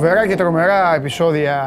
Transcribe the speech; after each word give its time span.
Φοβερά 0.00 0.26
και 0.26 0.34
τρομερά 0.34 0.94
επεισόδια 0.94 1.62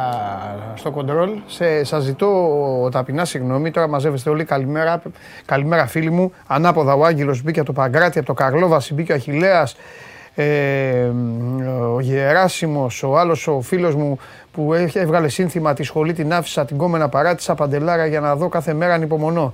στο 0.75 0.91
κοντρόλ. 0.91 1.29
Σε, 1.47 1.83
σας 1.83 2.03
ζητώ 2.03 2.89
ταπεινά 2.91 3.25
συγγνώμη. 3.25 3.71
Τώρα 3.71 3.87
μαζεύεστε 3.87 4.29
όλοι. 4.29 4.43
Καλημέρα, 4.43 5.01
καλημέρα 5.45 5.85
φίλοι 5.85 6.09
μου. 6.09 6.33
Ανάποδα 6.47 6.93
ο 6.93 7.05
Άγγελος 7.05 7.41
μπήκε 7.41 7.59
από 7.59 7.73
το 7.73 7.81
Παγκράτη, 7.81 8.17
από 8.17 8.27
το 8.27 8.33
Καρλόβαση 8.33 8.93
μπήκε 8.93 9.11
ο 9.11 9.15
Αχιλέας. 9.15 9.75
Ε, 10.35 11.07
ο 11.93 11.99
Γεράσιμος, 11.99 13.03
ο 13.03 13.17
άλλος 13.17 13.47
ο 13.47 13.61
φίλος 13.61 13.95
μου 13.95 14.19
που 14.51 14.73
έχει 14.73 14.99
έβγαλε 14.99 15.27
σύνθημα 15.27 15.73
τη 15.73 15.83
σχολή 15.83 16.13
την 16.13 16.33
άφησα, 16.33 16.65
την 16.65 16.77
κόμενα 16.77 17.09
παράτησα 17.09 17.55
παντελάρα 17.55 18.05
για 18.05 18.19
να 18.19 18.35
δω 18.35 18.49
κάθε 18.49 18.73
μέρα 18.73 18.93
ανυπομονώ. 18.93 19.53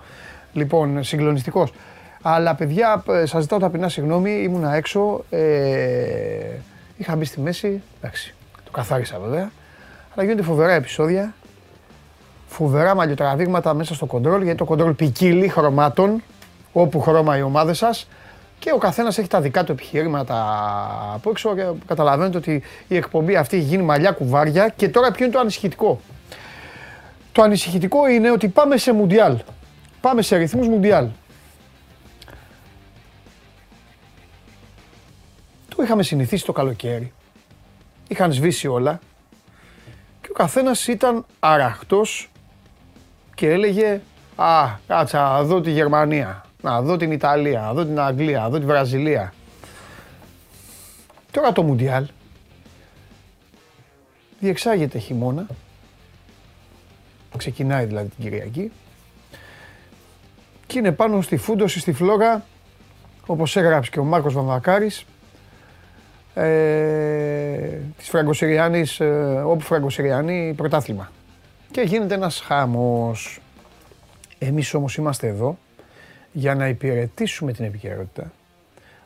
Λοιπόν, 0.54 1.04
συγκλονιστικός. 1.04 1.74
Αλλά 2.22 2.56
παιδιά, 2.56 3.04
σας 3.24 3.42
ζητάω 3.42 3.60
ταπεινά 3.60 3.90
συγγνώμη, 3.90 4.32
ήμουνα 4.32 4.76
έξω, 4.76 5.24
ε, 5.30 5.40
είχα 6.98 7.16
μπει 7.16 7.26
στη 7.26 7.40
μέση, 7.40 7.82
εντάξει, 8.02 8.37
το 8.68 8.74
καθάρισα 8.74 9.20
βέβαια. 9.20 9.52
Αλλά 10.16 10.24
γίνονται 10.24 10.42
φοβερά 10.42 10.74
επεισόδια, 10.74 11.34
φοβερά 12.48 12.96
μαλλιοτραβήγματα 12.96 13.74
μέσα 13.74 13.96
στο 13.96 14.06
κοντρόλ, 14.06 14.42
γιατί 14.42 14.58
το 14.58 14.66
κοντρόλ 14.66 14.94
ποικίλει 14.94 15.48
χρωμάτων, 15.48 16.24
όπου 16.74 17.02
χρώμα 17.02 17.38
οι 17.38 17.42
ομάδες 17.42 17.78
σας. 17.78 18.08
Και 18.60 18.72
ο 18.74 18.78
καθένας 18.78 19.18
έχει 19.18 19.28
τα 19.28 19.42
δικά 19.42 19.64
του 19.64 19.72
επιχειρήματα 19.72 20.36
από 21.14 21.30
έξω 21.30 21.56
και 21.56 21.64
καταλαβαίνετε 21.88 22.38
ότι 22.38 22.64
η 22.88 22.96
εκπομπή 22.96 23.36
αυτή 23.36 23.58
έχει 23.58 23.66
γίνει 23.66 23.84
μαλλιά 23.84 24.12
κουβάρια. 24.12 24.70
Και 24.70 24.90
τώρα 24.90 25.12
ποιο 25.12 25.26
είναι 25.26 25.34
το 25.34 25.40
ανησυχητικό; 25.40 26.00
Το 27.32 27.42
ανησυχητικό 27.42 28.08
είναι 28.08 28.32
ότι 28.32 28.48
πάμε 28.48 28.78
σε 28.78 28.94
μουντιάλ. 28.94 29.38
Πάμε 30.02 30.22
σε 30.22 30.36
ρυθμούς 30.36 30.68
μουντιάλ. 30.68 31.08
Το 35.76 35.84
είχαμε 35.84 36.04
συνηθίσει 36.04 36.46
το 36.46 36.52
καλοκαίρι. 36.52 37.14
Είχαν 38.08 38.34
σβήσει 38.34 38.68
όλα. 38.68 39.00
Και 40.22 40.28
ο 40.30 40.34
καθένας 40.34 40.88
ήταν 40.88 41.26
αραχτός 41.40 42.30
και 43.36 43.50
έλεγε 43.50 44.02
«Α, 44.36 44.70
κάτσα, 44.88 45.44
δω 45.44 45.62
τη 45.62 45.72
Γερμανία, 45.72 46.46
να 46.62 46.82
δω 46.82 46.98
την 46.98 47.12
Ιταλία, 47.12 47.62
να 47.62 47.74
δω 47.74 47.86
την 47.86 48.00
Αγγλία, 48.00 48.40
να 48.40 48.50
δω 48.50 48.60
τη 48.60 48.66
Βραζιλία». 48.66 49.34
Τώρα 51.32 51.52
το 51.52 51.64
Μουντιάλ 51.64 52.08
διεξάγεται 54.40 54.98
χειμώνα. 54.98 55.46
Ξεκινάει 57.38 57.86
δηλαδή 57.86 58.08
την 58.08 58.24
Κυριακή. 58.24 58.72
Και 60.68 60.80
είναι 60.80 60.92
πάνω 60.92 61.22
στη 61.22 61.38
φούντοση, 61.38 61.80
στη 61.80 61.94
φλόγα, 61.94 62.46
όπως 63.26 63.56
έγραψε 63.56 63.92
και 63.92 64.00
ο 64.00 64.04
Μάρκος 64.04 64.34
Βαμβακάρης, 64.34 65.06
ε, 66.38 67.82
της 67.98 68.10
Φραγκοσυριάνης, 68.10 69.00
ε, 69.00 69.42
όπου 69.46 69.64
Φραγκοσυριάνη 69.64 70.54
πρωτάθλημα. 70.58 71.12
Και 71.72 71.82
γίνεται 71.82 72.14
ένας 72.14 72.40
χάμος. 72.40 73.40
Εμείς 74.40 74.74
όμως 74.74 74.96
είμαστε 74.96 75.28
εδώ 75.28 75.58
για 76.32 76.56
να 76.56 76.68
υπηρετήσουμε 76.68 77.52
την 77.52 77.66
επικαιρότητα. 77.66 78.32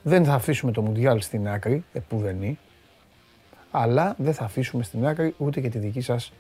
Δεν 0.01 0.25
θα 0.25 0.33
αφήσουμε 0.33 0.71
το 0.71 0.81
Μουντιάλ 0.81 1.21
στην 1.21 1.47
άκρη, 1.49 1.83
επουδενή, 1.93 2.59
αλλά 3.71 4.15
δεν 4.17 4.33
θα 4.33 4.43
αφήσουμε 4.43 4.83
στην 4.83 5.07
άκρη 5.07 5.33
ούτε 5.37 5.59
και 5.59 5.69
τη 5.69 5.77
δική 5.77 6.01
σας 6.01 6.33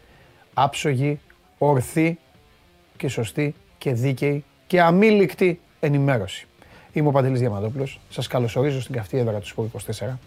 άψογη, 0.53 1.19
ορθή 1.57 2.19
και 2.97 3.07
σωστή 3.07 3.55
και 3.77 3.93
δίκαιη 3.93 4.43
και 4.67 4.81
αμήλικτη 4.81 5.59
ενημέρωση. 5.79 6.47
Είμαι 6.93 7.07
ο 7.07 7.11
Παντελής 7.11 7.39
Διαμαντόπουλος. 7.39 7.99
Σας 8.09 8.27
καλωσορίζω 8.27 8.81
στην 8.81 8.95
καυτή 8.95 9.17
έδρα 9.17 9.39
του 9.39 9.47
Σπορ 9.47 9.65
24 9.65 10.17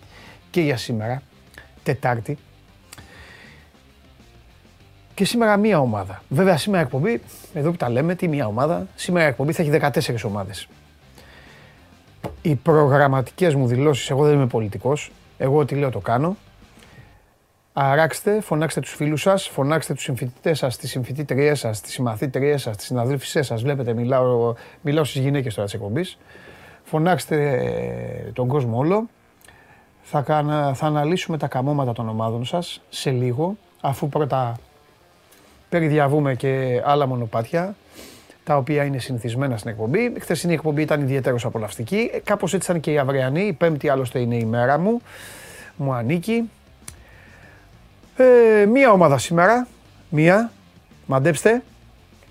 και 0.55 0.61
για 0.61 0.77
σήμερα, 0.77 1.23
Τετάρτη. 1.83 2.39
Και 5.15 5.25
σήμερα 5.25 5.57
μία 5.57 5.79
ομάδα. 5.79 6.23
Βέβαια 6.29 6.57
σήμερα 6.57 6.83
εκπομπή, 6.83 7.21
εδώ 7.55 7.71
που 7.71 7.77
τα 7.77 7.91
λέμε, 7.91 8.15
τι 8.15 8.29
μία 8.29 8.47
ομάδα, 8.47 8.87
σήμερα 8.95 9.27
εκπομπή 9.27 9.53
θα 9.53 9.63
έχει 9.63 9.71
14 9.71 10.25
ομάδες. 10.25 10.69
Οι 12.43 12.55
προγραμματικές 12.55 13.55
μου 13.55 13.67
δηλώσεις, 13.67 14.11
εγώ 14.11 14.25
δεν 14.25 14.35
είμαι 14.35 14.47
πολιτικός, 14.47 15.11
εγώ 15.39 15.59
ό,τι 15.59 15.75
λέω 15.75 15.91
το 15.91 15.99
κάνω. 15.99 16.37
Αράξτε, 17.73 18.41
φωνάξτε 18.41 18.81
τους 18.81 18.95
φίλους 18.95 19.21
σας, 19.21 19.49
φωνάξτε 19.49 19.95
τους 19.95 20.03
συμφοιτητές 20.03 20.59
σας, 20.59 20.77
τις 20.77 20.91
συμφοιτήτριές 20.91 21.59
σας, 21.59 21.81
τις 21.81 21.93
συμμαθήτριές 21.93 22.63
σας, 22.63 22.77
τις 22.77 22.87
συναδέλφισές 22.87 23.47
σας. 23.47 23.63
Βλέπετε, 23.63 23.95
μιλάω, 23.95 24.55
μιλάω 24.81 25.05
στις 25.05 25.23
γυναίκες 25.23 25.55
τώρα 25.55 25.67
της 25.67 25.75
εκπομπής. 25.75 26.19
Φωνάξτε 26.85 28.31
τον 28.33 28.49
κόσμο 28.49 28.79
όλο 28.79 29.09
θα, 30.05 30.23
θα 30.75 30.87
αναλύσουμε 30.87 31.39
τα 31.39 31.47
καμώματα 31.47 31.93
των 31.93 32.09
ομάδων 32.09 32.45
σας 32.45 32.81
σε 32.89 33.11
λίγο, 33.11 33.57
αφού 33.81 34.09
πρώτα 34.09 34.57
περιδιαβούμε 35.69 36.35
και 36.35 36.83
άλλα 36.85 37.07
μονοπάτια, 37.07 37.75
τα 38.45 38.57
οποία 38.57 38.85
είναι 38.85 38.99
συνηθισμένα 38.99 39.57
στην 39.57 39.71
εκπομπή. 39.71 40.01
Η 40.01 40.21
χθεσινή 40.21 40.53
εκπομπή 40.53 40.83
ήταν 40.83 41.01
ιδιαίτερο 41.01 41.37
απολαυστική. 41.45 42.11
Ε, 42.13 42.19
κάπως 42.19 42.55
έτσι 42.55 42.71
ήταν 42.71 42.83
και 42.83 42.93
η 42.93 42.99
αυριανή. 42.99 43.43
Η 43.43 43.53
πέμπτη 43.53 43.89
άλλωστε 43.89 44.19
είναι 44.19 44.37
η 44.37 44.45
μέρα 44.45 44.79
μου. 44.79 45.01
Μου 45.77 45.93
ανήκει. 45.93 46.51
Ε, 48.17 48.67
μία 48.67 48.93
ομάδα 48.93 49.19
σήμερα. 49.19 49.67
Μία. 50.09 50.51
Μαντέψτε. 51.07 51.63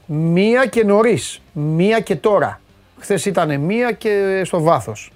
Μία 0.06 0.66
και 0.66 0.84
νωρίς. 0.84 1.42
Μία 1.54 2.00
και 2.00 2.16
τώρα. 2.16 2.62
Χθες 3.00 3.26
ήταν 3.26 3.60
μία 3.60 3.92
και 3.92 4.42
στο 4.46 4.62
βάθος. 4.62 5.12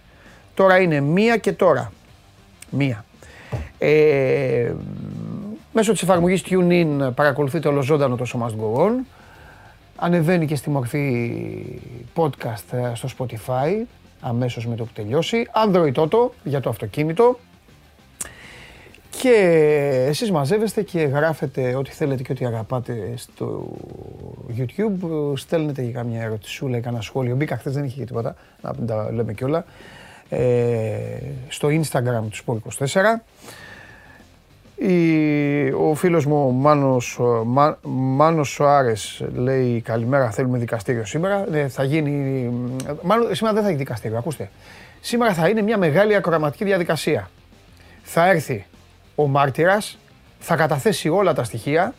Τώρα 0.53 0.79
είναι 0.79 0.99
μία 0.99 1.37
και 1.37 1.51
τώρα. 1.51 1.91
Μία. 2.69 3.05
Ε, 3.77 4.73
μέσω 5.73 5.91
της 5.91 6.01
εφαρμογής 6.01 6.43
TuneIn 6.49 7.11
παρακολουθείτε 7.15 7.67
ολοζώντανο 7.67 8.15
το 8.15 8.25
Show 8.33 8.45
Must 8.45 8.51
Go 8.51 8.85
On. 8.85 8.91
Ανεβαίνει 9.95 10.45
και 10.45 10.55
στη 10.55 10.69
μορφή 10.69 11.35
podcast 12.15 12.71
ε, 12.71 12.91
στο 12.93 13.09
Spotify 13.17 13.85
αμέσως 14.21 14.67
με 14.67 14.75
το 14.75 14.83
που 14.83 14.91
τελειώσει. 14.93 15.45
Android 15.65 15.93
Auto 15.93 16.29
για 16.43 16.59
το 16.59 16.69
αυτοκίνητο. 16.69 17.39
Και 19.09 19.33
εσείς 20.07 20.31
μαζεύεστε 20.31 20.81
και 20.81 20.99
γράφετε 20.99 21.75
ό,τι 21.75 21.91
θέλετε 21.91 22.23
και 22.23 22.31
ό,τι 22.31 22.45
αγαπάτε 22.45 23.13
στο 23.15 23.67
YouTube. 24.57 25.33
Στέλνετε 25.35 25.81
για 25.81 25.91
καμιά 25.91 26.21
ερωτησούλα 26.21 26.77
ή 26.77 26.81
κανένα 26.81 27.03
σχόλιο. 27.03 27.35
Μπήκα 27.35 27.57
χθες 27.57 27.73
δεν 27.73 27.83
είχε 27.83 28.03
τίποτα, 28.03 28.35
να 28.61 28.75
τα 28.85 29.11
λέμε 29.11 29.33
κιόλα 29.33 29.57
ε, 29.57 29.63
στο 31.47 31.67
Instagram 31.67 32.23
του 32.29 32.37
Sport 32.45 32.87
24. 32.87 33.01
Η, 34.77 35.71
ο 35.71 35.93
φίλος 35.95 36.25
μου 36.25 36.51
Μάνος, 36.51 37.19
Μά, 37.45 37.77
Μάνος 37.81 38.49
Σοάρες 38.49 39.23
λέει 39.33 39.81
καλημέρα 39.81 40.31
θέλουμε 40.31 40.57
δικαστήριο 40.57 41.05
σήμερα. 41.05 41.45
Ε, 41.53 41.67
θα 41.67 41.83
γίνει, 41.83 42.51
μάλλον 43.01 43.35
σήμερα 43.35 43.53
δεν 43.53 43.63
θα 43.63 43.69
έχει 43.69 43.77
δικαστήριο, 43.77 44.17
ακούστε. 44.17 44.49
Σήμερα 45.01 45.33
θα 45.33 45.49
είναι 45.49 45.61
μια 45.61 45.77
μεγάλη 45.77 46.15
ακροαματική 46.15 46.63
διαδικασία. 46.63 47.29
Θα 48.03 48.29
έρθει 48.29 48.65
ο 49.15 49.27
μάρτυρας, 49.27 49.97
θα 50.39 50.55
καταθέσει 50.55 51.09
όλα 51.09 51.33
τα 51.33 51.43
στοιχεία 51.43 51.93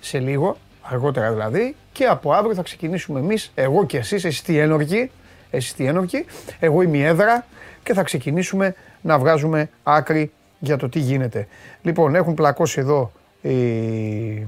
σε 0.00 0.18
λίγο, 0.18 0.56
αργότερα 0.82 1.32
δηλαδή, 1.32 1.76
και 1.92 2.04
από 2.04 2.32
αύριο 2.32 2.54
θα 2.54 2.62
ξεκινήσουμε 2.62 3.20
εμείς, 3.20 3.52
εγώ 3.54 3.86
και 3.86 3.96
εσείς, 3.96 4.24
εσείς 4.24 4.42
τι 4.42 4.58
ένορκοι, 4.58 5.10
εσείς 5.50 5.74
τι 5.74 5.86
ένορκοι, 5.86 6.24
εγώ 6.60 6.82
είμαι 6.82 6.96
η 6.96 7.02
έδρα, 7.02 7.46
και 7.84 7.92
θα 7.94 8.02
ξεκινήσουμε 8.02 8.74
να 9.00 9.18
βγάζουμε 9.18 9.68
άκρη 9.82 10.32
για 10.58 10.76
το 10.76 10.88
τι 10.88 10.98
γίνεται. 10.98 11.46
Λοιπόν, 11.82 12.14
έχουν 12.14 12.34
πλακώσει 12.34 12.80
εδώ 12.80 13.12
οι, 13.42 14.46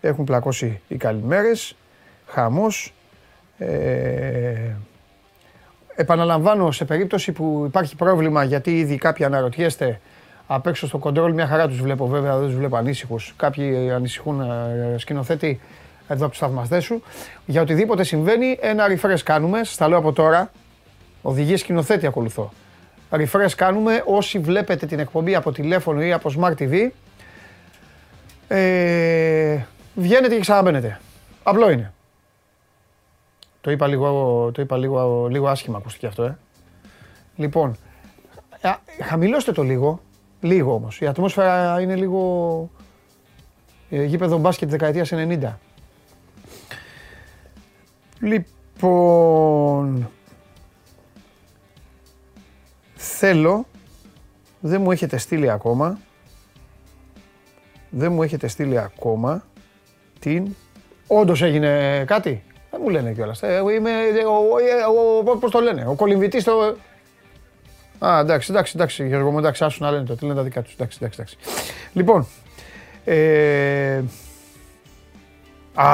έχουν 0.00 0.24
πλακώσει 0.24 0.80
οι 0.88 0.96
καλημέρες, 0.96 1.76
χαμός. 2.26 2.94
Ε, 3.58 4.70
επαναλαμβάνω, 5.94 6.70
σε 6.70 6.84
περίπτωση 6.84 7.32
που 7.32 7.64
υπάρχει 7.66 7.96
πρόβλημα, 7.96 8.44
γιατί 8.44 8.78
ήδη 8.78 8.96
κάποιοι 8.96 9.24
αναρωτιέστε, 9.24 10.00
απ' 10.46 10.66
έξω 10.66 10.86
στο 10.86 10.98
κοντρόλ 10.98 11.32
μια 11.32 11.46
χαρά 11.46 11.68
τους 11.68 11.80
βλέπω 11.80 12.06
βέβαια, 12.06 12.36
δεν 12.38 12.46
τους 12.46 12.56
βλέπω 12.56 12.76
ανήσυχους. 12.76 13.34
Κάποιοι 13.36 13.90
ανησυχούν 13.90 14.40
ε, 14.40 14.94
σκηνοθέτη 14.98 15.60
εδώ 16.08 16.22
από 16.22 16.30
τους 16.30 16.38
θαυμαστές 16.38 16.84
σου. 16.84 17.02
Για 17.46 17.62
οτιδήποτε 17.62 18.04
συμβαίνει, 18.04 18.58
ένα 18.60 18.84
refresh 18.88 19.20
κάνουμε, 19.24 19.64
σας 19.64 19.76
τα 19.76 19.88
λέω 19.88 19.98
από 19.98 20.12
τώρα, 20.12 20.50
οδηγίες 21.22 21.60
σκηνοθέτη 21.60 22.06
ακολουθώ 22.06 22.52
refresh 23.10 23.52
κάνουμε. 23.56 24.02
Όσοι 24.06 24.38
βλέπετε 24.38 24.86
την 24.86 24.98
εκπομπή 24.98 25.34
από 25.34 25.52
τηλέφωνο 25.52 26.02
ή 26.02 26.12
από 26.12 26.30
Smart 26.38 26.54
TV, 26.58 26.88
ε, 28.48 29.58
βγαίνετε 29.94 30.34
και 30.34 30.40
ξαναμπαίνετε. 30.40 31.00
Απλό 31.42 31.70
είναι. 31.70 31.92
Το 33.60 33.70
είπα 33.70 33.86
λίγο, 33.86 34.50
το 34.54 34.62
είπα 34.62 34.76
λίγο, 34.76 35.26
λίγο 35.30 35.48
άσχημα, 35.48 35.78
ακούστηκε 35.78 36.06
αυτό, 36.06 36.22
ε. 36.22 36.38
Λοιπόν, 37.36 37.76
χαμηλώστε 39.02 39.52
το 39.52 39.62
λίγο, 39.62 40.00
λίγο 40.40 40.74
όμως. 40.74 41.00
Η 41.00 41.06
ατμόσφαιρα 41.06 41.80
είναι 41.80 41.96
λίγο 41.96 42.70
ε, 43.90 44.04
γήπεδο 44.04 44.38
μπάσκετ 44.38 44.70
δεκαετίας 44.70 45.12
90. 45.12 45.52
Λοιπόν, 48.20 50.10
θέλω, 53.26 53.66
δεν 54.60 54.80
μου 54.80 54.90
έχετε 54.90 55.16
στείλει 55.16 55.50
ακόμα, 55.50 55.98
δεν 57.90 58.12
μου 58.12 58.22
έχετε 58.22 58.48
στείλει 58.48 58.78
ακόμα 58.78 59.44
την. 60.18 60.54
Όντως 61.06 61.42
έγινε 61.42 62.04
κάτι; 62.06 62.42
Δεν 62.70 62.80
μου 62.82 62.88
λένε 62.88 63.12
κιόλας. 63.12 63.42
Ε, 63.42 63.62
είμαι. 63.74 63.90
Πώς 65.40 65.50
το 65.50 65.60
λένε, 65.60 65.86
ο 65.86 65.94
κολυμβητής 65.94 66.44
το. 66.44 66.76
Α, 67.98 68.18
εντάξει, 68.18 68.50
εντάξει, 68.52 68.72
εντάξει, 68.76 69.06
Γιώργο 69.06 69.30
μου, 69.30 69.38
εντάξει, 69.38 69.64
άσου 69.64 69.84
να 69.84 69.90
λένε 69.90 70.04
το, 70.04 70.14
τι 70.14 70.22
λένε 70.24 70.34
τα 70.34 70.42
δικά 70.42 70.62
τους, 70.62 70.72
εντάξει, 70.72 70.98
εντάξει, 71.00 71.20
εντάξει. 71.20 71.36
Λοιπόν, 71.92 72.26
ε, 73.04 74.02
α, 75.74 75.88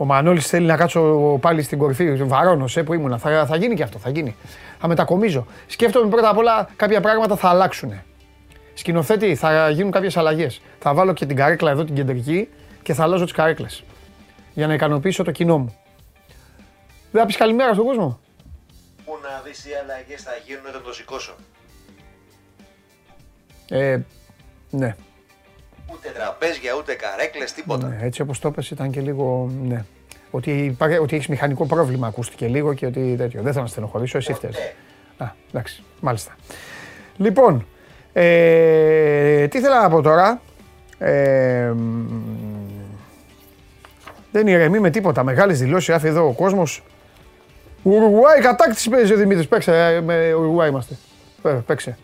ο 0.00 0.04
Μανώλης 0.04 0.46
θέλει 0.46 0.66
να 0.66 0.76
κάτσω 0.76 1.02
πάλι 1.40 1.62
στην 1.62 1.78
κορυφή, 1.78 2.12
βαρώνος, 2.12 2.76
ε, 2.76 2.82
που 2.82 2.94
ήμουνα, 2.94 3.18
θα, 3.18 3.46
θα 3.46 3.56
γίνει 3.56 3.74
και 3.74 3.82
αυτό, 3.82 3.98
θα 3.98 4.10
γίνει. 4.10 4.36
Θα 4.78 4.88
μετακομίζω. 4.88 5.46
Σκέφτομαι 5.66 6.08
πρώτα 6.10 6.28
απ' 6.28 6.36
όλα 6.36 6.68
κάποια 6.76 7.00
πράγματα 7.00 7.36
θα 7.36 7.48
αλλάξουν. 7.48 7.92
Σκηνοθέτη, 8.74 9.34
θα 9.34 9.70
γίνουν 9.70 9.90
κάποιες 9.90 10.16
αλλαγές. 10.16 10.60
Θα 10.78 10.94
βάλω 10.94 11.12
και 11.12 11.26
την 11.26 11.36
καρέκλα 11.36 11.70
εδώ 11.70 11.84
την 11.84 11.94
κεντρική 11.94 12.48
και 12.82 12.94
θα 12.94 13.02
αλλάζω 13.02 13.24
τις 13.24 13.32
καρέκλες. 13.32 13.84
Για 14.54 14.66
να 14.66 14.74
ικανοποιήσω 14.74 15.22
το 15.22 15.30
κοινό 15.30 15.58
μου. 15.58 15.76
Δεν 17.10 17.20
θα 17.20 17.26
πεις 17.26 17.36
καλημέρα 17.36 17.72
στον 17.72 17.84
κόσμο 17.84 18.18
που 19.08 19.18
να 19.22 19.40
δεις 19.44 19.62
τι 19.62 19.70
αλλαγές 19.74 20.22
θα 20.22 20.30
γίνουν 20.46 20.66
όταν 20.68 20.82
το 20.82 20.92
σηκώσω. 20.92 21.34
Ε, 23.68 23.98
ναι. 24.70 24.96
Ούτε 25.92 26.08
τραπέζια, 26.08 26.74
ούτε 26.78 26.94
καρέκλες, 26.94 27.52
τίποτα. 27.52 27.86
Ναι, 27.86 27.98
έτσι 28.00 28.22
όπως 28.22 28.38
το 28.38 28.48
είπες 28.48 28.70
ήταν 28.70 28.90
και 28.90 29.00
λίγο, 29.00 29.50
ναι. 29.62 29.84
Ότι, 30.30 30.50
υπάρχει, 30.50 30.98
ότι 30.98 31.16
έχεις 31.16 31.28
μηχανικό 31.28 31.66
πρόβλημα 31.66 32.06
ακούστηκε 32.06 32.46
λίγο 32.46 32.74
και 32.74 32.86
ότι 32.86 33.14
τέτοιο. 33.18 33.42
Δεν 33.42 33.52
θα 33.52 33.60
να 33.60 33.66
στενοχωρήσω, 33.66 34.18
εσύ 34.18 34.32
φταίς. 34.32 34.56
Α, 35.16 35.26
εντάξει, 35.48 35.82
μάλιστα. 36.00 36.36
Λοιπόν, 37.16 37.66
ε, 38.12 39.48
τι 39.48 39.60
θέλω 39.60 39.74
να 39.74 39.90
πω 39.90 40.02
τώρα. 40.02 40.40
Ε, 40.98 41.72
δεν 44.32 44.46
ηρεμεί 44.46 44.78
με 44.78 44.90
τίποτα. 44.90 45.22
Μεγάλες 45.22 45.58
δηλώσεις 45.58 45.94
άφη 45.94 46.06
εδώ 46.06 46.26
ο 46.26 46.32
κόσμος. 46.32 46.82
Ουρουγουάη 47.82 48.40
κατάκτηση 48.40 48.90
παίζει 48.90 49.12
ο 49.12 49.16
Δημήτρης. 49.16 49.48
Παίξε, 49.48 49.94
ε, 49.94 50.00
με 50.00 50.32
Ουρουγουάη 50.32 50.68
είμαστε. 50.68 50.96
Ε, 51.42 51.50
παίξε. 51.50 51.98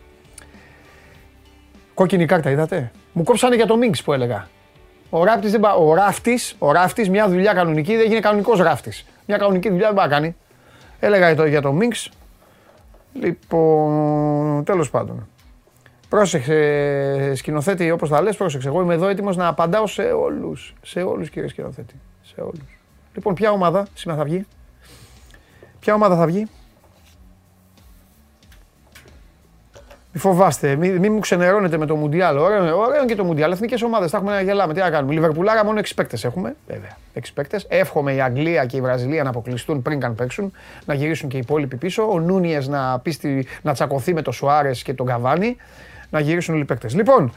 Κόκκινη 1.94 2.26
κάρτα, 2.26 2.50
είδατε; 2.50 2.90
Μου 3.12 3.22
κόψανε 3.22 3.54
για 3.54 3.66
το 3.66 3.76
Μίνξ 3.76 4.02
που 4.02 4.12
έλεγα. 4.12 4.48
Ο 5.10 5.24
ράφτης, 5.24 5.50
δεν 5.50 5.60
ο 5.78 5.94
ράφτης, 5.94 6.56
ο 6.58 6.72
ράφτης, 6.72 7.08
μια 7.10 7.28
δουλειά 7.28 7.52
κανονική 7.52 7.96
δεν 7.96 8.06
γίνει 8.06 8.20
κανονικός 8.20 8.58
ράφτης. 8.60 9.04
Μια 9.26 9.36
κανονική 9.36 9.68
δουλειά 9.68 9.86
δεν 9.86 9.96
πάει 9.96 10.06
να 10.08 10.14
κάνει. 10.14 10.36
Έλεγα 11.00 11.46
για 11.46 11.60
το 11.60 11.72
Μίνξ. 11.72 12.10
Λοιπόν, 13.12 14.64
τέλος 14.64 14.90
πάντων. 14.90 15.28
Πρόσεξε, 16.08 17.34
σκηνοθέτη, 17.34 17.90
όπως 17.90 18.08
θα 18.08 18.22
λες, 18.22 18.36
πρόσεξε. 18.36 18.68
Εγώ 18.68 18.82
είμαι 18.82 18.94
εδώ 18.94 19.08
έτοιμος 19.08 19.36
να 19.36 19.46
απαντάω 19.46 19.86
σε 19.86 20.02
όλους. 20.02 20.74
Σε 20.82 21.02
όλους, 21.02 21.30
κύριε 21.30 21.48
σκηνοθέτη. 21.48 21.94
Σε 22.22 22.40
όλους. 22.40 22.78
Λοιπόν, 23.14 23.34
ποια 23.34 23.50
ομάδα 23.50 23.86
σήμερα 23.94 24.18
θα 24.18 24.24
βγει; 24.24 24.46
Ποια 25.80 25.94
ομάδα 25.94 26.16
θα 26.16 26.26
βγει; 26.26 26.46
Μη 30.16 30.20
φοβάστε, 30.20 30.76
μην 30.76 30.96
μη 30.96 31.08
μου 31.08 31.18
ξενερώνετε 31.18 31.78
με 31.78 31.86
το 31.86 31.96
Μουντιάλ. 31.96 32.38
Ωραίο, 32.38 32.78
ωραίο 32.78 33.04
και 33.04 33.14
το 33.14 33.24
Μουντιάλ. 33.24 33.52
Εθνικές 33.52 33.82
ομάδες 33.82 34.10
θα 34.10 34.16
έχουμε 34.16 34.32
να 34.32 34.40
γελάμε. 34.40 34.74
Τι 34.74 34.80
να 34.80 34.90
κάνουμε. 34.90 35.12
Λιβερπουλάρα 35.12 35.64
μόνο 35.64 35.80
6 35.80 35.94
παίκτες 35.94 36.24
έχουμε. 36.24 36.56
Βέβαια. 36.66 36.96
6 37.14 37.20
παίκτες. 37.34 37.66
Εύχομαι 37.68 38.14
η 38.14 38.20
Αγγλία 38.20 38.64
και 38.64 38.76
η 38.76 38.80
Βραζιλία 38.80 39.22
να 39.22 39.28
αποκλειστούν 39.28 39.82
πριν 39.82 40.00
καν 40.00 40.14
παίξουν. 40.14 40.52
Να 40.84 40.94
γυρίσουν 40.94 41.28
και 41.28 41.36
οι 41.36 41.40
υπόλοιποι 41.42 41.76
πίσω. 41.76 42.10
Ο 42.10 42.20
Νούνιες 42.20 42.68
να, 42.68 43.02
να 43.62 43.72
τσακωθεί 43.72 44.14
με 44.14 44.22
το 44.22 44.32
Σουάρες 44.32 44.82
και 44.82 44.94
τον 44.94 45.06
Καβάνη. 45.06 45.56
Να 46.10 46.20
γυρίσουν 46.20 46.54
όλοι 46.54 46.62
οι 46.62 46.66
παίκτες. 46.66 46.94
Λοιπόν, 46.94 47.32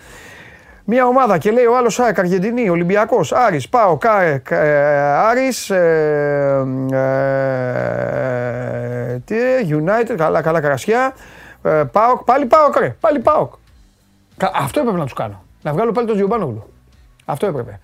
μια 0.83 1.05
ομάδα 1.05 1.37
και 1.37 1.51
λέει 1.51 1.65
ο 1.65 1.77
άλλος 1.77 1.99
ΑΕΚ 1.99 2.19
Αργεντινή, 2.19 2.69
Ολυμπιακός, 2.69 3.31
Άρης, 3.31 3.69
Πάο, 3.69 3.97
ΚΑΕΚ, 3.97 4.51
ε, 4.51 5.01
Άρης, 5.01 5.69
ε, 5.69 6.65
ε, 6.91 8.37
τι, 9.25 9.35
United, 9.69 10.15
καλά, 10.17 10.41
καλά 10.41 10.61
καρασιά, 10.61 11.13
ε, 11.67 11.83
ΠΑΟΚ, 11.83 12.23
πάλι 12.23 12.45
ΠΑΟΚ 12.45 12.77
ρε, 12.77 12.95
πάλι 12.99 13.19
ΠΑΟΚ. 13.19 13.53
Αυτό 14.53 14.79
έπρεπε 14.79 14.97
να 14.97 15.03
τους 15.03 15.13
κάνω, 15.13 15.43
να 15.61 15.73
βγάλω 15.73 15.91
πάλι 15.91 16.07
τον 16.07 16.15
Τζιουμπάνογλου. 16.15 16.73
Αυτό 17.25 17.45
έπρεπε. 17.45 17.79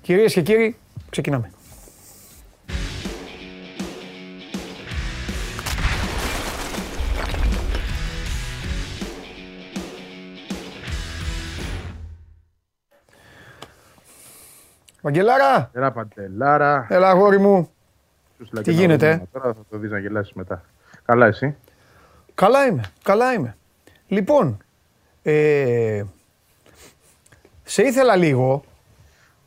Κυρίες 0.00 0.32
και 0.32 0.42
κύριοι, 0.42 0.76
ξεκινάμε. 1.10 1.50
Βαγγελάρα! 15.00 15.70
Έλα 15.72 15.92
Παντελάρα. 15.92 16.86
Έλα 16.88 17.08
αγόρι 17.08 17.38
μου. 17.38 17.70
Τι 18.62 18.72
γίνεται; 18.72 19.28
Τώρα 19.32 19.54
θα 19.54 19.60
το 19.70 19.78
δεις 19.78 19.90
να 19.90 19.98
γελάσεις 19.98 20.32
μετά. 20.32 20.62
Καλά 21.04 21.26
εσύ. 21.26 21.56
Καλά 22.34 22.66
είμαι, 22.66 22.82
καλά 23.02 23.32
είμαι. 23.32 23.56
Λοιπόν, 24.08 24.56
ε, 25.22 26.02
σε 27.64 27.82
ήθελα 27.82 28.16
λίγο. 28.16 28.64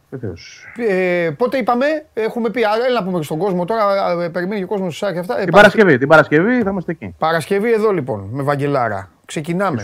Βεβαίως. 0.10 0.66
Ε, 0.78 1.30
πότε 1.38 1.58
είπαμε, 1.58 2.06
έχουμε 2.14 2.50
πει, 2.50 2.62
έλα 2.62 3.00
να 3.00 3.04
πούμε 3.04 3.24
στον 3.24 3.38
κόσμο 3.38 3.66
τώρα, 3.66 4.12
ε, 4.24 4.30
περιμένει 4.30 4.60
και 4.60 4.64
ο 4.66 4.68
κόσμος 4.68 4.98
και 4.98 5.20
αυτά. 5.20 5.40
Ε, 5.40 5.44
την 5.44 5.54
Παρασκευή, 5.54 5.98
την 5.98 6.08
Παρασκευή 6.08 6.62
θα 6.64 6.70
είμαστε 6.70 6.92
εκεί. 6.92 7.16
Παρασκευή 7.18 7.72
εδώ 7.74 7.92
λοιπόν, 7.92 8.28
με 8.32 8.44
Βαγγελάρα. 8.44 9.10
Ξεκινάμε. 9.26 9.84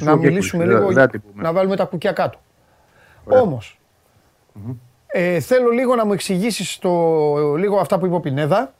να 0.00 0.16
μιλήσουμε 0.16 0.64
λίγο, 0.64 0.90
να 1.34 1.52
βάλουμε 1.52 1.76
τα 1.76 1.84
κουκιά 1.84 2.12
κάτω. 2.12 2.38
Όμως, 3.24 3.80
ε, 5.06 5.40
θέλω 5.40 5.70
λίγο 5.70 5.94
να 5.94 6.04
μου 6.04 6.12
εξηγήσεις 6.12 6.78
λίγο 7.58 7.78
αυτά 7.78 7.98
που 7.98 8.06
είπε 8.06 8.14
ο 8.14 8.20
Πινέδα. 8.20 8.72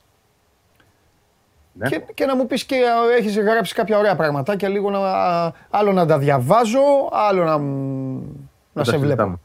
Ναι. 1.73 1.89
Και, 1.89 2.03
και 2.15 2.25
να 2.25 2.37
μου 2.37 2.47
πεις 2.47 2.65
και 2.65 2.77
έχεις 3.19 3.39
γράψει 3.39 3.75
κάποια 3.75 3.99
ωραία 3.99 4.17
πραγματάκια, 4.17 4.69
λίγο 4.69 4.91
να, 4.91 4.99
άλλο 5.71 5.93
να 5.93 6.07
τα 6.07 6.19
διαβάζω, 6.19 6.81
άλλο 7.29 7.45
να, 7.45 7.59
να 8.73 8.85
σε 8.85 8.97
βλέπω. 8.97 9.41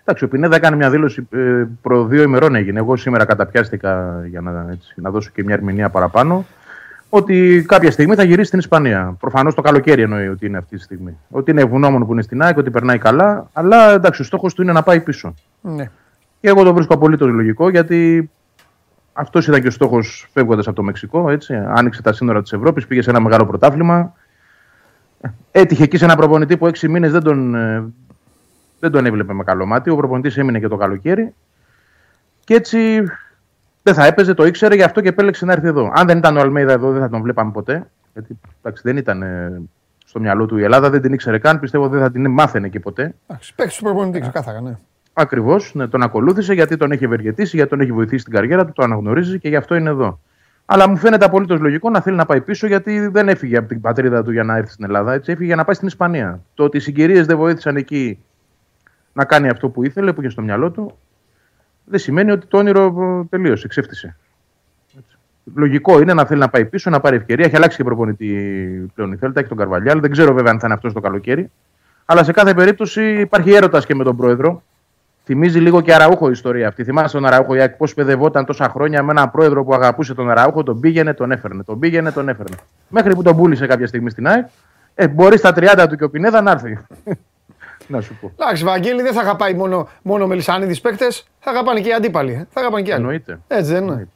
Εντάξει, 0.00 0.24
ο 0.24 0.28
Πινέδα 0.28 0.56
έκανε 0.56 0.76
μια 0.76 0.90
δήλωση 0.90 1.28
ε, 1.30 1.64
προ 1.82 2.04
δύο 2.04 2.22
ημερών 2.22 2.54
έγινε. 2.54 2.78
Εγώ 2.78 2.96
σήμερα 2.96 3.24
καταπιάστηκα 3.24 4.22
για 4.26 4.40
να, 4.40 4.66
έτσι, 4.70 4.94
να 4.94 5.10
δώσω 5.10 5.30
και 5.34 5.44
μια 5.44 5.54
ερμηνεία 5.54 5.90
παραπάνω 5.90 6.44
ότι 7.08 7.64
κάποια 7.68 7.90
στιγμή 7.90 8.14
θα 8.14 8.22
γυρίσει 8.22 8.46
στην 8.46 8.58
Ισπανία. 8.58 9.16
Προφανώς 9.20 9.54
το 9.54 9.62
καλοκαίρι 9.62 10.02
εννοεί 10.02 10.28
ότι 10.28 10.46
είναι 10.46 10.58
αυτή 10.58 10.76
τη 10.76 10.82
στιγμή. 10.82 11.16
Ότι 11.30 11.50
είναι 11.50 11.60
ευγνώμων 11.60 12.06
που 12.06 12.12
είναι 12.12 12.22
στην 12.22 12.42
ΑΕΚ, 12.42 12.56
ότι 12.56 12.70
περνάει 12.70 12.98
καλά, 12.98 13.48
αλλά 13.52 13.90
εντάξει, 13.90 14.22
ο 14.22 14.24
στόχος 14.24 14.54
του 14.54 14.62
είναι 14.62 14.72
να 14.72 14.82
πάει 14.82 15.00
πίσω. 15.00 15.34
Ναι. 15.60 15.90
Και 16.40 16.48
εγώ 16.48 16.62
το 16.62 16.74
βρίσκω 16.74 16.94
απολύτως 16.94 17.28
λογικό 17.28 17.68
γιατί 17.68 18.30
αυτός 19.12 19.46
ήταν 19.46 19.60
και 19.60 19.66
ο 19.66 19.70
στόχος 19.70 20.28
φεύγοντας 20.32 20.66
από 20.66 20.76
το 20.76 20.82
Μεξικό. 20.82 21.30
Έτσι. 21.30 21.54
Άνοιξε 21.54 22.02
τα 22.02 22.12
σύνορα 22.12 22.42
της 22.42 22.52
Ευρώπης, 22.52 22.86
πήγε 22.86 23.02
σε 23.02 23.10
ένα 23.10 23.20
μεγάλο 23.20 23.46
πρωτάθλημα. 23.46 24.14
Έτυχε 25.50 25.82
εκεί 25.82 25.96
σε 25.96 26.04
ένα 26.04 26.16
προπονητή 26.16 26.56
που 26.56 26.66
έξι 26.66 26.88
μήνες 26.88 27.12
δεν 27.12 27.22
τον, 27.22 27.54
ε, 27.54 27.92
δεν 28.80 28.90
τον 28.90 29.06
έβλεπε 29.06 29.32
με 29.32 29.44
καλό 29.44 29.66
μάτι. 29.66 29.90
Ο 29.90 29.96
προπονητής 29.96 30.36
έμεινε 30.36 30.58
και 30.58 30.68
το 30.68 30.76
καλοκαίρι. 30.76 31.34
Και 32.44 32.54
έτσι 32.54 33.02
δεν 33.82 33.94
θα 33.94 34.06
έπαιζε, 34.06 34.34
το 34.34 34.46
ήξερε, 34.46 34.74
γι' 34.74 34.82
αυτό 34.82 35.00
και 35.00 35.08
επέλεξε 35.08 35.44
να 35.44 35.52
έρθει 35.52 35.66
εδώ. 35.66 35.92
Αν 35.94 36.06
δεν 36.06 36.18
ήταν 36.18 36.36
ο 36.36 36.40
Αλμέιδα 36.40 36.72
εδώ, 36.72 36.90
δεν 36.90 37.00
θα 37.00 37.08
τον 37.08 37.22
βλέπαμε 37.22 37.50
ποτέ. 37.52 37.90
Γιατί 38.12 38.38
εντάξει, 38.62 38.82
δεν 38.84 38.96
ήταν 38.96 39.22
ε, 39.22 39.62
στο 40.04 40.20
μυαλό 40.20 40.46
του 40.46 40.58
η 40.58 40.62
Ελλάδα, 40.62 40.90
δεν 40.90 41.00
την 41.00 41.12
ήξερε 41.12 41.38
καν. 41.38 41.60
Πιστεύω 41.60 41.88
δεν 41.88 42.00
θα 42.00 42.10
την 42.10 42.30
μάθαινε 42.30 42.68
και 42.68 42.80
ποτέ. 42.80 43.14
Παίξει 43.54 43.78
του 43.78 43.84
προπονητή, 43.84 44.20
ξεκάθαρα, 44.20 44.60
ναι. 44.60 44.76
Ακριβώς, 45.20 45.74
ναι, 45.74 45.86
τον 45.86 46.02
ακολούθησε 46.02 46.54
γιατί 46.54 46.76
τον 46.76 46.92
έχει 46.92 47.04
ευεργετήσει, 47.04 47.56
γιατί 47.56 47.70
τον 47.70 47.80
έχει 47.80 47.92
βοηθήσει 47.92 48.20
στην 48.20 48.32
καριέρα 48.32 48.66
του, 48.66 48.72
το 48.72 48.82
αναγνωρίζει 48.82 49.38
και 49.38 49.48
γι' 49.48 49.56
αυτό 49.56 49.74
είναι 49.74 49.90
εδώ. 49.90 50.20
Αλλά 50.66 50.88
μου 50.88 50.96
φαίνεται 50.96 51.24
απολύτως 51.24 51.60
λογικό 51.60 51.90
να 51.90 52.00
θέλει 52.00 52.16
να 52.16 52.26
πάει 52.26 52.40
πίσω 52.40 52.66
γιατί 52.66 53.06
δεν 53.06 53.28
έφυγε 53.28 53.56
από 53.56 53.68
την 53.68 53.80
πατρίδα 53.80 54.22
του 54.22 54.32
για 54.32 54.44
να 54.44 54.56
έρθει 54.56 54.72
στην 54.72 54.84
Ελλάδα. 54.84 55.12
Έτσι, 55.12 55.32
έφυγε 55.32 55.46
για 55.46 55.56
να 55.56 55.64
πάει 55.64 55.74
στην 55.74 55.88
Ισπανία. 55.88 56.42
Το 56.54 56.64
ότι 56.64 56.76
οι 56.76 56.80
συγκυρίες 56.80 57.26
δεν 57.26 57.36
βοήθησαν 57.36 57.76
εκεί 57.76 58.18
να 59.12 59.24
κάνει 59.24 59.48
αυτό 59.48 59.68
που 59.68 59.84
ήθελε, 59.84 60.12
που 60.12 60.20
είχε 60.20 60.30
στο 60.30 60.42
μυαλό 60.42 60.70
του, 60.70 60.98
δεν 61.84 61.98
σημαίνει 61.98 62.30
ότι 62.30 62.46
το 62.46 62.58
όνειρο 62.58 63.26
τελείωσε, 63.30 63.68
ξέφτησε. 63.68 64.16
Λογικό 65.54 66.00
είναι 66.00 66.14
να 66.14 66.24
θέλει 66.24 66.40
να 66.40 66.48
πάει 66.48 66.64
πίσω, 66.64 66.90
να 66.90 67.00
πάρει 67.00 67.16
ευκαιρία. 67.16 67.44
Έχει 67.46 67.56
αλλάξει 67.56 67.76
και 67.76 67.84
προπονητή 67.84 68.26
πλέον 68.94 69.12
η 69.12 69.16
Θέλτα, 69.16 69.40
έχει 69.40 69.48
τον 69.48 69.58
Καρβαλιάλ. 69.58 70.00
Δεν 70.00 70.10
ξέρω 70.10 70.34
βέβαια 70.34 70.52
αν 70.52 70.58
θα 70.58 70.66
είναι 70.66 70.74
αυτό 70.74 70.92
το 70.92 71.00
καλοκαίρι. 71.00 71.50
Αλλά 72.04 72.24
σε 72.24 72.32
κάθε 72.32 72.54
περίπτωση 72.54 73.20
υπάρχει 73.20 73.52
έρωτας 73.52 73.86
και 73.86 73.94
με 73.94 74.04
τον 74.04 74.16
πρόεδρο. 74.16 74.62
Θυμίζει 75.24 75.58
λίγο 75.58 75.80
και 75.80 75.94
Αραούχο 75.94 76.28
η 76.28 76.30
ιστορία 76.30 76.68
αυτή. 76.68 76.84
Θυμάσαι 76.84 77.16
τον 77.16 77.26
Αραούχο 77.26 77.54
Ιάκ 77.54 77.76
πώς 77.76 77.94
παιδευόταν 77.94 78.44
τόσα 78.44 78.68
χρόνια 78.68 79.02
με 79.02 79.10
έναν 79.10 79.30
πρόεδρο 79.30 79.64
που 79.64 79.74
αγαπούσε 79.74 80.14
τον 80.14 80.30
Αραούχο, 80.30 80.62
τον 80.62 80.80
πήγαινε, 80.80 81.14
τον 81.14 81.32
έφερνε. 81.32 81.62
Τον 81.62 81.78
πήγαινε, 81.78 82.12
τον 82.12 82.28
έφερνε. 82.28 82.56
Μέχρι 82.88 83.14
που 83.14 83.22
τον 83.22 83.36
πούλησε 83.36 83.66
κάποια 83.66 83.86
στιγμή 83.86 84.10
στην 84.10 84.26
ΑΕΚ. 84.26 84.46
Ε, 84.94 85.08
μπορείς 85.08 85.38
στα 85.38 85.54
30 85.56 85.86
του 85.88 85.96
και 85.96 86.04
ο 86.04 86.10
Πινέδα 86.10 86.40
να 86.40 86.50
έρθει. 86.50 86.78
να 87.92 88.00
σου 88.00 88.18
πω. 88.20 88.32
Εντάξει, 88.40 88.64
Βαγγέλη 88.64 89.02
δεν 89.02 89.12
θα 89.12 89.20
αγαπάει 89.20 89.54
μόνο, 89.54 89.88
μόνο 90.02 90.26
Μελισανίδης 90.26 90.80
παίκτες, 90.80 91.26
θα 91.38 91.50
αγαπάνε 91.50 91.80
και 91.80 91.88
οι 91.88 91.92
αντίπαλοι. 91.92 92.32
Ε. 92.32 92.46
Θα 92.50 92.60
αγαπάνε 92.60 92.82
και 92.82 92.92
άλλοι. 92.92 93.02
Εννοείται. 93.02 93.38
Έτσι 93.48 93.72
δεν 93.72 93.84
είναι. 93.84 94.08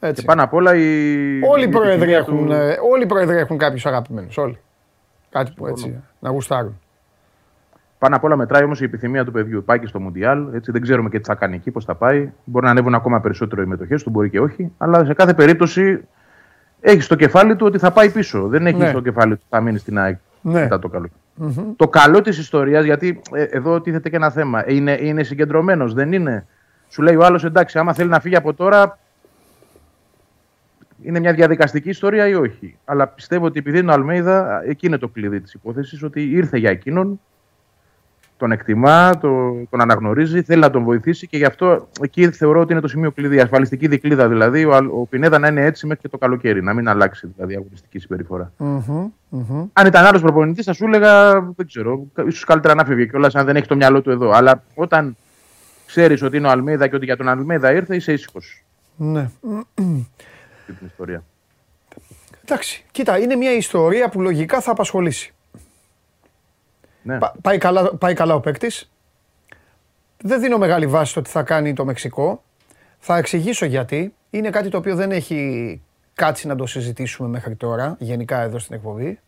Έτσι. 0.00 0.20
Και 0.20 0.26
πάνω 0.26 0.42
απ' 0.42 0.54
όλα 0.54 0.74
οι. 0.74 1.40
Όλοι 1.42 1.64
οι 1.64 1.68
πρόεδροι 1.68 2.12
έχουν, 2.12 2.46
του... 2.46 2.52
Ε, 2.52 2.78
όλοι 2.92 3.02
οι 3.02 3.06
πρόεδροι 3.06 3.36
έχουν 3.36 3.58
κάποιους 3.58 3.86
αγαπημένους. 3.86 4.36
Όλοι. 4.36 4.58
Κάτι 5.30 5.52
που 5.56 5.66
έτσι 5.66 6.02
να 6.18 6.30
γουστάρουν. 6.30 6.79
Πάνω 8.00 8.16
απ' 8.16 8.24
όλα 8.24 8.36
μετράει 8.36 8.64
όμως 8.64 8.80
η 8.80 8.84
επιθυμία 8.84 9.24
του 9.24 9.32
παιδιού. 9.32 9.64
Πάει 9.64 9.78
και 9.78 9.86
στο 9.86 10.00
Μουντιάλ, 10.00 10.46
έτσι 10.54 10.70
δεν 10.72 10.80
ξέρουμε 10.82 11.08
και 11.08 11.18
τι 11.18 11.24
θα 11.24 11.34
κάνει 11.34 11.54
εκεί, 11.54 11.70
πώς 11.70 11.84
θα 11.84 11.94
πάει. 11.94 12.30
Μπορεί 12.44 12.64
να 12.64 12.70
ανέβουν 12.70 12.94
ακόμα 12.94 13.20
περισσότερο 13.20 13.62
οι 13.62 13.66
μετοχές 13.66 14.02
του, 14.02 14.10
μπορεί 14.10 14.30
και 14.30 14.40
όχι. 14.40 14.72
Αλλά 14.78 15.04
σε 15.04 15.14
κάθε 15.14 15.34
περίπτωση 15.34 16.00
έχει 16.80 17.00
στο 17.00 17.14
κεφάλι 17.14 17.56
του 17.56 17.66
ότι 17.66 17.78
θα 17.78 17.90
πάει 17.92 18.10
πίσω. 18.10 18.48
Δεν 18.48 18.66
έχει 18.66 18.76
Ναι. 18.76 18.88
στο 18.88 19.00
κεφάλι 19.00 19.32
του 19.32 19.38
ότι 19.40 19.56
θα 19.56 19.60
μείνει 19.60 19.78
στην 19.78 19.98
ΑΕΚ 19.98 20.18
Ναι. 20.42 20.60
μετά 20.60 20.78
το 20.78 20.88
καλοκαιρι 20.88 21.74
Το 21.76 21.88
καλό 21.88 22.20
της 22.20 22.38
ιστορίας, 22.38 22.84
γιατί 22.84 23.20
ε, 23.32 23.42
εδώ 23.42 23.80
τίθεται 23.80 24.08
και 24.10 24.16
ένα 24.16 24.30
θέμα. 24.30 24.64
Είναι, 24.70 24.98
είναι 25.00 25.22
συγκεντρωμένος, 25.22 25.94
δεν 25.94 26.12
είναι. 26.12 26.46
Σου 26.88 27.02
λέει 27.02 27.14
ο 27.16 27.24
άλλος 27.24 27.44
εντάξει, 27.44 27.78
άμα 27.78 27.92
θέλει 27.92 28.08
να 28.08 28.20
φύγει 28.20 28.36
από 28.36 28.54
τώρα, 28.54 28.98
είναι 31.02 31.20
μια 31.20 31.32
διαδικαστική 31.32 31.88
ιστορία 31.88 32.28
ή 32.28 32.34
όχι. 32.34 32.76
Αλλά 32.84 33.06
πιστεύω 33.06 33.44
ότι 33.44 33.58
επειδή 33.58 33.78
είναι 33.78 33.90
ο 33.90 33.94
Αλμέιδα, 33.94 34.62
εκεί 34.66 34.86
είναι 34.86 34.98
το 34.98 35.08
κλειδί 35.08 35.40
της 35.40 35.52
υπόθεσης, 35.54 36.02
ότι 36.02 36.22
ήρθε 36.30 36.58
για 36.58 36.70
εκείνον, 36.70 37.20
τον 38.40 38.52
εκτιμά, 38.52 39.18
το, 39.18 39.28
τον 39.70 39.80
αναγνωρίζει, 39.80 40.42
θέλει 40.42 40.60
να 40.60 40.70
τον 40.70 40.82
βοηθήσει 40.82 41.26
και 41.26 41.36
γι' 41.36 41.44
αυτό 41.44 41.88
εκεί 42.02 42.30
θεωρώ 42.30 42.60
ότι 42.60 42.72
είναι 42.72 42.80
το 42.80 42.88
σημείο 42.88 43.10
κλειδί. 43.12 43.36
Η 43.36 43.40
ασφαλιστική 43.40 43.88
δικλίδα 43.88 44.28
δηλαδή, 44.28 44.64
ο, 44.64 44.74
Αλ- 44.74 44.90
ο 44.92 45.06
Πινέδα 45.10 45.38
να 45.38 45.48
είναι 45.48 45.64
έτσι 45.64 45.86
μέχρι 45.86 46.02
και 46.02 46.08
το 46.08 46.18
καλοκαίρι, 46.18 46.62
να 46.62 46.74
μην 46.74 46.88
αλλάξει 46.88 47.32
δηλαδή 47.36 47.52
η 47.52 47.56
αγωνιστική 47.56 47.98
συμπεριφορά. 47.98 48.52
Μμμ, 48.56 49.10
μμμ. 49.28 49.66
Αν 49.72 49.86
ήταν 49.86 50.04
άλλος 50.04 50.20
προπονητής, 50.22 50.64
θα 50.64 50.72
σου 50.72 50.84
έλεγα, 50.84 51.40
δεν 51.40 51.66
ξέρω, 51.66 52.06
ίσως 52.26 52.44
καλύτερα 52.44 52.74
να 52.74 52.84
φύγει 52.84 53.08
κιόλας 53.08 53.34
αν 53.34 53.46
δεν 53.46 53.56
έχει 53.56 53.66
το 53.66 53.76
μυαλό 53.76 54.02
του 54.02 54.10
εδώ. 54.10 54.30
Αλλά 54.30 54.62
όταν 54.74 55.16
ξέρεις 55.86 56.22
ότι 56.22 56.36
είναι 56.36 56.46
ο 56.46 56.50
Αλμέιδα 56.50 56.88
και 56.88 56.96
ότι 56.96 57.04
για 57.04 57.16
τον 57.16 57.28
Αλμέιδα 57.28 57.72
ήρθε, 57.72 57.96
είσαι 57.96 58.12
ήσυχος 58.12 58.64
Ναι. 58.96 59.30
στην 60.62 60.76
την 60.78 60.86
ιστορία. 60.86 61.24
Εντάξει, 62.44 62.84
κοίτα, 62.90 63.18
είναι 63.18 63.34
μια 63.36 63.52
ιστορία 63.56 64.08
που 64.08 64.20
λογικά 64.20 64.60
θα 64.60 64.70
απασχολήσει. 64.70 65.34
Ναι. 67.02 67.18
Πα- 67.18 67.34
πάει, 67.42 67.58
καλά, 67.58 67.94
πάει 67.96 68.14
καλά 68.14 68.34
ο 68.34 68.40
παίκτης. 68.40 68.90
Δεν 70.22 70.40
δίνω 70.40 70.58
μεγάλη 70.58 70.86
βάση 70.86 71.10
στο 71.10 71.22
τι 71.22 71.30
θα 71.30 71.42
κάνει 71.42 71.72
το 71.72 71.84
Μεξικό. 71.84 72.42
Θα 72.98 73.16
εξηγήσω 73.16 73.64
γιατί. 73.64 74.14
Είναι 74.30 74.50
κάτι 74.50 74.68
το 74.68 74.76
οποίο 74.78 74.94
δεν 74.94 75.12
έχει 75.12 75.80
κάτσει 76.14 76.46
να 76.46 76.56
το 76.56 76.66
συζητήσουμε 76.66 77.28
μέχρι 77.28 77.54
τώρα, 77.54 77.96
γενικά 77.98 78.40
εδώ 78.40 78.58
στην 78.58 78.74
εκπομπή. 78.74 79.18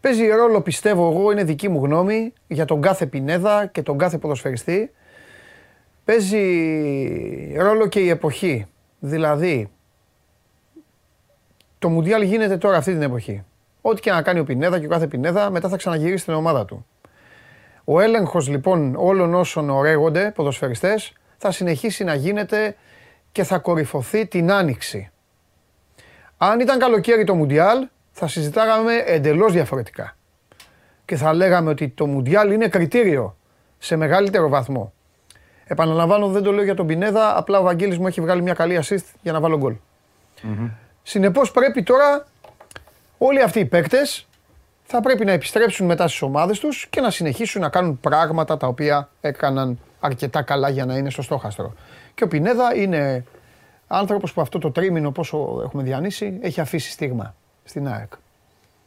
Παίζει 0.00 0.26
ρόλο, 0.26 0.60
πιστεύω 0.60 1.10
εγώ, 1.10 1.32
είναι 1.32 1.44
δική 1.44 1.68
μου 1.68 1.84
γνώμη, 1.84 2.32
για 2.46 2.64
τον 2.64 2.80
κάθε 2.80 3.06
Πινέδα 3.06 3.66
και 3.66 3.82
τον 3.82 3.98
κάθε 3.98 4.18
ποδοσφαιριστή. 4.18 4.92
Παίζει 6.04 7.54
ρόλο 7.56 7.86
και 7.86 8.00
η 8.00 8.08
εποχή. 8.08 8.66
Δηλαδή, 8.98 9.70
το 11.78 11.88
Μουντιάλ 11.88 12.22
γίνεται 12.22 12.56
τώρα 12.56 12.76
αυτή 12.76 12.92
την 12.92 13.02
εποχή. 13.02 13.44
Ό,τι 13.82 14.00
και 14.00 14.10
να 14.10 14.22
κάνει 14.22 14.38
ο 14.38 14.44
Πινέδα 14.44 14.78
και 14.78 14.86
ο 14.86 14.88
κάθε 14.88 15.06
Πινέδα, 15.06 15.50
μετά 15.50 15.68
θα 15.68 15.76
ξαναγυρίσει 15.76 16.22
στην 16.22 16.34
ομάδα 16.34 16.64
του. 16.64 16.86
Ο 17.84 18.00
έλεγχος 18.00 18.48
λοιπόν 18.48 18.94
όλων 18.96 19.34
όσων 19.34 19.70
ωραίγονται 19.70 20.32
ποδοσφαιριστές 20.34 21.12
θα 21.36 21.50
συνεχίσει 21.50 22.04
να 22.04 22.14
γίνεται 22.14 22.76
και 23.32 23.44
θα 23.44 23.58
κορυφωθεί 23.58 24.26
την 24.26 24.52
άνοιξη. 24.52 25.10
Αν 26.36 26.60
ήταν 26.60 26.78
καλοκαίρι 26.78 27.24
το 27.24 27.34
Μουντιάλ, 27.34 27.88
θα 28.12 28.28
συζητάγαμε 28.28 28.96
εντελώς 28.96 29.52
διαφορετικά. 29.52 30.16
Και 31.04 31.16
θα 31.16 31.34
λέγαμε 31.34 31.70
ότι 31.70 31.88
το 31.88 32.06
Μουντιάλ 32.06 32.52
είναι 32.52 32.68
κριτήριο 32.68 33.36
σε 33.78 33.96
μεγαλύτερο 33.96 34.48
βαθμό. 34.48 34.92
Επαναλαμβάνω, 35.64 36.28
δεν 36.28 36.42
το 36.42 36.52
λέω 36.52 36.64
για 36.64 36.74
τον 36.74 36.86
Πινέδα, 36.86 37.38
απλά 37.38 37.58
ο 37.58 37.62
Βαγγέλης 37.62 37.98
μου 37.98 38.06
έχει 38.06 38.20
βγάλει 38.20 38.42
μια 38.42 38.54
καλή 38.54 38.80
assist 38.82 39.04
για 39.22 39.32
να 39.32 39.40
βάλω 39.40 39.58
γκολ. 39.58 39.74
Συνεπώς 41.02 41.50
πρέπει 41.50 41.82
τώρα 41.82 42.26
όλοι 43.24 43.42
αυτοί 43.42 43.58
οι 43.58 43.64
παίκτες 43.64 44.26
θα 44.82 45.00
πρέπει 45.00 45.24
να 45.24 45.32
επιστρέψουν 45.32 45.86
μετά 45.86 46.08
στις 46.08 46.22
ομάδες 46.22 46.58
τους 46.58 46.86
και 46.90 47.00
να 47.00 47.10
συνεχίσουν 47.10 47.60
να 47.60 47.68
κάνουν 47.68 48.00
πράγματα 48.00 48.56
τα 48.56 48.66
οποία 48.66 49.08
έκαναν 49.20 49.78
αρκετά 50.00 50.42
καλά 50.42 50.68
για 50.68 50.86
να 50.86 50.96
είναι 50.96 51.10
στο 51.10 51.22
στόχαστρο. 51.22 51.72
Και 52.14 52.24
ο 52.24 52.28
Πινέδα 52.28 52.74
είναι 52.74 53.24
άνθρωπος 53.86 54.32
που 54.32 54.40
αυτό 54.40 54.58
το 54.58 54.70
τρίμηνο 54.70 55.10
πόσο 55.10 55.60
έχουμε 55.64 55.82
διανύσει 55.82 56.38
έχει 56.42 56.60
αφήσει 56.60 56.90
στίγμα 56.90 57.34
στην 57.64 57.88
ΑΕΚ. 57.88 58.12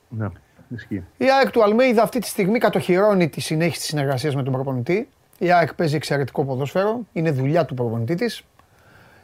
Ναι, 0.09 0.27
ισχύει. 0.75 1.03
Η 1.17 1.25
ΑΕΚ 1.39 1.51
του 1.51 1.63
Αλμέιδα 1.63 2.03
αυτή 2.03 2.19
τη 2.19 2.27
στιγμή 2.27 2.59
κατοχυρώνει 2.59 3.29
τη 3.29 3.41
συνέχιση 3.41 3.79
της 3.79 3.87
συνεργασίας 3.87 4.35
με 4.35 4.43
τον 4.43 4.53
προπονητή. 4.53 5.09
Η 5.37 5.51
ΑΕΚ 5.51 5.73
παίζει 5.73 5.95
εξαιρετικό 5.95 6.45
ποδόσφαιρο, 6.45 6.99
είναι 7.13 7.31
δουλειά 7.31 7.65
του 7.65 7.73
προπονητή 7.73 8.15
της. 8.15 8.43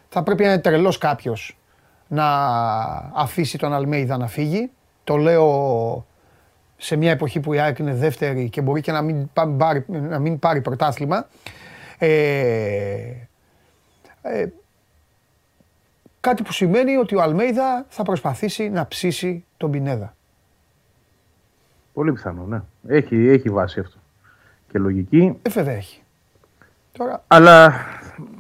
Θα 0.09 0.23
πρέπει 0.23 0.43
να 0.43 0.49
είναι 0.51 0.61
τρελός 0.61 0.97
κάποιος 0.97 1.57
να 2.07 2.25
αφήσει 3.13 3.57
τον 3.57 3.73
Αλμέιδα 3.73 4.17
να 4.17 4.27
φύγει. 4.27 4.71
Το 5.03 5.15
λέω 5.15 6.05
σε 6.77 6.95
μια 6.95 7.11
εποχή 7.11 7.39
που 7.39 7.53
η 7.53 7.59
ΑΕΚ 7.59 7.79
είναι 7.79 7.93
δεύτερη 7.93 8.49
και 8.49 8.61
μπορεί 8.61 8.81
και 8.81 8.91
να 8.91 9.01
μην 9.01 9.29
πά- 9.33 9.57
πάρει, 9.57 9.85
να 9.87 10.19
μην 10.19 10.39
πάρει 10.39 10.61
πρωτάθλημα. 10.61 11.27
Ε, 11.97 13.13
ε, 14.21 14.47
κάτι 16.19 16.43
που 16.43 16.51
σημαίνει 16.51 16.95
ότι 16.95 17.15
ο 17.15 17.21
Αλμέιδα 17.21 17.85
θα 17.89 18.03
προσπαθήσει 18.03 18.69
να 18.69 18.87
ψήσει 18.87 19.45
τον 19.57 19.71
Πινέδα. 19.71 20.15
Πολύ 21.93 22.11
πιθανό, 22.13 22.45
ναι. 22.45 22.61
Έχει, 22.87 23.27
έχει 23.27 23.49
βάση 23.49 23.79
αυτό. 23.79 23.97
Και 24.71 24.79
λογική. 24.79 25.37
Ε, 25.41 25.49
δεν 25.49 25.67
έχει. 25.67 26.01
Τώρα, 26.97 27.23
Αλλά 27.27 27.73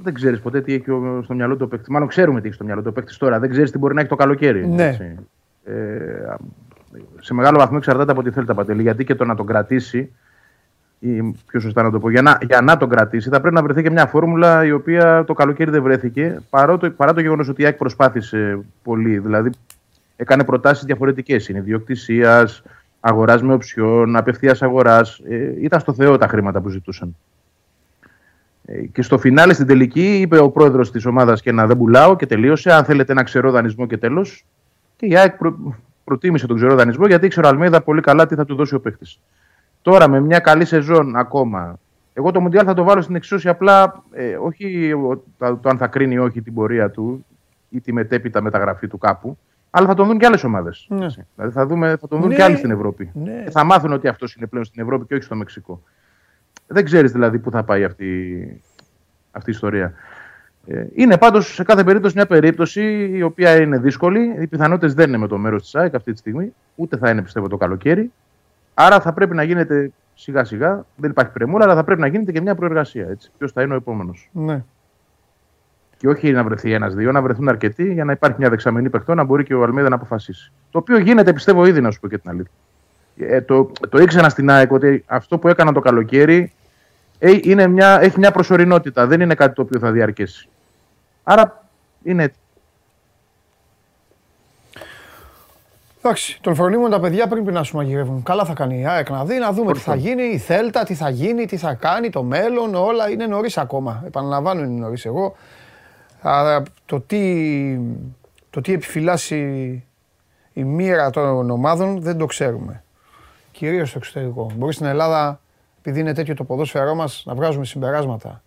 δεν 0.01 0.13
ξέρεις 0.13 0.39
ποτέ 0.39 0.61
τι 0.61 0.73
έχει 0.73 0.91
ο- 0.91 1.21
στο 1.23 1.33
μυαλό 1.33 1.55
του 1.55 1.63
ο 1.65 1.67
παίκτης. 1.67 1.87
Μάλλον 1.89 2.07
ξέρουμε 2.07 2.41
τι 2.41 2.45
έχει 2.47 2.55
στο 2.55 2.63
μυαλό 2.63 2.81
του 2.81 2.87
ο 2.89 2.93
παίκτης 2.93 3.17
τώρα. 3.17 3.39
Δεν 3.39 3.49
ξέρεις 3.49 3.71
τι 3.71 3.77
μπορεί 3.77 3.93
να 3.93 3.99
έχει 3.99 4.09
το 4.09 4.15
καλοκαίρι. 4.15 4.67
Ναι. 4.67 4.87
έτσι. 4.87 5.15
Ε, 5.63 6.35
σε 7.19 7.33
μεγάλο 7.33 7.57
βαθμό 7.59 7.75
εξαρτάται 7.79 8.11
από 8.11 8.23
τι 8.23 8.31
θέλει 8.31 8.45
τα 8.45 8.53
πατέλη. 8.53 8.81
Γιατί 8.81 9.03
και 9.03 9.15
το 9.15 9.25
να 9.25 9.35
τον 9.35 9.45
κρατήσει, 9.45 10.11
ή 10.99 11.35
πιο 11.47 11.59
σωστά 11.59 11.83
να 11.83 11.91
το 11.91 11.99
πω, 11.99 12.09
για 12.09 12.21
να, 12.21 12.37
για 12.41 12.61
να 12.61 12.77
τον 12.77 12.89
κρατήσει, 12.89 13.29
θα 13.29 13.39
πρέπει 13.39 13.55
να 13.55 13.63
βρεθεί 13.63 13.81
και 13.81 13.89
μια 13.89 14.05
φόρμουλα 14.05 14.65
η 14.65 14.71
οποία 14.71 15.23
το 15.23 15.33
καλοκαίρι 15.33 15.71
δεν 15.71 15.83
βρέθηκε. 15.83 16.41
Παρά 16.49 16.77
το, 16.77 16.91
παρά 16.91 17.13
το 17.13 17.21
γεγονός 17.21 17.47
ότι 17.49 17.61
η 17.61 17.65
ΑΕΚ 17.65 17.77
προσπάθησε 17.77 18.59
πολύ. 18.83 19.19
Δηλαδή, 19.19 19.49
έκανε 20.15 20.43
προτάσεις 20.43 20.85
διαφορετικές. 20.85 21.49
Είναι 21.49 21.59
ιδιοκτησίας, 21.59 22.63
αγοράς 22.99 23.41
με 23.41 23.53
οψιόν, 23.53 24.15
απευθείας 24.15 24.61
αγοράς. 24.61 25.21
Ε, 25.29 25.53
ήταν 25.61 25.79
στο 25.79 25.93
Θεό 25.93 26.17
τα 26.17 26.27
χρήματα 26.27 26.61
που 26.61 26.69
ζητούσαν. 26.69 27.15
Ε, 28.65 28.81
Και 28.81 29.01
στο 29.01 29.17
φινάλε 29.17 29.53
στην 29.53 29.67
τελική 29.67 30.19
είπε 30.19 30.37
ο 30.37 30.49
πρόεδρος 30.49 30.91
της 30.91 31.05
ομάδας 31.05 31.41
και 31.41 31.51
να 31.51 31.67
δεν 31.67 31.77
πουλάω 31.77 32.15
και 32.15 32.25
τελείωσε. 32.25 32.71
Αν 32.71 32.85
θέλετε 32.85 33.11
ένα 33.11 33.23
ξερό 33.23 33.51
δανεισμό 33.51 33.87
και 33.87 33.97
τέλος. 33.97 34.45
Και 35.01 35.07
η 35.07 35.17
ΑΕΚ 35.17 35.37
προ... 35.37 35.75
προτίμησε 36.03 36.47
τον 36.47 36.55
ξερό 36.55 36.75
δανεισμό 36.75 37.07
γιατί 37.07 37.25
ήξερε 37.25 37.47
ο 37.47 37.49
Αλμέιδα 37.49 37.81
πολύ 37.81 38.01
καλά 38.01 38.25
τι 38.25 38.35
θα 38.35 38.45
του 38.45 38.55
δώσει 38.55 38.75
ο 38.75 38.79
παίχτη. 38.79 39.05
Τώρα 39.81 40.07
με 40.09 40.19
μια 40.19 40.39
καλή 40.39 40.65
σεζόν 40.65 41.15
ακόμα. 41.15 41.79
Εγώ 42.13 42.31
το 42.31 42.39
Μουντιάλ 42.41 42.63
θα 42.67 42.73
το 42.73 42.83
βάλω 42.83 43.01
στην 43.01 43.15
εξίσωση 43.15 43.49
απλά 43.49 44.03
ε, 44.11 44.35
όχι 44.35 44.91
ο- 44.93 45.23
το, 45.37 45.55
το 45.57 45.69
αν 45.69 45.77
θα 45.77 45.87
κρίνει 45.87 46.13
ή 46.13 46.17
όχι 46.17 46.41
την 46.41 46.53
πορεία 46.53 46.89
του 46.89 47.25
ή 47.69 47.81
τη 47.81 47.93
μετέπειτα 47.93 48.41
μεταγραφή 48.41 48.87
του 48.87 48.97
κάπου, 48.97 49.37
αλλά 49.69 49.87
θα 49.87 49.93
τον 49.93 50.07
δουν 50.07 50.17
και 50.17 50.25
άλλες 50.25 50.43
ομάδες. 50.43 50.85
Ναι. 50.89 51.07
Δηλαδή 51.35 51.53
θα, 51.53 51.65
δούμε, 51.65 51.97
θα 52.01 52.07
τον 52.07 52.19
δουν 52.19 52.29
Ναι. 52.29 52.35
και 52.35 52.43
άλλοι 52.43 52.55
στην 52.55 52.71
Ευρώπη. 52.71 53.11
Ναι. 53.13 53.41
Και 53.43 53.49
θα 53.51 53.63
μάθουν 53.63 53.91
ότι 53.93 54.07
αυτός 54.07 54.35
είναι 54.35 54.47
πλέον 54.47 54.65
στην 54.65 54.81
Ευρώπη 54.81 55.05
και 55.05 55.13
όχι 55.13 55.23
στο 55.23 55.35
Μεξικό. 55.35 55.83
Δεν 56.67 56.85
ξέρεις 56.85 57.11
δηλαδή 57.11 57.39
πού 57.39 57.51
θα 57.51 57.63
πάει 57.63 57.83
αυτή, 57.83 58.61
αυτή 59.31 59.49
η 59.49 59.53
ιστορία. 59.53 59.93
Ε, 60.67 60.85
είναι 60.93 61.17
πάντως 61.17 61.53
σε 61.53 61.63
κάθε 61.63 61.83
περίπτωση 61.83 62.15
μια 62.15 62.25
περίπτωση 62.25 63.09
η 63.13 63.21
οποία 63.21 63.61
είναι 63.61 63.77
δύσκολη. 63.77 64.35
Οι 64.41 64.47
πιθανότητες 64.47 64.93
δεν 64.93 65.07
είναι 65.07 65.17
με 65.17 65.27
το 65.27 65.37
μέρος 65.37 65.61
της 65.61 65.75
ΑΕΚ 65.75 65.95
αυτή 65.95 66.11
τη 66.11 66.17
στιγμή, 66.17 66.53
ούτε 66.75 66.97
θα 66.97 67.09
είναι 67.09 67.21
πιστεύω 67.21 67.47
το 67.47 67.57
καλοκαίρι. 67.57 68.11
Άρα 68.73 69.01
θα 69.01 69.13
πρέπει 69.13 69.35
να 69.35 69.43
γίνεται 69.43 69.91
σιγά 70.15 70.43
σιγά, 70.43 70.85
δεν 70.95 71.09
υπάρχει 71.09 71.31
πρεμούρα, 71.31 71.63
αλλά 71.63 71.75
θα 71.75 71.83
πρέπει 71.83 72.01
να 72.01 72.07
γίνεται 72.07 72.31
και 72.31 72.41
μια 72.41 72.55
προεργασία. 72.55 73.17
Ποιος 73.37 73.51
θα 73.51 73.61
είναι 73.61 73.73
ο 73.73 73.75
επόμενος. 73.75 74.29
ναι. 74.31 74.63
Και 75.97 76.07
όχι 76.07 76.31
να 76.31 76.43
βρεθεί 76.43 76.73
ένα-δύο, 76.73 77.11
να 77.11 77.21
βρεθούν 77.21 77.49
αρκετοί 77.49 77.93
για 77.93 78.03
να 78.03 78.11
υπάρχει 78.11 78.37
μια 78.39 78.49
δεξαμενή 78.49 78.89
παιχτών 78.89 79.15
να 79.15 79.23
μπορεί 79.23 79.43
και 79.43 79.53
ο 79.53 79.63
Αλμέδα 79.63 79.89
να 79.89 79.95
αποφασίσει. 79.95 80.51
Το 80.71 80.77
οποίο 80.77 80.97
γίνεται, 80.97 81.33
πιστεύω, 81.33 81.65
ήδη 81.65 81.81
να 81.81 81.91
σου 81.91 81.99
πω 81.99 82.07
και 82.07 82.17
την 82.17 82.29
αλήθεια. 82.29 82.51
Ε, 83.17 83.41
το, 83.41 83.71
το 83.89 84.01
ήξερα 84.01 84.29
στην 84.29 84.49
ΑΕΚ 84.49 84.71
ότι 84.71 85.03
αυτό 85.07 85.37
που 85.37 85.47
έκανα 85.47 85.71
το 85.71 85.79
καλοκαίρι 85.79 86.37
ε, 86.37 86.60
είναι 87.21 87.67
μια, 87.67 87.99
έχει 88.01 88.19
μια 88.19 88.31
προσωρινότητα. 88.31 89.07
Δεν 89.07 89.21
είναι 89.21 89.35
κάτι 89.35 89.55
το 89.55 89.61
οποίο 89.61 89.79
θα 89.79 89.91
διαρκέσει. 89.91 90.49
Άρα 91.23 91.63
είναι 92.03 92.23
έτσι. 92.23 92.39
Εντάξει, 96.03 96.41
τον 96.41 96.55
φρονίμουν 96.55 96.89
τα 96.89 96.99
παιδιά 96.99 97.27
πριν 97.27 97.53
να 97.53 97.63
σου 97.63 97.75
μαγειρεύουν. 97.75 98.23
Καλά 98.23 98.45
θα 98.45 98.53
κάνει 98.53 98.79
η 98.79 98.87
ΑΕΚ 98.87 99.09
να 99.09 99.25
δει, 99.25 99.37
να 99.37 99.51
δούμε 99.51 99.73
τι 99.73 99.79
θα 99.79 99.95
γίνει, 99.95 100.23
η 100.23 100.37
Θέλτα, 100.37 100.83
τι 100.83 100.93
θα 100.93 101.09
γίνει, 101.09 101.45
τι 101.45 101.57
θα 101.57 101.73
κάνει, 101.73 102.09
το 102.09 102.23
μέλλον, 102.23 102.75
όλα 102.75 103.09
είναι 103.09 103.25
νωρίς 103.25 103.57
ακόμα. 103.57 104.03
Επαναλαμβάνω, 104.05 104.61
είναι 104.61 104.79
νωρίς. 104.79 105.05
Εγώ 105.05 105.35
α, 106.21 106.61
το, 106.85 106.99
τι, 106.99 107.79
το 108.49 108.61
τι 108.61 108.73
επιφυλάσσει 108.73 109.83
η 110.53 110.63
μοίρα 110.63 111.09
των 111.09 111.49
ομάδων 111.49 112.01
δεν 112.01 112.17
το 112.17 112.25
ξέρουμε. 112.25 112.83
Κυρίως 113.51 113.89
στο 113.89 113.97
εξωτερικό. 113.97 114.51
Μπορεί 114.55 114.73
στην 114.73 114.85
Ελλάδα, 114.85 115.39
επειδή 115.81 115.99
είναι 115.99 116.13
τέτοιο 116.13 116.33
το 116.33 116.43
ποδόσφαιρό 116.43 116.95
μας, 116.95 117.23
να 117.25 117.35
βγάζουμε 117.35 117.65
συμπεράσματα 117.65 118.43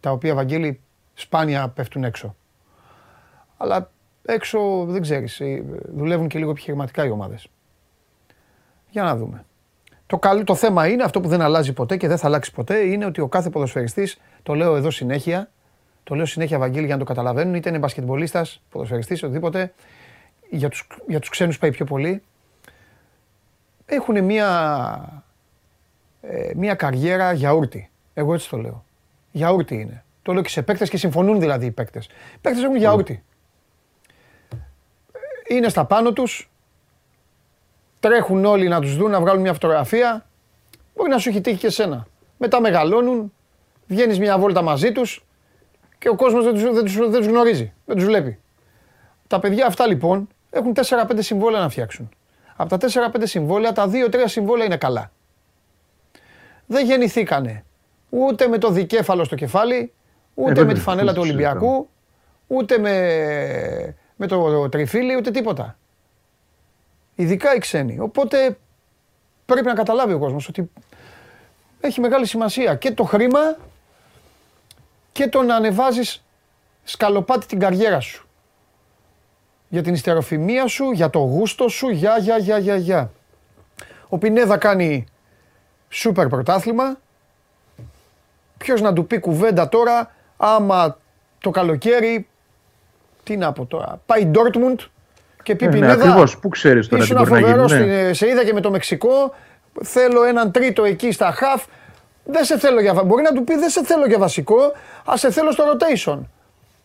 τα 0.00 0.10
οποία 0.10 0.34
Βαγγέλη 0.34 0.80
σπάνια 1.14 1.68
πέφτουν 1.68 2.04
έξω. 2.04 2.36
Αλλά 3.56 3.90
έξω 4.24 4.84
δεν 4.84 5.02
ξέρεις, 5.02 5.40
ε, 5.40 5.64
δουλεύουν 5.94 6.28
και 6.28 6.38
λίγο 6.38 6.50
επιχειρηματικά 6.50 7.04
οι 7.04 7.10
ομάδες. 7.10 7.48
Για 8.90 9.02
να 9.02 9.16
δούμε. 9.16 9.44
Το, 10.06 10.18
καλό, 10.18 10.44
το 10.44 10.54
θέμα 10.54 10.88
είναι, 10.88 11.02
αυτό 11.02 11.20
που 11.20 11.28
δεν 11.28 11.40
αλλάζει 11.40 11.72
ποτέ 11.72 11.96
και 11.96 12.08
δεν 12.08 12.18
θα 12.18 12.26
αλλάξει 12.26 12.52
ποτέ, 12.52 12.78
είναι 12.78 13.04
ότι 13.04 13.20
ο 13.20 13.28
κάθε 13.28 13.50
ποδοσφαιριστής, 13.50 14.20
το 14.42 14.54
λέω 14.54 14.76
εδώ 14.76 14.90
συνέχεια, 14.90 15.50
το 16.04 16.14
λέω 16.14 16.26
συνέχεια 16.26 16.58
Βαγγέλη 16.58 16.86
για 16.86 16.94
να 16.94 17.00
το 17.00 17.06
καταλαβαίνουν, 17.06 17.54
είτε 17.54 17.68
είναι 17.68 17.78
μπασκετμπολίστας, 17.78 18.62
ποδοσφαιριστής, 18.70 19.22
οτιδήποτε, 19.22 19.74
για 20.50 20.68
τους, 20.68 20.86
για 21.06 21.20
τους 21.20 21.28
ξένους 21.28 21.58
πάει 21.58 21.70
πιο 21.70 21.84
πολύ, 21.84 22.22
έχουν 23.86 24.24
μια, 24.24 24.48
ε, 25.12 25.15
μια 26.56 26.74
καριέρα 26.74 27.32
γιαούρτι. 27.32 27.90
Εγώ 28.14 28.34
έτσι 28.34 28.48
το 28.48 28.56
λέω. 28.56 28.84
Γιαούρτι 29.30 29.74
είναι. 29.74 30.04
Το 30.22 30.32
λέω 30.32 30.42
και 30.42 30.48
σε 30.48 30.62
παίκτες 30.62 30.90
και 30.90 30.96
συμφωνούν 30.96 31.40
δηλαδή 31.40 31.66
οι 31.66 31.70
παίκτες. 31.70 32.06
Οι 32.06 32.38
παίκτες 32.40 32.62
έχουν 32.62 32.76
γιαούρτι. 32.76 33.24
Είναι 35.48 35.68
στα 35.68 35.84
πάνω 35.84 36.12
τους, 36.12 36.50
τρέχουν 38.00 38.44
όλοι 38.44 38.68
να 38.68 38.80
τους 38.80 38.96
δουν, 38.96 39.10
να 39.10 39.20
βγάλουν 39.20 39.40
μια 39.40 39.52
φωτογραφία. 39.52 40.26
Μπορεί 40.94 41.10
να 41.10 41.18
σου 41.18 41.28
έχει 41.28 41.40
τύχει 41.40 41.56
και 41.56 41.66
εσένα. 41.66 42.06
Μετά 42.36 42.60
μεγαλώνουν, 42.60 43.32
βγαίνεις 43.86 44.18
μια 44.18 44.38
βόλτα 44.38 44.62
μαζί 44.62 44.92
τους 44.92 45.24
και 45.98 46.08
ο 46.08 46.14
κόσμος 46.14 46.44
δεν 46.44 46.52
τους, 46.52 46.62
δεν 46.62 46.84
τους, 46.84 46.96
δεν 46.96 47.10
τους 47.10 47.26
γνωρίζει, 47.26 47.72
δεν 47.84 47.96
τους 47.96 48.04
βλέπει. 48.04 48.38
Τα 49.26 49.38
παιδιά 49.38 49.66
αυτά 49.66 49.86
λοιπόν 49.86 50.28
έχουν 50.50 50.72
4-5 50.74 50.82
συμβόλαια 51.18 51.60
να 51.60 51.68
φτιάξουν. 51.68 52.08
Από 52.56 52.78
τα 52.78 52.88
4-5 53.12 53.20
συμβόλαια, 53.22 53.72
τα 53.72 53.90
2-3 53.92 54.16
συμβόλαια 54.24 54.66
είναι 54.66 54.76
καλά. 54.76 55.10
Δεν 56.66 56.86
γεννηθήκανε 56.86 57.64
ούτε 58.08 58.48
με 58.48 58.58
το 58.58 58.70
δικέφαλο 58.70 59.24
στο 59.24 59.34
κεφάλι, 59.34 59.92
ούτε 60.34 60.50
Ε, 60.50 60.54
με 60.54 60.60
τη 60.60 60.66
βέβαια, 60.66 60.82
φανέλα 60.82 61.12
του 61.12 61.20
αυτό 61.20 61.32
Ολυμπιακού, 61.32 61.88
ούτε 62.46 62.78
με, 62.78 63.94
με 64.16 64.26
το 64.26 64.68
τριφύλι, 64.68 65.16
ούτε 65.16 65.30
τίποτα. 65.30 65.78
Ειδικά 67.14 67.54
οι 67.54 67.58
ξένοι. 67.58 67.98
Οπότε 67.98 68.58
πρέπει 69.46 69.66
να 69.66 69.74
καταλάβει 69.74 70.12
ο 70.12 70.18
κόσμος 70.18 70.48
ότι 70.48 70.70
έχει 71.80 72.00
μεγάλη 72.00 72.26
σημασία 72.26 72.74
και 72.74 72.92
το 72.92 73.04
χρήμα 73.04 73.56
και 75.12 75.28
το 75.28 75.42
να 75.42 75.54
ανεβάζεις 75.54 76.24
σκαλοπάτι 76.84 77.46
την 77.46 77.58
καριέρα 77.58 78.00
σου. 78.00 78.26
Για 79.68 79.82
την 79.82 79.94
ιστεροφημία 79.94 80.66
σου, 80.66 80.90
για 80.90 81.10
το 81.10 81.18
γούστο 81.18 81.68
σου, 81.68 81.88
για, 81.88 82.18
για, 82.18 82.38
για, 82.38 82.58
για, 82.58 82.76
για. 82.76 83.10
Ο 84.08 84.18
Πινέδα 84.18 84.56
κάνει 84.56 85.06
σούπερ 85.88 86.26
πρωτάθλημα. 86.26 86.96
Ποιος 88.58 88.80
να 88.80 88.92
του 88.92 89.06
πει 89.06 89.18
κουβέντα 89.18 89.68
τώρα, 89.68 90.10
άμα 90.36 90.96
το 91.40 91.50
καλοκαίρι, 91.50 92.26
τι 93.22 93.36
να 93.36 93.52
πω 93.52 93.64
τώρα, 93.64 94.00
πάει 94.06 94.24
Ντόρτμουντ 94.26 94.80
και 95.42 95.54
πει 95.54 95.64
Ε, 95.64 95.68
ναι, 95.68 95.74
Πινέδα, 95.74 95.92
ακριβώς. 95.92 96.38
Πού 96.38 96.48
ξέρεις 96.48 96.88
τώρα 96.88 97.02
τι 97.04 97.08
ήσουν 97.12 97.18
μπορεί 97.18 97.30
να 97.30 97.38
γίνει, 97.38 97.50
φοβερός, 97.50 97.72
ναι. 97.72 97.78
στην- 97.78 97.90
ε, 97.90 98.12
σε 98.12 98.28
είδα 98.28 98.44
και 98.44 98.52
με 98.52 98.60
το 98.60 98.70
Μεξικό, 98.70 99.34
θέλω 99.84 100.24
έναν 100.24 100.50
τρίτο 100.52 100.84
εκεί 100.84 101.12
στα 101.12 101.30
χαφ, 101.32 101.64
δεν 102.24 102.44
σε 102.44 102.58
θέλω 102.58 102.80
για, 102.80 102.94
βα- 102.94 103.02
μπορεί 103.04 103.22
να 103.22 103.32
του 103.32 103.44
πει 103.44 103.56
δεν 103.58 103.68
σε 103.70 103.84
θέλω 103.84 104.06
για 104.06 104.18
βασικό, 104.18 104.56
ας 105.04 105.20
σε 105.20 105.30
θέλω 105.30 105.50
στο 105.52 105.64
rotation. 105.64 106.18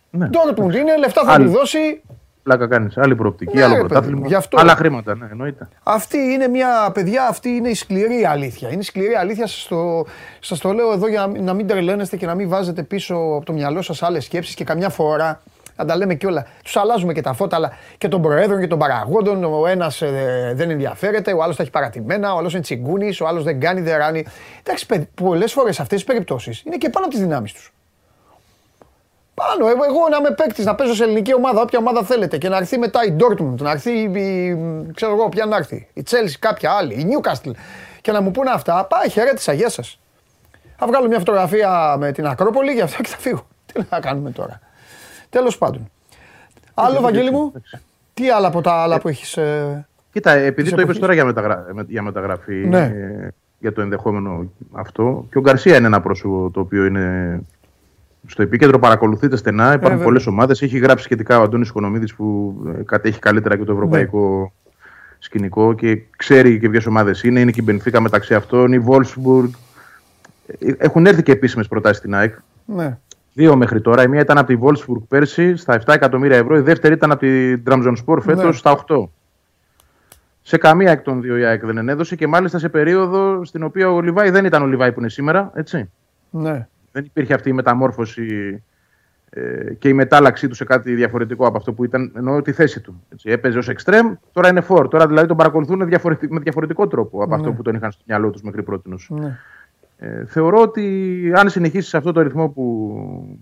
Ναι. 0.09 0.27
Ντόρτμουντ 0.27 0.75
είναι, 0.75 0.97
λεφτά 0.97 1.23
θα 1.23 1.31
Άλλη- 1.31 1.45
του 1.45 1.51
δώσει, 1.51 2.01
Πλάκα 2.43 2.67
κάνεις. 2.67 2.97
Άλλη 2.97 3.15
προοπτική, 3.15 3.55
Ναι, 3.55 3.63
άλλο 3.63 3.73
ρε, 3.73 3.79
παιδί 3.79 3.87
πρωτάθλημα. 3.89 4.19
μου, 4.19 4.27
γι' 4.27 4.35
αυτό. 4.35 4.57
Άλλα 4.59 4.75
χρήματα, 4.75 5.15
ναι, 5.15 5.27
εννοείται. 5.31 5.67
Αυτή 5.83 6.17
είναι 6.17 6.47
μια, 6.47 6.91
παιδιά, 6.93 7.27
αυτή 7.27 7.49
είναι 7.49 7.69
η 7.69 7.73
σκληρή 7.73 8.25
αλήθεια. 8.25 8.69
Είναι 8.69 8.79
η 8.81 8.83
σκληρή 8.83 9.13
αλήθεια, 9.13 9.47
σας 9.47 9.67
το, 9.67 10.05
σας 10.39 10.59
το 10.59 10.71
λέω 10.73 10.91
εδώ 10.91 11.07
για 11.07 11.31
να 11.39 11.53
μην 11.53 11.67
τρελαίνεστε 11.67 12.17
και 12.17 12.25
να 12.25 12.35
μην 12.35 12.49
βάζετε 12.49 12.83
πίσω 12.83 13.15
από 13.15 13.45
το 13.45 13.53
μυαλό 13.53 13.81
σας 13.81 14.03
άλλες 14.03 14.23
σκέψεις 14.25 14.55
και 14.55 14.63
καμιά 14.63 14.89
φορά, 14.89 15.41
να 15.75 15.85
τα 15.85 15.95
λέμε 15.97 16.15
κιόλα, 16.15 16.45
τους 16.63 16.75
αλλάζουμε 16.77 17.13
και 17.13 17.21
τα 17.21 17.33
φώτα, 17.33 17.55
αλλά 17.55 17.71
και 17.97 18.07
των 18.07 18.21
προέδρων 18.21 18.59
και 18.59 18.67
των 18.67 18.79
παραγόντων, 18.79 19.43
ο 19.43 19.67
ένας 19.67 20.01
ε, 20.01 20.51
δεν 20.55 20.69
ενδιαφέρεται, 20.69 21.33
ο 21.33 21.43
άλλος 21.43 21.55
τα 21.55 21.61
έχει 21.63 21.71
παρατημένα, 21.71 22.33
ο 22.33 22.37
άλλος 22.37 22.53
είναι 22.53 22.61
τσιγκούνης, 22.61 23.21
ο 23.21 23.27
άλλος 23.27 23.43
δεν 23.43 23.59
κάνει, 23.59 23.81
δεν 23.81 23.97
ράνει. 23.97 24.25
Εντάξει, 24.63 24.85
παιδι, 24.85 25.07
πολλές 25.15 25.51
φορές 25.53 25.79
αυτές 25.79 25.97
τις 26.03 26.07
περιπτώσεις 26.07 26.61
είναι 26.65 26.75
και 26.77 26.89
πάνω 26.89 27.05
από 27.05 27.13
τις 27.15 27.23
δυνάμεις 27.23 27.53
τους. 27.53 27.73
Πάνω, 29.33 29.67
εγώ, 29.67 29.83
εγώ 29.83 30.09
να 30.11 30.17
είμαι 30.17 30.31
παίκτης, 30.31 30.65
να 30.65 30.75
παίζω 30.75 30.93
σε 30.93 31.03
ελληνική 31.03 31.33
ομάδα, 31.35 31.61
όποια 31.61 31.79
ομάδα 31.79 32.03
θέλετε 32.03 32.37
και 32.37 32.49
να 32.49 32.57
έρθει 32.57 32.77
μετά 32.77 32.99
η 33.05 33.15
Dortmund, 33.19 33.55
να 33.61 33.71
έρθει 33.71 33.91
η, 33.91 34.57
ξέρω 34.93 35.11
εγώ, 35.11 35.29
ποια 35.29 35.45
να 35.45 35.55
έρθει, 35.55 35.87
η 35.93 36.03
Chelsea, 36.09 36.33
κάποια 36.39 36.71
άλλη, 36.71 36.93
η 36.93 37.05
Newcastle 37.09 37.51
και 38.01 38.11
να 38.11 38.21
μου 38.21 38.31
πούνε 38.31 38.49
αυτά, 38.53 38.85
πάει 38.85 39.09
χαιρέτησα, 39.09 39.53
γεια 39.53 39.69
σας. 39.69 39.99
Θα 40.77 40.87
βγάλω 40.87 41.07
μια 41.07 41.17
φωτογραφία 41.17 41.95
με 41.99 42.11
την 42.11 42.27
Ακρόπολη 42.27 42.71
γι' 42.71 42.81
αυτό 42.81 43.01
και 43.01 43.09
θα 43.09 43.17
φύγω. 43.17 43.45
Τι 43.73 43.81
να 43.89 43.99
κάνουμε 43.99 44.31
τώρα. 44.31 44.59
Τέλος 45.29 45.57
πάντων. 45.57 45.91
Άλλο, 46.73 47.01
Βαγγέλη 47.01 47.31
μου, 47.31 47.51
τι 48.13 48.29
άλλα 48.29 48.47
από 48.47 48.61
τα 48.61 48.71
άλλα 48.73 48.99
που 48.99 49.07
έχεις. 49.07 49.37
Ε... 49.37 49.85
Κοίτα, 50.11 50.31
επειδή 50.31 50.61
Της 50.61 50.69
το 50.69 50.81
είπες 50.81 50.81
εποχής. 50.81 50.99
τώρα 50.99 51.13
για, 51.13 51.25
μεταγρα... 51.25 51.65
με- 51.73 51.85
για 51.87 52.01
μεταγραφή, 52.01 52.53
Ναι. 52.53 52.79
ε, 52.79 53.27
για 53.59 53.73
το 53.73 53.81
ενδεχόμενο 53.81 54.51
αυτό, 54.71 55.25
και 55.31 55.37
ο 55.37 55.41
Γκαρσία 55.41 55.75
είναι 55.77 55.87
ένα 55.87 56.01
πρόσωπο 56.01 56.49
το 56.53 56.59
οποίο 56.59 56.85
είναι 56.85 57.39
στο 58.27 58.41
επίκεντρο, 58.41 58.79
παρακολουθείται 58.79 59.35
στενά. 59.35 59.65
Υπάρχουν 59.65 59.89
βέβαια. 59.89 60.03
πολλές 60.03 60.27
ομάδες. 60.27 60.61
Έχει 60.61 60.77
γράψει 60.77 61.03
σχετικά 61.03 61.39
ο 61.39 61.43
Αντώνης 61.43 61.69
Οικονομίδης 61.69 62.13
που 62.15 62.55
ε, 62.79 62.83
κατέχει 62.83 63.19
καλύτερα 63.19 63.57
και 63.57 63.63
το 63.63 63.71
ευρωπαϊκό 63.71 64.39
Ναι. 64.41 64.71
σκηνικό 65.19 65.73
και 65.73 66.01
ξέρει 66.17 66.59
και 66.59 66.69
ποιες 66.69 66.85
ομάδες 66.85 67.23
είναι. 67.23 67.39
Είναι 67.39 67.51
και 67.51 67.59
η 67.61 67.63
Μπενφίκα 67.65 68.01
μεταξύ 68.01 68.33
αυτών, 68.35 68.71
η 68.73 68.79
Βόλσμπουργκ. 68.79 69.49
Ε, 70.59 70.71
Έχουν 70.77 71.05
έρθει 71.05 71.23
και 71.23 71.31
επίσημες 71.31 71.67
προτάσεις 71.67 71.97
στην 71.97 72.15
ΑΕΚ. 72.15 72.35
Ναι. 72.65 72.97
Δύο 73.33 73.55
μέχρι 73.55 73.81
τώρα. 73.81 74.03
Η 74.03 74.07
μία 74.07 74.19
ήταν 74.21 74.37
από 74.37 74.47
τη 74.47 74.57
Wolfsburg 74.61 75.01
πέρσι 75.07 75.55
στα 75.55 75.81
7 75.85 75.93
εκατομμύρια 75.93 76.37
ευρώ. 76.37 76.57
Η 76.57 76.61
δεύτερη 76.61 76.93
ήταν 76.93 77.11
από 77.11 77.19
τη 77.19 77.61
Trabzonspor 77.69 78.17
φέτος 78.21 78.43
Ναι. 78.45 78.51
στα 78.53 78.71
8. 78.87 79.09
Σε 80.41 80.57
καμία 80.57 80.91
εκ 80.91 81.01
των 81.01 81.21
δύο 81.21 81.37
η 81.37 81.43
ΑΕΚ 81.45 81.65
δεν 81.65 81.77
ενέδωσε 81.77 82.15
και 82.15 82.27
μάλιστα 82.27 82.59
σε 82.59 82.69
περίοδο 82.69 83.45
στην 83.45 83.63
οποία 83.63 83.91
ο 83.91 84.01
Λιβάη 84.01 84.29
δεν 84.29 84.45
ήταν 84.45 84.61
ο 84.61 84.65
Λιβάη 84.65 84.91
που 84.91 84.99
είναι 84.99 85.09
σήμερα. 85.09 85.51
Έτσι. 85.53 85.89
Ναι. 86.29 86.67
Δεν 86.91 87.03
υπήρχε 87.05 87.33
αυτή 87.33 87.49
η 87.49 87.53
μεταμόρφωση 87.53 88.63
ε, 89.29 89.73
και 89.73 89.87
η 89.89 89.93
μετάλλαξή 89.93 90.47
του 90.47 90.55
σε 90.55 90.63
κάτι 90.63 90.93
διαφορετικό 90.95 91.47
από 91.47 91.57
αυτό 91.57 91.73
που 91.73 91.83
ήταν. 91.83 92.11
Εννοώ 92.15 92.41
τη 92.41 92.51
θέση 92.51 92.79
του. 92.79 93.01
Έτσι. 93.13 93.29
Έπαιζε 93.29 93.57
ως 93.57 93.69
εξτρέμ, 93.69 94.13
τώρα 94.33 94.49
είναι 94.49 94.61
φόρ. 94.61 94.87
Τώρα 94.87 95.07
δηλαδή 95.07 95.27
τον 95.27 95.37
παρακολουθούν 95.37 95.85
διαφορετικ- 95.87 96.31
με 96.31 96.39
διαφορετικό 96.39 96.87
τρόπο 96.87 97.23
από 97.23 97.35
αυτό 97.35 97.51
που 97.53 97.61
τον 97.61 97.75
είχαν 97.75 97.91
στο 97.91 98.01
μυαλό 98.05 98.29
τους 98.29 98.41
μέχρι 98.41 98.63
πρώτη. 98.63 98.89
ναι. 99.09 99.37
Ε, 100.03 100.25
θεωρώ 100.25 100.61
ότι 100.61 101.31
αν 101.35 101.49
συνεχίσεις 101.49 101.89
σε 101.89 101.97
αυτό 101.97 102.11
το 102.11 102.21
ρυθμό 102.21 102.47
που, 102.49 103.39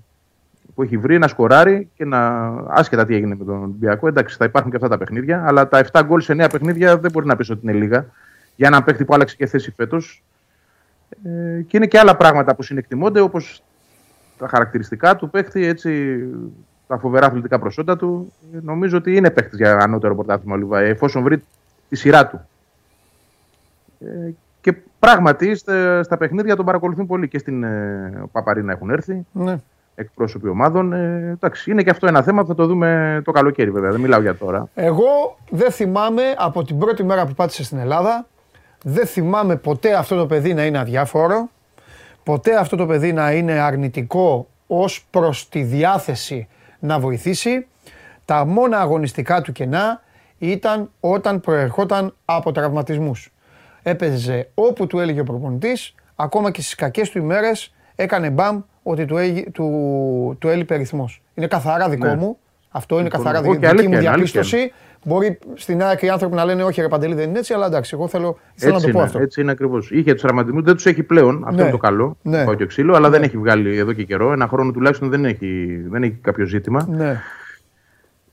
που 0.75 0.83
έχει 0.83 0.97
βρει, 0.97 1.17
να 1.17 1.27
σκοράρει 1.27 1.89
και 1.95 2.05
να. 2.05 2.37
άσχετα 2.67 3.05
τι 3.05 3.15
έγινε 3.15 3.35
με 3.35 3.45
τον 3.45 3.61
Ολυμπιακό, 3.63 4.07
εντάξει, 4.07 4.35
θα 4.37 4.45
υπάρχουν 4.45 4.69
και 4.71 4.75
αυτά 4.77 4.89
τα 4.89 4.97
παιχνίδια, 4.97 5.43
αλλά 5.47 5.67
τα 5.67 5.85
7 5.91 6.01
γκολ 6.05 6.21
σε 6.21 6.33
9 6.33 6.47
παιχνίδια 6.51 6.97
δεν 6.97 7.11
μπορεί 7.11 7.25
να 7.25 7.35
πεις 7.35 7.49
ότι 7.49 7.59
είναι 7.63 7.71
λίγα 7.73 8.05
για 8.55 8.67
έναν 8.67 8.83
παίχτη 8.83 9.05
που 9.05 9.13
άλλαξε 9.13 9.35
και 9.35 9.45
θέση 9.45 9.71
φέτος. 9.71 10.23
Ε, 11.23 11.61
και 11.61 11.77
είναι 11.77 11.87
και 11.87 11.99
άλλα 11.99 12.15
πράγματα 12.15 12.55
που 12.55 12.63
συνεκτιμώνται, 12.63 13.19
όπως 13.19 13.63
τα 14.37 14.47
χαρακτηριστικά 14.47 15.15
του 15.15 15.29
παίχτη, 15.29 15.65
έτσι, 15.65 16.19
τα 16.87 16.97
φοβερά 16.97 17.25
αθλητικά 17.25 17.59
προσόντα 17.59 17.97
του. 17.97 18.33
Ε, 18.53 18.59
Νομίζω 18.61 18.97
ότι 18.97 19.15
είναι 19.15 19.29
παίχτη 19.29 19.55
για 19.55 19.77
ανώτερο 19.77 20.15
πρωτάθλημα 20.15 20.55
ο 20.55 20.57
Λιβάη, 20.57 20.89
εφόσον 20.89 21.23
βρει 21.23 21.43
τη 21.89 21.95
σειρά 21.95 22.27
του. 22.27 22.47
Ε, 23.99 24.33
και 24.61 24.73
πράγματι 24.99 25.55
στα, 25.55 26.03
στα 26.03 26.17
παιχνίδια 26.17 26.55
τον 26.55 26.65
παρακολουθούν 26.65 27.05
πολύ 27.05 27.27
και 27.27 27.37
στην 27.37 27.63
ε, 27.63 28.23
Παπαρίνα 28.31 28.71
έχουν 28.71 28.89
έρθει 28.89 29.25
ναι. 29.31 29.57
εκπρόσωποι 29.95 30.47
ομάδων. 30.47 30.93
Ε, 30.93 31.29
εντάξει, 31.33 31.71
είναι 31.71 31.83
και 31.83 31.89
αυτό 31.89 32.07
ένα 32.07 32.21
θέμα 32.21 32.41
που 32.41 32.47
θα 32.47 32.55
το 32.55 32.65
δούμε 32.65 33.21
το 33.25 33.31
καλοκαίρι 33.31 33.71
βέβαια. 33.71 33.91
Δεν 33.91 33.99
μιλάω 33.99 34.21
για 34.21 34.35
τώρα. 34.35 34.67
Εγώ 34.73 35.37
δεν 35.49 35.71
θυμάμαι 35.71 36.21
από 36.37 36.63
την 36.63 36.77
πρώτη 36.77 37.03
μέρα 37.03 37.25
που 37.25 37.33
πάτησε 37.33 37.63
στην 37.63 37.77
Ελλάδα, 37.77 38.27
δεν 38.83 39.05
θυμάμαι 39.07 39.55
ποτέ 39.55 39.93
αυτό 39.93 40.15
το 40.17 40.25
παιδί 40.25 40.53
να 40.53 40.65
είναι 40.65 40.77
αδιάφορο, 40.77 41.49
ποτέ 42.23 42.55
αυτό 42.55 42.75
το 42.75 42.85
παιδί 42.85 43.13
να 43.13 43.31
είναι 43.31 43.51
αρνητικό 43.51 44.47
ως 44.67 45.05
προς 45.09 45.49
τη 45.49 45.61
διάθεση 45.63 46.47
να 46.79 46.99
βοηθήσει. 46.99 47.67
Τα 48.25 48.45
μόνα 48.45 48.79
αγωνιστικά 48.79 49.41
του 49.41 49.51
κενά 49.51 50.01
ήταν 50.37 50.91
όταν 50.99 51.39
προερχόταν 51.41 52.15
από 52.25 52.51
τραυματισμούς. 52.51 53.31
Έπαιζε 53.83 54.49
όπου 54.53 54.87
του 54.87 54.99
έλεγε 54.99 55.19
ο 55.19 55.23
προπονητής, 55.23 55.95
ακόμα 56.15 56.51
και 56.51 56.61
στις 56.61 56.75
κακές 56.75 57.09
του 57.09 57.17
ημέρες 57.17 57.73
έκανε 57.95 58.29
μπαμ 58.29 58.61
ότι 58.83 59.05
του, 59.05 59.17
έγι- 59.17 59.51
του, 59.51 60.35
του 60.39 60.47
έλειπε 60.47 60.75
ρυθμός. 60.75 61.21
Είναι 61.33 61.47
καθαρά 61.47 61.89
δικό 61.89 62.05
Ναι. 62.07 62.15
μου. 62.15 62.37
Αυτό 62.69 62.95
είναι 62.95 63.03
Λοιπόν, 63.03 63.19
καθαρά 63.23 63.37
εγώ 63.43 63.51
δική, 63.53 63.65
και 63.65 63.71
δική 63.71 63.87
μου 63.87 63.95
αλήθεια 63.95 63.99
είναι, 64.09 64.09
αλήθεια 64.19 64.41
διαπίστωση. 64.41 64.73
Μπορεί 65.03 65.39
στην 65.53 65.83
ΑΕΚ 65.83 66.01
οι 66.01 66.09
άνθρωποι 66.09 66.35
να 66.35 66.45
λένε 66.45 66.63
όχι 66.63 66.81
ρε 66.81 66.87
Παντελή 66.87 67.13
δεν 67.13 67.29
είναι 67.29 67.39
έτσι, 67.39 67.53
αλλά 67.53 67.65
εντάξει, 67.65 67.91
εγώ 67.93 68.07
θέλω, 68.07 68.37
θέλω 68.55 68.71
να 68.71 68.77
Έτσι 68.77 68.87
το 68.87 68.91
πω 68.93 68.97
είναι, 68.99 69.07
αυτό. 69.07 69.19
έτσι 69.21 69.41
είναι 69.41 69.51
ακριβώς. 69.51 69.91
Είχε 69.91 70.11
τους 70.13 70.21
τραυματισμού, 70.21 70.61
δεν 70.63 70.73
τους 70.75 70.85
έχει 70.85 71.03
πλέον. 71.03 71.35
Αυτό 71.43 71.55
Ναι. 71.55 71.61
είναι 71.61 71.71
το 71.71 71.77
καλό. 71.77 72.17
Ναι. 72.21 72.43
Πάω 72.43 72.53
και 72.53 72.65
ξύλο, 72.65 72.95
αλλά 72.95 73.09
δεν 73.09 73.23
έχει 73.23 73.37
βγάλει 73.37 73.77
εδώ 73.77 73.93
και 73.93 74.03
καιρό. 74.03 74.31
Ένα 74.31 74.47
χρόνο 74.47 74.71
τουλάχιστον 74.71 75.09
δεν 75.09 75.25
έχει, 75.25 75.81
δεν 75.89 76.03
έχει 76.03 76.17
κάποιο 76.21 76.45
ζήτημα. 76.45 76.87
Ναι. 76.89 77.19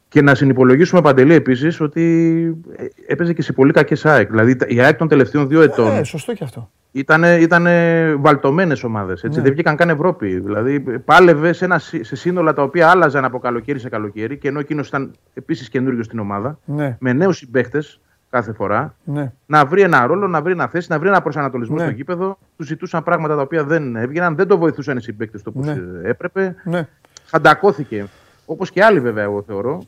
Και 0.08 0.22
να 0.22 0.34
συνυπολογίσουμε 0.34 1.00
παντελή 1.00 1.34
επίσης 1.34 1.80
ότι 1.80 2.56
ε, 2.76 2.84
έπαιζε 3.06 3.32
και 3.32 3.42
σε 3.42 3.52
πολύ 3.52 3.72
κακές 3.72 4.06
ΑΕΚ. 4.06 4.30
Δηλαδή 4.30 4.56
η 4.66 4.80
ΑΕΚ 4.80 4.96
των 4.96 5.08
τελευταίων 5.08 5.48
δύο 5.48 5.60
ετών 5.62 5.96
Ε, 5.96 6.02
σωστό 6.04 6.32
και 6.34 6.44
αυτό. 6.44 6.70
ήταν 6.92 7.22
ήτανε 7.40 8.14
βαλτωμένες 8.14 8.82
ομάδες. 8.84 9.22
Ναι. 9.22 9.40
Δεν 9.40 9.52
βγήκαν 9.52 9.76
καν 9.76 9.88
Ευρώπη. 9.88 10.38
Δηλαδή 10.40 10.80
πάλευε 10.80 11.52
σε, 11.52 11.64
ένα, 11.64 11.78
σύ- 11.78 12.04
σε 12.04 12.16
σύνολα 12.16 12.52
τα 12.52 12.62
οποία 12.62 12.88
άλλαζαν 12.88 13.24
από 13.24 13.38
καλοκαίρι 13.38 13.78
σε 13.78 13.88
καλοκαίρι 13.88 14.36
και 14.38 14.48
ενώ 14.48 14.58
εκείνος 14.58 14.88
ήταν 14.88 15.10
επίσης 15.34 15.68
καινούριο 15.68 16.02
στην 16.02 16.18
ομάδα. 16.18 16.58
Ναι. 16.64 16.96
Με 17.00 17.12
νέους 17.12 17.36
συμπαίχτες. 17.36 18.00
κάθε 18.30 18.52
φορά. 18.52 18.94
Ναι. 19.04 19.32
Να 19.46 19.64
βρει 19.64 19.82
ένα 19.82 20.06
ρόλο, 20.06 20.26
να 20.26 20.42
βρει 20.42 20.52
ένα 20.52 20.66
θέση, 20.68 20.86
να 20.90 20.98
βρει 20.98 21.08
ένα 21.08 21.22
προσανατολισμό 21.22 21.76
Ναι. 21.76 21.82
στο 21.82 21.90
γήπεδο. 21.90 22.38
Του 22.56 22.64
ζητούσαν 22.64 23.02
πράγματα 23.02 23.36
τα 23.36 23.42
οποία 23.42 23.64
δεν 23.64 23.96
έβγαιναν, 23.96 24.36
δεν 24.36 24.46
το 24.46 24.58
βοηθούσαν 24.58 24.96
οι 24.96 25.00
συμπαίκτε 25.02 25.38
το 25.38 25.52
όπω 25.54 25.60
Ναι. 25.64 25.76
έπρεπε. 26.02 26.54
Ναι. 26.64 26.88
Χαντακώθηκε. 27.30 28.04
Όπως 28.46 28.70
και 28.70 28.84
άλλοι 28.84 29.00
βέβαια, 29.00 29.24
εγώ 29.24 29.42
θεωρώ. 29.46 29.82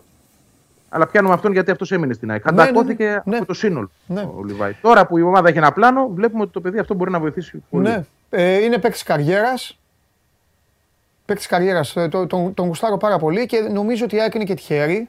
Αλλά 0.89 1.07
πιάνουμε 1.07 1.35
αυτόν 1.35 1.53
γιατί 1.53 1.71
αυτός 1.71 1.93
έμεινε 1.93 2.13
στην 2.13 2.31
ΑΕΚ. 2.31 2.45
Ναι, 2.45 2.51
ναι, 2.51 2.57
ναι. 2.57 2.67
Χαντακώθηκε 2.67 3.23
Ναι. 3.25 3.37
από 3.37 3.47
το 3.47 3.55
σύνολο 3.55 3.91
Ναι. 4.07 4.21
ο 4.21 4.43
Λιβάη. 4.45 4.73
Τώρα 4.83 5.07
που 5.07 5.19
η 5.19 5.23
ομάδα 5.23 5.49
έχει 5.49 5.59
ένα 5.59 5.73
πλάνο, 5.73 6.09
βλέπουμε 6.15 6.43
ότι 6.43 6.53
το 6.53 6.61
παιδί 6.61 6.79
αυτό 6.79 6.95
μπορεί 6.95 7.11
να 7.11 7.21
βοηθήσει 7.21 7.63
πολύ. 7.71 7.89
Ναι. 7.89 8.05
Ε, 8.31 8.63
είναι 8.65 8.79
παίκτης 8.79 9.03
καριέρας. 9.03 9.79
Παίκτης 11.25 11.47
καριέρας. 11.47 11.93
Το, 12.11 12.27
τον, 12.27 12.55
τον 12.55 12.67
γουστάρω 12.67 12.97
πάρα 12.97 13.19
πολύ 13.19 13.47
και 13.47 13.59
νομίζω 13.61 14.05
ότι 14.05 14.17
η 14.17 14.21
ΑΕΚ 14.21 14.35
είναι 14.35 14.45
και 14.45 14.55
τυχερή 14.55 15.09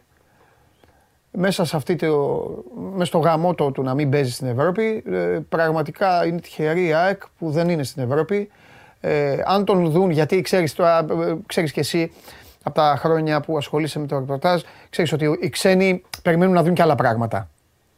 μέσα 1.31 1.65
σε 1.65 1.75
αυτή 1.75 1.95
το, 1.95 2.47
μέσα 2.93 3.05
στο 3.05 3.17
γαμό 3.17 3.53
το, 3.55 3.71
του 3.71 3.83
να 3.83 3.93
μην 3.93 4.09
παίζει 4.09 4.31
στην 4.31 4.47
Ευρώπη. 4.47 5.03
Ε, 5.11 5.39
πραγματικά 5.49 6.25
είναι 6.25 6.39
τυχερή 6.39 6.85
η 6.87 6.93
ΑΕΚ 6.93 7.21
που 7.39 7.51
δεν 7.51 7.69
είναι 7.69 7.83
στην 7.83 8.03
Ευρώπη. 8.03 8.49
Ε, 9.01 9.37
αν 9.45 9.65
τον 9.65 9.89
δουν, 9.91 10.09
γιατί 10.09 10.41
ξέρεις, 10.41 10.73
τώρα, 10.73 10.97
ε, 10.97 11.35
ξέρεις 11.45 11.71
και 11.71 11.79
εσύ 11.79 12.11
από 12.69 12.81
τα 12.81 12.95
χρόνια 12.99 13.39
που 13.41 13.57
ασχολείσαι 13.57 13.99
με 13.99 14.05
το 14.07 14.19
ρεπορτάζ, 14.19 14.61
ξέρεις 14.89 15.11
ότι 15.13 15.37
οι 15.41 15.49
ξένοι 15.49 16.03
περιμένουν 16.23 16.53
να 16.53 16.63
δουν 16.63 16.73
και 16.73 16.81
άλλα 16.81 16.95
πράγματα. 16.95 17.49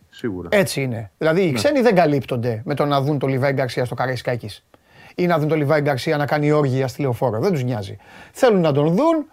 Σίγουρα. 0.09 0.47
Έτσι 0.51 0.81
είναι. 0.81 1.11
Δηλαδή 1.17 1.41
οι 1.41 1.51
ξένοι 1.51 1.81
δεν 1.81 1.95
καλύπτονται 1.95 2.61
με 2.65 2.73
το 2.75 2.85
να 2.85 3.01
δουν 3.01 3.19
τον 3.19 3.29
Λιβάη 3.29 3.51
Γκαρσία 3.53 3.85
στο 3.85 3.95
Καραϊσκάκης. 3.95 4.65
Ή 5.15 5.25
να 5.25 5.39
δουν 5.39 5.47
τον 5.47 5.57
Λιβάη 5.57 5.81
Γκαρσία 5.81 6.17
να 6.17 6.25
κάνει 6.25 6.51
όργια 6.51 6.87
στη 6.87 7.01
λεωφόρο. 7.01 7.39
Δεν 7.39 7.51
τους 7.51 7.63
νοιάζει. 7.63 7.97
Θέλουν 8.31 8.61
να 8.61 8.71
τον 8.71 8.87
δουν 8.95 9.25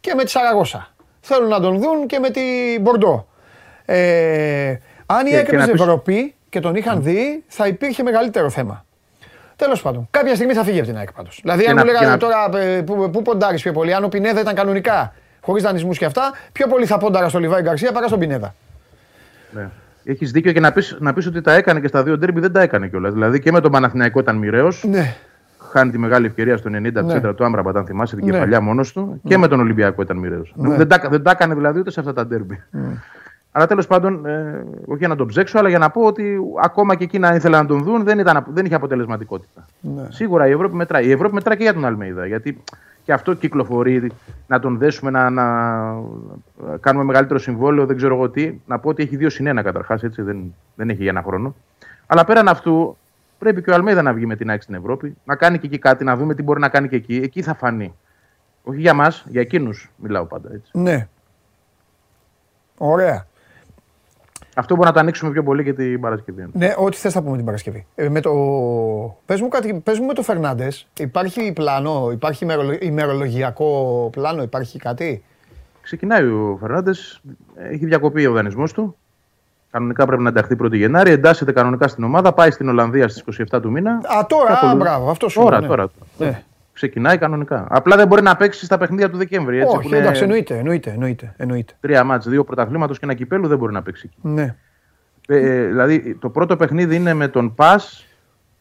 και 0.00 0.14
με 0.14 0.24
τη 0.24 0.30
Σαραγώσα. 0.30 0.94
Θέλουν 1.20 1.48
να 1.48 1.60
τον 1.60 1.78
δουν 1.78 2.06
και 2.06 2.18
με 2.18 2.30
την 2.30 2.42
Μπορντό. 2.80 3.26
Ε, 3.84 4.76
αν 5.06 5.26
η 5.26 5.30
Και- 5.30 5.36
ΑΕΚ 5.36 5.46
και 5.46 5.56
να 5.56 5.62
έπαιζε 5.62 5.72
πεις- 5.72 5.80
Ευρωπή 5.80 6.34
και 6.48 6.60
τον 6.60 6.74
είχαν 6.74 7.02
δει, 7.02 7.44
θα 7.46 7.66
υπήρχε 7.66 8.02
μεγαλύτερο 8.02 8.50
θέμα. 8.50 8.84
Τέλος 9.56 9.82
πάντων, 9.82 10.06
κάποια 10.10 10.34
στιγμή 10.34 10.52
θα 10.54 10.64
φύγει 10.64 10.78
από 10.78 10.88
την 10.88 10.96
ΑΕΚ 10.96 11.12
πάντως. 11.12 11.38
Δηλαδή, 11.42 11.62
Και 11.64 11.70
αν 11.70 11.76
να- 11.76 11.80
μου 11.84 11.86
λέγανε 11.86 12.04
και 12.04 12.10
να- 12.10 12.16
τώρα 12.18 12.58
ε, 12.64 12.80
που, 12.82 13.10
που 13.12 13.22
ποντάρει 13.22 13.56
πιο 13.56 13.72
πολύ, 13.72 13.94
αν 13.94 14.04
ο 14.04 14.08
Πινέδα 14.08 14.40
ήταν 14.40 14.54
κανονικά, 14.54 15.12
χωρίς 15.40 15.62
δανεισμούς 15.62 15.98
και 15.98 16.04
αυτά, 16.04 16.32
πιο 16.52 16.66
πολύ 16.66 16.86
θα 16.86 16.98
πόνταρα 16.98 17.28
στο 17.28 17.38
Λιβάη 17.38 17.62
Γκαρσία 17.62 17.92
παρά 17.92 18.06
στον 18.06 18.18
Πινέδα. 18.18 18.54
Ναι. 19.50 19.68
Έχεις 20.04 20.30
δίκιο 20.30 20.52
και 20.52 20.60
να 20.60 20.72
πεις 20.72 20.96
να 21.00 21.12
πεις 21.12 21.26
ότι 21.26 21.40
τα 21.40 21.52
έκανε 21.52 21.80
και 21.80 21.86
στα 21.88 22.02
δύο 22.02 22.18
ντέρμπι 22.18 22.40
δεν 22.40 22.52
τα 22.52 22.60
έκανε 22.60 22.86
κιόλας. 22.88 23.12
Δηλαδή 23.12 23.40
και 23.40 23.52
με 23.52 23.60
τον 23.60 23.70
Παναθηναϊκό 23.72 24.20
ήταν 24.20 24.36
μοιραίος. 24.36 24.84
Ναι. 24.88 25.14
Χάνει 25.70 25.90
τη 25.90 25.98
μεγάλη 25.98 26.26
ευκαιρία 26.26 26.56
στο 26.56 26.68
90 26.72 27.02
Ναι. 27.04 27.14
ναι. 27.18 27.32
του 27.34 27.44
Άμπραμπατ, 27.44 27.76
αν 27.76 27.86
θυμάσαι 27.86 28.16
την 28.16 28.24
Ναι. 28.26 28.32
κεφαλιά 28.32 28.60
μόνος 28.60 28.92
του. 28.92 29.20
Και 29.26 29.38
με 29.38 29.48
τον 29.48 29.60
Ολυμπιακό 29.60 30.02
ήταν 30.02 30.16
μοιραίος. 30.16 30.52
Ναι. 30.56 30.76
Δεν, 30.76 30.88
τα, 30.88 31.00
δεν 31.10 31.22
τα 31.22 31.30
έκανε 31.30 31.54
δηλαδή 31.54 31.78
ούτε 31.78 31.90
σε 31.90 32.00
αυτά 32.00 32.12
τα 32.12 32.26
ντέρμπι. 32.26 32.62
Αλλά 33.52 33.66
τέλος 33.66 33.86
πάντων, 33.86 34.26
ε, 34.26 34.64
όχι 34.86 34.98
για 34.98 35.08
να 35.08 35.16
τον 35.16 35.26
ψέξω, 35.26 35.58
αλλά 35.58 35.68
για 35.68 35.78
να 35.78 35.90
πω 35.90 36.02
ότι 36.02 36.38
ακόμα 36.62 36.94
και 36.94 37.04
εκεί 37.04 37.18
να 37.18 37.34
ήθελα 37.34 37.62
να 37.62 37.66
τον 37.66 37.82
δουν 37.82 38.04
δεν, 38.04 38.18
ήταν, 38.18 38.44
δεν 38.48 38.64
είχε 38.64 38.74
αποτελεσματικότητα. 38.74 39.66
Ναι. 39.80 40.06
Σίγουρα 40.08 40.46
η 40.48 40.50
Ευρώπη 40.50 40.74
μετράει. 40.74 41.06
Η 41.06 41.10
Ευρώπη 41.10 41.34
μετράει 41.34 41.56
και 41.56 41.62
για 41.62 41.74
τον 41.74 41.84
Αλμέιδα. 41.84 42.26
Γιατί 42.26 42.62
και 43.04 43.12
αυτό 43.12 43.34
κυκλοφορεί, 43.34 44.12
να 44.46 44.60
τον 44.60 44.78
δέσουμε, 44.78 45.10
να, 45.10 45.30
να 45.30 45.44
κάνουμε 46.80 47.04
μεγαλύτερο 47.04 47.38
συμβόλαιο, 47.38 47.86
δεν 47.86 47.96
ξέρω 47.96 48.14
εγώ 48.14 48.30
τι. 48.30 48.60
Να 48.66 48.78
πω 48.78 48.88
ότι 48.88 49.02
έχει 49.02 49.16
δύο 49.16 49.30
συνένα 49.30 49.62
καταρχάς, 49.62 50.02
έτσι 50.02 50.22
δεν, 50.22 50.54
δεν 50.74 50.90
έχει 50.90 51.02
για 51.02 51.10
ένα 51.10 51.22
χρόνο. 51.22 51.54
Αλλά 52.06 52.24
πέραν 52.24 52.48
αυτού, 52.48 52.96
πρέπει 53.38 53.62
και 53.62 53.70
ο 53.70 53.74
Αλμέιδα 53.74 54.02
να 54.02 54.12
βγει 54.12 54.26
με 54.26 54.36
την 54.36 54.50
ΑΕΚ 54.50 54.62
στην 54.62 54.74
Ευρώπη, 54.74 55.16
να 55.24 55.36
κάνει 55.36 55.58
και 55.58 55.66
εκεί 55.66 55.78
κάτι, 55.78 56.04
να 56.04 56.16
δούμε 56.16 56.34
τι 56.34 56.42
μπορεί 56.42 56.60
να 56.60 56.68
κάνει 56.68 56.88
και 56.88 56.96
εκεί. 56.96 57.16
Εκεί 57.16 57.42
θα 57.42 57.54
φανεί. 57.54 57.94
Όχι 58.62 58.80
για 58.80 58.94
μας, 58.94 59.24
για 59.28 59.40
εκείνους 59.40 59.90
μιλάω 59.96 60.24
πάντα. 60.24 60.48
Έτσι. 60.52 60.70
Ναι. 60.72 61.08
Ωραία. 62.78 63.26
Αυτό 64.56 64.74
μπορεί 64.74 64.86
να 64.86 64.92
το 64.94 65.00
ανοίξουμε 65.00 65.30
πιο 65.32 65.42
πολύ 65.42 65.64
και 65.64 65.72
την 65.72 66.00
Παρασκευή. 66.00 66.46
Ναι, 66.52 66.74
ό,τι 66.78 66.96
θες 66.96 67.12
θα 67.12 67.22
πούμε 67.22 67.36
την 67.36 67.44
Παρασκευή. 67.44 67.86
Ε, 67.94 68.08
με 68.08 68.20
το... 68.20 68.32
πες, 69.26 69.40
μου 69.40 69.48
κάτι, 69.48 69.74
πες 69.84 69.98
μου 69.98 70.06
με 70.06 70.14
το 70.14 70.22
Φερνάντες, 70.22 70.86
υπάρχει 70.98 71.52
πλάνο, 71.52 72.08
υπάρχει 72.12 72.44
ημερολο- 72.44 72.78
ημερολογιακό 72.80 74.08
πλάνο, 74.12 74.42
υπάρχει 74.42 74.78
κάτι; 74.78 75.22
Ξεκινάει 75.82 76.24
ο 76.24 76.56
Φερνάντες, 76.60 77.20
έχει 77.70 77.86
διακοπεί 77.86 78.26
ο 78.26 78.32
δανεισμό 78.32 78.64
του. 78.64 78.96
Κανονικά 79.70 80.06
πρέπει 80.06 80.22
να 80.22 80.28
ενταχθεί 80.28 80.56
1η 80.62 80.72
Γενάρη. 80.76 81.10
Εντάσσεται 81.10 81.52
κανονικά 81.52 81.88
στην 81.88 82.04
ομάδα, 82.04 82.32
πάει 82.32 82.50
στην 82.50 82.68
Ολλανδία 82.68 83.08
στις 83.08 83.24
27 83.52 83.60
του 83.62 83.70
μήνα. 83.70 83.90
Α, 83.92 84.26
τώρα, 84.28 84.46
Και 84.46 84.52
α, 84.52 84.56
ακολου- 84.56 84.76
μπράβο, 84.76 85.10
αυτό 85.10 85.28
σου 85.28 85.40
Τώρα, 85.40 85.50
λέω, 85.60 85.60
ναι. 85.60 85.66
τώρα. 85.66 85.88
Ναι. 86.18 86.42
Ξεκινάει 86.82 87.18
κανονικά. 87.18 87.66
Απλά 87.70 87.96
δεν 87.96 88.06
μπορεί 88.06 88.22
να 88.22 88.36
παίξει 88.36 88.64
στα 88.64 88.78
παιχνίδια 88.78 89.10
του 89.10 89.16
Δεκέμβρη. 89.16 89.56
Έτσι, 89.58 89.72
που 89.72 89.76
Όχι, 89.78 89.88
είναι 89.88 89.96
εντάξει, 89.98 90.22
εννοείται, 90.22 90.58
εννοείται, 90.58 90.90
εννοείται, 90.90 91.34
εννοείται. 91.36 91.74
Τρία 91.80 92.04
μάτς, 92.04 92.28
δύο 92.28 92.44
πρωταθλήματος 92.44 92.98
και 92.98 93.04
ένα 93.04 93.14
κυπέλου 93.14 93.48
δεν 93.48 93.58
μπορεί 93.58 93.72
να 93.72 93.82
παίξει 93.82 94.10
εκεί. 94.10 94.28
Ναι. 94.28 94.56
Ε, 95.28 95.66
δηλαδή 95.66 96.14
το 96.14 96.30
πρώτο 96.30 96.56
παιχνίδι 96.56 96.96
είναι 96.96 97.14
με 97.14 97.28
τον 97.28 97.54
ΠΑΣ 97.54 98.06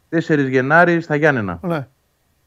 4 0.10 0.50
Γενάρης 0.50 1.04
στα 1.04 1.16
Γιάννενα. 1.16 1.60
ναι. 1.62 1.88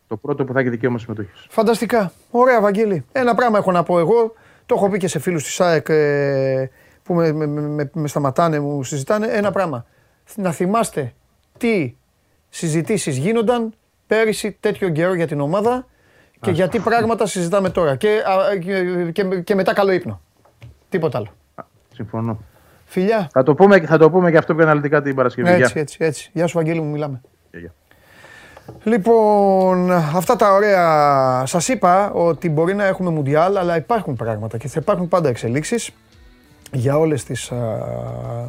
Το 0.06 0.16
πρώτο 0.16 0.44
που 0.44 0.52
θα 0.52 0.60
έχει 0.60 0.68
δικαίωμα 0.68 0.98
συμμετοχής. 0.98 1.46
Φανταστικά. 1.48 2.12
Ωραία, 2.30 2.60
Βαγγέλη. 2.60 3.04
Ένα 3.12 3.34
πράγμα 3.34 3.58
έχω 3.58 3.72
να 3.72 3.82
πω 3.82 3.98
εγώ. 3.98 4.32
Το 4.66 4.74
έχω 4.74 4.88
πει 4.88 4.98
και 4.98 5.08
σε 5.08 5.18
φίλους 5.18 5.44
της 5.44 5.60
ΑΕΚ 5.60 5.86
ε, 5.88 6.70
που 7.02 7.14
με, 7.14 7.32
με, 7.32 7.46
με, 7.46 7.90
με 7.94 8.08
σταματάνε, 8.08 8.60
μου 8.60 8.82
συζητάνε. 8.82 9.26
Ένα 9.26 9.50
πράγμα. 9.50 9.86
Να 10.36 10.50
θυμάστε 10.52 11.12
τι 11.58 11.94
συζητήσεις 12.48 13.16
γίνονταν 13.16 13.74
πέρυσι 14.06 14.56
τέτοιο 14.60 14.88
καιρό 14.88 15.14
για 15.14 15.26
την 15.26 15.40
ομάδα 15.40 15.86
και 16.40 16.50
γιατί 16.50 16.78
πράγματα 16.78 17.26
συζητάμε 17.26 17.70
τώρα. 17.70 17.96
Και, 17.96 18.08
α, 18.08 18.56
και, 18.56 19.10
και, 19.12 19.40
και 19.40 19.54
μετά 19.54 19.72
καλό 19.72 19.92
ύπνο. 19.92 20.20
Τίποτα 20.88 21.18
άλλο. 21.18 21.28
Συμφωνώ. 21.94 22.38
Φιλιά. 22.84 23.28
Θα 23.32 23.42
το 23.42 23.54
πούμε, 23.54 23.80
θα 23.80 23.98
το 23.98 24.10
πούμε 24.10 24.30
και 24.30 24.36
αυτό 24.36 24.54
πιο 24.54 24.64
αναλυτικά 24.64 25.02
την 25.02 25.14
Παρασκευή. 25.14 25.48
Έτσι, 25.48 25.72
Γεια. 25.72 25.80
έτσι, 25.80 25.96
έτσι. 26.00 26.30
Γεια 26.32 26.46
σου, 26.46 26.56
Βαγγέλη 26.56 26.80
μου, 26.80 26.90
μιλάμε. 26.90 27.20
Γεια, 27.50 27.60
γεια. 27.60 27.72
Λοιπόν, 28.84 29.92
αυτά 29.92 30.36
τα 30.36 30.52
ωραία. 30.52 31.46
Σας 31.46 31.68
είπα 31.68 32.10
ότι 32.12 32.50
μπορεί 32.50 32.74
να 32.74 32.84
έχουμε 32.84 33.10
μουντιάλ, 33.10 33.56
αλλά 33.56 33.76
υπάρχουν 33.76 34.14
πράγματα 34.14 34.58
και 34.58 34.68
θα 34.68 34.78
υπάρχουν 34.82 35.08
πάντα 35.08 35.28
εξελίξεις 35.28 35.90
για 36.72 36.98
όλες 36.98 37.24
τις 37.24 37.52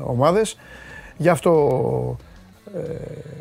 ομάδες. 0.03 0.57
Γι' 1.17 1.29
αυτό 1.29 2.17
ε, 2.19 2.34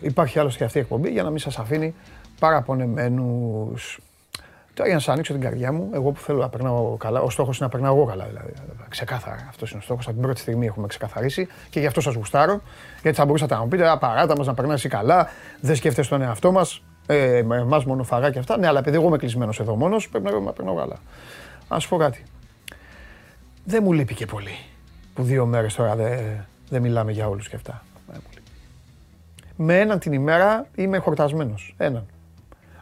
υπάρχει 0.01 0.39
άλλωστε 0.39 0.59
και 0.59 0.65
αυτή 0.65 0.79
η 0.79 0.81
εκπομπή 0.81 1.11
για 1.11 1.23
να 1.23 1.31
μην 1.31 1.39
σας 1.39 1.59
αφήνει 1.59 1.95
παραπονεμένους. 2.39 3.99
Τώρα 4.75 4.89
για 4.89 4.95
να 4.95 5.03
σας 5.03 5.13
ανοίξω 5.15 5.33
την 5.33 5.43
καρδιά 5.43 5.73
μου, 5.73 5.91
εγώ 5.95 6.11
που 6.11 6.21
θέλω 6.21 6.39
να 6.39 6.49
περνάω 6.49 6.97
καλά, 6.97 7.21
ο 7.21 7.31
στόχος 7.31 7.59
είναι 7.59 7.67
να 7.67 7.73
περνάω 7.73 7.97
εγώ 7.97 8.05
καλά. 8.05 8.25
Δηλαδή, 8.25 8.53
ξεκάθαρα. 8.89 9.47
Αυτός 9.49 9.71
είναι 9.71 9.81
ο 9.81 9.83
στόχος. 9.83 10.05
Από 10.05 10.15
την 10.15 10.23
πρώτη 10.23 10.41
στιγμή 10.41 10.67
έχουμε 10.67 10.87
ξεκαθαρίσει 10.87 11.49
και 11.71 11.81
γι' 11.81 11.87
αυτό 11.87 12.01
σας 12.01 12.15
γουστάρω. 12.15 12.61
Γιατί 13.03 13.17
θα 13.17 13.25
μπορούσατε 13.25 13.55
να 13.55 13.61
μου 13.61 13.69
πείτε, 13.69 13.91
Α, 13.91 13.99
παράτα 13.99 14.37
μας 14.37 14.47
να 14.47 14.55
περνάει 14.55 14.75
εσύ 14.75 14.89
καλά, 14.89 15.29
δεν 15.61 15.77
σκέφτεσαι 15.77 16.09
τον 16.09 16.23
εαυτό 16.23 16.53
μας. 16.53 16.83
Ε, 17.07 17.37
Εμάς 17.37 17.85
μόνο 17.85 18.03
φαγά 18.03 18.31
και 18.31 18.39
αυτά. 18.39 18.59
Ναι, 18.59 18.67
αλλά 18.67 18.79
επειδή 18.79 18.97
εγώ 18.97 19.07
είμαι 19.07 19.17
κλεισμένος 19.17 19.61
εδώ 19.61 19.77
μόνος, 19.77 20.09
πρέπει 20.09 20.31
να 20.45 20.53
περνάω 20.53 20.75
καλά. 20.75 20.97
Α 21.69 21.79
σου 21.79 21.89
πω 21.89 21.97
κάτι. 21.97 22.23
Δεν 23.65 23.83
μου 23.83 23.93
λείπει 23.93 24.15
και 24.15 24.27
πολύ 24.27 24.57
που 25.15 25.23
δύο 25.23 25.47
μέρες 25.47 25.75
τώρα 25.75 25.97
δεν 25.97 26.45
δεν 26.69 26.83
μιλάμε 26.83 27.13
για 27.13 27.29
όλους 27.29 27.49
και 27.49 27.57
αυτά. 27.57 27.83
Δεν 29.57 29.67
μου 29.67 29.71
λείπει. 29.71 29.75
Με 29.75 29.79
έναν 29.81 29.99
την 29.99 30.13
ημέρα 30.13 30.67
είμαι 30.75 30.99
χορτασμένος. 30.99 31.75
Έναν. 31.77 32.07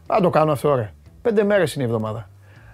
Αν 0.07 0.23
το 0.23 0.31
κάνω 0.31 0.53
αυτό, 0.53 0.71
ωραία. 0.71 0.91
Πέντε 1.23 1.45
μέρες 1.45 1.75
είναι 1.75 1.85
η 1.85 1.87
εβδομάδα. 1.87 2.29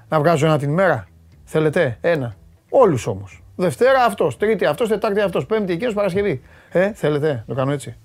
Να 0.09 0.19
βγάζω 0.19 0.47
ένα 0.47 0.59
την 0.59 0.69
ημέρα. 0.71 1.09
Θέλετε, 1.45 1.99
ένα. 2.01 2.35
Όλους 2.71 3.07
όμως. 3.07 3.43
Δευτέρα 3.57 4.05
αυτός, 4.05 4.37
Τρίτη 4.37 4.65
αυτός, 4.65 4.89
Τετάρτη 4.89 5.21
αυτός, 5.21 5.47
Πέμπτη 5.47 5.73
εκείνος, 5.73 5.95
Παρασκευή. 5.95 6.43
Ε, 6.71 6.93
θέλετε, 6.93 7.45
το 7.47 7.55
κάνω 7.55 7.73
έτσι. 7.73 7.97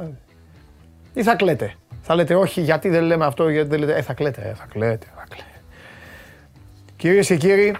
Ε, 0.00 0.04
Ή 1.14 1.22
θα 1.22 1.34
κλαίτε. 1.36 1.74
Θα 2.02 2.14
λέτε 2.14 2.34
όχι, 2.34 2.60
γιατί 2.60 2.88
δεν 2.88 3.02
λέμε 3.02 3.24
αυτό, 3.24 3.48
γιατί 3.48 3.68
δεν 3.68 3.78
λέτε. 3.78 3.94
Ε, 3.94 4.02
θα 4.02 4.14
κλαίτε, 4.14 4.40
ε, 4.40 4.54
θα 4.54 4.66
κλαίτε, 4.68 5.06
θα 5.16 5.24
κλαίτε. 5.28 5.44
Κυρίες 6.96 7.26
και 7.26 7.36
κύριοι, 7.36 7.76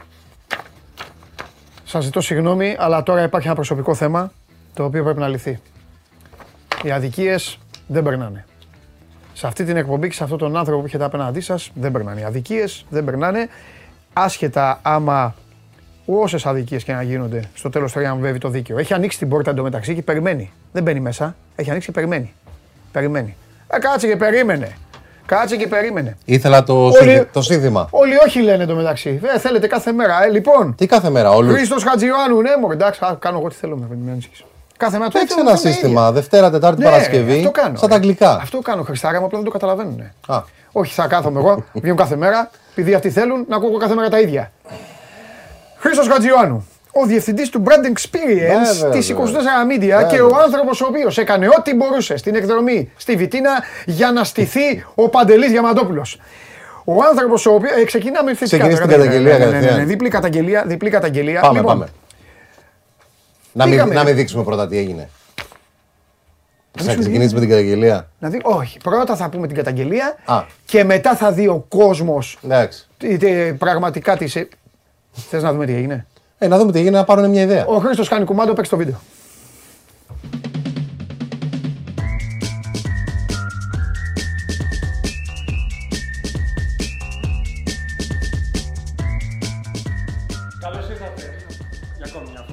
σας 1.84 2.04
ζητώ 2.04 2.20
συγγνώμη, 2.20 2.76
αλλά 2.78 3.02
τώρα 3.02 3.22
υπάρχει 3.22 3.46
ένα 3.46 3.56
προσωπικό 3.56 3.94
θέμα 3.94 4.32
το 4.74 4.84
οποίο 4.84 5.04
πρέπει 5.04 5.18
να 5.18 5.28
λυθεί. 5.28 5.60
Οι 6.82 6.90
αδικίες 6.90 7.58
δεν 7.86 8.02
περνάνε. 8.02 8.44
Σε 9.32 9.46
αυτή 9.46 9.64
την 9.64 9.76
εκπομπή 9.76 10.08
και 10.08 10.14
σε 10.14 10.22
αυτόν 10.24 10.38
τον 10.38 10.56
άνθρωπο 10.56 10.80
που 10.80 10.86
έχετε 10.86 11.04
απέναντί 11.04 11.40
σας 11.40 11.70
δεν 11.74 11.92
περνάνε. 11.92 12.20
Οι 12.20 12.24
αδικίες 12.24 12.84
δεν 12.88 13.04
περνάνε. 13.04 13.48
Άσχετα 14.12 14.78
άμα 14.82 15.34
όσες 16.06 16.46
αδικίες 16.46 16.84
και 16.84 16.92
να 16.92 17.02
γίνονται, 17.02 17.42
στο 17.54 17.70
τέλος 17.70 17.92
τριαμβεύει 17.92 18.38
το 18.38 18.48
δίκαιο. 18.48 18.78
Έχει 18.78 18.94
ανοίξει 18.94 19.18
την 19.18 19.28
πόρτα 19.28 19.50
εντωμεταξύ 19.50 19.94
και 19.94 20.02
περιμένει. 20.02 20.52
Δεν 20.72 20.82
μπαίνει 20.82 21.00
μέσα. 21.00 21.36
Έχει 21.56 21.70
ανοίξει 21.70 21.88
και 21.88 21.94
περιμένει. 21.94 22.32
Περιμένει. 22.92 23.36
Ε, 23.68 23.78
κάτσε 23.78 24.06
και 24.06 24.16
περίμενε. 24.16 24.76
Κάτσε 25.26 25.56
και 25.56 25.66
περίμενε. 25.68 26.16
Ήθελα 26.24 26.62
το, 26.62 26.84
Όλοι- 26.84 26.94
σύνθη- 26.96 27.32
το 27.32 27.42
σύνθημα. 27.42 27.88
Όλοι 27.90 28.12
όχι 28.26 28.42
λένε 28.42 28.62
εντωμεταξύ. 28.62 29.20
Ε, 29.34 29.38
θέλετε 29.38 29.66
κάθε 29.66 29.92
μέρα. 29.92 30.24
Ε, 30.24 30.30
λοιπόν, 30.30 30.74
Τι 30.74 30.86
κάθε 30.86 31.10
μέρα, 31.10 31.30
όλους; 31.30 31.54
Χρήστος 31.54 31.82
Χατζιωάννου, 31.82 32.40
ναι, 32.40 32.50
μωρέ, 32.60 32.74
εντάξει, 32.74 33.00
α, 33.04 33.16
κάνω 33.18 33.38
εγώ 33.38 33.48
τι 33.48 33.54
θέλω, 33.54 33.76
με 33.76 33.86
μην 33.96 34.10
ανησυχείς. 34.10 34.44
Κάθε 34.84 34.98
μέρα 34.98 35.10
το 35.10 35.18
Παίξε 35.18 35.34
ίδιο, 35.34 35.48
ένα 35.48 35.54
το 35.54 35.58
ίδιο. 35.60 35.72
σύστημα 35.72 36.12
Δευτέρα, 36.12 36.50
Τετάρτη, 36.50 36.78
Ναι, 36.82 36.84
Παρασκευή. 36.90 37.36
αυτό 37.36 37.50
κάνω. 37.50 37.76
Σαν 37.78 37.88
τα 37.88 37.94
ρε. 37.94 37.94
αγγλικά. 37.94 38.30
Αυτό 38.42 38.58
κάνω, 38.58 38.82
Χριστάρα 38.82 39.18
μου, 39.18 39.24
απλά 39.24 39.38
δεν 39.38 39.46
το 39.46 39.52
καταλαβαίνουν. 39.52 39.94
ναι. 39.96 40.34
Α, 40.34 40.42
Όχι, 40.72 40.92
θα 40.94 41.06
κάθομαι 41.06 41.38
εγώ, 41.40 41.64
βγαίνω 41.72 41.94
κάθε 41.94 42.16
μέρα, 42.16 42.50
επειδή 42.70 42.94
αυτοί 42.94 43.10
θέλουν 43.10 43.44
να 43.48 43.56
ακούω 43.56 43.76
κάθε 43.76 43.94
μέρα 43.94 44.08
τα 44.08 44.20
ίδια. 44.20 44.52
Χρήστος 45.78 46.08
Χατζιωάννου, 46.08 46.66
ο 46.92 47.06
διευθυντής 47.06 47.48
του 47.48 47.62
Brand 47.66 47.86
Experience 47.86 48.74
Βέβαια, 48.80 48.90
της 48.90 49.08
24 49.10 49.14
βέβαια. 49.14 49.66
Media 49.68 49.78
Βέβαια. 49.98 50.02
και 50.02 50.20
ο 50.20 50.30
άνθρωπος 50.44 50.80
ο 50.80 50.86
οποίος 50.88 51.18
έκανε 51.18 51.48
ό,τι 51.58 51.74
μπορούσε 51.74 52.16
στην 52.16 52.34
εκδρομή 52.34 52.92
στη 52.96 53.16
Βιτίνα 53.16 53.50
για 53.86 54.12
να 54.12 54.24
στηθεί 54.24 54.84
ο 54.94 55.08
Παντελής 55.08 55.50
Διαμαντόπουλος. 55.50 56.20
Ο 56.84 56.92
άνθρωπος 57.10 57.46
ο 57.46 57.54
οποίος. 57.54 57.72
Ε, 57.80 57.84
ξεκινάμε 57.84 58.34
φυσικά. 58.34 58.66
Ξεκινήσει 58.68 58.80
τώρα, 58.96 59.02
την 59.02 59.12
ναι, 59.12 59.18
ναι, 59.18 59.28
καταγγελία 59.28 59.38
ναι, 59.38 59.44
ναι, 59.44 59.50
ναι, 59.50 59.56
ναι, 59.58 59.60
κατευθείαν. 59.66 59.88
Διπλή 59.88 60.08
καταγγελία. 60.08 60.64
Διπλή 60.66 60.90
καταγγελία. 60.90 61.40
Πάμε, 61.40 61.58
Λοιπόν, 61.58 61.72
πάμε. 61.72 61.88
Να 63.52 63.64
μην, 63.64 63.72
πήγαμε. 63.74 63.94
να 63.94 64.04
μην 64.04 64.14
δείξουμε 64.14 64.42
πρώτα 64.44 64.68
τι 64.68 64.76
έγινε. 64.78 65.08
Θα 66.74 66.82
δείξουμε 66.82 66.94
τι 66.94 67.00
ξεκινήσει 67.00 67.34
με 67.34 67.40
την 67.40 67.48
καταγγελία; 67.48 68.08
Να 68.18 68.28
δει, 68.28 68.40
όχι, 68.42 68.78
πρώτα 68.78 69.16
θα 69.16 69.28
πούμε 69.28 69.46
την 69.46 69.56
καταγγελία 69.56 70.16
Α. 70.24 70.42
και 70.64 70.84
μετά 70.84 71.16
θα 71.16 71.32
δει 71.32 71.48
ο 71.48 71.64
κόσμος 71.68 72.38
Εντάξει. 72.44 72.86
πραγματικά 73.58 74.16
τη. 74.16 74.26
Θες 75.12 75.42
να 75.42 75.52
δούμε 75.52 75.66
τι 75.66 75.74
έγινε; 75.74 76.06
Ε, 76.38 76.46
να 76.48 76.58
δούμε 76.58 76.72
τι 76.72 76.78
έγινε 76.78 76.96
να 76.96 77.04
πάρουν 77.04 77.30
μια 77.30 77.42
ιδέα. 77.42 77.66
Ο 77.66 77.78
Χρήστος 77.78 78.08
κάνει 78.08 78.24
κουμάντο, 78.24 78.52
παίξει 78.52 78.70
το 78.70 78.76
βίντεο. 78.76 79.00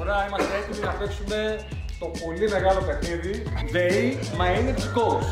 Φορά. 0.09 0.25
Είμαστε 0.27 0.53
έτοιμοι 0.59 0.85
να 0.85 0.91
παίξουμε 0.91 1.59
το 1.99 2.05
πολύ 2.23 2.49
μεγάλο 2.49 2.81
παιχνίδι 2.87 3.43
Day 3.73 4.01
My 4.39 4.49
Energy 4.59 4.87
Coach. 4.97 5.29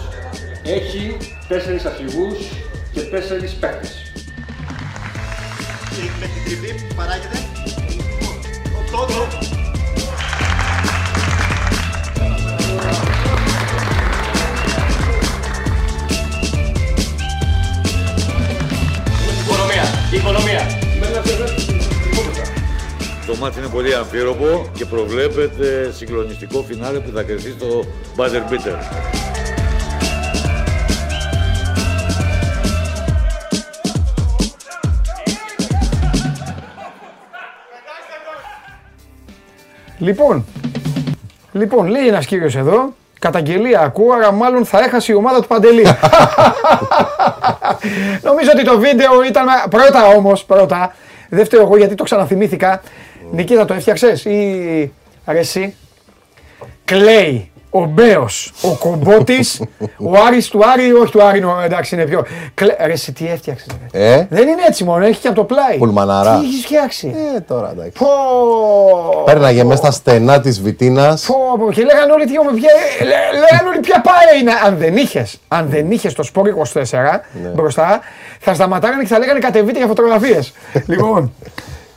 Έχει 0.64 1.18
τέσσερις 1.48 1.86
αρχηγούς 1.86 2.38
και 2.94 3.02
τέσσερις 3.02 3.54
παίκτες. 3.54 4.12
Με 6.20 6.26
την 6.26 6.44
τριβή 6.46 6.74
που 6.74 6.96
παράγεται. 6.96 7.38
Ο 8.78 8.82
Τόντο. 8.92 9.28
Οικονομία, 19.44 19.84
οικονομία. 20.12 21.57
Το 23.28 23.36
μάτι 23.36 23.60
είναι 23.60 23.68
πολύ 23.68 23.96
αμφίροπο 23.96 24.70
και 24.74 24.86
προβλέπεται 24.86 25.92
συγκλονιστικό 25.92 26.62
φινάλε 26.62 27.00
που 27.00 27.12
θα 27.16 27.24
κρυφτεί 27.24 27.52
στο 27.52 27.84
buzzer 28.18 28.52
beater. 28.52 28.76
Λοιπόν, 39.98 40.46
λοιπόν, 41.52 41.88
λέει 41.88 42.08
ένας 42.08 42.26
κύριος 42.26 42.56
εδώ, 42.56 42.94
καταγγελία 43.20 43.80
ακούω, 43.80 44.14
άρα 44.14 44.32
μάλλον 44.32 44.66
θα 44.66 44.80
έχασε 44.80 45.12
η 45.12 45.16
ομάδα 45.16 45.42
του 45.42 45.48
Παντελή. 45.48 45.84
Νομίζω 48.28 48.52
ότι 48.54 48.64
το 48.64 48.80
βίντεο 48.80 49.24
ήταν. 49.24 49.46
Πρώτα 49.70 50.08
όμως, 50.08 50.46
πρώτα. 50.46 50.96
Δεν 51.30 51.46
φταίω 51.46 51.62
εγώ 51.62 51.78
γιατί 51.78 51.96
το 51.96 52.04
ξαναθυμήθηκα. 52.04 52.82
Νικήτα 53.32 53.66
το 53.66 53.74
έφτιαξες 53.74 54.26
ή 54.26 54.92
ρε 55.28 55.40
εσύ. 55.40 55.76
Κλαίει 56.86 57.52
ο 57.70 57.86
Μπέος, 57.86 58.54
ο 58.62 58.76
Κομπότης, 58.76 59.62
ο 59.98 60.12
Άρης 60.28 60.48
του 60.48 60.60
Άρη, 60.74 60.94
όχι 60.94 61.12
του 61.12 61.24
Άρη, 61.24 61.40
νο- 61.40 61.62
εντάξει 61.64 61.96
είναι 61.96 62.04
πιο. 62.06 62.26
Κλε... 62.54 62.76
Ρε 62.86 62.92
εσύ 62.92 63.12
τι 63.12 63.28
έφτιαξες. 63.28 63.68
Ε, 63.92 64.26
Δεν 64.30 64.48
είναι 64.48 64.62
έτσι 64.68 64.84
μόνο, 64.84 65.06
έχει 65.06 65.20
και 65.20 65.28
από 65.28 65.36
το 65.36 65.44
πλάι. 65.44 65.78
Πουλμαναρά. 65.78 66.40
Τι 66.40 66.46
έχεις 66.46 66.66
φτιάξει; 66.66 67.16
ε, 67.36 67.40
τώρα 67.40 67.70
εντάξει. 67.72 67.92
Πω. 68.00 68.08
Πέρναγε 69.26 69.64
μέσα 69.64 69.78
στα 69.82 69.92
στενά 69.92 70.40
της 70.40 70.62
Βιτίνας. 70.62 71.26
Πω, 71.26 71.36
πω, 71.66 71.72
και 71.72 71.84
λέγανε 71.84 72.12
όλοι 72.12 72.26
τι 72.26 72.40
όμορφη, 72.40 72.60
ποια, 72.60 72.70
λέ- 73.06 73.34
λέγανε 73.50 73.70
όλοι 73.70 73.80
ποια 73.80 74.02
πάει 74.02 74.40
είναι. 74.42 74.52
Αν 74.66 74.78
δεν 74.78 74.98
είχες, 74.98 75.38
αν 75.48 75.68
δεν 75.70 75.92
είχες 75.92 76.14
το 76.14 76.24
σπορ 76.24 76.48
24 76.74 77.24
μπροστά, 77.56 78.00
θα 78.40 78.54
σταματάγανε 78.54 79.02
και 79.02 79.08
θα 79.08 79.20
λέγανε 79.20 79.40
κατεβείτε 79.40 79.78
για 79.78 79.88
φωτογραφίες. 79.88 80.54
λοιπόν, 80.92 81.34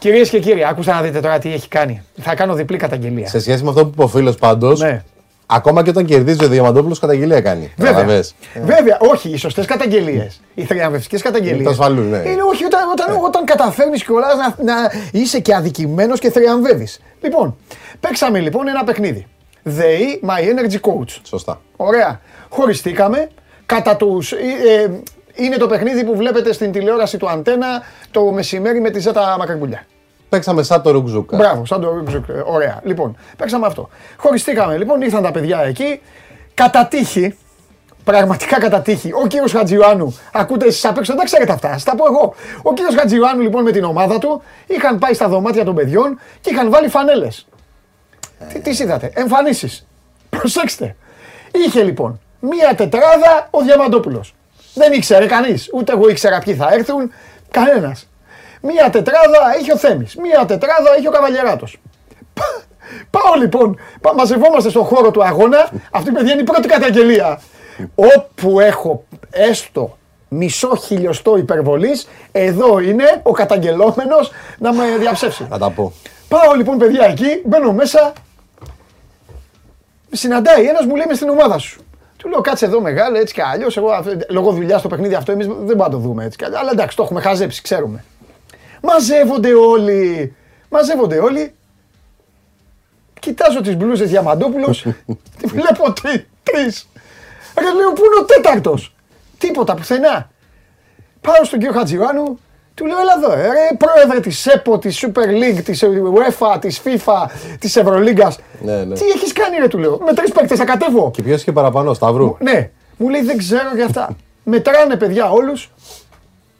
κυρίες 0.01 0.29
και 0.31 0.39
κύριοι, 0.39 0.65
άκουσα 0.65 0.95
να 0.95 1.01
δείτε 1.03 1.21
τώρα 1.21 1.39
τι 1.39 1.53
έχει 1.53 1.69
κάνει. 1.69 2.03
Θα 2.23 2.35
κάνω 2.35 2.55
διπλή 2.55 2.77
καταγγελία. 2.77 3.29
Σε 3.29 3.41
σχέση 3.41 3.63
με 3.63 3.69
αυτό 3.69 3.83
που 3.85 3.91
είπε 3.93 4.03
ο 4.03 4.07
φίλος 4.07 4.37
πάντως, 4.37 4.81
Ναι. 4.81 5.03
ακόμα 5.47 5.83
και 5.83 5.91
όταν 5.91 6.05
κερδίζει 6.05 6.45
ο 6.45 6.49
Διαμαντόπουλος, 6.49 6.99
καταγγελία 6.99 7.41
κάνει. 7.41 7.73
Βέβαια. 7.77 7.93
Καταλαβες. 7.93 8.35
Βέβαια, 8.65 8.99
όχι, 9.01 9.29
οι 9.29 9.37
σωστές 9.37 9.67
καταγγελίες. 9.67 10.41
Οι 10.55 10.65
θριαμβευτικές 10.65 11.23
καταγγελίες. 11.23 11.65
Το 11.65 11.71
ασφαλούν, 11.71 12.09
ναι. 12.09 12.17
Είναι 12.17 12.43
όχι 12.51 12.65
όταν, 12.65 12.81
όταν, 12.93 13.25
όταν 13.25 13.45
καταφέρνεις 13.45 14.05
κιόλας 14.05 14.35
να, 14.37 14.65
να 14.65 14.75
είσαι 15.13 15.39
και 15.41 15.55
αδικημένος 15.55 16.19
και 16.19 16.31
θριαμβεύεις. 16.31 17.01
Λοιπόν, 17.21 17.57
παίξαμε 18.01 18.39
λοιπόν 18.41 18.69
ένα 18.69 18.85
παιχνίδι. 18.85 19.27
ΔΕΗ 19.63 20.21
My 20.27 20.41
Energy 20.41 20.81
Coach. 20.81 21.19
Σωστά. 21.23 21.61
Ωραία. 21.77 22.21
Χωριστήκαμε. 22.49 23.29
Κατά 23.67 23.97
τους, 23.97 24.33
ε, 24.33 24.37
ε, 24.37 24.91
είναι 25.45 25.57
το 25.57 25.67
παιχνίδι 25.67 26.05
που 26.05 26.17
βλέπετε 26.17 26.53
στην 26.53 26.73
τηλεόραση 26.73 27.17
του 27.17 27.31
Αντένα 27.31 27.83
το 28.11 28.25
μεσημέρι 28.25 28.81
με 28.81 28.91
τη 28.91 28.99
Ζέτα 28.99 29.37
Μακαρμπουλιά. 29.39 29.87
Παίξαμε 30.29 30.63
σαν 30.63 30.83
το 30.83 30.91
Ρουκζούκα. 30.91 31.37
Μπράβο, 31.37 31.67
σαν 31.67 31.81
το 31.81 31.91
Ρουκζουκ. 31.91 32.29
Ε, 32.29 32.43
Ωραία. 32.45 32.81
Λοιπόν, 32.85 33.17
παίξαμε 33.37 33.67
αυτό. 33.67 33.89
Χωριστήκαμε 34.17 34.77
λοιπόν, 34.77 35.01
ήρθαν 35.01 35.23
τα 35.23 35.31
παιδιά 35.31 35.61
εκεί. 35.61 36.01
Κατά 36.55 36.87
τύχη, 36.87 37.37
πραγματικά 38.05 38.61
κατά 38.61 38.81
τύχη, 38.81 39.13
ο 39.13 39.27
κύριος 39.27 39.53
Χατζιωάννου, 39.53 40.19
ακούτε 40.33 40.67
εσείς 40.67 40.85
απ' 40.85 40.99
έξω, 40.99 41.13
δεν 41.13 41.21
τα 41.21 41.25
ξέρετε 41.25 41.53
αυτά, 41.53 41.79
σα 41.79 41.91
τα 41.91 41.97
πω 41.97 42.05
εγώ. 42.07 42.35
Ο 42.63 42.73
κύριος 42.73 42.95
Χατζιωάννου 42.95 43.43
λοιπόν 43.43 43.63
με 43.63 43.71
την 43.71 43.85
ομάδα 43.85 44.19
του 44.19 44.43
είχαν 44.67 44.99
πάει 44.99 45.15
στα 45.15 45.29
δωμάτια 45.29 45.65
των 45.65 45.75
παιδιών 45.75 46.19
και 46.41 46.51
είχαν 46.51 46.71
βάλει 46.71 46.89
φανέλες. 46.89 47.47
Τι, 48.53 48.61
τις 48.61 48.81
είδατε, 48.81 49.11
εμφανίσεις. 49.15 49.87
Προσέξτε. 50.31 50.97
Είχε 51.51 51.83
λοιπόν 51.83 52.21
μία 52.41 52.75
τετράδα 52.75 53.49
ο 53.51 53.63
Διαμαντόπουλος. 53.63 54.35
Δεν 54.75 54.93
ήξερε 54.93 55.27
κανείς. 55.27 55.69
Ούτε 55.75 55.93
εγώ 55.93 56.09
ήξερα 56.09 56.39
ποιοι 56.39 56.55
θα 56.55 56.69
έρθουν. 56.73 57.13
Κανένας. 57.51 58.09
Μία 58.61 58.91
τετράδα 58.91 59.39
είχε 59.61 59.73
ο 59.73 59.77
Θέμης. 59.77 60.15
Μία 60.17 60.45
τετράδα 60.47 60.97
είχε 60.99 61.09
ο 61.09 61.11
Καβαλιεράτος. 61.11 61.81
Πάω 63.11 63.35
λοιπόν, 63.39 63.79
πά- 64.01 64.15
μαζευόμαστε 64.15 64.71
στον 64.71 64.85
χώρο 64.85 65.11
του 65.11 65.25
αγώνα. 65.25 65.71
Αυτή 65.91 66.11
παιδιά 66.11 66.33
είναι 66.33 66.41
η 66.41 66.45
πρώτη 66.45 66.69
καταγγελία. 66.69 67.41
Όπου 67.95 68.61
έχω 68.61 69.05
έστω 69.31 69.97
μισό 70.29 70.77
χιλιοστό 70.77 71.37
υπερβολής, 71.37 72.09
εδώ 72.33 72.79
είναι 72.79 73.21
ο 73.23 73.33
καταγγελόμενος 73.33 74.31
να 74.59 74.73
με 74.73 74.85
διαψεύσει. 74.99 75.47
Θα 75.51 75.59
τα 75.59 75.71
πω. 75.71 75.93
Πάω 76.29 76.55
λοιπόν 76.55 76.79
παιδιά 76.79 77.05
εκεί, 77.05 77.43
μπαίνω 77.45 77.73
μέσα. 77.73 78.13
Συναντάει 80.13 80.67
ένας 80.67 80.85
μου 80.87 80.95
λέει 80.97 81.05
μες 81.09 81.17
στην 81.17 81.29
ομάδα 81.29 81.59
σου. 81.59 81.81
Του 82.21 82.29
λέω 82.29 82.41
κάτσε 82.41 82.65
εδώ 82.65 82.81
μεγάλο 82.81 83.19
έτσι 83.19 83.35
κι 83.35 83.41
αλλιώς. 83.41 83.77
Εγώ 83.77 83.91
αυτό- 83.91 84.17
λόγω 84.29 84.53
δουλειάς 84.53 84.81
στο 84.81 84.89
παιχνίδι 84.89 85.15
αυτό 85.15 85.33
εμείς 85.33 85.47
δεν 85.47 85.57
μπορούμε 85.57 85.85
να 85.85 85.89
το 85.91 85.97
δούμε 85.99 86.25
έτσι 86.25 86.39
κι 86.39 86.45
αλλιώς. 86.45 86.61
Αλλά 86.61 86.71
εντάξει, 86.71 86.97
το 86.97 87.03
έχουμε 87.03 87.21
χαζέψει, 87.21 87.63
ξέρουμε. 87.63 88.05
Μαζεύονται 88.83 89.53
όλοι. 89.55 90.35
Μαζεύονται 90.69 91.19
όλοι. 91.19 91.55
Κοιτάζω 93.21 93.61
τις 93.61 93.77
μπλούζες 93.77 94.09
Διαμαντόπουλο. 94.11 94.67
τη 95.41 95.47
βλέπω 95.47 95.93
τρει. 95.93 96.27
Τρεις. 96.43 96.89
Ρε 97.59 97.73
λέω 97.75 97.93
πού 97.93 98.05
είναι 98.05 98.21
ο 98.21 98.25
τέταρτος; 98.25 98.95
Τίποτα 99.39 99.75
πουθενά. 99.75 100.31
Πάω 101.21 101.45
στον 101.45 101.59
κύριο 101.59 101.75
Χατζιβάνου, 101.75 102.39
του 102.81 102.87
λέω 102.87 102.99
έλα 102.99 103.13
εδώ, 103.17 103.33
ε, 103.33 103.47
ρε 103.47 103.77
πρόεδρε 103.77 104.21
της 104.21 104.47
ΕΠΟ, 104.47 104.79
της 104.79 105.05
Super 105.07 105.29
League, 105.43 105.63
της 105.65 105.85
UEFA, 105.85 106.61
της 106.61 106.81
FIFA, 106.85 107.27
της 107.59 107.77
Ευρωλίγκας. 107.77 108.39
Ναι, 108.63 108.85
ναι. 108.85 108.95
Τι 108.95 109.05
έχεις 109.15 109.33
κάνει 109.33 109.57
ρε 109.59 109.69
του 109.69 109.79
λέω, 109.79 109.99
με 110.07 110.13
τρεις 110.13 110.33
παίκτες 110.33 110.59
θα 110.59 110.65
κατέβω. 110.65 111.11
Και 111.11 111.23
ποιο 111.23 111.35
είχε 111.35 111.53
παραπάνω, 111.53 111.95
Σταύρου. 111.95 112.37
Ναι, 112.41 112.71
μου 112.97 113.09
λέει 113.09 113.23
δεν 113.23 113.37
ξέρω 113.37 113.75
για 113.75 113.85
αυτά. 113.85 114.17
Μετράνε 114.45 114.97
παιδιά 114.97 115.31
όλους. 115.31 115.71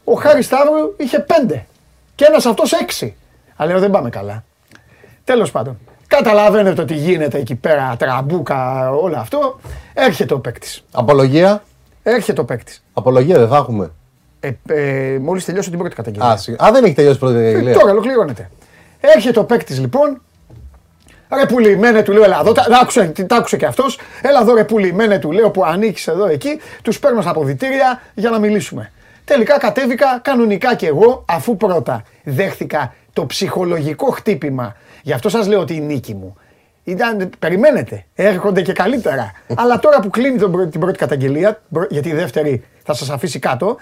Ο 0.03 0.13
Χάρης 0.13 0.45
Σταύρου 0.45 0.93
είχε 0.97 1.19
πέντε. 1.19 1.65
Και 2.15 2.25
ένας 2.25 2.45
αυτός 2.45 2.71
έξι. 2.71 3.15
Αλλά 3.55 3.71
λέω 3.71 3.79
δεν 3.79 3.89
πάμε 3.89 4.09
καλά. 4.09 4.43
Τέλος 5.23 5.51
πάντων. 5.51 5.77
Καταλαβαίνετε 6.07 6.81
ότι 6.81 6.93
γίνεται 6.93 7.37
εκεί 7.37 7.55
πέρα, 7.55 7.95
τραμπούκα, 7.99 8.89
όλο 8.91 9.17
αυτό. 9.17 9.59
Έρχεται 9.93 10.33
ο 10.33 10.39
παίκτης. 10.39 10.83
Απολογία; 10.91 11.63
Έρχεται 12.03 12.41
ο 12.41 12.45
παίκτης. 12.45 12.83
Απολογία 12.93 13.37
δεν 13.39 13.47
θα 13.47 13.55
έχουμε. 13.55 13.91
Ε, 14.43 14.51
ε, 14.69 15.17
Μόλις 15.19 15.45
τελειώσει 15.45 15.69
την 15.69 15.79
πρώτη 15.79 15.95
καταγγελία. 15.95 16.27
Α, 16.29 16.37
σι- 16.37 16.61
Α, 16.63 16.71
δεν 16.71 16.83
έχει 16.83 16.93
τελειώσει 16.93 17.15
η 17.15 17.19
πρώτη 17.19 17.35
καταγγελία. 17.35 17.71
Ε, 17.71 17.73
Τώρα 17.73 17.91
ολοκληρώνεται. 17.91 18.49
Έρχεται 18.99 19.39
ο 19.39 19.43
παίκτης 19.45 19.79
λοιπόν. 19.79 20.21
Ρε 21.35 21.45
πουλημένε 21.45 22.01
του 22.03 22.11
λέω, 22.11 22.23
έλα 22.23 22.39
εδώ, 22.39 22.51
τα, 22.51 22.63
τα 22.63 22.77
άκουσε, 22.79 23.03
τι- 23.05 23.25
τα 23.25 23.35
άκουσε 23.35 23.57
και 23.57 23.65
αυτός. 23.65 23.99
Έλα 24.21 24.39
εδώ, 24.41 24.53
ρε 24.55 24.63
πουλημένε 24.63 25.19
του 25.19 25.31
λέω 25.31 25.49
που 25.51 25.65
ανοίξει 25.65 26.11
εδώ 26.11 26.27
εκεί. 26.27 26.59
Τους 26.81 26.99
παίρνω 26.99 27.21
στα 27.21 27.29
αποδητήρια 27.29 28.01
για 28.13 28.29
να 28.29 28.39
μιλήσουμε. 28.39 28.91
Τελικά 29.25 29.57
κατέβηκα 29.57 30.19
κανονικά 30.23 30.75
κι 30.75 30.85
εγώ, 30.85 31.25
αφού 31.27 31.57
πρώτα 31.57 32.03
δέχθηκα 32.23 32.93
το 33.13 33.25
ψυχολογικό 33.25 34.11
χτύπημα. 34.11 34.75
Γι' 35.01 35.13
αυτό 35.13 35.29
σας 35.29 35.47
λέω 35.47 35.59
ότι 35.59 35.75
η 35.75 35.79
νίκη 35.79 36.13
μου. 36.13 36.35
Ήταν, 36.83 37.29
περιμένετε, 37.39 38.05
έρχονται 38.15 38.61
και 38.61 38.73
καλύτερα. 38.73 39.31
Αλλά 39.61 39.79
τώρα 39.79 39.99
που 39.99 40.09
κλείνει 40.09 40.37
τον 40.37 40.51
πρω- 40.51 40.67
την 40.69 40.79
πρώτη 40.79 40.97
καταγγελία, 40.97 41.61
μπρο- 41.67 41.91
γιατί 41.91 42.09
η 42.09 42.13
δεύτερη 42.13 42.63
θα 42.83 42.93
σας 42.93 43.09
αφήσει 43.09 43.39
κάτω, 43.39 43.77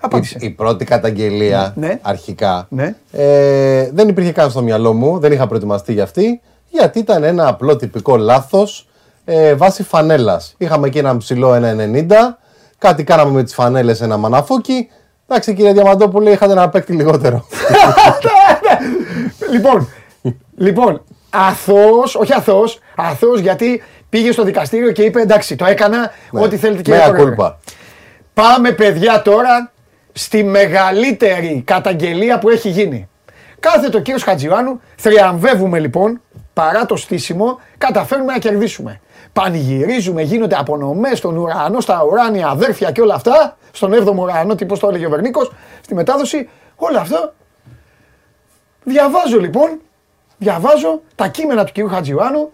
Απάντησε. 0.00 0.36
Η, 0.40 0.46
η 0.46 0.50
πρώτη 0.50 0.84
καταγγελία 0.84 1.72
Ναι. 1.76 1.98
αρχικά 2.02 2.66
Ναι. 2.70 2.94
ε, 3.12 3.90
δεν 3.92 4.08
υπήρχε 4.08 4.32
καν 4.32 4.50
στο 4.50 4.62
μυαλό 4.62 4.92
μου, 4.92 5.18
δεν 5.18 5.32
είχα 5.32 5.46
προετοιμαστεί 5.46 5.92
για 5.92 6.02
αυτή, 6.02 6.40
γιατί 6.70 6.98
ήταν 6.98 7.22
ένα 7.22 7.48
απλό 7.48 7.76
τυπικό 7.76 8.16
λάθος 8.16 8.88
ε, 9.24 9.54
βάση 9.54 9.82
φανέλας. 9.82 10.54
Είχαμε 10.58 10.86
εκεί 10.86 10.98
ένα 10.98 11.16
ψηλό 11.16 11.52
1,90, 11.52 12.12
κάτι 12.78 13.04
κάναμε 13.04 13.30
με 13.30 13.42
τις 13.42 13.54
φανέλες 13.54 14.00
ένα 14.00 14.16
μαναφούκι. 14.16 14.88
Εντάξει, 15.28 15.54
κύριε 15.54 15.72
Διαμαντόπουλε, 15.72 16.30
είχατε 16.30 16.52
ένα 16.52 16.68
παίκτη 16.68 16.92
λιγότερο. 16.92 17.44
λοιπόν, 19.52 19.88
λοιπόν, 20.56 21.02
αθώος, 21.30 22.14
όχι 22.14 22.32
αθώος, 22.32 22.78
αθώος 22.96 23.40
γιατί 23.40 23.82
πήγε 24.08 24.32
στο 24.32 24.42
δικαστήριο 24.44 24.92
και 24.92 25.02
είπε 25.02 25.20
εντάξει, 25.20 25.56
το 25.56 25.64
έκανα, 25.64 26.10
ό,τι 26.30 26.56
θέλετε 26.56 26.82
κύριε 26.82 26.98
Μέα 26.98 27.08
Πρόεδρε. 27.08 27.28
κούλπα. 27.28 27.58
Πάμε 28.34 28.72
παιδιά 28.72 29.22
τώρα 29.22 29.72
στη 30.18 30.44
μεγαλύτερη 30.44 31.62
καταγγελία 31.66 32.38
που 32.38 32.48
έχει 32.48 32.68
γίνει. 32.68 33.08
Κάθεται 33.60 33.96
ο 33.96 34.00
κύριος 34.00 34.22
Χατζιωάννου, 34.22 34.80
θριαμβεύουμε 34.96 35.78
λοιπόν, 35.78 36.20
παρά 36.52 36.86
το 36.86 36.96
στήσιμο, 36.96 37.60
καταφέρνουμε 37.78 38.32
να 38.32 38.38
κερδίσουμε. 38.38 39.00
Πανηγυρίζουμε, 39.32 40.22
γίνονται 40.22 40.56
απονομές 40.58 41.18
στον 41.18 41.36
ουρανό, 41.36 41.80
στα 41.80 42.04
ουράνια 42.10 42.48
αδέρφια 42.48 42.90
και 42.90 43.00
όλα 43.00 43.14
αυτά, 43.14 43.56
στον 43.72 43.92
7ο 43.92 44.16
ουρανό, 44.16 44.54
τι 44.54 44.64
πώς 44.64 44.78
το 44.78 44.88
έλεγε 44.88 45.06
ο 45.06 45.10
Βερνίκος, 45.10 45.52
στη 45.80 45.94
μετάδοση, 45.94 46.48
όλα 46.76 47.00
αυτά. 47.00 47.34
Διαβάζω 48.84 49.38
λοιπόν, 49.40 49.80
διαβάζω 50.38 51.00
τα 51.14 51.28
κείμενα 51.28 51.64
του 51.64 51.72
κύριου 51.72 51.88
Χατζιωάννου, 51.88 52.50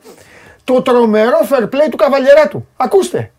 το 0.65 0.83
τρομερό 0.83 1.39
fair 1.51 1.63
play 1.63 1.89
του 1.91 1.97
καβαλιεράτου. 1.97 2.67
Ακούστε. 2.77 3.33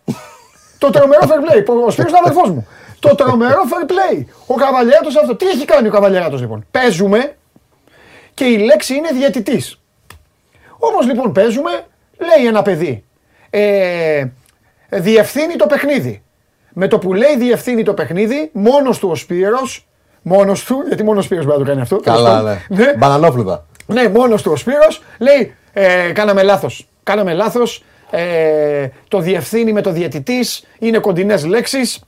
Το 0.78 0.90
τρομερό 0.90 1.22
fair 1.22 1.50
play. 1.50 1.84
Ο 1.86 1.90
Σπύρος 1.90 2.10
είναι 2.10 2.20
αδερφός 2.24 2.50
μου. 2.50 2.66
Το 2.98 3.14
τρομερό 3.14 3.60
fair 3.70 3.90
play. 3.90 4.24
Ο 4.46 4.54
Καβαλιέράτος 4.54 5.16
αυτό. 5.16 5.36
Τι 5.36 5.46
έχει 5.46 5.64
κάνει 5.64 5.88
ο 5.88 5.90
Καβαλιέράτος 5.90 6.40
λοιπόν; 6.40 6.66
Παίζουμε 6.70 7.36
και 8.34 8.44
η 8.44 8.58
λέξη 8.58 8.94
είναι 8.94 9.08
διαιτητής. 9.12 9.80
Όμως 10.78 11.06
λοιπόν 11.06 11.32
παίζουμε, 11.32 11.70
λέει 12.18 12.46
ένα 12.46 12.62
παιδί, 12.62 13.04
ε, 13.50 14.24
διευθύνει 14.88 15.56
το 15.56 15.66
παιχνίδι. 15.66 16.22
Με 16.78 16.88
το 16.88 16.98
που 16.98 17.14
λέει 17.14 17.36
διευθύνει 17.38 17.82
το 17.82 17.94
παιχνίδι, 17.94 18.50
μόνος 18.52 18.98
του 18.98 19.08
ο 19.10 19.14
Σπύρος, 19.14 19.86
μόνος 20.22 20.64
του, 20.64 20.82
γιατί 20.86 21.02
μόνος 21.02 21.22
ο 21.22 21.26
Σπύρος 21.26 21.44
μπορεί 21.44 21.58
να 21.58 21.64
το 21.64 21.70
κάνει 21.70 21.80
αυτό. 21.82 21.96
τέλος 21.96 22.18
Καλά, 22.22 22.36
πάντων. 22.36 22.58
ναι. 22.68 22.92
Μπανανόφλουδα. 22.96 23.66
Ναι, 23.86 24.08
μόνος 24.08 24.42
του 24.42 24.50
ο 24.52 24.56
Σπύρος 24.56 25.02
λέει 25.18 25.54
ε, 25.72 26.12
κάναμε 26.12 26.42
λάθος. 26.42 26.88
Κάναμε 27.02 27.32
λάθος. 27.32 27.84
Ε, 28.10 28.88
το 29.08 29.18
διευθύνει 29.18 29.72
με 29.72 29.80
το 29.80 29.90
διαιτητής. 29.90 30.64
Είναι 30.78 30.98
κοντινές 30.98 31.44
λέξεις. 31.44 32.00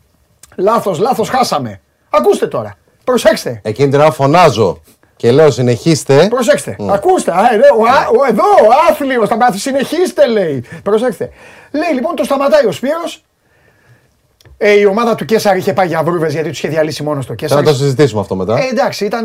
Λάθος, 0.58 0.98
λάθος, 0.98 1.28
χάσαμε. 1.28 1.80
Ακούστε 2.10 2.46
τώρα. 2.46 2.74
Προσέξτε. 3.04 3.60
Εκείνη 3.64 3.90
την 3.90 4.00
ώρα 4.00 4.10
φωνάζω 4.10 4.80
και 5.16 5.30
λέω 5.32 5.50
συνεχίστε. 5.50 6.26
Προσέξτε. 6.28 6.76
Ακούστε. 6.90 7.30
Α, 7.30 7.48
εδώ, 7.52 7.66
ο, 7.78 7.82
α- 7.84 8.08
ο- 8.08 8.24
εδώ 8.28 8.42
ο 8.44 8.68
άθλιος 8.90 9.28
θα 9.28 9.36
μάθει. 9.36 9.58
Συνεχίστε 9.58 10.26
λέει. 10.26 10.64
Προσέξτε. 10.82 11.30
Λέει 11.70 11.92
λοιπόν 11.94 12.14
το 12.14 12.24
σταματάει 12.24 12.66
ο 12.66 12.72
Σπύρος. 12.72 13.22
Ε, 14.58 14.70
η 14.72 14.84
ομάδα 14.84 15.14
του 15.14 15.24
Κέσσαρ 15.24 15.56
είχε 15.56 15.72
πάει 15.72 15.86
για 15.86 16.02
βρούβες 16.02 16.32
γιατί 16.32 16.48
τους 16.48 16.58
είχε 16.58 16.68
διαλύσει 16.68 17.02
μόνος 17.02 17.26
του. 17.26 17.34
ο 17.36 17.46
Θέλω 17.46 17.54
να 17.54 17.60
Κέσσαρης. 17.60 17.78
το 17.80 17.84
συζητήσουμε 17.84 18.20
αυτό 18.20 18.34
μετά. 18.36 18.58
Ε, 18.58 18.68
εντάξει, 18.70 19.04
ήταν. 19.04 19.24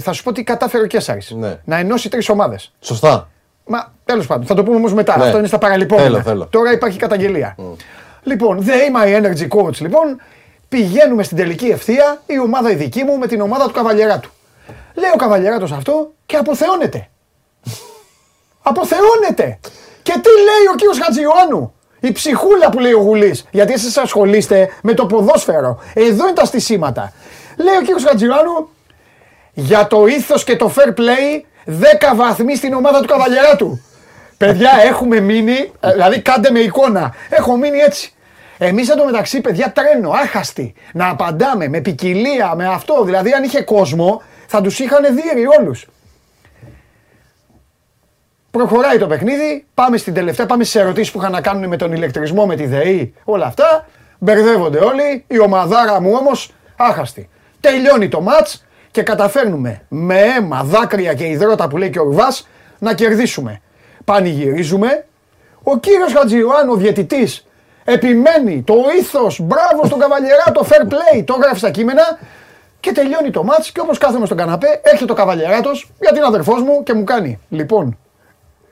θα 0.00 0.12
σου 0.12 0.22
πω 0.22 0.32
τι 0.32 0.42
κατάφερε 0.42 0.82
ο 0.82 0.86
Κέσσαρης. 0.86 1.30
Ναι. 1.30 1.56
Να 1.64 1.76
ενώσει 1.78 2.08
τρεις 2.08 2.28
ομάδες. 2.28 2.72
Σωστά. 2.80 3.28
Μα 3.66 3.92
τέλος 4.04 4.26
πάντων, 4.26 4.46
θα 4.46 4.54
το 4.54 4.62
πούμε 4.62 4.76
όμως 4.76 4.94
μετά. 4.94 5.18
Ναι. 5.18 5.24
Αυτό 5.24 5.38
είναι 5.38 5.46
στα 5.46 5.58
παραλυπόμενα. 5.58 6.08
Θέλω, 6.08 6.20
θέλω. 6.22 6.46
Τώρα 6.50 6.72
υπάρχει 6.72 6.98
καταγγελία. 6.98 7.56
Λοιπόν, 8.28 8.64
The 8.66 8.96
My 8.96 9.22
Energy 9.22 9.48
Coach, 9.48 9.76
λοιπόν, 9.78 10.20
πηγαίνουμε 10.68 11.22
στην 11.22 11.36
τελική 11.36 11.66
ευθεία 11.66 12.22
η 12.26 12.38
ομάδα 12.38 12.70
η 12.70 12.74
δική 12.74 13.04
μου 13.04 13.18
με 13.18 13.26
την 13.26 13.40
ομάδα 13.40 13.66
του 13.66 13.72
Καβαλιεράτου. 13.72 14.30
Λέει 14.94 15.10
ο 15.14 15.16
Καβαλιεράτος 15.16 15.72
αυτό 15.72 16.12
και 16.26 16.36
αποθεώνεται. 16.36 17.08
αποθεώνεται. 18.62 19.58
Και 20.02 20.12
τι 20.12 20.28
λέει 20.28 20.66
ο 20.72 20.74
κύριος 20.76 20.98
Χατζιωάννου. 20.98 21.72
Η 22.00 22.12
ψυχούλα 22.12 22.70
που 22.70 22.78
λέει 22.78 22.92
ο 22.92 23.00
Γουλής. 23.00 23.46
Γιατί 23.50 23.72
εσείς 23.72 23.96
ασχολείστε 23.96 24.68
με 24.82 24.94
το 24.94 25.06
ποδόσφαιρο. 25.06 25.80
Εδώ 25.94 26.24
είναι 26.24 26.32
τα 26.32 26.44
στισίματα. 26.44 27.12
Λέει 27.56 27.76
ο 27.76 27.80
κύριος 27.80 28.04
Χατζιωάννου 28.04 28.68
για 29.52 29.86
το 29.86 30.06
ήθος 30.06 30.44
και 30.44 30.56
το 30.56 30.72
fair 30.76 30.88
play 30.88 31.42
10 32.12 32.14
βαθμοί 32.14 32.56
στην 32.56 32.74
ομάδα 32.74 33.00
του 33.00 33.06
Καβαλιεράτου. 33.06 33.80
Παιδιά, 34.36 34.70
έχουμε 34.84 35.20
μείνει, 35.20 35.72
ε, 35.80 35.92
δηλαδή 35.92 36.20
κάντε 36.20 36.50
με 36.50 36.58
εικόνα. 36.58 37.14
Έχω 37.28 37.56
μείνει 37.56 37.78
έτσι. 37.78 38.12
Εμείς 38.58 38.88
εντωμεταξύ, 38.88 39.40
παιδιά, 39.40 39.72
τρένο, 39.72 40.10
άχαστοι. 40.10 40.74
Να 40.92 41.08
απαντάμε 41.08 41.68
με 41.68 41.80
ποικιλία, 41.80 42.54
με 42.54 42.66
αυτό. 42.66 43.04
Δηλαδή, 43.04 43.32
αν 43.32 43.42
είχε 43.42 43.62
κόσμο, 43.62 44.22
θα 44.46 44.60
τους 44.60 44.78
είχαν 44.78 45.04
δει 45.14 45.46
όλους. 45.60 45.86
Προχωράει 48.50 48.98
το 48.98 49.06
παιχνίδι, 49.06 49.66
πάμε 49.74 49.96
στην 49.96 50.14
τελευταία, 50.14 50.46
πάμε 50.46 50.64
στι 50.64 50.78
ερωτήσεις 50.78 51.12
που 51.12 51.18
είχαν 51.18 51.32
να 51.32 51.40
κάνουν 51.40 51.68
με 51.68 51.76
τον 51.76 51.92
ηλεκτρισμό, 51.92 52.46
με 52.46 52.56
τη 52.56 52.66
ΔΕΗ, 52.66 53.14
όλα 53.24 53.46
αυτά. 53.46 53.88
Μπερδεύονται 54.18 54.78
όλοι. 54.78 55.24
Η 55.26 55.40
ομαδάρα 55.40 56.00
μου 56.00 56.12
όμως 56.12 56.52
άχαστη. 56.76 57.28
Τελειώνει 57.60 58.08
το 58.08 58.20
ματ 58.20 58.48
και 58.90 59.02
καταφέρνουμε 59.02 59.82
με 59.88 60.20
αίμα, 60.20 60.62
δάκρυα 60.62 61.14
και 61.14 61.24
υδρότα 61.24 61.68
που 61.68 61.76
λέει 61.76 61.90
και 61.90 61.98
ο 61.98 62.02
Ρουβάς 62.02 62.48
να 62.78 62.94
κερδίσουμε. 62.94 63.60
Πανηγυρίζουμε. 64.04 65.06
Ο 65.62 65.78
κύριος 65.78 66.12
Χατζιωάννου, 66.12 66.72
ο 66.72 66.76
διαιτητής, 66.76 67.47
επιμένει 67.92 68.62
το 68.62 68.74
ήθος, 69.00 69.40
μπράβο 69.40 69.86
στον 69.86 69.98
Καβαλιερά, 69.98 70.44
το 70.52 70.66
fair 70.70 70.82
play, 70.92 71.24
το 71.24 71.34
γράφεις 71.34 71.58
στα 71.58 71.70
κείμενα 71.70 72.18
και 72.80 72.92
τελειώνει 72.92 73.30
το 73.30 73.44
μάτς 73.44 73.72
και 73.72 73.80
όπως 73.80 73.98
κάθομαι 73.98 74.26
στον 74.26 74.38
καναπέ, 74.38 74.80
έρχεται 74.82 75.12
ο 75.12 75.14
Καβαλιεράτος, 75.14 75.90
γιατί 76.00 76.16
είναι 76.16 76.26
αδερφός 76.26 76.62
μου 76.62 76.82
και 76.82 76.94
μου 76.94 77.04
κάνει. 77.04 77.38
Λοιπόν, 77.48 77.98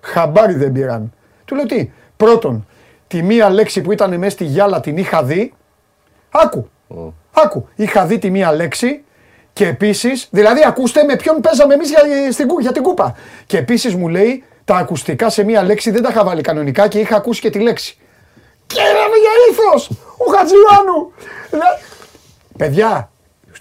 χαμπάρι 0.01 0.55
δεν 0.55 0.73
πήραν. 0.73 1.13
Του 1.45 1.55
λέω 1.55 1.67
τι, 1.67 1.91
πρώτον, 2.17 2.67
τη 3.07 3.23
μία 3.23 3.51
λέξη 3.51 3.81
που 3.81 3.93
ήταν 3.93 4.19
μέσα 4.19 4.31
στη 4.31 4.45
γυάλα 4.45 4.81
την 4.81 4.97
είχα 4.97 5.23
δει, 5.23 5.53
άκου, 6.31 6.69
άκου, 7.33 7.69
είχα 7.75 8.07
δει 8.07 8.19
τη 8.19 8.31
μία 8.31 8.53
λέξη 8.53 9.05
και 9.53 9.67
επίσης, 9.67 10.29
δηλαδή 10.31 10.61
ακούστε 10.67 11.03
με 11.05 11.17
ποιον 11.17 11.41
παίζαμε 11.41 11.75
εμείς 11.75 11.89
για, 11.89 12.33
στην 12.33 12.47
κου- 12.49 12.61
για 12.61 12.73
την 12.73 12.83
κούπα. 12.83 13.15
Και 13.47 13.59
επίσης 13.59 13.95
μου 13.95 14.09
λέει 14.09 14.45
τα 14.65 14.77
ακουστικά 14.77 15.31
σε 15.31 15.45
μία 15.45 15.63
λέξη 15.63 15.91
δεν 15.91 16.03
τα 16.03 16.09
είχα 16.11 16.25
βάλει 16.25 16.41
κανονικά 16.41 16.89
και 16.89 16.99
είχα 16.99 17.17
ακούσει 17.17 17.41
και 17.41 17.51
τη 17.51 17.59
λέξη. 17.59 17.99
Και 18.67 18.81
érαμε 18.81 19.17
για 19.25 19.35
ήθο! 19.51 19.95
Ο 20.19 20.37
Χατζιωάννου! 20.37 21.13
Δα- 21.51 21.79
Παιδιά, 22.57 23.11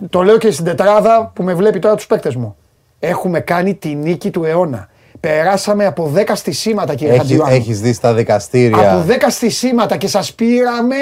το 0.09 0.21
λέω 0.23 0.37
και 0.37 0.51
στην 0.51 0.65
τετράδα 0.65 1.31
που 1.35 1.43
με 1.43 1.53
βλέπει 1.53 1.79
τώρα 1.79 1.95
τους 1.95 2.07
παίκτες 2.07 2.35
μου. 2.35 2.55
Έχουμε 2.99 3.39
κάνει 3.39 3.75
τη 3.75 3.95
νίκη 3.95 4.29
του 4.29 4.43
αιώνα. 4.43 4.89
Περάσαμε 5.19 5.85
από 5.85 6.11
10 6.15 6.21
στισίματα, 6.33 6.95
κύριε 6.95 7.09
Έχει, 7.13 7.19
Χατζιωάννου. 7.21 7.55
έχεις 7.55 7.81
δει 7.81 7.93
στα 7.93 8.13
δικαστήρια. 8.13 8.93
Από 8.93 9.05
10 9.07 9.11
στισίματα 9.29 9.97
και 9.97 10.07
σας 10.07 10.33
πήραμε. 10.33 10.95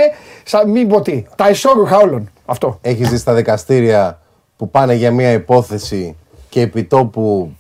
Σα, 0.44 0.68
μην 0.68 0.88
πω 0.88 1.02
τι. 1.02 1.24
Τα 1.36 1.50
ισόρουχα 1.50 1.98
όλων. 1.98 2.30
Αυτό. 2.46 2.78
Έχεις 2.82 3.10
δει 3.10 3.18
στα 3.18 3.34
δικαστήρια 3.34 4.20
που 4.58 4.70
πάνε 4.70 4.94
για 4.94 5.12
μια 5.12 5.32
υπόθεση 5.32 6.16
και 6.50 6.62
επιτόπου 6.62 7.52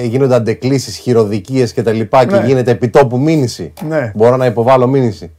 ε, 0.00 0.04
γίνονται 0.04 0.34
αντεκλήσεις, 0.34 0.96
χειροδικίες 0.96 1.72
και 1.72 1.82
τα 1.82 1.92
λοιπά 1.92 2.24
και 2.26 2.34
Ναι. 2.36 2.46
γίνεται 2.46 2.70
επιτόπου 2.70 3.18
μήνυση; 3.18 3.72
Ναι. 3.88 4.12
Μπορώ 4.14 4.36
να 4.36 4.46
υποβάλω 4.46 4.86
μήνυση; 4.86 5.30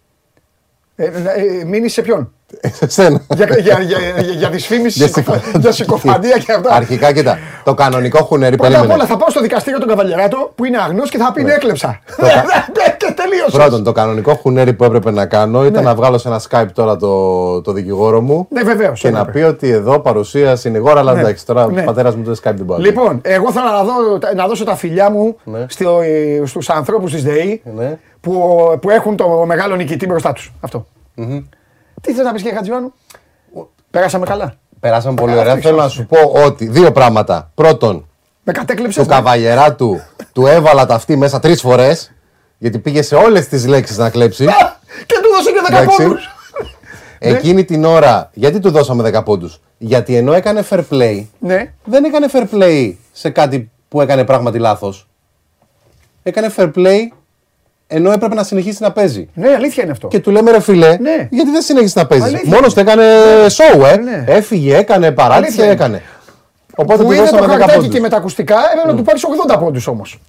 Ε, 0.98 1.04
ε, 1.04 1.10
ε, 1.62 1.66
μείνεις 1.66 1.93
σε 1.93 2.02
ποιον; 2.02 2.32
Σε 2.72 2.89
σένα. 2.89 3.22
για, 3.36 3.46
για, 3.46 3.60
για, 3.60 3.80
για, 3.82 4.22
για 4.38 4.50
δυσφήμιση, 4.50 4.98
Για 4.98 5.08
συκοφα- 5.08 5.39
συκο- 5.43 5.60
για 5.64 5.72
συκοφαντία 5.72 6.38
και 6.38 6.52
αυτά. 6.52 6.74
Αρχικά, 6.76 7.12
κοίτα, 7.14 7.38
το 7.64 7.74
κανονικό 7.74 8.24
χουνέρι 8.24 8.56
Πρώτα 8.56 8.68
απ' 8.68 8.74
περίμενε. 8.76 9.02
όλα 9.02 9.10
θα 9.12 9.18
πάω 9.18 9.30
στο 9.30 9.41
δικαστήριο 9.41 9.80
τον 9.80 9.88
Καβαλιεράτο 9.88 10.52
που 10.56 10.66
είναι 10.66 10.78
αγνός 10.78 11.10
και 11.10 11.18
θα 11.18 11.32
πει 11.32 11.43
ναι, 11.43 11.54
έκλεψα. 11.54 12.00
Το 12.18 12.26
κα- 12.26 12.96
και 12.98 13.14
τελείωσες. 13.16 13.54
Πρώτον, 13.54 13.84
το 13.84 13.91
κανονικό 13.91 14.36
χουνέρι 14.36 14.74
που 14.74 14.84
έπρεπε 14.84 15.12
να 15.12 15.26
κάνω 15.26 15.66
ήταν 15.66 15.84
Ναι. 15.84 15.89
να 15.89 15.96
βγάλω 15.96 16.18
σε 16.18 16.28
ένα 16.28 16.41
Skype 16.50 16.66
τώρα 16.74 16.96
το, 16.98 17.62
το 17.62 17.72
δικηγόρο 17.72 18.22
μου 18.22 18.48
Ναι, 18.50 18.64
βεβαίως. 18.64 19.00
και 19.00 19.10
να 19.10 19.26
πει 19.26 19.39
ότι 19.39 19.70
εδώ 19.70 20.00
παρουσία 20.00 20.56
συνηγόρα, 20.56 21.00
αλλά 21.00 21.14
Ναι. 21.14 21.20
εντάξει, 21.20 21.46
τώρα 21.46 21.68
Ναι. 21.72 21.82
ο 21.82 21.84
πατέρας 21.84 22.16
μου 22.16 22.24
το 22.24 22.32
Skype 22.32 22.54
δεν 22.56 22.66
πάει. 22.66 22.80
Λοιπόν, 22.80 23.20
εγώ 23.24 23.52
θέλω 23.52 23.66
να, 23.66 23.84
δω, 23.84 23.93
να 24.36 24.48
δώσω 24.48 24.64
τα 24.64 24.76
φιλιά 24.76 25.10
μου 25.10 25.36
Ναι. 25.43 25.66
στο, 25.70 26.00
στους 26.46 26.70
ανθρώπους 26.70 27.12
της 27.12 27.24
ΔΕΗ 27.24 27.62
Ναι. 27.76 27.98
Που, 28.26 28.78
που 28.82 28.90
έχουν 28.90 29.16
το 29.16 29.30
μεγάλο 29.46 29.76
νικητή 29.76 30.06
μπροστά 30.06 30.34
τους. 30.34 30.54
Αυτό. 30.60 30.86
Τι 32.02 32.14
θες 32.14 32.26
να 32.26 32.32
πεις 32.34 32.42
κύριε 32.42 32.58
Χατζιβάνου. 32.58 32.94
Πέρασαμε 33.92 34.26
καλά. 34.26 34.54
Περάσαμε 34.80 35.16
πολύ 35.16 35.34
Ε, 35.34 35.38
ωραία. 35.38 35.52
αυτό 35.54 35.68
Θέλω 35.68 35.78
να 35.78 35.86
ήξερα. 35.86 36.04
σου 36.04 36.32
πω 36.34 36.42
ότι 36.46 36.68
δύο 36.68 36.92
πράγματα. 36.92 37.52
Πρώτον, 37.56 38.08
Με 38.44 38.52
κατέκλεψες. 38.52 39.04
του 39.04 39.10
ναι. 39.10 39.16
καβαλιερά 39.16 39.76
του 39.76 40.02
του 40.34 40.46
έβαλα 40.48 40.86
τα 40.86 40.96
αυτή 40.96 41.16
μέσα 41.16 41.40
τρεις 41.40 41.62
φορές. 41.62 42.12
Γιατί 42.58 42.80
πήγε 42.80 43.02
σε 43.02 43.16
όλες 43.16 43.48
τις 43.48 43.66
λέξεις 43.68 43.98
να 43.98 44.10
κλέψει. 44.10 44.46
Α, 44.46 44.80
Και 45.06 45.16
του 45.24 45.30
δώσε 45.36 45.52
και 45.52 45.60
10 45.70 45.82
Εντάξει. 45.82 46.04
πόντους. 46.04 46.30
Εκείνη 47.20 47.66
την 47.66 47.86
ώρα, 47.86 48.30
γιατί 48.34 48.60
του 48.60 48.72
δώσαμε 48.72 49.04
10 49.20 49.24
πόντους; 49.26 49.60
Γιατί 49.78 50.16
ενώ 50.16 50.34
έκανε 50.34 50.64
fair 50.70 50.84
play, 50.92 51.26
Ναι. 51.40 51.72
δεν 51.86 52.04
έκανε 52.04 52.28
fair 52.34 52.46
play 52.54 52.94
σε 53.12 53.30
κάτι 53.30 53.72
που 53.88 54.02
έκανε 54.02 54.24
πράγματι 54.24 54.60
λάθος. 54.60 55.08
Έκανε 56.24 56.54
fair 56.58 56.72
play 56.76 57.00
ενώ 57.88 58.12
έπρεπε 58.12 58.36
να 58.36 58.44
συνεχίσει 58.44 58.78
να 58.84 58.92
παίζει. 58.92 59.30
Ναι, 59.34 59.48
αλήθεια 59.54 59.84
είναι 59.84 59.92
αυτό. 59.92 60.08
Και 60.08 60.20
του 60.20 60.32
λέμε 60.32 60.52
ρε 60.52 60.60
φιλέ, 60.62 60.98
Ναι. 60.98 61.28
γιατί 61.32 61.52
δεν 61.52 61.62
συνέχισε 61.62 62.00
να 62.00 62.06
παίζει; 62.08 62.24
Αλήθεια 62.26 62.50
Μόνος 62.54 62.74
είναι. 62.74 62.84
του 62.84 62.90
έκανε 62.90 63.04
show, 63.48 63.86
ε. 63.94 63.98
Ναι. 63.98 64.24
Έφυγε, 64.28 64.76
έκανε 64.78 65.06
Αλήθεια 65.06 65.24
παράτηση, 65.28 65.62
είναι. 65.62 65.72
έκανε. 65.72 66.02
Οπότε 66.76 67.04
που 67.04 67.08
του 67.10 67.14
είδε 67.14 67.24
το 67.24 67.30
δώσαμε 67.30 67.46
10 67.46 67.50
χαρτάκι 67.58 67.76
πόντους. 67.78 67.94
και 67.94 68.00
με 68.00 68.10
τα 68.10 68.18
ακουστικά, 68.18 68.56
έπρεπε 68.72 68.88
να 68.92 68.96
του 68.98 69.04
πάρεις 69.04 69.24
80 69.24 69.60
πόντους 69.60 69.88
όμως. 69.88 70.20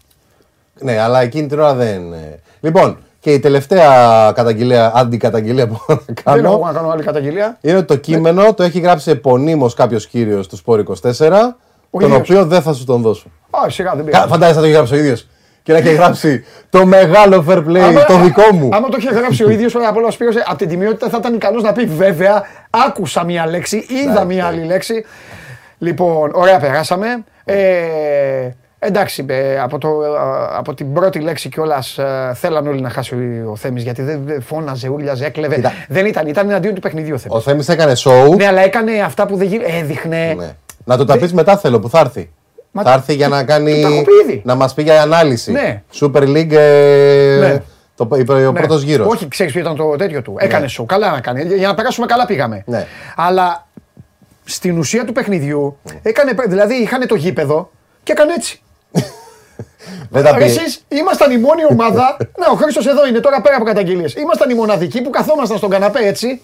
Ναι, 0.81 0.99
αλλά 1.01 1.21
εκείνη 1.21 1.47
την 1.49 1.59
ώρα 1.59 1.75
δεν. 1.75 2.13
ε. 2.13 2.39
Λοιπόν, 2.61 2.99
και 3.21 3.33
η 3.33 3.39
τελευταία 3.39 4.33
καταγγελία, 4.35 4.93
αντικαταγγελία 4.95 5.67
που 5.69 5.75
έχω 5.89 6.01
να 6.25 6.33
Δεν 6.35 6.45
έχω 6.45 6.55
κάνω 6.59 6.67
να 6.67 6.79
κάνω 6.79 6.91
άλλη 6.91 7.03
καταγγελία. 7.03 7.59
είναι 7.61 7.77
ότι 7.77 7.87
το 7.87 7.97
κείμενο 7.97 8.55
το 8.55 8.63
έχει 8.63 8.79
γράψει 8.81 9.11
επωνύμως 9.11 9.75
κάποιος 9.75 10.07
κύριος 10.07 10.49
του 10.49 10.57
Σπόρ 10.57 10.81
24, 10.81 11.57
τον 11.91 12.01
ίδιος. 12.01 12.17
οποίο 12.19 12.45
δεν 12.45 12.63
θα 12.63 12.73
σου 12.73 12.85
τον 12.85 13.03
δώσω. 13.03 13.27
Α, 13.51 13.71
σιγά 13.71 13.91
δεν 13.91 13.99
Κα- 13.99 14.11
πειράζει. 14.11 14.29
Φαντάζεσαι 14.29 14.55
να 14.55 14.61
το 14.61 14.67
έχει 14.67 14.75
γράψει 14.77 14.95
ο 14.95 14.97
ίδιος 14.97 15.27
και 15.67 15.73
να 15.73 15.79
έχει 15.79 15.93
γράψει 15.95 16.45
το 16.71 16.87
μεγάλο 16.87 17.45
fair 17.49 17.59
play, 17.59 17.79
Άμα- 17.79 18.05
το 18.05 18.19
δικό 18.19 18.55
μου. 18.55 18.69
Άμα 18.73 18.89
το 18.89 18.97
είχε 19.01 19.11
γράψει 19.11 19.45
ο 19.45 19.51
ίδιος, 19.51 19.75
ο 19.75 19.79
Απόλαιο 19.89 20.11
Σπύρος, 20.11 20.35
από 20.47 20.57
την 20.57 20.69
τιμιότητα 20.69 21.09
θα 21.09 21.17
ήταν 21.21 21.35
ικανό 21.35 21.61
να 21.61 21.73
πει 21.73 21.85
βέβαια, 21.85 22.43
άκουσα 22.71 23.25
μία 23.25 23.47
λέξη, 23.47 23.87
είδα 23.89 24.25
μία 24.25 24.47
άλλη 24.47 24.65
λέξη. 24.65 25.05
Λοιπόν, 25.79 26.31
ωραία, 26.35 26.59
περάσαμε. 26.59 27.07
Ε, 27.45 27.57
εντάξει, 28.79 29.25
ε, 29.29 29.61
από, 29.61 29.79
το, 29.79 29.89
ε, 29.89 30.57
από 30.57 30.75
την 30.75 30.93
πρώτη 30.93 31.19
λέξη 31.21 31.49
κιόλας 31.49 31.99
ε, 31.99 32.33
θέλαν 32.35 32.67
όλοι 32.67 32.81
να 32.81 32.91
χάσει 32.91 33.15
ο, 33.15 33.51
ο 33.51 33.57
Θέμης 33.57 33.83
γιατί 33.83 34.03
δεν 34.03 34.21
δεν 34.25 34.43
φώναζε, 34.43 34.89
ούρλιαζε, 34.89 35.25
έκλεβε. 35.27 35.55
Κοίτα. 35.55 35.73
Δεν 35.89 36.07
ήταν, 36.07 36.27
ήταν 36.27 36.49
εναντίον 36.49 36.75
του 36.75 36.81
παιχνιδιού 36.81 37.15
ο 37.15 37.19
Θέμης. 37.19 37.37
Ο 37.37 37.41
Θέμης 37.41 37.69
έκανε 37.69 37.93
show. 37.97 38.37
Ναι, 38.37 38.47
αλλά 38.47 38.61
έκανε 38.61 38.93
αυτά 39.01 39.27
που 39.27 39.37
δεν 39.37 39.47
γίνεται. 39.47 39.77
Έδειχνε. 39.79 40.35
Ναι. 40.37 40.55
Να 40.85 40.97
το 40.97 41.05
τα 41.05 41.19
πεις 41.19 41.33
μετά 41.33 41.57
θέλω 41.57 41.79
που 41.79 41.89
θα 41.89 41.99
έρθει. 41.99 42.31
Μα- 42.77 42.83
θα 42.83 42.93
έρθει 42.93 43.15
για 43.15 43.29
να 43.29 43.45
κάνει. 43.45 43.81
το 43.83 43.89
έχω 43.89 44.03
πει 44.03 44.13
ήδη. 44.31 44.43
να 44.45 44.55
μας 44.55 44.75
πει 44.75 44.83
για 44.83 45.03
ανάλυση. 45.03 45.53
Ναι. 45.53 45.83
Super 46.01 46.23
League. 46.23 46.53
ε, 46.53 47.37
Ναι. 47.41 47.63
το, 47.97 48.09
ο 48.11 48.35
Ναι. 48.35 48.53
πρώτος 48.53 48.83
γύρος. 48.83 49.07
Όχι, 49.13 49.29
ξέρεις 49.29 49.53
ποιο 49.53 49.61
ήταν 49.61 49.77
το 49.77 49.97
τέτοιο 49.97 50.23
του. 50.23 50.35
Έκανε 50.39 50.69
σου. 50.69 50.87
Καλά 50.87 51.11
να 51.11 51.21
κάνει. 51.21 51.43
Για 51.43 51.67
να 51.69 51.75
περάσουμε 51.75 52.07
καλά 52.07 52.27
πήγαμε. 52.27 52.63
Ναι. 52.67 52.87
Αλλά 53.17 53.67
στην 54.45 54.79
ουσία 54.79 55.05
του 55.05 55.13
παιχνιδιού 55.13 55.79
έκανε. 56.03 56.33
Δηλαδή 56.49 56.75
είχαν 56.75 57.07
το 57.07 57.15
γήπεδο 57.15 57.71
και 58.03 58.13
έκανε 58.13 58.33
έτσι. 58.33 58.61
Δεν 60.11 60.23
τα 60.25 60.35
πει. 60.35 60.43
Εσείς 60.45 60.85
ήμασταν 60.89 61.31
η 61.31 61.39
μόνη 61.39 61.63
ομάδα. 61.71 62.17
ναι, 62.39 62.47
ο 62.53 62.55
Χρήστος 62.55 62.87
εδώ 62.87 63.07
είναι 63.07 63.19
τώρα 63.21 63.41
πέρα 63.41 63.57
από 63.57 63.65
καταγγελίες. 63.65 64.15
Ήμασταν 64.15 64.51
οι 64.51 64.55
μοναδικοί 64.55 65.03
που 65.03 65.11
καθόμασταν 65.11 65.57
στον 65.59 65.71
καναπέ 65.71 66.07
έτσι. 66.07 66.43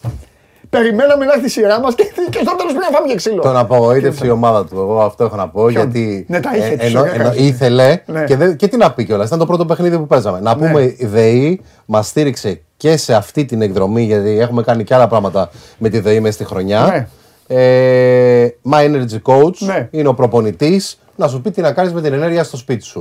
Περιμέναμε 0.77 1.25
να 1.25 1.33
έρθει 1.33 1.45
η 1.47 1.49
σειρά 1.49 1.81
μας 1.81 1.95
και, 1.95 2.03
και 2.31 2.39
στο 2.43 2.57
τέλος 2.57 2.73
πρέπει 2.73 2.87
να 2.91 2.97
φάμε 2.97 3.09
και 3.09 3.15
ξύλο. 3.15 3.43
Τον 3.43 3.57
απογοήτευσε 3.57 4.27
η 4.27 4.31
ομάδα 4.31 4.65
του. 4.67 4.77
Εγώ 4.79 5.01
αυτό 5.03 5.25
έχω 5.25 5.37
να 5.37 5.49
πω. 5.49 5.69
Γιατί 5.69 6.25
Ναι, 6.29 6.41
τα 6.41 6.51
είχε 6.57 6.67
ε, 6.67 6.77
τις 6.77 6.89
ενώ, 6.89 7.01
ωραία 7.01 7.13
ενώ 7.15 7.23
κάνεις. 7.25 7.41
ήθελε 7.41 8.03
Ναι. 8.07 8.25
και, 8.25 8.37
δεν- 8.37 8.57
και 8.57 8.69
τι 8.69 8.77
να 8.77 8.93
πει 8.93 9.05
κιόλας. 9.05 9.27
Ήταν 9.27 9.39
το 9.39 9.47
πρώτο 9.47 9.65
παιχνίδι 9.65 9.97
που 9.99 10.07
παίζαμε. 10.07 10.41
Να 10.41 10.57
Ναι. 10.57 10.67
πούμε, 10.67 10.83
η 10.83 11.07
ΔΕΗ 11.07 11.61
μας 11.87 12.07
στήριξε 12.09 12.61
και 12.77 12.97
σε 12.97 13.15
αυτή 13.15 13.45
την 13.45 13.63
εκδρομή, 13.63 14.03
γιατί 14.03 14.39
έχουμε 14.39 14.63
κάνει 14.63 14.85
και 14.85 14.95
άλλα 14.95 15.09
πράγματα 15.09 15.51
με 15.79 15.89
τη 15.89 15.99
ΔΕΗ 16.01 16.21
μέσα 16.21 16.35
στη 16.35 16.45
χρονιά. 16.45 16.81
Ναι. 16.87 17.07
Ε, 17.47 18.49
My 18.71 18.85
Energy 18.85 19.23
Coach 19.23 19.57
Ναι. 19.59 19.89
είναι 19.91 20.09
ο 20.09 20.15
προπονητής 20.15 20.99
να 21.17 21.29
σου 21.29 21.41
πει 21.41 21.51
τι 21.51 21.61
να 21.61 21.73
κάνεις 21.73 21.93
με 21.93 22.01
την 22.01 22.13
ενέργεια 22.13 22.45
στο 22.45 22.57
σπίτι 22.57 22.85
σου. 22.85 23.01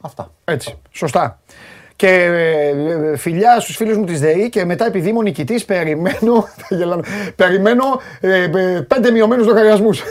Αυτά. 0.00 0.30
Έτσι. 0.44 0.78
Σωστά. 0.90 1.38
Και 1.96 2.08
ε, 2.08 2.68
ε, 2.68 3.16
φιλιά 3.16 3.60
στους 3.60 3.76
φίλους 3.76 3.96
μου 3.96 4.04
της 4.04 4.20
ΔΕΗ 4.20 4.48
και 4.48 4.64
μετά 4.64 4.86
επειδή 4.86 5.08
είμαι 5.08 5.18
ο 5.18 5.22
νικητής 5.22 5.64
περιμένω, 5.64 6.48
θα 6.68 6.76
γελάμε, 6.76 7.02
περιμένω 7.36 7.84
ε, 8.20 8.42
ε, 8.42 8.80
πέντε 8.80 9.10
μειωμένους 9.10 9.46
λογαριασμούς. 9.46 10.02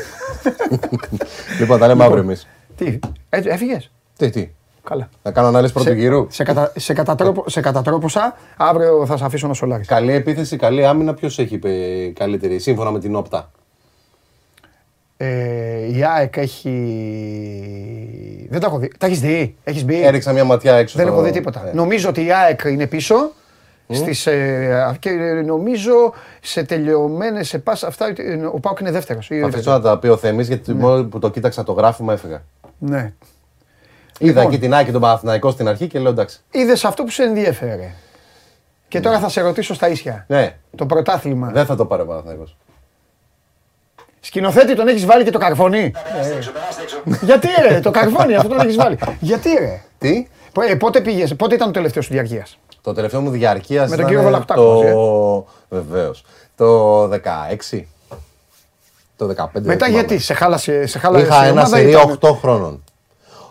λοιπόν, 1.60 1.80
τα 1.80 1.88
λέμε 1.88 2.04
αύριο 2.04 2.22
εμείς. 2.22 2.48
Τι, 2.76 3.00
έτσι, 3.30 3.50
έφυγες; 3.50 3.92
Τι, 4.18 4.30
τι. 4.30 4.50
Καλά. 4.84 5.10
Να 5.24 5.32
κάνω 5.32 5.48
ανάλυση 5.48 5.74
πρώτου 5.74 5.94
γύρου. 5.94 6.28
Σε, 6.30 6.44
κατα, 6.44 6.72
σε, 6.76 6.94
κατατρόπο, 6.94 7.44
σε 7.50 7.62
κατατρόποσα, 7.62 8.38
αύριο 8.58 9.06
θα 9.06 9.18
σε 9.18 9.26
αφήσω 9.26 9.48
να 9.48 9.54
σολάρεις. 9.54 9.88
Καλή 9.88 10.14
επίθεση, 10.14 10.56
καλή 10.58 10.86
άμυνα. 10.86 11.14
Ποιος 11.14 11.40
έχει 11.40 11.60
ε, 11.64 12.08
καλύτερη, 12.14 12.60
σύμφωνα 12.60 12.92
με 12.92 13.00
την 13.00 13.16
όπτα; 13.16 13.52
Ε, 15.24 15.96
η 15.98 16.04
ΑΕΚ 16.16 16.38
έχει... 16.38 16.72
Δεν 18.50 18.60
τα 18.60 18.68
έχω 18.68 18.78
δει. 18.78 18.92
Τα 18.98 19.06
έχεις 19.06 19.20
δει, 19.20 19.56
έχεις 19.64 19.86
μπει; 19.86 20.04
Έριξα 20.04 20.32
μια 20.34 20.44
ματιά 20.44 20.76
έξω. 20.76 20.98
Δεν 20.98 21.06
στο- 21.08 21.16
έχω 21.16 21.24
δει 21.26 21.32
τίποτα. 21.32 21.68
Ε. 21.68 21.72
Νομίζω 21.74 22.10
ότι 22.10 22.26
η 22.26 22.32
ΑΕΚ 22.34 22.62
είναι 22.66 22.88
πίσω. 22.88 23.32
Στις, 23.94 24.26
ε, 24.28 24.96
και 25.00 25.10
νομίζω 25.46 26.14
σε 26.42 26.64
τελειωμένες 26.64 27.48
σε 27.48 27.58
πάσα 27.60 27.88
αυτά 27.88 28.06
ε, 28.18 28.34
ο 28.54 28.60
Πάουκ 28.60 28.80
είναι 28.80 28.92
δεύτερος. 28.92 29.26
ή 29.26 29.28
Θα 29.28 29.34
δεύτερος. 29.36 29.56
αφήσω 29.56 29.72
να 29.72 29.82
τα 29.82 30.00
πει 30.00 30.08
ο 30.08 30.18
Θέμης 30.18 30.48
γιατί 30.48 30.74
μόλι 30.74 31.04
που 31.04 31.20
το 31.20 31.30
κοίταξα 31.30 31.64
το 31.64 31.72
γράφημα 31.72 32.14
έφυγα. 32.14 32.44
Ναι. 32.78 32.98
Είδα 32.98 33.14
Λοιπόν. 34.20 34.44
εκεί 34.46 34.60
την 34.60 34.74
Άκη 34.74 34.92
τον 34.92 35.02
Παναθηναϊκό 35.02 35.52
στην 35.52 35.68
αρχή 35.68 35.88
και 35.88 36.00
λέω 36.00 36.12
εντάξει. 36.12 36.40
Είδες 36.52 36.86
αυτό 36.86 37.04
που 37.04 37.10
σε 37.10 37.24
ενδιέφερε. 37.24 37.92
Και 38.88 39.00
τώρα 39.00 39.20
θα 39.20 39.30
σε 39.30 39.42
ρωτήσω 39.42 39.74
στα 39.74 39.90
ίσια. 39.90 40.26
Ναι, 40.28 40.56
Το 40.76 40.86
πρωτάθλημα. 40.86 41.50
δεν 41.54 41.66
θα 41.66 41.76
το 41.76 41.86
πάρει 41.86 42.02
ο 42.02 42.06
Παναθηναϊκός. 42.06 42.58
Σκηνοθέτη 44.24 44.76
τον 44.76 44.88
έχεις 44.88 45.06
βάλει 45.06 45.24
και 45.24 45.32
το 45.32 45.38
καρφώνι. 45.40 45.92
Γιατί 47.22 47.48
ρε, 47.70 47.80
το 47.80 47.92
καρφώνι 47.92 48.36
αυτό 48.36 48.48
τον 48.50 48.60
έχεις 48.60 48.76
βάλει. 48.76 48.98
Γιατί 49.20 49.50
ρε; 49.60 49.82
Τι, 49.98 50.28
Πο- 50.54 50.62
ε, 50.62 50.76
πότε 50.76 51.02
πήγες, 51.02 51.36
πότε 51.36 51.56
ήταν 51.56 51.68
το 51.68 51.74
τελευταίο 51.74 52.02
σου 52.02 52.12
διαρκείας; 52.14 52.58
το 52.82 52.94
τελευταίο 52.94 53.22
μου 53.22 53.30
διαρκείας 53.30 53.90
Με 53.90 53.96
τον 53.96 54.06
κύριο 54.06 54.22
Βαλακτάκο 54.24 54.74
μαζί, 54.74 54.88
ε. 54.88 54.92
Το... 54.92 55.46
Βεβαίως. 55.70 56.24
Το 56.56 57.04
16. 57.04 57.82
Το 59.18 59.26
15. 59.26 59.34
δεν 59.54 59.64
Μετά 59.64 59.86
θυμάμαι. 59.86 59.88
γιατί, 60.08 60.18
σε 60.24 60.34
χάλασε, 60.34 60.86
σε 60.86 61.00
χάλασε 61.00 61.26
Είχα 61.26 61.36
η 61.46 61.48
ένα 61.48 61.52
ομάδα, 61.52 61.76
σερί 61.78 61.90
ήταν- 61.90 62.18
8 62.22 62.32
χρόνων. 62.42 62.84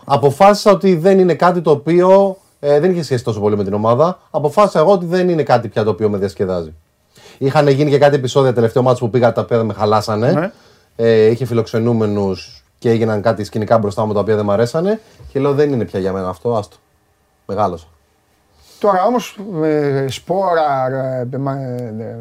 Αποφάσισα 0.05 0.71
ότι 0.71 0.95
δεν 0.95 1.19
είναι 1.19 1.33
κάτι 1.33 1.61
το 1.61 1.71
οποίο. 1.71 2.37
ε, 2.59 2.79
δεν 2.79 2.91
είχε 2.91 3.03
σχέση 3.03 3.23
τόσο 3.23 3.39
πολύ 3.39 3.57
με 3.57 3.63
την 3.63 3.73
ομάδα. 3.73 4.19
Αποφάσισα 4.31 4.79
εγώ 4.79 4.91
ότι 4.91 5.05
δεν 5.05 5.29
είναι 5.29 5.43
κάτι 5.43 5.67
πια 5.67 5.83
το 5.83 5.89
οποίο 5.89 6.09
με 6.09 6.17
διασκεδάζει. 6.17 6.73
Είχαν 7.37 7.67
γίνει 7.67 7.89
και 7.89 7.97
κάτι 7.97 8.15
επεισόδια 8.15 8.53
τελευταίο 8.53 8.83
μάτσο 8.83 9.05
που 9.05 9.11
πήγα 9.11 9.31
τα 9.33 9.41
οποία 9.41 9.63
με 9.63 9.73
χαλάσανε. 9.73 10.31
Ναι. 10.31 10.51
Ε, 10.95 11.25
είχε 11.25 11.45
φιλοξενούμενους 11.45 12.63
και 12.77 12.89
έγιναν 12.89 13.21
κάτι 13.21 13.43
σκηνικά 13.43 13.77
μπροστά 13.77 14.05
μου 14.05 14.13
τα 14.13 14.19
οποία 14.19 14.35
δεν 14.35 14.45
μου 14.45 14.51
αρέσανε. 14.51 14.99
Και 15.31 15.39
λέω 15.39 15.53
δεν 15.53 15.73
είναι 15.73 15.85
πια 15.85 15.99
για 15.99 16.11
μένα 16.13 16.29
αυτό. 16.29 16.55
Άστο. 16.55 16.75
Μεγάλωσα. 17.45 17.85
Τώρα 18.79 19.03
όμως 19.03 19.37
σπόρα. 20.07 20.87
ε, 21.33 21.37
μα- 21.37 21.57
ε, 21.57 21.93
ε, 21.99 22.15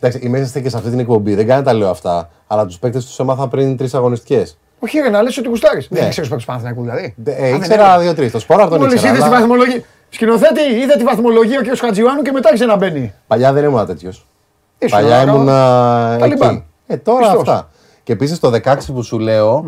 Εντάξει, 0.00 0.18
είμαστε 0.26 0.60
και 0.60 0.68
σε 0.68 0.76
αυτή 0.76 0.90
την 0.90 0.98
εκπομπή. 0.98 1.34
Δεν 1.34 1.46
κάνει 1.46 1.58
να 1.60 1.66
τα 1.66 1.72
λέω 1.72 1.88
αυτά. 1.90 2.30
Αλλά 2.46 2.66
τους 2.66 2.78
παίκτες 2.78 3.04
τους 3.06 3.18
έμαθα 3.18 3.48
πριν 3.48 3.76
τρεις 3.76 3.94
αγωνιστικές. 3.94 4.56
Όχι, 4.78 4.98
ρε, 4.98 5.08
να 5.08 5.22
λες 5.22 5.38
ότι 5.38 5.48
γουστάρεις. 5.48 5.90
Ναι. 5.90 6.00
Δεν 6.00 6.10
ξέρεις 6.10 6.30
παίξει 6.30 6.46
Παναθηναϊκούς 6.46 6.82
δηλαδή. 6.82 7.14
Ε, 7.24 7.54
ήξερα 7.54 7.98
δύο-τρεις. 7.98 8.32
Το 8.32 8.38
σπόρο 8.38 8.68
τον 8.68 8.78
Μόλις 8.78 8.92
ήξερα. 8.94 9.12
είδες 9.12 9.22
τη 9.22 9.28
αλλά 9.28 9.38
βαθμολογία. 9.38 9.82
Σκηνοθέτη, 10.20 10.60
είδε 10.82 10.96
τη 10.96 11.04
βαθμολογία 11.04 11.58
ο 11.58 11.62
κ. 11.62 11.76
Χατζιουάνου 11.78 12.22
και 12.22 12.32
μετά 12.32 12.48
άρχισε 12.48 12.66
να 12.66 12.76
μπαίνει. 12.76 13.12
Παλιά 13.26 13.52
δεν 13.52 13.64
ήμουν 13.64 13.86
τέτοιος. 13.86 14.26
Ήσουν 14.78 14.98
Παλιά 14.98 15.16
ένα- 15.16 15.32
ήμουν 15.32 15.46
Ταλιμπάν. 16.20 16.48
εκεί. 16.54 16.64
Ε, 16.86 16.96
τώρα 16.96 17.18
Πιστός. 17.18 17.38
αυτά. 17.40 17.70
Και 18.02 18.12
επίσης 18.12 18.38
το 18.38 18.50
16 18.50 18.92
που 18.92 19.02
σου 19.02 19.18
λέω, 19.18 19.64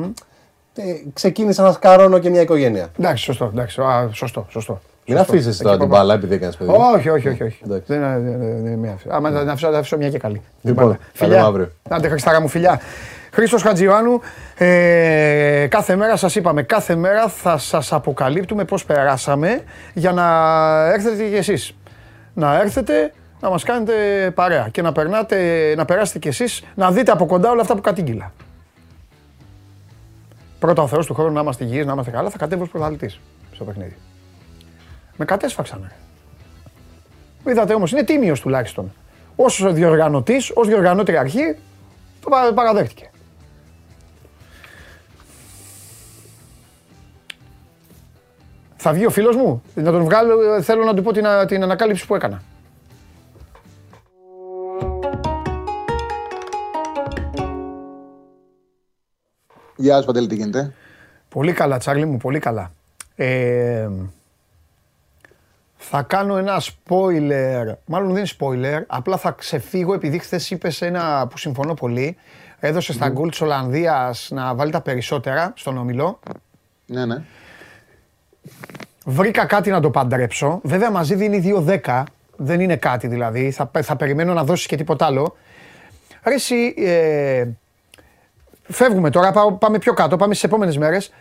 ε, 0.75 0.83
ξεκίνησα 1.13 1.63
να 1.63 1.73
σκαρώνω 1.73 2.19
και 2.19 2.31
μια 2.31 2.41
οικογένεια. 2.41 2.89
Εντάξει, 2.99 3.25
σωστό. 3.25 3.45
Εντάξει, 3.53 3.81
α, 3.81 4.09
σωστό, 4.13 4.47
σωστό. 4.51 4.81
Μην 5.11 5.17
Σωστό. 5.17 5.33
αφήσεις 5.33 5.55
Εκεί 5.55 5.63
τώρα 5.65 5.77
την 5.79 5.89
πάω. 5.89 5.99
μπάλα 5.99 6.15
επειδή 6.15 6.35
έκανες 6.35 6.57
παιδί. 6.57 6.71
Όχι, 6.95 7.09
όχι, 7.09 7.29
όχι. 7.29 7.43
όχι. 7.43 7.61
Εντάξει. 7.65 7.85
Δεν 7.93 8.01
δεν- 8.01 8.39
δεν- 8.39 8.63
δεν 8.63 8.79
με 8.79 8.89
άφησε. 8.89 9.09
Άμα 9.13 9.31
να 9.31 9.53
αφήσω, 9.53 9.71
θα 9.71 9.79
αφήσω 9.79 9.97
μια 9.97 10.11
και 10.11 10.19
καλή. 10.19 10.43
Λοιπόν, 10.63 10.85
Μπάλα. 10.85 10.99
τα 11.19 11.27
λέμε 11.27 11.41
αύριο. 11.43 11.73
Άντε, 11.89 12.09
Χριστάρα 12.09 12.41
μου, 12.41 12.49
φιλιά. 12.49 12.81
Χρήστος 13.33 13.63
Χατζιωάννου, 13.63 14.21
ε, 14.57 15.67
κάθε 15.71 15.97
μέρα 15.97 16.17
σας 16.17 16.35
είπαμε, 16.35 16.63
κάθε 16.63 16.95
μέρα 16.97 17.29
θα 17.29 17.59
σας 17.59 17.93
αποκαλύπτουμε 17.93 18.65
πώς 18.65 18.85
περάσαμε 18.85 19.61
για 19.95 20.13
να 20.13 20.25
έρθετε 20.93 21.25
κι 21.29 21.35
εσείς. 21.37 21.75
Να 22.35 22.61
έρθετε 22.61 23.13
να 23.41 23.51
μας 23.51 23.63
κάνετε 23.65 23.93
παρέα 24.35 24.69
και 24.71 24.83
να, 24.83 24.93
περνάτε, 24.93 25.39
να 25.77 25.85
περάσετε 25.85 26.19
κι 26.19 26.29
εσείς 26.29 26.63
να 26.75 26.91
δείτε 26.91 27.11
από 27.13 27.27
κοντά 27.27 27.51
όλα 27.51 27.61
αυτά 27.61 27.75
που 27.75 27.81
κατήγγυλα. 27.81 28.33
Πρώτα 30.59 30.83
ο 30.83 30.87
Θεός 30.87 31.07
του 31.07 31.15
χρόνου 31.15 31.33
να 31.33 31.41
είμαστε 31.41 31.65
υγιείς, 31.65 31.87
να 31.87 31.93
είμαστε 31.93 32.11
καλά, 32.11 32.31
θα 32.31 32.39
κατέβω 32.39 32.63
ως 32.63 32.69
πρωταθλητής 32.69 33.21
στο 33.55 33.65
παιχνίδι. 33.65 33.97
Με 35.19 35.25
κατέσφαξαν. 35.25 35.81
ρε. 37.45 37.51
Είδατε 37.51 37.75
όμως, 37.75 37.93
είναι 37.93 38.05
τίμιος 38.05 38.41
τουλάχιστον. 38.41 38.93
Ως 39.37 39.73
διοργανωτής, 39.73 40.51
ως 40.55 40.67
διοργανώτρια 40.69 41.21
αρχή, 41.21 41.57
το 42.21 42.29
πα- 42.29 42.53
παραδέχτηκε. 42.55 43.11
Θα 48.77 48.93
βγει 48.93 49.07
ο 49.07 49.11
φίλος 49.11 49.37
μου, 49.37 49.63
να 49.75 49.91
τον 49.93 50.05
βγάλω, 50.05 50.55
ε, 50.55 50.63
θέλω 50.63 50.85
να 50.85 50.95
του 50.95 51.03
πω 51.03 51.13
την, 51.13 51.27
α- 51.27 51.47
την 51.47 51.63
ανακάλυψη 51.63 52.07
που 52.07 52.15
έκανα. 52.15 52.43
Γεια 59.77 60.01
σου 60.01 60.07
Παντελή, 60.07 60.27
τι 60.27 60.35
γίνεται; 60.35 60.73
Πολύ 61.29 61.53
καλά, 61.53 61.79
Τσάρλι 61.79 62.05
μου, 62.05 62.17
πολύ 62.17 62.39
καλά. 62.39 62.71
Ε, 63.17 63.89
θα 65.79 66.03
κάνω 66.03 66.37
ένα 66.37 66.61
spoiler, 66.61 67.75
μάλλον 67.85 68.13
δεν 68.15 68.25
είναι 68.25 68.29
spoiler, 68.39 68.83
απλά 68.87 69.17
θα 69.17 69.31
ξεφύγω 69.31 69.95
επειδή 69.95 70.19
χθες 70.19 70.51
είπες 70.51 70.83
ένα 70.83 71.27
που 71.31 71.39
συμφωνώ 71.39 71.75
πολύ. 71.75 72.17
Έδωσε 72.61 72.93
στα 72.93 73.09
γκολ 73.09 73.31
της 73.31 73.41
Ολλανδίας 73.41 74.29
να 74.33 74.55
βάλει 74.55 74.71
τα 74.71 74.81
περισσότερα 74.81 75.53
στον 75.57 75.79
ομιλό. 75.79 76.21
Ναι, 76.87 77.07
ναι. 77.07 77.23
Βρήκα 79.05 79.45
κάτι 79.47 79.71
να 79.71 79.81
το 79.81 79.91
παντρέψω. 79.91 80.61
Βέβαια 80.63 80.91
μαζί 80.91 81.15
δίνει 81.15 81.53
2-10. 81.85 82.03
Δεν 82.37 82.61
είναι 82.61 82.77
κάτι 82.77 83.07
δηλαδή. 83.07 83.51
Θα, 83.51 83.71
θα 83.83 83.97
περιμένω 83.97 84.33
να 84.33 84.45
δώσεις 84.45 84.67
και 84.67 84.77
τίποτα 84.77 85.07
άλλο. 85.07 85.37
Ρε 86.25 86.35
εσύ, 86.35 86.75
ε, 86.77 87.47
φεύγουμε 88.63 89.11
τώρα, 89.11 89.33
πάω- 89.33 89.53
πάμε 89.53 89.79
πιο 89.79 89.93
κάτω, 89.93 90.17
πάμε 90.17 90.35
στις 90.35 90.45
επόμενες 90.49 90.79
μέρες. 90.79 91.13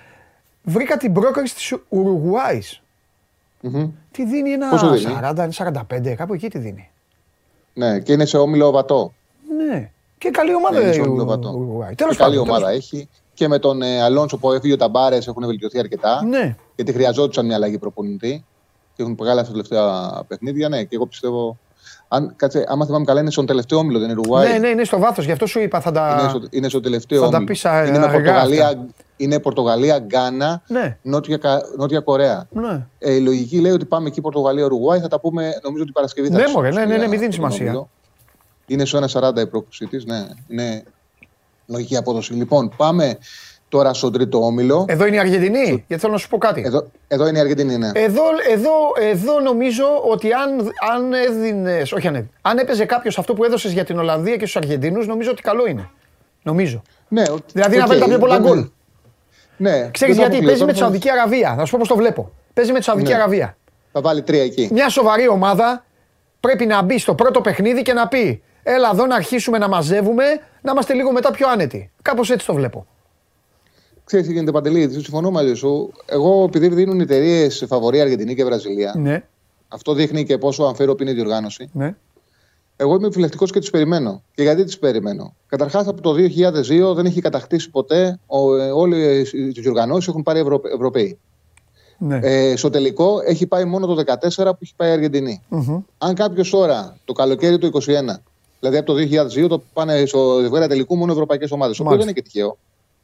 Βρήκα 0.64 0.98
την 0.98 1.14
πρόκριση 1.14 1.56
της 1.56 1.74
Ουρουγουάη. 1.90 2.60
Μμμ. 3.62 3.90
Τι 4.12 4.26
δίνει 4.26 4.52
ένα 4.52 4.70
Πόσο 4.70 4.90
δίνει; 4.90 5.18
40, 5.36 5.50
45, 6.00 6.16
κάπου 6.16 6.34
εκεί 6.34 6.48
τι 6.50 6.58
δίνει. 6.58 6.90
Ναι, 7.74 8.00
και 8.00 8.12
είναι 8.14 8.26
σε 8.26 8.38
όμιλο 8.38 8.72
βατό. 8.72 9.14
Ναι. 9.58 9.92
Και 10.18 10.30
καλή 10.30 10.56
ομάδα 10.56 10.76
Ναι, 10.78 10.82
είναι 10.82 10.90
η 10.90 10.94
σε 10.94 11.02
όμιλο 11.02 11.22
Ου- 11.24 11.28
βατό. 11.28 11.50
Ουρουγουάη. 11.50 11.90
Και 11.90 11.96
Τέλος 11.96 12.18
καλή 12.18 12.36
πάντων, 12.36 12.50
ομάδα 12.50 12.66
τέλος 12.66 12.78
έχει. 12.78 13.10
Και 13.34 13.48
με 13.48 13.60
τον 13.60 13.82
ε, 13.82 14.02
Αλόνσο 14.02 14.38
που 14.38 14.52
έφυγε 14.52 14.74
ο 14.74 14.78
Ταμπάρες 14.78 15.28
έχουν 15.28 15.46
βελτιωθεί 15.46 15.80
αρκετά. 15.80 16.14
πάντων. 16.16 16.30
Ναι. 16.30 16.56
Γιατί 16.76 16.92
χρειαζόντουσαν 16.94 17.46
μια 17.46 17.56
αλλαγή 17.56 17.78
προπονητή. 17.78 18.46
Και 18.96 19.04
έχουν 19.04 19.16
βγάλει 19.16 19.40
αυτά 19.40 19.54
τα 19.54 19.62
τελευταία 19.64 20.24
παιχνίδια. 20.28 20.70
Ναι, 20.70 20.84
και 20.84 20.96
εγώ 20.96 21.06
πιστεύω. 21.06 21.58
Αν, 22.08 22.34
κάτσε, 22.36 22.66
άμα 22.68 22.86
θυμάμαι 22.86 23.06
καλά, 23.06 23.20
είναι 23.22 23.32
στον 23.32 23.46
τελευταίο 23.46 23.78
όμιλο, 23.78 24.00
δεν 24.00 24.10
είναι 24.10 24.20
Ουρουγουάη. 24.20 24.52
Ναι, 24.52 24.58
ναι, 24.58 24.68
είναι 24.68 24.84
στο 24.84 25.00
βάθος, 25.00 25.26
γι' 25.26 25.32
αυτό 25.32 25.46
σου 25.46 25.60
είπα 25.60 25.82
θα 25.82 25.92
τα. 25.92 26.18
Είναι, 26.20 26.30
στο, 26.30 26.42
είναι 26.50 26.70
στο 26.70 26.80
τελευταίο 26.80 27.20
θα 27.24 27.30
τα 27.30 27.36
όμιλο. 27.38 27.52
πεις, 27.52 27.66
α, 27.66 27.80
είναι, 27.86 27.92
με 27.98 28.04
αργά 28.06 28.12
Πορτογαλία, 28.18 28.66
αυτά. 28.68 28.86
Είναι 29.18 29.40
Πορτογαλία, 29.40 29.98
Γκάνα, 30.00 30.62
Ναι, 30.68 30.98
Νότια, 31.02 31.38
Κα- 31.38 31.62
Νότια 31.78 32.00
Κορέα. 32.00 32.48
ναι. 32.52 32.86
Ε, 33.00 33.14
η 33.14 33.20
λογική 33.20 33.60
λέει 33.60 33.72
ότι 33.72 33.86
πάμε 33.86 34.08
εκεί 34.08 34.22
Πορτογαλία, 34.22 34.66
Ουρουγουάη. 34.66 35.00
Θα 35.00 35.08
τα 35.08 35.20
πούμε 35.20 35.60
νομίζω 35.64 35.84
την 35.84 35.94
Παρασκευή. 35.94 36.28
θα 36.30 36.38
Ναι, 36.38 36.44
τις 36.44 36.54
μωρέ, 36.54 36.68
ναι, 36.70 36.74
πούμε 36.74 36.86
ναι, 36.86 36.92
ναι, 36.92 37.00
για 37.00 37.08
μην 37.10 37.20
δίνει 37.20 37.36
τον 37.36 37.50
σημασία. 37.50 37.66
όμιλο. 37.66 37.90
Είναι 38.68 38.86
στο 38.86 38.98
1,40 38.98 39.42
η 39.42 39.48
πρόκλησή 39.48 39.86
της. 39.86 40.06
Ναι, 40.06 40.26
είναι 40.48 40.84
λογική 41.66 41.98
απόδοση. 41.98 42.34
Λοιπόν, 42.34 42.74
πάμε 42.78 43.18
τώρα 43.70 43.94
στον 43.94 44.12
τρίτο 44.12 44.46
όμιλο. 44.46 44.86
Εδώ 44.88 45.06
είναι 45.06 45.16
η 45.16 45.20
Αργεντινή, 45.20 45.84
γιατί 45.88 45.98
θέλω 46.02 46.12
να 46.14 46.18
σου 46.18 46.30
πω 46.30 46.38
κάτι. 46.38 46.62
Εδώ, 46.66 46.88
εδώ 47.08 47.28
είναι 47.28 47.38
η 47.38 47.42
Αργεντινή, 47.42 47.78
ναι. 47.78 47.92
Εδώ, 47.94 48.22
εδώ, 48.52 48.72
εδώ 49.12 49.40
νομίζω 49.40 49.86
ότι 50.12 50.32
αν, 50.34 50.72
αν 50.94 51.14
έδινες. 51.14 51.92
Όχι 51.92 52.08
αν 52.08 52.16
έδινες. 52.16 52.34
Αν 52.42 52.58
έπαιζε 52.58 52.86
κάποιος 52.86 53.18
αυτό 53.18 53.34
που 53.34 53.44
έδωσες 53.44 53.72
για 53.72 53.84
την 53.86 54.00
Ολλανδία 54.00 54.34
και 54.38 54.46
στους 54.46 54.56
Αργεντινούς, 54.56 55.08
νομίζω 55.08 55.32
ότι 55.32 55.42
καλό 55.42 55.68
είναι. 55.68 55.90
Νομίζω. 56.44 56.82
ναι 57.08 57.24
οκ, 57.32 57.38
Δηλαδή 57.54 57.78
να 57.78 57.84
οκ, 57.84 57.88
βάλει 57.90 58.00
τα 58.02 58.08
πιο 58.08 58.18
πολλά 58.20 58.40
δεν- 58.40 58.52
γκολ. 58.52 58.68
Ναι, 59.58 59.90
Ξέρεις 59.92 60.16
δεν 60.16 60.24
γιατί, 60.24 60.24
αποκλείω. 60.24 60.48
παίζει 60.48 60.66
με 60.66 60.66
Τώρα 60.66 60.72
τη 60.74 60.78
θα- 60.80 60.84
Σαουδική 60.86 61.10
Αραβία. 61.10 61.56
Να 61.58 61.66
σου 61.66 61.72
πω 61.72 61.78
πώς 61.80 61.88
το 61.88 61.96
βλέπω. 61.96 62.32
Παίζει 62.54 62.72
με 62.72 62.78
τη 62.78 62.84
Σαουδική 62.84 63.10
Ναι. 63.10 63.16
Αραβία. 63.16 63.58
Θα 63.92 64.02
βάλει 64.02 64.22
τρία 64.22 64.44
εκεί. 64.44 64.70
Μια 64.72 64.90
σοβαρή 64.90 65.28
ομάδα 65.28 65.86
πρέπει 66.40 66.66
να 66.66 66.82
μπει 66.82 67.00
στο 67.00 67.16
πρώτο 67.16 67.42
παιχνίδι 67.42 67.82
και 67.82 67.94
να 67.94 68.08
πει: 68.08 68.42
Έλα 68.64 68.90
εδώ 68.94 69.06
να 69.06 69.16
αρχίσουμε 69.16 69.58
να 69.58 69.68
μαζεύουμε, 69.68 70.24
να 70.62 70.72
είμαστε 70.72 70.94
λίγο 70.94 71.12
μετά 71.12 71.32
πιο 71.32 71.50
άνετοι. 71.50 71.92
Κάπως 72.02 72.30
έτσι 72.30 72.46
το 72.46 72.54
βλέπω. 72.54 72.86
Ξέρεις 74.04 74.26
τι 74.28 74.32
γίνεται 74.34 74.52
Παντελή, 74.52 74.90
συμφωνώ 74.92 75.32
μαζί 75.32 75.54
σου. 75.54 75.92
Εγώ 76.06 76.44
επειδή 76.44 76.68
δίνουν 76.68 77.00
εταιρείες 77.00 77.66
φαβορή 77.68 78.02
Αργεντινή 78.02 78.36
και 78.36 78.46
Βραζιλία, 78.46 78.94
Ναι, 78.98 79.24
αυτό 79.68 79.94
δείχνει 79.94 80.24
και 80.26 80.38
πόσο 80.38 80.64
αμφίροπη 80.64 81.04
είναι 81.04 81.12
η 81.12 81.16
διοργάνωση. 81.16 81.70
ναι. 81.74 81.96
Εγώ 82.80 82.96
είμαι 82.96 83.08
επιλεκτικό 83.08 83.46
και 83.46 83.60
τις 83.60 83.70
περιμένω. 83.70 84.24
Και 84.36 84.42
γιατί 84.42 84.64
τις 84.64 84.80
περιμένω; 84.80 85.36
Καταρχάς, 85.48 85.88
από 85.88 86.02
το 86.02 86.14
2002 86.14 86.94
δεν 86.96 87.06
έχει 87.06 87.22
κατακτήσει 87.22 87.70
ποτέ. 87.70 88.20
Όλε 88.74 88.98
οι 89.20 89.50
διοργανώσει 89.50 90.10
έχουν 90.10 90.24
πάρει 90.24 90.40
Ευρω... 90.40 90.62
Ευρωπαίοι. 90.74 91.20
ναι. 91.98 92.20
Ε, 92.22 92.56
στο 92.56 92.70
τελικό 92.70 93.20
έχει 93.26 93.48
πάει 93.48 93.66
μόνο 93.66 93.86
το 93.86 94.04
14 94.06 94.36
που 94.36 94.58
έχει 94.62 94.74
πάει 94.76 94.90
η 94.90 94.92
Αργεντινή. 94.92 95.42
Μμμ. 95.50 95.80
Αν 95.98 96.16
κάποιος 96.16 96.50
τώρα, 96.50 96.98
το 97.06 97.14
καλοκαίρι 97.14 97.58
του 97.58 97.72
21, 97.74 97.80
δηλαδή 98.60 98.78
από 98.78 98.94
το 98.94 98.94
2002, 99.44 99.48
το 99.50 99.64
πάνε 99.74 100.06
στο 100.06 100.40
ζευγάρι 100.42 100.68
τελικού 100.68 100.96
μόνο 100.96 101.12
ευρωπαϊκές 101.12 101.52
ομάδες. 101.52 101.78
Το 101.78 101.84
οποίο 101.84 101.96
Μάλιστα. 101.96 102.14
δεν 102.14 102.24
είναι 102.24 102.32
και 102.32 102.40
τυχαίο. 102.40 102.58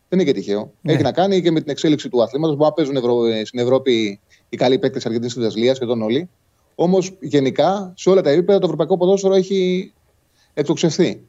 Δεν 0.10 0.20
είναι 0.20 0.32
και 0.32 0.40
τυχαίο. 0.40 0.72
Ναι. 0.82 0.94
Έχει 0.94 1.02
να 1.02 1.12
κάνει 1.12 1.42
και 1.42 1.52
με 1.52 1.60
την 1.62 1.72
εξέλιξη 1.72 2.10
του 2.10 2.24
αθλήματος. 2.24 2.56
Μπορεί 2.56 2.70
να 2.70 2.76
παίζουν 2.76 2.96
Ευρω... 2.96 3.26
ε, 3.26 3.46
στην 3.46 3.60
Ευρώπη 3.60 4.20
οι 4.50 4.58
καλοί 4.58 4.80
παίκτες 4.80 5.06
Αργεντινής 5.06 5.34
και 5.34 5.40
Βραζιλία, 5.40 5.76
σχεδόν 5.76 6.02
όλοι. 6.02 6.30
Όμως 6.76 7.18
γενικά 7.20 7.94
σε 7.96 8.10
όλα 8.10 8.22
τα 8.22 8.30
επίπεδα 8.30 8.60
το 8.60 8.66
ευρωπαϊκό 8.66 8.98
ποδόσφαιρο 8.98 9.34
έχει 9.34 9.94
εκτοξευθεί. 10.54 11.22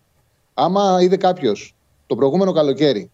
Άμα 0.54 0.98
είδε 1.02 1.16
κάποιος 1.16 1.74
το 2.06 2.14
προηγούμενο 2.16 2.52
καλοκαίρι 2.52 3.10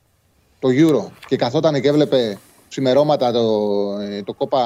το 0.59 0.69
Euro 0.73 1.11
και 1.29 1.37
καθόταν 1.37 1.81
και 1.81 1.89
έβλεπε 1.89 2.39
ξημερώματα 2.69 3.33
το, 3.33 3.41
ε, 4.01 4.23
το, 4.23 4.35
Copa, 4.39 4.59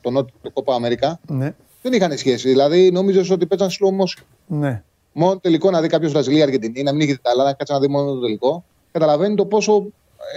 το, 0.00 0.10
Νότ- 0.10 0.28
το 0.42 0.50
Copa 0.54 0.74
America, 0.74 1.12
ναι. 1.26 1.54
δεν 1.82 1.92
είχαν 1.92 2.18
σχέση. 2.18 2.48
Δηλαδή 2.48 2.90
νόμιζες 2.90 3.30
ότι 3.30 3.46
παίζαν 3.46 3.68
slow 3.68 4.02
motion. 4.02 4.22
ναι. 4.46 4.82
Μόνο 5.16 5.38
τελικό 5.38 5.70
να 5.70 5.80
δει 5.80 5.88
κάποιος 5.88 6.12
Βραζιλία, 6.12 6.44
Αργεντινή, 6.44 6.82
να 6.82 6.92
μην 6.92 7.00
έχει 7.00 7.12
δει 7.12 7.18
τα 7.22 7.30
άλλα, 7.30 7.44
να 7.44 7.52
κάτσει 7.52 7.72
να 7.72 7.80
δει 7.80 7.88
μόνο 7.88 8.12
το 8.14 8.20
τελικό. 8.20 8.64
Καταλαβαίνει 8.92 9.34
το 9.34 9.46
πόσο 9.46 9.86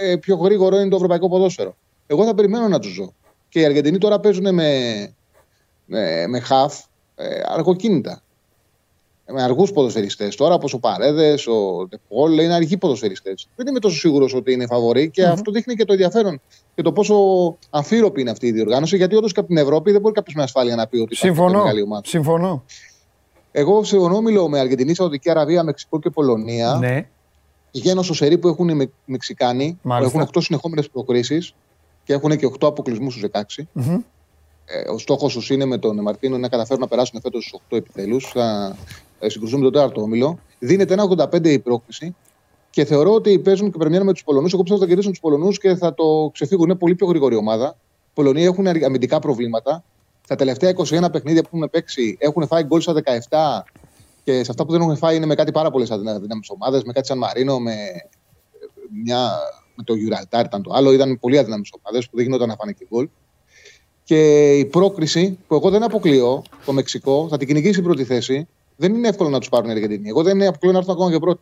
ε, 0.02 0.16
πιο 0.16 0.36
γρήγορο 0.36 0.76
είναι 0.76 0.88
το 0.88 0.96
ευρωπαϊκό 0.96 1.28
ποδόσφαιρο. 1.28 1.76
Εγώ 2.06 2.24
θα 2.24 2.34
περιμένω 2.34 2.68
να 2.68 2.78
τους 2.78 2.92
ζω. 2.92 3.12
Και 3.48 3.60
οι 3.60 3.64
Αργεντινοί 3.64 3.98
τώρα 3.98 4.20
παίζουν 4.20 4.54
με, 4.54 4.68
με, 5.88 6.26
με 6.26 6.42
half 6.48 6.80
ε, 7.16 7.40
αργοκίνητα. 7.46 8.22
Με 9.32 9.42
αργούς 9.42 9.72
ποδοσφαιριστές. 9.72 10.36
Τώρα, 10.36 10.54
όπως 10.54 10.72
ο 10.74 10.78
Παρέδες, 10.78 11.46
ο 11.46 11.86
Ντεπόλ, 11.88 12.38
είναι 12.38 12.54
αργοί 12.54 12.76
ποδοσφαιριστές. 12.76 13.48
Δεν 13.56 13.66
είμαι 13.66 13.78
τόσο 13.78 13.96
σίγουρος 13.98 14.34
ότι 14.34 14.52
είναι 14.52 14.66
φαβορή 14.66 15.10
και 15.10 15.24
αυτό 15.24 15.50
δείχνει 15.50 15.74
και 15.74 15.84
το 15.84 15.92
ενδιαφέρον 15.92 16.40
και 16.74 16.82
το 16.82 16.92
πόσο 16.92 17.14
αμφίροπη 17.70 18.20
είναι 18.20 18.30
αυτή 18.30 18.46
η 18.46 18.52
διοργάνωση. 18.52 18.96
Γιατί 18.96 19.14
όντως 19.14 19.32
και 19.32 19.38
από 19.40 19.48
την 19.48 19.56
Ευρώπη 19.56 19.92
δεν 19.92 20.00
μπορεί 20.00 20.14
κάποιος 20.14 20.34
με 20.34 20.42
ασφάλεια 20.42 20.74
να 20.76 20.86
πει 20.86 20.96
ότι 20.96 21.14
υπάρχει 21.14 21.26
Συμφωνώ. 21.26 21.58
μεγάλη 21.58 21.82
ομάδα. 21.82 22.02
Συμφωνώ. 22.06 22.64
Εγώ 23.52 23.84
σε 23.84 23.96
ονόμιλο 23.96 24.48
με 24.48 24.58
Αργεντινή, 24.58 24.94
Σαουδική 24.94 25.30
Αραβία, 25.30 25.62
Μεξικό 25.62 25.98
και 25.98 26.10
Πολωνία 26.10 26.74
Ναι. 26.74 27.08
πηγαίνω 27.70 28.02
στο 28.02 28.14
σερί 28.14 28.38
που 28.38 28.48
έχουν 28.48 28.68
οι 28.68 28.74
Με- 28.74 28.90
Μεξικάνοι, 29.04 29.78
που 29.82 29.88
Μάλιστα. 29.88 30.18
έχουν 30.18 30.28
8 30.32 30.40
συνεχόμενες 30.40 30.90
προκρίσεις 30.90 31.54
και 32.04 32.12
έχουν 32.12 32.36
και 32.36 32.46
8 32.46 32.66
αποκλεισμούς 32.66 33.14
στους 33.14 33.22
16. 33.32 33.68
Μμμ. 33.72 33.98
Ε, 34.70 34.90
ο 34.90 34.98
στόχος 34.98 35.32
τους 35.34 35.50
είναι 35.50 35.64
με 35.64 35.78
τον 35.78 36.00
Μαρτίνο 36.00 36.38
να 36.38 36.48
καταφέρουν 36.48 36.82
να 36.82 36.88
περάσουν 36.88 37.20
φέτος 37.20 37.44
στους 37.44 37.60
8 37.70 37.76
επιτέλους. 37.76 38.26
Θα 38.26 38.76
ε, 39.18 39.28
συγκρουστούν 39.28 39.58
με 39.58 39.64
τον 39.64 39.74
τέταρτο 39.74 40.00
όμιλο. 40.00 40.38
Δίνεται 40.58 40.92
ένα 40.92 41.08
85 41.32 41.46
η 41.46 41.58
πρόκληση 41.58 42.14
και 42.70 42.84
θεωρώ 42.84 43.12
ότι 43.12 43.38
παίζουν 43.38 43.70
και 43.70 43.78
πρεμιέρα 43.78 44.04
με 44.04 44.12
τους 44.12 44.24
Πολωνούς. 44.24 44.52
Εγώ 44.52 44.62
πιστεύω 44.62 44.82
ότι 44.82 44.90
θα 44.90 44.94
κερδίσουν 44.94 45.10
τους 45.10 45.20
Πολωνούς 45.20 45.58
και 45.58 45.74
θα 45.74 45.94
το 45.94 46.30
ξεφύγουν. 46.32 46.64
Είναι 46.64 46.78
πολύ 46.78 46.94
πιο 46.94 47.06
γρήγορη 47.06 47.36
ομάδα. 47.36 47.76
Οι 47.78 48.10
Πολωνοί 48.14 48.44
έχουν 48.44 48.66
αμυντικά 48.66 49.18
προβλήματα. 49.18 49.84
Στα 50.24 50.36
τελευταία 50.36 50.70
21 50.70 51.12
παιχνίδια 51.12 51.42
που 51.42 51.48
έχουν 51.52 51.70
παίξει 51.70 52.16
έχουν 52.20 52.46
φάει 52.46 52.62
γκολ 52.62 52.80
στα 52.80 52.94
17 53.28 53.70
και 54.24 54.44
σε 54.44 54.50
αυτά 54.50 54.66
που 54.66 54.72
δεν 54.72 54.80
έχουν 54.80 54.96
φάει 54.96 55.16
είναι 55.16 55.26
με 55.26 55.34
κάτι 55.34 55.52
πάρα 55.52 55.70
πολλές 55.70 55.90
αδύναμες 55.90 56.48
ομάδες. 56.48 56.82
Με 56.82 56.92
κάτι 56.92 57.06
σαν 57.06 57.18
Μαρίνο, 57.18 57.58
με, 57.58 57.74
μια, 59.02 59.30
με 59.74 59.82
το 59.84 59.94
Γιουραλτάρ 59.94 60.44
ήταν 60.44 60.62
το 60.62 60.72
άλλο. 60.74 60.92
Ήταν 60.92 61.18
πολύ 61.20 61.38
αδύναμες 61.38 61.72
ομάδες 61.80 62.08
που 62.08 62.16
δεν 62.16 62.24
γινόταν 62.24 62.48
να 62.48 62.54
φάνε 62.54 62.72
και 62.72 62.86
γκολ. 62.88 63.08
Και 64.08 64.52
η 64.58 64.64
πρόκριση 64.64 65.38
που 65.46 65.54
εγώ 65.54 65.70
δεν 65.70 65.82
αποκλείω 65.82 66.42
το 66.64 66.72
Μεξικό, 66.72 67.26
θα 67.30 67.36
την 67.36 67.46
κυνηγήσει 67.46 67.80
η 67.80 67.82
πρώτη 67.82 68.04
θέση. 68.04 68.48
Δεν 68.76 68.94
είναι 68.94 69.08
εύκολο 69.08 69.28
να 69.28 69.38
τους 69.38 69.48
πάρουν 69.48 69.68
οι 69.68 69.72
Αργεντινοί. 69.72 70.08
Εγώ 70.08 70.22
δεν 70.22 70.34
είναι 70.34 70.46
αποκλείω 70.46 70.72
να 70.72 70.78
έρθουν 70.78 70.94
ακόμα 70.94 71.10
και 71.10 71.18
πρώτοι. 71.18 71.40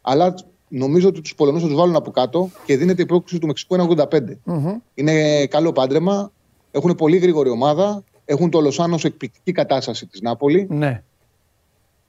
Αλλά 0.00 0.34
νομίζω 0.68 1.08
ότι 1.08 1.20
τους 1.20 1.34
Πολωνούς 1.34 1.62
θα 1.62 1.66
τους 1.66 1.76
βάλουν 1.76 1.96
από 1.96 2.10
κάτω 2.10 2.50
και 2.64 2.76
δίνεται 2.76 3.02
η 3.02 3.06
πρόκριση 3.06 3.38
του 3.38 3.46
Μεξικού 3.46 3.76
1,85. 3.76 4.20
Μμμ. 4.44 4.78
Είναι 4.94 5.46
καλό 5.46 5.72
πάντρεμα. 5.72 6.32
Έχουν 6.70 6.94
πολύ 6.94 7.16
γρήγορη 7.16 7.50
ομάδα. 7.50 8.04
Έχουν 8.24 8.50
το 8.50 8.60
Λοσάνος 8.60 9.00
σε 9.00 9.06
εκπληκτική 9.06 9.52
κατάσταση 9.52 10.06
της 10.06 10.20
Νάπολη. 10.20 10.66
Ναι. 10.70 11.02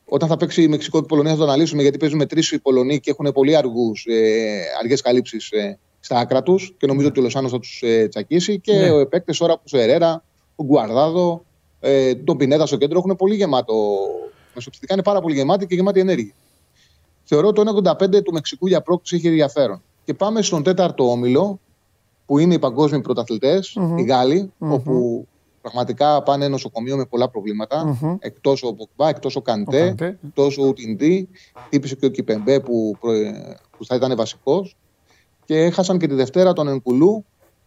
Όταν 0.06 0.30
θα 0.30 0.38
παίξει 0.38 0.64
η 0.64 0.68
Μεξικό 0.68 0.98
και 0.98 1.04
η 1.04 1.08
Πολωνία 1.08 1.32
θα 1.32 1.38
το 1.38 1.44
αναλύσουμε 1.44 1.82
γιατί 1.82 1.98
παίζουν 1.98 2.18
με 2.18 2.26
τρεις 2.26 2.52
οι 2.52 2.60
Πολωνοί 2.60 3.00
και 3.00 3.10
έχουν 3.10 3.32
πολύ 3.34 3.56
αργούς, 3.56 4.06
ε, 4.06 4.62
αργές 4.80 5.02
καλύψεις 5.02 5.52
ε, 5.52 5.80
στα 6.08 6.20
άκρα 6.20 6.44
τους 6.44 6.74
και 6.78 6.88
νομίζω 6.88 7.08
ότι 7.08 7.20
ο 7.20 7.24
Λοσάνος 7.24 7.52
θα 7.52 7.60
τους 7.60 7.82
ε, 7.84 8.08
τσακίσει. 8.08 8.60
Και 8.60 8.74
Ναι. 8.74 8.80
ναι. 8.80 8.92
ο 8.92 9.08
παίκτε 9.08 9.34
τώρα 9.38 9.54
που 9.54 9.62
ο 9.74 9.78
Ερέρα, 9.78 10.24
ο 10.56 10.64
Γκουαρδάδο, 10.64 11.46
ε, 11.80 12.16
τον 12.16 12.38
Πινέδα 12.38 12.66
στο 12.66 12.78
κέντρο 12.78 12.98
έχουν 12.98 13.16
πολύ 13.16 13.36
γεμάτο. 13.36 13.74
Μεσοπιστικά 14.56 14.94
είναι 14.94 15.04
πάρα 15.04 15.22
πολύ 15.22 15.36
γεμάτη 15.36 15.66
και 15.68 15.76
γεμάτη 15.76 16.00
ενέργεια. 16.00 16.34
Θεωρώ 17.24 17.52
το 17.52 17.62
1,85 17.62 18.24
του 18.24 18.32
Μεξικού 18.34 18.68
για 18.68 18.82
πρόκληση 18.82 19.16
έχει 19.16 19.28
ενδιαφέρον. 19.28 19.82
Και 20.06 20.14
πάμε 20.14 20.42
στον 20.42 20.64
τέταρτο 20.64 21.12
όμιλο, 21.12 21.60
που 22.26 22.38
είναι 22.38 22.54
οι 22.54 22.60
παγκόσμιοι 22.60 23.02
πρωταθλητές, 23.02 23.74
Μμμ. 23.76 23.98
οι 23.98 24.04
Γάλλοι, 24.04 24.52
Μμμ. 24.58 24.72
όπου 24.74 25.28
πραγματικά 25.62 26.24
πάνε 26.24 26.48
νοσοκομείο 26.48 26.98
με 26.98 27.06
πολλά 27.06 27.30
προβλήματα. 27.30 27.86
Μμμ. 28.02 28.16
Εκτός 28.20 28.64
ο 28.64 28.74
Ποκμπά, 28.74 29.10
εκτός 29.10 29.36
ο 29.36 29.40
Ο 29.40 29.42
Καντέ, 29.42 29.86
Καντέ. 29.88 30.18
εκτός 30.28 30.58
ο 30.58 30.64
Ουτιντή, 30.68 31.30
τύπησε 31.70 31.96
και 31.96 32.06
ο 32.06 32.10
Κιπεμπέ 32.10 32.60
που, 32.60 32.96
προ- 33.00 33.14
που 33.78 33.86
θα 33.86 33.96
ήταν 33.96 34.16
βασικός. 34.16 34.76
Και 35.48 35.58
έχασαν 35.64 35.98
και 35.98 36.08
τη 36.08 36.14
Δευτέρα 36.14 36.54
τον 36.54 36.68
Ενκουλού, 36.68 37.26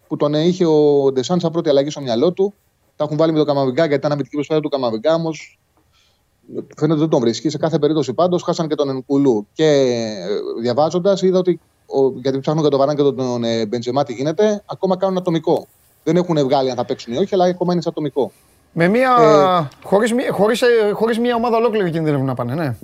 που 0.09 0.17
τον 0.17 0.35
είχε 0.35 0.67
ο 0.67 1.13
Ντεσάν 1.13 1.41
σαν 1.41 1.51
πρώτη 1.51 1.69
αλλαγή 1.69 1.91
στο 1.91 2.01
μυαλό 2.01 2.33
του. 2.33 2.55
Τα 2.97 3.05
έχουν 3.05 3.17
βάλει 3.17 3.33
με 3.33 3.39
τον 3.39 3.47
Καμαβιγκά 3.47 3.83
γιατί 3.83 3.95
ήταν 3.95 4.13
αμυντική 4.13 4.35
προσπάθεια 4.35 4.63
του 4.63 4.69
Καμαβιγκά, 4.69 5.15
όμως 5.15 5.59
φαίνεται 6.55 6.93
ότι 6.93 7.01
δεν 7.01 7.09
τον 7.09 7.21
βρίσκει. 7.21 7.49
Σε 7.49 7.59
κάθε 7.59 7.79
περίπτωση 7.79 8.13
πάντως 8.13 8.43
χάσαν 8.43 8.69
και 8.69 8.75
τον 8.75 8.89
Ενκουλού. 8.89 9.47
Και 9.53 9.97
διαβάζοντας 10.61 11.23
είδα 11.23 11.39
ότι, 11.39 11.61
ο, 11.87 12.09
γιατί 12.09 12.39
ψάχνουν 12.39 12.63
για 12.63 12.71
τον 12.71 12.79
Βαράν 12.79 12.97
και 12.97 13.03
τον, 13.03 13.17
τον 13.17 13.45
ε, 13.45 13.67
Μπεντζεμά 13.67 14.05
τι 14.05 14.13
γίνεται, 14.13 14.63
ακόμα 14.67 14.97
κάνουν 14.97 15.17
ατομικό. 15.17 15.67
Δεν 16.05 16.17
έχουν 16.17 16.39
βγάλει 16.45 16.71
αν 16.71 16.77
θα 16.77 16.85
παίξουν 16.85 17.13
ή 17.13 17.17
όχι, 17.17 17.35
αλλά 17.35 17.45
ακόμα 17.45 17.73
είναι 17.73 17.83
σε 17.83 17.89
ατομικό. 17.89 18.33
Με 18.73 18.89
μία. 18.89 19.17
Ε, 19.21 19.87
χωρίς, 19.87 20.13
μία- 20.13 20.33
χωρίς, 20.33 20.63
ε, 20.63 20.67
χωρίς 20.93 21.19
μία 21.19 21.35
ομάδα 21.35 21.57
ολόκληρη 21.57 21.91
κινδυνεύουν 21.91 22.27
να 22.27 22.35
πάνε, 22.35 22.55
ναι. 22.55 22.77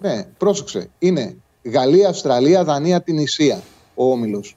Ναι, 0.00 0.26
πρόσεξε. 0.38 0.90
Είναι 0.98 1.36
Γαλλία, 1.62 2.08
Αυστραλία, 2.08 2.64
Δανία, 2.64 3.00
την 3.00 3.18
Ισία 3.18 3.60
ο 3.94 4.10
όμιλος. 4.10 4.56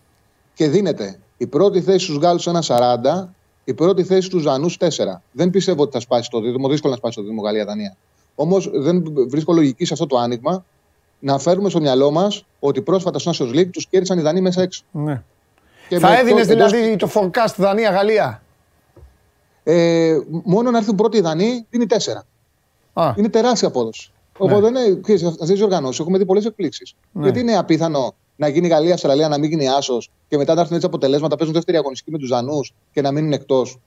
Και 0.54 0.68
δίνεται 0.70 1.20
η 1.38 1.48
πρώτη 1.48 1.82
θέση 1.82 2.00
στους 2.06 2.18
Γάλλους 2.18 2.48
1,40 2.48 3.30
Η 3.64 3.74
πρώτη 3.74 4.04
θέση 4.04 4.30
του 4.30 4.40
Ζανού 4.40 4.72
4. 4.72 4.88
Δεν 5.32 5.50
πιστεύω 5.50 5.82
ότι 5.82 5.92
θα 5.92 6.00
σπάσει 6.00 6.30
το 6.30 6.40
δίδυμο. 6.42 6.70
Δύσκολο 6.70 6.92
να 6.94 6.98
σπάσει 6.98 7.16
το 7.16 7.22
δίδυμο 7.22 7.42
Γαλλία-Δανία. 7.42 7.96
Όμως 8.36 8.70
δεν 8.74 9.04
βρίσκω 9.30 9.54
λογική 9.54 9.86
σε 9.86 9.94
αυτό 9.94 10.06
το 10.06 10.18
άνοιγμα 10.18 10.66
να 11.20 11.40
φέρουμε 11.40 11.70
στο 11.70 11.80
μυαλό 11.82 12.12
μας 12.12 12.46
ότι 12.60 12.82
πρόσφατα 12.82 13.20
στο 13.20 13.32
Nations 13.32 13.56
League 13.56 13.70
τους 13.72 13.88
κέρδισαν 13.88 14.18
οι 14.18 14.22
Δανείοι 14.22 14.42
μέσα 14.44 14.62
έξω. 14.62 14.84
Ναι. 14.92 15.24
Και 15.90 16.00
Θα 16.00 16.10
με 16.10 16.16
έδινες 16.18 16.48
εκτός- 16.48 16.72
δηλαδή 16.72 16.96
το 16.96 17.10
forecast 17.14 17.54
Δανία-Γαλλία; 17.58 18.42
Ε, 19.64 20.18
μόνο 20.44 20.72
να 20.72 20.78
έρθουν 20.78 20.96
πρώτοι 20.96 21.18
οι 21.18 21.22
Δανείοι 21.22 21.66
είναι 21.70 21.86
4. 21.86 22.26
Α, 22.94 23.14
Είναι 23.18 23.30
τεράστια 23.30 23.68
απόδοση. 23.68 24.12
Οπότε, 24.38 24.70
ναι, 24.70 25.00
ξέρεις, 25.02 25.22
σε 25.22 25.28
αυτές 25.28 25.50
τις 25.50 25.62
οργανώσεις 25.62 26.00
έχουμε 26.00 26.18
δει 26.18 26.26
πολλές 26.26 26.46
εκπλήξεις. 26.46 26.94
Ναι. 27.12 27.24
Γιατί 27.24 27.40
είναι 27.40 27.58
απίθανο 27.58 28.16
να 28.38 28.48
γίνει 28.48 28.68
Γαλλία-Αυστραλία, 28.68 29.28
να 29.28 29.38
μην 29.38 29.50
γίνει 29.50 29.68
άσος 29.70 30.10
και 30.28 30.38
μετά 30.38 30.54
να 30.54 30.60
έρθουν 30.60 30.76
έτσι 30.76 30.88
αποτελέσματα, 30.88 31.36
παίζουν 31.36 31.56
δεύτερη 31.56 31.78
αγωνιστική 31.78 32.12
με 32.12 32.18
τους 32.18 32.30
Δανούς 32.30 32.74
και 32.92 33.02
να 33.02 33.12
μείνουν 33.12 33.32
εκτός. 33.32 33.80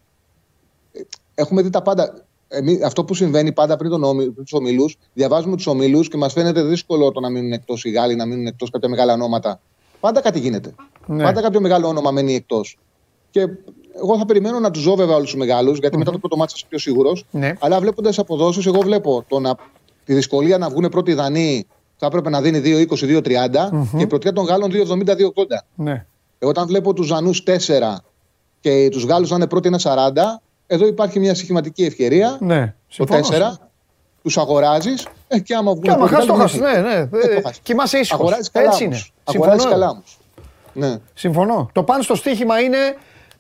Έχουμε 1.35 1.63
δει 1.63 1.71
τα 1.71 1.83
πάντα. 1.83 2.25
Εμείς, 2.49 2.83
αυτό 2.83 3.05
που 3.05 3.15
συμβαίνει 3.15 3.53
πάντα 3.53 3.77
πριν, 3.77 3.91
τον 3.91 4.05
όμι- 4.05 4.31
πριν 4.31 4.45
τους 4.45 4.53
ομίλου, 4.53 4.91
διαβάζουμε 5.13 5.57
τους 5.57 5.67
ομίλου 5.67 6.01
και 6.01 6.17
μας 6.17 6.33
φαίνεται 6.33 6.63
δύσκολο 6.63 7.11
το 7.13 7.21
να 7.21 7.29
μείνουν 7.31 7.53
εκτός 7.53 7.85
οι 7.85 7.91
Γάλλοι, 7.91 8.15
να 8.15 8.27
μείνουν 8.27 8.47
εκτός 8.47 8.71
κάποια 8.71 8.89
μεγάλα 8.89 9.13
ονόματα. 9.13 9.61
Πάντα 10.01 10.21
κάτι 10.21 10.39
γίνεται. 10.39 10.75
Ναι. 11.07 11.23
Πάντα 11.23 11.43
κάποιο 11.43 11.61
μεγάλο 11.61 11.89
όνομα 11.89 12.11
μένει 12.11 12.35
εκτός. 12.35 12.79
Και 13.31 13.41
εγώ 13.97 14.19
θα 14.19 14.25
περιμένω 14.25 14.59
να 14.59 14.71
τους 14.71 14.83
ζω 14.83 14.95
βέβαια 14.95 15.17
όλους 15.17 15.31
τους 15.31 15.39
μεγάλους, 15.39 15.79
γιατί 15.79 15.97
μετά 15.97 16.11
το 16.11 16.19
πρώτο 16.19 16.37
μάτι 16.37 16.53
θα 16.53 16.59
είμαι 16.61 16.69
πιο 16.69 16.79
σίγουρος. 16.79 17.25
Ναι. 17.31 17.53
Αλλά 17.59 17.81
βλέποντας 17.81 18.19
αποδόσεις, 18.19 18.67
εγώ 18.67 18.81
βλέπω 18.81 19.25
το 19.29 19.39
να, 19.39 19.55
τη 20.05 20.15
δυσκολία 20.15 20.59
να 20.59 20.69
βγουν 20.69 20.89
πρώτοι 20.89 21.13
Δανείοι 21.13 21.67
θα 22.01 22.07
έπρεπε 22.07 22.31
να 22.31 22.41
δίνει 22.41 22.87
2-20-2-30 22.91 23.23
και 23.97 24.03
η 24.03 24.07
πρωτιά 24.07 24.33
των 24.33 24.45
Γάλλων 24.45 24.71
2-70-2-80. 24.73 25.15
ναι. 25.75 26.07
Εγώ 26.39 26.51
όταν 26.51 26.67
βλέπω 26.67 26.93
τους 26.93 27.07
Ζανούς 27.07 27.43
4 27.47 27.51
και 28.61 28.89
τους 28.91 29.05
Γάλλους 29.05 29.31
να 29.31 29.37
είναι 29.37 29.47
πρώτοι 29.47 29.69
ένα 29.69 29.79
40, 29.83 30.41
εδώ 30.67 30.87
υπάρχει 30.87 31.19
μια 31.19 31.35
συχηματική 31.35 31.85
ευκαιρία. 31.85 32.37
ναι. 32.41 32.67
Το 32.67 33.07
Συμφωνώ. 33.07 33.49
4 33.53 33.59
τους 34.23 34.39
αγοράζεις 34.39 35.07
ε, 35.29 35.39
και 35.39 35.55
άμα 35.55 35.71
βγουν 35.71 35.83
Και 35.83 35.91
άμα 35.91 35.99
πρώτοι 36.07 36.15
χάσει 36.15 36.27
το 36.27 36.33
Γάλλοι, 36.33 36.49
χάσει. 36.51 36.61
ναι, 36.61 36.73
Ναι, 36.73 36.81
ναι. 36.81 37.05
δεν 37.05 37.21
το 37.21 37.31
Ε, 37.31 37.41
χάσεις. 37.43 37.59
Κοιμάσαι 37.63 37.99
ήσυχος. 37.99 38.21
Αγοράζεις 38.21 38.51
καλά. 38.51 38.67
Έτσι 38.67 38.85
όμως. 38.85 38.97
είναι. 38.99 39.13
Αγοράζεις 39.25 39.61
Συμφωνώ. 39.63 39.81
καλά 39.81 39.91
όμως. 39.93 40.19
Ναι. 40.73 40.97
Συμφωνώ. 41.15 41.71
Το 41.73 41.83
παν 41.83 42.03
στο 42.03 42.15
στοίχημα 42.15 42.61
είναι. 42.61 42.79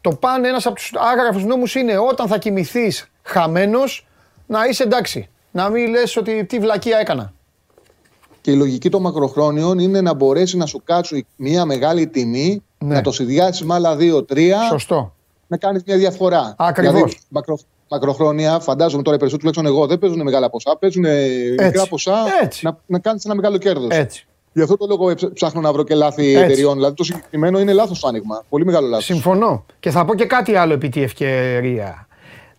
Το 0.00 0.10
παν 0.10 0.44
ένας 0.44 0.66
από 0.66 0.74
τους 0.74 0.92
άγραφους 1.12 1.44
νόμους 1.44 1.74
είναι 1.74 1.98
όταν 1.98 2.26
θα 2.28 2.38
κοιμηθείς 2.38 3.10
χαμένος 3.22 4.06
να 4.46 4.64
είσαι 4.64 4.82
εντάξει. 4.82 5.28
Να 5.50 5.68
μην 5.68 5.88
λες 5.90 6.16
ότι 6.16 6.44
τι 6.44 6.58
βλακεία 6.58 6.98
έκανα. 6.98 7.32
Και 8.40 8.50
η 8.50 8.54
λογική 8.54 8.88
των 8.90 9.02
μακροχρόνιων 9.02 9.78
είναι 9.78 10.00
να 10.00 10.14
μπορέσει 10.14 10.56
να 10.56 10.66
σου 10.66 10.80
κάτσουν 10.84 11.26
μια 11.36 11.64
μεγάλη 11.64 12.06
τιμή, 12.06 12.62
Ναι. 12.78 12.94
να 12.94 13.00
το 13.00 13.12
συνδυάσεις 13.12 13.64
με 13.66 13.74
άλλα 13.74 13.96
2-3, 13.96 14.56
Σωστό. 14.70 15.14
να 15.46 15.56
κάνεις 15.56 15.82
μια 15.86 15.96
διαφορά. 15.96 16.54
Ακριβώς. 16.58 16.94
Δηλαδή, 16.94 17.16
μακρο, 17.28 17.58
μακροχρόνια, 17.88 18.58
φαντάζομαι 18.60 19.02
τώρα 19.02 19.16
οι 19.16 19.18
περισσότεροι 19.18 19.52
τουλάχιστον 19.52 19.66
εγώ 19.66 19.86
δεν 19.86 19.98
παίζουν 19.98 20.22
μεγάλα 20.22 20.50
ποσά, 20.50 20.76
παίζουν 20.78 21.04
μικρά 21.64 21.86
ποσά 21.86 22.16
Έτσι. 22.42 22.64
να, 22.64 22.78
να 22.86 22.98
κάνεις 22.98 23.24
ένα 23.24 23.34
μεγάλο 23.34 23.58
κέρδος. 23.58 23.88
Έτσι. 23.90 24.24
Γι' 24.52 24.62
αυτό 24.62 24.76
το 24.76 24.86
λόγο 24.88 25.14
ψ- 25.14 25.32
ψάχνω 25.32 25.60
να 25.60 25.72
βρω 25.72 25.82
και 25.84 25.94
λάθη 25.94 26.30
Έτσι. 26.32 26.42
εταιριών. 26.44 26.74
Δηλαδή 26.74 26.94
το 26.94 27.04
συγκεκριμένο 27.04 27.60
είναι 27.60 27.72
λάθος 27.72 28.00
το 28.00 28.08
άνοιγμα. 28.08 28.42
Πολύ 28.48 28.64
μεγάλο 28.64 28.86
λάθος. 28.86 29.04
Συμφωνώ. 29.04 29.64
Και 29.80 29.90
θα 29.90 30.04
πω 30.04 30.14
και 30.14 30.24
κάτι 30.24 30.54
άλλο 30.54 30.72
επί 30.72 30.88
τη 30.88 31.02
ευκαιρία. 31.02 32.06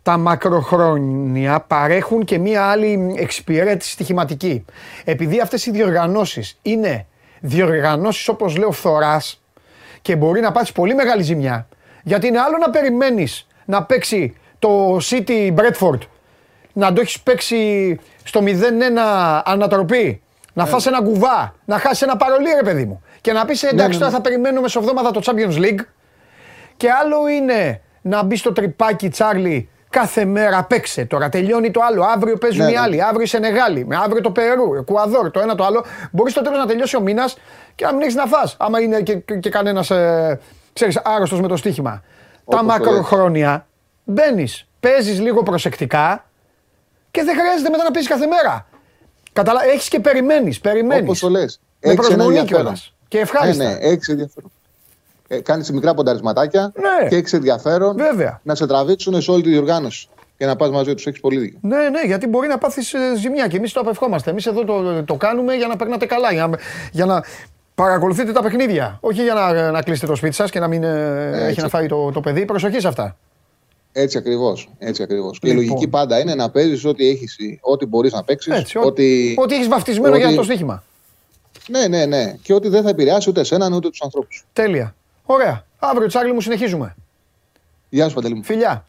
Τα 0.04 0.18
μακροχρόνια 0.18 1.60
παρέχουν 1.68 2.26
και 2.26 2.38
μία 2.38 2.66
άλλη 2.66 3.16
εξυπηρέτηση 3.18 3.92
στοιχηματική. 3.92 4.66
Επειδή 5.04 5.40
αυτές 5.40 5.66
οι 5.66 5.72
διοργανώσεις 5.72 6.60
είναι 6.62 7.06
διοργανώσεις 7.40 8.28
όπως 8.28 8.58
λέω 8.58 8.72
φθοράς 8.72 9.42
και 10.02 10.16
μπορεί 10.16 10.42
να 10.42 10.52
πάθεις 10.52 10.72
πολύ 10.72 10.96
μεγάλη 10.96 11.24
ζημιά. 11.24 11.68
Γιατί 12.04 12.28
είναι 12.28 12.40
άλλο 12.40 12.58
να 12.58 12.70
περιμένεις 12.70 13.48
να 13.66 13.84
παίξει 13.84 14.36
το 14.60 14.98
City 14.98 15.56
Bradford 15.56 16.00
να 16.74 16.94
το 16.94 17.02
έχεις 17.02 17.22
παίξει 17.22 18.00
στο 18.24 18.42
0-1 18.44 18.48
ανατροπή, 19.44 20.22
να 20.54 20.66
φας 20.66 20.86
ένα 20.86 21.04
κουβά, 21.04 21.56
να 21.66 21.78
χάσεις 21.78 22.02
ένα 22.02 22.18
παρολί, 22.18 22.50
ρε 22.56 22.64
παιδί 22.64 22.86
μου. 22.86 23.04
Και 23.22 23.32
να 23.32 23.46
πεις 23.46 23.64
εντάξει, 23.64 24.00
τώρα 24.00 24.12
θα 24.12 24.22
περιμένω 24.22 24.62
μεσοβδόμαδα 24.62 25.12
το 25.12 25.22
Champions 25.26 25.58
League. 25.58 25.86
Και 26.78 26.92
άλλο 26.92 27.28
είναι 27.28 27.82
να 28.02 28.24
μπει 28.24 28.36
στο 28.36 28.52
τρυπάκι 28.52 29.10
Τσάρλι 29.10 29.70
κάθε 29.92 30.26
μέρα 30.26 30.64
παίξε. 30.64 31.06
Τώρα 31.06 31.30
τελειώνει 31.30 31.72
το 31.72 31.82
άλλο. 31.84 32.04
Αύριο 32.04 32.38
παίζουν 32.38 32.66
Ναι, 32.66 32.72
οι 32.72 32.74
ναι. 32.74 32.80
άλλοι. 32.80 33.04
Αύριο 33.04 33.22
η 33.22 33.26
Σενεγάλη. 33.26 33.86
Με 33.86 33.96
αύριο 33.96 34.22
το 34.22 34.32
Περού, 34.32 34.74
Εκουαδόρ, 34.76 35.32
το 35.32 35.40
ένα 35.40 35.56
το 35.56 35.64
άλλο. 35.64 35.86
Μπορείς 36.12 36.32
στο 36.34 36.42
τέλος 36.42 36.58
να 36.58 36.66
τελειώσει 36.66 36.96
ο 36.96 37.02
μήνας 37.02 37.38
και 37.76 37.86
να 37.86 37.92
μην 37.92 38.02
έχεις 38.02 38.16
να 38.16 38.26
φας. 38.26 38.56
Άμα 38.60 38.82
είναι 38.82 39.02
και, 39.02 39.16
και, 39.16 39.36
και 39.36 39.50
κανένας 39.50 39.92
ε, 39.92 40.40
άρρωστος 41.04 41.42
με 41.42 41.48
το 41.48 41.56
στοίχημα. 41.56 41.92
Τα 41.92 42.02
Όπως 42.44 42.60
το 42.60 42.66
μακροχρόνια 42.66 43.68
μπαίνεις, 44.04 44.68
παίζεις 44.80 45.20
λίγο 45.20 45.44
προσεκτικά 45.44 46.26
και 47.12 47.24
δεν 47.24 47.38
χρειάζεται 47.38 47.70
μετά 47.70 47.84
να 47.84 47.92
παίζει 47.92 48.08
κάθε 48.08 48.26
μέρα. 48.26 48.68
Καταλα... 49.34 49.60
Έχεις 49.74 49.88
και 49.88 50.00
περιμένεις. 50.00 50.60
Περιμένεις. 50.60 51.04
Όπως 51.04 51.20
το 51.20 51.30
λες. 51.30 51.60
Με 51.80 51.94
προσμονή 51.94 52.44
κιόλας. 52.44 52.94
Και 53.08 53.20
ευχάριστα. 53.20 53.64
Ναι, 53.64 53.70
ναι, 53.70 53.78
έχεις 53.80 54.08
ενδιαφέρον. 54.08 54.52
Ε, 55.34 55.40
κάνεις 55.42 55.72
μικρά 55.72 55.94
πονταρισματάκια 55.94 56.72
Ναι. 56.76 57.08
και 57.10 57.16
έχεις 57.16 57.34
ενδιαφέρον 57.34 57.96
Βέβαια. 57.98 58.40
να 58.44 58.56
σε 58.56 58.66
τραβήξουν 58.68 59.22
σε 59.22 59.32
όλη 59.32 59.42
τη 59.44 59.50
διοργάνωση. 59.50 60.08
Και 60.38 60.46
να 60.46 60.56
πας 60.56 60.70
μαζί 60.70 60.94
τους. 60.94 61.06
Έχεις 61.08 61.20
πολύ 61.20 61.38
δίκιο. 61.38 61.60
Ναι, 61.62 61.78
ναι, 61.90 62.02
γιατί 62.06 62.28
μπορεί 62.28 62.48
να 62.48 62.58
πάθεις 62.58 62.94
ζημιά 63.18 63.48
και 63.48 63.58
εμείς 63.58 63.72
το 63.74 63.80
απευχόμαστε. 63.80 64.30
Εμείς 64.30 64.46
εδώ 64.46 64.64
το, 64.66 65.04
το 65.04 65.16
κάνουμε 65.16 65.54
για 65.54 65.68
να 65.68 65.76
περνάτε 65.76 66.06
καλά, 66.06 66.32
για 66.34 66.48
να, 66.48 66.58
για 66.92 67.06
να 67.06 67.24
παρακολουθείτε 67.76 68.32
τα 68.32 68.42
παιχνίδια. 68.42 68.98
Όχι 69.02 69.24
για 69.24 69.34
να, 69.34 69.72
να 69.72 69.82
κλείσετε 69.82 70.08
το 70.08 70.16
σπίτι 70.16 70.36
σας 70.36 70.52
και 70.52 70.60
να 70.60 70.68
μην 70.68 70.84
ε, 70.84 71.30
έχει 71.34 71.44
έτσι. 71.50 71.62
να 71.62 71.68
φάει 71.70 71.86
το, 71.88 72.12
το 72.12 72.20
παιδί. 72.20 72.46
Προσοχή 72.46 72.80
σε 72.80 72.88
αυτά. 72.88 73.18
Έτσι 73.92 74.18
ακριβώς. 74.18 74.70
Έτσι 74.80 75.04
ακριβώς. 75.04 75.40
Και 75.40 75.48
η 75.48 75.52
Λοιπόν. 75.52 75.66
λογική 75.68 75.88
πάντα 75.88 76.20
είναι 76.20 76.36
να 76.36 76.50
παίζεις 76.50 76.86
ό,τι, 76.86 77.08
έχεις, 77.10 77.38
ό,τι 77.62 77.86
μπορείς 77.86 78.12
να 78.14 78.24
παίξεις. 78.24 78.54
Έτσι, 78.56 78.78
ό- 78.78 78.82
Ότι... 78.86 79.36
Ό,τι 79.40 79.56
έχεις 79.56 79.68
βαφτισμένο 79.68 80.16
ότι- 80.16 80.26
για 80.28 80.36
το 80.36 80.44
στοίχημα. 80.44 80.84
Ναι, 81.70 81.88
ναι, 81.88 82.06
ναι. 82.06 82.36
Και 82.42 82.54
ότι 82.54 82.70
δεν 82.70 82.84
θα 82.84 82.90
επηρεάσει 82.90 83.30
ούτε 83.30 83.40
εσέναν 83.40 83.74
ούτε 83.74 83.90
τους 83.90 84.02
ανθρώπους. 84.02 84.46
Τέλεια. 84.54 84.96
Ωραία. 85.26 85.66
Αύριο, 85.80 86.08
Τσάρλι 86.08 86.34
μου, 86.34 86.42
συνεχίζουμε. 86.42 86.96
Γεια 87.90 88.08
σου, 88.08 88.16
Παντελή 88.16 88.36
μου. 88.36 88.44
Φιλιά. 88.44 88.86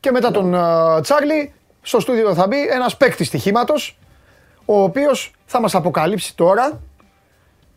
Και 0.00 0.10
μετά 0.10 0.30
τον 0.30 0.54
ε, 0.54 1.00
Τσάρλι, 1.00 1.52
στο 1.82 2.00
στούδιο 2.00 2.34
θα 2.34 2.46
μπει 2.46 2.66
ένας 2.66 2.96
παίκτης 2.96 3.26
στοιχήματος, 3.26 3.98
ο 4.64 4.82
οποίος 4.82 5.32
θα 5.46 5.60
μας 5.60 5.74
αποκαλύψει 5.74 6.36
τώρα. 6.36 6.80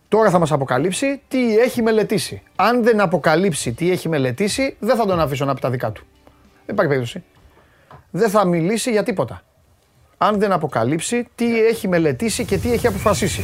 Τώρα 0.10 0.30
θα 0.30 0.40
μας 0.40 0.52
αποκαλύψει 0.52 1.22
τι 1.28 1.58
έχει 1.58 1.82
μελετήσει. 1.82 2.44
Αν 2.56 2.84
δεν 2.84 3.02
αποκαλύψει 3.02 3.74
τι 3.74 3.92
έχει 3.92 4.10
μελετήσει, 4.10 4.76
δεν 4.80 4.96
θα 4.96 5.06
τον 5.06 5.20
αφήσω 5.20 5.46
να 5.46 5.54
πει 5.54 5.62
τα 5.62 5.70
δικά 5.70 5.92
του. 5.92 6.06
Δεν 6.66 6.76
υπάρχει 6.76 6.92
περίπτωση. 6.92 7.24
Δεν 8.12 8.30
θα 8.30 8.46
μιλήσει 8.46 8.92
για 8.92 9.04
τίποτα. 9.04 9.42
Αν 10.18 10.40
δεν 10.40 10.52
αποκαλύψει 10.52 11.28
τι 11.36 11.66
έχει 11.66 11.88
μελετήσει 11.88 12.46
και 12.46 12.58
τι 12.58 12.72
έχει 12.72 12.88
αποφασίσει. 12.88 13.44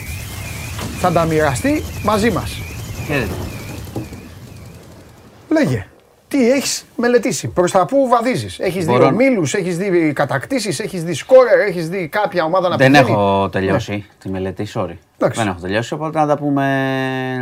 Θα 1.00 1.12
τα 1.12 1.26
μοιραστεί 1.26 1.84
μαζί 2.04 2.32
μας. 2.32 2.62
Χαίρετε. 3.06 3.53
Λέγε. 5.54 5.86
Τι 6.28 6.52
έχεις 6.52 6.86
μελετήσει, 6.96 7.48
προς 7.48 7.72
τα 7.72 7.86
πού 7.86 8.08
βαδίζεις; 8.08 8.60
Έχεις 8.60 8.86
δει 8.86 8.92
Μπορώ- 8.92 9.06
ομίλους, 9.06 9.54
έχεις 9.54 9.78
δει 9.78 10.14
κατακτήσεις, 10.14 10.80
έχεις 10.80 11.04
δει 11.04 11.14
σκόρερ, 11.14 11.60
έχεις 11.60 11.90
δει 11.90 12.08
κάποια 12.08 12.44
ομάδα 12.44 12.70
να 12.70 12.76
Δεν 12.76 12.92
πηγαίνει; 12.92 13.12
έχω 13.12 13.50
τελειώσει 13.50 14.06
τη 14.20 14.30
μελέτη, 14.30 14.68
sorry. 14.74 14.96
Εντάξει. 15.18 15.40
Δεν 15.40 15.48
έχω 15.48 15.60
τελειώσει, 15.62 15.94
οπότε 15.94 16.20
να 16.20 16.28
τα 16.28 16.38
πούμε, 16.38 16.66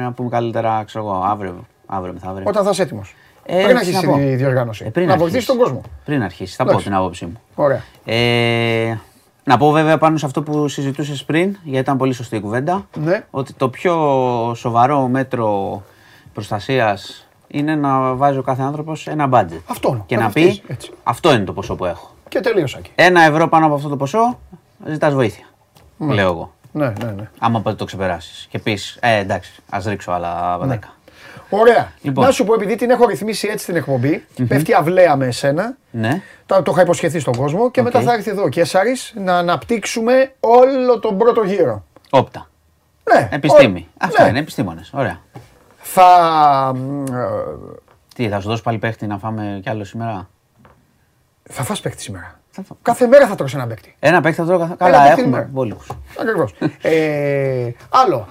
να 0.03 0.11
πούμε 0.11 0.29
καλύτερα, 0.29 0.83
ξέρω 0.85 1.05
εγώ, 1.05 1.23
αύριο, 1.25 1.65
αύριο 1.85 2.13
μεθαύριο. 2.13 2.45
Όταν 2.47 2.63
θα 2.63 2.69
είσαι 2.69 2.81
έτοιμος. 2.81 3.15
Ε, 3.45 3.53
πριν 3.53 3.67
τι 3.67 3.73
αρχίσει 3.73 4.05
να 4.05 4.11
πω. 4.11 4.19
η 4.19 4.35
διοργάνωση. 4.35 4.83
Ε, 4.87 4.89
πριν 4.89 5.07
να 5.07 5.13
αρχίσει. 5.13 5.29
βοηθήσει 5.31 5.51
τον 5.51 5.57
κόσμο. 5.63 5.81
Πριν 6.05 6.23
αρχίσει, 6.23 6.55
θα 6.55 6.63
πω 6.63 6.69
Εντάξει. 6.69 6.87
την 6.87 6.95
άποψή 6.97 7.25
μου. 7.25 7.41
Ωραία. 7.55 7.81
Ε, 8.05 8.97
να 9.43 9.57
πω 9.57 9.71
βέβαια 9.71 9.97
πάνω 9.97 10.17
σε 10.17 10.25
αυτό 10.25 10.41
που 10.43 10.67
συζητούσες 10.67 11.23
πριν, 11.23 11.57
γιατί 11.63 11.79
ήταν 11.79 11.97
πολύ 11.97 12.13
σωστή 12.13 12.35
η 12.35 12.39
κουβέντα. 12.39 12.87
Ναι. 13.03 13.23
Ότι 13.31 13.53
το 13.53 13.69
πιο 13.69 13.93
σοβαρό 14.55 15.07
μέτρο 15.07 15.81
προστασίας 16.33 17.27
είναι 17.51 17.75
να 17.75 18.13
βάζει 18.13 18.37
ο 18.37 18.41
κάθε 18.41 18.61
άνθρωπος 18.61 19.07
ένα 19.07 19.29
budget. 19.31 19.59
Αυτό, 19.65 20.03
Και 20.07 20.15
να 20.15 20.21
να 20.21 20.27
το 20.31 20.39
φτύσεις, 20.39 20.59
πει, 20.59 20.73
έτσι. 20.73 20.91
αυτό 21.03 21.33
είναι 21.33 21.43
το 21.43 21.53
ποσό 21.53 21.75
που 21.75 21.85
έχω. 21.85 22.15
Και 22.29 22.39
τελείωσα 22.39 22.77
εκεί. 22.77 22.91
Ένα 22.95 23.21
ευρώ 23.21 23.47
πάνω 23.47 23.65
από 23.65 23.75
αυτό 23.75 23.89
το 23.89 23.97
ποσό, 23.97 24.39
ζητάς 24.85 25.13
βοήθεια. 25.13 25.45
Λέω 25.97 26.27
εγώ. 26.27 26.53
Ναι, 26.71 26.85
ναι, 27.03 27.11
ναι. 27.11 27.29
Άμα 27.39 27.61
ποτέ 27.61 27.75
το 27.75 27.85
ξεπεράσεις. 27.85 28.47
Και 28.51 28.59
πεις, 28.59 28.97
ε, 29.01 29.17
εντάξει, 29.17 29.51
ας 29.69 29.85
ρίξω 29.85 30.11
άλλα 30.11 30.57
10. 30.57 30.77
Ωραία. 31.49 31.91
Λοιπόν. 32.01 32.25
Να 32.25 32.31
σου 32.31 32.43
πω, 32.43 32.53
επειδή 32.53 32.75
την 32.75 32.89
έχω 32.89 33.05
ρυθμίσει 33.05 33.47
έτσι 33.51 33.65
την 33.65 33.75
εκπομπή, 33.75 34.25
πέφτει 34.47 34.73
αυλαία 34.73 35.15
με 35.15 35.25
εσένα. 35.25 35.75
Ναι. 35.91 36.21
Το, 36.45 36.61
το 36.61 36.71
είχα 36.71 36.81
υποσχεθεί 36.81 37.19
στον 37.19 37.35
κόσμο 37.35 37.71
και 37.71 37.79
Οκ. 37.79 37.85
μετά 37.85 38.01
θα 38.01 38.13
έρθει 38.13 38.29
εδώ 38.29 38.43
ο 38.43 38.47
Κέσσαρης 38.49 39.13
να 39.17 39.37
αναπτύξουμε 39.37 40.33
όλο 40.39 40.99
τον 40.99 41.17
πρώτο 41.17 41.43
γύρο. 41.43 41.83
Όπτα. 42.09 42.49
Ναι. 43.13 43.29
Επιστήμη. 43.31 43.87
ό- 43.89 43.93
Αυτά 44.05 44.23
ναι. 44.23 44.29
είναι 44.29 44.39
επιστήμονες. 44.39 44.91
Ωραία. 44.93 45.19
Θα. 45.81 46.71
μ, 46.75 47.05
ε, 47.05 47.21
Τι, 48.15 48.29
θα 48.29 48.39
σου 48.39 48.47
δώσω 48.47 48.63
πάλι 48.63 48.77
παίχτη 48.77 49.07
να 49.07 49.17
φάμε 49.17 49.59
κι 49.63 49.69
άλλο 49.69 49.83
σήμερα; 49.83 50.29
Θα 51.49 51.63
φας 51.63 51.79
παίκτη 51.81 52.01
σήμερα. 52.01 52.39
Θα 52.51 52.63
φάω. 52.63 52.77
Κάθε 52.81 53.07
μέρα 53.07 53.27
θα 53.27 53.35
τρως 53.35 53.53
ένα 53.53 53.67
παίκτη. 53.67 53.95
Ένα 53.99 54.21
παίχτη 54.21 54.37
θα 54.39 54.45
τρώω 54.45 54.59
καθ- 54.59 54.81
Ένα 54.81 54.91
Καλά, 54.91 54.97
παίχτη 55.03 55.11
έχουμε 55.21 55.35
ημέρα. 55.35 55.49
μπόλικου. 55.51 55.81
Ακριβώς. 56.19 56.53
ε, 56.81 57.71
άλλο. 57.89 58.27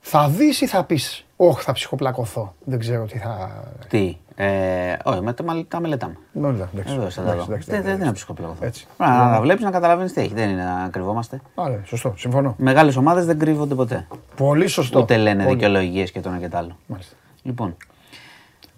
Θα 0.00 0.28
δεις 0.28 0.60
ή 0.60 0.66
θα 0.66 0.84
πεις, 0.84 1.24
όχι 1.36 1.62
θα 1.62 1.72
ψυχοπλακωθώ. 1.72 2.54
Δεν 2.64 2.78
ξέρω 2.78 3.04
τι 3.06 3.18
θα... 3.18 3.62
Τι; 3.88 4.16
Ε, 4.42 4.96
όχι, 5.04 5.20
με, 5.20 5.32
τα- 5.32 5.64
τα 5.68 5.80
μελετάμε. 5.80 6.16
Νόλα, 6.32 6.68
εντάξει. 6.74 6.94
Εδώ 6.94 7.10
θα 7.10 7.22
τα 7.22 7.30
Εντάξει, 7.30 7.46
δω. 7.46 7.52
εντάξει, 7.52 7.70
Δεν 7.70 7.80
δεν 7.80 7.86
εντάξει. 7.88 8.02
είναι 8.04 8.12
ψυχοπλέον 8.12 8.50
αυτό. 8.50 8.64
Έτσι. 8.64 8.86
Πρέπει 8.96 9.10
Να 9.12 9.30
τα 9.32 9.40
βλέπεις 9.40 9.64
να 9.64 9.70
καταλαβαίνεις 9.70 10.12
τι 10.12 10.20
έχει. 10.20 10.34
Δεν 10.34 10.48
είναι 10.48 10.62
να 10.64 10.88
κρυβόμαστε. 10.88 11.40
Άρα, 11.54 11.80
σωστό, 11.84 12.14
συμφωνώ. 12.16 12.54
Μεγάλες 12.58 12.96
ομάδες 12.96 13.26
δεν 13.26 13.38
κρύβονται 13.38 13.74
ποτέ. 13.74 14.06
Πολύ 14.36 14.66
σωστό. 14.66 15.00
Ούτε 15.00 15.16
λένε 15.16 15.42
Πολύ. 15.42 15.54
δικαιολογίες 15.54 16.10
και 16.10 16.20
το 16.20 16.28
ένα 16.28 16.38
και 16.38 16.48
το 16.48 16.56
άλλο. 16.56 16.76
Μάλιστα. 16.86 17.14
Λοιπόν, 17.42 17.76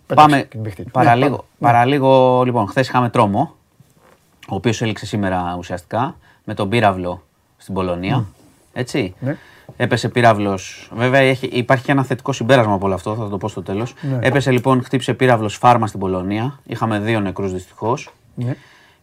Πέταξε 0.06 0.30
πάμε 0.30 0.42
την 0.44 0.62
παιχτή 0.62 0.82
του. 0.84 0.90
παραλίγο. 0.90 1.30
Ναι, 1.30 1.36
πάμε. 1.36 1.72
παραλίγο 1.72 2.42
λοιπόν, 2.44 2.66
χθες 2.68 2.88
είχαμε 2.88 3.08
τρόμο, 3.10 3.54
ο 4.48 4.54
οποίος 4.54 4.82
έληξε 4.82 5.06
σήμερα 5.06 5.54
ουσιαστικά 5.58 6.16
με 6.44 6.54
τον 6.54 6.68
πύραυλο 6.68 7.22
στην 7.56 7.74
Πολωνία. 7.74 8.24
Έτσι. 8.72 9.14
Ναι. 9.66 9.84
Έπεσε 9.84 10.08
πύραυλος. 10.08 10.90
Βέβαια 10.94 11.20
έχει, 11.20 11.46
υπάρχει 11.46 11.84
και 11.84 11.92
ένα 11.92 12.04
θετικό 12.04 12.32
συμπέρασμα 12.32 12.72
από 12.74 12.86
όλο 12.86 12.94
αυτό, 12.94 13.14
θα 13.14 13.28
το 13.28 13.36
πω 13.36 13.48
στο 13.48 13.62
τέλος. 13.62 13.94
Ναι. 14.00 14.18
Έπεσε 14.26 14.50
λοιπόν, 14.50 14.82
χτύπησε 14.84 15.14
πύραυλος 15.14 15.56
φάρμα 15.56 15.86
στην 15.86 16.00
Πολωνία. 16.00 16.60
Είχαμε 16.66 16.98
δύο 16.98 17.20
νεκρούς 17.20 17.52
δυστυχώς. 17.52 18.10
Ναι. 18.34 18.56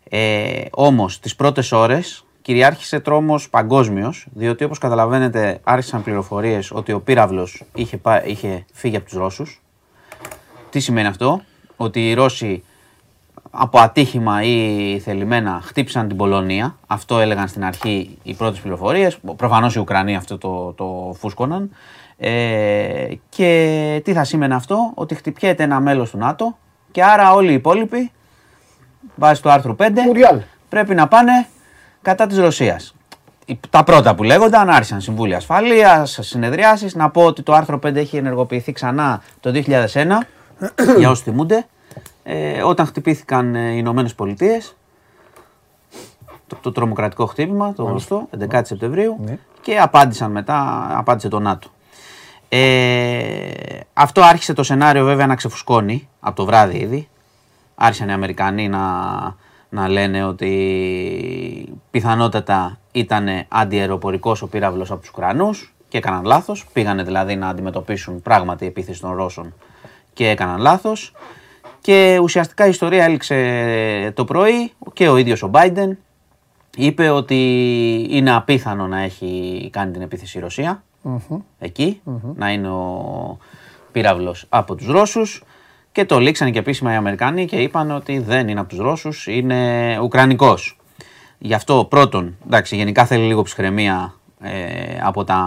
Ε, 0.10 0.66
Όμως 0.72 1.20
τις 1.20 1.36
πρώτες 1.36 1.72
ώρες 1.72 2.26
κυριάρχησε 2.41 2.99
τρόμος 2.99 3.49
παγκόσμιος, 3.49 4.28
διότι 4.34 4.64
όπως 4.64 4.78
καταλαβαίνετε 4.78 5.60
άρχισαν 5.64 6.03
πληροφορίες 6.03 6.72
ότι 6.72 6.91
ο 6.91 6.99
πύραυλος 6.99 7.64
είχε, 7.76 7.97
πά- 7.97 8.26
είχε 8.28 8.66
φύγει 8.74 8.95
από 8.95 9.05
τους 9.05 9.14
Ρώσους. 9.18 9.62
Τι 10.70 10.80
σημαίνει 10.80 11.07
αυτό, 11.07 11.41
ότι 11.76 12.10
οι 12.10 12.14
Ρώσοι 12.14 12.64
από 13.52 13.80
ατύχημα 13.80 14.43
ή 14.43 15.00
θελημένα 15.04 15.60
χτύπησαν 15.64 16.08
την 16.08 16.18
Πολωνία. 16.18 16.76
Αυτό 16.88 17.20
έλεγαν 17.20 17.47
στην 17.47 17.66
αρχή 17.66 18.18
οι 18.24 18.34
πρώτες 18.34 18.60
πληροφορίες. 18.60 19.20
Προφανώς 19.36 19.76
οι 19.76 19.80
Ουκρανοί 19.80 20.16
αυτό 20.16 20.38
το, 20.38 20.74
το 20.74 21.16
φούσκωναν. 21.20 21.70
Ε, 22.18 23.08
και 23.30 24.02
τι 24.04 24.14
θα 24.14 24.24
σήμαινε 24.24 24.56
αυτό, 24.56 24.91
ότι 24.93 25.16
χτυπιέται 25.16 25.64
ένα 25.64 25.80
μέλος 25.80 26.10
του 26.10 26.18
ΝΑΤΟ 26.18 26.58
και 26.91 27.04
άρα 27.04 27.34
όλοι 27.34 27.52
οι 27.52 27.54
υπόλοιποι, 27.54 28.12
βάσει 29.16 29.41
του 29.41 29.50
άρθρου 29.52 29.76
5, 29.76 30.02
Μουριάλ. 30.06 30.39
πρέπει 30.70 30.95
να 30.95 31.08
πάνε 31.08 31.47
κατά 32.02 32.28
της 32.28 32.38
Ρωσίας. 32.38 32.95
Οι- 33.45 33.60
Τα 33.70 33.84
πρώτα 33.84 34.16
που 34.16 34.24
λέγονταν 34.24 34.70
άρχισαν 34.70 35.02
συμβούλια 35.02 35.38
ασφαλείας, 35.38 36.18
συνεδριάσεις. 36.22 36.95
Να 36.95 37.10
πω 37.10 37.24
ότι 37.24 37.43
το 37.43 37.54
άρθρο 37.54 37.78
5 37.80 37.95
έχει 38.00 38.18
ενεργοποιηθεί 38.18 38.72
ξανά 38.72 39.22
το 39.39 39.52
2001, 39.52 40.24
για 40.97 41.10
όσους 41.10 41.24
θυμούνται, 41.24 41.66
ε, 42.24 42.64
όταν 42.64 42.86
χτυπήθηκαν 42.86 43.56
ε, 43.56 43.70
οι 43.72 43.76
Ηνωμένες 43.78 44.16
Πολιτείες. 44.16 44.76
Το, 46.47 46.58
το 46.62 46.72
τρομοκρατικό 46.72 47.26
χτύπημα, 47.26 47.74
το 47.74 47.84
γνωστό, 47.84 48.28
11 48.50 48.62
Σεπτεμβρίου, 48.64 49.18
Ναι. 49.26 49.38
και 49.62 49.80
απάντησαν 49.80 50.32
μετά, 50.32 50.88
απάντησε 50.97 51.28
το 51.28 51.39
ΝΑΤΟ. 51.39 51.70
Ε, 52.50 53.80
αυτό 53.93 54.22
άρχισε 54.22 54.54
το 54.54 54.64
σενάριο 54.64 55.06
βέβαια 55.06 55.28
να 55.28 55.36
ξεφουσκώνει 55.36 56.10
από 56.20 56.36
το 56.36 56.45
βράδυ 56.45 56.78
ήδη. 56.78 57.08
Άρχισαν 57.76 58.10
οι 58.10 58.12
Αμερικανοί 58.12 58.68
να, 58.70 58.80
να 59.70 59.88
λένε 59.88 60.24
ότι 60.26 61.74
πιθανότατα 61.91 62.80
ήταν 62.91 63.28
αντιεροπορικός 63.47 64.41
ο 64.41 64.47
πύραυλος 64.47 64.91
από 64.91 65.00
τους 65.00 65.10
Ουκρανούς 65.10 65.74
και 65.88 65.97
έκαναν 65.97 66.24
λάθος. 66.26 66.66
Πήγανε 66.74 67.04
δηλαδή 67.04 67.36
να 67.36 67.47
αντιμετωπίσουν 67.47 68.22
πράγματι 68.22 68.66
επίθεση 68.66 69.02
των 69.02 69.16
Ρώσων 69.16 69.54
και 70.14 70.30
έκαναν 70.30 70.60
λάθος. 70.60 71.14
Και 71.82 72.19
ουσιαστικά 72.21 72.65
η 72.65 72.69
ιστορία 72.69 73.03
έληξε 73.03 74.11
το 74.15 74.25
πρωί 74.25 74.71
και 74.93 75.09
ο 75.09 75.17
ίδιος 75.17 75.43
ο 75.43 75.51
Biden 75.53 75.89
είπε 76.75 77.09
ότι 77.09 77.38
είναι 78.09 78.36
απίθανο 78.36 78.88
να 78.88 78.99
έχει 78.99 79.69
κάνει 79.71 79.91
την 79.91 80.01
επίθεση 80.01 80.38
η 80.38 80.41
ρωσια 80.41 80.84
εκει 81.59 82.01
να 82.36 82.51
είναι 82.51 82.69
ο 82.69 83.38
πύραυλος 83.91 84.45
από 84.49 84.75
τους 84.75 84.88
Ρώσους. 84.88 85.43
Και 85.91 86.05
το 86.05 86.19
λήξαν 86.19 86.51
και 86.51 86.59
επίσημα 86.59 86.93
οι 86.93 86.95
Αμερικανοί 86.95 87.45
και 87.45 87.55
είπαν 87.55 87.91
ότι 87.91 88.19
δεν 88.19 88.47
είναι 88.47 88.59
από 88.59 88.69
τους 88.69 88.80
Ρώσους, 88.80 89.27
είναι 89.27 89.99
Ουκρανικός. 90.01 90.77
Γι' 91.38 91.53
αυτό 91.53 91.86
πρώτον, 91.89 92.38
εντάξει, 92.45 92.75
γενικά 92.75 93.05
θέλει 93.05 93.25
λίγο 93.25 93.41
ψυχραιμία 93.41 94.13
ε, 94.13 94.18
από, 95.04 95.24
τα, 95.24 95.38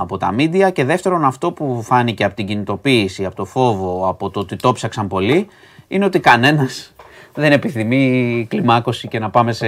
από 0.00 0.16
τα 0.16 0.34
media 0.38 0.72
και 0.72 0.84
δεύτερον 0.84 1.24
αυτό 1.24 1.52
που 1.52 1.82
φάνηκε 1.82 2.24
από 2.24 2.34
την 2.34 2.46
κινητοποίηση, 2.46 3.24
από 3.24 3.36
το 3.36 3.44
φόβο, 3.44 4.08
από 4.08 4.30
το 4.30 4.40
ότι 4.40 4.56
το 4.56 4.72
ψάξαν 4.72 5.08
πολύ, 5.08 5.46
είναι 5.88 6.04
ότι 6.04 6.20
κανένας 6.20 6.92
δεν 7.34 7.52
επιθυμεί 7.52 8.46
κλιμάκωση 8.50 9.08
και 9.08 9.18
να 9.18 9.30
πάμε 9.30 9.52
σε, 9.52 9.66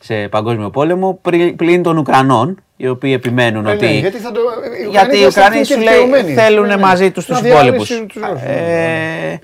σε 0.00 0.28
παγκόσμιο 0.28 0.70
πόλεμο 0.70 1.18
πρι- 1.22 1.56
πλην 1.56 1.82
των 1.82 1.96
Ουκρανών, 1.98 2.58
οι 2.76 2.88
οποίοι 2.88 3.12
επιμένουν 3.16 3.66
Ε, 3.66 3.70
ότι... 3.72 3.84
ναι, 3.86 3.92
γιατί 3.92 4.18
θα 4.18 4.32
το- 4.32 4.40
οι 4.84 4.88
γιατί 4.90 5.18
οι 5.18 5.24
Ουκρανοί 5.24 5.30
θα 5.30 5.40
Ουκρανοί 5.40 5.58
έρθουν 5.58 5.64
σου 5.76 5.82
και 5.82 5.90
λέει 5.90 6.04
δικαιωμένοι. 6.04 6.32
θέλουν 6.34 6.66
Ναι, 6.66 6.74
ναι. 6.74 6.80
μαζί 6.82 7.10
τους 7.10 7.28
Να 7.28 7.34
τους 7.34 7.44
διαλύσει 7.44 7.68
υπόλοιπους. 7.92 8.12
τους 8.12 8.22
Ρώσους. 8.22 8.42
Ε, 8.48 9.40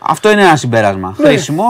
αυτό 0.00 0.30
είναι 0.30 0.42
ένα 0.42 0.56
συμπέρασμα 0.56 1.14
Ναι. 1.18 1.26
χρήσιμο. 1.28 1.64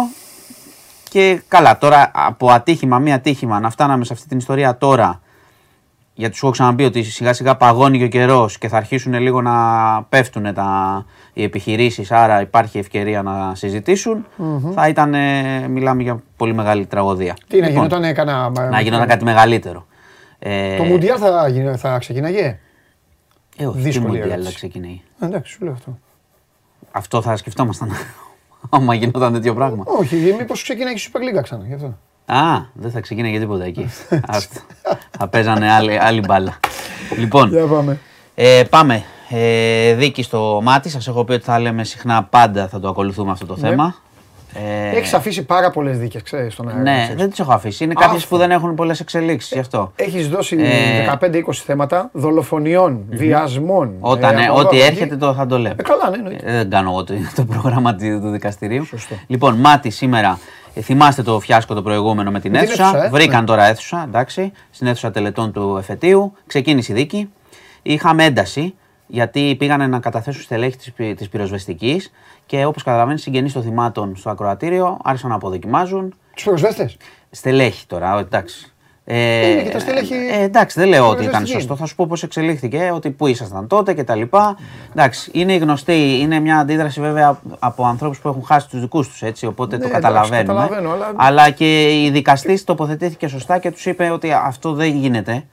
Και 1.10 1.42
καλά, 1.48 1.78
τώρα 1.78 2.10
από 2.14 2.50
ατύχημα, 2.50 2.98
μία 2.98 3.14
ατύχημα, 3.14 3.60
να 3.60 3.70
φτάναμε 3.70 4.04
σε 4.04 4.12
αυτή 4.12 4.28
την 4.28 4.38
ιστορία 4.38 4.76
τώρα, 4.78 5.20
γιατί 6.14 6.36
σου 6.36 6.44
έχω 6.46 6.54
ξαναπεί 6.54 6.84
ότι 6.84 7.02
σιγά 7.02 7.32
σιγά 7.32 7.56
παγώνει 7.56 7.98
και 7.98 8.04
ο 8.04 8.08
καιρός 8.08 8.58
και 8.58 8.68
θα 8.68 8.76
αρχίσουν 8.76 9.14
λίγο 9.14 9.40
να 9.42 9.52
πέφτουν 10.08 10.54
τα, 10.54 11.04
οι 11.32 11.42
επιχειρήσεις, 11.42 12.10
άρα 12.12 12.40
υπάρχει 12.40 12.78
ευκαιρία 12.78 13.22
να 13.22 13.54
συζητησουν 13.54 14.26
Θα 14.74 14.88
ήταν, 14.88 15.14
ε, 15.14 15.68
μιλάμε 15.68 16.02
για 16.02 16.22
πολύ 16.36 16.54
μεγάλη 16.54 16.86
τραγωδία. 16.86 17.36
Τι 17.48 17.60
να 17.60 17.66
Λοιπόν, 17.68 17.84
γινόταν 17.86 18.14
κανένα. 18.14 18.68
να 18.70 18.80
γινόταν 18.80 19.06
κάτι 19.08 19.24
μεγαλύτερο. 19.24 19.86
Ε, 20.38 20.76
Το 20.76 20.82
Μουντιάλ 20.84 21.18
θα, 21.20 21.48
γίνε- 21.48 21.76
θα 21.78 21.98
ξεκινάγε; 21.98 22.58
ε, 23.56 23.66
όχι, 23.66 23.76
τι 23.76 23.82
δύσκολη 23.82 24.06
Μουντιάλ 24.06 24.28
ερώτηση. 24.30 24.48
θα 24.50 24.54
ξεκινάει. 24.56 25.00
Ε, 25.20 25.26
Εντάξει, 25.26 25.52
σου 25.52 25.64
λέω 25.64 25.72
αυτό. 25.72 25.98
Αυτό 26.90 27.22
θα 27.22 27.36
σκεφτόμασταν. 27.36 27.90
Άμα 28.70 28.94
γινόταν 28.94 29.32
τέτοιο 29.32 29.54
πράγμα. 29.54 29.84
Όχι, 29.86 30.16
μήπως 30.38 30.62
ξεκινάει 30.62 30.94
και 30.94 31.00
η 31.06 31.10
Super 31.12 31.38
League 31.38 31.42
ξανά. 31.42 31.64
Γι' 31.66 31.74
αυτό. 31.74 31.98
Α, 32.26 32.60
δεν 32.72 32.90
θα 32.90 33.00
ξεκίναγε 33.00 33.38
τίποτα 33.38 33.64
εκεί. 33.64 33.90
Άστο. 34.26 34.60
θα 35.18 35.28
παίζανε 35.28 35.70
άλλη, 35.72 35.98
άλλη 36.00 36.20
μπάλα. 36.20 36.60
Λοιπόν, 37.18 37.48
Για 37.48 37.64
πάμε. 37.66 37.98
ε, 38.34 38.62
πάμε. 38.70 39.02
Ε, 39.28 39.94
δίκη 39.94 40.22
στο 40.22 40.60
μάτι. 40.62 40.88
Σας 40.88 41.08
έχω 41.08 41.24
πει 41.24 41.32
ότι 41.32 41.44
θα 41.44 41.58
λέμε 41.60 41.84
συχνά 41.84 42.22
πάντα 42.24 42.68
θα 42.68 42.80
το 42.80 42.88
ακολουθούμε 42.88 43.30
αυτό 43.30 43.46
το 43.46 43.56
θέμα. 43.56 43.94
Ε, 44.54 44.96
Έχεις 44.96 45.14
αφήσει 45.14 45.44
πάρα 45.44 45.70
πολλές 45.70 45.98
δίκες, 45.98 46.22
ξέρεις 46.22 46.52
στον 46.52 46.68
αέρα. 46.68 46.80
ναι, 46.80 47.12
δεν 47.16 47.30
τις 47.30 47.38
έχω 47.40 47.52
αφήσει. 47.52 47.84
Είναι 47.84 47.92
Αυτό. 47.96 48.06
κάποιες 48.08 48.26
που 48.26 48.36
δεν 48.36 48.50
έχουν 48.50 48.74
πολλές 48.74 49.00
εξελίξεις 49.00 49.52
γι' 49.52 49.58
αυτό. 49.58 49.92
Έχεις 49.96 50.28
δώσει 50.28 50.56
Ε, 50.60 51.04
15-20 51.04 51.52
θέματα 51.52 52.10
δολοφονιών, 52.12 53.04
βιασμών. 53.10 53.94
Όταν, 54.00 54.36
ε, 54.38 54.42
ε, 54.42 54.44
από 54.46 54.58
εδώ, 54.58 54.66
ό,τι 54.68 54.76
από 54.76 54.86
έρχεται 54.86 55.04
εκεί. 55.04 55.16
το 55.16 55.34
θα 55.34 55.46
το 55.46 55.58
λέμε. 55.58 55.74
Ε, 55.78 55.82
καλά, 55.82 56.10
ναι, 56.10 56.16
εννοείται. 56.16 56.50
Ε, 56.50 56.56
δεν 56.56 56.70
κάνω 56.70 56.90
εγώ 56.90 57.04
το, 57.04 57.14
το 57.34 57.44
πρόγραμμα 57.44 57.94
του 57.94 58.20
του 58.20 58.30
δικαστηρίου. 58.30 58.84
Σωστό. 58.84 59.14
Λοιπόν, 59.26 59.54
Μάτι 59.56 59.90
σήμερα. 59.90 60.38
Ε, 60.74 60.80
θυμάστε 60.80 61.22
το 61.22 61.40
φιάσκο 61.40 61.74
το 61.74 61.82
προηγούμενο 61.82 62.30
με 62.30 62.40
την 62.40 62.50
Με 62.50 62.58
την 62.58 62.66
αίθουσα. 62.66 62.84
αίθουσα, 62.88 63.04
ε. 63.04 63.08
Βρήκαν 63.08 63.40
Ναι. 63.40 63.46
τώρα 63.46 63.64
αίθουσα, 63.64 64.02
εντάξει, 64.06 64.52
στην 64.70 64.86
αίθουσα 64.86 65.10
τελετών 65.10 65.52
του 65.52 65.76
εφετείου. 65.78 66.32
Ξεκίνησε 66.46 66.92
η 66.92 66.94
δίκη. 66.94 67.30
Είχαμε 67.82 68.24
ένταση 68.24 68.74
γιατί 69.06 69.56
πήγανε 69.58 69.86
να 69.86 69.98
καταθέσουν 70.00 70.42
στελέχη 70.42 70.76
της, 70.76 70.92
πυ- 70.92 71.16
της 71.16 71.28
πυροσβεστικής 71.28 72.12
και 72.46 72.64
όπως 72.64 72.82
καταλαβαίνεις 72.82 73.22
συγγενείς 73.22 73.52
των 73.52 73.62
θυμάτων 73.62 74.16
στο 74.16 74.30
ακροατήριο 74.30 74.98
άρχισαν 75.04 75.30
να 75.30 75.36
αποδοκιμάζουν. 75.36 76.14
Τους 76.34 76.44
πυροσβέστες; 76.44 76.96
Στελέχη 77.30 77.86
τώρα, 77.86 78.18
εντάξει. 78.18 78.71
Ε, 79.04 79.50
Είναι 79.50 79.62
και 79.62 79.68
τα 79.68 79.78
στελέχη 79.78 80.14
ε, 80.14 80.42
εντάξει, 80.42 80.80
δεν 80.80 80.88
λέω 80.88 81.02
ότι 81.04 81.10
ήταν 81.12 81.24
πυροσβεστική. 81.24 81.60
σωστό. 81.60 81.76
Θα 81.76 81.86
σου 81.86 81.94
πω 81.94 82.06
πώς 82.06 82.22
εξελίχθηκε, 82.22 82.90
ότι 82.94 83.10
πού 83.10 83.26
ήσασταν 83.26 83.66
τότε 83.66 83.94
κτλ. 83.94 84.22
Εντάξει, 84.96 85.30
είναι 85.34 85.54
γνωστή, 85.56 86.18
είναι 86.20 86.40
μια 86.40 86.58
αντίδραση 86.58 87.00
βέβαια 87.00 87.38
από 87.58 87.84
ανθρώπους 87.86 88.18
που 88.20 88.28
έχουν 88.28 88.44
χάσει 88.44 88.68
τους 88.68 88.80
δικούς 88.80 89.08
τους 89.08 89.22
έτσι, 89.22 89.46
οπότε 89.46 89.76
Ναι, 89.76 89.82
το 89.82 89.88
εντάξει, 89.88 90.02
καταλαβαίνουμε. 90.06 90.60
καταλαβαίνω, 90.60 91.14
αλλά- 91.16 91.50
και 91.50 92.02
η 92.04 92.10
δικαστής 92.10 92.64
τοποθετήθηκε 92.64 93.26
σωστά 93.26 93.58
και 93.58 93.70
τους 93.70 93.86
είπε 93.86 94.10
ότι 94.10 94.32
αυτό 94.32 94.72
δεν 94.72 94.96
γίνεται. 94.96 95.44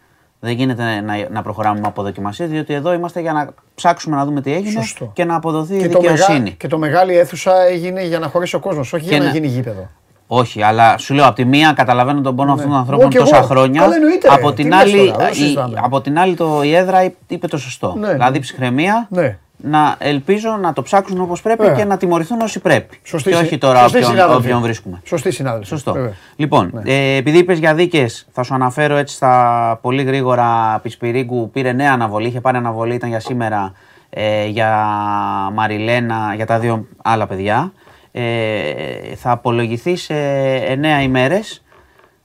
Δεν 0.42 0.52
γίνεται 0.54 1.02
να, 1.02 1.14
να 1.30 1.42
προχωράμε 1.42 1.80
με 1.80 1.88
αποδοκιμασία, 1.88 2.48
διότι 2.48 2.74
εδώ 2.74 2.94
είμαστε 2.94 3.20
για 3.20 3.34
να 3.34 3.50
ψάξουμε 3.76 4.16
να 4.16 4.26
δούμε 4.26 4.42
τι 4.42 4.54
έγινε 4.54 4.82
Σωστό. 4.82 5.12
και 5.14 5.26
να 5.26 5.36
αποδοθεί 5.36 5.76
η 5.76 5.80
Και 5.80 5.90
το, 5.90 6.00
δικαιοσύνη. 6.00 6.40
μεγα... 6.40 6.56
και 6.58 6.68
το 6.68 6.78
μεγάλη 6.78 7.18
αίθουσα 7.18 7.62
έγινε 7.66 8.04
για 8.06 8.20
να 8.20 8.28
χωρίσει 8.28 8.56
ο 8.56 8.60
κόσμος, 8.60 8.94
όχι 8.94 9.06
για 9.06 9.18
να 9.18 9.24
να- 9.26 9.32
γίνει 9.32 9.48
γήπεδο. 9.48 9.90
Όχι, 10.32 10.64
αλλά 10.64 10.98
σου 10.98 11.14
λέω 11.14 11.26
από 11.26 11.36
τη 11.36 11.46
μία 11.46 11.74
καταλαβαίνω 11.74 12.22
τον 12.22 12.36
πόνο 12.36 12.52
αυτών 12.54 12.66
των 12.68 12.72
Εγώ 12.76 12.80
ανθρώπων 12.82 13.10
κι 13.10 13.18
τόσα 13.18 13.38
εγώ. 13.38 13.46
χρόνια. 13.46 13.82
Καλά, 13.82 13.96
εννοείται, 13.96 14.28
ρε. 14.28 14.34
από, 14.34 14.50
Τι 14.54 14.56
την 14.62 14.68
λες 14.72 14.80
άλλη, 14.80 15.06
τώρα, 15.12 15.18
δεν 15.18 15.32
η, 15.32 15.36
συζητάμε. 15.36 15.80
από 15.84 16.02
την 16.02 16.20
άλλη 16.20 16.36
το, 16.36 16.64
η 16.64 16.76
έδρα 16.76 17.12
είπε 17.28 17.48
το 17.48 17.58
σωστό. 17.58 17.96
Ναι. 18.00 18.12
Δηλαδή 18.12 18.40
ψυχραιμία. 18.40 19.08
Ναι. 19.10 19.38
Να 19.62 19.96
ελπίζω 20.00 20.50
να 20.62 20.74
το 20.74 20.82
ψάξουν 20.82 21.22
όπως 21.22 21.42
πρέπει 21.42 21.62
Βέβαια. 21.62 21.78
και 21.78 21.86
να 21.86 21.98
τιμωρηθούν 21.98 22.42
όσοι 22.42 22.60
πρέπει. 22.60 23.00
Σωστή 23.04 23.30
και 23.30 23.36
συ- 23.36 23.46
όχι 23.46 23.58
τώρα 23.58 23.80
σωστή 23.82 23.98
όποιον, 23.98 24.12
συνάδελφη. 24.12 24.42
όποιον 24.42 24.62
βρίσκουμε. 24.62 25.02
Σωστή 25.06 25.32
συνάδελφη. 25.32 25.68
Σωστό. 25.68 25.94
Βέβαια. 25.94 26.14
Λοιπόν, 26.36 26.72
ε, 26.84 27.16
επειδή 27.16 27.38
είπες 27.38 27.60
για 27.60 27.74
δίκες, 27.74 28.28
θα 28.32 28.44
σου 28.44 28.54
αναφέρω 28.54 28.96
έτσι 28.96 29.16
στα 29.16 29.80
πολύ 29.82 30.04
γρήγορα. 30.04 30.80
Πισπυρίγκου 30.84 31.50
πήρε 31.54 31.72
νέα 31.72 31.92
αναβολή. 31.94 32.28
Είχε 32.28 32.42
πάρει 32.42 32.58
αναβολή, 32.58 32.94
ήταν 32.94 33.10
για 33.10 33.20
σήμερα 33.20 33.72
ε, 34.10 34.46
για 34.46 34.86
Μαριλένα, 35.54 36.34
για 36.36 36.46
τα 36.46 36.60
δύο 36.60 36.86
άλλα 37.04 37.28
παιδιά. 37.28 37.72
Ε, 38.12 39.16
θα 39.16 39.32
απολογηθεί 39.32 39.96
σε 39.96 40.14
9 40.14 41.02
ημέρες. 41.04 41.64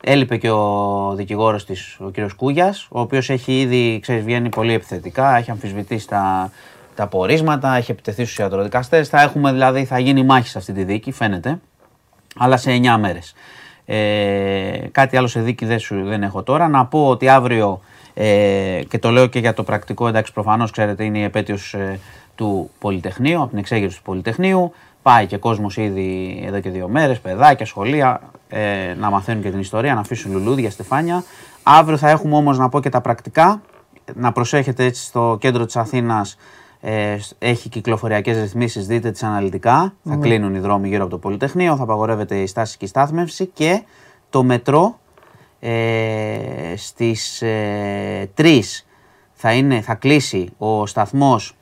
Έλειπε 0.06 0.36
και 0.36 0.50
ο 0.50 1.12
δικηγόρος 1.16 1.64
της, 1.64 1.96
ο 2.00 2.10
κ. 2.10 2.34
Κούγιας, 2.36 2.86
ο 2.90 3.00
οποίος 3.00 3.30
έχει 3.30 3.60
ήδη, 3.60 3.98
ξέρεις, 4.00 4.24
βγαίνει 4.24 4.48
πολύ 4.48 4.72
επιθετικά, 4.72 5.36
έχει 5.36 5.50
αμφισβητήσει 5.50 6.08
τα 6.08 6.50
τα 6.94 7.06
πορίσματα, 7.06 7.76
έχει 7.76 7.90
επιτεθεί 7.90 8.24
στους 8.24 8.38
ιατροδικαστές. 8.38 9.08
Θα 9.08 9.20
έχουμε 9.20 9.52
δηλαδή, 9.52 9.84
θα 9.84 9.98
γίνει 9.98 10.24
μάχη 10.24 10.48
σε 10.48 10.58
αυτή 10.58 10.72
τη 10.72 10.84
δίκη, 10.84 11.12
φαίνεται. 11.12 11.58
Αλλά 12.36 12.56
σε 12.56 12.70
9 12.70 12.96
μέρες. 12.98 13.34
Ε, 13.84 14.88
κάτι 14.92 15.16
άλλο 15.16 15.26
σε 15.26 15.40
δίκη 15.40 15.64
δεν, 15.64 15.78
σου, 15.78 16.04
δεν 16.04 16.22
έχω 16.22 16.42
τώρα. 16.42 16.68
Να 16.68 16.86
πω 16.86 17.08
ότι 17.08 17.28
αύριο, 17.28 17.80
ε, 18.14 18.80
και 18.88 18.98
το 18.98 19.10
λέω 19.10 19.26
και 19.26 19.38
για 19.38 19.54
το 19.54 19.62
πρακτικό, 19.62 20.08
εντάξει, 20.08 20.32
προφανώς 20.32 20.70
ξέρετε, 20.70 21.04
είναι 21.04 21.18
η 21.18 21.22
επέτειος 21.22 21.74
ε, 21.74 21.98
του 22.34 22.70
Πολυτεχνείου, 22.78 23.40
από 23.40 23.48
την 23.48 23.58
εξέγερση 23.58 23.96
του 23.96 24.02
Πολυτεχνείου. 24.02 24.72
Πάει 25.04 25.26
και 25.26 25.36
κόσμος 25.36 25.76
ήδη 25.76 26.40
εδώ 26.46 26.60
και 26.60 26.70
δύο 26.70 26.88
μέρες, 26.88 27.20
παιδάκια, 27.20 27.66
σχολεία, 27.66 28.20
ε, 28.48 28.94
να 28.98 29.10
μαθαίνουν 29.10 29.42
και 29.42 29.50
την 29.50 29.60
ιστορία, 29.60 29.94
να 29.94 30.00
αφήσουν 30.00 30.32
λουλούδια, 30.32 30.70
στεφάνια. 30.70 31.24
Αύριο 31.62 31.96
θα 31.96 32.10
έχουμε 32.10 32.36
όμως 32.36 32.58
να 32.58 32.68
πω 32.68 32.80
και 32.80 32.88
τα 32.88 33.00
πρακτικά. 33.00 33.62
Να 34.14 34.32
προσέχετε 34.32 34.84
έτσι 34.84 35.04
στο 35.04 35.36
κέντρο 35.40 35.64
της 35.64 35.76
Αθήνας. 35.76 36.36
Ε, 36.80 37.16
έχει 37.38 37.68
κυκλοφοριακές 37.68 38.40
ρυθμίσεις, 38.40 38.86
δείτε 38.86 39.10
τις 39.10 39.22
αναλυτικά. 39.22 39.94
Θα 40.04 40.16
κλείνουν 40.16 40.54
οι 40.54 40.58
δρόμοι 40.58 40.88
γύρω 40.88 41.02
από 41.02 41.10
το 41.10 41.18
Πολυτεχνείο, 41.18 41.76
θα 41.76 41.82
απαγορεύεται 41.82 42.36
η 42.36 42.46
στάση 42.46 42.76
και 42.76 42.84
η 42.84 42.88
στάθμευση 42.88 43.46
και 43.46 43.82
το 44.30 44.42
μετρό 44.42 44.98
ε, 45.60 46.74
στις 46.76 47.42
ε, 47.42 48.30
3 48.36 48.60
θα, 49.32 49.52
είναι, 49.52 49.80
θα 49.80 49.94
κλείσει 49.94 50.48
ο 50.58 50.86
σταθμός 50.86 51.56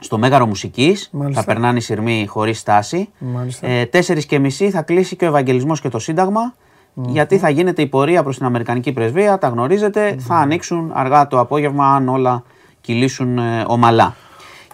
στο 0.00 0.18
Μέγαρο 0.18 0.46
Μουσικής, 0.46 1.08
Μάλιστα. 1.12 1.40
θα 1.40 1.46
περνάνε 1.46 1.78
οι 1.78 1.80
σειρμοί 1.80 2.26
χωρίς 2.28 2.58
στάση. 2.58 3.08
Μάλιστα. 3.18 3.66
Ε, 3.66 3.84
4 3.92 4.24
και 4.26 4.38
μισή 4.38 4.70
θα 4.70 4.82
κλείσει 4.82 5.16
και 5.16 5.24
ο 5.24 5.28
Ευαγγελισμός 5.28 5.80
και 5.80 5.88
το 5.88 5.98
Σύνταγμα, 5.98 6.54
γιατί 6.94 7.38
θα 7.38 7.48
γίνεται 7.48 7.82
η 7.82 7.86
πορεία 7.86 8.22
προς 8.22 8.36
την 8.36 8.46
Αμερικανική 8.46 8.92
Πρεσβεία, 8.92 9.38
τα 9.38 9.48
γνωρίζετε, 9.48 10.16
θα 10.18 10.34
ανοίξουν 10.34 10.90
αργά 10.94 11.26
το 11.26 11.38
απόγευμα 11.40 11.94
αν 11.94 12.08
όλα 12.08 12.42
κυλήσουν 12.80 13.38
ε, 13.38 13.64
ομαλά. 13.66 14.14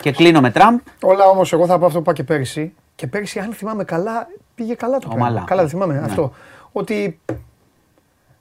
Και 0.00 0.12
κλείνω 0.12 0.40
με 0.40 0.50
Τραμπ. 0.50 0.78
Όλα 1.02 1.24
όμως, 1.24 1.52
εγώ 1.52 1.66
θα 1.66 1.78
πω 1.78 1.86
αυτό 1.86 1.96
που 1.98 2.02
είπα 2.02 2.12
και 2.12 2.24
πέρυσι. 2.24 2.72
Και 2.94 3.06
πέρυσι, 3.06 3.38
αν 3.38 3.52
θυμάμαι 3.52 3.84
καλά, 3.84 4.26
πήγε 4.54 4.74
καλά 4.74 4.98
το 4.98 5.08
Ομαλά. 5.10 5.26
πράγμα. 5.28 5.46
Καλά, 5.46 5.60
δεν 5.60 5.70
θυμάμαι 5.70 5.94
Ναι. 5.94 6.00
αυτό. 6.04 6.32
Ότι 6.72 7.20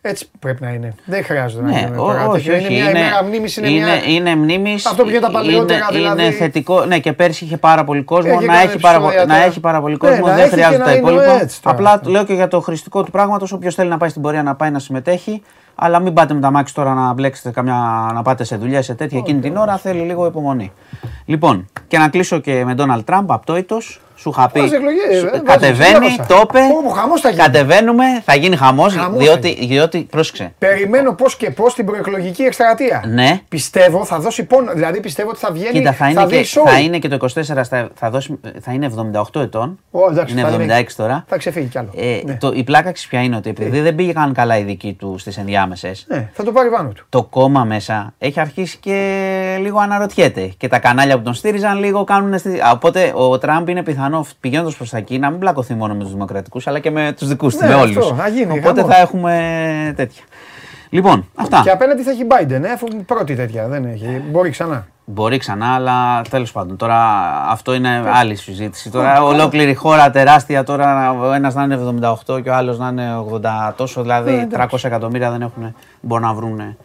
έτσι 0.02 0.30
πρέπει 0.40 0.62
να 0.62 0.70
είναι. 0.70 0.94
Δεν 1.06 1.24
χρειάζεται 1.24 1.64
να 1.64 1.70
Ναι, 1.72 1.80
είναι 1.80 1.90
ό- 1.98 2.06
τώρα 2.06 2.28
όχι, 2.28 2.50
τέτοιο. 2.50 2.66
όχι. 2.66 2.76
Είναι 2.76 2.82
μια 2.84 2.90
ημέρα 3.00 3.24
μνήμης, 3.24 3.58
είναι, 3.58 3.70
είναι, 3.70 3.84
μια... 3.86 4.04
είναι 4.08 4.36
μνήμης, 4.36 4.86
Αυτό 4.86 5.04
που 5.04 5.10
γίνεται 5.10 5.26
τα 5.26 5.32
παλαιότερα, 5.32 5.88
είναι, 5.92 5.98
δηλαδή. 6.00 6.22
Είναι 6.24 6.32
θετικό. 6.32 6.86
Ναι, 6.86 7.00
και 7.00 7.14
πέρσι 7.14 7.46
είχε 7.46 7.58
πάρα 7.58 7.84
πολύ 7.84 8.04
κόσμο. 8.04 8.32
Έχει 8.36 8.46
να, 8.46 8.54
κάνει 8.54 8.70
έχει 8.70 8.80
πάρα, 8.80 8.98
πο- 9.00 9.04
επεισόδια 9.06 9.26
να 9.28 9.34
τώρα. 9.34 9.46
έχει 9.50 9.60
πάρα 9.60 9.82
πολύ 9.82 9.92
Ναι, 9.94 9.98
κόσμο. 10.10 10.26
να 10.26 10.32
δεν 10.34 10.40
έχει 10.40 10.50
και 10.50 10.56
χρειάζεται 10.56 10.78
να 10.78 10.86
τα 10.86 10.92
είναι 10.92 11.00
υπόλοιπα. 11.10 11.42
έτσι 11.42 11.62
τώρα. 11.62 11.76
Απλά 11.76 12.02
λέω 12.06 12.24
και 12.24 12.34
για 12.34 12.48
το 12.48 12.62
χρηστικό 12.62 13.04
του 13.04 13.12
πράγματος. 13.12 13.52
Όποιος 13.52 13.76
θέλει 13.76 13.90
να 13.90 13.98
πάει 13.98 14.10
στην 14.10 14.22
πορεία 14.22 14.44
να 14.44 14.56
πάει 14.56 14.70
να 14.72 14.80
συμμετέχει. 14.80 15.42
Αλλά 15.76 16.00
μην 16.00 16.14
πάτε 16.14 16.34
με 16.34 16.40
τα 16.40 16.52
μάξι 16.52 16.74
τώρα 16.74 16.94
να 16.94 17.14
μπλέξετε 17.14 17.50
καμιά, 17.52 18.12
να 18.14 18.22
πάτε 18.22 18.44
σε 18.44 18.56
δουλειά 18.56 18.82
σε 18.82 18.94
τέτοια 18.94 19.18
εκείνη 19.18 19.40
την 19.40 19.58
ώρα. 19.58 19.78
Θέλει 19.78 20.02
λίγο 20.02 20.26
υπομονή. 20.26 20.72
Λοιπόν, 21.26 21.68
και 21.88 21.98
να 21.98 22.08
κλείσω 22.10 22.40
και 22.40 22.66
με 22.66 22.76
Donald 22.78 23.04
Trump, 23.14 23.24
απτόητος. 23.28 24.02
Σου 24.22 24.30
είχα 24.30 24.50
πει. 24.50 24.60
Βάζεις 24.60 24.76
εκλογές, 24.76 25.18
σου- 25.20 25.26
ε, 25.26 25.30
βάζεις, 25.30 25.42
κατεβαίνει, 25.46 25.90
διάβασα. 25.90 26.26
το 26.28 26.40
είπε. 26.44 26.60
Ω, 26.88 26.90
χαμός 26.90 27.22
θα 27.22 27.30
γίνει. 27.30 27.42
Κατεβαίνουμε, 27.42 28.04
θα 28.26 28.36
γίνει 28.36 28.56
χαμός. 28.56 28.94
Χαμός 28.94 29.10
θα 29.18 29.24
Διότι, 29.24 29.66
διότι, 29.68 30.08
πρόσεξε. 30.12 30.54
Περιμένω 30.60 31.14
πώς 31.14 31.36
και 31.36 31.50
πώς 31.52 31.74
την 31.74 31.86
προεκλογική 31.86 32.44
εκστρατεία. 32.44 33.04
Ναι. 33.08 33.40
Πιστεύω 33.50 34.06
θα 34.06 34.20
δώσει 34.20 34.44
πόνο. 34.44 34.72
Δηλαδή 34.74 35.00
πιστεύω 35.00 35.30
ότι 35.30 35.40
θα 35.40 35.52
βγαίνει. 35.52 35.72
Κοίτα, 35.72 35.94
θα 35.94 36.10
είναι, 36.10 36.26
δει 36.26 36.38
και, 36.38 36.44
σοου. 36.44 36.64
θα 36.68 36.80
είναι 36.80 36.98
και 37.00 37.08
το 37.08 37.16
24, 37.16 37.64
θα, 37.70 37.90
θα, 37.94 38.10
δώσει, 38.10 38.40
θα 38.62 38.72
είναι 38.72 38.92
78 39.34 39.42
ετών. 39.42 39.80
Ω, 39.92 40.00
εντάξει, 40.10 40.34
είναι 40.34 40.42
θα 40.68 40.80
76 40.82 40.84
τώρα. 40.96 41.24
Θα 41.28 41.38
ξεφύγει 41.38 41.68
κι 41.68 41.78
άλλο. 41.78 41.90
Ε, 41.96 42.20
ναι. 42.26 42.36
το, 42.40 42.52
η 42.56 42.64
πλάκα 42.64 42.92
ξέρεις 42.92 43.08
ποια 43.08 43.22
είναι 43.22 43.36
ότι 43.36 43.50
επειδή 43.50 43.80
δεν 43.80 43.96
πήγαν 43.96 44.34
καλά 44.34 44.58
οι 44.58 44.64
δικοί 44.64 44.94
του 45.00 45.16
στις 45.18 45.38
ενδιάμεσες, 45.38 46.06
ναι, 46.10 46.30
θα 46.34 46.44
το 46.44 46.52
πάρει 46.52 46.70
πάνω 46.70 46.90
του. 46.90 47.06
το 47.10 47.24
κόμμα 47.24 47.64
μέσα 47.64 48.14
έχει 48.18 48.40
αρχίσει 48.40 48.78
και 48.78 49.58
λίγο 49.62 49.80
αναρωτιέται. 49.80 50.52
Και 50.58 50.68
τα 50.68 50.80
κανάλια 50.80 51.18
που 51.18 51.24
τον 51.24 51.34
στήριζαν 51.34 51.80
λίγο 51.80 52.04
κάνουν. 52.04 52.38
Στη... 52.40 52.50
Α, 52.60 52.72
Οπότε 52.74 53.12
ο 53.16 53.38
Τραμπ 53.38 53.68
είναι 53.70 53.84
πιθανός 53.84 54.10
πηγαίνοντας 54.40 54.76
προς 54.76 54.90
τα 54.90 54.98
εκεί 54.98 55.20
να 55.20 55.30
μην 55.30 55.40
πλακωθεί 55.40 55.74
μόνο 55.74 55.94
με 55.94 56.04
τους 56.04 56.12
Δημοκρατικούς 56.12 56.68
αλλά 56.68 56.80
και 56.80 56.92
με 56.92 57.12
τους 57.18 57.28
δικούς 57.28 57.54
τους, 57.54 57.62
Ναι, 57.62 57.76
με 57.76 57.82
αυτό, 57.82 58.02
όλους. 58.06 58.18
θα 58.20 58.28
γίνει 58.28 58.52
Οπότε 58.60 58.82
χαμός. 58.82 58.96
θα 58.96 59.02
έχουμε 59.02 59.94
τέτοια. 59.96 60.24
Λοιπόν, 60.90 61.26
αυτά. 61.36 61.62
Και 61.64 61.70
απέναντι 61.70 62.02
θα 62.02 62.12
έχει 62.12 62.28
Biden, 62.30 62.64
ε, 62.64 62.72
αφού 62.72 62.88
πρώτη 63.06 63.36
τέτοια 63.36 63.68
δεν 63.68 63.86
έχει. 63.86 64.22
Μπορεί 64.32 64.50
ξανά. 64.50 64.88
Μπορεί 65.06 65.38
ξανά, 65.38 65.74
αλλά 65.76 66.22
τέλος 66.30 66.52
πάντων. 66.52 66.78
Τώρα 66.78 66.98
αυτό 67.50 67.74
είναι 67.74 68.04
άλλη 68.14 68.36
συζήτηση. 68.36 68.90
Τώρα 68.90 69.24
ολόκληρη 69.24 69.74
χώρα 69.74 70.12
τεράστια. 70.12 70.64
Τώρα 70.64 71.12
ο 71.12 71.32
ένας 71.34 71.54
να 71.54 71.64
είναι 71.64 71.76
78 72.26 72.42
και 72.44 72.50
ο 72.50 72.54
άλλος 72.54 72.78
να 72.78 72.88
είναι 72.88 73.16
80 73.32 73.74
τόσο. 73.76 74.02
Δηλαδή 74.02 74.48
300 74.52 74.66
εκατομμύρια 74.84 75.32
δεν 75.32 75.42
έχουν, 75.42 75.76
μπορούν 76.02 76.26
να 76.28 76.34
βρουν. 76.34 76.78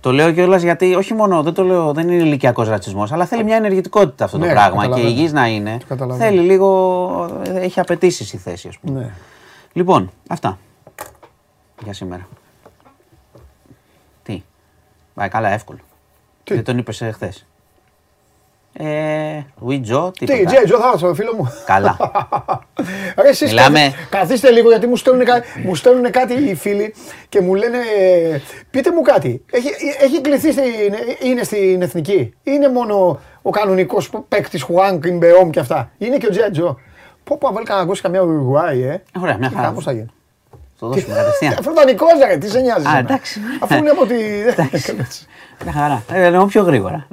Το 0.00 0.12
λέω 0.12 0.32
κιόλας 0.32 0.62
γιατί 0.62 0.94
όχι 0.94 1.14
μόνο 1.14 1.42
δεν 1.42 1.52
το 1.54 1.64
λέω, 1.64 1.92
δεν 1.92 2.08
είναι 2.08 2.22
ηλικιακός 2.22 2.68
ρατσισμός, 2.68 3.12
αλλά 3.12 3.26
θέλει 3.26 3.44
μια 3.44 3.56
ενεργητικότητα 3.56 4.24
αυτό 4.24 4.38
Ναι, 4.38 4.46
το 4.46 4.52
πράγμα. 4.52 4.76
Και 4.76 4.88
καταλαβαίνω. 4.88 5.08
υγιής 5.08 5.32
να 5.32 5.46
είναι. 5.46 5.76
Το 5.78 5.86
καταλαβαίνω. 5.88 6.30
Θέλει 6.30 6.40
λίγο. 6.46 7.40
Έχει 7.54 7.80
απαιτήσεις 7.80 8.32
η 8.32 8.36
θέση, 8.36 8.68
ας 8.68 8.78
πούμε. 8.78 9.00
Ναι. 9.00 9.10
Λοιπόν, 9.72 10.10
αυτά 10.28 10.58
για 11.84 11.92
σήμερα. 11.92 12.28
Τι; 14.22 14.42
Πάει 15.14 15.28
καλά, 15.28 15.48
εύκολο. 15.48 15.78
Τι; 16.44 16.54
Δεν 16.54 16.64
τον 16.64 16.78
είπες 16.78 17.02
χθες. 17.12 17.46
Ε, 18.80 19.42
Βιτζο, 19.60 20.10
Τι, 20.18 20.26
τίποτα. 20.26 20.44
Τζέι, 20.50 20.64
Τζο, 20.64 20.78
θα 20.78 20.90
έρθω, 20.92 21.14
φίλο 21.14 21.34
μου. 21.36 21.52
Καλά. 21.66 21.96
Ρε, 23.22 23.28
εσείς 23.28 23.48
Μιλάμε- 23.50 23.78
καθί- 23.80 24.08
καθίστε 24.10 24.50
λίγο 24.50 24.68
γιατί 24.70 24.86
μου 24.86 24.96
στέλνουν, 24.96 25.24
κα- 25.24 25.42
μου 25.64 25.74
στέλνουν 25.74 26.10
κάτι 26.10 26.32
οι 26.34 26.54
φίλοι 26.54 26.94
και 27.28 27.40
μου 27.40 27.54
λένε 27.54 27.78
πείτε 28.70 28.92
μου 28.92 29.00
κάτι. 29.02 29.44
Έχει, 29.52 29.68
έχει 30.00 30.20
κληθεί 30.20 30.52
στην, 30.52 30.64
είναι 31.22 31.42
στην 31.42 31.82
εθνική. 31.82 32.34
Είναι 32.42 32.68
μόνο 32.68 33.20
ο 33.42 33.50
κανονικός 33.50 34.10
παίκτης 34.28 34.62
Χουάν 34.62 35.00
Κιμπεόμ 35.00 35.50
και 35.50 35.60
αυτά. 35.60 35.90
Είναι 35.98 36.16
και 36.16 36.26
ο 36.26 36.30
Τζέι 36.30 36.50
Τζο. 36.50 36.78
Πω 37.24 37.38
πω, 37.38 37.48
αν 37.48 37.54
βάλει 37.54 37.66
κανένα 37.66 37.86
γκολ 37.86 37.94
σε 37.96 38.02
καμιά 38.02 38.20
Ουρουγουάη, 38.20 38.82
ε. 38.82 39.02
Ωραία, 39.20 39.36
μια 39.38 39.48
Τι 39.48 39.54
χαρά. 39.54 39.66
χαμός 39.66 39.84
θα 39.84 39.92
γίνει. 39.92 40.06
Το 40.78 40.86
δώσουμε 40.88 41.14
κατευθείαν. 41.14 41.52
Αυτό 41.58 41.70
ήταν 41.70 41.86
δικός, 41.86 42.12
ρε, 42.28 42.36
τι 42.36 42.50
σε 42.50 42.60
νοιάζει. 42.60 42.86
Α, 42.86 42.88
εσένα. 42.90 42.98
εντάξει. 42.98 43.40
Αφού 43.60 43.74
είναι 43.76 43.90
από 43.90 44.06
τη... 44.06 44.14
Μια 45.64 45.72
χαρά. 45.72 46.02
Ε, 46.12 46.22
εννοώ 46.24 46.46
πιο 46.46 46.62
γρήγορα. 46.62 47.06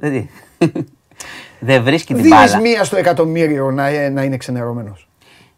Δηλαδή. 1.59 1.75
Δεν 1.75 1.83
βρίσκει 1.83 2.13
την 2.13 2.23
Δίνεις 2.23 2.37
μπάλα. 2.51 2.59
μία 2.59 2.83
στο 2.83 2.97
εκατομμύριο 2.97 3.71
να, 3.71 3.87
ε, 3.87 4.09
να 4.09 4.23
είναι 4.23 4.37
ξενερωμένος. 4.37 5.07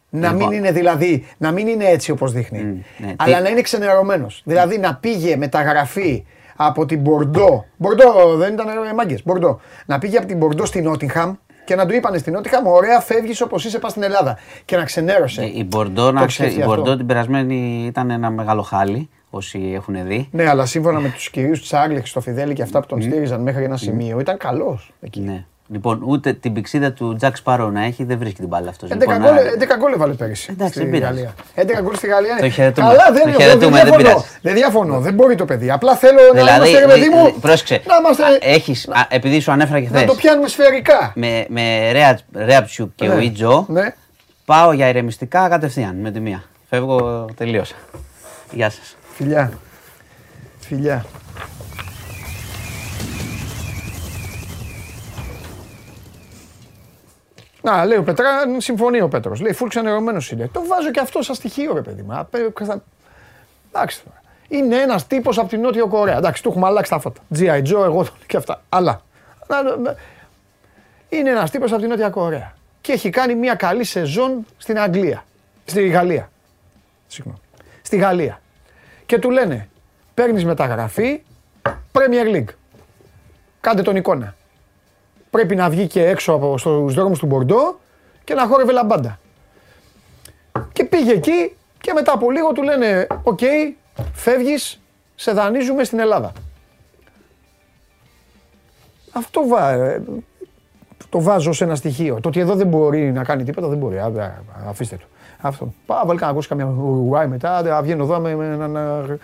Να 0.10 0.32
Λοιπόν. 0.32 0.48
μην 0.48 0.58
είναι 0.58 0.72
δηλαδή, 0.72 1.26
να 1.38 1.52
μην 1.52 1.68
είναι 1.68 1.86
έτσι 1.86 2.12
όπως 2.12 2.32
δείχνει. 2.32 2.60
ναι, 2.98 3.14
αλλά 3.18 3.38
τι- 3.38 3.44
να 3.44 3.50
είναι 3.50 3.62
ξενερωμένος. 3.62 4.42
Δηλαδή 4.46 4.78
να 4.78 4.96
πήγε 4.96 5.36
μεταγραφή 5.36 6.26
από 6.56 6.86
την 6.86 7.00
Μπορντό. 7.00 7.66
Μπορντό 7.78 8.36
δεν 8.36 8.54
ήταν 8.54 8.68
ε, 8.68 8.94
μάγκες, 8.94 9.24
Μπορντό. 9.24 9.60
Να 9.86 9.98
πήγε 10.00 10.18
από 10.18 10.28
την 10.28 10.38
Μπορντό 10.38 10.66
στην 10.66 10.84
Νότιγχαμ 10.84 11.34
και 11.66 11.76
να 11.76 11.86
του 11.86 11.94
είπανε 11.94 12.18
στην 12.18 12.34
Νότιγχαμ, 12.34 12.68
ωραία, 12.68 13.00
φεύγεις 13.00 13.42
όπως 13.42 13.66
είσαι, 13.66 13.80
πας 13.80 13.92
στην 13.92 14.04
Ελλάδα. 14.04 14.38
Και 14.66 14.76
να 14.78 14.84
ξενέρωσε. 14.84 15.42
Ε, 15.42 15.46
Η 15.46 15.66
Μπορντό, 15.70 16.06
Το 16.06 16.12
να 16.12 16.22
έχεις 16.22 16.34
ξέρει, 16.34 16.50
η 16.50 16.52
σκεφτεί 16.52 16.70
αυτό; 16.72 16.82
Μπορντό 16.82 16.98
την 16.98 17.06
περασμένη 17.08 17.84
ήταν 17.86 18.10
ένα 18.10 18.30
μεγάλο 18.30 18.62
χάλι, 18.62 19.10
όσοι 19.30 19.72
έχουν 19.76 19.96
δει. 20.08 20.28
Ναι, 20.32 20.50
αλλά 20.50 20.66
σύμφωνα 20.66 21.00
με 21.00 21.10
τους 21.10 21.30
κυρίους 21.30 21.62
Τσάρλιξ, 21.62 22.12
το 22.12 22.22
Φιδέλη 22.22 22.54
και 22.54 22.62
αυτά 22.62 22.80
που 22.80 22.86
τον 22.88 23.02
στήριζαν 23.02 23.42
μέχρι 23.42 23.64
ένα 23.64 23.78
σημείο, 23.78 24.20
ήταν 24.20 24.38
καλός 24.38 24.94
εκεί. 25.02 25.20
Ναι. 25.20 25.46
Λοιπόν, 25.70 26.02
ούτε 26.06 26.34
την 26.34 26.54
πηξίδα 26.54 26.92
του 26.92 27.16
Τζακ 27.16 27.38
Σπάρο 27.38 27.70
να 27.70 27.84
έχει, 27.84 28.04
δεν 28.04 28.18
βρίσκει 28.18 28.40
την 28.40 28.48
μπάλα 28.48 28.70
αυτός. 28.70 28.90
11 28.90 28.98
Λοιπόν, 29.00 29.18
γκολ- 29.18 29.38
α, 29.38 29.52
11 29.58 29.78
γκολ 29.80 29.94
έβαλε 29.94 30.14
πέρυσι. 30.14 30.48
Εντάξει, 30.52 30.74
στη 30.74 30.82
δεν 30.82 30.90
πειράζει. 30.92 31.14
Γαλλία. 31.56 31.78
11 31.80 31.82
γκολ 31.84 31.96
στη 31.96 32.08
Γαλλία. 32.08 32.36
Το 32.40 32.50
χαιρετούμε. 32.50 32.88
Καλά, 32.88 33.06
Το 33.06 33.14
δεν, 33.14 33.28
εγώ 33.28 33.40
χαιρετούμε, 33.40 33.60
δεν 33.66 33.72
δεν 33.72 33.84
διαφωνώ. 33.86 34.04
πειράζει. 34.08 34.26
Δεν 34.42 34.54
διαφωνώ. 34.54 35.00
Δεν 35.00 35.14
μπορεί 35.14 35.36
το 35.36 35.46
παιδί. 35.46 35.72
Απλά 35.72 35.96
θέλω 35.96 36.20
να 36.34 36.40
Δηλαδή, 36.40 36.70
είμαστε, 36.70 36.80
ρε 36.86 36.94
παιδί 36.94 37.10
μου, 37.10 37.26
δη- 37.26 37.34
πρόσεξε. 37.42 37.82
να, 37.88 37.96
είμαστε, 37.96 38.24
Α, 38.24 38.28
έχεις, 38.40 38.88
α, 38.88 39.08
επειδή 39.10 39.40
σου 39.40 39.52
ανέφερα 39.52 39.80
και 39.82 39.90
να 39.90 39.96
χθες. 39.98 40.10
το 40.10 40.16
πιάνουμε 40.16 40.48
σφαιρικά. 40.48 41.12
Με, 41.16 41.46
με 41.50 41.92
Ρέατσιουκ 42.36 42.90
και 42.96 43.08
Ναι. 43.08 43.14
ο 43.14 43.20
Ιτζο, 43.20 43.66
Ναι. 43.70 43.94
πάω 44.46 44.72
για 44.72 44.88
ηρεμιστικά 44.90 45.50
κατευθείαν 45.50 45.96
με 45.96 46.12
τη 46.12 46.20
μία. 46.20 46.44
Φεύγω, 46.70 47.26
τελείωσα. 47.38 47.76
Γεια 48.52 48.70
σας. 48.70 48.96
Φιλιά. 49.16 49.52
Φιλιά. 50.60 51.06
Να, 57.62 57.86
λέει 57.86 57.98
ο 57.98 58.04
Πετρά, 58.04 58.28
συμφωνεί 58.58 59.02
ο 59.02 59.08
Πέτρος. 59.08 59.40
Λέει, 59.40 59.54
φουλ 59.54 59.68
ξενερωμένο 59.70 60.22
είναι. 60.32 60.48
Το 60.54 60.64
βάζω 60.68 60.92
και 60.92 61.00
αυτό 61.00 61.22
σαν 61.22 61.36
στοιχείο, 61.36 61.74
ρε 61.74 61.82
παιδί 61.82 62.02
μου. 62.02 62.18
Απέ- 62.18 62.64
θα- 62.66 62.84
Εντάξει 63.74 64.04
τώρα. 64.04 64.22
Είναι 64.48 64.76
ένας 64.76 65.08
τύπος 65.08 65.38
από 65.38 65.48
την 65.50 65.62
Νότιο 65.62 65.88
Κορέα. 65.88 66.18
Εντάξει, 66.18 66.44
του 66.44 66.50
έχουμε 66.50 66.68
αλλάξει 66.68 66.92
τα 66.92 67.00
φώτα. 67.00 67.22
G.I. 67.36 67.62
Joe, 67.62 67.84
εγώ 67.84 68.04
τον 68.04 68.14
και 68.28 68.38
αυτά. 68.38 68.62
Αλλά. 68.70 69.02
να- 69.48 69.96
Είναι 71.10 71.30
ένας 71.30 71.52
τύπος 71.52 71.72
από 71.72 71.80
την 71.82 71.90
Νότια 71.90 72.10
Κορέα. 72.10 72.54
Και 72.82 72.92
έχει 72.92 73.10
κάνει 73.10 73.36
μια 73.36 73.56
καλή 73.56 73.84
σεζόν 73.84 74.46
στην 74.58 74.80
Αγγλία. 74.80 75.24
Στη 75.66 75.88
Γαλλία. 75.88 76.30
Συγγνώμη. 77.08 77.40
Στη 77.82 77.98
Γαλλία. 77.98 78.42
Και 79.06 79.20
του 79.20 79.30
λένε, 79.30 79.68
παίρνεις 80.14 80.46
μεταγραφή 80.46 81.22
Premier 81.92 82.36
League. 82.36 82.50
Κάντε 83.62 83.82
τον 83.82 83.96
εικόνα. 83.96 84.36
Πρέπει 85.30 85.56
να 85.56 85.70
βγει 85.70 85.88
και 85.88 86.06
έξω 86.06 86.34
από 86.34 86.58
στους 86.58 86.94
δρόμους 86.94 87.20
του 87.20 87.26
Μπορντό 87.26 87.80
και 88.24 88.34
να 88.34 88.46
χόρευε 88.48 88.72
λαμπάντα. 88.72 89.20
Και 90.74 90.84
πήγε 90.84 91.12
εκεί 91.12 91.56
και 91.82 91.94
μετά 91.94 92.14
από 92.14 92.32
λίγο 92.32 92.52
του 92.52 92.64
λένε 92.64 93.08
«Οκ, 93.24 93.40
φεύγεις, 94.14 94.80
σε 95.16 95.32
δανείζουμε 95.32 95.84
στην 95.84 96.00
Ελλάδα». 96.00 96.32
Αυτό 99.12 99.48
βα... 99.48 99.70
ε, 99.72 100.02
το 101.10 101.22
βάζω 101.22 101.52
σε 101.54 101.64
ένα 101.64 101.76
στοιχείο. 101.76 102.20
Το 102.22 102.28
ότι 102.30 102.40
εδώ 102.40 102.56
δεν 102.56 102.68
μπορεί 102.68 103.12
να 103.12 103.24
κάνει 103.24 103.44
τίποτα 103.44 103.68
δεν 103.68 103.78
μπορεί. 103.78 103.98
Α, 103.98 104.06
α, 104.06 104.32
αφήστε 104.70 104.96
το. 104.96 105.06
Αυτό. 105.42 105.74
Πάω 105.86 106.06
βάλει 106.06 106.20
να 106.20 106.28
ακούσει 106.28 106.48
καμιά 106.48 106.66
Ουρουάη 106.66 107.28
μετά. 107.28 107.58
άντε, 107.58 107.82
Βγαίνω 107.82 108.04
εδώ 108.04 108.20
με, 108.20 108.36
με 108.36 108.46
έναν. 108.46 109.20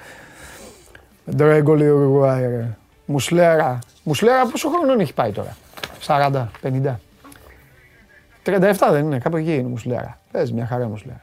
Ντρέγκο 1.35 1.75
λέει 1.75 1.87
Ουρουάη. 1.87 2.41
ρε. 2.41 2.77
Μουσλέρα. 3.05 3.79
Μουσλέρα 4.03 4.45
πόσο 4.47 4.69
χρόνο 4.69 5.01
έχει 5.01 5.13
πάει 5.13 5.31
τώρα; 5.31 5.57
40, 6.07 6.47
50. 6.61 6.99
37 8.43 8.73
δεν 8.91 9.05
είναι, 9.05 9.19
κάπου 9.19 9.37
εκεί 9.37 9.53
είναι 9.53 9.67
η 9.67 9.69
Μουσλέρα. 9.71 10.19
Πες 10.31 10.51
μια 10.51 10.65
χαρά 10.65 10.83
η 10.83 10.87
Μουσλέρα. 10.87 11.21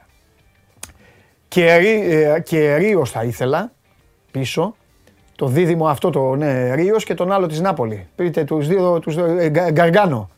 Και, 1.47 1.75
Ρί- 1.75 2.11
ε, 2.11 2.39
και 2.39 2.75
Ρίος 2.75 3.11
θα 3.11 3.23
ήθελα 3.23 3.71
πίσω. 4.31 4.75
Το 5.35 5.47
δίδυμο 5.47 5.87
αυτό 5.87 6.09
το 6.09 6.35
ναι, 6.35 6.73
Ρίος 6.73 7.03
και 7.03 7.13
τον 7.13 7.31
άλλο 7.31 7.47
της 7.47 7.59
Νάπολη. 7.59 8.07
Πείτε 8.15 8.43
τους 8.43 8.67
δύο, 8.67 8.99
τους, 8.99 9.15
δύο, 9.15 9.25
ε, 9.25 9.47
Γκα- 9.47 9.71
Γκαργάνο. 9.71 10.29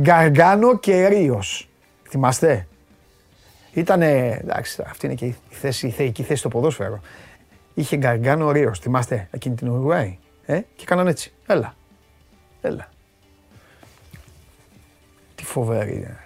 Γκαργάνο 0.00 0.78
και 0.78 1.06
Ρίος. 1.06 1.68
Θυμάστε; 2.08 2.66
Ήτανε, 3.72 4.38
εντάξει, 4.42 4.82
αυτή 4.86 5.06
είναι 5.06 5.14
και 5.14 5.24
η 5.24 5.36
θέση, 5.50 5.86
η 5.86 5.90
θεϊκή 5.90 6.22
θέση 6.22 6.38
στο 6.40 6.48
ποδόσφαιρο. 6.48 7.00
Είχε 7.74 7.96
Γκαργάνο 7.96 8.50
Ρίος, 8.50 8.78
θυμάστε, 8.78 9.28
εκείνη 9.30 9.54
την 9.54 9.68
Ουρουγουάη. 9.68 10.18
Ε, 10.46 10.58
και 10.58 10.82
έκαναν 10.82 11.06
έτσι. 11.06 11.32
Έλα. 11.46 11.74
Έλα. 12.60 12.88
Τι 15.44 15.50
φοβερή 15.50 15.94
είναι. 15.94 16.18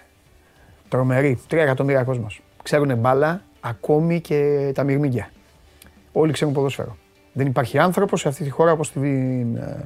Τρομερή. 0.88 1.40
Τρία 1.46 1.62
εκατομμύρια 1.62 2.04
κόσμος. 2.04 2.42
Ξέρουν 2.62 2.96
μπάλα 2.98 3.42
ακόμη 3.60 4.20
και 4.20 4.70
τα 4.74 4.82
μυρμήγκια. 4.82 5.30
Όλοι 6.12 6.32
ξέρουν 6.32 6.54
ποδόσφαιρο. 6.54 6.96
Δεν 7.32 7.46
υπάρχει 7.46 7.78
άνθρωπος 7.78 8.20
σε 8.20 8.28
αυτή 8.28 8.44
τη 8.44 8.50
χώρα 8.50 8.72
όπως 8.72 8.86
στη, 8.86 9.46
ε, 9.56 9.76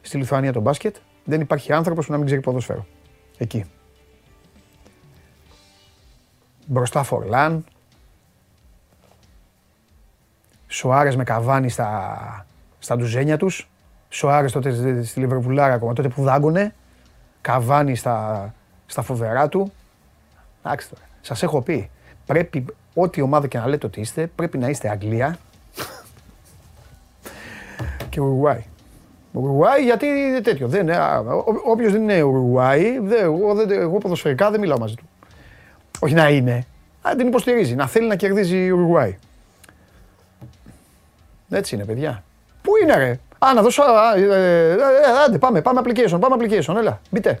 στη 0.00 0.16
Λιθουανία 0.16 0.52
το 0.52 0.60
μπάσκετ. 0.60 0.96
Δεν 1.24 1.40
υπάρχει 1.40 1.72
άνθρωπος 1.72 2.06
που 2.06 2.12
να 2.12 2.18
μην 2.18 2.26
ξέρει 2.26 2.40
ποδόσφαιρο. 2.40 2.86
Εκεί. 3.38 3.64
Μπροστά 6.66 7.02
Φορλάν. 7.02 7.64
Σοάρες 10.66 11.16
με 11.16 11.24
καβάνι 11.24 11.68
στα, 11.68 12.46
στα 12.78 12.96
ντουζένια 12.96 13.36
τους. 13.36 13.70
Σοάρες 14.08 14.52
τότε 14.52 15.02
στη 15.02 15.20
Λιβερπουλάρα 15.20 15.74
ακόμα, 15.74 15.92
τότε 15.92 16.08
που 16.08 16.22
δάγκωνε. 16.22 16.74
Καβάνι 17.40 17.96
στα, 17.96 18.52
στα 18.88 19.02
φοβερά 19.02 19.48
του. 19.48 19.72
Εντάξει 20.62 20.88
τώρα. 20.88 21.02
Σας 21.20 21.42
έχω 21.42 21.60
πει. 21.60 21.90
Πρέπει, 22.26 22.64
ό,τι 22.94 23.20
ομάδα 23.20 23.46
και 23.46 23.58
να 23.58 23.68
λέτε 23.68 23.86
ότι 23.86 24.00
είστε, 24.00 24.26
πρέπει 24.26 24.58
να 24.58 24.68
είστε 24.68 24.88
Αγγλία 24.90 25.38
και 28.10 28.20
Ουρουάη. 28.20 28.64
Ουρουάη 29.32 29.84
γιατί 29.84 30.06
τέτοιο. 30.42 30.68
Δεν, 30.68 30.88
Όποιος 31.64 31.92
δεν 31.92 32.02
είναι 32.02 32.22
Ουρουάη, 32.22 32.98
δεν, 32.98 33.22
εγώ, 33.22 33.54
δεν, 33.54 33.70
εγώ 33.70 33.98
ποδοσφαιρικά 33.98 34.50
δεν 34.50 34.60
μιλάω 34.60 34.78
μαζί 34.78 34.94
του. 34.94 35.08
Όχι 35.98 36.14
να 36.14 36.28
είναι, 36.28 36.66
αλλά 37.02 37.16
την 37.16 37.26
υποστηρίζει. 37.26 37.74
Να 37.74 37.86
θέλει 37.86 38.06
να 38.06 38.16
κερδίζει 38.16 38.64
η 38.64 38.70
Ουρουάη. 38.70 39.16
Έτσι 41.50 41.74
είναι, 41.74 41.84
παιδιά. 41.84 42.22
Πού 42.62 42.70
είναι, 42.82 42.96
ρε; 42.96 43.18
Α, 43.38 43.54
να 43.54 43.62
δώσω. 43.62 43.82
α, 43.82 44.16
ε, 44.16 44.20
ε, 44.20 44.72
ε, 44.72 44.76
άντε, 45.26 45.38
πάμε, 45.38 45.62
πάμε 45.62 45.80
application, 45.84 46.18
πάμε 46.20 46.36
application. 46.38 46.74
Έλα, 46.76 47.00
μπείτε. 47.10 47.40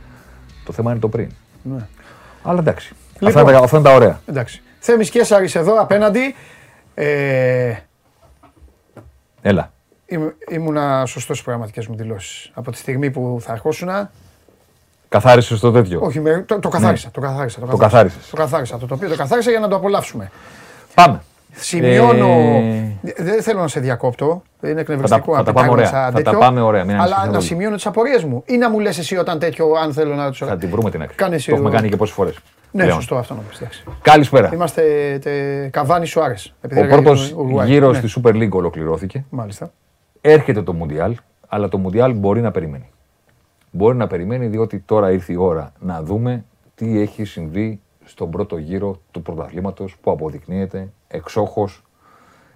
Το 0.65 0.73
θέμα 0.73 0.91
είναι 0.91 0.99
το 0.99 1.07
πριν. 1.09 1.31
Ναι. 1.63 1.87
Αλλά 2.43 2.59
εντάξει. 2.59 2.93
Λοιπόν. 3.13 3.27
Αυτά, 3.27 3.41
είναι 3.41 3.51
τα, 3.51 3.57
αυτά 3.63 3.77
είναι 3.77 3.85
τα 3.87 3.93
ωραία. 3.95 4.19
Εντάξει. 4.25 4.61
Θέμης 4.79 5.09
Κέσαρης 5.09 5.55
εδώ 5.55 5.81
απέναντι. 5.81 6.35
Ε, 6.93 7.73
Έλα. 9.41 9.71
Ήμ- 10.05 10.31
ήμουνα 10.49 11.05
σωστός 11.05 11.23
στις 11.37 11.41
πραγματικές 11.47 11.87
μου 11.87 11.95
δηλώσεις. 11.95 12.51
Από 12.53 12.71
τη 12.71 12.77
στιγμή 12.77 13.11
που 13.11 13.37
θα 13.41 13.51
ερχόσουν. 13.51 13.89
Καθάρισες 15.09 15.59
το 15.59 15.71
τέτοιο; 15.71 15.99
Όχι, 16.03 16.19
με, 16.19 16.43
το, 16.47 16.59
το 16.59 16.69
καθάρισα. 16.69 17.05
Ναι. 17.05 17.11
Το 17.11 17.21
καθάρισα. 17.21 17.59
Το, 17.59 17.65
Το 17.65 17.77
καθάρισες. 17.77 18.29
Το 18.29 18.35
καθάρισα. 18.35 18.77
Το 18.77 18.85
τοπίο 18.85 19.09
το 19.09 19.15
καθάρισα 19.15 19.49
για 19.49 19.59
να 19.59 19.67
το 19.67 19.75
απολαύσουμε. 19.75 20.31
Πάμε. 20.93 21.21
Σημειώνω. 21.53 22.27
Ε, 23.03 23.23
Δεν 23.23 23.41
θέλω 23.41 23.59
να 23.59 23.67
σε 23.67 23.79
διακόπτω. 23.79 24.41
Είναι 24.63 24.81
εκνευριστικό. 24.81 25.33
θα 25.33 25.39
αν 25.39 25.45
τα 25.45 25.53
πάμε 25.53 25.67
πετάγουμε 25.67 25.71
ωραία. 25.71 25.85
σαν 25.85 26.11
Θα 26.11 26.17
τα 26.17 26.23
τέτοιο. 26.23 26.39
πάμε 26.39 26.61
ωραία, 26.61 26.83
μην 26.85 26.91
Αλλά 26.95 27.01
ανησυχείς 27.03 27.25
να 27.25 27.31
πολύ. 27.33 27.43
σημειώνω 27.45 27.75
τις 27.75 27.85
απορίες 27.85 28.23
μου. 28.23 28.43
Ή 28.45 28.57
να 28.57 28.69
μου 28.69 28.79
λες 28.79 28.97
εσύ 28.97 29.17
όταν 29.17 29.39
τέτοιο, 29.39 29.65
αν 29.83 29.93
θέλω 29.93 30.15
να 30.15 30.31
του 30.31 30.45
Θα 30.45 30.57
την 30.57 30.69
βρούμε 30.69 30.89
την 30.91 31.01
άκρη. 31.01 31.15
Κάνε 31.15 31.29
Το 31.29 31.35
εσύ 31.35 31.51
έχουμε 31.51 31.69
ο- 31.69 31.71
κάνει 31.71 31.89
και 31.89 31.95
πόσες 31.95 32.15
φορές. 32.15 32.37
Ναι, 32.71 32.89
σωστό 32.89 33.15
αυτό 33.15 33.33
να 33.33 33.39
πει. 33.39 33.65
Καλησπέρα. 34.01 34.49
Είμαστε 34.53 34.81
τε, 35.21 35.67
Καβάνι 35.67 36.05
Σουάρες. 36.05 36.53
Ο 36.61 36.85
πρώτος 36.87 37.35
γύρος 37.65 37.97
στη 37.97 38.21
Super 38.23 38.29
League 38.35 38.49
ολοκληρώθηκε. 38.51 39.25
Μάλιστα. 39.29 39.71
Έρχεται 40.21 40.61
το 40.61 40.73
Μουντιάλ, 40.73 41.15
αλλά 41.47 41.67
το 41.69 41.77
Μουντιάλ 41.77 42.13
μπορεί 42.13 42.41
να 42.41 42.51
περιμένει. 42.51 42.89
Μπορεί 43.71 43.97
να 43.97 44.07
περιμένει 44.07 44.47
διότι 44.47 44.79
τώρα 44.85 45.11
ήρθε 45.11 45.33
η 45.33 45.35
ώρα 45.39 45.71
να 45.79 46.01
δούμε 46.03 46.45
τι 46.75 47.01
έχει 47.01 47.23
συμβεί 47.23 47.79
στον 48.05 48.29
πρώτο 48.31 48.57
γύρο 48.57 48.99
του 49.11 49.21
πρωταθλήματος 49.21 49.97
που 50.01 50.11
αποδεικνύεται 50.11 50.89
εξόχως 51.07 51.83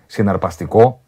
συναρπαστικό 0.05 0.99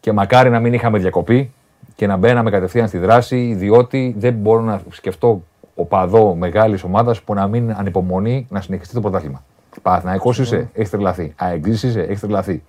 και 0.00 0.12
μακάρι 0.12 0.50
να 0.50 0.60
μην 0.60 0.72
είχαμε 0.72 0.98
διακοπή 0.98 1.52
και 1.94 2.06
να 2.06 2.16
μπαίναμε 2.16 2.50
κατευθείαν 2.50 2.88
στη 2.88 2.98
δράση 2.98 3.54
διότι 3.54 4.14
δεν 4.18 4.34
μπορώ 4.34 4.60
να 4.60 4.80
σκεφτώ 4.90 5.42
οπαδό 5.74 6.34
μεγάλης 6.34 6.82
ομάδας 6.84 7.22
που 7.22 7.34
να 7.34 7.46
μην 7.46 7.72
ανυπομονεί 7.72 8.46
να 8.50 8.60
συνεχιστεί 8.60 8.94
το 8.94 9.00
πρωτάθλημα. 9.00 9.44
Παναθηναϊκός 9.82 10.38
είσαι, 10.38 10.68
έχεις 10.72 10.90
τρελαθεί. 10.90 11.34
Αεγκρής 11.36 11.82
είσαι, 11.82 12.00
έχεις 12.00 12.20
τρελαθεί. 12.20 12.62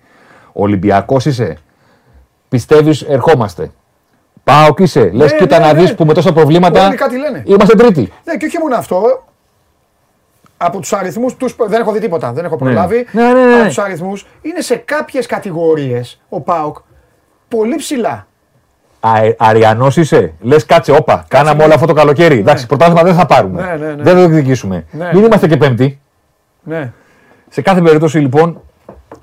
Ολυμπιακός 0.52 1.26
είσαι, 1.26 1.56
πιστεύεις 2.48 3.02
ερχόμαστε. 3.02 3.70
Πάω 4.44 4.74
και 4.74 4.82
είσαι. 4.82 5.10
Λες, 5.12 5.32
Ναι, 5.32 5.38
κοίτα 5.38 5.58
ναι, 5.58 5.66
να 5.66 5.72
ναι. 5.72 5.80
δεις 5.80 5.94
που 5.94 6.04
με 6.04 6.14
τόσα 6.14 6.32
προβλήματα. 6.32 6.86
Όλοι 6.86 6.96
κάτι 6.96 7.18
λένε. 7.18 7.42
Είμαστε 7.46 7.74
τρίτη. 7.74 8.12
Ναι, 8.24 8.36
και 8.36 8.46
όχι 8.46 8.58
μόνο 8.58 8.76
αυτό. 8.76 9.24
Από 10.64 10.80
τους 10.80 10.92
αριθμούς 10.92 11.36
τους. 11.36 11.56
Δεν 11.68 11.80
έχω 11.80 11.92
δει 11.92 11.98
τίποτα, 11.98 12.32
δεν 12.32 12.44
έχω 12.44 12.56
προλάβει. 12.56 13.06
Ναι, 13.12 13.22
ναι, 13.22 13.32
ναι, 13.32 13.44
ναι. 13.46 13.54
Από 13.54 13.64
τους 13.66 13.78
αριθμούς 13.78 14.26
είναι 14.42 14.60
σε 14.60 14.76
κάποιες 14.76 15.26
κατηγορίες 15.26 16.20
ο 16.28 16.40
Πάοκ 16.40 16.76
πολύ 17.48 17.76
ψηλά. 17.76 18.26
Αριανός 19.36 19.96
είσαι. 19.96 20.32
Λες, 20.40 20.66
κάτσε, 20.66 20.92
όπα. 20.92 21.24
Κάναμε 21.28 21.62
όλο 21.64 21.74
αυτό 21.74 21.86
το 21.86 21.92
καλοκαίρι. 21.92 22.38
Εντάξει, 22.38 22.66
πρωτάθλημα 22.66 23.02
δεν 23.02 23.14
θα 23.14 23.26
πάρουμε. 23.26 23.62
Ναι, 23.62 23.76
ναι, 23.76 23.94
ναι. 23.94 24.02
Δεν 24.02 24.14
θα 24.14 24.14
το 24.14 24.20
εκδικήσουμε. 24.20 24.84
Ναι. 24.90 25.10
Μην 25.14 25.24
είμαστε 25.24 25.48
και 25.48 25.56
πέμπτη. 25.56 26.00
Ναι. 26.62 26.92
Σε 27.48 27.62
κάθε 27.62 27.80
περίπτωση, 27.80 28.18
λοιπόν, 28.18 28.60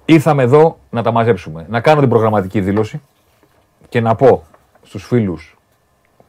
ήρθαμε 0.06 0.44
εδώ 0.44 0.80
να 0.90 1.04
τα 1.04 1.12
μαζέψουμε. 1.12 1.66
Να 1.70 1.80
κάνω 1.80 2.00
την 2.00 2.10
προγραμματική 2.10 2.62
δήλωση 2.62 3.02
και 3.90 4.02
να 4.02 4.16
πω 4.16 4.44
στους 4.84 5.06
φίλους 5.06 5.58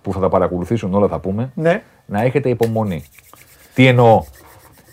που 0.02 0.12
θα 0.12 0.20
τα 0.20 0.28
παρακολουθήσουν, 0.28 0.94
όλα 0.94 1.08
θα 1.08 1.18
πούμε, 1.18 1.50
Ναι. 1.54 1.82
να 2.06 2.22
έχετε 2.22 2.48
υπομονή. 2.48 3.04
Τι 3.74 3.86
εννοώ; 3.86 4.24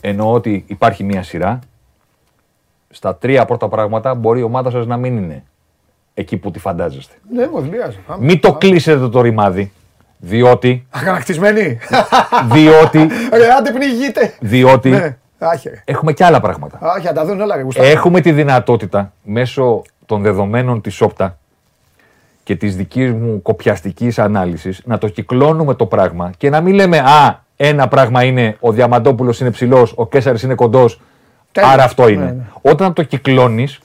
Εννοώ 0.07 0.33
ότι 0.33 0.63
υπάρχει 0.67 1.03
μία 1.03 1.23
σειρά. 1.23 1.59
Στα 2.89 3.15
τρία 3.15 3.45
πρώτα 3.45 3.67
πράγματα 3.67 4.15
μπορεί 4.15 4.39
η 4.39 4.43
ομάδα 4.43 4.69
σας 4.69 4.85
να 4.85 4.97
μην 4.97 5.17
είναι 5.17 5.43
εκεί 6.13 6.37
που 6.37 6.51
τη 6.51 6.59
φαντάζεστε. 6.59 7.13
Ναι, 7.33 7.47
μου 7.47 7.59
δεν 7.61 7.69
πειράζει. 7.69 7.97
Πάμε. 8.07 8.25
Μην 8.25 8.39
το 8.39 8.53
κλείσετε 8.53 9.07
το 9.09 9.21
ρημάδι, 9.21 9.71
διότι, 10.17 10.85
Αγανακτισμένοι. 10.89 11.77
διότι, 12.51 12.99
Ρε, 13.33 13.47
άντε 13.57 13.71
πνιγείτε. 13.71 14.33
διότι 14.39 14.89
Ναι. 14.89 15.17
Άχε. 15.39 15.69
ρε. 15.69 15.81
έχουμε 15.85 16.13
και 16.13 16.25
άλλα 16.25 16.39
πράγματα. 16.39 16.77
Άχε, 16.81 17.07
να 17.07 17.13
τα 17.13 17.25
δουν 17.25 17.41
όλα, 17.41 17.55
ρε 17.55 17.61
γουστάρι. 17.61 17.89
Έχουμε 17.89 18.21
τη 18.21 18.31
δυνατότητα 18.31 19.13
μέσω 19.23 19.81
των 20.05 20.21
δεδομένων 20.21 20.81
της 20.81 21.01
ΟΠΤΑ 21.01 21.37
και 22.43 22.55
της 22.55 22.75
δικής 22.75 23.11
μου 23.11 23.41
κοπιαστικής 23.41 24.19
ανάλυσης 24.19 24.81
να 24.85 24.97
το 24.97 25.07
κυκλώνουμε 25.07 25.73
το 25.73 25.85
πράγμα 25.85 26.31
και 26.37 26.49
να 26.49 26.61
μην 26.61 26.73
λέμε 26.73 26.97
«Α, 26.97 27.45
ένα 27.57 27.87
πράγμα 27.87 28.23
είναι 28.23 28.57
ο 28.59 28.71
Διαμαντόπουλος 28.71 29.39
είναι 29.39 29.51
ψηλός, 29.51 29.93
ο 29.95 30.07
Κέσσαρης 30.07 30.43
είναι 30.43 30.55
κοντός, 30.55 31.01
Τέλεια. 31.51 31.69
άρα 31.69 31.83
αυτό 31.83 32.07
είναι». 32.07 32.25
Ναι, 32.25 32.31
ναι. 32.31 32.43
Όταν 32.61 32.93
το 32.93 33.03
κυκλώνεις, 33.03 33.79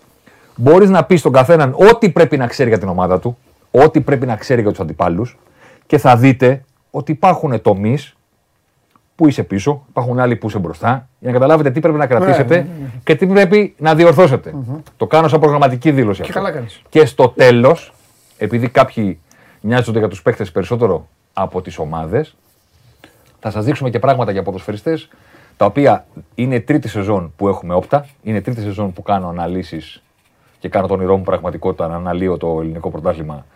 μπορείς 0.57 0.91
να 0.91 1.05
πεις 1.05 1.21
στον 1.21 1.33
καθέναν 1.33 1.75
ό,τι 1.91 2.11
πρέπει 2.11 2.37
να 2.37 2.47
ξέρει 2.47 2.69
για 2.69 2.79
την 2.79 2.89
ομάδα 2.89 3.19
του, 3.19 3.39
ό,τι 3.71 4.01
πρέπει 4.01 4.27
να 4.27 4.37
ξέρει 4.37 4.61
για 4.61 4.71
τους 4.71 4.81
αντιπάλους 4.81 5.39
και 5.87 5.99
θα 5.99 6.17
δείτε 6.17 6.65
ότι 6.91 7.13
υπάρχουν 7.13 7.63
τομείς 7.63 8.17
που 9.15 9.29
είσαι 9.29 9.43
πίσω, 9.43 9.85
υπάρχουν 9.89 10.19
άλλοι 10.19 10.37
που 10.37 10.47
είσαι 10.47 10.59
μπροστά, 10.59 11.09
για 11.19 11.31
να 11.31 11.33
καταλάβετε 11.33 11.71
τι 11.71 11.81
πρέπει 11.81 11.99
να 11.99 12.07
κρατήσετε 12.07 12.57
ναι, 12.57 12.61
ναι, 12.61 12.69
ναι. 12.81 12.91
και 13.05 13.15
τι 13.15 13.27
πρέπει 13.27 13.75
να 13.79 13.95
διορθώσετε. 13.95 14.55
Το 14.97 15.07
κάνω 15.07 15.29
σαν 15.29 15.41
προγραμματική 15.41 15.91
δήλωση 15.91 16.21
Και 16.23 16.29
αυτό. 16.29 16.41
καλά 16.41 16.51
κάνεις. 16.53 16.83
Και 16.89 17.07
στο 17.07 17.29
τέλος, 17.29 17.93
επειδή 18.39 18.69
κάποιοι 18.69 19.19
νοιάζονται 19.61 19.99
για 19.99 20.09
τους 20.09 20.23
παίχτε 20.23 20.45
περισσότερο 20.45 21.09
από 21.33 21.63
τις 21.63 21.79
ομάδες. 21.79 22.37
Θα 23.45 23.51
σας 23.51 23.65
δείξουμε 23.65 23.91
και 23.91 23.99
πράγματα 23.99 24.33
για 24.33 24.43
ποδοσφαιριστές, 24.43 25.09
τα 25.57 25.65
οποία 25.65 26.07
είναι 26.35 26.61
τρίτη 26.61 26.89
σεζόν 26.89 27.33
που 27.37 27.49
έχουμε 27.49 27.75
όπτα, 27.75 28.07
είναι 28.23 28.41
τρίτη 28.41 28.61
σεζόν 28.61 28.93
που 28.93 29.03
κάνω 29.03 29.29
αναλύσεις 29.29 30.03
και 30.59 30.69
κάνω 30.69 30.87
τον 30.87 30.97
όνειρό 30.99 31.17
μου 31.17 31.23
πραγματικότητα 31.23 31.89
να 31.89 31.95
αναλύω 31.95 32.37
το 32.37 32.59
ελληνικό 32.61 32.91
πρωτάθλημα 32.91 33.47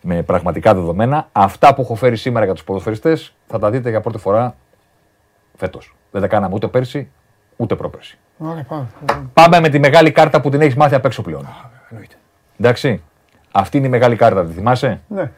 με 0.00 0.22
πραγματικά 0.22 0.74
δεδομένα. 0.74 1.28
Αυτά 1.32 1.74
που 1.74 1.82
έχω 1.82 1.94
φέρει 1.94 2.16
σήμερα 2.16 2.44
για 2.44 2.54
τους 2.54 2.64
ποδοσφαιριστές 2.64 3.34
θα 3.46 3.58
τα 3.58 3.70
δείτε 3.70 3.90
για 3.90 4.00
πρώτη 4.00 4.18
φορά 4.18 4.54
φέτος. 5.56 5.96
Δεν 6.10 6.20
τα 6.20 6.26
κάναμε 6.26 6.54
ούτε 6.54 6.68
πέρσι, 6.68 7.10
ούτε 7.56 7.74
πρόπερσι. 7.76 8.18
Ωραία, 8.38 8.64
πάμε. 8.68 8.86
Πάμε 9.32 9.60
με 9.60 9.68
τη 9.68 9.78
μεγάλη 9.78 10.10
κάρτα 10.10 10.40
που 10.40 10.50
την 10.50 10.60
έχεις 10.60 10.74
μάθει 10.74 10.94
απ' 10.94 11.04
έξω 11.04 11.22
πλέον. 11.22 11.48
Εννοείται. 11.90 12.14
Εντάξει. 12.58 13.02
Αυτή 13.52 13.76
είναι 13.76 13.86
η 13.86 13.90
μεγάλη 13.90 14.16
κάρτα, 14.16 14.44
τη 14.44 14.52
θυμάσαι; 14.52 15.00
Ναι. 15.08 15.30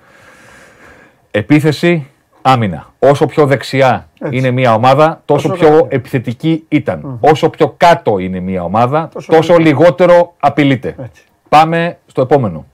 Επίθεση, 1.30 2.10
άμυνα. 2.46 2.86
Όσο 2.98 3.26
πιο 3.26 3.46
δεξιά 3.46 4.08
Έτσι. 4.20 4.36
είναι 4.36 4.50
μια 4.50 4.74
ομάδα, 4.74 5.22
τόσο 5.24 5.48
Τόσο 5.48 5.60
πιο 5.60 5.70
κάτω. 5.70 5.86
επιθετική 5.90 6.64
ήταν. 6.68 7.18
Όσο 7.20 7.50
πιο 7.50 7.74
κάτω 7.76 8.18
είναι 8.18 8.40
μια 8.40 8.62
ομάδα, 8.62 9.08
Τόσο 9.12 9.32
τόσο, 9.32 9.56
λιγότερο 9.58 10.34
απειλείται. 10.40 10.94
Έτσι. 11.02 11.22
Πάμε 11.48 11.98
στο 12.06 12.20
επόμενο. 12.22 12.64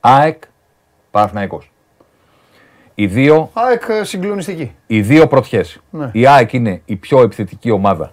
ΑΕΚ, 0.00 0.42
Παναθηναϊκός. 1.10 1.70
Οι 2.94 3.06
δύο, 3.06 3.50
ΑΕΚ 3.52 3.82
ε, 3.88 4.04
συγκλονιστική. 4.04 4.72
οι 4.86 5.00
δύο 5.00 5.26
πρωτιές. 5.26 5.80
Ναι. 5.90 6.08
Η 6.12 6.26
ΑΕΚ 6.26 6.52
είναι 6.52 6.80
η 6.84 6.96
πιο 6.96 7.22
επιθετική 7.22 7.70
ομάδα 7.70 8.10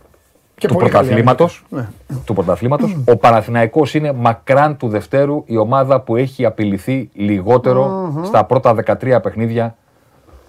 Και 0.56 0.68
του 0.68 0.74
πολύ 0.74 0.90
καλή 0.90 1.04
πρωταθλήματος. 1.06 1.64
άμυνα. 1.72 1.90
Ναι. 2.08 2.18
Του 2.26 2.34
πρωταθλήματος. 2.34 2.98
Ο 3.08 3.18
Παναθηναϊκός 3.18 3.94
είναι 3.94 4.12
μακράν 4.12 4.78
του 4.78 4.88
Δευτέρου 4.88 5.44
η 5.46 5.58
ομάδα 5.58 6.00
που 6.02 6.16
έχει 6.16 6.46
απειληθεί 6.46 7.10
λιγότερο 7.14 8.12
στα 8.26 8.44
πρώτα 8.44 8.76
13 8.86 9.20
παιχνίδια 9.24 9.76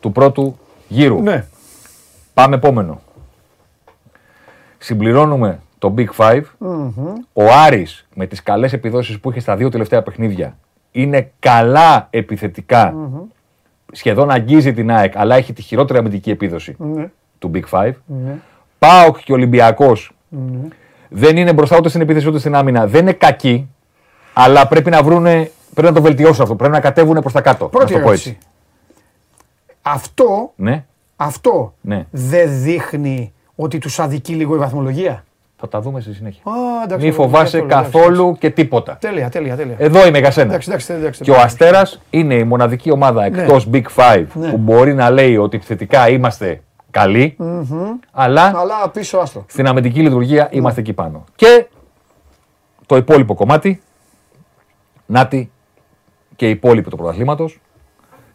του 0.04 0.12
πρώτου 0.12 0.58
γύρου. 0.88 1.22
Ναι. 1.22 1.44
Πάμε 2.34 2.54
επόμενο. 2.56 3.00
Συμπληρώνουμε 4.78 5.60
το 5.78 5.94
Big 5.96 6.06
Five. 6.16 6.42
Ο 7.32 7.44
Άρης 7.64 8.06
με 8.14 8.26
τις 8.26 8.42
καλές 8.42 8.72
επιδόσεις 8.72 9.20
που 9.20 9.30
είχε 9.30 9.40
στα 9.40 9.56
δύο 9.56 9.68
τελευταία 9.68 10.02
παιχνίδια 10.02 10.56
είναι 10.90 11.30
καλά 11.38 12.06
επιθετικά. 12.10 12.94
Σχεδόν 13.92 14.30
αγγίζει 14.30 14.72
την 14.72 14.90
ΑΕΚ, 14.90 15.16
αλλά 15.16 15.36
έχει 15.36 15.52
τη 15.52 15.62
χειρότερη 15.62 15.98
αμυντική 15.98 16.30
επίδοση 16.30 16.76
Ναι. 16.78 17.10
του 17.38 17.50
Big 17.54 17.64
Five. 17.70 17.92
ΠΑΟΚ 18.78 19.18
και 19.24 19.32
Ολυμπιακός 19.32 20.12
δεν 21.08 21.36
είναι 21.36 21.52
μπροστά 21.52 21.76
ούτε 21.76 21.88
στην 21.88 22.00
επίθεση 22.00 22.28
ούτε 22.28 22.38
στην 22.38 22.54
άμυνα. 22.54 22.86
Δεν 22.86 23.00
είναι 23.00 23.12
κακοί, 23.12 23.68
αλλά 24.32 24.68
πρέπει 24.68 24.90
να 24.90 25.02
βρούνε, 25.02 25.50
πρέπει 25.74 25.88
να 25.88 25.94
το 25.94 26.02
βελτιώσουν 26.02 26.42
αυτό. 26.42 26.54
Πρέπει 26.54 26.72
να 26.72 26.80
κατέβουν 26.80 27.20
προς 27.20 27.32
τα 27.32 27.40
κάτω. 27.40 27.66
Πρώτη 27.66 27.92
να 27.92 27.98
το 27.98 28.04
πω 28.04 28.12
έτσι. 28.12 28.38
Ερώτηση. 29.84 30.04
Αυτό, 30.10 30.52
Ναι, 30.56 30.84
αυτό 31.16 31.74
ναι. 31.80 32.06
δεν 32.10 32.60
δείχνει 32.62 33.32
ότι 33.54 33.78
τους 33.78 33.98
αδικεί 34.00 34.32
λίγο 34.34 34.54
η 34.54 34.58
βαθμολογία; 34.58 35.24
Θα 35.56 35.68
τα 35.68 35.80
δούμε 35.80 36.00
στη 36.00 36.12
συνέχεια. 36.14 36.42
Α, 36.52 36.82
εντάξει, 36.84 37.04
Μη 37.04 37.10
αυτό, 37.10 37.22
φοβάσαι 37.22 37.56
εντάξει, 37.58 37.76
εντάξει. 37.76 37.92
καθόλου 37.92 38.36
και 38.38 38.50
τίποτα. 38.50 38.96
Τέλεια, 39.00 39.28
τέλεια, 39.30 39.56
τέλεια. 39.56 39.74
Εδώ 39.78 40.06
είμαι 40.06 40.18
για 40.18 40.30
σένα. 40.30 40.46
Εντάξει, 40.48 40.70
εντάξει, 40.70 40.92
εντάξει, 40.92 41.22
Και 41.22 41.30
ο 41.30 41.40
Αστέρας 41.40 42.00
είναι 42.10 42.34
η 42.34 42.44
μοναδική 42.44 42.90
ομάδα 42.90 43.24
εκτός 43.24 43.68
Big 43.72 43.84
Five 43.96 44.24
Ναι. 44.34 44.50
που 44.50 44.56
μπορεί 44.56 44.94
να 44.94 45.10
λέει 45.10 45.36
ότι 45.36 45.56
επιθετικά 45.56 46.08
είμαστε 46.08 46.62
καλοί, 46.90 47.36
αλλά 48.10 48.52
Αλλά 48.56 48.88
πίσω 48.92 49.18
άστρο. 49.18 49.44
στην 49.48 49.66
αμυντική 49.66 50.00
λειτουργία 50.00 50.48
είμαστε 50.50 50.80
εκεί 50.80 50.92
πάνω. 50.92 51.24
Και 51.34 51.66
το 52.86 52.96
υπόλοιπο 52.96 53.34
κομμάτι, 53.34 53.82
Νάτι 55.06 55.50
και 56.36 56.46
οι 56.46 56.50
υπόλοιποι 56.50 56.90
του 56.90 56.96
πρωταθλήματος, 56.96 57.60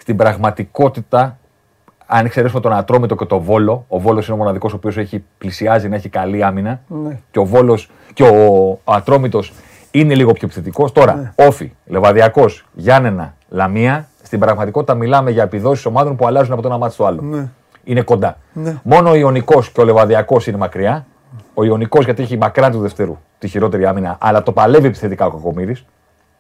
στην 0.02 0.16
πραγματικότητα, 0.16 1.38
αν 2.06 2.26
εξαιρέσουμε 2.26 2.62
τον 2.62 2.74
Ατρόμητο 2.74 3.16
και 3.16 3.26
τον 3.26 3.40
Βόλο, 3.40 3.86
ο 3.88 4.00
Βόλος 4.00 4.26
είναι 4.28 4.36
ο 4.36 4.38
μοναδικός 4.40 4.74
ο 4.74 4.76
οποίος 4.76 4.98
έχει 4.98 5.24
πλησιάζει 5.38 5.90
να 5.90 5.96
έχει 5.96 6.10
καλή 6.10 6.44
άμυνα. 6.44 6.82
Ναι. 6.88 7.20
Και 7.32 7.40
ο 7.40 7.46
Βόλος 7.46 7.90
και 8.14 8.24
ο, 8.24 8.68
ο 8.84 8.94
Ατρόμητος 8.94 9.54
είναι 9.92 10.16
λίγο 10.16 10.32
πιο 10.32 10.42
επιθετικός. 10.46 10.92
Τώρα, 10.92 11.16
Ναι. 11.16 11.48
Όφη, 11.48 11.72
Λεβαδιακός, 11.86 12.66
Γιάννενα, 12.74 13.34
Λαμία, 13.50 14.08
στην 14.24 14.40
πραγματικότητα 14.40 14.94
μιλάμε 14.94 15.32
για 15.32 15.44
επιδόσεις 15.44 15.86
ομάδων 15.86 16.16
που 16.16 16.28
αλλάζουν 16.28 16.54
από 16.54 16.62
το 16.62 16.68
ένα 16.68 16.78
μάτι 16.78 16.94
στο 16.94 17.06
άλλο. 17.06 17.22
Ναι. 17.22 17.48
Είναι 17.84 18.02
κοντά. 18.02 18.38
Ναι. 18.54 18.80
Μόνο 18.84 19.10
ο 19.10 19.16
Ιωνικός 19.16 19.70
και 19.70 19.82
ο 19.82 19.84
Λεβαδιακός 19.84 20.48
είναι 20.48 20.58
μακριά. 20.58 21.06
Ο 21.54 21.64
Ιωνικός 21.64 22.06
γιατί 22.06 22.22
έχει 22.22 22.38
μακράν 22.38 22.72
του 22.72 22.80
Δευτέρου 22.80 23.18
τη 23.40 23.48
χειρότερη 23.48 23.86
άμυνα, 23.86 24.18
αλλά 24.20 24.44
το 24.44 24.52
παλεύει 24.52 24.88
επιθετικά 24.88 25.26
ο 25.26 25.30
Κακομήρης. 25.32 25.86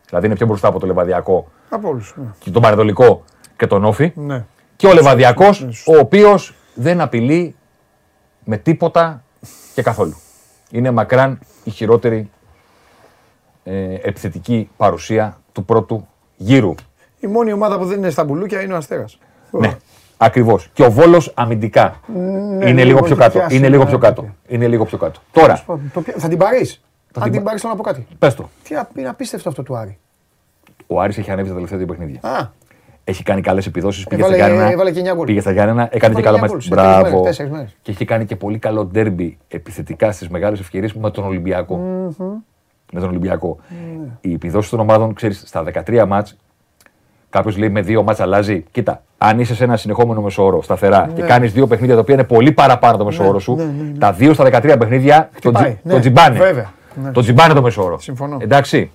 Δηλαδή 0.10 0.26
είναι 0.26 0.36
πιο 0.36 0.46
μπροστά 0.46 0.68
από 0.68 0.80
το 0.80 0.86
Λεβαδιακό 0.88 1.48
Από 1.70 1.90
όλους. 1.90 2.14
Ναι. 2.18 2.24
και 2.40 2.52
τον 2.52 2.62
Πανετολικό 2.62 3.24
και 3.60 3.68
τον 3.68 3.86
Όφη. 3.86 4.12
ναι. 4.16 4.46
Και 4.76 4.88
ο 4.88 4.94
Λεβαδιακός, 4.94 5.62
ναι, 5.62 5.72
σωστό. 5.72 5.92
ο 5.94 6.00
οποίος 6.00 6.54
δεν 6.74 7.02
απειλεί 7.02 7.56
με 8.44 8.58
τίποτα 8.58 9.24
και 9.74 9.82
καθόλου. 9.82 10.16
Είναι 10.72 10.92
μακράν 10.92 11.40
η 11.64 11.70
χειρότερη 11.70 12.30
ε, 13.64 13.94
επιθετική 13.94 14.70
παρουσία 14.78 15.38
του 15.52 15.66
πρώτου 15.66 16.08
γύρου. 16.38 16.76
Η 17.20 17.28
μόνη 17.28 17.52
ομάδα 17.54 17.78
που 17.78 17.86
δεν 17.86 17.98
είναι 17.98 18.10
στα 18.10 18.24
μπουλούκια 18.24 18.62
είναι 18.62 18.74
ο 18.74 18.78
Αστέρας. 18.78 19.18
Ναι, 19.52 19.78
ακριβώς. 20.18 20.70
Και 20.74 20.84
ο 20.84 20.92
Βόλος 20.92 21.32
αμυντικά 21.36 22.00
είναι 22.08 22.72
λίγο 22.72 22.84
λίγο 22.84 22.98
πιο 23.00 23.06
έχει 23.08 23.16
κάτω. 23.22 23.38
πιάσει, 23.40 23.56
Είναι 23.56 23.70
λίγο 23.70 23.84
ναι, 23.84 23.90
πιο 23.90 23.98
ναι, 23.98 24.04
κάτω. 24.08 24.22
ναι. 24.22 24.30
Είναι 24.48 24.68
λίγο 24.68 24.86
πιο 24.86 24.98
κάτω. 24.98 25.20
Τώρα, 25.32 25.64
Το 25.94 26.02
πια- 26.02 26.14
Θα 26.18 26.28
την 26.28 26.38
πάρεις. 26.38 26.82
Αν 27.16 27.24
την 27.24 27.32
την 27.32 27.42
πα- 27.42 27.46
πάρεις 27.46 27.62
θέλω 27.62 27.74
να 27.74 27.80
πω 27.80 27.90
κάτι. 27.90 28.08
πες 28.20 28.36
το. 28.36 28.50
Τι 28.64 28.76
α- 28.76 28.90
είναι 28.96 29.10
απίστευτο 29.10 29.50
αυτό 29.50 29.64
του 29.64 29.76
Άρη. 29.78 29.98
Ο 30.88 31.02
Άρης 31.02 31.18
έχει 31.18 31.32
ανέβει 31.32 31.48
τα 31.48 31.54
τελευταία 31.54 31.78
δύο 31.78 31.88
παιχνίδια. 31.88 32.20
Α, 32.30 32.48
Έχει 33.10 33.24
κάνει 33.24 33.42
καλές 33.42 33.66
επιδόσεις. 33.66 34.04
Πήγε 34.08 34.22
Έβαλε- 34.22 34.38
στα 34.40 34.48
Γιάννενα. 34.48 34.72
έβαλε 34.72 34.92
και 34.92 34.98
εννιά 34.98 35.14
γκολ. 35.14 35.26
Πήγε 35.26 35.42
στα 35.42 35.52
Γιάννενα, 35.52 35.82
έκανε 35.92 35.98
και 36.00 36.06
Έβαλε 36.06 36.22
καλό 36.26 36.36
εννιά 36.36 36.52
μάτς. 36.52 36.52
γκολ 36.52 36.62
σε 36.62 36.70
τρεις 36.70 36.94
μέρες, 36.96 37.10
Μπράβο. 37.12 37.24
τέσσερις 37.24 37.52
μέρες. 37.52 37.76
Και 37.82 37.92
έχει 37.92 38.06
κάνει 38.06 38.26
και 38.26 38.36
πολύ 38.36 38.58
καλό 38.58 38.86
ντέρμπι 38.86 39.38
επιθετικά 39.48 40.12
στις 40.12 40.30
μεγάλες 40.30 40.60
ευκαιρίες 40.60 40.94
με 40.94 41.12
τον 41.12 41.26
Ολυμπιακό. 41.26 41.78
Με 42.94 43.00
τον 43.00 43.10
Ολυμπιακό. 43.10 43.58
Οι 44.22 44.34
επιδόσεις 44.34 44.70
των 44.70 44.80
ομάδων, 44.80 45.14
ξέρεις, 45.14 45.44
στα 45.46 45.64
13 45.64 46.06
μάτς, 46.06 46.38
κάποιος 47.30 47.58
λέει 47.58 47.70
με 47.70 47.82
δύο 47.82 48.04
μάτς 48.04 48.20
αλλάζει. 48.20 48.64
Κοίτα, 48.72 49.02
αν 49.18 49.40
είσαι 49.40 49.56
σε 49.56 49.64
ένα 49.64 49.78
συνεχόμενο 49.78 50.22
μεσόωρο 50.22 50.62
σταθερά 50.62 51.10
και 51.16 51.22
κάνεις 51.22 51.54
δύο 51.54 51.68
παιχνίδια 51.68 51.96
τα 51.96 52.02
οποία 52.02 52.14
είναι 52.14 52.24
πολύ 52.24 52.52
παραπάνω 52.52 52.98
το 52.98 53.06
μεσόωρο 53.06 53.40
σου, 53.40 53.56
ναι, 53.56 53.64
ναι, 53.64 53.72
ναι. 53.92 53.98
τα 53.98 54.12
δύο 54.12 54.34
στα 54.34 54.44
13 54.44 54.76
παιχνίδια 54.80 55.18
τον, 55.42 55.54
Χτυπάει, 55.54 55.64
τζι- 55.64 55.86
ναι, 55.86 55.92
τον 55.92 56.02
τζιμπάνε. 56.02 56.38
βέβαια, 56.38 56.72
ναι. 57.04 57.12
Τον 57.12 57.24
τζιμπάνε 57.24 57.54
το 57.54 57.62
μεσόωρο. 57.62 58.00
Συμφωνώ. 58.00 58.38
Εντάξει. 58.42 58.92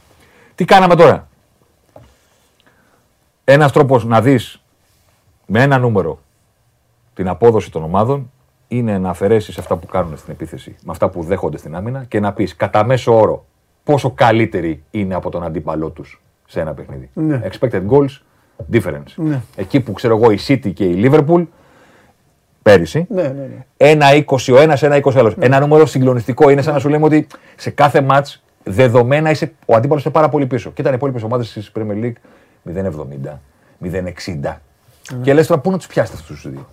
Τι 0.55 0.65
κάναμε 0.65 0.95
τώρα; 0.95 1.29
Ένας 3.45 3.73
τρόπος 3.73 4.05
να 4.05 4.21
δεις 4.21 4.63
με 5.47 5.63
ένα 5.63 5.79
νούμερο 5.79 6.19
την 7.15 7.29
απόδοση 7.29 7.71
των 7.71 7.83
ομάδων 7.83 8.31
είναι 8.69 8.99
να 8.99 9.09
αφαιρέσεις 9.09 9.59
αυτά 9.59 9.77
που 9.77 9.87
κάνουν 9.87 10.17
στην 10.17 10.33
επίθεση 10.33 10.77
με 10.83 10.91
αυτά 10.91 11.09
που 11.09 11.23
δέχονται 11.23 11.59
στην 11.59 11.75
άμυνα 11.77 12.05
και 12.05 12.21
να 12.21 12.33
πεις 12.33 12.57
κατά 12.57 12.85
μέσο 12.85 13.19
όρο 13.19 13.45
πόσο 13.85 14.11
καλύτεροι 14.11 14.83
είναι 14.91 15.15
από 15.15 15.31
τον 15.31 15.45
αντίπαλό 15.45 15.91
τους 15.91 16.23
σε 16.47 16.61
ένα 16.61 16.73
παιχνίδι. 16.73 17.11
Ναι. 17.15 17.43
Expected 17.51 17.83
goals 17.89 18.19
difference. 18.73 19.15
Ναι. 19.17 19.41
Εκεί 19.57 19.81
που 19.81 19.93
ξέρω 19.93 20.17
εγώ 20.17 20.31
η 20.31 20.39
City 20.47 20.73
και 20.73 20.85
η 20.85 21.03
Liverpool 21.05 21.47
πέρυσι. 22.63 23.07
ναι, 23.09 23.23
ναι. 23.23 23.29
ναι. 23.29 23.65
Ένα 23.77 24.07
20 24.27 24.37
ο 24.53 24.61
ένας, 24.61 24.83
ένα 24.83 24.97
20 24.97 25.15
ο 25.15 25.19
άλλος. 25.19 25.35
Ένα 25.39 25.61
νούμερο 25.61 25.87
συγκλονιστικό 25.87 26.51
είναι 26.51 26.63
σαν 26.63 26.75
να 26.75 26.79
σου 26.79 26.89
λέμε 26.89 27.05
ότι 27.05 27.27
σε 27.57 27.71
κάθε 27.71 28.01
ματ 28.01 28.27
δεδομένα 28.63 29.31
είσαι, 29.31 29.53
ο 29.67 29.75
αντίπαλος 29.75 30.05
είναι 30.05 30.13
πάρα 30.13 30.29
πολύ 30.29 30.47
πίσω. 30.47 30.71
Και 30.71 30.81
ήταν 30.81 30.93
οι 30.93 30.97
υπόλοιπες 30.97 31.23
ομάδες 31.23 31.53
της 31.53 31.73
Premier 31.75 32.05
League 32.05 32.17
0,70, 32.69 33.41
0,60. 33.83 34.61
Και 35.23 35.35
λες 35.35 35.47
τώρα 35.47 35.61
πού 35.61 35.71
να 35.71 35.77
τους 35.77 35.87
πιάσετε 35.87 36.19
αυτούς 36.21 36.41
τους 36.41 36.51
δύο; 36.51 36.67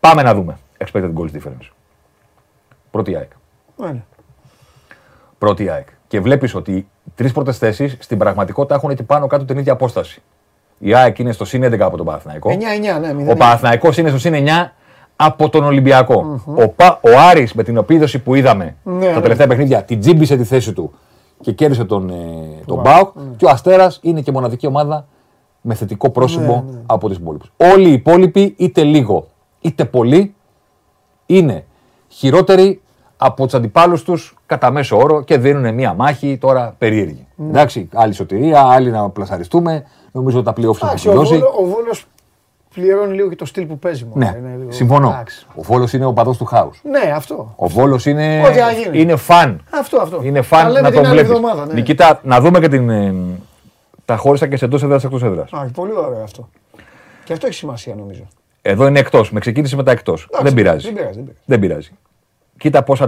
Πάμε 0.00 0.22
να 0.22 0.34
δούμε. 0.34 0.58
Expected 0.78 1.12
goals 1.14 1.30
difference. 1.32 1.68
Πρώτη 2.90 3.16
ΑΕΚ. 3.16 3.30
Ναι, 3.76 3.86
ναι. 3.86 4.02
Πρώτη 5.38 5.68
ΑΕΚ. 5.68 5.86
Και 6.08 6.20
βλέπεις 6.20 6.54
ότι 6.54 6.72
οι 6.72 6.86
τρεις 7.14 7.32
πρώτες 7.32 7.58
θέσεις 7.58 7.96
στην 7.98 8.18
πραγματικότητα 8.18 8.74
έχουν 8.74 8.94
και 8.94 9.02
πάνω 9.02 9.26
κάτω 9.26 9.44
την 9.44 9.58
ίδια 9.58 9.72
απόσταση. 9.72 10.22
Η 10.78 10.94
ΑΕΚ 10.94 11.18
είναι 11.18 11.32
στο 11.32 11.44
συν 11.44 11.64
11 11.64 11.78
από 11.80 11.96
τον 11.96 12.06
Παναθηναϊκό. 12.06 12.50
9-9, 12.50 13.00
ναι, 13.00 13.24
0-9. 13.24 13.30
Ο 13.30 13.36
Παναθηναϊκός 13.36 13.96
είναι 13.98 14.08
στο 14.08 14.18
συν 14.18 14.34
9 14.34 14.48
από 15.16 15.48
τον 15.48 15.64
ολυμπιακο 15.64 16.42
Ο, 16.44 16.68
Πα, 16.68 17.00
ο 17.02 17.08
Άρης 17.18 17.52
με 17.54 17.62
την 17.62 17.76
επίδοση 17.76 18.18
που 18.18 18.34
είδαμε 18.34 18.76
Ναι, 18.82 19.04
στα 19.04 19.14
ναι. 19.14 19.20
τελευταία 19.20 19.46
παιχνίδια 19.46 19.82
την 19.82 20.00
τζίμπησε 20.00 20.36
τη 20.36 20.44
θέση 20.44 20.72
του 20.72 20.94
και 21.40 21.52
κέρδισε 21.52 21.84
τον, 21.84 22.10
ε, 22.10 22.14
τον 22.66 22.80
Μπάουκ. 22.80 23.08
Και 23.36 23.44
ο 23.44 23.48
Αστέρας 23.48 23.98
είναι 24.02 24.20
και 24.20 24.32
μοναδική 24.32 24.66
ομάδα 24.66 25.06
με 25.60 25.74
θετικό 25.74 26.10
πρόσωπο 26.10 26.64
Ναι, 26.70 26.78
από 26.86 27.08
τις 27.08 27.16
υπόλοιπες. 27.16 27.50
Όλοι 27.56 27.88
οι 27.88 27.92
υπόλοιποι 27.92 28.54
είτε 28.56 28.82
λίγο 28.82 29.28
είτε 29.60 29.84
πολύ 29.84 30.34
είναι 31.26 31.64
χειρότεροι 32.08 32.82
από 33.16 33.44
τους 33.44 33.54
αντιπάλους 33.54 34.02
τους 34.02 34.36
κατά 34.46 34.70
μέσο 34.70 34.96
όρο 34.96 35.22
και 35.22 35.38
δίνουν 35.38 35.74
μια 35.74 35.94
μάχη 35.94 36.38
τώρα 36.38 36.74
περίεργη. 36.78 37.26
Ναι. 37.34 37.48
Εντάξει, 37.48 37.88
άλλη 37.94 38.12
σωτηρία, 38.12 38.62
άλλοι 38.62 38.90
να 38.90 39.10
πλασαριστούμε. 39.10 39.84
Νομίζω 40.12 40.36
ότι 40.36 40.46
τα 40.46 40.52
πλοία 40.52 40.72
θα 40.72 40.86
Εντάξει, 40.86 41.08
ο, 41.08 41.10
τελειώσει. 41.10 41.34
Βόλο, 41.34 41.54
ο 41.60 41.64
Βόλος 41.64 42.06
πληρώνει 42.74 43.14
λίγο 43.14 43.28
και 43.28 43.36
το 43.36 43.44
στυλ 43.44 43.66
που 43.66 43.78
παίζει. 43.78 44.04
μόνο. 44.04 44.16
Ναι, 44.30 44.38
Είναι 44.38 44.56
λίγο- 44.58 44.72
συμφωνώ. 44.72 45.08
Εντάξει. 45.08 45.46
Ο 45.54 45.62
Βόλος 45.62 45.92
είναι 45.92 46.04
ο 46.04 46.12
παδός 46.12 46.36
του 46.36 46.44
χάους. 46.44 46.80
Ναι, 46.82 47.10
αυτό. 47.14 47.52
Ο 47.56 47.68
Βόλος 47.68 48.06
είναι, 48.06 48.42
Ό,τι 48.46 48.58
να 48.58 48.72
γίνει. 48.72 49.00
είναι 49.00 49.16
φαν. 49.16 49.60
Αυτό, 49.70 50.00
αυτό. 50.00 50.20
Είναι 50.22 50.38
Τα 50.38 50.44
φαν 50.44 50.66
λέμε 50.66 50.80
να 50.80 50.86
την 50.90 50.96
τον 50.96 51.06
άλλη 51.10 51.14
βλέπεις. 51.20 51.30
εβδομάδα, 51.36 51.66
ναι. 51.66 51.72
Νικήτα, 51.72 52.20
να 52.24 52.40
δούμε 52.40 52.60
και 52.60 52.68
την. 52.68 52.90
ε, 52.90 53.14
τα 54.04 54.16
χώρισα 54.16 54.46
και 54.46 54.56
σε 54.56 54.64
εντός 54.64 54.82
έδρας 54.82 55.04
εκτός 55.04 55.22
έδρας. 55.22 55.52
Α, 55.52 55.70
πολύ 55.74 55.92
ωραίο 55.92 56.22
αυτό. 56.22 56.48
Και 57.24 57.32
αυτό 57.32 57.46
έχει 57.46 57.56
σημασία 57.56 57.94
νομίζω. 57.94 58.26
Εδώ 58.62 58.86
είναι 58.86 58.98
εκτός. 58.98 59.32
Με 59.32 59.40
ξεκίνησε 59.40 59.76
μετά 59.76 59.90
εκτός. 59.90 60.28
Δεν 60.42 60.54
πειράζει. 60.54 60.84
Δεν 60.86 60.94
πειράζει. 60.94 61.14
Δεν 61.14 61.24
πειράζει. 61.24 61.42
Δεν 61.44 61.58
πειράζει. 61.58 61.90
Κοίτα 62.58 62.82
πώς 62.82 63.02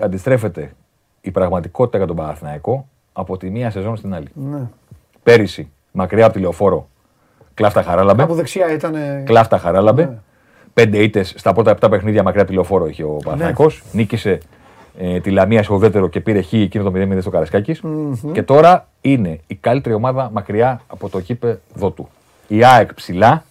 αντιστρέφεται 0.00 0.72
η 1.20 1.30
πραγματικότητα 1.30 1.96
για 1.98 2.06
τον 2.06 2.16
Παναθηναϊκό 2.16 2.88
από 3.12 3.36
τη 3.36 3.50
μία 3.50 3.70
σεζόν 3.70 3.96
στην 3.96 4.14
άλλη. 4.14 4.28
Ναι. 4.34 4.60
Πέρυσι, 5.22 5.70
μακριά 5.92 6.24
από 6.24 6.34
τη 6.34 6.40
λεωφόρο, 6.40 6.88
κλάφτα 7.54 7.82
χαράλαμπε. 7.82 8.22
Από 8.22 8.34
δεξιά 8.34 8.72
ήταν. 8.72 8.94
ε, 8.94 9.22
Κλάφτα 9.26 9.58
χαράλαμπε. 9.58 10.18
Πέντε 10.74 10.98
ήττε 10.98 11.22
στα 11.22 11.52
πρώτα 11.52 11.76
7 11.80 11.90
παιχνίδια 11.90 12.22
μακριά 12.22 12.40
από 12.42 12.50
τη 12.50 12.56
λεωφόρο 12.56 12.86
είχε 12.86 13.04
ο 13.04 13.16
Παναθηναϊκός. 13.24 13.82
Νίκησε 13.92 14.38
ε, 14.98 15.20
τη 15.20 15.30
Λαμία 15.30 15.62
στο 15.62 15.74
ουδέτερο 15.74 16.08
και 16.08 16.20
πήρε 16.20 16.42
χ 16.42 16.52
εκείνο 16.52 16.90
το 16.90 16.92
0-0 16.94 17.16
στο 17.20 17.30
καρασκακης 17.30 17.82
Και 18.32 18.42
τώρα 18.42 18.88
είναι 19.00 19.38
η 19.46 19.54
καλύτερη 19.54 19.94
ομάδα 19.94 20.30
μακριά 20.32 20.80
από 20.86 21.08
το 21.08 21.20
κήπεδο 21.20 21.90
του. 21.90 22.08
Η 22.48 22.64
ΑΕΚ 22.64 22.94
ψηλά. 22.94 23.44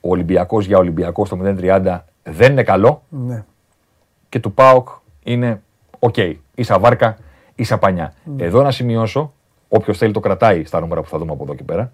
Ο 0.00 0.10
Ολυμπιακός 0.10 0.66
για 0.66 0.78
Ολυμπιακό 0.78 1.24
στο 1.24 1.38
0-30 1.42 1.98
δεν 2.22 2.52
είναι 2.52 2.62
καλό. 2.62 3.02
Ναι. 3.08 3.44
Και 4.28 4.40
του 4.40 4.52
ΠΑΟΚ 4.52 4.88
είναι 5.22 5.62
οκ. 5.98 6.16
Ίσα 6.54 6.78
βάρκα, 6.78 7.16
ίσα 7.54 7.78
πανιά. 7.78 8.12
Εδώ 8.36 8.62
να 8.62 8.70
σημειώσω, 8.70 9.32
όποιος 9.68 9.98
θέλει 9.98 10.12
το 10.12 10.20
κρατάει 10.20 10.64
στα 10.64 10.80
νούμερα 10.80 11.02
που 11.02 11.08
θα 11.08 11.18
δούμε 11.18 11.32
από 11.32 11.42
εδώ 11.44 11.54
και 11.54 11.62
πέρα. 11.62 11.92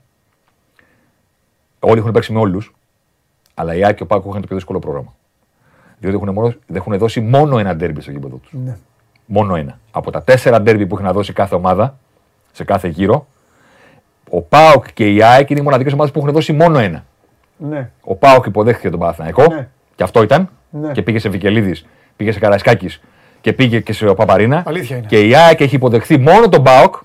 Όλοι 1.85 1.98
έχουν 1.98 2.12
παίξει 2.12 2.32
με 2.32 2.39
όλους, 2.39 2.74
αλλά 3.55 3.74
η 3.74 3.85
ΑΕΚ 3.85 3.97
και 3.97 4.02
ο 4.02 4.06
ΠΑΟΚ 4.06 4.24
έχουν 4.27 4.40
το 4.40 4.47
πιο 4.47 4.56
δύσκολο 4.56 4.78
πρόγραμμα. 4.78 5.15
Διότι 5.98 6.16
έχουν, 6.16 6.32
μόνο, 6.32 6.55
έχουν 6.74 6.98
δώσει 6.98 7.20
μόνο 7.20 7.59
ένα 7.59 7.77
ντέρμπι 7.77 8.01
στο 8.01 8.11
γήπεδο 8.11 8.36
τους. 8.36 8.52
Ναι. 8.65 8.77
Μόνο 9.27 9.55
ένα. 9.56 9.78
Από 9.90 10.11
τα 10.11 10.23
τέσσερα 10.23 10.61
ντέρμπι 10.62 10.86
που 10.86 10.94
έχει 10.94 11.05
να 11.05 11.12
δώσει 11.12 11.32
κάθε 11.32 11.55
ομάδα 11.55 11.98
σε 12.52 12.65
κάθε 12.65 12.89
γύρο, 12.89 13.27
ο 14.31 14.40
ΠΑΟΚ 14.43 14.93
και 14.94 15.12
η 15.12 15.23
ΑΕΚ 15.23 15.51
είναι 15.51 15.61
οι 15.61 15.62
μοναδικές 15.62 15.93
ομάδες 15.93 16.12
που 16.12 16.19
έχουν 16.19 16.32
δώσει 16.32 16.52
μόνο 16.52 16.78
ένα. 16.78 17.05
Ναι. 17.56 17.90
Ο 18.01 18.15
ΠΑΟΚ 18.15 18.47
υποδέχθηκε 18.47 18.90
τον 18.90 18.98
Παναθηναϊκό 19.01 19.47
Ναι. 19.47 19.69
και 19.94 20.02
αυτό 20.02 20.23
ήταν. 20.23 20.48
Ναι. 20.70 20.93
Και 20.93 21.02
πήγε 21.02 21.19
σε 21.19 21.28
Βικελίδης, 21.28 21.86
πήγε 22.16 22.32
σε 22.32 22.39
Καραϊσκάκης 22.39 23.01
και 23.40 23.52
πήγε 23.52 23.81
και 23.81 23.93
σε 23.93 24.15
Παπαρίνα. 24.15 24.62
Αλήθεια 24.66 24.97
είναι. 24.97 25.06
Και 25.06 25.20
η 25.20 25.35
ΑΕΚ 25.35 25.61
έχει 25.61 25.74
υποδεχθεί 25.74 26.19
μόνο 26.19 26.48
τον 26.48 26.62
ΠΑΟΚ 26.62 26.97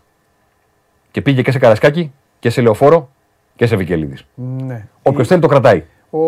και 1.11 1.22
πήγε 1.22 1.41
και 1.41 1.51
σε 1.51 1.60
Καραϊσκάκη 1.60 2.11
και 2.39 2.49
σε 2.49 2.61
Λεωφόρο 2.61 3.10
και 3.60 3.65
σε 3.68 3.76
Βικελίδης. 3.76 4.26
ναι. 4.36 4.88
Όποιος 5.03 5.27
θέλει 5.27 5.41
το 5.41 5.48
κρατάει. 5.48 5.84
Ο 6.10 6.19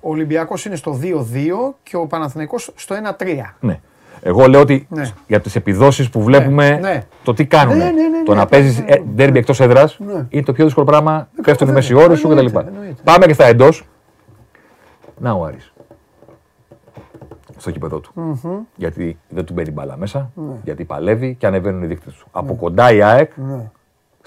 ο 0.00 0.10
Ολυμπιακός 0.10 0.64
είναι 0.64 0.76
στο 0.76 0.98
2-2 1.02 1.74
και 1.82 1.96
ο 1.96 2.06
Παναθηναϊκός 2.06 2.72
στο 2.74 2.94
1-3. 2.94 3.54
Ναι. 3.60 3.80
Εγώ 4.22 4.46
λέω 4.46 4.60
ότι 4.60 4.86
Ναι. 4.90 5.10
για 5.26 5.40
τις 5.40 5.56
επιδόσεις 5.56 6.10
που 6.10 6.22
βλέπουμε 6.22 6.78
ναι. 6.78 7.02
το 7.22 7.34
τι 7.34 7.46
κάνουν. 7.46 7.76
Ναι, 7.76 7.84
ναι, 7.84 7.90
ναι, 7.90 8.22
το 8.24 8.30
ναι, 8.32 8.36
να 8.38 8.42
ναι, 8.44 8.48
παίζεις 8.48 8.78
ναι, 8.78 8.84
ναι. 8.84 8.98
ντέρμπι 9.14 9.38
εκτός 9.38 9.60
έδρας 9.60 9.98
Ναι. 9.98 10.26
είναι 10.28 10.42
το 10.42 10.52
πιο 10.52 10.64
δύσκολο 10.64 10.86
πράγμα. 10.86 11.28
Πέφτουν 11.42 11.68
οι 11.68 11.72
βέβαια. 11.72 11.74
μέση 11.74 11.94
ώρε 11.94 12.16
σου 12.16 12.28
κτλ. 12.28 12.36
Εννοείται, 12.36 12.64
εννοείται. 12.68 13.02
Πάμε 13.04 13.26
και 13.26 13.32
στα 13.32 13.44
εντός. 13.44 13.84
Να 15.18 15.32
ο 15.32 15.44
Άρης. 15.44 15.72
Στο 17.56 17.70
κήπεδο 17.70 18.00
του. 18.00 18.12
Γιατί 18.76 19.18
δεν 19.28 19.44
του 19.44 19.52
μπαίνει 19.52 19.70
μπάλα 19.70 19.96
μέσα, 19.96 20.30
Ναι. 20.34 20.52
γιατί 20.64 20.84
παλεύει 20.84 21.34
και 21.34 21.46
ανεβαίνουν 21.46 21.82
οι 21.82 21.86
δείκτες 21.86 22.14
του. 22.14 22.26
Από 22.30 22.54
κοντά 22.54 22.92
η 22.92 23.02
ΑΕΚ, 23.02 23.32
Ναι. 23.36 23.70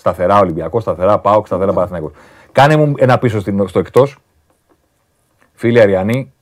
Σταθερά 0.02 0.40
Ολυμπιακό, 0.40 0.80
σταθερά 0.80 1.18
ΠΑΟΚ, 1.19 1.45
σταθερά 1.48 1.73
Παναθηναϊκός. 1.73 2.11
Κάνε 2.52 2.76
μου 2.76 2.94
ένα 2.98 3.18
πίσω 3.18 3.40
στην- 3.40 3.68
στο 3.68 3.80
εκτός. 3.80 4.18
Φίλοι 5.53 5.82
Αριανοί, 5.82 6.34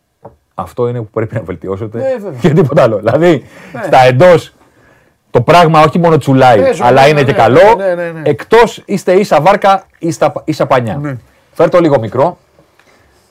αυτό 0.54 0.88
είναι 0.88 1.00
που 1.02 1.10
πρέπει 1.10 1.36
να 1.36 1.42
βελτιώσετε 1.42 1.98
Ναι, 1.98 2.16
βέβαια. 2.20 2.40
και 2.40 2.50
τίποτα 2.50 2.84
άλλο. 2.84 2.98
Δηλαδή, 2.98 3.44
Ναι. 3.74 3.82
στα 3.86 4.00
εντός 4.06 4.54
το 5.32 5.42
πράγμα 5.42 5.82
όχι 5.84 6.00
μόνο 6.00 6.18
τσουλάει, 6.18 6.62
Παίζω, 6.62 6.84
αλλά 6.86 7.02
ναι, 7.02 7.08
είναι 7.08 7.20
ναι, 7.20 7.26
και 7.26 7.32
ναι, 7.32 7.38
καλό. 7.38 7.76
ναι, 7.78 7.96
ναι, 7.96 8.12
ναι. 8.12 8.22
Εκτός 8.24 8.82
είστε 8.86 9.14
ίσα 9.14 9.42
βάρκα, 9.42 9.84
ίσα, 10.00 10.34
ίσα 10.46 10.66
πανιά. 10.66 10.96
Ναι. 10.98 11.18
Φέρ 11.52 11.70
το 11.70 11.80
λίγο 11.80 12.00
μικρό 12.00 12.38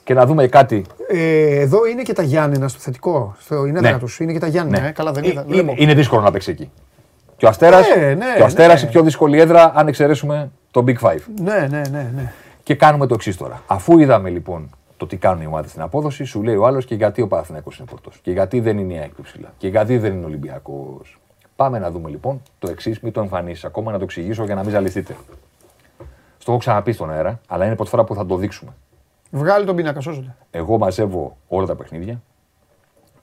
και 0.03 0.13
να 0.13 0.25
δούμε 0.25 0.47
κάτι. 0.47 0.85
Ε, 1.07 1.59
εδώ 1.59 1.85
είναι 1.85 2.01
και 2.01 2.13
τα 2.13 2.23
Γιάννενα 2.23 2.67
στο 2.67 2.79
θετικό. 2.79 3.35
Στο 3.39 3.65
είναι 3.65 3.79
Ναι. 3.79 3.97
τους. 3.97 4.19
Είναι 4.19 4.31
και 4.33 4.39
τα 4.39 4.47
Γιάννενα. 4.47 4.81
Ναι. 4.83 4.87
Ε, 4.89 4.91
καλά 4.91 5.11
δεν 5.11 5.23
Ε, 5.23 5.27
είδα. 5.27 5.43
είναι, 5.47 5.53
βλέπω. 5.61 5.73
είναι 5.77 5.93
δύσκολο 5.93 6.21
να 6.21 6.31
παίξει 6.31 6.51
εκεί. 6.51 6.71
Και 7.39 7.45
ο 7.45 7.49
Αστέρα 7.49 7.79
Ναι, 7.79 8.13
ναι, 8.13 8.35
και 8.35 8.41
ο 8.41 8.45
Αστέρας 8.45 8.81
ναι. 8.81 8.87
η 8.87 8.91
πιο 8.91 9.03
δύσκολη 9.03 9.39
έδρα, 9.39 9.71
αν 9.75 9.87
εξαιρέσουμε 9.87 10.51
το 10.71 10.83
Big 10.87 10.97
Five. 10.99 11.19
Ναι, 11.41 11.67
ναι, 11.69 11.81
ναι. 11.91 12.11
ναι. 12.15 12.33
Και 12.63 12.75
κάνουμε 12.75 13.05
το 13.07 13.13
εξής 13.13 13.37
τώρα. 13.37 13.61
Αφού 13.67 13.99
είδαμε 13.99 14.29
λοιπόν 14.29 14.69
το 14.97 15.05
τι 15.07 15.17
κάνουν 15.17 15.41
οι 15.41 15.45
ομάδες 15.45 15.69
στην 15.69 15.81
απόδοση, 15.81 16.23
σου 16.23 16.43
λέει 16.43 16.55
ο 16.55 16.65
άλλος 16.65 16.85
και 16.85 16.95
γιατί 16.95 17.21
ο 17.21 17.27
Παναθηναϊκός 17.27 17.77
είναι 17.77 17.87
πρώτος; 17.87 18.19
Και 18.21 18.31
γιατί 18.31 18.59
δεν 18.59 18.77
είναι 18.77 18.93
η 18.93 18.97
ΑΕΚ 18.97 19.13
πιο 19.13 19.23
ψηλά; 19.23 19.53
Και 19.57 19.67
γιατί 19.67 19.97
δεν 19.97 20.13
είναι 20.13 20.25
Ολυμπιακός; 20.25 21.19
Πάμε 21.55 21.79
να 21.79 21.91
δούμε 21.91 22.09
λοιπόν 22.09 22.41
το 22.59 22.69
εξής, 22.69 22.99
μην 22.99 23.11
το 23.11 23.21
εμφανίσεις 23.21 23.65
ακόμα, 23.65 23.91
να 23.91 23.97
το 23.97 24.03
εξηγήσω 24.03 24.43
για 24.43 24.55
να 24.55 24.61
μην 24.61 24.71
ζαλιστείτε. 24.71 25.15
Στο 26.37 26.51
έχω 26.51 26.59
ξαναπεί 26.59 26.91
στον 26.91 27.11
αέρα, 27.11 27.41
αλλά 27.47 27.63
είναι 27.63 27.73
η 27.73 27.75
πρώτη 27.75 27.91
φορά 27.91 28.03
που 28.03 28.15
θα 28.15 28.25
το 28.25 28.35
δείξουμε. 28.35 28.71
Βγάλει 29.31 29.65
τον 29.65 29.75
πίνακα, 29.75 29.99
σώζονται. 29.99 30.35
Εγώ 30.51 30.77
μαζεύω 30.77 31.37
όλα 31.47 31.65
τα 31.65 31.75
παιχνίδια 31.75 32.21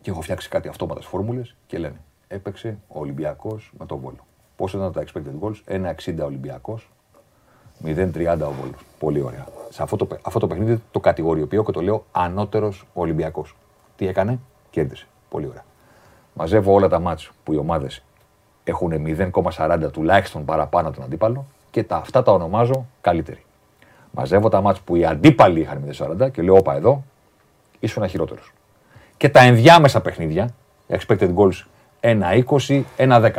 και 0.00 0.10
έχω 0.10 0.20
φτιάξει 0.20 0.48
κάτι 0.48 0.68
αυτόματες 0.68 1.06
φόρμουλες 1.06 1.56
και 1.66 1.78
λένε 1.78 1.96
έπαιξε 2.28 2.78
ο 2.88 2.98
Ολυμπιακός 2.98 3.72
με 3.78 3.86
τον 3.86 3.98
Βόλο. 3.98 4.26
Πόσο 4.56 4.78
ήταν 4.78 4.92
τα 4.92 5.04
expected 5.04 5.46
goals, 5.46 5.54
1,60 5.66 6.24
Ολυμπιακός, 6.24 6.90
0,30 7.84 8.46
ο 8.46 8.52
Βόλος. 8.52 8.80
Πολύ 8.98 9.20
ωραία. 9.20 9.46
Σε 9.68 9.82
αυτό 9.82 9.96
το, 9.96 10.06
παι- 10.06 10.20
αυτό 10.26 10.38
το 10.38 10.46
παιχνίδι 10.46 10.82
το 10.90 11.00
κατηγοριοποιώ 11.00 11.64
και 11.64 11.72
το 11.72 11.80
λέω 11.80 12.04
ανώτερος 12.12 12.86
Ολυμπιακός. 12.94 13.56
Τι 13.96 14.06
έκανε, 14.06 14.38
κέρδισε. 14.70 15.06
Πολύ 15.28 15.46
ωραία. 15.46 15.64
Μαζεύω 16.34 16.72
όλα 16.72 16.88
τα 16.88 16.98
μάτς 17.00 17.30
που 17.44 17.52
οι 17.52 17.56
ομάδες 17.56 18.02
έχουν 18.64 18.92
0,40 18.92 19.88
τουλάχιστον 19.92 20.44
παραπάνω 20.44 20.90
τον 20.90 21.04
αντίπαλο 21.04 21.44
και 21.70 21.84
τα, 21.84 21.96
αυτά 21.96 22.22
τα 22.22 22.32
ονομάζω 22.32 22.86
καλύτεροι. 23.00 23.44
Μαζεύω 24.10 24.48
τα 24.48 24.60
μάτς 24.60 24.80
που 24.80 24.96
οι 24.96 25.04
αντίπαλοι 25.04 25.60
είχαν 25.60 25.84
0,40 26.20 26.30
και 26.32 26.42
λέω: 26.42 26.56
Όπα 26.56 26.74
εδώ, 26.74 27.04
ήσουν 27.80 28.08
χειρότερος. 28.08 28.52
Και 29.16 29.28
τα 29.28 29.40
ενδιάμεσα 29.40 30.00
παιχνίδια, 30.00 30.48
expected 30.88 31.34
goals 31.34 31.64
1-20, 32.06 32.82
1-10. 32.96 33.30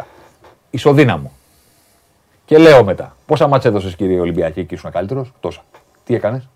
Ισοδύναμο. 0.69 1.31
Και 2.45 2.57
λέω 2.57 2.83
μετά, 2.83 3.15
πόσα 3.25 3.47
μάτς 3.47 3.65
έδωσες 3.65 3.95
κύριε 3.95 4.19
Ολυμπιακή 4.19 4.65
και 4.65 4.75
ήσουν 4.75 4.91
καλύτερος, 4.91 5.33
τόσα. 5.39 5.61
Τι 6.03 6.15
έκανες, 6.15 6.49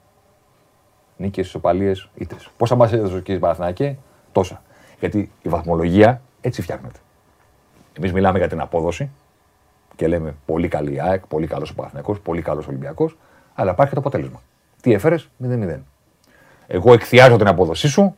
Νίκες, 1.17 1.45
ισοπαλίες, 1.45 2.09
ήττε. 2.15 2.35
Πόσα 2.57 2.75
μάτς 2.75 2.93
έδωσες 2.93 3.21
κύριε 3.21 3.39
Παναθηναϊκέ, 3.39 3.97
τόσα. 4.31 4.61
Γιατί 4.99 5.31
η 5.41 5.49
βαθμολογία 5.49 6.21
έτσι 6.41 6.61
φτιάχνεται. 6.61 6.99
Εμείς 7.97 8.13
μιλάμε 8.13 8.38
για 8.38 8.47
την 8.47 8.61
απόδοση 8.61 9.09
και 9.95 10.07
λέμε 10.07 10.35
πολύ 10.45 10.67
καλή 10.67 10.93
η 10.93 11.01
ΑΕΚ, 11.01 11.27
πολύ 11.27 11.47
καλός 11.47 11.69
ο 11.69 11.73
Παναθηναϊκός, 11.73 12.19
πολύ 12.19 12.41
καλός 12.41 12.67
Ολυμπιακός, 12.67 13.17
αλλά 13.53 13.71
υπάρχει 13.71 13.93
και 13.93 13.99
το 13.99 14.07
αποτέλεσμα. 14.07 14.41
Τι 14.81 14.93
έφερες, 14.93 15.29
0-0. 15.43 15.79
Εγώ 16.67 16.93
εκθιάζω 16.93 17.38
την 17.38 17.47
απόδοσή 17.47 17.88
σου, 17.88 18.15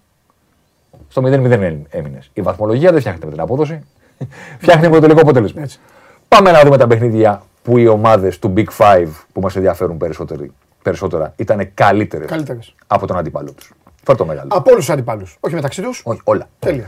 στο 1.09 1.21
0-0 1.25 1.81
έμεινες. 1.89 2.29
Η 2.33 2.41
βαθμολογία 2.41 2.89
δεν 2.91 2.99
φτιάχνεται 2.99 3.25
με 3.25 3.31
την 3.31 3.41
απόδοση, 3.41 3.85
φτιάχνεται 4.61 4.87
με 4.89 4.95
το 4.95 5.01
τελικό 5.01 5.21
αποτέλεσμα. 5.21 5.61
Έτσι. 5.61 5.79
Πάμε 6.27 6.51
να 6.51 6.61
δούμε 6.61 6.77
τα 6.77 6.87
παιχνίδια 6.87 7.43
που 7.63 7.77
οι 7.77 7.87
ομάδες 7.87 8.39
του 8.39 8.53
Big 8.57 8.67
Five 8.77 9.07
που 9.33 9.41
μας 9.41 9.55
ενδιαφέρουν 9.55 9.97
περισσότεροι- 9.97 10.51
περισσότερα 10.83 11.33
ήταν 11.35 11.73
καλύτερες 11.73 12.29
Καλύτερες. 12.29 12.75
από 12.87 13.07
τον 13.07 13.17
αντίπαλο 13.17 13.51
τους. 13.53 13.73
Φέρ 14.03 14.15
το 14.15 14.25
μεγάλο. 14.25 14.47
Από 14.51 14.71
όλους 14.71 14.85
τους 14.85 14.93
αντιπάλους. 14.93 15.37
Όχι 15.39 15.55
μεταξύ 15.55 15.81
τους. 15.81 16.01
Όχι, 16.05 16.21
όλα. 16.23 16.49
Τέλεια. 16.59 16.87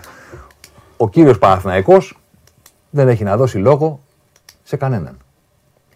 Ο 0.98 1.10
κύριος 1.10 1.38
Παναθηναϊκός 1.38 2.18
δεν 2.90 3.08
έχει 3.08 3.24
να 3.24 3.38
δώσει 3.38 3.58
λόγο 3.58 4.00
σε 4.64 4.76
κανέναν. 4.76 5.18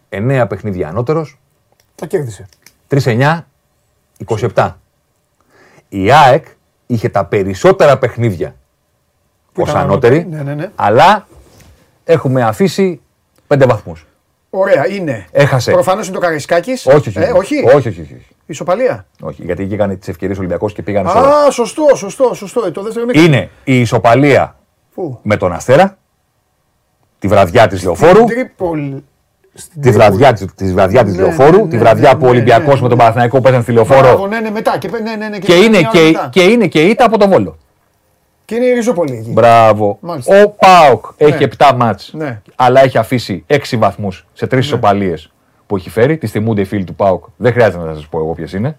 9 0.10 0.46
παιχνίδια 0.50 0.88
ανώτερος, 0.88 1.40
Τα 1.96 2.06
κέρδισε. 2.06 2.46
3-9, 2.88 3.46
27. 4.26 4.76
Η 5.90 6.12
ΑΕΚ 6.12 6.46
είχε 6.92 7.10
τα 7.10 7.26
περισσότερα 7.26 7.98
παιχνίδια 7.98 8.56
Που 9.54 9.62
ως 9.62 9.70
ήταν 9.70 9.82
ανώτερη, 9.82 10.16
ανώτερη, 10.18 10.44
ναι, 10.44 10.50
ναι, 10.54 10.62
ναι. 10.62 10.72
αλλά 10.76 11.28
έχουμε 12.04 12.44
αφήσει 12.44 13.02
5 13.48 13.64
βαθμούς. 13.68 14.06
Ωραία, 14.50 14.88
είναι. 14.90 15.28
Έχασε. 15.32 15.72
Προφανώς 15.72 16.08
είναι 16.08 16.16
το 16.16 16.22
Καρισκάκης. 16.22 16.86
Όχι, 16.86 16.96
όχι, 17.10 17.20
Ε, 17.20 17.32
όχι. 17.32 17.56
όχι, 17.66 17.76
όχι, 17.76 17.88
όχι, 17.90 18.02
όχι. 18.02 18.26
Ισοπαλία. 18.46 19.06
όχι. 19.22 19.44
Γιατί 19.44 19.64
εκεί 19.64 19.74
έκανε 19.74 19.96
τις 19.96 20.08
ευκαιρίες 20.08 20.38
ο 20.38 20.40
Ολυμπιακός 20.40 20.74
και 20.74 20.82
πήγανε 20.84 21.10
στο... 21.10 21.20
Α, 21.20 21.52
σωστό, 21.52 21.86
σωστό, 21.96 22.34
σωστό. 22.34 22.66
Ε, 22.66 22.72
Το 22.72 22.84
δεύτερο 22.84 23.06
μήχρονο. 23.06 23.28
Είναι 23.28 23.50
η 23.64 23.80
ισοπαλία 23.80 24.56
Πού; 24.94 25.20
με 25.22 25.38
τον 25.38 25.54
Αστέρα, 25.54 25.98
τη 27.20 27.28
βραδιά 27.28 27.68
της 27.68 27.84
Λεωφόρου, 27.84 28.24
Τρίπολη. 28.26 29.04
Στην 29.60 29.82
τη 29.82 29.90
Τρίπολη. 29.90 30.04
βραδιά, 30.08 30.34
της- 30.34 30.54
της 30.56 30.74
βραδιάς 30.74 31.04
της 31.04 31.14
Ναι, 31.16 31.22
Λεωφόρου, 31.22 31.58
ναι, 31.58 31.68
τη 31.68 31.76
ναι, 31.76 31.82
βραδιά 31.82 32.10
ναι, 32.10 32.16
που 32.20 32.26
ο 32.26 32.30
ναι, 32.30 32.30
Ολυμπιακός 32.36 32.76
ναι, 32.76 32.82
με 32.82 32.88
τον 32.88 32.90
ναι. 32.90 32.96
Παναθηναϊκό 32.96 33.42
παίζαν 33.42 33.62
στη 33.62 33.72
Μπράβο, 33.72 33.94
Λεωφόρο 33.94 34.28
ναι, 34.28 34.40
ναι, 34.40 34.50
μετά. 34.50 34.78
Και, 34.78 34.90
ναι, 35.04 35.16
ναι, 35.16 35.28
ναι, 35.28 35.40
και 35.40 35.54
είναι 35.54 35.78
μια 35.78 35.90
ώρα 35.94 36.00
και, 36.00 36.06
μετά. 36.06 36.30
και 36.32 36.42
είναι 36.44 36.68
και 36.68 36.82
ήττα 36.82 37.06
από 37.06 37.18
τον 37.18 37.30
Βόλο. 37.30 37.58
Και 38.46 38.56
είναι 38.56 38.66
η 38.66 38.74
Ριζόπολη 38.74 39.16
εκεί. 39.18 39.32
Μπράβο. 39.32 39.98
Μάλιστα. 40.02 40.44
Ο 40.44 40.50
Πάοκ 40.50 41.06
έχει 41.18 41.32
Ναι. 41.32 41.48
7 41.58 41.74
μάτς, 41.76 42.12
Ναι. 42.14 42.42
αλλά 42.56 42.84
έχει 42.84 42.98
αφήσει 42.98 43.44
6 43.48 43.78
βαθμούς 43.78 44.26
σε 44.34 44.48
3 44.48 44.58
ισοπαλίες 44.58 45.32
που 45.68 45.76
έχει 45.76 45.90
φέρει. 45.90 46.18
Τις 46.18 46.32
θυμούνται 46.32 46.62
οι 46.62 46.66
φίλοι 46.66 46.84
του 46.84 46.96
Πάοκ. 46.96 47.24
Δεν 47.38 47.52
χρειάζεται 47.52 47.84
να 47.84 47.94
σας 47.94 48.08
πω 48.08 48.18
εγώ 48.20 48.34
ποιες 48.34 48.54
είναι. 48.54 48.78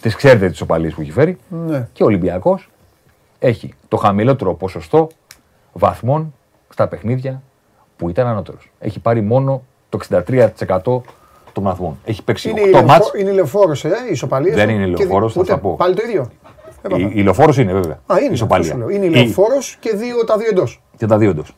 Τις 0.00 0.14
ξέρετε 0.16 0.44
τις 0.46 0.54
ισοπαλίες 0.54 0.94
που 0.94 1.00
έχει 1.00 1.10
φέρει. 1.10 1.38
Ναι. 1.48 1.88
Και 1.92 2.02
ο 2.02 2.06
Ολυμπιακός 2.06 2.68
έχει 3.38 3.74
το 3.88 3.96
χαμηλότερο 3.96 4.54
ποσοστό 4.54 5.08
βαθμών 5.72 6.34
στα 6.68 6.88
παιχνίδια 6.88 7.42
που 7.96 8.08
ήταν 8.08 8.26
ανώτερος. 8.26 8.70
Έχει 8.78 9.00
πάρει 9.00 9.20
μόνο 9.20 9.62
το 9.90 9.98
63% 10.10 11.02
των 11.52 11.62
βαθμών. 11.64 11.98
Έχει 12.04 12.22
παίξει 12.24 12.50
Είναι 12.50 12.60
8 12.60 12.72
μάτς. 12.72 12.86
ηλεφόρο, 12.86 13.18
είναι 13.18 13.30
ηλεφόρος, 13.30 13.84
ε, 13.84 13.88
η 14.08 14.12
ισοπαλία. 14.12 14.54
Δεν 14.54 14.68
είναι 14.68 14.84
ηλεφόρος, 14.86 15.32
θα 15.32 15.40
Ούτε, 15.40 15.50
τα 15.52 15.58
πω. 15.58 15.74
Πάλι 15.76 15.94
το 15.94 16.02
ίδιο. 16.08 16.30
Ε, 16.82 16.86
Η, 16.86 16.88
πάμε. 16.90 17.10
η 17.14 17.22
λεωφόρος 17.22 17.58
είναι 17.58 17.72
βέβαια. 17.72 17.98
Α, 18.06 18.18
είναι. 18.20 18.32
Ισοπαλία. 18.32 18.72
αυτό 18.72 18.82
σου 18.82 18.88
λέω. 18.88 18.96
Είναι 18.96 19.06
Η- 19.18 19.22
ηλεφόρος 19.24 19.76
και 19.80 19.90
δύο, 19.96 20.24
τα 20.24 20.36
δύο 20.36 20.48
εντός. 20.50 20.82
Και 20.96 21.06
τα 21.06 21.18
δύο 21.18 21.30
εντός. 21.30 21.56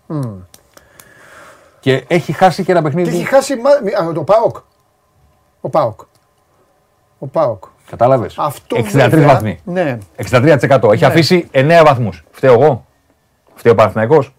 Και 1.81 2.05
έχει 2.09 2.33
χάσει 2.33 2.65
και 2.65 2.71
ένα 2.73 2.81
Και 2.81 2.87
παιχνίδι. 2.87 3.09
έχει 3.17 3.25
χάσει 3.25 3.57
μα- 3.57 4.07
α, 4.09 4.13
το 4.13 4.23
ΠΑΟΚ. 4.23 4.57
Ο 5.61 5.69
ΠΑΟΚ. 5.69 6.01
Ο 7.19 7.27
ΠΑΟΚ. 7.27 7.65
Κατάλαβες. 7.91 8.35
Αυτό 8.39 8.77
63 8.77 9.09
βέβαια, 9.11 9.27
βαθμοί. 9.27 9.59
Ναι. 9.65 9.99
63%. 10.17 10.93
Έχει 10.93 11.03
Ναι. 11.03 11.09
αφήσει 11.09 11.49
9 11.51 11.83
βαθμούς. 11.85 12.25
Φταίω 12.31 12.53
εγώ. 12.53 12.85
Φταίω 13.55 13.73
ο 13.73 13.75
Παναθηναϊκός. 13.75 14.35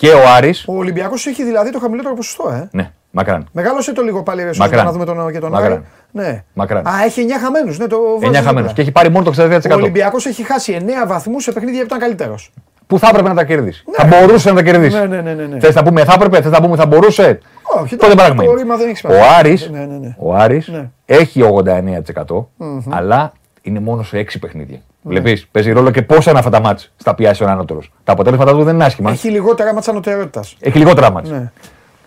Και 0.00 0.08
ο 0.08 0.18
Άρης. 0.36 0.64
Ο 0.68 0.76
Ολυμπιακός 0.76 1.26
έχει 1.26 1.44
δηλαδή 1.44 1.70
το 1.70 1.78
χαμηλότερο 1.78 2.14
ποσοστό, 2.14 2.50
ε. 2.50 2.68
Ναι, 2.72 2.90
μακράν. 3.10 3.46
Μεγάλωσε 3.52 3.92
το 3.92 4.02
λίγο 4.02 4.22
πάλι 4.22 4.42
ρε 4.42 4.46
Σώζο, 4.52 4.62
Μακράν. 4.62 4.84
να 4.84 4.92
δούμε 4.92 5.04
τον, 5.04 5.32
και 5.32 5.38
τον 5.38 5.50
Μακράν. 5.50 5.72
Άρη. 5.72 5.82
Ναι. 6.10 6.44
Μακράν. 6.52 6.86
Α, 6.86 6.90
έχει 7.04 7.24
9 7.28 7.32
χαμένους. 7.42 7.78
Ναι, 7.78 7.86
το 7.86 7.96
9 7.96 8.20
βάζω 8.20 8.32
χαμένους. 8.32 8.48
δίπλα. 8.54 8.72
Και 8.72 8.80
έχει 8.80 8.92
πάρει 8.92 9.08
μόνο 9.10 9.24
το 9.24 9.30
63%. 9.30 9.70
Ο 9.70 9.74
Ολυμπιακός 9.74 10.26
έχει 10.26 10.42
χάσει 10.42 10.76
9 10.80 11.06
βαθμούς 11.06 11.42
σε 11.42 11.52
παιχνίδια 11.52 11.80
που 11.80 11.86
ήταν 11.86 11.98
καλύτερος. 11.98 12.52
Που 12.86 12.98
θα 12.98 13.08
έπρεπε 13.10 13.28
να 13.28 13.34
τα 13.34 13.44
κερδίσει. 13.44 13.84
Θα 13.92 14.04
μπορούσε 14.06 14.48
να 14.48 14.54
τα 14.54 14.62
κερδίσει. 14.62 14.96
Ναι, 14.98 15.04
ναι, 15.06 15.20
ναι, 15.20 15.34
ναι, 15.34 15.44
ναι. 15.46 15.60
Θες 15.60 15.74
να 15.74 15.82
πούμε 15.82 16.04
θα 16.04 16.12
έπρεπε, 16.16 16.42
θες 16.42 16.50
να 16.50 16.60
πούμε 16.60 16.76
θα 16.76 16.86
μπορούσε. 16.86 17.38
Όχι, 17.82 17.96
Τότε 17.96 18.10
το- 18.10 18.16
πράγμα 18.16 18.42
το 18.44 18.50
είναι. 18.50 18.60
ρήμα 18.62 18.76
δεν 18.76 18.88
έχει 18.88 19.06
Ο 19.06 19.10
σημασία. 19.10 19.36
Άρης, 19.38 19.70
Ναι, 19.70 19.78
ναι, 19.78 19.96
ναι. 19.98 20.14
ο 20.18 20.34
Άρης 20.34 20.68
Ναι. 20.68 20.88
έχει 21.06 21.42
89%, 21.42 22.48
αλλά 22.90 23.32
είναι 23.68 23.80
μόνο 23.80 24.02
σε 24.02 24.18
6 24.18 24.38
παιχνίδια. 24.40 24.76
Ναι. 25.02 25.10
Βλέπεις, 25.10 25.46
παίζει 25.50 25.72
ρόλο 25.72 25.90
και 25.90 26.02
πόσα 26.02 26.30
είναι 26.30 26.38
αυτά 26.38 26.50
τα 26.50 26.60
μάτς 26.60 26.92
στα 26.96 27.14
πιάσει 27.14 27.44
ο 27.44 27.48
ανώτερο. 27.48 27.80
Τα 28.04 28.12
αποτέλεσματα 28.12 28.52
του 28.52 28.62
δεν 28.64 28.74
είναι 28.74 28.84
άσχημα. 28.84 29.10
Έχει, 29.10 29.26
Έχει 29.26 29.36
λιγότερα 29.36 29.74
μάτσα 29.74 29.90
ανωτερότητας. 29.90 30.56
λιγότερα 30.62 31.10
μάτς. 31.10 31.30
Ναι. 31.30 31.52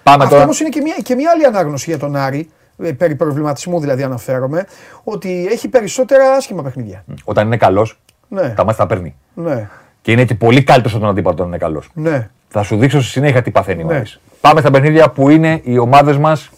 Πάμε 0.03 0.17
Αυτό 0.23 0.29
τώρα. 0.29 0.43
όμως 0.43 0.59
είναι 0.59 0.69
και 0.69 0.81
μια, 0.81 0.95
και 1.03 1.15
μια 1.15 1.31
άλλη 1.33 1.45
ανάγνωση 1.45 1.89
για 1.89 1.99
τον 1.99 2.15
Άρη, 2.15 2.49
ε, 2.83 2.91
περί 2.91 3.15
προβληματισμού 3.15 3.79
δηλαδή 3.79 4.03
αναφέρομαι, 4.03 4.65
ότι 5.03 5.47
έχει 5.51 5.67
περισσότερα 5.67 6.31
άσχημα 6.31 6.63
παιχνίδια. 6.63 7.03
Όταν 7.23 7.45
είναι 7.45 7.57
καλός, 7.57 7.99
Ναι, 8.27 8.49
τα 8.49 8.63
μάτς 8.65 8.77
τα 8.77 8.87
παίρνει. 8.87 9.15
ναι, 9.33 9.69
Και 10.01 10.11
είναι 10.11 10.25
και 10.25 10.35
πολύ 10.35 10.63
καλύτερος 10.63 10.91
από 10.93 11.01
τον 11.01 11.11
αντίπαλο 11.11 11.35
όταν 11.35 11.47
είναι 11.47 11.57
καλός. 11.57 11.89
ναι. 11.93 12.29
Θα 12.53 12.63
σου 12.63 12.77
δείξω 12.77 13.01
στη 13.01 13.09
συνέχεια 13.11 13.41
τι 13.41 13.51
παθαίνει 13.51 13.83
ο 13.83 13.87
Ναι. 13.87 13.95
Άρης. 13.95 14.19
Πάμε 14.41 14.59
στα 14.61 14.71
παιχνίδια 14.71 15.09
που 15.09 15.29
είναι 15.29 15.59
οι 15.63 15.77
ομάδες 15.77 16.17
μας 16.17 16.49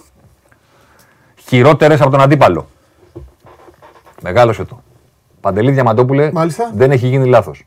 χειρότερες 1.47 2.01
από 2.01 2.09
τον 2.09 2.21
αντίπαλο. 2.21 2.67
Μεγάλωσε 4.21 4.63
το. 4.63 4.81
Παντελή 5.43 5.71
Διαμαντόπουλε 5.71 6.31
Μάλιστα. 6.31 6.71
δεν 6.73 6.91
έχει 6.91 7.07
γίνει 7.07 7.25
λάθος. 7.27 7.65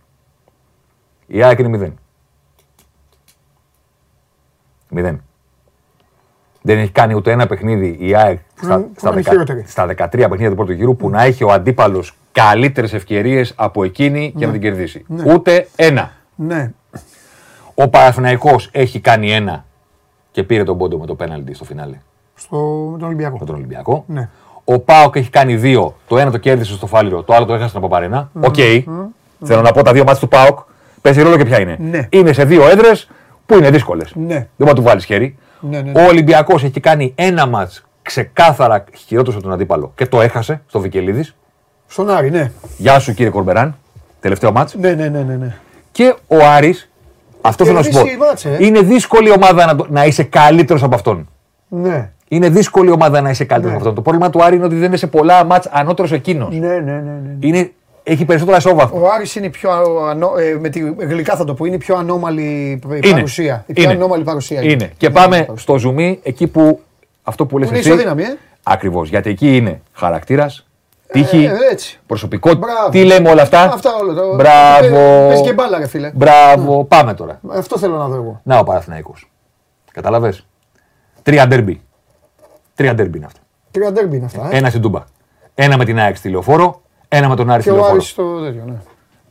Η 1.26 1.42
ΑΕΚ 1.42 1.58
είναι 1.58 1.68
0. 1.68 1.92
0. 4.94 5.16
Δεν 6.62 6.78
έχει 6.78 6.90
κάνει 6.92 7.14
ούτε 7.14 7.30
ένα 7.32 7.46
παιχνίδι 7.46 7.96
η 8.00 8.14
ΑΕΚ 8.14 8.38
στα, 8.54 8.74
είναι- 8.74 8.82
που 8.82 8.92
στα, 8.96 9.08
είναι 9.08 9.16
δεκα- 9.16 9.30
χειρότερη. 9.30 9.64
στα 9.66 9.86
13 9.86 10.08
παιχνίδια 10.10 10.48
του 10.48 10.54
πρώτου 10.56 10.72
γύρου 10.72 10.96
που 10.96 11.10
να 11.10 11.22
έχει 11.22 11.44
ο 11.44 11.52
αντίπαλος 11.52 12.16
καλύτερες 12.32 12.92
ευκαιρίες 12.92 13.52
από 13.56 13.84
εκείνη 13.84 14.32
και 14.38 14.46
να 14.46 14.52
την 14.52 14.60
κερδίσει. 14.60 15.04
Ούτε 15.26 15.68
ένα. 15.76 16.12
ναι. 16.34 16.72
Ο 17.74 17.88
Παναθηναϊκός 17.88 18.68
έχει 18.72 19.00
κάνει 19.00 19.30
ένα 19.32 19.64
και 20.30 20.42
πήρε 20.42 20.64
τον 20.64 20.78
πόντο 20.78 20.98
με 20.98 21.06
το 21.06 21.14
πέναλτι 21.14 21.54
στο 21.54 21.64
φινάλε 21.64 21.96
Στο, 22.34 22.56
με 22.92 22.98
τον 22.98 23.06
Ολυμπιακό. 23.06 23.38
με 23.38 23.44
τον 23.46 23.54
Ολυμπιακό. 23.54 24.04
Ναι. 24.08 24.28
Ο 24.68 24.78
Πάοκ 24.78 25.16
έχει 25.16 25.30
κάνει 25.30 25.56
δύο. 25.56 25.96
Το 26.08 26.18
ένα 26.18 26.30
το 26.30 26.38
κέρδισε 26.38 26.72
στο 26.72 26.86
φάληρο, 26.86 27.22
το 27.22 27.34
άλλο 27.34 27.44
το 27.44 27.52
έχασε 27.52 27.68
στην 27.68 27.78
OPAP 27.80 28.00
Arena. 28.00 28.30
Οκ. 28.40 28.54
Θέλω 29.44 29.60
να 29.62 29.72
πω 29.72 29.82
τα 29.82 29.92
δύο 29.92 30.04
ματς 30.04 30.20
του 30.20 30.28
Πάοκ 30.28 30.58
παίζει 31.02 31.22
ρόλο 31.22 31.36
και 31.36 31.44
ποια 31.44 31.60
είναι. 31.60 31.76
Ναι. 31.80 32.06
Είναι 32.10 32.32
σε 32.32 32.44
δύο 32.44 32.68
έδρες 32.68 33.08
που 33.46 33.54
είναι 33.56 33.70
δύσκολες. 33.70 34.12
Ναι. 34.14 34.34
Δεν 34.34 34.46
μπορεί 34.56 34.70
να 34.70 34.74
του 34.76 34.82
βάλεις 34.82 35.04
χέρι. 35.04 35.38
Ναι, 35.60 35.80
ναι, 35.80 35.90
ναι. 35.90 36.00
Ο 36.02 36.06
Ολυμπιακός 36.06 36.64
έχει 36.64 36.80
κάνει 36.80 37.12
ένα 37.14 37.46
ματς 37.46 37.84
ξεκάθαρα 38.02 38.84
χειρότερο 39.06 39.34
από 39.36 39.42
τον 39.44 39.52
αντίπαλο 39.52 39.92
και 39.94 40.06
το 40.06 40.20
έχασε 40.20 40.62
στο 40.68 40.80
Βικελίδης. 40.80 41.34
Στον 41.86 42.10
Άρη, 42.10 42.30
ναι. 42.30 42.50
Γεια 42.76 42.98
σου 42.98 43.14
κύριε 43.14 43.30
Κορμπεράν. 43.30 43.76
Τελευταίο 44.20 44.52
μάτς. 44.52 44.74
Ναι, 44.74 44.90
ναι, 44.92 45.08
ναι, 45.08 45.22
ναι. 45.22 45.34
ναι. 45.36 45.54
Και 45.92 46.14
ο 46.26 46.36
Άρης, 46.46 46.90
αυτό 47.40 47.64
θέλω 47.64 47.76
να 47.76 47.82
σου 47.82 47.90
πω. 47.90 47.96
κερδίσει 47.96 48.16
μάτς, 48.16 48.44
ε. 48.44 48.56
Είναι 48.60 48.80
δύσκολη 48.80 49.30
ομάδα 49.32 49.66
να, 49.66 49.76
το- 49.76 49.86
να 49.90 50.04
είσαι 50.04 50.22
καλύτερος 50.22 50.82
από 50.82 50.94
αυτόν. 50.94 51.28
Ναι, 51.68 52.10
Είναι 52.28 52.48
δύσκολη 52.48 52.90
ομάδα 52.90 53.20
να 53.20 53.30
είσαι 53.30 53.44
καλύτερος 53.44 53.70
Ναι. 53.76 53.80
από 53.80 53.88
αυτόν. 53.88 53.94
Το 54.04 54.10
πρόβλημα 54.10 54.30
του 54.30 54.44
Άρη 54.44 54.56
είναι 54.56 54.64
ότι 54.64 54.74
δεν 54.74 54.84
είναι 54.84 54.96
σε 54.96 55.06
πολλά 55.06 55.44
μάτς 55.44 55.66
ανώτερος 55.72 56.12
εκείνος. 56.12 56.54
ναι, 56.58 56.66
ναι, 56.68 56.92
ναι, 56.92 57.00
ναι. 57.00 57.36
Είναι, 57.40 57.72
έχει 58.02 58.24
περισσότερα 58.24 58.56
ισόβαθμα. 58.56 59.00
Ο 59.00 59.10
Άρης 59.16 59.34
είναι 59.34 59.46
η 59.46 59.50
πιο, 59.50 59.70
ανώ, 60.10 60.32
ε, 60.38 60.56
με 60.60 60.68
τη 60.68 60.80
γλυκά 60.98 61.36
θα 61.36 61.44
το 61.44 61.54
πω, 61.54 61.64
είναι 61.64 61.74
η 61.74 61.78
πιο 61.78 61.96
ανώμαλη 61.96 62.80
παρουσία. 63.10 63.64
Η 63.66 63.72
πιο 63.72 63.82
Είναι. 63.82 63.92
ανώμαλη 63.92 64.24
παρουσία. 64.24 64.62
Είναι. 64.62 64.92
Και 64.96 65.10
πάμε 65.10 65.46
στο 65.56 65.78
ζουμί 65.78 66.20
εκεί 66.22 66.46
που 66.46 66.80
αυτό 67.22 67.46
που 67.46 67.58
λες 67.58 67.68
είναι 67.68 67.78
εσύ. 67.78 67.88
ισοδύναμη, 67.88 68.22
ε. 68.22 68.36
Ακριβώς. 68.62 69.08
Γιατί 69.08 69.30
εκεί 69.30 69.56
είναι 69.56 69.80
χαρακτήρας, 69.92 70.66
τύχη, 71.12 71.44
Ε, 71.44 71.52
έτσι. 71.70 72.00
προσωπικότητα. 72.06 72.66
Μπράβο. 72.66 72.90
Τι 72.90 73.04
λέμε 73.04 73.30
όλα 73.30 73.42
αυτά; 73.42 73.60
Αυτά 73.62 73.90
όλα. 74.00 74.14
Το... 74.14 74.34
Μπράβο. 74.34 75.26
Πε- 75.28 75.28
Πες 75.28 75.40
και 75.40 75.52
μπάλα, 75.52 75.78
ρε 75.78 75.86
φίλε. 75.88 76.10
Μπράβο. 76.14 76.84
Πάμε 76.84 77.14
τώρα. 77.14 77.40
Αυτό 77.52 77.78
θέλω 77.78 77.96
να 77.96 78.08
δω 78.08 78.14
εγώ. 78.14 78.40
Να 78.44 78.58
ο 78.58 78.64
Παναθηναϊκός. 78.64 79.30
Καταλαβες; 79.92 80.46
Τρία 81.22 81.46
ντέρμπι. 81.46 81.80
Τρία 82.76 82.94
ντέρμπι 82.94 83.16
είναι 83.16 83.26
αυτά. 83.26 83.40
Τρία 83.70 83.92
ντέρμπι 83.92 84.16
είναι 84.16 84.24
αυτά. 84.24 84.48
Ε. 84.52 84.56
Ένα 84.56 84.68
στην 84.68 84.80
Τούμπα. 84.80 85.02
Ένα 85.54 85.76
με 85.76 85.84
την 85.84 85.98
ΑΕΚ 85.98 86.16
στη 86.16 86.28
λεωφόρο, 86.28 86.82
ένα 87.08 87.28
με 87.28 87.36
τον 87.36 87.50
Άρη 87.50 87.62
Και 87.62 87.68
στη 87.68 87.70
ο 87.70 87.74
λεωφόρο. 87.74 87.94
Άρης 87.96 88.14
το 88.14 88.40
τέτοιο, 88.40 88.62
ναι. 88.66 88.76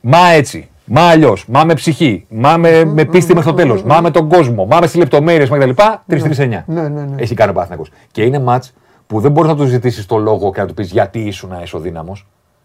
Μα 0.00 0.28
έτσι, 0.28 0.68
μα 0.84 1.00
αλλιώς, 1.08 1.46
μα 1.48 1.64
με 1.64 1.74
ψυχή, 1.74 2.26
μα 2.28 2.56
με, 2.56 2.84
με 2.84 3.04
πίστη 3.04 3.34
μέχρι 3.34 3.50
το 3.50 3.56
τέλος, 3.56 3.82
μα 3.82 4.00
με 4.00 4.10
τον 4.10 4.28
κόσμο, 4.28 4.64
μα 4.66 4.78
με 4.80 4.86
στι 4.86 4.98
λεπτομέρειες 4.98 5.48
κτλ. 5.48 5.70
3-3-9. 6.10 6.48
Ναι, 6.48 6.62
ναι, 6.66 6.88
ναι. 6.88 7.06
Έχει 7.16 7.34
κάνει 7.34 7.50
ο 7.50 7.52
Παναθηναϊκός. 7.52 7.90
Και 8.10 8.22
είναι 8.22 8.38
ματ 8.38 8.64
που 9.06 9.20
δεν 9.20 9.30
μπορείς 9.30 9.50
να 9.50 9.56
τους 9.56 9.68
ζητήσεις 9.68 10.06
το 10.06 10.16
λόγο 10.18 10.52
και 10.52 10.60
να 10.60 10.66
του 10.66 10.74
πεις 10.74 10.90
γιατί 10.90 11.18
ήσουν 11.18 11.52
ισοδύναμο, 11.62 12.16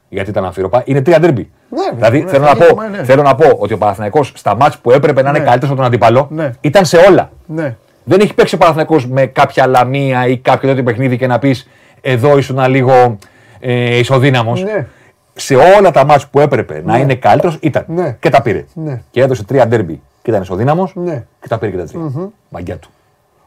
γιατί 0.09 0.29
ήταν 0.29 0.45
αμφίροπα. 0.45 0.81
Είναι 0.85 1.01
τρία 1.01 1.19
ντέρμπι. 1.19 1.51
Ναι, 1.69 1.95
δηλαδή 1.95 2.21
ναι, 2.23 2.29
θέλω, 2.29 2.45
θα 2.45 2.55
να 2.55 2.65
πω, 2.65 2.81
γίνει, 2.83 2.97
ναι. 2.97 3.03
θέλω 3.03 3.21
να 3.21 3.35
πω 3.35 3.45
ότι 3.57 3.73
ο 3.73 3.77
Παναθηναϊκός 3.77 4.31
στα 4.35 4.55
μάτς 4.55 4.77
που 4.77 4.91
έπρεπε 4.91 5.21
να 5.21 5.29
είναι 5.29 5.39
Ναι. 5.39 5.43
καλύτερος 5.45 5.69
από 5.69 5.77
τον 5.77 5.85
αντίπαλο 5.85 6.27
Ναι. 6.31 6.51
ήταν 6.61 6.85
σε 6.85 6.97
όλα. 6.97 7.31
Ναι. 7.45 7.75
Δεν 8.03 8.19
έχει 8.19 8.33
παίξει 8.33 8.55
ο 8.55 8.57
Παναθηναϊκός 8.57 9.07
με 9.07 9.25
κάποια 9.25 9.67
λαμία 9.67 10.27
ή 10.27 10.37
κάποιο 10.37 10.69
τέτοιο 10.69 10.83
παιχνίδι 10.83 11.17
και 11.17 11.27
να 11.27 11.39
πεις 11.39 11.69
εδώ 12.01 12.37
ήσουν 12.37 12.69
λίγο 12.69 13.17
ε, 13.59 13.97
ισοδύναμος. 13.97 14.63
Ναι. 14.63 14.87
Σε 15.33 15.55
όλα 15.55 15.91
τα 15.91 16.05
μάτς 16.05 16.27
που 16.27 16.39
έπρεπε 16.39 16.81
να 16.85 16.97
είναι 16.97 17.15
καλύτερος 17.15 17.57
ήταν. 17.61 17.85
Ναι. 17.87 18.17
Και 18.19 18.29
τα 18.29 18.41
πήρε. 18.41 18.65
Ναι. 18.73 19.01
Και 19.11 19.21
έδωσε 19.21 19.43
τρία 19.43 19.67
ντέρμπι 19.67 20.01
και 20.21 20.29
ήταν 20.29 20.41
ισοδύναμος 20.41 20.91
Ναι. 20.95 21.25
και 21.41 21.47
τα 21.47 21.57
πήρε 21.57 21.71
και 21.71 21.77
τα 21.77 21.85
τρια 21.85 22.29
Μαγκιά 22.49 22.77
του. 22.77 22.89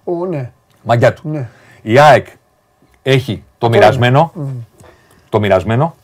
Ο, 0.04 0.26
ναι. 0.26 0.50
Μαγκιά 0.82 1.12
του. 1.12 1.28
Ναι. 1.28 1.48
Η 1.82 1.98
ΑΕΚ 1.98 2.26
έχει 3.02 3.42
το 3.58 3.68
μοιρασμένο. 3.68 4.32
Το 5.28 5.40
μοιρασμένο. 5.40 5.94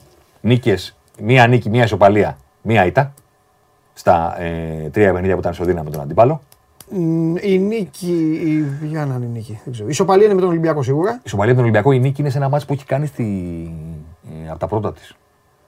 Νίκες, 0.40 0.96
μία 1.22 1.46
νίκη, 1.46 1.70
μία 1.70 1.84
ισοπαλία, 1.84 2.36
μία 2.62 2.86
ήττα. 2.86 3.12
Στα 3.92 4.42
ε, 4.42 4.88
τρία 4.88 5.12
παιχνίδια 5.12 5.34
που 5.34 5.40
ήταν 5.40 5.52
ισοδύναμο 5.52 5.84
με 5.84 5.90
τον 5.90 6.00
αντίπαλο. 6.00 6.40
Μ, 6.92 7.36
Η 7.40 7.58
νίκη. 7.58 8.38
Η... 8.44 8.86
Για 8.86 9.06
να 9.06 9.14
είναι 9.14 9.24
η 9.24 9.28
νίκη. 9.28 9.60
Δεν 9.64 9.72
ξέρω. 9.72 9.88
Η 9.88 9.92
Σοπαλία 9.92 10.24
είναι 10.24 10.34
με 10.34 10.40
τον 10.40 10.48
Ολυμπιακό 10.50 10.82
σίγουρα. 10.82 11.12
Η 11.12 11.20
ισοπαλία 11.24 11.50
με 11.52 11.56
τον 11.60 11.64
Ολυμπιακό, 11.68 11.92
η 11.92 11.98
νίκη 11.98 12.20
είναι 12.20 12.30
σε 12.30 12.38
ένα 12.38 12.48
μάτς 12.48 12.64
που 12.64 12.72
έχει 12.72 12.84
κάνει 12.84 13.06
στη... 13.06 13.24
ε, 14.46 14.50
από 14.50 14.58
τα 14.58 14.66
πρώτα 14.66 14.92
της. 14.92 15.14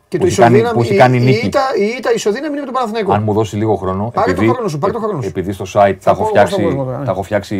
Και 0.08 0.18
Που 0.18 0.24
το 0.24 0.30
έχει 0.30 0.40
κάνει- 0.40 0.54
ισοδύναμη. 0.54 0.78
που 0.78 0.82
έχει 0.84 0.94
η- 0.94 0.98
κάνει 0.98 1.16
η 1.16 1.20
νίκη. 1.20 1.46
ήττα- 1.46 1.76
Η 1.78 1.84
ήττα 1.98 2.12
ισοδύναμη 2.14 2.48
είναι 2.50 2.58
με 2.60 2.64
τον 2.64 2.74
Παναθηναϊκό. 2.74 3.12
Αν 3.12 3.22
μου 3.22 3.32
δώσει 3.32 3.56
λίγο 3.56 3.74
χρόνο. 3.76 4.10
Πάρε 4.14 4.32
το 4.32 4.42
χρόνο 4.52 4.68
σου, 4.68 4.78
πάρε 4.78 4.92
το 4.92 4.98
χρόνο 4.98 5.22
σου. 5.22 5.28
Επειδή 5.28 5.52
στο 5.52 5.64
site 5.64 5.96
τα 6.04 6.10
έχω 6.10 6.14
πω 6.14 6.20
εγώ 6.20 6.24
φτιάξει, 6.28 6.52
στον 6.52 6.64
κόσμο 6.64 6.84
τώρα, 6.84 6.98
ναι. 6.98 7.04
τα 7.04 7.10
έχω 7.10 7.22
φτιάξει 7.22 7.56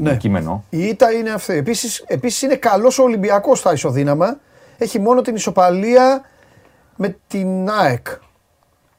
Ναι. 0.00 0.16
κείμενο. 0.16 0.64
Η 0.70 0.78
ήττα 0.84 1.12
είναι 1.12 1.30
αυτή. 1.30 1.52
Επίσης, 1.56 2.04
επίσης 2.06 2.42
είναι 2.42 2.54
καλός 2.56 2.98
ο 2.98 3.02
Ολυμπιακός 3.02 3.58
στα 3.58 3.72
ισοδύναμα. 3.72 4.38
Έχει 4.78 4.98
μόνο 5.00 5.20
την 5.20 5.34
ισοπαλία 5.34 6.22
με 6.96 7.16
την 7.26 7.68
ΑΕΚ. 7.70 8.06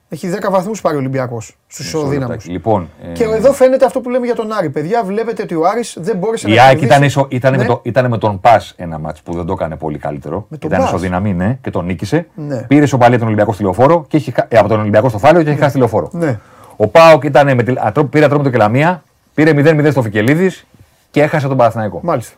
Έχει 0.10 0.30
10 0.42 0.50
βαθμούς 0.52 0.82
πάρει 0.82 0.96
ο 0.96 1.00
Ολυμπιακός 1.00 1.56
στους 1.68 1.86
ισοδύναμους. 1.86 2.46
Λοιπόν, 2.48 2.90
ε, 3.04 3.12
Και 3.12 3.24
εδώ 3.24 3.52
φαίνεται 3.54 3.86
αυτό 3.86 4.02
που 4.02 4.10
λέμε 4.10 4.26
για 4.26 4.36
τον 4.36 4.52
Άρη. 4.52 4.70
Παιδιά, 4.70 5.04
βλέπετε 5.04 5.42
ότι 5.42 5.56
ο 5.56 5.68
Άρης 5.68 5.98
δεν 6.02 6.18
μπόρεσε 6.18 6.50
η 6.52 6.54
να 6.56 6.62
ΑΕΚ 6.62 6.70
κερδίσει. 6.72 6.86
ήταν, 6.94 7.04
ισο, 7.04 7.28
ήταν, 7.30 7.52
Ναι. 7.52 7.58
με 7.58 7.66
το, 7.66 7.80
ήταν 7.84 8.10
με 8.10 8.18
τον 8.18 8.40
Πας 8.40 8.74
ένα 8.78 9.00
μάτς 9.00 9.22
που 9.22 9.34
δεν 9.34 9.46
το 9.46 9.54
έκανε 9.54 9.76
πολύ 9.76 9.98
καλύτερο. 9.98 10.46
Με 10.50 10.58
τον 10.58 10.70
ήταν 10.70 10.82
Πας. 10.82 10.90
ισοδυναμή, 10.90 11.34
ναι, 11.34 11.58
και 11.62 11.70
τον 11.70 11.86
νίκησε. 11.86 12.28
Ναι. 12.36 12.62
Πήρε 12.62 12.84
ισοπαλία 12.84 13.18
τον 13.18 13.26
Ολυμπιακό 13.28 13.54
στη 13.54 13.64
λεωφόρο 13.64 14.06
και 14.08 14.18
έχει, 14.18 14.32
χα- 14.32 14.46
ε, 14.50 14.58
από 14.58 14.68
τον 14.68 14.80
Ολυμπιακό 14.80 15.10
στο 15.10 15.18
Φάλιο 15.18 15.44
και 15.44 15.50
έχει 15.50 15.60
χάσει 15.60 15.72
τη 15.72 15.78
λεωφόρο. 15.78 16.10
Ναι. 16.12 16.40
Ο 16.76 16.88
Πάοκ 16.88 17.24
ήταν 17.24 17.56
με 17.56 17.64
τη, 17.64 17.74
ατρό- 17.78 18.06
πήρε 18.06 18.26
ατρόμητο 18.26 18.50
και 18.50 18.58
λαμία, 18.58 19.04
πήρε 19.34 19.52
0-0 19.54 19.92
στο 19.92 20.02
Φικελίδης 20.02 20.66
και 21.12 21.22
έχασε 21.22 21.48
τον 21.48 21.58
Παναθηναϊκό. 21.58 22.00
Μάλιστα. 22.04 22.36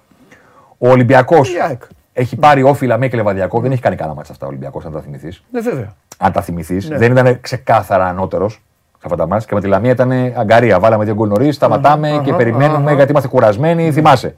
Ο 0.77 0.89
Ολυμπιακός 0.89 1.53
Η 1.53 1.59
ΑΕΚ. 1.67 1.81
έχει 2.13 2.35
πάρει 2.35 2.63
όφιλα 2.63 2.97
με 2.97 3.07
κλεβαδιακό, 3.07 3.59
δεν 3.59 3.71
έχει 3.71 3.81
κάνει 3.81 3.95
κανένα 3.95 4.15
μάτσα 4.15 4.31
αυτά 4.31 4.45
ο 4.45 4.49
Ολυμπιακός, 4.49 4.85
αν 4.85 4.91
τα 4.91 5.01
θυμηθείς. 5.01 5.43
Ναι, 5.51 5.59
βέβαια. 5.61 5.93
Αν 6.17 6.31
τα 6.31 6.41
θυμηθείς, 6.41 6.89
Ναι. 6.89 6.97
δεν 6.97 7.11
ήταν 7.11 7.41
ξεκάθαρα 7.41 8.05
ανώτερος 8.07 8.53
σε 8.91 9.03
αυτά 9.03 9.15
τα 9.15 9.27
μάτια. 9.27 9.45
Και 9.47 9.55
με 9.55 9.61
τη 9.61 9.67
Λαμία 9.67 9.91
ήταν 9.91 10.11
αγκαρία. 10.37 10.79
Βάλαμε 10.79 11.03
δύο 11.03 11.13
γκολ 11.13 11.27
νωρίς, 11.29 11.55
σταματάμε 11.55 12.07
και 12.23 12.29
αχα, 12.29 12.35
περιμένουμε 12.35 12.85
αχα. 12.85 12.93
γιατί 12.93 13.11
είμαστε 13.11 13.29
κουρασμένοι. 13.29 13.91
Θυμάσαι. 13.91 14.35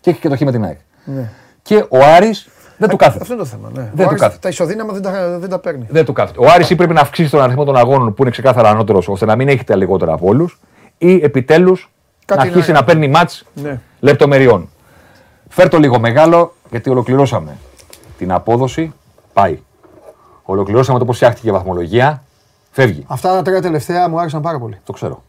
Και 0.00 0.10
έχει 0.10 0.20
και 0.20 0.28
το 0.28 0.36
χ 0.36 0.40
με 0.40 0.50
την 0.52 0.64
ΑΕΚ. 0.64 0.78
Ναι. 1.04 1.30
Και 1.62 1.76
ο 1.88 1.98
Άρης 2.16 2.48
δεν 2.78 2.88
του 2.88 2.96
κάθεται. 2.96 3.18
Αυτό 3.20 3.32
είναι 3.34 3.42
το 3.42 3.48
θέμα. 3.48 3.70
Ναι. 3.74 3.80
Δεν 3.80 3.90
Ο 3.92 3.96
του 4.02 4.08
Άρης 4.08 4.20
κάθεται. 4.20 4.38
Τα 4.40 4.48
ισοδύναμα 4.48 4.92
δεν 4.92 5.02
τα, 5.02 5.38
δεν 5.38 5.48
τα 5.48 5.58
παίρνει. 5.58 5.86
Δεν 5.90 6.04
του 6.04 6.12
κάθεται. 6.12 6.44
Ο 6.44 6.50
Άρης 6.50 6.70
ή 6.70 6.74
πρέπει 6.74 6.92
να 6.94 7.00
αυξήσει 7.00 7.30
τον 7.30 7.40
αριθμό 7.40 7.64
των 7.64 7.76
αγώνων 7.76 8.14
που 8.14 8.22
είναι 8.22 8.30
ξεκάθαρα 8.30 8.68
ανώτερος, 8.70 9.08
ώστε 9.08 9.24
να 9.26 9.36
μην 9.36 9.48
έχει 9.48 9.64
τα 9.64 9.76
λιγότερα 9.76 10.12
από 10.12 10.26
όλους, 10.28 10.60
ή 10.98 11.14
επιτέλους 11.14 11.90
να 12.28 12.36
Κάτι 12.36 12.48
αρχίσει 12.48 12.72
να- 12.72 12.78
να 12.78 12.84
παίρνει 12.84 13.08
μάτς 13.08 13.44
Ναι. 13.54 13.80
λεπτομεριών. 14.00 14.68
Φέρ 15.48 15.68
το 15.68 15.78
λίγο 15.78 15.98
μεγάλο, 16.00 16.54
γιατί 16.70 16.90
ολοκληρώσαμε 16.90 17.56
την 18.18 18.32
απόδοση. 18.32 18.92
Πάει. 19.32 19.58
Ολοκληρώσαμε 20.48 20.98
το 20.98 21.04
πώς 21.04 21.16
φτιάχτηκε 21.16 21.48
η 21.48 21.52
βαθμολογία. 21.52 22.22
Φεύγει. 22.70 23.04
Αυτά 23.08 23.32
τα 23.34 23.42
τρία 23.42 23.62
τελευταία 23.62 24.08
μου 24.08 24.18
άρεσαν 24.20 24.40
πάρα 24.42 24.58
πολύ. 24.58 24.78
Το 24.84 24.92
ξέρω. 24.92 25.22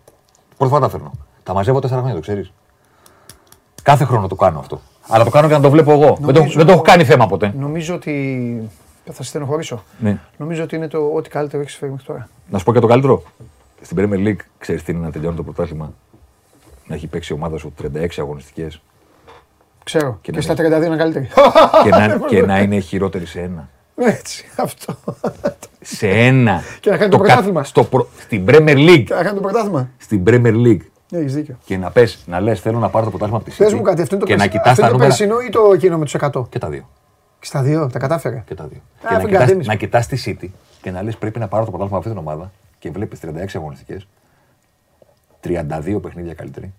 Πρώτη 0.58 0.74
φορά 0.74 0.86
τα 0.86 0.90
φέρνω. 0.92 1.12
Τα 1.44 1.54
μαζεύω 1.54 1.80
τέσσερα 1.80 2.00
χρόνια, 2.00 2.16
το 2.16 2.22
ξέρεις. 2.22 2.52
Κάθε 3.84 4.04
χρόνο 4.06 4.28
το 4.28 4.36
κάνω 4.36 4.60
αυτό. 4.60 4.82
Αλλά 5.08 5.24
το 5.24 5.30
κάνω 5.30 5.48
για 5.48 5.56
να 5.58 5.64
το 5.64 5.70
βλέπω 5.70 5.92
εγώ. 5.92 6.06
Δεν 6.20 6.34
το, 6.34 6.40
Νομίζω- 6.40 6.58
δεν 6.58 6.66
το 6.66 6.72
έχω 6.72 6.82
κάνει 6.82 7.04
θέμα 7.04 7.28
ποτέ. 7.28 7.54
Νομίζω 7.58 7.96
ότι. 7.96 8.70
Θα 9.06 9.14
σε 9.14 9.30
στενοχωρήσω. 9.30 9.84
Ναι. 10.00 10.20
Νομίζω 10.38 10.64
ότι 10.64 10.76
είναι 10.76 10.88
το 10.88 11.12
ό,τι 11.16 11.30
καλύτερο 11.30 11.62
έχεις 11.62 11.76
φέρει 11.76 11.92
μέχρι 11.92 12.06
τώρα. 12.08 12.30
Να 12.50 12.58
σου 12.58 12.64
πω 12.66 12.74
και 12.74 12.80
το 12.80 12.88
καλύτερο. 12.88 13.24
Στην 13.82 13.98
Premier 14.00 14.28
League 14.28 14.40
ξέρεις 14.58 14.84
τι 14.84 14.92
είναι 14.92 15.06
να 15.06 15.12
τελειώνει 15.12 15.36
το 15.36 15.44
πρωτάθλημα; 15.44 15.94
Να 16.88 16.96
έχει 16.96 17.08
παίξει 17.08 17.34
η 17.34 17.36
ομάδα 17.36 17.58
σου 17.58 17.74
36 17.82 18.08
αγωνιστικές 18.18 18.82
Ξέρω. 19.84 20.18
Και 20.22 20.32
Και, 20.32 20.38
να 20.38 20.44
στα 20.44 20.54
32 20.54 20.58
είναι- 20.76 20.86
είναι 20.86 20.96
καλύτερη. 20.96 21.28
και, 21.84 21.90
να, 21.90 22.20
και 22.28 22.42
να 22.46 22.60
είναι 22.64 22.80
χειρότερη 22.80 23.26
σε 23.26 23.42
ένα. 23.42 23.70
Έτσι, 24.00 24.46
αυτό. 24.56 24.98
Σε 25.82 26.08
ένα. 26.10 26.62
Και 26.80 26.90
να 26.90 26.98
κάνει 26.98 27.12
το 27.12 27.18
κα- 27.18 27.24
πρωτάθλημα. 27.24 27.64
στο 27.64 27.84
προ- 27.84 28.08
Στην 28.20 28.46
Premier 28.48 28.76
League. 28.90 29.04
Και 29.06 29.14
να 29.14 29.24
κάνει 29.24 29.36
το 29.36 29.42
πρωτάθλημα. 29.42 29.90
Στην 29.98 30.24
Premier 30.28 30.54
League. 30.66 30.82
Έχεις 31.12 31.34
δίκιο. 31.34 31.58
Και 31.66 31.78
να 31.78 31.92
πες, 31.92 32.24
να 32.26 32.40
λες 32.40 32.60
θέλω 32.62 32.80
να 32.80 32.90
πάρω 32.90 33.04
το 33.06 33.10
πρωτάθλημα 33.10 33.40
από 33.42 33.50
τη 33.50 33.56
Πες 33.58 33.72
City 33.72 33.76
μου 33.76 33.82
κάτι, 33.82 34.02
αυτό 34.02 34.16
είναι 34.16 34.24
το, 34.24 34.30
και 34.30 34.36
να 34.38 34.44
περσι- 34.44 34.58
κοιτάς 34.64 34.72
αυτό 34.72 34.82
τα 34.82 34.88
είναι 34.88 34.98
το 34.98 35.04
νούμερα 35.04 35.18
περσινό 35.18 35.40
ή 35.40 35.50
το 35.50 35.74
εκείνο 35.74 35.98
με 35.98 36.04
τους 36.06 36.14
100. 36.20 36.50
και 36.50 36.60
τα 36.60 36.70
δύο. 36.70 36.90
Και 37.40 37.46
στα 37.46 37.62
δύο, 37.62 37.88
τα 37.88 38.00
κατάφερε. 38.00 38.44
Και 38.48 38.56
τα 38.56 38.64
δύο. 38.68 38.78
Α, 38.80 39.08
και 39.08 39.08
να 39.10 39.18
αφού 39.18 39.26
κοιτάς, 39.28 39.42
εγκατέμεις. 39.42 39.68
να 39.68 39.76
κοιτάς 39.76 40.08
τη 40.08 40.24
City 40.42 40.48
και 40.82 40.92
να 40.92 41.04
λες 41.04 41.18
πρέπει 41.18 41.40
να 41.40 41.48
πάρω 41.48 41.64
το 41.66 41.70
πρωτάθλημα 41.72 42.00
από 42.00 42.08
αυτή 42.10 42.20
την 42.22 42.30
ομάδα 42.30 42.52
και 42.80 42.92
βλέπεις 42.92 43.20
36 43.20 43.56
αγωνιστικές, 43.56 44.08
32 45.44 46.00
παιχνίδια 46.02 46.34
καλύτερη, 46.34 46.74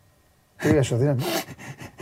Τρία 0.57 0.79
ισοδύναμη. 0.79 1.21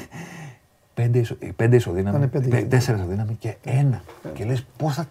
5 1.00 1.08
ισο, 1.18 1.36
ε, 1.38 1.48
πέντε 1.56 1.76
ισοδύναμη, 1.76 2.28
Κάνε 2.28 2.48
πέντε. 2.48 2.76
4 2.76 2.78
ισοδύναμη 2.94 3.36
και 3.38 3.54
ένα. 3.64 4.02
Και 4.34 4.44
λες 4.44 4.64
πώς 4.76 4.94
θα... 4.94 5.04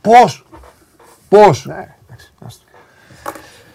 Πώς! 0.00 0.46
Πώς! 1.28 1.66
Ναι, 1.66 1.74
εντάξει, 2.06 2.32
άστο. 2.46 2.64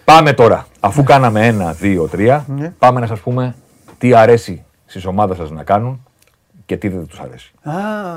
Πάμε 0.04 0.32
τώρα. 0.32 0.66
Αφού 0.80 1.02
κάναμε 1.02 1.46
ένα, 1.46 1.72
δύο, 1.72 2.08
τρία, 2.08 2.44
Ναι. 2.48 2.70
πάμε 2.78 3.00
να 3.00 3.06
σας 3.06 3.20
πούμε 3.20 3.54
τι 3.98 4.14
αρέσει 4.14 4.64
στις 4.86 5.04
ομάδες 5.06 5.36
σας 5.36 5.50
να 5.50 5.62
κάνουν 5.62 6.02
και 6.66 6.76
τι 6.76 6.88
δεν 6.88 7.06
τους 7.06 7.18
αρέσει. 7.20 7.52
Α, 7.62 7.72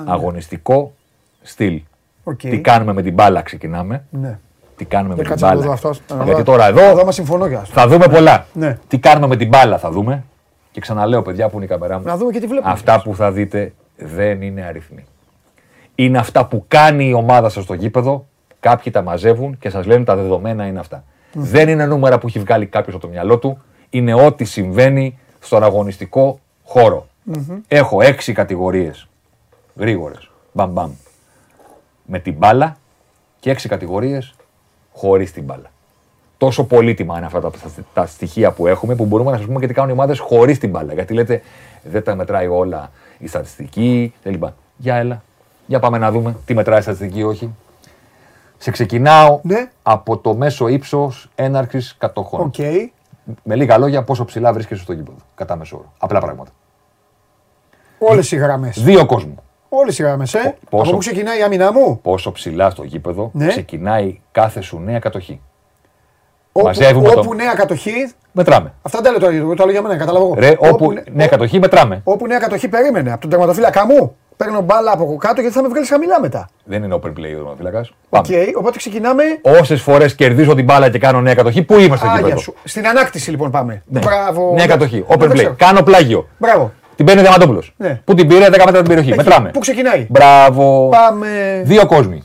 Αγωνιστικό 0.06 0.94
στυλ. 1.42 1.82
οκ. 2.24 2.40
Τι 2.40 2.60
κάνουμε 2.60 2.94
με 2.94 3.02
την 3.02 3.14
μπάλα 3.14 3.42
ξεκινάμε. 3.42 4.04
Ναι. 4.10 4.40
Τι 4.76 4.86
κάνουμε 4.86 5.16
με 5.16 5.22
Για 5.22 5.24
την 5.24 5.32
κάτσε 5.42 5.46
να 5.46 5.52
το 5.52 5.58
μπάλα. 5.68 5.76
δω 5.82 5.90
αυτό. 5.90 6.16
να 6.16 6.24
Γιατί 6.24 6.40
δω. 6.42 6.52
τώρα 6.52 6.66
εδώ 6.68 6.82
Εδώ 6.90 7.06
μας 7.06 7.16
συμφωνώ 7.16 7.48
κι 7.48 7.56
άστο. 7.56 7.74
θα 7.74 7.88
δούμε 7.88 8.08
πολλά. 8.08 8.46
Ναι. 8.54 8.78
Τι 8.88 8.98
κάνουμε 9.00 9.28
με 9.28 9.36
την 9.36 9.48
μπάλα 9.48 9.78
θα 9.78 9.92
δούμε. 9.92 10.24
Και 10.72 10.80
ξαναλέω, 10.80 11.22
παιδιά 11.22 11.50
που 11.50 11.56
είναι 11.56 11.66
η 11.66 11.68
καμερά 11.68 11.98
μου. 11.98 12.06
Να 12.06 12.18
δούμε 12.18 12.32
και 12.32 12.40
τι 12.40 12.48
βλέπουμε. 12.48 12.72
Αυτά 12.72 13.02
που 13.02 13.16
θα 13.16 13.32
δείτε 13.32 13.74
δεν 13.98 14.42
είναι 14.42 14.64
αριθμοί. 14.64 15.06
Είναι 15.96 16.18
αυτά 16.18 16.46
που 16.46 16.66
κάνει 16.68 17.08
η 17.08 17.14
ομάδα 17.14 17.50
σας 17.50 17.64
στο 17.64 17.74
γήπεδο. 17.74 18.26
Κάποιοι 18.60 18.92
τα 18.92 19.02
μαζεύουν 19.02 19.58
και 19.58 19.70
σας 19.70 19.86
λένε 19.86 20.04
τα 20.04 20.16
δεδομένα 20.16 20.66
είναι 20.66 20.80
αυτά. 20.80 21.04
Δεν 21.34 21.70
είναι 21.70 21.86
νούμερα 21.86 22.18
που 22.18 22.28
έχει 22.28 22.40
βγάλει 22.40 22.66
κάποιος 22.66 22.96
από 22.96 23.04
το 23.04 23.10
μυαλό 23.10 23.40
του. 23.40 23.62
Είναι 23.90 24.14
ό,τι 24.14 24.44
συμβαίνει 24.44 25.20
στον 25.40 25.64
αγωνιστικό 25.64 26.40
χώρο. 26.64 27.08
Έχω 27.68 28.02
έξι 28.02 28.34
κατηγορίες 28.34 29.08
γρήγορες. 29.76 30.30
Μπαμ 30.52 30.72
μπαμ. 30.72 30.92
Με 32.06 32.20
την 32.20 32.34
μπάλα 32.34 32.78
και 33.40 33.50
έξι 33.50 33.68
κατηγορίες 33.70 34.36
χωρίς 34.94 35.32
την 35.32 35.44
μπάλα. 35.44 35.71
Τόσο 36.42 36.64
πολύτιμα 36.64 37.18
είναι 37.18 37.26
αυτά 37.26 37.40
τα, 37.42 37.52
τα 37.94 38.06
στοιχεία 38.06 38.52
που 38.52 38.68
έχουμε 38.68 38.96
που 38.96 39.06
μπορούμε 39.06 39.32
να 39.32 39.38
σας 39.38 39.46
πούμε 39.46 39.60
και 39.60 39.68
τι 39.68 39.74
κάνουν 39.74 39.90
οι 39.90 39.94
ομάδες 39.94 40.20
χωρίς 40.20 40.58
την 40.60 40.70
μπάλα. 40.70 40.94
Γιατί 40.94 41.14
λέτε 41.14 41.42
δεν 41.84 42.04
τα 42.04 42.16
μετράει 42.16 42.48
όλα 42.48 42.92
η 43.18 43.28
στατιστική 43.28 44.14
κλπ. 44.24 44.44
Για 44.78 44.96
έλα. 44.96 45.24
Για 45.66 45.80
πάμε 45.80 45.98
να 45.98 46.12
δούμε 46.12 46.36
τι 46.46 46.54
μετράει 46.54 46.80
η 46.80 46.82
στατιστική, 46.82 47.24
όχι. 47.24 47.54
Σε 48.58 48.72
ξεκινάω 48.72 49.40
Ναι. 49.44 49.70
από 49.84 50.18
το 50.18 50.36
μέσο 50.36 50.68
ύψος 50.68 51.30
έναρξης 51.36 51.96
κατοχών. 51.98 52.42
Οκ. 52.42 52.56
Με 53.44 53.56
λίγα 53.56 53.78
λόγια, 53.78 54.04
πόσο 54.04 54.26
ψηλά 54.26 54.54
βρίσκεσαι 54.54 54.82
στο 54.82 54.94
γήπεδο. 54.94 55.18
Κατά 55.36 55.56
μέσο 55.56 55.78
όρο. 55.78 55.92
Απλά 55.98 56.20
πράγματα. 56.20 56.52
Όλες 58.00 58.32
οι 58.32 58.36
γραμμές. 58.36 58.84
Δύο 58.84 59.06
κόσμου. 59.06 59.36
Όλες 59.70 60.00
οι 60.00 60.04
γραμμές, 60.04 60.34
ε. 60.34 60.58
Πόσο- 60.70 60.84
Από 60.84 60.92
πού 60.92 60.98
ξεκινάει 60.98 61.40
η 61.40 61.42
άμυνά 61.44 61.72
μου; 61.72 62.00
Πόσο 62.02 62.32
ψηλά 62.32 62.70
στο 62.70 62.84
γήπεδο 62.84 63.30
Ναι. 63.34 63.48
ξεκινάει 63.48 64.20
κάθε 64.32 64.62
σου 64.62 64.80
νέα 64.80 65.00
κατοχή. 65.00 65.42
Όπου, 66.52 66.66
Μαζεύουμε 66.66 67.10
το- 67.10 67.20
όπου 67.20 67.34
νέα 67.34 67.54
κατοχή. 67.54 68.12
Μετράμε. 68.32 68.74
Αυτά 68.82 69.00
δεν 69.02 69.12
λέω 69.12 69.20
τώρα, 69.20 69.36
εγώ 69.36 69.54
το 69.54 69.64
λέω 69.64 69.72
για 69.72 69.82
μένα, 69.82 69.96
κατάλαβα 69.98 70.26
εγώ. 70.26 70.36
Ρε, 70.38 70.56
όπου 70.60 70.92
νε- 70.92 71.04
νέα 71.14 71.28
κατοχή 71.28 71.60
μετράμε. 71.60 72.02
όπου 72.04 72.28
νέα 72.28 72.40
κατοχή 72.40 72.68
περίμενε. 72.68 73.12
Από 73.12 73.22
τον 73.22 73.30
τερματοφύλακα 73.30 73.86
μου 73.86 74.16
παίρνω 74.38 74.62
μπάλα 74.62 74.92
από 74.92 75.16
κάτω 75.20 75.42
γιατί 75.42 75.56
θα 75.56 75.62
με 75.62 75.68
βγάλεις 75.68 75.90
χαμηλά 75.90 76.20
μετά. 76.22 76.50
Δεν 76.64 76.84
είναι 76.84 76.96
open 76.96 77.08
play 77.08 77.34
ο 77.34 77.38
τερματοφύλακας. 77.38 77.86
Οκ, 78.10 78.26
οπότε 78.58 78.78
ξεκινάμε. 78.78 79.24
Όσες 79.42 79.82
φορές 79.82 80.16
κερδίζω 80.16 80.56
την 80.56 80.66
μπάλα 80.66 80.90
και 80.90 80.98
κάνω 81.00 81.22
νέα 81.22 81.34
κατοχή, 81.34 81.62
πού 81.64 81.80
είμαστε 81.80 82.06
εκεί 82.06 82.16
Άγια 82.16 82.28
πέρα. 82.28 82.38
σου. 82.40 82.54
Στην 82.64 82.88
ανάκτηση 82.88 83.30
λοιπόν 83.30 83.52
πάμε. 83.52 83.82
Ναι. 83.86 84.00
Μπράβο. 84.00 84.54
Νέα 84.56 84.66
κατοχή. 84.68 84.96
Ναι, 84.98 85.06
Open 85.08 85.18
δεν 85.20 85.30
play. 85.32 85.34
ξέρω. 85.34 85.54
Κάνω 85.58 85.82
πλάγιο. 85.82 86.28
Μπράβο. 86.38 86.72
Την 86.96 87.06
παίρνει 87.06 87.22
ο 87.22 87.24
Διαμαντόπουλος. 87.24 87.74
Ναι. 87.78 88.02
Πού 88.06 88.14
την 88.14 88.28
πήρε, 88.28 88.46
10 88.50 88.50
μέτρα 88.66 88.72
την 88.72 88.84
περιοχή. 88.88 89.08
Εκεί, 89.10 89.18
Μετράμε. 89.18 89.50
Πού 89.50 89.60
ξεκινάει. 89.60 90.06
Μπράβο. 90.10 90.90
Πάμε. 90.92 91.62
Δύο 91.66 91.86
κόσμοι. 91.86 92.24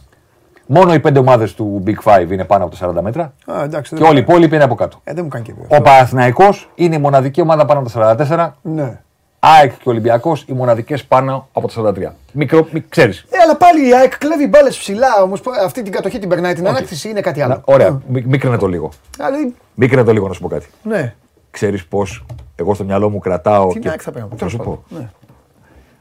Μόνο 0.66 0.94
οι 0.94 1.00
πέντε 1.00 1.18
ομάδες 1.18 1.54
του 1.54 1.82
Big 1.86 1.94
Five 2.04 2.30
είναι 2.30 2.44
πάνω 2.44 2.64
από 2.64 2.76
τα 2.76 2.88
40 2.88 3.00
μέτρα 3.02 3.32
Α, 3.46 3.62
εντάξει, 3.62 3.90
και 3.94 4.00
δεν 4.00 4.08
όλοι 4.08 4.18
οι 4.18 4.20
μου- 4.22 4.28
υπόλοιποι 4.28 4.54
είναι 4.54 4.64
από 4.64 4.74
κάτω. 4.74 5.00
Ε, 5.04 5.12
δεν 5.12 5.22
μου 5.24 5.30
κάνει 5.30 5.44
και 5.44 5.52
Ο 5.68 5.80
Παναθηναϊκός 5.82 6.70
είναι 6.74 6.94
η 6.94 6.98
μοναδική 6.98 7.40
ομάδα 7.40 7.64
πάνω 7.64 7.80
από 7.80 7.90
τα 7.90 8.16
44. 8.26 8.52
Ναι. 8.62 9.00
ΑΕΚ 9.38 9.70
και 9.72 9.88
ο 9.88 9.90
Ολυμπιακός 9.90 10.44
οι 10.48 10.52
μοναδικές 10.52 11.04
πάνω 11.04 11.48
από 11.52 11.66
τα 11.68 11.72
43. 11.72 12.12
Μικρό, 12.32 12.66
μη, 12.70 12.84
ξέρεις. 12.88 13.24
Ε, 13.30 13.38
αλλά 13.42 13.56
πάλι 13.56 13.88
η 13.88 13.94
ΑΕΚ 13.94 14.18
κλέβει 14.18 14.46
μπάλες 14.48 14.76
ψηλά. 14.78 15.22
Όμως 15.22 15.40
αυτή 15.64 15.82
την 15.82 15.92
κατοχή 15.92 16.18
την 16.18 16.28
περνάει. 16.28 16.54
Την 16.54 16.68
ανάκτηση 16.68 17.08
είναι 17.08 17.20
κάτι 17.20 17.40
άλλο. 17.42 17.62
Ωραία, 17.64 18.00
μη- 18.08 18.24
μίκρινε 18.26 18.56
το 18.56 18.66
λίγο. 18.66 18.90
Δηλαδή, 19.16 19.54
Μίκρινε 19.74 20.02
το 20.04 20.12
λίγο 20.12 20.28
να 20.28 20.32
σου 20.34 20.40
πω 20.40 20.48
κάτι. 20.48 20.66
ναι. 20.82 21.14
Ξέρεις 21.50 21.86
πώς 21.86 22.24
εγώ 22.56 22.74
στο 22.74 22.84
μυαλό 22.84 23.10
μου 23.10 23.18
κρατάω. 23.18 23.68
Την 23.68 23.88
ΑΕΚ 23.88 24.00
θα 24.02 24.10
παίρνω. 24.12 24.28
Θα 24.36 24.48
σου 24.48 24.56
τέλος 24.56 24.66
πω. 24.68 24.82
πάντων. 24.88 25.02
Ναι. 25.02 25.10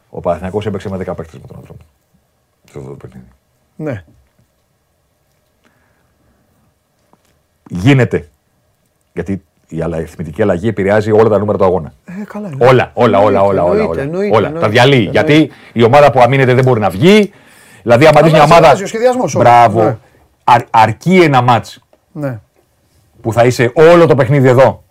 Ο 0.10 0.20
Παναθηναϊκός 0.20 0.66
έπαιξε 0.66 0.90
με 0.90 0.98
10 0.98 1.14
παίκτες 1.16 1.40
με 1.42 1.48
τον 1.48 1.56
άνθρωπο. 1.58 1.84
Στο 2.70 2.80
αυτό 2.80 2.92
το 2.92 2.96
παιχνίδι. 2.98 3.26
Ναι. 3.76 4.04
Γίνεται. 7.70 8.28
Γιατί 9.14 9.44
η 9.68 9.82
αλλα- 9.82 9.96
η 9.98 10.00
αριθμητική 10.00 10.42
αλλαγή 10.42 10.68
επηρεάζει 10.68 11.12
όλα 11.12 11.30
τα 11.30 11.38
νούμερα 11.40 11.58
του 11.58 11.64
αγώνα. 11.64 11.94
Ε, 12.06 12.12
καλά. 12.28 12.48
εννοείται. 12.48 12.68
Όλα, 12.74 12.92
όλα, 12.94 13.20
όλα, 13.20 13.42
όλα. 13.42 13.64
όλα, 13.64 13.72
Εννοείται, 13.72 13.92
όλα. 13.92 14.02
εννοείται, 14.02 14.36
όλα. 14.36 14.46
εννοείται, 14.48 14.66
Τα 14.66 14.72
διαλύει. 14.72 15.06
εννοείται. 15.08 15.34
Γιατί 15.34 15.52
η 15.74 15.84
ομάδα 15.84 16.12
που 16.12 16.20
αμήνεται 16.22 16.54
δεν 16.54 16.64
μπορεί 16.64 16.80
να 16.80 16.90
βγει. 16.90 17.32
Δηλαδή, 17.82 18.06
άμα 18.06 18.22
δεις 18.22 18.32
μια 18.32 18.40
Αλλάζει, 18.42 18.52
ομάδα. 18.52 18.68
αλλάζει 18.68 18.84
ο 18.84 18.88
σχεδιασμός, 18.88 19.36
όλα. 19.36 19.44
Μπράβο. 19.44 19.84
Ναι. 19.84 19.98
αρ- 20.44 20.66
αρκεί 20.70 21.16
ένα 21.22 21.42
μάτς 21.42 21.80
Ναι. 22.12 22.40
που 23.22 23.34
θα 23.34 23.46
είσαι 23.46 23.72
όλο 23.76 24.06
το 24.08 24.16
παιχνίδι 24.16 24.48
εδώ. 24.48 24.84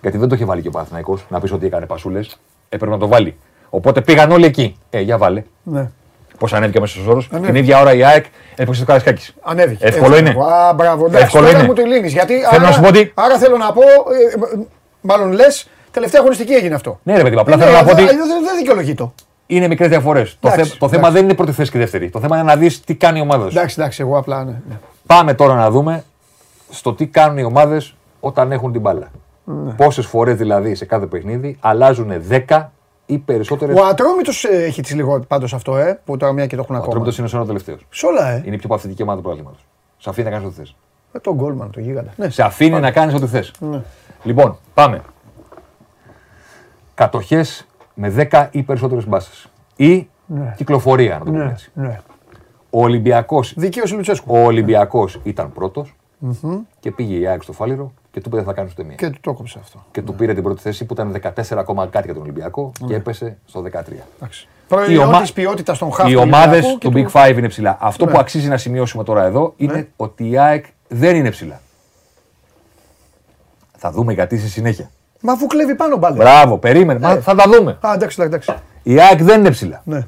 Γιατί 0.00 0.18
δεν 0.18 0.28
το 0.28 0.34
είχε 0.34 0.44
βάλει 0.44 0.62
και 0.62 0.68
ο 0.68 0.70
Παναθηναϊκός 0.70 1.24
να 1.28 1.40
πεις 1.40 1.52
ότι 1.52 1.66
έκανε 1.66 1.86
πασούλες. 1.86 2.38
Έπρεπε 2.68 2.92
να 2.92 2.98
το 2.98 3.08
βάλει. 3.08 3.36
Οπότε 3.70 4.00
πήγαν 4.00 4.30
όλοι 4.30 4.44
εκεί. 4.44 4.76
Ε, 4.90 5.00
για 5.00 5.18
βάλε. 5.18 5.42
ναι. 5.62 5.90
Πώς 6.38 6.52
ανέβηκε 6.52 6.80
μέσα 6.80 6.92
στους 6.94 7.06
όρους. 7.06 7.28
Ανέβηκε. 7.32 7.52
Την 7.52 7.62
ίδια 7.62 7.80
ώρα 7.80 7.94
η 7.94 8.04
ΑΕΚ 8.04 8.24
έπαιξε 8.56 8.80
το 8.80 8.86
Καρασκάκη. 8.86 9.32
Ανέβηκε. 9.42 9.86
Εύκολο 9.86 10.14
Έτσι, 10.16 10.32
είναι. 10.32 10.44
Α, 10.44 10.72
μπράβο. 10.72 11.06
Εντάξει, 11.06 11.24
Εύκολο 11.24 11.46
τώρα 11.46 11.58
είναι. 11.58 11.66
μου 11.66 11.74
το 11.74 11.82
λύνεις. 11.82 12.12
Γιατί 12.12 12.34
Θέλω 12.34 12.48
άρα, 12.50 12.60
να 12.62 12.70
σου 12.72 12.80
πω 12.80 12.88
ότι- 12.88 13.12
άρα 13.14 13.38
θέλω 13.38 13.56
να 13.56 13.72
πω. 13.72 13.80
ε, 13.80 14.56
ε, 14.60 14.66
μάλλον 15.00 15.32
λες, 15.32 15.68
τελευταία 15.90 16.20
αγωνιστική 16.20 16.52
έγινε 16.52 16.74
αυτό. 16.74 17.00
Ναι, 17.02 17.16
ρε 17.16 17.22
παιδί, 17.22 17.34
μου, 17.34 17.40
απλά 17.40 17.54
Ε, 17.54 17.58
θέλω 17.58 17.70
ναι, 17.70 17.76
να 17.76 17.84
πω 17.84 17.90
ότι 17.92 18.00
αλλιώς 18.02 18.26
Δεν 18.28 18.44
δεν 18.44 18.56
δικαιολογεί 18.58 18.94
το. 18.94 19.12
είναι 19.46 19.68
μικρές 19.68 19.88
διαφορές. 19.88 20.36
Το, 20.40 20.48
Εντάξει, 20.48 20.70
θε- 20.70 20.78
το 20.78 20.86
θέμα 20.88 20.98
εντάξει. 21.00 21.16
δεν 21.16 21.24
είναι 21.24 21.34
πρώτη 21.34 21.52
θέση 21.52 21.70
και 21.70 21.78
δεύτερη. 21.78 22.10
Το 22.10 22.20
θέμα 22.20 22.36
είναι 22.36 22.44
να 22.46 22.56
δεις 22.56 22.80
τι 22.84 22.94
κάνει 22.94 23.18
η 23.18 23.22
ομάδα 23.22 23.50
σου. 23.50 23.56
Εντάξει, 23.58 23.76
εντάξει, 23.78 24.02
εγώ 24.02 24.18
απλά. 24.18 24.44
Ναι, 24.44 24.50
ναι. 24.68 24.78
Πάμε 25.06 25.34
τώρα 25.34 25.54
να 25.54 25.70
δούμε 25.70 26.04
στο 26.70 26.92
τι 26.94 27.06
κάνουν 27.06 27.38
οι 27.38 27.44
ομάδες 27.44 27.94
όταν 28.20 28.52
έχουν 28.52 28.72
την 28.72 28.80
μπάλα. 28.80 29.10
Ναι. 29.44 29.72
Πόσες 29.72 30.06
φορές 30.06 30.36
δηλαδή 30.36 30.74
σε 30.74 30.84
κάθε 30.84 31.06
παιχνίδι 31.06 31.56
αλλάζουν 31.60 32.12
10 32.28 32.72
ή 33.12 33.18
περισσότερε. 33.18 33.72
Ο 33.72 33.84
Ατρόμητος 33.84 34.44
έχει 34.44 34.82
τι 34.82 34.94
λιγότερο 34.94 35.24
πάντως 35.28 35.54
αυτό, 35.54 35.76
ε, 35.76 36.00
που 36.04 36.16
τώρα 36.16 36.32
μια 36.32 36.46
και 36.46 36.56
το 36.56 36.62
έχουν 36.62 36.74
Ο 36.74 36.78
ακόμα. 36.78 36.92
Ατρόμητος 36.96 37.32
είναι 37.32 37.42
ο 37.42 37.46
τελευταίος. 37.46 37.86
Σε 37.90 38.06
όλα, 38.06 38.28
ε. 38.30 38.42
Είναι 38.46 38.54
η 38.54 38.58
πιο 38.58 38.68
παθητική 38.68 39.02
ομάδα 39.02 39.20
του 39.20 39.28
πράγματο. 39.28 39.56
Σε 39.98 40.08
αφήνει 40.10 40.24
να 40.30 40.30
κάνεις 40.32 40.46
ό,τι 40.46 40.54
θες. 40.56 40.76
Με 41.12 41.20
τον 41.20 41.34
Γκόλμαν, 41.34 41.70
το 41.70 41.80
γίγαντα. 41.80 42.12
Ναι. 42.16 42.28
Σε 42.28 42.42
αφήνει 42.42 42.80
να 42.80 42.90
κάνεις 42.90 43.14
ό,τι 43.14 43.26
θες. 43.26 43.52
Ναι. 43.60 43.82
Λοιπόν, 44.22 44.58
πάμε. 44.74 45.00
Κατοχές 46.94 47.66
με 47.94 48.08
10 48.30 48.48
ή 48.50 48.62
περισσότερες 48.62 49.06
μπάσε. 49.06 49.48
Ή 49.76 50.08
Ναι. 50.26 50.54
κυκλοφορία, 50.56 51.12
να 51.12 51.18
το 51.18 51.24
πούμε 51.30 51.44
Ναι, 51.44 51.50
έτσι. 51.50 51.70
ναι. 51.74 52.00
Ο 52.70 52.82
Ολυμπιακός 52.82 53.54
Δικαίωση 53.56 53.94
Λουτσέσκου. 53.94 54.34
ο 54.34 54.44
Ολυμπιακός 54.44 55.20
ήταν 55.22 55.52
πρώτος 55.52 55.94
και 56.80 56.90
πήγε 56.90 57.16
η 57.16 57.26
ΑΕΚ 57.26 57.42
στο 57.42 57.52
Φάληρο 57.52 57.92
και 58.12 58.20
του 58.20 58.28
είπε 58.28 58.36
δεν 58.36 58.44
θα 58.44 58.52
κάνεις 58.52 58.72
ούτε 58.72 58.84
μία. 58.84 58.94
Και 58.94 59.10
του 59.10 59.18
το 59.20 59.30
έκοψε 59.30 59.58
αυτό. 59.62 59.84
Και 59.90 60.02
του 60.02 60.14
πήρε 60.14 60.34
την 60.34 60.42
πρώτη 60.42 60.60
θέση 60.62 60.84
που 60.84 60.92
ήταν 60.92 61.20
14 61.22 61.56
ακόμα 61.56 61.86
κάτι 61.86 62.04
για 62.04 62.14
τον 62.14 62.22
Ολυμπιακό 62.22 62.72
και 62.86 62.94
έπεσε 62.94 63.36
στο 63.44 63.60
13. 63.60 63.66
Εντάξει. 64.16 64.48
Οι, 64.48 64.74
Προϊόν 64.74 65.08
ομα... 65.08 65.22
τη 65.22 65.32
ποιότητας 65.32 65.78
των 65.78 65.92
χάφτων. 65.92 66.12
οι 66.12 66.16
ομάδες 66.16 66.76
του 66.80 66.92
Big 66.94 67.06
Five 67.10 67.34
είναι 67.36 67.48
ψηλά. 67.48 67.76
Αυτό 67.80 68.04
Ναι. 68.04 68.10
που 68.12 68.18
αξίζει 68.18 68.48
να 68.48 68.56
σημειώσουμε 68.56 69.04
τώρα 69.04 69.24
εδώ 69.24 69.52
είναι 69.56 69.88
ότι 69.96 70.30
η 70.30 70.38
ΑΕΚ 70.38 70.64
δεν 70.88 71.16
είναι 71.16 71.30
ψηλά. 71.30 71.60
Θα 73.78 73.90
δούμε 73.90 74.12
γιατί 74.12 74.38
στη 74.38 74.48
συνέχεια. 74.48 74.90
Μα 75.20 75.32
αφού 75.32 75.46
κλέβει 75.46 75.74
πάνω 75.74 75.96
μπάλε. 75.96 76.16
Μπράβο, 76.16 76.58
περίμενε. 76.58 76.98
Μα 77.00 77.16
θα 77.16 77.34
τα 77.34 77.44
δούμε. 77.50 77.78
Α, 77.80 77.92
εντάξει, 77.94 78.22
εντάξει. 78.22 78.54
Η 78.82 79.00
ΑΕΚ 79.00 79.22
δεν 79.22 79.38
είναι 79.40 79.50
ψηλά. 79.50 79.82
Ναι. 79.84 80.06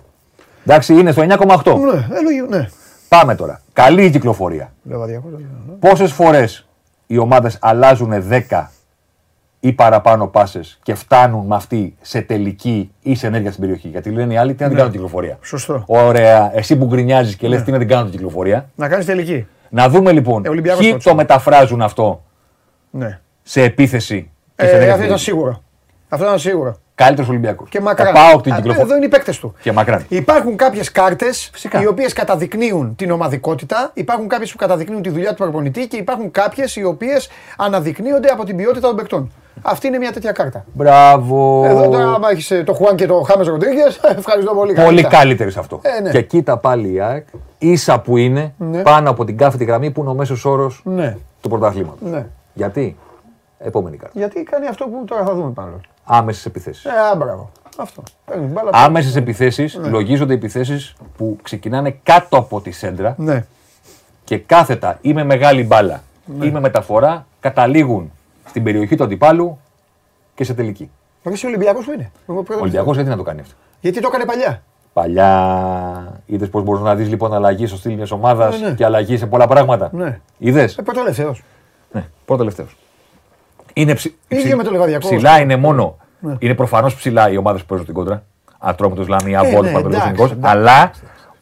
Εντάξει, 0.67 0.95
είναι 0.95 1.13
στο 1.13 1.23
9,8. 1.23 1.29
Ναι, 1.65 2.17
ε, 2.17 2.23
λογικό, 2.23 2.47
ναι. 2.49 2.69
Πάμε 3.09 3.35
τώρα. 3.35 3.61
Καλή 3.73 4.05
η 4.05 4.11
κυκλοφορία. 4.11 4.73
Λεβαδιακός, 4.83 5.33
ναι. 5.33 5.75
Πόσες 5.91 6.13
φορές 6.13 6.67
οι 7.07 7.19
ομάδες 7.19 7.59
αλλάζουν 7.61 8.13
10 8.51 8.67
ή 9.61 9.73
παραπάνω 9.73 10.27
πάσες 10.27 10.79
και 10.83 10.95
φτάνουν 10.95 11.47
με 11.47 11.55
αυτή 11.55 11.97
σε 12.01 12.21
τελική 12.21 12.91
ή 13.03 13.15
σε 13.15 13.27
ενέργεια 13.27 13.51
στην 13.51 13.61
περιοχή. 13.63 13.89
Γιατί 13.89 14.11
λένε 14.11 14.33
οι 14.33 14.37
άλλοι 14.37 14.55
τι 14.55 14.63
να 14.63 14.69
την 14.69 14.77
κάνουν 14.77 14.93
την 14.93 15.01
κυκλοφορία. 15.01 15.39
Σωστό. 15.43 15.83
Ωραία, 15.87 16.51
εσύ 16.57 16.77
που 16.77 16.85
γκρινιάζεις 16.87 17.37
και 17.37 17.49
λες 17.49 17.63
τι 17.63 17.71
να 17.71 17.79
την 17.79 17.89
κάνουν 17.89 18.05
την 18.05 18.13
κυκλοφορία. 18.19 18.71
Να 18.75 18.89
κάνεις 18.89 19.07
τελική. 19.07 19.47
Να 19.71 19.89
δούμε 19.89 20.13
λοιπόν 20.13 20.45
Ε, 20.45 20.49
Ολυμπιακός 20.49 20.81
ποιοι 20.81 20.91
τότε. 20.91 21.09
το 21.11 21.15
μεταφράζουν 21.15 21.83
αυτό 21.83 22.23
Ναι. 22.91 23.21
σε 23.43 23.63
επίθεση 23.63 24.31
και 24.57 24.65
σε 24.65 24.71
Ε, 24.71 24.75
ενέργεια 24.75 24.93
αυτό 24.95 25.05
στην 25.05 25.15
ήταν 25.15 25.25
περιοχή. 25.25 25.25
σίγουρο. 25.25 25.63
Αυτό 26.09 26.25
ήταν 26.27 26.39
σίγουρο. 26.39 26.77
Καλύτερος 26.97 27.29
Ολυμπιακός. 27.31 27.69
Και 27.69 27.81
μακράν. 27.81 28.09
Ο 28.09 28.12
Πάοκ 28.19 28.43
την 28.43 28.53
Α, 28.53 28.57
κυκλοφορία. 28.57 28.85
Εδώ 28.87 28.97
είναι 28.97 29.05
οι 29.05 29.09
παίκτες 29.09 29.39
του. 29.39 29.55
Και 29.61 29.73
μακράν. 29.73 30.05
Υπάρχουν 30.09 30.57
κάποιες 30.57 30.93
κάρτες 30.93 31.51
Φυσικά. 31.53 31.83
οι 31.83 31.87
οποίες 31.87 32.12
καταδεικνύουν 32.12 32.95
την 32.97 33.11
ομαδικότητα, 33.11 33.91
υπάρχουν 33.95 34.29
κάποιες 34.29 34.51
που 34.53 34.57
καταδεικνύουν 34.57 35.03
τη 35.03 35.11
δουλειά 35.11 35.31
του 35.31 35.43
προπονητή 35.43 35.87
και 35.89 35.97
υπάρχουν 35.97 36.31
κάποιες 36.31 36.77
οι 36.77 36.85
οποίες 36.85 37.29
αναδεικνύονται 37.57 38.29
από 38.29 38.45
την 38.45 38.57
ποιότητα 38.57 38.87
των 38.89 38.97
παικτών. 38.97 39.33
Αυτή 39.62 39.87
είναι 39.87 39.99
μια 39.99 40.12
τέτοια 40.12 40.33
κάρτα. 40.33 40.65
Μπράβο. 40.73 41.65
Εδώ 41.66 41.89
τώρα, 41.89 42.12
άμα 42.12 42.31
έχεις 42.31 42.62
το 42.65 42.73
Χουάν 42.75 42.97
και 42.97 43.07
το 43.07 43.21
Χάμες 43.21 43.47
Ροντρίγκες, 43.47 44.01
ευχαριστώ 44.19 44.55
πολύ. 44.55 44.73
Πολύ 44.73 44.85
καλύτερα. 44.87 45.09
καλύτερη 45.09 45.51
σε 45.51 45.59
αυτό. 45.59 45.81
Ε, 45.83 46.01
ναι. 46.01 46.11
Και 46.11 46.23
κοίτα 46.23 46.57
πάλι 46.59 46.93
η 46.93 47.01
ΑΕΚ, 47.01 47.27
ίσα 47.59 48.01
που 48.01 48.16
είναι, 48.16 48.55
Ναι. 48.59 48.83
πάνω 48.83 49.11
από 49.11 49.25
την 49.25 49.37
κάθετη 49.37 49.65
γραμμή 49.65 49.91
που 49.91 50.01
είναι 50.01 50.11
ο 50.11 50.15
μέσος 50.15 50.45
όρος 50.45 50.81
Ναι, 50.85 51.16
του 51.41 51.49
πρωταθλήματος. 51.49 52.11
ναι. 52.11 52.27
Γιατί, 52.55 52.97
επόμενη 53.59 53.97
κάρτα. 53.97 54.19
Γιατί 54.19 54.43
κάνει 54.43 54.66
αυτό 54.66 54.85
που 54.85 55.05
τώρα 55.07 55.25
θα 55.25 55.35
δούμε 55.35 55.51
πάνω. 55.51 55.81
Άμεσες 56.05 56.47
επιθέσεις. 56.47 56.85
Ε, 56.85 56.91
α, 56.91 57.17
μπράβο. 57.17 57.51
Αυτό. 57.79 58.03
Παίρνεις 58.25 58.45
την 58.45 58.55
μπάλα. 58.55 58.71
Άμεσες 58.73 59.17
επιθέσεις 59.17 59.75
λογίζονται 59.83 60.35
επιθέσεις 60.35 60.95
που 61.17 61.39
ξεκινάνε 61.43 61.99
κάτω 62.03 62.37
από 62.37 62.61
τη 62.61 62.71
σέντρα 62.71 63.15
Ναι. 63.19 63.45
και 64.25 64.39
κάθετα 64.39 64.99
ή 65.01 65.13
με 65.13 65.25
μεγάλη 65.25 65.65
μπάλα 65.65 66.03
ή 66.41 66.51
με 66.51 66.61
μεταφορά 66.61 67.27
καταλήγουν 67.41 68.13
στην 68.49 68.63
περιοχή 68.63 68.97
του 68.97 69.05
αντιπάλου 69.05 69.59
και 70.35 70.45
σε 70.45 70.55
τελική. 70.55 70.91
Μα 71.23 71.31
και 71.31 71.37
εσύ 71.37 71.47
Ολυμπιακός 71.47 71.85
που 71.85 71.93
είναι. 71.93 72.11
Εγώ 72.29 72.39
Ο 72.39 72.43
πρώτα- 72.43 72.61
Ολυμπιακός 72.61 72.95
γιατί 72.95 73.11
να 73.11 73.17
το 73.17 73.23
κάνει 73.23 73.41
αυτό; 73.41 73.55
Γιατί 73.81 74.01
το 74.01 74.09
έκανε 74.13 74.25
παλιά. 74.25 74.63
Παλιά 74.93 76.21
είδες 76.27 76.49
πώς 76.49 76.63
μπορεί 76.63 76.83
να 76.83 76.95
δεις 76.95 77.09
λοιπόν 77.09 77.35
αλλαγή 77.35 77.67
στο 77.67 77.77
στυλ 77.77 77.95
μιας 77.95 78.11
ομάδας 78.11 78.61
Ναι, 78.61 78.69
ναι. 78.69 78.75
και 78.75 78.85
αλλαγή 78.85 79.17
σε 79.17 79.27
πολλά 79.27 79.47
πράγματα; 79.47 79.91
Ναι. 79.93 80.21
Είδες; 80.39 80.79
Ε, 80.79 80.83
πρώτο 80.83 80.99
τελευταίος. 81.01 81.43
Ναι, 81.93 82.05
πρώτο 82.25 82.43
τελευταίος. 82.43 82.77
Είναι 83.77 83.95
ψη... 83.95 84.15
Ίδιο 84.29 84.45
ψη- 84.45 84.57
με 84.57 84.63
το 84.63 84.71
Λεβαδιακό. 84.71 85.09
Ψηλά 85.09 85.41
είναι 85.41 85.57
μόνο. 85.57 85.97
Είναι 86.39 86.55
προφανώς 86.55 86.95
ψηλά 86.95 87.31
οι 87.31 87.37
ομάδες 87.37 87.61
που 87.61 87.67
παίζουν 87.67 87.87
την 87.87 87.95
κόντρα. 87.95 88.23
Ατρόμητος 88.59 89.09
Λαμία, 89.09 89.41
Ε, 89.45 89.51
Βόλο, 89.51 89.63
ναι, 89.69 89.73
Παντελή 89.73 89.95
εντάξει, 89.95 90.09
Εθνικό. 90.09 90.25
εντάξει. 90.25 90.57
Αλλά 90.57 90.91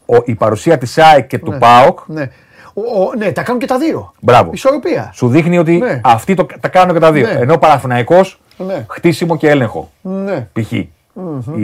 ο, 0.05 0.15
η 0.25 0.35
παρουσία 0.35 0.77
της 0.77 0.97
ΑΕΚ 0.97 1.27
και 1.27 1.39
του 1.39 1.55
ΠΑΟΚ 1.59 1.99
Ναι. 2.05 2.29
Ο, 2.73 2.81
ο, 2.81 3.11
ναι, 3.17 3.31
τα 3.31 3.43
κάνουν 3.43 3.59
και 3.61 3.67
τα 3.67 3.77
δύο. 3.77 4.13
Μπράβο. 4.19 4.49
Ισορροπία. 4.53 5.09
σου 5.13 5.27
δείχνει 5.27 5.57
ότι 5.57 5.77
Ναι. 5.77 6.01
αυτοί 6.03 6.33
το, 6.33 6.45
τα 6.59 6.67
κάνουν 6.67 6.93
και 6.93 6.99
τα 6.99 7.11
δύο. 7.11 7.27
Ναι. 7.27 7.39
Ενώ 7.39 7.53
ο 7.53 7.57
Παναθηναϊκός 7.57 8.41
Ναι. 8.57 8.85
χτίσιμο 8.89 9.37
και 9.37 9.49
έλεγχο. 9.49 9.89
Ναι. 10.01 10.47
Π.χ. 10.53 10.71
Η 10.71 10.89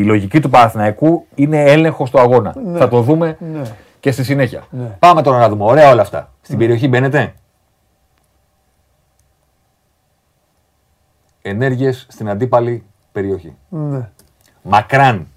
λογική 0.04 0.40
του 0.40 0.50
Παναθηναϊκού 0.50 1.26
είναι 1.36 1.64
έλεγχο 1.64 2.06
στο 2.06 2.20
αγώνα. 2.20 2.54
Θα 2.78 2.88
το 2.88 3.02
δούμε 3.02 3.38
Ναι. 3.54 3.62
και 4.00 4.12
στη 4.12 4.24
συνέχεια. 4.24 4.62
Πάμε 5.00 5.22
τώρα 5.22 5.38
να 5.38 5.50
δούμε. 5.50 5.64
Ωραία 5.64 5.92
όλα 5.92 6.02
αυτά. 6.02 6.30
Στην 6.42 6.58
περιοχή 6.58 6.88
μπαίνετε; 6.88 7.34
Ενέργειες 11.42 12.06
στην 12.10 12.30
αντίπαλη 12.30 12.84
περιοχή. 13.12 13.56
Ναι. 13.70 14.10
Μακράν 14.62 15.28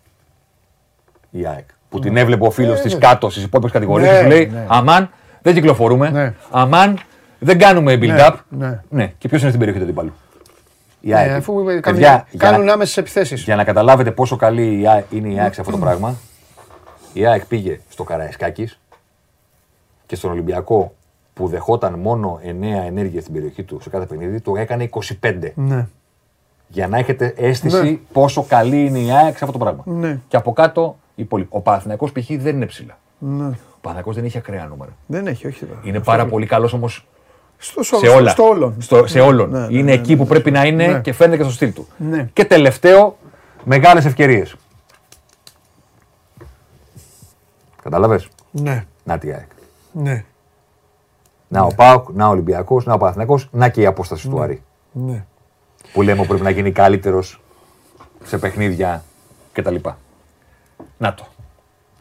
η 1.31 1.47
ΑΕΚ. 1.47 1.66
Που 1.89 1.99
την 1.99 2.16
έβλεπε 2.16 2.47
ο 2.47 2.51
φίλος 2.51 2.79
Ε, 2.79 2.83
της 2.83 2.93
ναι. 2.93 2.99
κάτω 2.99 3.31
στις 3.31 3.43
υπόλοιπες 3.43 3.73
κατηγορίες 3.73 4.11
Ναι, 4.11 4.16
και 4.16 4.23
σου 4.23 4.29
λέει 4.29 4.47
ναι. 4.47 4.65
Αμάν, 4.69 5.11
δεν 5.43 5.55
κυκλοφορούμε. 5.55 6.11
Ναι. 6.11 6.35
Αμάν, 6.51 6.99
δεν 7.39 7.59
κάνουμε 7.59 7.99
build-up. 8.01 8.35
ναι. 8.49 8.81
Ναι. 8.89 9.12
Και 9.19 9.29
ποιος 9.29 9.41
είναι 9.41 9.49
στην 9.51 9.59
περιοχή 9.59 9.79
του 9.79 9.85
αντιπάλου; 9.85 10.12
Η 11.01 11.09
Ναι, 11.09 11.15
ΑΕΚ. 11.16 11.31
αφού 11.31 11.65
κάνουν, 11.65 11.81
Παιδιά, 11.81 12.27
για 12.31 12.39
κάνουν 12.51 12.66
να- 12.66 12.73
άμεσες 12.73 12.97
επιθέσεις. 12.97 13.43
για 13.43 13.57
να 13.57 13.65
καταλάβετε 13.65 14.11
πόσο 14.11 14.37
καλή 14.37 14.81
η 14.81 14.87
ΑΕΚ 14.89 15.05
είναι 15.11 15.29
η 15.29 15.39
ΑΕΚ 15.41 15.55
σε 15.55 15.61
αυτό 15.61 15.73
το 15.73 15.79
πράγμα, 15.79 16.15
η 17.12 17.27
ΑΕΚ 17.27 17.45
πήγε 17.47 17.81
στο 17.89 18.05
Καραϊσκάκης 18.05 18.79
και 20.07 20.16
στον 20.16 20.31
Ολυμπιακό 20.31 20.95
που 21.43 21.48
δεχόταν 21.48 21.98
μόνο 21.98 22.40
9 22.43 22.47
ενέργεια 22.86 23.20
στην 23.20 23.32
περιοχή 23.32 23.62
του 23.62 23.81
σε 23.82 23.89
κάθε 23.90 24.06
παιχνίδι, 24.06 24.40
το 24.40 24.56
έκανε 24.56 24.89
25. 25.23 25.51
Ναι. 25.55 25.86
Για 26.69 26.89
να 26.89 26.98
έχετε 26.98 27.35
αίσθηση 27.36 27.82
Ναι. 27.82 27.98
πόσο 28.12 28.43
καλή 28.43 28.85
είναι 28.86 28.98
η 28.98 29.10
ΑΕΚ 29.10 29.36
σε 29.36 29.44
αυτό 29.44 29.59
το 29.59 29.64
πράγμα. 29.64 29.82
Ναι. 29.86 30.19
Και 30.28 30.36
από 30.36 30.52
κάτω 30.52 30.97
οι 31.14 31.23
υπόλοιποι. 31.23 31.48
Ο 31.52 31.60
Παναθηναϊκός 31.60 32.12
π.χ. 32.12 32.27
δεν 32.39 32.56
είναι 32.56 32.66
ψηλά. 32.66 32.98
Ναι. 33.19 33.44
Ο 33.47 33.78
Παναθηναϊκός 33.81 34.14
δεν 34.14 34.24
έχει 34.24 34.39
ακραία 34.39 34.66
νούμερα. 34.66 34.90
Δεν 35.06 35.27
έχει, 35.27 35.47
όχι. 35.47 35.66
Είναι 35.82 36.01
πάρα 36.01 36.27
πολύ 36.27 36.47
καλός 36.47 36.73
όμως 36.73 37.06
Στο, 37.59 37.82
σε 37.82 38.09
όλα. 38.09 38.31
Στο 38.31 38.43
όλον. 38.44 38.74
Στο- 38.78 39.06
σε 39.06 39.20
όλον. 39.20 39.51
Ναι, 39.51 39.59
ναι, 39.59 39.66
είναι 39.70 39.82
ναι, 39.82 39.93
εκεί 39.93 40.10
ναι, 40.10 40.16
που 40.16 40.23
ναι. 40.23 40.28
πρέπει 40.28 40.51
να 40.51 40.64
είναι 40.64 40.86
Ναι. 40.86 41.01
και 41.01 41.12
φαίνεται 41.12 41.36
και 41.36 41.43
στο 41.43 41.52
στυλ 41.52 41.73
του. 41.73 41.86
Ναι. 41.97 42.28
Και 42.32 42.44
τελευταίο, 42.44 43.16
μεγάλες 43.64 44.05
ευκαιρίες. 44.05 44.55
Κατάλαβε. 47.82 48.23
Ναι. 48.51 48.85
Να 49.05 49.19
τη 49.19 49.32
ΑΕΚ. 49.32 49.48
Ναι. 49.93 50.24
Να 51.53 51.62
ο 51.62 51.69
Πάοκ, 51.77 52.09
να 52.12 52.27
ο 52.27 52.31
Ολυμπιακός, 52.31 52.85
να 52.87 52.95
ο 52.95 52.99
Παναθηναϊκός, 52.99 53.49
να 53.53 53.69
και 53.69 53.81
η 53.81 53.87
απόσταση 53.87 54.29
του 54.29 54.41
Άρη. 54.43 54.62
Ναι. 54.93 55.24
Που 55.93 56.03
λέμε 56.03 56.19
ότι 56.19 56.29
πρέπει 56.29 56.43
να 56.45 56.51
γίνει 56.51 56.73
καλύτερος 56.73 57.41
σε 58.24 58.39
παιχνίδια 58.39 59.03
κτλ. 59.53 59.74
Να 60.99 61.15
το. 61.15 61.24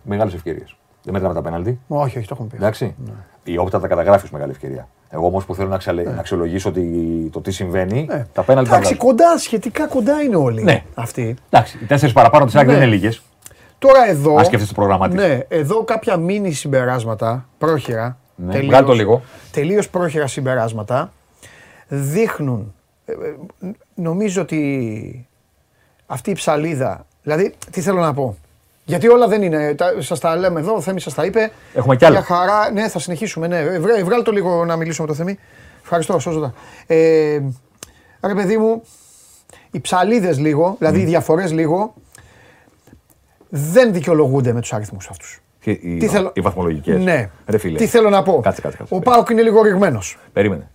Μεγάλες 0.03 0.33
ευκαιρίες. 0.33 0.75
Δεν 1.03 1.13
μέτραμε 1.13 1.33
τα 1.33 1.41
πέναλτι. 1.41 1.79
Όχι, 1.87 2.17
όχι, 2.17 2.27
το 2.27 2.33
έχουμε 2.33 2.47
πει. 2.51 2.55
Εντάξει. 2.55 2.95
Η 3.43 3.57
όπτα 3.57 3.79
τα 3.79 3.87
καταγράφεις 3.87 4.23
ως 4.23 4.29
μεγάλη 4.31 4.51
ευκαιρία. 4.51 4.87
Εγώ 5.09 5.25
όμως 5.25 5.45
που 5.45 5.55
θέλω 5.55 5.67
να, 5.69 5.75
αξιαλε- 5.75 6.05
να 6.13 6.19
αξιολογήσω 6.19 6.71
τι- 6.71 7.29
το 7.31 7.41
τι 7.41 7.51
συμβαίνει, 7.51 8.05
Ναι. 8.09 8.25
τα 8.33 8.41
πέναλτι 8.43 8.69
τα 8.69 8.75
Εντάξει, 8.75 8.93
βγάζω. 8.93 9.07
κοντά, 9.09 9.37
σχετικά 9.37 9.87
κοντά 9.87 10.21
είναι 10.21 10.35
όλοι 10.35 10.63
Ναι. 10.63 10.83
αυτοί. 10.95 11.35
Εντάξει, 11.49 11.77
οι 11.81 11.85
τέσσερις 11.85 12.13
παραπάνω 12.13 12.45
της 12.45 12.55
ΑΕΚ 12.55 12.65
Ναι. 12.67 12.73
δεν 12.73 12.81
είναι 12.81 12.91
λίγες. 12.91 13.21
Τώρα 13.79 14.07
εδώ. 14.09 14.35
Αν 14.37 14.45
σκέφτεσαι 14.45 14.73
το 14.73 14.79
πρόγραμμά 14.81 15.07
της. 15.09 15.15
Ναι, 15.15 15.39
εδώ 15.47 15.83
κάποια 15.83 16.17
μίνι 16.17 16.51
συμπεράσματα, 16.51 17.45
πρόχειρα. 17.57 18.17
Ναι, 18.45 18.59
βγάλ' 18.59 18.85
το 18.85 18.93
λίγο. 18.93 19.21
Τελείως 19.51 19.89
πρόχειρα 19.89 20.27
συμπεράσματα 20.27 21.13
δείχνουν. 21.87 22.73
ε, 23.05 23.11
ε, 23.11 23.15
νομίζω 23.95 24.41
ότι 24.41 25.27
αυτή 26.05 26.29
η 26.29 26.33
ψαλίδα. 26.33 27.05
Δηλαδή, 27.23 27.53
τι 27.71 27.81
θέλω 27.81 27.99
να 27.99 28.13
πω; 28.13 28.37
Γιατί 28.85 29.07
όλα 29.07 29.27
δεν 29.27 29.41
είναι. 29.41 29.75
Σας 29.99 30.19
τα 30.19 30.35
λέμε 30.35 30.59
εδώ, 30.59 30.75
ο 30.75 30.81
Θέμης 30.81 31.03
σας 31.03 31.13
τα 31.13 31.25
είπε. 31.25 31.51
Έχουμε 31.73 31.95
κι 31.95 32.05
άλλα. 32.05 32.15
Για 32.15 32.35
χαρά, 32.35 32.71
ναι, 32.71 32.89
θα 32.89 32.99
συνεχίσουμε. 32.99 33.47
Ναι. 33.47 33.59
Ε, 33.59 33.79
Βρέ, 33.79 34.03
βγάλ' 34.03 34.23
το 34.23 34.31
λίγο 34.31 34.65
να 34.65 34.75
μιλήσουμε 34.75 35.07
με 35.07 35.13
το 35.13 35.19
Θέμη. 35.19 35.37
Ευχαριστώ, 35.83 36.19
σώζοντα. 36.19 36.53
Ε, 36.87 37.39
ρε 38.23 38.33
παιδί 38.35 38.57
μου, 38.57 38.83
οι 39.71 39.79
ψαλίδες 39.79 40.39
λίγο, 40.39 40.75
δηλαδή 40.77 40.99
οι 40.99 41.05
διαφορές 41.05 41.51
λίγο, 41.51 41.93
δεν 43.49 43.93
δικαιολογούνται 43.93 44.53
με 44.53 44.61
τους 44.61 44.73
αριθμούς 44.73 45.09
αυτούς. 45.09 45.41
Και 45.61 45.71
οι, 45.71 45.97
Τι 45.97 46.07
θέλω- 46.07 46.31
οι 46.33 46.41
βαθμολογικές. 46.41 47.03
Ναι. 47.03 47.29
Ρε 47.47 47.57
φίλε. 47.57 47.77
Τι 47.77 47.85
θέλω 47.87 48.09
να 48.09 48.23
πω. 48.23 48.39
Κάτσε, 48.43 48.61
κάτσε, 48.61 48.77
κάτσε. 48.77 48.95
Ο 48.95 48.99
Πάοκ 48.99 49.29
είναι 49.29 49.41
λίγο 49.41 49.61
ρηγμένος. 49.61 50.17
Περίμενε. 50.33 50.67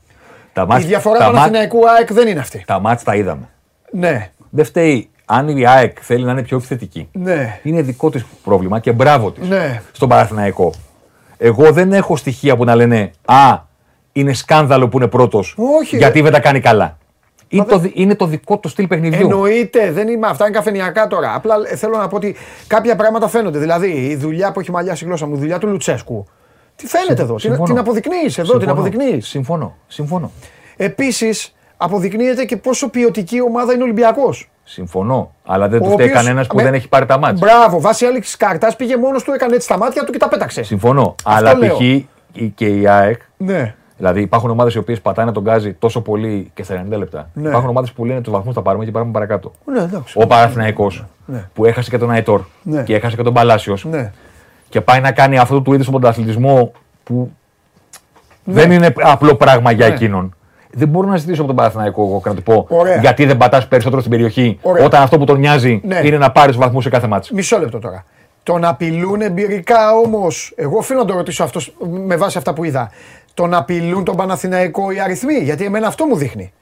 Τα 0.52 0.62
Η 0.62 0.66
μάτς, 0.68 0.84
διαφορά 0.84 1.18
τα 1.18 1.24
του 1.26 1.32
μάτς- 1.32 1.44
Παναθηναϊκού 1.46 1.88
ΑΕΚ 1.90 2.12
δεν 2.12 2.28
είναι 2.28 2.40
αυτή. 2.40 2.62
Τα 2.66 2.80
μάτς 2.80 3.02
τα 3.02 3.14
είδαμε. 3.16 3.48
Ναι, 3.92 4.30
Δεν 4.50 4.64
φταίει 4.64 5.10
αν 5.24 5.48
η 5.48 5.66
ΑΕΚ 5.66 5.96
θέλει 6.00 6.24
να 6.24 6.32
είναι 6.32 6.42
πιο 6.42 6.56
επιθετική. 6.56 7.08
ναι, 7.12 7.60
Είναι 7.62 7.82
δικό 7.82 8.10
της 8.10 8.24
πρόβλημα 8.44 8.78
και 8.78 8.92
μπράβο 8.92 9.30
της. 9.32 9.48
ναι. 9.48 9.82
Στον 9.92 10.08
Παναθηναϊκό. 10.08 10.72
Εγώ 11.38 11.72
δεν 11.72 11.92
έχω 11.92 12.16
στοιχεία 12.16 12.56
που 12.56 12.64
να 12.64 12.74
λένε 12.74 13.10
Α, 13.24 13.58
είναι 14.12 14.32
σκάνδαλο 14.32 14.88
που 14.88 14.96
είναι 14.96 15.06
πρώτος. 15.08 15.54
Όχι, 15.80 15.96
Γιατί 15.96 16.18
ρε. 16.18 16.24
δεν 16.24 16.32
τα 16.32 16.40
κάνει 16.40 16.60
καλά. 16.60 16.98
Είναι, 17.48 17.64
το, 17.64 17.78
δι- 17.78 17.92
είναι 17.98 18.14
το 18.14 18.26
δικό 18.26 18.58
του 18.58 18.68
στυλ 18.68 18.86
παιχνιδιού. 18.86 19.20
Εννοείται, 19.20 19.92
δεν 19.92 20.08
είμαι 20.08 20.26
αυτά, 20.26 20.46
είναι 20.46 20.56
καφενιακά 20.56 21.06
τώρα. 21.06 21.34
Απλά 21.34 21.54
ε, 21.70 21.76
θέλω 21.76 21.96
να 21.96 22.08
πω 22.08 22.16
ότι 22.16 22.36
κάποια 22.66 22.96
πράγματα 22.96 23.28
φαίνονται. 23.28 23.58
Δηλαδή 23.58 23.88
η 23.88 24.16
δουλειά 24.16 24.52
που 24.52 24.60
έχει 24.60 24.70
μαλλιάσει 24.70 25.04
η 25.04 25.06
γλώσσα 25.06 25.26
μου, 25.26 25.34
η 25.34 25.38
δουλειά 25.38 25.58
του 25.58 25.66
Λουτσέσκου. 25.66 26.26
Τι 26.76 26.86
φαίνεται 26.86 27.22
εδώ, 27.22 27.32
την, 27.34 27.38
Συμφωνώ. 27.40 27.64
την 27.64 27.78
αποδεικνύεις 27.78 28.38
εδώ, 28.38 28.50
την 28.52 28.60
Συμφωνώ. 28.60 28.72
αποδεικνύεις. 28.80 29.28
Συμφωνώ. 29.28 29.76
Συμφωνώ. 29.86 30.30
Επίσης, 30.76 31.54
αποδεικνύεται 31.76 32.44
και 32.44 32.56
πόσο 32.56 32.88
ποιοτική 32.90 33.40
ομάδα 33.42 33.72
είναι 33.72 33.82
ο 33.82 33.84
Ολυμπιακός. 33.84 34.50
Συμφωνώ. 34.64 35.34
Αλλά 35.44 35.68
δεν 35.68 35.80
Ο 35.80 35.84
του 35.84 35.90
φταίει 35.90 36.06
οποίος- 36.06 36.22
κανένας 36.22 36.46
που 36.46 36.56
με- 36.56 36.62
δεν 36.62 36.74
έχει 36.74 36.88
πάρει 36.88 37.06
τα 37.06 37.18
μάτια. 37.18 37.38
Μπράβο, 37.46 37.80
βάσει 37.80 38.06
άλλη 38.06 38.22
κάρτας 38.38 38.76
πήγε 38.76 38.96
μόνος 38.96 39.22
του, 39.22 39.32
έκανε 39.32 39.54
έτσι 39.54 39.68
τα 39.68 39.78
μάτια 39.78 40.04
του 40.04 40.12
και 40.12 40.18
τα 40.18 40.28
πέταξε. 40.28 40.62
Συμφωνώ. 40.62 41.14
Αλλά 41.24 41.56
λέω. 41.56 41.74
π.χ. 41.76 41.80
η- 41.80 42.08
και 42.54 42.66
η 42.66 42.86
ΑΕΚ 42.88 43.20
Ναι, 43.36 43.74
Δηλαδή 43.96 44.20
υπάρχουν 44.20 44.50
ομάδες 44.50 44.74
οι 44.74 44.78
οποίες 44.78 45.00
πατάνε 45.00 45.32
τον 45.32 45.42
γκάζι 45.42 45.72
τόσο 45.72 46.00
πολύ 46.00 46.50
και 46.54 46.62
στα 46.62 46.84
90 46.92 46.96
λεπτά. 46.98 47.30
Ναι. 47.32 47.48
Υπάρχουν 47.48 47.70
ομάδες 47.70 47.92
που 47.92 48.04
λένε 48.04 48.20
τους 48.20 48.32
βαθμούς 48.32 48.54
θα 48.54 48.62
πάρουμε 48.62 48.84
και 48.84 48.90
πάμε 48.90 49.10
παρακάτω. 49.12 49.52
ναι, 49.64 49.80
εντάξει. 49.80 50.18
Ο 50.18 50.26
Παναθηναϊκός 50.26 51.04
Ναι. 51.26 51.48
που 51.54 51.64
έχασε 51.64 51.90
και 51.90 51.98
τον 51.98 52.10
Αϊτόρ 52.10 52.40
Ναι. 52.62 52.82
και 52.82 52.94
έχασε 52.94 53.16
και 53.16 53.22
τον 53.22 53.32
Παλάσιος 53.34 53.84
Ναι. 53.84 54.12
και 54.68 54.80
πάει 54.80 55.00
να 55.00 55.12
κάνει 55.12 55.38
αυτό 55.38 55.60
του 55.60 55.72
είδου 55.72 55.84
τον 55.84 55.92
πρωταθλητισμό 55.92 56.72
που 57.04 57.30
Ναι. 58.44 58.54
δεν 58.54 58.70
είναι 58.70 58.92
απλό 59.02 59.34
πράγμα 59.34 59.70
για 59.70 59.88
Ναι. 59.88 59.94
εκείνον. 59.94 60.34
Δεν 60.72 60.88
μπορώ 60.88 61.08
να 61.08 61.16
ζητήσω 61.16 61.38
από 61.38 61.46
τον 61.46 61.56
Παναθηναϊκό 61.56 62.02
εγώ 62.02 62.20
και 62.22 62.28
να 62.28 62.34
του 62.34 62.42
πω 62.42 62.66
Ωραία. 62.68 62.96
γιατί 62.96 63.24
δεν 63.26 63.36
πατάς 63.36 63.68
περισσότερο 63.68 64.00
στην 64.00 64.12
περιοχή 64.12 64.58
Ωραία. 64.62 64.84
όταν 64.84 65.02
αυτό 65.02 65.18
που 65.18 65.24
τον 65.24 65.38
νοιάζει 65.38 65.80
Ναι. 65.84 66.00
είναι 66.04 66.18
να 66.18 66.30
πάρεις 66.32 66.56
βαθμούς 66.56 66.82
σε 66.82 66.90
κάθε 66.90 67.06
μάτσο. 67.06 67.34
Μισό 67.34 67.58
λεπτό 67.58 67.78
τώρα. 67.78 68.04
Τον 68.42 68.64
απειλούν 68.64 69.20
εμπειρικά 69.20 69.92
όμως. 70.04 70.52
Εγώ 70.56 70.78
οφείλω 70.78 70.98
να 70.98 71.04
το 71.04 71.14
ρωτήσω 71.14 71.44
αυτός 71.44 71.74
με 72.06 72.16
βάση 72.16 72.38
αυτά 72.38 72.52
που 72.54 72.64
είδα. 72.64 72.90
Τον 73.36 73.54
απειλούν 73.54 74.04
τον 74.04 74.16
Παναθηναϊκό 74.16 74.90
οι 74.90 75.00
αριθμοί. 75.00 75.34
Γιατί 75.34 75.64
εμένα 75.64 75.86
αυτό 75.86 76.04
μου 76.06 76.16
δείχνει. 76.16 76.52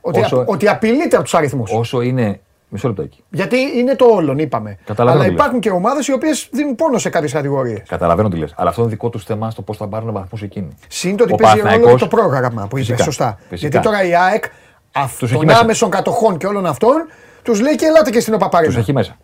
Ότι, 0.00 0.20
Όσο- 0.20 0.44
ότι 0.46 0.68
απειλείται 0.68 1.14
από 1.16 1.24
τους 1.24 1.34
αριθμούς. 1.34 1.70
Όσο 1.72 2.00
είναι. 2.00 2.40
Μισό 2.68 2.88
λεπτό 2.88 3.02
εκεί. 3.02 3.24
Γιατί 3.30 3.56
είναι 3.76 3.94
το 3.96 4.04
όλον, 4.04 4.38
είπαμε. 4.38 4.78
Καταλαβαίνω 4.84 5.22
Αλλά 5.22 5.28
τι 5.32 5.34
υπάρχουν 5.40 5.60
και 5.60 5.70
ομάδες 5.70 6.06
οι 6.06 6.12
οποίες 6.12 6.48
δίνουν 6.52 6.74
πόνο 6.74 6.98
σε 6.98 7.08
κάποιες 7.08 7.32
κατηγορίες. 7.32 7.82
Καταλαβαίνω 7.88 8.28
τι 8.28 8.36
λες. 8.36 8.54
Αλλά 8.56 8.68
αυτό 8.68 8.80
είναι 8.82 8.90
δικό 8.90 9.08
τους 9.08 9.24
θέμα 9.24 9.50
στο 9.50 9.62
πώς 9.62 9.76
θα 9.76 9.88
πάρουν 9.88 10.12
βαθμούς 10.12 10.42
εκείνοι. 10.42 10.68
Συν 10.88 11.16
το 11.16 11.24
ότι 11.24 11.32
Ο 11.32 11.36
παίζει 11.36 11.56
ρόλο 11.56 11.68
και 11.68 11.72
Παναθηναϊκός- 11.74 12.08
το 12.10 12.16
πρόγραμμα 12.16 12.66
που 12.68 12.76
είπες. 12.76 12.86
Φυσικά, 12.86 13.04
Σωστά. 13.04 13.38
φυσικά. 13.48 13.56
Γιατί 13.68 13.80
τώρα 13.86 14.04
η 14.04 14.14
ΑΕΚ 14.14 14.42
Τους 14.42 14.50
αυτών 14.92 15.28
έχει 15.28 15.36
των 15.36 15.46
μέσα. 15.46 15.60
άμεσων 15.60 15.90
κατοχών 15.90 16.36
και 16.38 16.46
όλων 16.46 16.66
αυτών 16.66 17.06
τους 17.42 17.60
λέει 17.60 17.74
και 17.76 17.86
ελάτε 17.86 18.10
και 18.10 18.20
στην 18.20 18.32
Τους 18.32 18.42
Οπαπαρένα. 18.42 18.78
έχει 18.78 18.92
μέσα. 18.92 19.16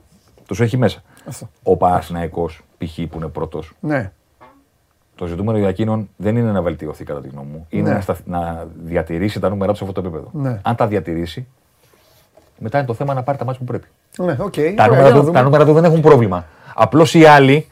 Τους 0.47 0.61
έχει 0.61 0.77
μέσα. 0.77 1.03
Αυτό. 1.29 1.49
Ο 1.63 1.77
Παναθηναϊκός 1.77 2.61
π.χ. 2.79 2.95
που 3.11 3.17
είναι 3.17 3.27
πρώτος, 3.29 3.73
Ναι. 3.81 4.13
Το 5.17 5.27
ζητούμενο 5.27 5.59
για 5.59 5.69
εκείνον 5.69 6.09
δεν 6.17 6.37
είναι 6.37 6.51
να 6.53 6.63
βελτιωθεί 6.63 7.05
κατά 7.05 7.21
τη 7.21 7.29
γνώμη 7.29 7.49
μου. 7.53 7.67
Είναι 7.69 7.89
Ναι. 7.89 7.95
να, 7.95 8.01
σταθ- 8.01 8.27
να 8.27 8.67
διατηρήσει 8.85 9.41
τα 9.41 9.49
νούμερα 9.49 9.73
του 9.73 9.79
σε 9.79 9.85
αυτό 9.85 10.01
το 10.03 10.09
επίπεδο. 10.09 10.29
Ναι. 10.33 10.59
Αν 10.63 10.77
τα 10.77 10.87
διατηρήσει, 10.87 11.47
μετά 12.59 12.79
είναι 12.79 12.87
το 12.87 12.95
θέμα 12.95 13.15
να 13.15 13.23
πάρει 13.23 13.39
τα 13.39 13.45
ματς 13.45 13.61
που 13.61 13.67
πρέπει. 13.67 13.87
Ναι, 14.19 14.37
οκ. 14.41 14.55
Τα 14.55 14.61
Ωραία, 14.61 14.75
για 14.77 14.87
νούμερα, 14.87 15.09
να 15.09 15.15
του, 15.15 15.21
δούμε. 15.21 15.33
τα 15.33 15.43
νούμερα 15.43 15.65
του 15.65 15.73
δεν 15.73 15.85
έχουν 15.85 16.01
πρόβλημα. 16.01 16.45
Απλώς 16.75 17.15
οι 17.15 17.25
άλλοι 17.25 17.67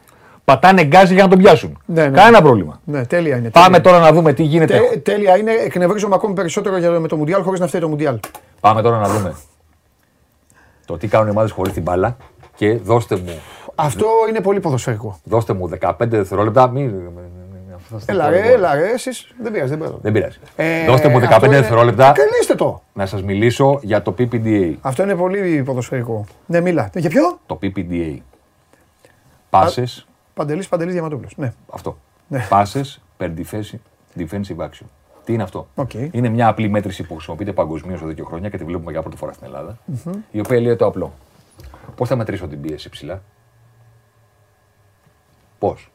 πατάνε 0.45 0.85
γκάζι 0.85 1.15
για 1.15 1.23
να 1.23 1.29
τον 1.29 1.39
πιάσουν. 1.39 1.79
Ναι, 1.87 2.03
ναι. 2.09 2.17
Κανένα 2.17 2.43
πρόβλημα. 2.43 2.81
Ναι, 2.85 3.07
τέλεια 3.07 3.37
είναι. 3.37 3.51
Πάμε 3.51 3.67
τέλεια. 3.81 3.81
τώρα 3.83 3.99
να 3.99 4.13
δούμε 4.17 4.33
τι 4.33 4.43
γίνεται. 4.43 4.79
Τε- 4.79 5.03
τέλεια 5.05 5.37
είναι. 5.37 5.51
Εκνευρίζομαι 5.53 6.15
ακόμη 6.15 6.35
περισσότερο 6.35 6.77
για, 6.79 6.91
με 6.91 7.09
το 7.09 7.17
Μουντιάλ 7.17 7.43
χωρίς 7.43 7.61
να 7.61 7.67
φταίει 7.67 7.81
το 7.81 7.89
Μουντιάλ. 7.89 8.19
Πάμε 8.61 8.83
τώρα 8.83 8.99
να 8.99 9.09
δούμε 9.09 9.35
το 10.87 10.97
τι 10.99 11.07
κάνουν 11.09 11.27
οι 11.27 11.31
ομάδες 11.31 11.51
χωρίς 11.51 11.73
την 11.73 11.83
μπάλα 11.83 12.17
και 12.57 12.77
δώστε 12.77 13.17
μου, 13.17 13.33
Αυτό 13.75 14.07
είναι 14.29 14.41
πολύ 14.41 14.61
ποδοσφαιρικό. 14.61 15.19
δώστε 15.25 15.53
μου 15.53 15.69
15 15.81 15.95
δευτερόλεπτα. 15.99 16.69
Μην, 16.69 16.85
μην- 16.85 16.95
μην- 16.95 17.13
μην- 17.15 17.75
αυτό 17.75 17.99
θα 17.99 18.13
Έλα 18.13 18.25
το 18.25 18.31
ρε, 18.31 18.41
πω. 18.43 18.49
έλα 18.49 18.75
ρε, 18.75 18.91
εσείς. 18.93 19.35
Δεν 19.43 19.53
πειράζει, 19.53 19.71
δεν 19.71 19.79
πειράζει. 19.79 19.99
Δεν 20.03 20.13
πειράζει. 20.13 20.39
Ε, 20.57 20.85
δώστε 20.87 21.09
μου 21.09 21.19
15 21.19 21.35
αυτό 21.35 21.47
είναι- 21.47 21.57
δευτερόλεπτα 21.57 22.13
Κλείστε 22.13 22.55
το. 22.55 22.83
να 22.93 23.07
σας 23.07 23.23
μιλήσω 23.23 23.79
για 23.83 24.03
το 24.03 24.15
PPDA. 24.19 24.75
Αυτό 24.81 25.03
είναι 25.03 25.15
πολύ 25.15 25.63
ποδοσφαιρικό. 25.63 26.25
Ναι, 26.47 26.61
μίλα. 26.61 26.91
Για 26.95 27.11
ποιο; 27.11 27.39
Το 27.47 27.59
PPDA. 27.63 28.17
Passes, 29.51 30.05
Παντελής 30.35 30.69
Παντελής 30.69 30.93
Διαμαντόπουλος. 30.93 31.33
Ναι. 31.37 31.53
αυτό. 31.73 31.99
Ναι. 32.29 32.47
Passes 32.51 32.97
per 33.19 33.31
defensive, 33.37 33.79
defensive 34.19 34.57
action. 34.65 34.87
Τι 35.25 35.33
είναι 35.33 35.43
αυτό; 35.43 35.67
Οκ. 35.75 35.91
Είναι 35.95 36.29
μια 36.29 36.49
απλή 36.49 36.69
μέτρηση 36.69 37.03
που 37.03 37.15
χρησιμοποιείται 37.15 37.53
παγκοσμίως 37.53 38.01
εδώ 38.03 38.13
και 38.13 38.23
χρόνια 38.23 38.49
και 38.49 38.57
τη 38.59 38.65
βλέπουμε 38.65 38.91
για 38.91 39.03
πρώτη 39.03 39.17
φορά 39.17 39.33
στην 39.33 39.47
ελλαδα 39.47 39.79
Η 40.31 40.39
οποία 40.41 40.61
λέει 40.61 40.77
το 40.77 40.87
απλό. 40.87 41.13
Πώς 41.97 42.09
θα 42.09 42.17
μετρήσω 42.17 42.47
την 42.47 42.61
πίεση 42.61 42.89
ψηλά; 42.89 43.23
Πώς; 45.69 45.91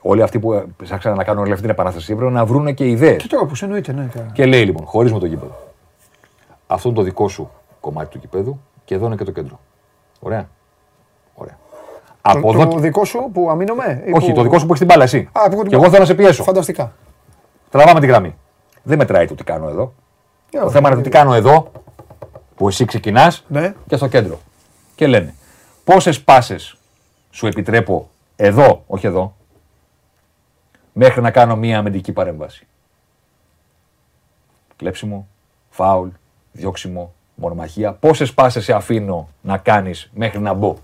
Όλοι 0.00 0.22
αυτοί 0.22 0.38
που 0.38 0.64
ψάξαν 0.82 1.16
να 1.16 1.24
κάνουν 1.24 1.40
όλη 1.42 1.50
αυτή 1.50 1.62
την 1.62 1.70
επανάσταση 1.70 2.12
έπρεπε 2.12 2.30
να 2.30 2.44
βρουν 2.44 2.74
και 2.74 2.86
ιδέες. 2.88 3.22
Και 3.22 3.28
τώρα 3.28 3.46
πως 3.46 3.62
εννοείται, 3.62 3.92
ναι. 3.92 4.08
κα- 4.14 4.20
Και 4.32 4.46
λέει 4.46 4.64
λοιπόν, 4.64 4.86
χωρίζουμε 4.86 5.20
το 5.20 5.26
γήπεδο. 5.26 5.56
Αυτό 6.66 6.88
είναι 6.88 6.96
το 6.98 7.02
δικό 7.04 7.28
σου 7.28 7.50
κομμάτι 7.80 8.08
του 8.10 8.18
γηπέδου 8.20 8.60
και 8.84 8.94
εδώ 8.94 9.06
είναι 9.06 9.14
και 9.16 9.24
το 9.24 9.30
κέντρο. 9.30 9.60
Ωραία. 10.20 10.48
Ωραία. 11.34 11.56
Από 12.22 12.52
Το, 12.52 12.58
εδώ. 12.60 12.68
το 12.70 12.78
δικό 12.78 13.04
σου 13.04 13.30
που 13.32 13.50
αμήνομαι. 13.50 14.02
ή 14.06 14.12
Όχι, 14.12 14.28
που- 14.28 14.34
το 14.34 14.42
δικό 14.42 14.54
σου 14.58 14.66
που 14.66 14.72
έχεις 14.72 14.78
την 14.78 14.86
μπάλα 14.86 15.02
εσύ. 15.04 15.28
Α, 15.32 15.42
που 15.48 15.52
έχω 15.52 15.60
την 15.60 15.68
και 15.70 15.74
εγώ 15.74 15.78
μπάλα. 15.78 15.88
θέλω 15.90 16.00
να 16.02 16.06
σε 16.08 16.14
πιέσω. 16.14 16.42
Φανταστικά. 16.42 16.92
Τραβάμε 17.70 18.00
τη 18.00 18.06
γραμμή. 18.06 18.36
Δεν 18.82 18.98
μετράει 18.98 19.26
το 19.26 19.34
τι 19.34 19.44
κάνω 19.44 19.68
εδώ. 19.68 19.92
Ε, 20.50 20.58
Το 20.58 20.64
όχι. 20.64 20.72
θέμα 20.74 20.88
είναι 20.88 20.96
το 20.96 21.02
τι 21.02 21.08
κάνω 21.10 21.34
εδώ, 21.34 21.70
που 22.54 22.68
εσύ 22.68 22.84
ξεκινάς 22.84 23.44
Ναι. 23.48 23.74
και 23.86 23.96
στο 23.96 24.06
κέντρο. 24.06 24.38
Και 24.94 25.06
λένε, 25.06 25.34
πόσες 25.84 26.20
πάσες 26.22 26.76
σου 27.30 27.46
επιτρέπω 27.46 28.08
εδώ, 28.42 28.84
όχι 28.86 29.06
εδώ, 29.06 29.36
μέχρι 30.92 31.20
να 31.20 31.30
κάνω 31.30 31.56
μία 31.56 31.78
αμυντική 31.78 32.12
παρέμβαση. 32.12 32.66
Κλέψιμο, 34.76 35.28
φάουλ, 35.70 36.08
διώξιμο, 36.52 37.12
μονομαχία. 37.34 37.92
Πόσες 37.92 38.34
πάσες 38.34 38.64
σε 38.64 38.72
αφήνω 38.72 39.28
να 39.42 39.58
κάνεις 39.58 40.10
μέχρι 40.14 40.40
να 40.40 40.52
μπω. 40.52 40.76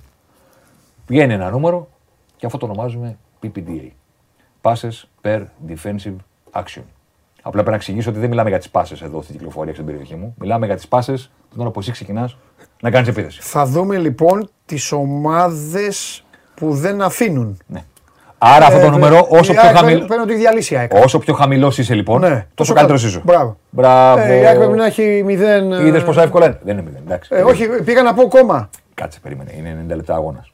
Βγαίνει 1.07 1.33
ένα 1.33 1.51
νούμερο 1.51 1.89
και 2.37 2.47
αυτό 2.47 2.59
το 2.59 2.65
ονομάζουμε 2.65 3.19
PPDA. 3.43 3.91
Passes 4.63 5.03
per 5.23 5.45
defensive 5.69 6.17
action. 6.53 6.83
Απλά 7.43 7.51
πρέπει 7.53 7.71
να 7.71 7.75
εξηγήσω 7.77 8.11
ότι 8.11 8.19
δεν 8.19 8.29
μιλάμε 8.29 8.49
για 8.49 8.59
τις 8.59 8.71
πάσες 8.71 9.03
εδώ 9.03 9.23
στην 9.23 9.35
κυκλοφορία 9.35 9.73
στην 9.73 9.87
περιοχή 9.87 10.15
μου. 10.15 10.35
Μιλάμε 10.39 10.67
για 10.67 10.77
τις 10.77 10.89
πάσες 10.89 11.31
την 11.51 11.61
ώρα 11.61 11.71
που 11.71 11.81
εσύ 11.81 11.91
ξεκινάς 11.91 12.37
να 12.83 12.91
κάνεις 12.91 13.09
επίθεση. 13.09 13.41
Θα 13.43 13.67
δούμε 13.67 13.99
λοιπόν 13.99 14.51
τις 14.65 14.93
ομάδες 14.93 16.25
που 16.57 16.75
δεν 16.75 17.03
αφήνουν. 17.03 17.59
Ναι. 17.67 17.83
Άρα 18.39 18.67
αυτό 18.67 18.81
το 18.81 18.87
Ε, 18.87 18.91
νούμερο, 18.91 19.27
όσο 19.31 19.53
η 19.53 19.55
πιο, 19.55 19.65
ΑΕΚ 19.67 19.77
χαμηλ... 19.77 19.93
Πρέπει 19.95 20.07
πρέπει 20.07 20.21
να 20.21 20.27
το 20.27 20.35
διαλύσει 20.35 20.75
η 20.75 20.77
ΑΕΚ. 20.77 20.93
όσο 20.95 21.19
πιο 21.19 21.35
χαμηλός 21.35 21.79
είσαι 21.79 21.95
λοιπόν, 21.95 22.21
Ναι, 22.21 22.29
τόσο 22.29 22.45
τόσο 22.55 22.73
καλύτερος 22.73 23.03
κάτω. 23.03 23.15
είσαι. 23.17 23.23
Μπράβο. 23.27 23.57
Μπράβο. 23.71 24.21
Ε, 24.23 24.41
η 24.41 24.47
ΑΕΚ 24.47 24.57
πρέπει 24.59 24.77
να 24.77 24.87
έχει 24.87 25.23
μηδέν. 25.25 25.73
ε, 25.73 25.87
Είδες 25.87 26.03
πόσα 26.03 26.23
εύκολα 26.23 26.47
είναι; 26.47 26.59
Δεν 26.63 26.73
είναι 26.79 26.83
μηδέν. 26.87 27.03
Εντάξει. 27.07 27.31
Ε, 27.35 27.41
όχι, 27.43 27.67
πήγα 27.85 28.03
να 28.03 28.15
πω 28.15 28.29
κόμμα. 28.29 28.71
Κάτσε, 28.95 29.19
περίμενε. 29.23 29.51
Είναι 29.57 29.85
90 29.93 29.97
λεπτά 29.97 30.15
αγώνας. 30.15 30.51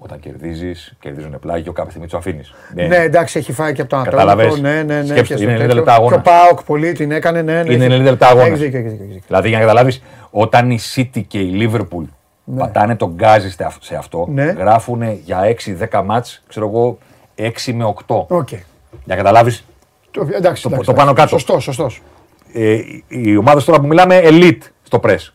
Όταν 0.00 0.20
κερδίζεις, 0.20 0.96
κερδίζουν 1.00 1.38
πλάγιο, 1.40 1.72
κάποια 1.72 1.90
στιγμή 1.90 2.06
τους 2.08 2.18
αφήνεις. 2.18 2.54
Ναι, 2.74 2.96
εντάξει, 2.96 3.38
έχει 3.38 3.52
φάει 3.52 3.72
και 3.72 3.80
από 3.80 3.90
το 3.90 4.02
Κατάλαβες. 4.04 4.44
Ανατολικό. 4.46 4.68
Ναι, 4.68 4.82
ναι, 4.82 5.00
ναι. 5.00 5.06
Σκέψτε, 5.06 5.34
και 5.34 5.42
είναι 5.42 5.52
στο 5.52 5.58
90 5.64 5.66
τέτοιο. 5.66 5.74
λεπτά 5.74 5.92
αγώνας. 5.94 6.12
Και 6.22 6.28
ο 6.28 6.32
Πάοκ 6.32 6.62
πολύ 6.64 6.92
την 6.92 7.10
έκανε, 7.12 7.42
ναι, 7.42 7.62
ναι. 7.62 7.72
Είναι 7.72 7.84
έχει- 7.84 7.94
90 8.02 8.10
λεπτά 8.10 8.26
αγώνας. 8.26 8.46
Έχεις 8.48 8.60
δίκιο, 8.60 8.78
έχεις 8.78 8.90
δίκιο, 8.90 9.04
έχεις 9.04 9.14
δίκιο. 9.14 9.26
Δηλαδή 9.26 9.48
για 9.48 9.58
να 9.58 9.64
καταλάβεις, 9.64 10.02
όταν 10.30 10.70
η 10.70 10.78
City 10.94 11.22
και 11.26 11.38
η 11.38 11.70
Liverpool 11.72 12.04
πατάνε 12.56 12.96
τον 12.96 13.12
γκάζι 13.14 13.50
στε- 13.50 13.72
σε 13.80 13.94
αυτό, 13.96 14.26
Ναι. 14.30 14.44
γράφουν 14.44 15.02
για 15.24 15.40
6-10 15.40 16.02
μάτς, 16.02 16.42
ξέρω 16.48 16.66
εγώ, 16.68 16.98
6 17.34 17.72
με 17.72 17.84
8. 17.84 18.26
Οκ. 18.28 18.48
Για 18.50 18.60
να 19.04 19.16
καταλάβεις, 19.16 19.64
Το- 20.10 20.20
Εντάξει, 20.20 20.62
Το- 20.62 20.68
εντάξει, 20.68 20.86
το 20.86 20.92
πάνω 20.92 21.10
εντάξει. 21.10 21.14
κάτω. 21.14 21.28
Σωστός, 21.28 21.62
σωστός. 21.62 22.02
ε, 22.52 22.72
οι- 22.72 23.04
οι 23.08 23.36
ομάδες 23.36 23.64
τώρα 23.64 23.80
που 23.80 23.86
μιλάμε, 23.86 24.20
elite 24.24 24.58
στο 24.82 25.00
press. 25.02 25.32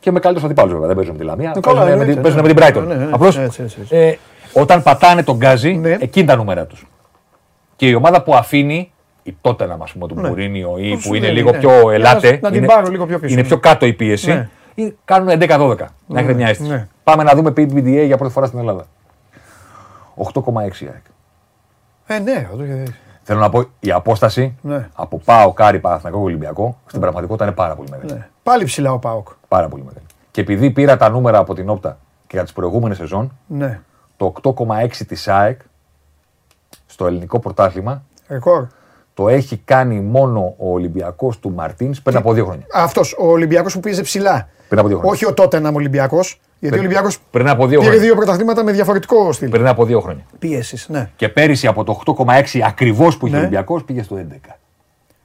Και 0.00 0.10
με 0.10 0.20
καλύτερους 0.20 0.44
αντιπάλους 0.44 0.72
βέβαια. 0.72 0.86
Δεν 0.86 0.96
παίζουν 0.96 1.12
με 1.14 1.18
τη 1.20 1.24
Λαμία. 1.26 1.52
Ε, 1.56 1.60
καλά, 1.60 1.76
παίζουν, 1.80 1.84
με, 1.84 1.90
εννοείται, 1.90 2.12
την- 2.12 2.22
παίζουν 2.22 2.40
ναι. 2.42 2.48
με 2.48 2.54
την 2.54 2.64
Brighton. 2.82 2.86
Ναι, 2.86 2.94
ναι, 2.94 3.04
ναι. 3.04 3.12
Απλώς, 3.12 3.38
Έτσι, 3.38 3.62
έτσι, 3.62 3.76
έτσι. 3.80 3.96
ε, 3.96 4.14
όταν 4.52 4.82
πατάνε 4.82 5.22
το 5.22 5.36
γκάζι, 5.36 5.72
Ναι. 5.72 5.96
εκείνη 6.00 6.26
τα 6.26 6.36
νούμερα 6.36 6.66
τους. 6.66 6.86
Και 7.76 7.88
η 7.88 7.94
ομάδα 7.94 8.22
που 8.22 8.34
αφήνει, 8.34 8.92
η 9.22 9.36
τότε 9.40 9.66
να 9.66 9.76
πούμε 9.92 10.06
του 10.08 10.14
Ναι. 10.20 10.28
Μουρίνιο 10.28 10.74
ή 10.78 10.90
Που 10.92 11.00
σου 11.00 11.08
που 11.08 11.14
είναι 11.14 11.26
λέει, 11.26 11.34
λίγο 11.34 11.50
ναι. 11.50 11.58
πιο 11.58 11.70
Για 11.70 11.82
να- 11.86 11.92
ελάτε, 11.94 12.38
να 12.42 12.48
την 12.50 12.58
είναι, 12.58 12.66
πάρουν 12.66 12.90
λίγο 12.90 13.06
πιο 13.06 13.18
πίσω, 13.18 13.32
είναι 13.32 13.42
ναι. 13.42 13.46
πιο 13.48 13.58
κάτω 13.58 13.86
η 13.86 13.92
πίεση, 13.92 14.28
Ναι. 14.32 14.48
Ή 14.82 14.96
κάνουν 15.04 15.28
11-12. 15.40 15.76
Να 16.06 16.18
έχετε 16.18 16.34
μια 16.34 16.48
αίσθηση. 16.48 16.70
ναι. 16.70 16.88
Πάμε 17.04 17.22
να 17.22 17.32
δούμε 17.34 17.50
PPDA 17.50 18.02
για 18.06 18.16
πρώτη 18.16 18.32
φορά 18.32 18.46
στην 18.46 18.58
Ελλάδα. 18.58 18.84
8,6 20.14 20.80
η 20.80 20.86
ΑΕΚ. 20.86 21.04
Ε, 22.06 22.18
ναι, 22.18 22.48
το 22.56 22.64
είχε- 22.64 22.94
Θέλω 23.22 23.40
να 23.40 23.48
πω, 23.50 23.64
η 23.80 23.90
απόσταση 23.92 24.56
Ναι. 24.60 24.88
από 24.94 25.18
ΠΑΟΚ, 25.24 25.52
Άρη, 25.52 25.78
Παναθηναϊκό, 25.80 26.20
Ολυμπιακό, 26.20 26.78
στην 26.86 27.00
πραγματικότητα 27.00 27.44
είναι 27.44 27.54
πάρα 27.54 27.74
πολύ 27.74 27.88
μεγάλη. 27.90 28.12
ναι. 28.12 28.28
Πάλι 28.42 28.64
ψηλά 28.64 28.92
ο 28.92 28.98
ΠΑΟΚ. 28.98 29.28
Πάρα 29.48 29.68
πολύ 29.68 29.82
μεγάλη. 29.82 30.06
Και 30.30 30.40
επειδή 30.40 30.70
πήρα 30.70 30.96
τα 30.96 31.08
νούμερα 31.08 31.38
από 31.38 31.54
την 31.54 31.68
Opta 31.68 31.98
και 32.26 32.36
για 32.36 32.42
τις 32.42 32.52
προηγούμενες 32.52 32.96
σεζόν, 32.96 33.32
Ναι. 33.46 33.80
το 34.16 34.24
8,6 34.26 35.04
της 35.06 35.28
ΑΕΚ 35.28 35.60
στο 36.86 37.06
ελληνικό 37.06 37.38
πρωτάθλημα 37.38 38.02
Ρεκόρ. 38.28 38.66
Το 39.18 39.28
έχει 39.28 39.60
κάνει 39.64 40.00
μόνο 40.00 40.54
ο 40.58 40.72
Ολυμπιακός 40.72 41.38
του 41.38 41.50
Μαρτίνς 41.50 42.00
πριν 42.02 42.16
από 42.16 42.32
δύο 42.32 42.44
χρόνια. 42.44 42.66
Αυτός 42.74 43.16
ο 43.18 43.26
Ολυμπιακός 43.30 43.74
που 43.74 43.80
πίεζε 43.80 44.02
ψηλά. 44.02 44.48
Πριν 44.68 44.78
από 44.80 44.88
δύο 44.88 44.96
χρόνια. 44.96 45.14
Όχι 45.14 45.26
ο 45.26 45.34
τότε 45.34 45.58
να 45.58 45.70
Ολυμπιακός. 45.74 46.40
Γιατί 46.58 46.76
ο 46.76 46.78
Ολυμπιακός 46.78 47.18
Πριν 47.30 47.48
από 47.48 47.66
δύο 47.66 47.78
πήρε 47.78 47.90
χρόνια. 47.90 48.06
δύο 48.06 48.16
πρωταθλήματα 48.16 48.64
με 48.64 48.72
διαφορετικό 48.72 49.32
στυλ. 49.32 49.48
Πριν 49.50 49.66
από 49.66 49.84
δύο 49.84 50.00
χρόνια. 50.00 50.22
Πίεσης, 50.38 50.86
ναι. 50.88 51.10
Και 51.16 51.28
πέρυσι 51.28 51.66
από 51.66 51.84
το 51.84 51.92
8,6 51.92 52.62
ακριβώς 52.66 53.16
που 53.16 53.26
είχε 53.26 53.34
Ναι. 53.34 53.40
ο 53.40 53.44
Ολυμπιακός 53.44 53.84
πήγε 53.84 54.02
στο 54.02 54.16
11. 54.16 54.56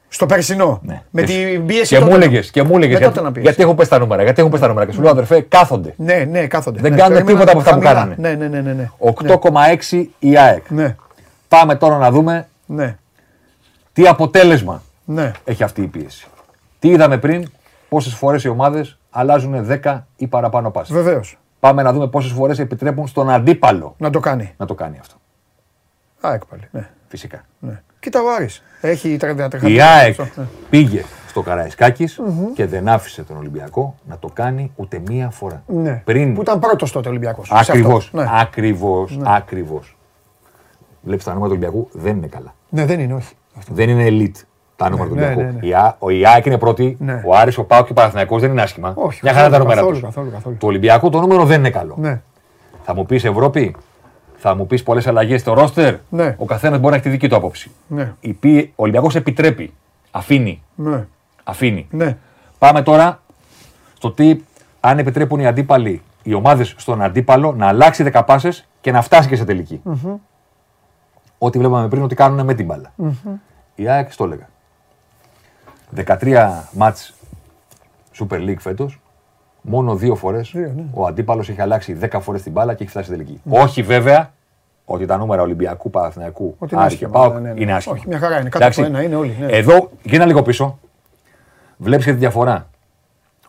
Στο 0.07 0.25
περσινό. 0.25 0.79
Ναι. 0.83 1.01
Με 1.09 1.21
Και- 1.23 1.33
την 1.53 1.65
πίεση 1.65 1.87
Και 1.87 1.99
τότε 1.99 2.11
μου 2.11 2.17
να- 2.17 2.23
έλεγες, 2.25 2.51
και 2.51 2.63
μου 2.63 2.75
έλεγες, 2.75 2.93
Με 2.99 3.05
τότε 3.05 3.11
γιατί, 3.11 3.25
να 3.25 3.31
πίεση. 3.31 3.47
γιατί 3.47 3.61
έχω 3.63 3.75
πέσει 3.75 3.89
τα 3.89 3.99
νούμερα, 3.99 4.23
γιατί 4.23 4.39
έχω 4.41 4.49
πέσει 4.49 4.61
τα 4.61 4.67
νούμερα. 4.67 4.85
Και 4.85 4.91
σου 4.93 5.01
λέω 5.01 5.11
αδερφέ, 5.11 5.41
κάθονται. 5.41 5.93
Ναι, 5.97 6.15
ναι, 6.29 6.47
κάθονται. 6.47 6.81
Δεν 6.81 6.91
ναι, 6.91 6.97
κάνουν 6.97 7.13
περίμενα 7.13 7.39
τίποτα 7.39 7.51
από 7.51 7.59
αυτά 7.59 7.73
που 7.79 7.81
χαμηλά. 7.85 8.01
κάνανε. 8.01 8.15
Ναι, 8.29 8.33
ναι, 8.35 8.47
ναι. 8.47 8.61
ναι, 8.61 8.73
ναι. 8.73 8.89
8,6 8.97 10.09
η 10.19 10.37
ΑΕΚ. 10.37 10.69
Ναι, 10.69 10.95
Πάμε 11.47 11.75
τώρα 11.75 11.97
να 11.97 12.11
δούμε 12.11 12.47
ναι, 12.65 12.97
τι 13.93 14.07
αποτέλεσμα 14.07 14.81
ναι. 15.05 15.31
έχει 15.43 15.63
αυτή 15.63 15.81
η 15.81 15.87
πίεση. 15.87 16.27
Τι 16.79 16.87
είδαμε 16.89 17.17
πριν, 17.17 17.49
πόσες 17.89 18.13
φορές 18.13 18.43
οι 18.43 18.47
ομάδες 18.47 18.97
αλλάζουν 19.09 19.67
10 19.83 19.99
ή 20.15 20.27
παραπάνω 20.27 20.71
πάσει. 20.71 20.93
Βεβαίως. 20.93 21.37
Πάμε 21.59 21.81
να 21.83 21.93
δούμε 21.93 22.07
πόσες 22.07 22.31
φορές 22.31 22.59
επιτρέπουν 22.59 23.07
στον 23.07 23.29
αντίπαλο 23.29 23.95
Να 23.97 24.09
το 24.09 24.19
κάνει. 24.19 24.53
να 24.57 24.65
το 24.65 24.73
κάνει 24.75 24.97
αυτό. 24.99 25.15
ΑΕΚ 26.21 26.45
πάλι. 26.45 26.67
Ναι, 26.71 26.89
Φυσικά. 27.07 27.43
ναι. 27.59 27.81
Κοίτα 27.99 28.19
ο 28.21 28.33
Άρης. 28.35 28.63
Έχει 28.81 29.17
33 29.21 29.61
Η 29.69 29.81
ΑΕΚ 29.81 30.17
Ναι. 30.17 30.45
πήγε 30.69 31.03
στο 31.27 31.41
καραϊσκακης 31.41 32.19
και 32.55 32.65
δεν 32.65 32.87
άφησε 32.89 33.23
τον 33.23 33.37
Ολυμπιακό 33.37 33.95
να 34.07 34.17
το 34.17 34.29
κάνει 34.33 34.71
ούτε 34.75 34.99
μία 35.07 35.29
φορά. 35.29 35.63
Ναι. 35.67 36.01
Πριν 36.05 36.33
Που 36.33 36.41
ήταν 36.41 36.59
πρώτος 36.59 36.91
τότε 36.91 37.09
Ολυμπιακός. 37.09 37.51
Ακριβώς. 37.51 38.09
Ναι. 38.13 38.25
Ακριβώς. 38.31 39.19
Ακριβώς. 39.23 39.97
Βλέπεις 41.01 41.23
τα 41.23 41.33
νούμερα 41.33 41.53
του 41.53 41.59
Ολυμπιακού 41.61 41.89
δεν 41.91 42.17
είναι 42.17 42.27
καλά. 42.27 42.53
ναι, 42.69 42.85
δεν 42.85 42.99
είναι, 42.99 43.13
όχι. 43.13 43.33
Δεν 43.71 43.89
είναι 43.89 44.05
elite. 44.09 44.41
Τα 44.75 44.89
νούμερα 44.89 45.09
του 45.09 45.15
ναι, 45.15 45.25
Ολυμπιακού. 45.25 45.51
ναι, 45.53 45.59
ναι. 45.61 45.67
Η 45.67 45.73
Α- 45.73 45.95
Ο 45.99 46.09
η 46.09 46.25
ΑΕΚ 46.27 46.45
είναι 46.45 46.57
πρώτη. 46.57 46.97
Ναι. 46.99 47.21
Ο 47.25 47.35
Άρης, 47.35 47.57
ο 47.57 47.63
Πάο 47.63 47.83
και 47.83 47.91
ο 47.91 47.93
Παναθηναϊκός 47.93 48.41
δεν 48.41 48.51
είναι 48.51 48.61
άσχημα. 48.61 48.93
Όχι, 48.95 49.19
Μια 49.23 49.33
χαρά 49.33 49.43
τα 49.49 49.49
καθόλου, 49.57 49.63
νούμερα 49.63 49.79
καθόλου, 49.81 49.99
τους. 49.99 50.03
καθόλου, 50.13 50.31
καθόλου. 50.31 50.55
Του 50.59 50.67
Ολυμπιακού 50.67 51.09
το 51.09 51.19
νούμερο 51.19 51.45
δεν 51.45 51.59
είναι 51.59 51.69
καλό. 51.69 51.95
Ναι. 51.99 52.21
Θα 52.83 52.95
μου 52.95 53.05
πεις 53.05 53.23
Ευρώπη, 53.23 53.75
θα 54.37 54.55
μου 54.55 54.67
πεις 54.67 54.83
πολλές 54.83 55.07
αλλαγές 55.07 55.41
στο 55.41 55.53
ρόστερ; 55.53 55.95
Ναι. 56.09 56.35
Ο 56.37 56.45
καθένας 56.45 56.77
μπορεί 56.79 56.89
να 56.89 56.95
έχει 56.95 57.03
τη 57.03 57.09
δική 57.09 57.29
του 57.29 57.35
άποψη. 57.35 57.71
Ναι. 57.87 58.13
Η 58.19 58.33
πι- 58.33 58.67
Ο 58.69 58.81
Ολυμπιακός 58.83 59.15
επιτρέπει. 59.15 59.73
Αφήνει. 60.11 60.63
Ναι. 60.75 61.05
Αφήνει. 61.43 61.87
Ναι. 61.91 62.17
Πάμε 62.59 62.81
τώρα 62.81 63.21
στο 63.93 64.11
τι 64.11 64.35
αν 64.79 64.99
επιτρέπουν 64.99 65.39
οι 65.39 65.47
αντίπαλοι, 65.47 66.01
οι 66.23 66.33
ομάδες 66.33 66.73
στον 66.77 67.01
αντίπαλο 67.01 67.53
να 67.57 67.67
αλλάξει 67.67 68.03
10 68.03 68.23
πάσε 68.25 68.49
και 68.81 68.91
να 68.91 69.01
φτάσει 69.01 69.27
και 69.27 69.35
σε 69.35 69.45
τελικη 69.45 69.81
Ό,τι 71.45 71.57
βλέπαμε 71.57 71.87
πριν 71.87 72.03
ότι 72.03 72.15
κάνουν 72.15 72.45
με 72.45 72.53
την 72.53 72.65
μπαλα 72.65 72.93
Η 73.75 73.87
ΑΕΚ 73.87 74.11
στο 74.11 74.23
έλεγα. 74.23 74.49
13 75.95 76.63
μάτς 76.71 77.13
Super 78.19 78.35
League 78.35 78.59
φέτος, 78.59 79.01
μόνο 79.61 79.95
δύο 79.95 80.15
φορές 80.15 80.51
Δύο, 80.53 80.73
ναι. 80.75 80.83
ο 80.93 81.05
αντίπαλος 81.05 81.49
έχει 81.49 81.61
αλλάξει 81.61 81.97
10 82.01 82.17
φορές 82.21 82.41
την 82.41 82.51
μπάλα 82.51 82.73
και 82.73 82.83
έχει 82.83 82.91
φτάσει 82.91 83.09
σε 83.09 83.11
τελική. 83.11 83.41
Όχι 83.49 83.81
βέβαια 83.81 84.31
ότι 84.85 85.05
τα 85.05 85.17
νούμερα 85.17 85.41
Ολυμπιακού, 85.41 85.89
Παναθηναϊκού, 85.89 86.55
Ότι 86.59 86.73
είναι 86.73 86.83
Άρη 86.83 86.95
και 86.95 87.05
άσχημα, 87.05 87.21
ΠΑΟΚ 87.21 87.33
ναι, 87.33 87.39
ναι, 87.39 87.53
ναι. 87.53 87.61
είναι 87.61 87.73
άσχημα. 87.73 87.95
Όχι, 87.95 88.07
μια 88.07 88.19
χαρά 88.19 88.39
είναι. 88.39 88.49
Κάτω 88.49 88.57
Εντάξει. 88.57 88.81
από 88.81 88.89
ένα 88.89 89.01
είναι 89.01 89.15
όλοι. 89.15 89.37
Ναι. 89.39 89.45
Εδώ, 89.51 89.89
γίνα 90.03 90.25
λίγο 90.25 90.41
πίσω. 90.41 90.79
Βλέπεις 91.77 92.05
και 92.05 92.11
τη 92.11 92.17
διαφορά. 92.17 92.69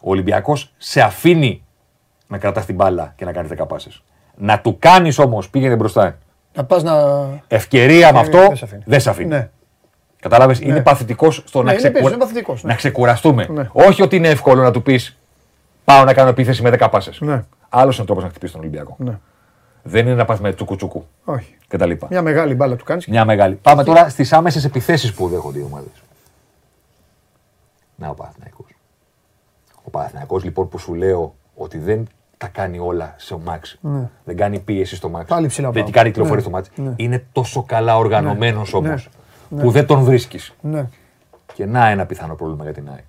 Ο 0.00 0.10
Ολυμπιακός 0.10 0.74
σε 0.76 1.00
αφήνει 1.00 1.64
να 2.26 2.38
κρατάς 2.38 2.66
την 2.66 2.74
μπάλα 2.74 3.12
και 3.16 3.24
να 3.24 3.32
κάνει 3.32 3.48
10 3.58 3.66
πάσες. 3.68 4.02
Να 4.36 4.60
του 4.60 4.76
κάνεις 4.78 5.18
όμως, 5.18 5.50
πήγαινε 5.50 5.76
μπροστά. 5.76 6.18
Να 6.54 6.64
πας 6.64 6.82
να. 6.82 6.94
Ευκαιρία 7.48 8.12
με 8.12 8.18
Ε, 8.18 8.20
αυτό 8.20 8.38
δεν 8.38 8.56
σε 8.56 8.64
αφήνει. 8.64 8.82
δεν 8.86 9.00
σε 9.00 9.10
αφήνει. 9.10 9.28
Ναι. 9.28 9.50
Κατάλαβες, 10.20 10.60
είναι 10.60 10.80
παθητικός 10.82 11.42
στο 11.46 11.58
Ναι, 11.58 11.64
να, 11.64 11.70
είναι 11.70 11.78
ξεκουρα- 11.80 12.02
πίσω, 12.02 12.14
είναι 12.14 12.22
παθητικός, 12.24 12.62
ναι. 12.62 12.70
να 12.70 12.76
ξεκουραστούμε. 12.76 13.46
Ναι. 13.50 13.68
Όχι 13.72 14.02
ότι 14.02 14.16
είναι 14.16 14.28
εύκολο 14.28 14.62
να 14.62 14.70
του 14.70 14.82
πεις 14.82 15.18
Πάω 15.84 16.04
να 16.04 16.14
κάνω 16.14 16.28
επίθεση 16.28 16.62
με 16.62 16.70
10 16.70 16.88
πάσες. 16.90 17.20
Ναι. 17.20 17.44
Άλλος 17.68 17.94
είναι 17.94 18.02
ο 18.02 18.06
τρόπος 18.06 18.22
να 18.24 18.28
χτυπήσει 18.30 18.52
τον 18.52 18.60
Ολυμπιακό. 18.60 18.96
Ναι. 18.98 19.18
Δεν 19.82 20.06
είναι 20.06 20.14
να 20.14 20.24
πα 20.24 20.38
με 20.40 20.52
τσουκουτσουκού 20.52 21.06
Όχι. 21.24 21.56
κτλ. 21.68 21.90
Μια 22.10 22.22
μεγάλη 22.22 22.54
μπάλα 22.54 22.76
του 22.76 22.84
κάνεις. 22.84 23.06
Μια 23.06 23.24
μεγάλη. 23.24 23.54
Πάμε 23.54 23.84
τώρα 23.84 24.08
στις 24.08 24.32
άμεσες 24.32 24.64
επιθέσεις 24.64 25.14
που 25.14 25.28
δέχονται 25.28 25.58
οι 25.58 25.62
ομάδες. 25.62 26.02
Να 27.96 28.08
ο 28.08 28.14
Παναθηναϊκός. 28.14 28.66
Ο 29.84 29.90
Παναθηναϊκός 29.90 30.44
λοιπόν 30.44 30.68
που 30.68 30.78
σου 30.78 30.94
λέω 30.94 31.34
ότι 31.54 31.78
δεν 31.78 32.06
τα 32.38 32.46
κάνει 32.48 32.78
όλα 32.78 33.14
στο 33.16 33.40
μάξ. 33.44 33.78
Δεν 34.24 34.36
κάνει 34.36 34.58
πίεση 34.60 34.96
στο 34.96 35.08
μάξ. 35.08 35.28
Πάλι 35.28 35.46
ψηλά 35.46 35.70
Δεν 35.70 35.82
πάω. 35.82 35.92
κάνει 35.92 36.08
κυκλοφορία 36.08 36.36
Ναι. 36.36 36.42
στο 36.42 36.50
μάτς. 36.50 36.70
Ναι. 36.74 36.92
Είναι 36.96 37.24
τόσο 37.32 37.62
καλά 37.62 37.96
οργανωμένος 37.96 38.72
Ναι. 38.72 38.78
όμως 38.78 39.08
Ναι. 39.48 39.62
που 39.62 39.70
δεν 39.70 39.86
τον 39.86 40.00
βρίσκεις. 40.02 40.54
Ναι. 40.60 40.86
Και 41.54 41.66
να 41.66 41.88
ένα 41.88 42.06
πιθανό 42.06 42.34
πρόβλημα 42.34 42.64
για 42.64 42.72
την 42.72 42.88
ΑΕΚ. 42.92 43.04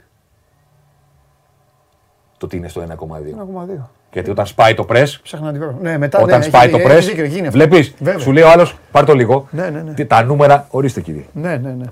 Το 2.38 2.46
ότι 2.46 2.58
είναι 2.58 2.68
στο 2.68 2.82
1,2. 2.82 3.36
1,2. 3.36 3.90
Γιατί 4.14 4.30
όταν 4.30 4.46
σπάει 4.46 4.74
το 4.74 4.86
press, 4.90 5.08
Ψάχνα 5.24 5.46
να 5.46 5.52
τη 5.54 5.60
βρω. 5.60 5.78
Ναι, 5.82 5.98
μετά 5.98 6.20
όταν 6.20 6.40
ναι, 6.40 6.46
σπάει 6.46 6.68
έχει- 6.70 6.72
το 6.84 6.90
έχει 6.90 6.98
press, 6.98 7.10
δίκιο, 7.10 7.26
γίνει 7.26 7.48
αυτό. 7.48 7.52
βλέπεις, 7.60 7.94
Βέβαια. 8.00 8.20
σου 8.20 8.32
λέει 8.32 8.44
ο 8.44 8.50
άλλος, 8.50 8.78
πάρ 8.92 9.06
το 9.06 9.14
λίγο. 9.14 9.48
Ναι, 9.52 9.70
ναι, 9.70 9.82
ναι. 9.82 9.94
Τι- 9.94 10.06
Τα 10.06 10.24
νούμερα, 10.24 10.68
ορίστε 10.70 11.02
κύριε. 11.02 11.26
Ναι, 11.34 11.58
ναι, 11.58 11.70
ναι. 11.72 11.86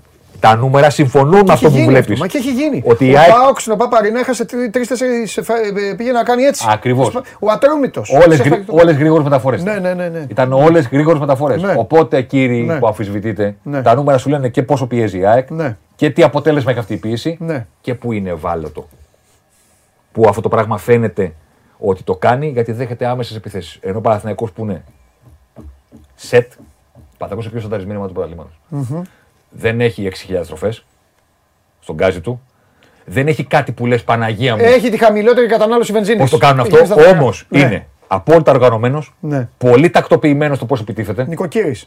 Τα 0.44 0.56
νούμερα 0.56 0.90
συμφωνούν 0.90 1.42
με 1.46 1.54
αυτό 1.54 1.54
Έχει 1.54 1.66
που 1.66 1.72
γίνει 1.72 1.86
βλέπεις. 1.88 2.10
αυτό, 2.12 2.22
Μα 2.22 2.28
και 2.28 2.38
έχει 2.38 2.52
γίνει. 2.52 2.84
Ότι 2.86 3.06
η 3.10 3.14
ο 3.14 3.20
ΑΕΚ. 3.20 3.30
Πάοξ 3.32 3.62
στην 3.64 3.78
Παπαρίνα 3.78 4.20
έχασε 4.20 4.46
τρει-τέσσερι. 4.46 5.28
Πήγε 5.98 6.12
να 6.12 6.24
κάνει 6.24 6.44
έτσι. 6.44 6.66
Ακριβώς. 6.70 7.16
Ο 7.40 7.50
Ατρόμητος. 7.52 8.10
Όλες 8.26 8.42
όλες 8.68 8.96
γρήγορες 8.96 9.24
μεταφορές. 9.24 9.64
Ναι, 9.64 9.74
ναι, 9.80 9.94
ναι. 9.94 10.08
ναι. 10.10 10.26
Ήταν 10.30 10.54
όλες 10.54 10.88
γρήγορες 10.88 11.20
μεταφορές. 11.20 11.62
Ναι. 11.62 11.74
Οπότε, 11.78 12.22
κύριοι 12.22 12.62
Ναι. 12.62 12.80
που 12.80 12.88
αμφισβητείτε, 12.88 13.56
Ναι. 13.64 13.82
τα 13.82 13.96
νούμερα 13.96 14.18
σου 14.18 14.30
λένε 14.30 14.50
και 14.50 14.64
πόσο 14.64 14.88
πιέζει 14.88 15.20
η 15.20 15.26
ΑΕΚ 15.26 15.50
Ναι. 15.52 15.78
και 15.96 16.10
τι 16.10 16.24
αποτέλεσμα 16.24 16.72
έχει 16.72 16.80
αυτή 16.80 16.94
η 16.94 16.98
πίεση 16.98 17.38
Ναι. 17.40 17.66
και 17.82 17.94
που 17.96 18.12
είναι 18.12 18.30
ευάλωτο. 18.30 18.88
Που 20.12 20.26
αυτό 20.30 20.42
το 20.42 20.50
πράγμα 20.50 20.78
φαίνεται 20.78 21.34
ότι 21.78 22.04
το 22.04 22.16
κάνει 22.16 22.48
γιατί 22.48 22.72
δέχεται 22.72 23.06
άμεσες 23.06 23.36
επιθέσεις. 23.38 23.78
Ενώ 23.82 23.98
ο 23.98 24.02
Παναθηναϊκός 24.02 24.52
που 24.52 24.64
είναι 24.64 24.84
σετ, 26.16 26.52
Παναθηναϊκός 27.18 27.44
είναι 27.44 27.54
πιο 27.54 27.62
σανταρισμένο 27.62 28.00
με 28.00 28.08
του 28.08 28.14
πρωταθλήματος. 28.14 28.60
Δεν 29.56 29.82
έχει 29.82 30.10
6.000 30.28 30.46
τροφές 30.48 30.86
στον 31.80 31.96
γκάζι 31.96 32.22
του. 32.22 32.42
Δεν 33.06 33.28
έχει 33.28 33.44
κάτι 33.44 33.72
που 33.72 33.86
λες 33.86 34.04
Παναγία 34.04 34.56
μου. 34.56 34.62
Έχει 34.64 34.90
τη 34.90 34.98
χαμηλότερη 34.98 35.48
κατανάλωση 35.48 35.92
βενζίνης. 35.92 36.22
Πώς 36.22 36.30
το 36.30 36.38
κάνουν 36.38 36.60
αυτό, 36.60 36.78
όμως 37.10 37.46
είναι 37.50 37.88
απόλυτα 38.08 38.52
οργανωμένος, 38.52 39.14
Ναι. 39.20 39.48
πολύ 39.58 39.90
τακτοποιημένος 39.90 40.58
στο 40.58 40.66
πώς 40.66 40.80
επιτίθεται 40.80 41.26
Νοικοκύρης. 41.26 41.86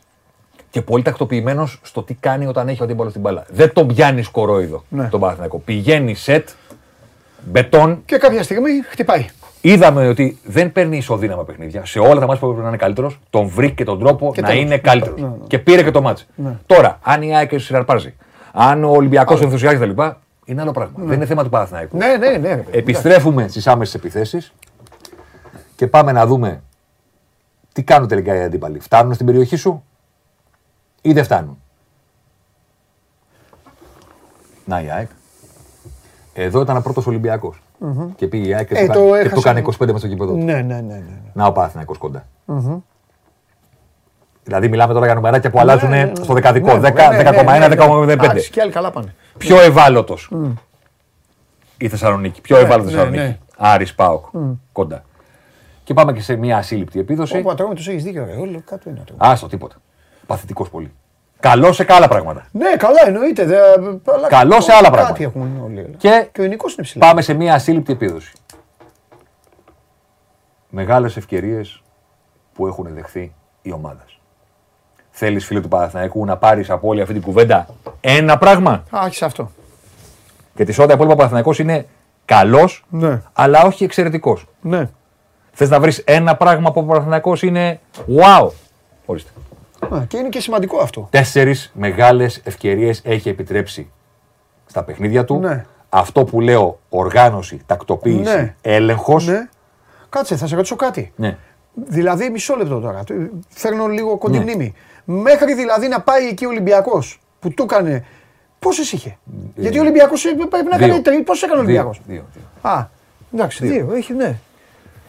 και 0.70 0.82
πολύ 0.82 1.02
τακτοποιημένος 1.02 1.80
στο 1.82 2.02
τι 2.02 2.14
κάνει 2.14 2.46
όταν 2.46 2.68
έχει 2.68 2.80
ο 2.80 2.84
αντίπαλος 2.84 3.12
την 3.12 3.20
μπάλα. 3.20 3.44
Δεν 3.48 3.72
τον 3.72 3.86
πιάνει 3.86 4.22
κορόιδο 4.22 4.84
Ναι. 4.88 5.08
τον 5.08 5.20
Παναθηναϊκό. 5.20 5.58
Πηγαίνει 5.58 6.14
σετ, 6.14 6.48
μπετόν. 7.44 8.02
Και 8.04 8.16
κάποια 8.16 8.42
στιγμή 8.42 8.70
χτυπάει. 8.90 9.26
Είδαμε 9.60 10.08
ότι 10.08 10.38
δεν 10.44 10.72
παίρνει 10.72 10.96
ισοδύναμα 10.96 11.44
παιχνίδια. 11.44 11.84
Σε 11.84 11.98
όλα 11.98 12.20
τα 12.20 12.26
μάτια 12.26 12.38
που 12.38 12.46
έπρεπε 12.46 12.62
να 12.62 12.68
είναι 12.68 12.76
καλύτερος, 12.76 13.20
τον 13.30 13.48
βρήκε 13.48 13.74
και 13.74 13.84
τον 13.84 13.98
τρόπο 13.98 14.32
Και 14.34 14.40
να 14.40 14.48
τέλος. 14.48 14.62
είναι 14.62 14.78
καλύτερος. 14.78 15.20
Ναι, 15.20 15.26
ναι. 15.26 15.34
Και 15.46 15.58
πήρε 15.58 15.82
και 15.82 15.90
το 15.90 16.02
μάτς. 16.02 16.26
Τώρα, 16.66 16.98
αν 17.02 17.22
η 17.22 17.36
ΑΕΚ 17.36 17.60
συναρπάζει, 17.60 18.14
αν 18.52 18.84
ο 18.84 18.90
Ολυμπιακός 18.90 19.40
ενθουσιάζεται 19.40 19.86
κτλ., 19.86 20.02
είναι 20.44 20.60
άλλο 20.60 20.70
πράγμα. 20.72 21.04
Δεν 21.04 21.16
είναι 21.16 21.26
θέμα 21.26 21.42
του 21.42 21.48
Παναθηναϊκού. 21.48 21.96
Ναι, 21.96 22.16
ναι, 22.16 22.28
ναι. 22.28 22.48
ρε 22.48 22.56
παιδί. 22.56 22.78
Επιστρέφουμε 22.78 23.48
στις 23.48 23.66
άμεσες 23.66 23.94
επιθέσεις 23.94 24.52
και 25.76 25.86
πάμε 25.86 26.12
να 26.12 26.26
δούμε 26.26 26.62
τι 27.72 27.82
κάνουν 27.82 28.08
τελικά 28.08 28.34
οι 28.34 28.42
αντίπαλοι. 28.42 28.78
Φτάνουν 28.78 29.14
στην 29.14 29.26
περιοχή 29.26 29.56
σου 29.56 29.84
ή 31.02 31.12
δεν 31.12 31.24
φτάνουν; 31.24 31.58
Να 34.64 34.80
η 34.80 34.90
ΑΕΚ. 34.90 35.08
Εδώ 36.38 36.60
ήταν 36.60 36.76
ο 36.76 36.80
πρώτος 36.80 37.06
Ολυμπιακός. 37.06 37.62
Και 38.16 38.26
πήγε 38.26 38.48
η 38.48 38.54
ΑΕΚ 38.54 38.66
και, 38.68 38.74
Ε, 38.74 38.86
του, 38.86 38.92
το 38.92 38.98
κα- 39.00 39.10
και 39.10 39.16
έχασε. 39.18 39.34
του 39.34 39.40
έκανε 39.40 39.58
25 39.60 39.92
με 39.92 39.98
στο 39.98 40.08
κήπεδο. 40.08 40.32
του. 40.32 40.38
Ναι, 40.44 40.52
ναι, 40.52 40.62
ναι. 40.62 40.80
ναι. 40.80 41.02
Να 41.32 41.46
ο 41.46 41.52
Παναθηναϊκός 41.52 41.98
κοντά. 41.98 42.26
Δηλαδή, 44.44 44.68
μιλάμε 44.68 44.92
τώρα 44.92 45.04
για 45.06 45.14
νομεράκια 45.14 45.50
που 45.50 45.58
αλλάζουν 45.60 45.88
Ναι, 45.90 45.96
ναι, 46.04 46.04
ναι. 46.18 46.24
στο 46.24 46.34
δεκαδικό. 46.34 46.76
Ναι, 46.76 46.88
10, 46.88 46.94
ναι, 47.10 47.22
ναι, 47.22 47.30
10,1, 47.30 47.58
ναι, 47.58 47.66
ναι. 47.68 47.74
10,05. 47.84 48.08
Εντάξει, 48.08 48.50
Και 48.50 48.60
άλλοι 48.60 48.72
καλά 48.72 48.90
πάνε. 48.90 49.14
Πιο 49.38 49.60
ευάλωτος 49.60 50.30
η 51.78 51.88
Θεσσαλονίκη. 51.88 52.40
Πιο 52.40 52.56
ευάλωτη 52.56 52.84
ναι, 52.84 52.90
Θεσσαλονίκη. 52.90 53.22
ναι. 53.22 53.38
Άρης 53.56 53.94
Πάοκ. 53.94 54.24
Κοντά. 54.72 55.04
Και 55.84 55.94
πάμε 55.94 56.12
και 56.12 56.20
σε 56.20 56.36
μια 56.36 56.56
ασύλληπτη 56.56 56.98
επίδοση. 56.98 57.36
Όπου 57.38 57.50
ατρόμητος 57.50 57.88
έχεις 57.88 58.02
δίκιο. 58.04 58.24
Ρε. 58.24 58.32
Όλο 58.32 58.62
κάτω 58.64 58.90
είναι 58.90 58.98
ατρόμητος. 59.00 59.28
Άστο, 59.30 59.48
τίποτα. 59.48 59.76
Παθητικός 60.26 60.70
πολύ. 60.70 60.92
Καλό 61.40 61.72
σε 61.72 61.86
άλλα 61.88 62.08
πράγματα. 62.08 62.46
Ναι, 62.52 62.76
καλά 62.76 63.00
εννοείται. 63.06 63.44
Δε, 63.44 63.56
αλλά 64.14 64.28
Καλό 64.28 64.60
σε 64.60 64.72
άλλα 64.72 64.82
κάτι 64.90 64.96
πράγματα. 64.96 65.22
έχουν 65.22 65.60
όλοι. 65.64 65.94
Και 65.98 66.28
Και 66.32 66.40
ο 66.40 66.44
Νικό 66.44 66.66
είναι 66.68 66.82
ψηλά. 66.82 67.06
πάμε 67.06 67.22
σε 67.22 67.34
μια 67.34 67.54
ασύλληπτη 67.54 67.92
επίδοση. 67.92 68.32
Μεγάλες 70.68 71.16
ευκαιρίες 71.16 71.82
που 72.54 72.66
έχουν 72.66 72.88
δεχθεί 72.94 73.34
οι 73.62 73.72
ομάδες. 73.72 74.18
Θέλεις 75.10 75.46
φίλε 75.46 75.60
του 75.60 75.68
Παναθηναϊκού 75.68 76.24
να 76.24 76.36
πάρεις 76.36 76.70
από 76.70 76.88
όλη 76.88 77.00
αυτή 77.00 77.12
την 77.12 77.22
κουβέντα 77.22 77.66
ένα 78.00 78.38
πράγμα; 78.38 78.82
Α, 78.90 79.06
έχει 79.06 79.24
αυτό. 79.24 79.50
Γιατί 80.54 80.72
σε 80.72 80.82
ό,τι 80.82 80.92
απόλυτα 80.92 81.14
ο 81.14 81.16
Παναθηναϊκός 81.16 81.58
είναι 81.58 81.86
καλός, 82.24 82.84
Ναι. 82.88 83.22
αλλά 83.32 83.62
όχι 83.64 83.84
εξαιρετικός. 83.84 84.46
Ναι. 84.60 84.88
Θες 85.52 85.70
να 85.70 85.80
βρεις 85.80 85.98
ένα 85.98 86.36
πράγμα 86.36 86.72
που 86.72 86.80
ο 86.80 86.82
Παναθηναϊκός 86.84 87.42
είναι 87.42 87.80
wow. 88.18 88.48
Ορίστε. 89.06 89.30
Α, 89.94 90.04
και 90.08 90.16
είναι 90.16 90.28
και 90.28 90.40
σημαντικό 90.40 90.78
αυτό. 90.78 91.08
Τέσσερις 91.10 91.70
μεγάλες 91.74 92.40
ευκαιρίες 92.44 93.00
έχει 93.04 93.28
επιτρέψει 93.28 93.90
στα 94.66 94.84
παιχνίδια 94.84 95.24
του. 95.24 95.38
Ναι. 95.38 95.64
Αυτό 95.88 96.24
που 96.24 96.40
λέω 96.40 96.78
οργάνωση, 96.88 97.60
τακτοποίηση, 97.66 98.20
Ναι. 98.20 98.54
έλεγχος. 98.62 99.26
Ναι. 99.26 99.48
Κάτσε, 100.08 100.36
θα 100.36 100.46
σε 100.46 100.54
ρωτήσω 100.56 100.76
κάτι. 100.76 101.12
Ναι. 101.16 101.36
Δηλαδή, 101.74 102.30
μισό 102.30 102.56
λεπτό 102.56 102.80
τώρα. 102.80 103.04
Το- 103.04 103.14
Φέρνω 103.48 103.86
λίγο 103.86 104.16
κοντή 104.18 104.36
Ναι. 104.38 104.42
μνήμη. 104.44 104.74
Μέχρι 105.04 105.54
δηλαδή 105.54 105.88
να 105.88 106.00
πάει 106.00 106.26
εκεί 106.26 106.44
ο 106.44 106.48
Ολυμπιακός 106.48 107.20
που 107.40 107.48
του 107.54 107.62
έκανε. 107.62 108.04
Πόσες 108.58 108.92
είχε; 108.92 109.16
Γιατί 109.54 109.78
ο 109.78 109.80
Ολυμπιακός 109.80 110.22
πρέπει 110.22 110.68
να 110.70 110.76
δύο. 110.76 110.88
κάνει 110.88 111.00
τρεις. 111.02 111.22
Πόσες 111.24 111.42
έκανε 111.42 111.60
ο 111.60 111.64
Δύο, 111.64 111.72
Ολυμπιακός; 111.80 112.00
δύο, 112.06 112.24
δύο. 112.34 112.70
Α, 112.70 112.86
εντάξει, 113.34 113.66
δύο. 113.66 113.92
Έχει, 113.94 114.12
ναι. 114.12 114.36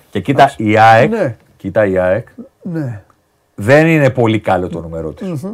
Και 0.09 0.19
κοίτα 0.19 0.53
η 0.57 0.77
ΑΕΚ, 0.77 1.09
Ναι. 1.11 1.35
κοίτα 1.57 1.85
η 1.85 1.97
ΑΕΚ, 1.97 2.27
ναι. 2.61 3.03
Δεν 3.59 3.87
είναι 3.87 4.09
πολύ 4.09 4.39
καλό 4.39 4.67
το 4.69 4.79
νούμερό 4.81 5.11
της. 5.11 5.45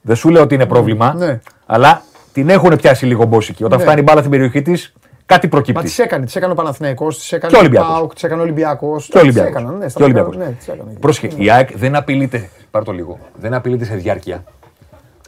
Δεν 0.00 0.16
σου 0.16 0.28
λέω 0.28 0.42
ότι 0.42 0.54
είναι 0.54 0.66
πρόβλημα, 0.66 1.14
Ναι. 1.14 1.40
αλλά 1.66 2.02
την 2.32 2.48
έχουν 2.48 2.76
πιάσει 2.76 3.06
λίγο 3.06 3.24
μπόσικη. 3.24 3.64
Όταν 3.64 3.78
Ναι. 3.78 3.84
φτάνει 3.84 4.00
η 4.00 4.02
μπάλα 4.06 4.18
στην 4.18 4.30
περιοχή 4.30 4.62
της, 4.62 4.92
κάτι 5.26 5.46
Μα 5.46 5.50
προκύπτει. 5.52 5.82
τις 5.82 5.98
έκανε, 5.98 6.24
τις 6.24 6.36
έκανε 6.36 6.52
ο 6.52 6.56
Παναθηναϊκός, 6.56 7.18
τις 7.18 7.32
έκανε 7.32 7.52
Και 7.52 7.56
ο 7.58 7.60
Ολυμπιακός. 7.60 7.88
Πάοκ, 7.92 8.14
τις 8.14 8.22
έκανε 8.22 8.40
ο 8.40 8.44
Ολυμπιακός. 8.44 9.06
Και 9.08 9.16
ο 9.18 9.20
Ολυμπιακός. 9.20 9.50
Έκαναν, 9.50 9.78
ναι, 9.78 9.88
στα 9.88 9.96
Και 9.98 10.02
ο 10.02 10.04
Ολυμπιακός. 10.04 10.36
Ναι, 10.36 10.46
τις 10.58 10.68
έκανε. 10.68 10.90
Πρόσεχε, 11.00 11.30
η 11.36 11.50
ΑΕΚ 11.50 11.76
δεν 11.78 11.96
απειλείται, 11.96 12.48
πάρ' 12.70 12.84
το 12.84 12.92
λίγο, 12.92 13.18
δεν 13.34 13.54
απειλείται 13.54 13.84
σε 13.84 13.94
διάρκεια. 13.94 14.44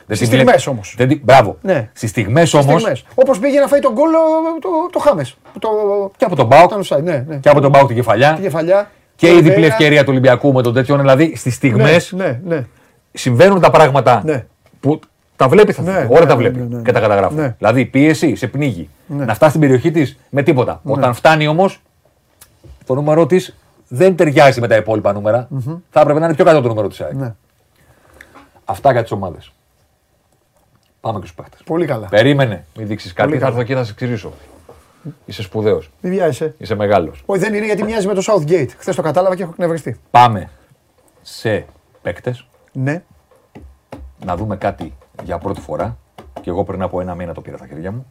Δεν 0.07 0.17
Στις 0.19 0.29
τη 0.29 0.35
βλέπει- 0.37 0.49
στιγμές 0.59 0.67
όμως. 0.67 0.95
δεν 0.99 1.09
τη- 1.09 1.21
Μπράβο. 1.25 1.57
Ναι. 1.63 1.91
Στις 1.93 2.11
στιγμές 2.11 2.55
όμως, 2.55 3.05
Όπως 3.15 3.39
πήγε 3.39 3.61
να 3.61 3.67
φάει 3.67 3.81
τον 3.81 3.93
γκολ 3.93 4.09
ο- 4.15 4.59
το, 4.61 4.69
το 4.93 4.99
Χάμες. 4.99 5.37
Το, 5.59 5.69
και 6.17 6.25
από 6.25 6.37
τον 6.37 6.47
Μπάουκ, 6.47 6.71
ήταν 6.71 6.83
offside, 6.85 7.03
ναι, 7.03 7.25
ναι. 7.29 7.37
και 7.37 7.49
από 7.49 7.61
τον 7.61 7.71
Μπάουκ 7.71 7.87
την 7.87 7.97
κεφαλιά, 7.97 8.33
Τη 8.35 8.43
κεφαλιά. 8.43 8.91
Και 9.21 9.27
το 9.33 9.33
η 9.39 9.41
διπλή 9.43 9.61
Βέρα. 9.61 9.67
ευκαιρία 9.67 10.01
του 10.01 10.09
Ολυμπιακού 10.11 10.53
με 10.53 10.63
τον 10.63 10.75
τέτοιο. 10.75 10.97
Δηλαδή, 10.99 11.37
στις 11.37 11.55
στιγμές 11.55 12.13
Ναι, 12.13 12.25
ναι, 12.25 12.41
ναι. 12.57 12.67
συμβαίνουν 13.13 13.61
τα 13.61 13.71
πράγματα 13.71 14.23
Ναι. 14.25 14.47
που 14.81 15.01
Τα 15.37 15.49
βλέπεις 15.49 15.77
τα 15.77 15.83
Ναι, 15.83 15.89
στατιστικά. 15.91 16.13
ναι, 16.15 16.21
Όλα 16.21 16.29
τα 16.29 16.35
ναι, 16.35 16.41
βλέπεις 16.49 16.71
ναι, 16.71 16.77
ναι. 16.77 16.83
και 16.83 16.93
τα 16.93 17.01
καταγράφεις. 17.01 17.37
Ναι. 17.37 17.55
Δηλαδή 17.59 17.85
πίεση 17.85 18.35
σε 18.35 18.47
πνίγει. 18.47 18.89
Ναι. 19.07 19.25
Να 19.25 19.35
φτάσει 19.35 19.51
στην 19.51 19.61
περιοχή 19.61 19.91
της 19.91 20.19
με 20.31 20.43
τίποτα. 20.43 20.81
Όταν 20.85 21.15
φτάνει 21.15 21.47
όμως, 21.47 21.81
το 22.87 22.95
νούμερο 22.95 23.27
της 23.27 23.57
δεν 23.89 24.17
ταιριάζει 24.17 24.61
με 24.61 24.67
τα 24.69 24.77
υπόλοιπα 24.77 25.13
νούμερα. 25.13 25.49
Θα 25.91 26.01
έπρεπε 26.01 26.19
να 26.19 26.25
είναι 26.27 26.35
πιο 26.35 26.45
κάτω 26.45 26.61
το 26.61 26.69
νούμερο 26.69 26.89
της 26.89 27.01
ΑΕΚ. 27.01 27.15
Ναι. 27.15 27.35
Αυτά 28.65 28.93
για 28.93 29.03
τις 29.03 29.11
ομάδες. 29.13 29.53
Πάμε 31.01 31.19
και 31.21 31.27
στους 31.27 31.37
παίχτε. 31.37 31.57
Πολύ 31.65 31.87
καλά. 31.87 32.07
Περίμενε, 32.07 32.65
μην 32.77 32.87
δείξεις 32.87 33.13
κάτι. 33.13 33.29
Πολύ 33.29 33.41
Θα 33.41 33.47
καλά. 33.47 33.59
έρθω 33.59 33.73
εκεί 33.73 33.79
να 33.81 33.85
σε 33.85 33.91
εξηγήσω. 33.93 34.33
Είσαι 35.25 35.43
σπουδαίος. 35.43 35.91
Μην 36.01 36.13
βιάζεσαι. 36.13 36.55
Είσαι 36.59 36.75
μεγάλος. 36.75 37.23
Όχι, 37.27 37.41
δεν 37.41 37.55
είναι 37.55 37.65
γιατί 37.65 37.83
μοιάζει 37.85 38.07
με 38.07 38.15
το 38.15 38.23
Southgate. 38.27 38.69
Χθες 38.79 38.97
το 38.97 39.03
κατάλαβα 39.03 39.37
και 39.37 39.43
έχω 39.43 39.51
εκνευριστεί. 39.51 39.97
Πάμε 40.11 40.51
σε 41.23 41.67
παίκτες 42.03 42.47
Ναι. 42.73 43.03
να 44.25 44.37
δούμε 44.37 44.57
κάτι 44.57 44.95
για 45.25 45.39
πρώτη 45.39 45.61
φορά. 45.61 45.97
Και 46.41 46.51
εγώ 46.51 46.65
πριν 46.65 46.83
από 46.83 47.01
ένα 47.01 47.15
μήνα 47.15 47.35
το 47.35 47.41
πήρα 47.41 47.57
στα 47.57 47.67
χέρια 47.67 47.93
μου. 47.93 48.07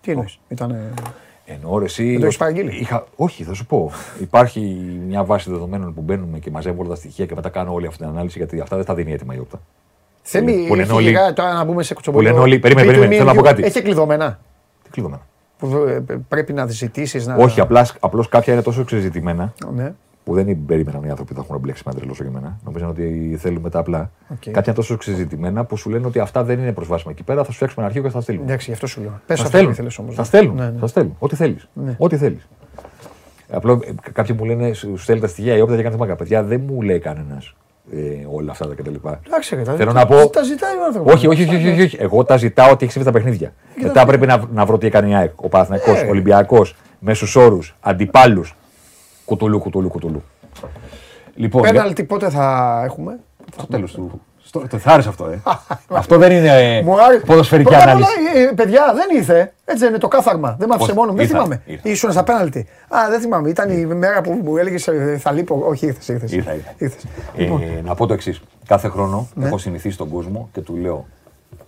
Τι 0.00 0.10
εννοείς. 0.10 0.38
Ήταν. 0.48 0.92
Εννοώ 1.44 1.78
ρε, 1.78 1.84
εσύ. 1.84 2.10
Δεν 2.10 2.20
το 2.20 2.26
έχεις 2.26 2.36
παραγγείλει; 2.38 2.76
Είχα... 2.76 3.06
Όχι, 3.16 3.44
θα 3.44 3.54
σου 3.54 3.66
πω. 3.66 3.90
Υπάρχει 4.20 4.60
μια 5.06 5.24
βάση 5.24 5.50
δεδομένων 5.50 5.94
που 5.94 6.00
μπαίνουμε 6.00 6.38
και 6.38 6.50
μαζεύω 6.50 6.80
όλα 6.80 6.88
τα 6.88 6.94
στοιχεία 6.94 7.26
και 7.26 7.34
μετά 7.34 7.48
κάνω 7.48 7.72
όλη 7.72 7.86
αυτή 7.86 7.98
την 7.98 8.08
ανάλυση 8.08 8.38
γιατί 8.38 8.60
αυτά 8.60 8.76
δεν 8.76 8.84
τα 8.84 8.94
δίνει 8.94 9.12
έτοιμα 9.12 9.34
η 9.34 9.38
Opta. 9.38 9.60
Θέμη, 10.22 10.52
που 10.66 10.74
λένε 10.74 10.82
έχει 10.82 10.92
όλοι- 10.96 11.06
λιγά 11.06 11.32
τώρα 11.32 11.52
να 11.52 11.64
μπούμε 11.64 11.82
σε 11.82 11.94
κουτσομπολιό. 11.94 12.28
λένε 12.30 12.42
όλοι- 12.42 12.58
περίμενε, 12.58 12.86
Πει 12.86 12.92
του 12.94 12.98
περίμενε, 13.00 13.22
θέλω 13.24 13.34
να 13.36 13.42
πω 13.42 13.48
ημίου. 13.48 13.62
κάτι. 13.62 13.78
Έχει 13.78 13.82
κλειδωμένα. 13.86 14.38
Τι 14.82 14.90
κλειδωμένα. 14.90 15.22
Που 15.58 15.84
ε, 15.88 16.04
πρέπει 16.28 16.52
να 16.52 16.66
ζητήσεις 16.66 17.26
να. 17.26 17.34
Όχι, 17.36 17.60
απλώς 18.00 18.28
κάποια 18.28 18.52
είναι 18.52 18.62
τόσο 18.62 18.84
εξεζητημένα 18.84 19.52
Ναι. 19.74 19.92
που 20.24 20.34
δεν 20.34 20.58
περίμεναν 20.66 21.02
οι 21.02 21.08
άνθρωποι 21.10 21.34
που 21.34 21.40
θα 21.40 21.46
έχουν 21.48 21.60
μπλέξει 21.60 21.82
με 21.86 21.92
ένα 21.94 22.00
τρελό 22.00 22.16
για 22.20 22.30
μένα. 22.40 22.58
Νομίζαν 22.64 22.88
ότι 22.88 23.36
θέλουμε 23.40 23.70
τα 23.70 23.78
απλά. 23.78 24.10
ΟΚ. 24.28 24.36
Κάποια 24.44 24.62
είναι 24.66 24.74
τόσο 24.74 24.96
εξεζητημένα 24.96 25.64
που 25.64 25.76
σου 25.76 25.90
λένε 25.90 26.06
ότι 26.06 26.18
αυτά 26.18 26.44
δεν 26.44 26.58
είναι 26.58 26.72
προσβάσιμα 26.72 27.10
εκεί 27.12 27.22
πέρα. 27.22 27.44
Θα 27.44 27.50
σου 27.50 27.56
φτιάξουμε 27.56 27.84
ένα 27.84 27.86
αρχείο 27.86 28.02
και 28.02 28.08
θα 28.08 28.16
τα 28.18 28.22
στείλουμε. 28.22 28.44
Εντάξει, 28.44 28.66
γι' 28.66 28.72
αυτό 28.72 28.86
σου 28.86 29.00
λέω. 29.00 29.10
Πες 29.10 29.20
Θα 29.26 29.32
αυτό 29.32 29.42
που 29.44 29.48
στέλνουν. 29.48 29.72
ήθελε 29.72 29.88
όμως. 29.98 30.14
Θα 30.14 30.24
στέλνουν. 30.24 30.54
Ναι, 30.56 30.70
ναι. 30.70 30.78
Θα 30.78 30.86
στέλνουν. 30.86 31.16
Ό,τι 31.18 31.36
θέλεις. 31.36 31.68
Ναι. 31.72 31.94
Ό,τι 31.98 32.16
θέλεις. 32.16 32.48
Απλό 33.50 33.72
ε, 33.84 34.10
κάποιοι 34.12 34.36
μου 34.38 34.44
λένε, 34.44 34.72
σου 34.72 34.96
στέλνει 34.96 35.20
τα 35.20 35.26
στοιχεία 35.28 35.56
η 35.56 35.60
όπτα 35.60 35.76
και 35.76 35.82
κάνει 35.82 35.96
μάγκα. 35.96 36.16
Παιδιά, 36.16 36.42
δεν 36.42 36.62
μου 36.66 36.82
λέει 36.82 36.98
κανένας 36.98 37.54
ε, 37.92 38.26
όλα 38.32 38.50
αυτά 38.50 38.68
τα 38.68 38.74
κτλ. 38.74 38.94
Εντάξει, 39.26 39.54
ρε, 39.54 39.62
τα- 39.62 39.72
Θέλω 39.74 39.92
τα- 39.92 39.98
να 39.98 40.06
πω. 40.06 40.28
Τα 40.28 40.42
ζητάει 40.42 40.76
ο 40.76 40.84
άνθρωπος. 40.86 41.12
Όχι, 41.14 41.26
όχι, 41.26 41.42
όχι, 41.42 41.68
όχι, 41.68 41.82
όχι. 41.82 41.96
Εγώ 42.00 42.24
τα 42.24 42.36
ζητάω 42.36 42.70
ότι 42.70 42.82
έχει 42.84 42.92
συμβεί 42.92 43.06
τα 43.10 43.12
παιχνίδια. 43.18 43.52
Μετά 43.82 44.06
πρέπει 44.06 44.26
να, 44.26 44.42
να 44.52 44.64
βρω 44.66 44.78
τι 44.78 44.86
έκανε 44.86 45.08
η 45.08 45.14
ΑΕΚ, 45.14 45.40
ο 45.42 45.48
Παναθυνακό, 45.48 45.90
Ε. 45.90 46.04
ο 46.04 46.08
Ολυμπιακός, 46.08 46.74
μέσους 46.98 47.36
όρους, 47.36 47.76
αντιπάλους. 47.80 48.56
Κουτουλού, 49.24 49.58
κουτουλού, 49.58 49.88
κουτουλού. 49.88 50.22
Λοιπόν, 51.34 51.62
για- 51.62 51.72
Πέναλτι 51.72 52.04
πότε 52.04 52.30
θα 52.30 52.80
έχουμε; 52.84 53.18
στο 53.52 53.66
τέλος 53.66 53.92
του. 53.92 54.20
Στο, 54.58 54.68
το 54.68 54.78
θα 54.78 54.90
άρεσε 54.92 55.08
αυτό, 55.08 55.26
ε. 55.26 55.40
αυτό 55.88 56.18
δεν 56.18 56.32
είναι 56.32 56.76
ε, 56.76 56.82
Μου 56.82 57.02
άρεσε. 57.02 57.24
ποδοσφαιρική 57.26 57.68
Πρώτα 57.68 57.84
απ' 57.90 57.96
όλα, 57.96 58.06
ανάλυση. 58.06 58.38
ε, 58.50 58.52
παιδιά, 58.54 58.92
δεν 58.94 59.16
ήρθε. 59.16 59.52
Έτσι 59.64 59.80
δεν 59.80 59.88
είναι 59.88 59.98
το 59.98 60.08
κάθαρμα. 60.08 60.56
Δεν 60.58 60.68
μ' 60.68 60.72
άφησε 60.72 60.88
Πώς; 60.92 60.96
μόνος. 60.98 61.14
Δεν 61.14 61.24
Ήρθα, 61.24 61.36
θυμάμαι. 61.36 61.62
ήρθα. 61.66 61.88
Ήσουν 61.88 62.12
στα 62.12 62.24
πέναλτι. 62.24 62.66
Α, 62.88 62.98
δεν 63.10 63.20
θυμάμαι. 63.20 63.48
Ήταν 63.48 63.70
η 63.70 63.84
μέρα 63.86 64.20
που 64.20 64.32
μου 64.44 64.56
έλεγες 64.56 64.88
θα 65.18 65.32
λείπω. 65.32 65.62
Όχι, 65.68 65.86
ήρθες. 65.86 66.08
Ήρθες. 66.08 66.32
Ήρθα, 66.32 66.52
ήρθα. 66.78 66.96
Ε, 67.36 67.80
να 67.84 67.94
πω 67.94 68.06
το 68.06 68.12
εξής. 68.12 68.40
Κάθε 68.66 68.88
χρόνο 68.88 69.28
Ναι. 69.34 69.46
έχω 69.46 69.58
συνηθίσει 69.58 69.96
τον 69.96 70.08
κόσμο 70.08 70.48
και 70.52 70.60
του 70.60 70.76
λέω 70.76 71.06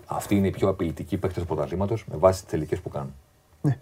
αυτοί 0.06 0.34
είναι 0.36 0.46
οι 0.46 0.50
πιο 0.50 0.68
απειλητικοί 0.68 1.16
παίκτες 1.16 1.42
του 1.42 1.48
πρωταθλήματος 1.48 2.04
με 2.10 2.16
βάση 2.18 2.42
τις 2.42 2.50
τελικές 2.50 2.78
που 2.80 2.88
κάνουν. 2.88 3.14
Ναι. 3.60 3.78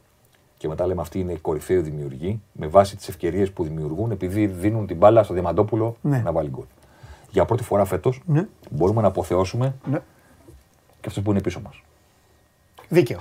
Και 0.58 0.68
μετά 0.68 0.86
λέμε 0.86 1.00
αυτοί 1.00 1.18
είναι 1.18 1.32
οι 1.32 1.36
κορυφαίοι 1.36 1.76
δημιουργοί 1.76 2.40
με 2.52 2.66
βάση 2.66 2.96
τις 2.96 3.08
ευκαιρίες 3.08 3.50
που 3.50 3.64
δημιουργούν 3.64 4.10
επειδή 4.10 4.46
δίνουν 4.46 4.86
την 4.86 4.96
μπάλα 4.96 5.22
στο 5.22 5.32
Διαμαντόπουλο 5.32 5.96
Ναι. 6.00 6.20
να 6.24 6.32
βάλει 6.32 6.48
γκολ. 6.48 6.64
Για 7.36 7.44
πρώτη 7.44 7.62
φορά 7.62 7.84
φέτος 7.84 8.22
Ναι. 8.26 8.46
μπορούμε 8.70 9.00
να 9.00 9.06
αποθεώσουμε 9.08 9.74
Ναι. 9.90 9.98
και 11.00 11.06
αυτούς 11.08 11.22
που 11.22 11.30
είναι 11.30 11.40
πίσω 11.40 11.60
μας. 11.60 11.82
Δίκαιο. 12.88 13.20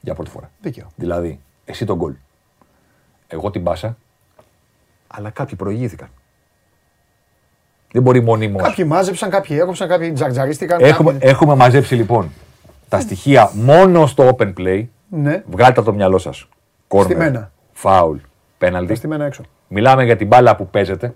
Για 0.00 0.14
πρώτη 0.14 0.30
φορά. 0.30 0.50
Δίκαιο. 0.60 0.86
Δηλαδή, 0.96 1.40
εσύ 1.64 1.84
τον 1.84 1.96
γκολ. 1.96 2.14
Εγώ 3.26 3.50
την 3.50 3.62
πάσα, 3.62 3.96
αλλά 5.06 5.30
κάποιοι 5.30 5.56
προηγήθηκαν. 5.56 6.08
Δεν 7.92 8.02
μπορεί 8.02 8.22
μονίμως. 8.22 8.62
Κάποιοι 8.62 8.84
μάζεψαν, 8.88 9.30
κάποιοι 9.30 9.58
έκοψαν, 9.60 9.88
κάποιοι 9.88 10.12
τζαρτζαρίστηκαν. 10.12 10.80
Έχουμε, 10.80 11.12
κάποιοι- 11.12 11.28
έχουμε 11.32 11.54
μαζέψει 11.54 11.94
λοιπόν 11.94 12.30
τα 12.88 13.00
στοιχεία 13.00 13.50
μόνο 13.54 14.06
στο 14.06 14.36
open 14.38 14.52
play. 14.58 14.86
Ναι, 15.08 15.42
Βγάλτε 15.46 15.72
τα 15.74 15.80
από 15.80 15.82
το 15.90 15.92
μυαλό 15.92 16.18
σας. 16.18 16.48
Κόρνερ, 16.88 17.10
Στημένα. 17.16 17.52
φάουλ, 17.72 18.16
τα 18.18 18.24
πέναλτι. 18.58 18.94
στημένα 18.94 19.24
έξω. 19.24 19.42
Μιλάμε 19.68 20.04
για 20.04 20.16
την 20.16 20.26
μπάλα 20.26 20.56
που 20.56 20.68
παίζεται. 20.68 21.14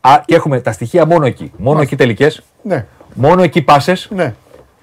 Α, 0.00 0.20
και 0.26 0.34
έχουμε 0.34 0.60
τα 0.60 0.72
στοιχεία 0.72 1.06
μόνο 1.06 1.26
εκεί. 1.26 1.52
Μόνο 1.56 1.80
εκεί 1.80 1.96
τελικές. 1.96 2.42
Ναι, 2.62 2.86
Μόνο 3.14 3.42
εκεί 3.42 3.62
πάσες. 3.62 4.08
ναι, 4.14 4.34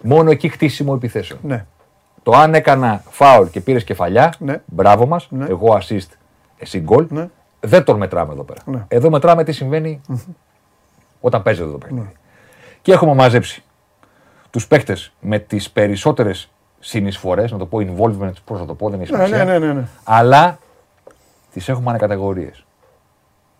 Μόνο 0.01 0.31
εκεί 0.31 0.49
χτίσιμο 0.49 0.93
επιθέσεων. 0.95 1.39
ναι. 1.43 1.65
Το 2.23 2.31
αν 2.31 2.53
έκανα 2.53 3.03
φάουλ 3.09 3.47
και 3.47 3.61
πήρες 3.61 3.83
κεφαλιά, 3.83 4.33
Ναι. 4.39 4.61
μπράβο 4.65 5.05
μας. 5.05 5.27
Ναι. 5.31 5.45
Εγώ 5.49 5.77
assist, 5.81 6.07
εσύ 6.57 6.79
γκολ. 6.79 7.05
Ναι. 7.09 7.29
Δεν 7.59 7.83
τον 7.83 7.97
μετράμε 7.97 8.33
εδώ 8.33 8.43
πέρα. 8.43 8.61
Ναι. 8.65 8.85
Εδώ 8.87 9.09
μετράμε 9.09 9.43
τι 9.43 9.51
συμβαίνει 9.51 10.01
όταν 11.21 11.43
παίζεται 11.43 11.71
το 11.71 11.77
παιχνίδι. 11.77 12.05
Ναι. 12.05 12.11
Και 12.81 12.91
έχουμε 12.91 13.13
μαζέψει 13.13 13.63
τους 14.49 14.67
παίκτες 14.67 15.13
με 15.19 15.39
τις 15.39 15.71
περισσότερες 15.71 16.49
συνεισφορές, 16.79 17.51
να 17.51 17.57
το 17.57 17.65
πω 17.65 17.77
involvement, 17.77 18.31
πώς 18.45 18.59
να 18.59 18.65
το 18.65 18.73
πω, 18.75 18.89
δεν 18.89 19.01
έχει 19.01 19.11
Ναι, 19.11 19.25
σημασία. 19.25 19.45
ναι, 19.45 19.57
ναι, 19.59 19.65
ναι, 19.67 19.73
ναι. 19.73 19.87
Αλλά 20.03 20.57
τις 21.53 21.69
έχουμε 21.69 21.89
ανακατηγορίε. 21.89 22.51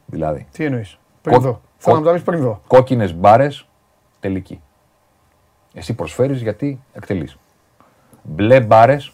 Δηλαδή, 0.06 0.48
Τι 0.52 0.66
εννοείς; 0.66 0.98
Πριν 1.26 1.38
Κο- 1.38 1.43
δω. 1.43 1.61
Θέλω 1.77 1.95
κο- 1.95 2.02
να 2.03 2.11
μου 2.11 2.18
τα 2.18 2.23
πει 2.23 2.31
πριν 2.31 2.41
δω. 2.43 2.61
κόκκινες 2.68 3.14
μπάρες, 3.14 3.68
τελική. 4.19 4.61
Εσύ 5.73 5.93
προσφέρεις 5.93 6.41
γιατί 6.41 6.80
εκτελείς. 6.93 7.38
Μπλε 8.23 8.60
μπάρες, 8.61 9.14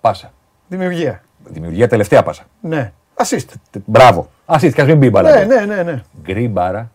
πάσα. 0.00 0.32
Δημιουργία. 0.68 1.22
Δημιουργία 1.44 1.88
τελευταία 1.88 2.22
πάσα. 2.22 2.44
Ναι. 2.60 2.92
Assist. 3.16 3.44
Τε- 3.70 3.82
Μπράβο. 3.86 4.28
Assist, 4.46 4.72
και 4.74 4.80
ας 4.80 4.86
μην 4.86 4.98
μπει 4.98 5.06
η 5.06 5.10
μπάλα. 5.12 5.44
Ναι, 5.44 5.54
ναι, 5.60 5.74
ναι, 5.74 5.82
ναι. 5.82 6.02
Γκρι 6.22 6.48
μπάρα, 6.48 6.90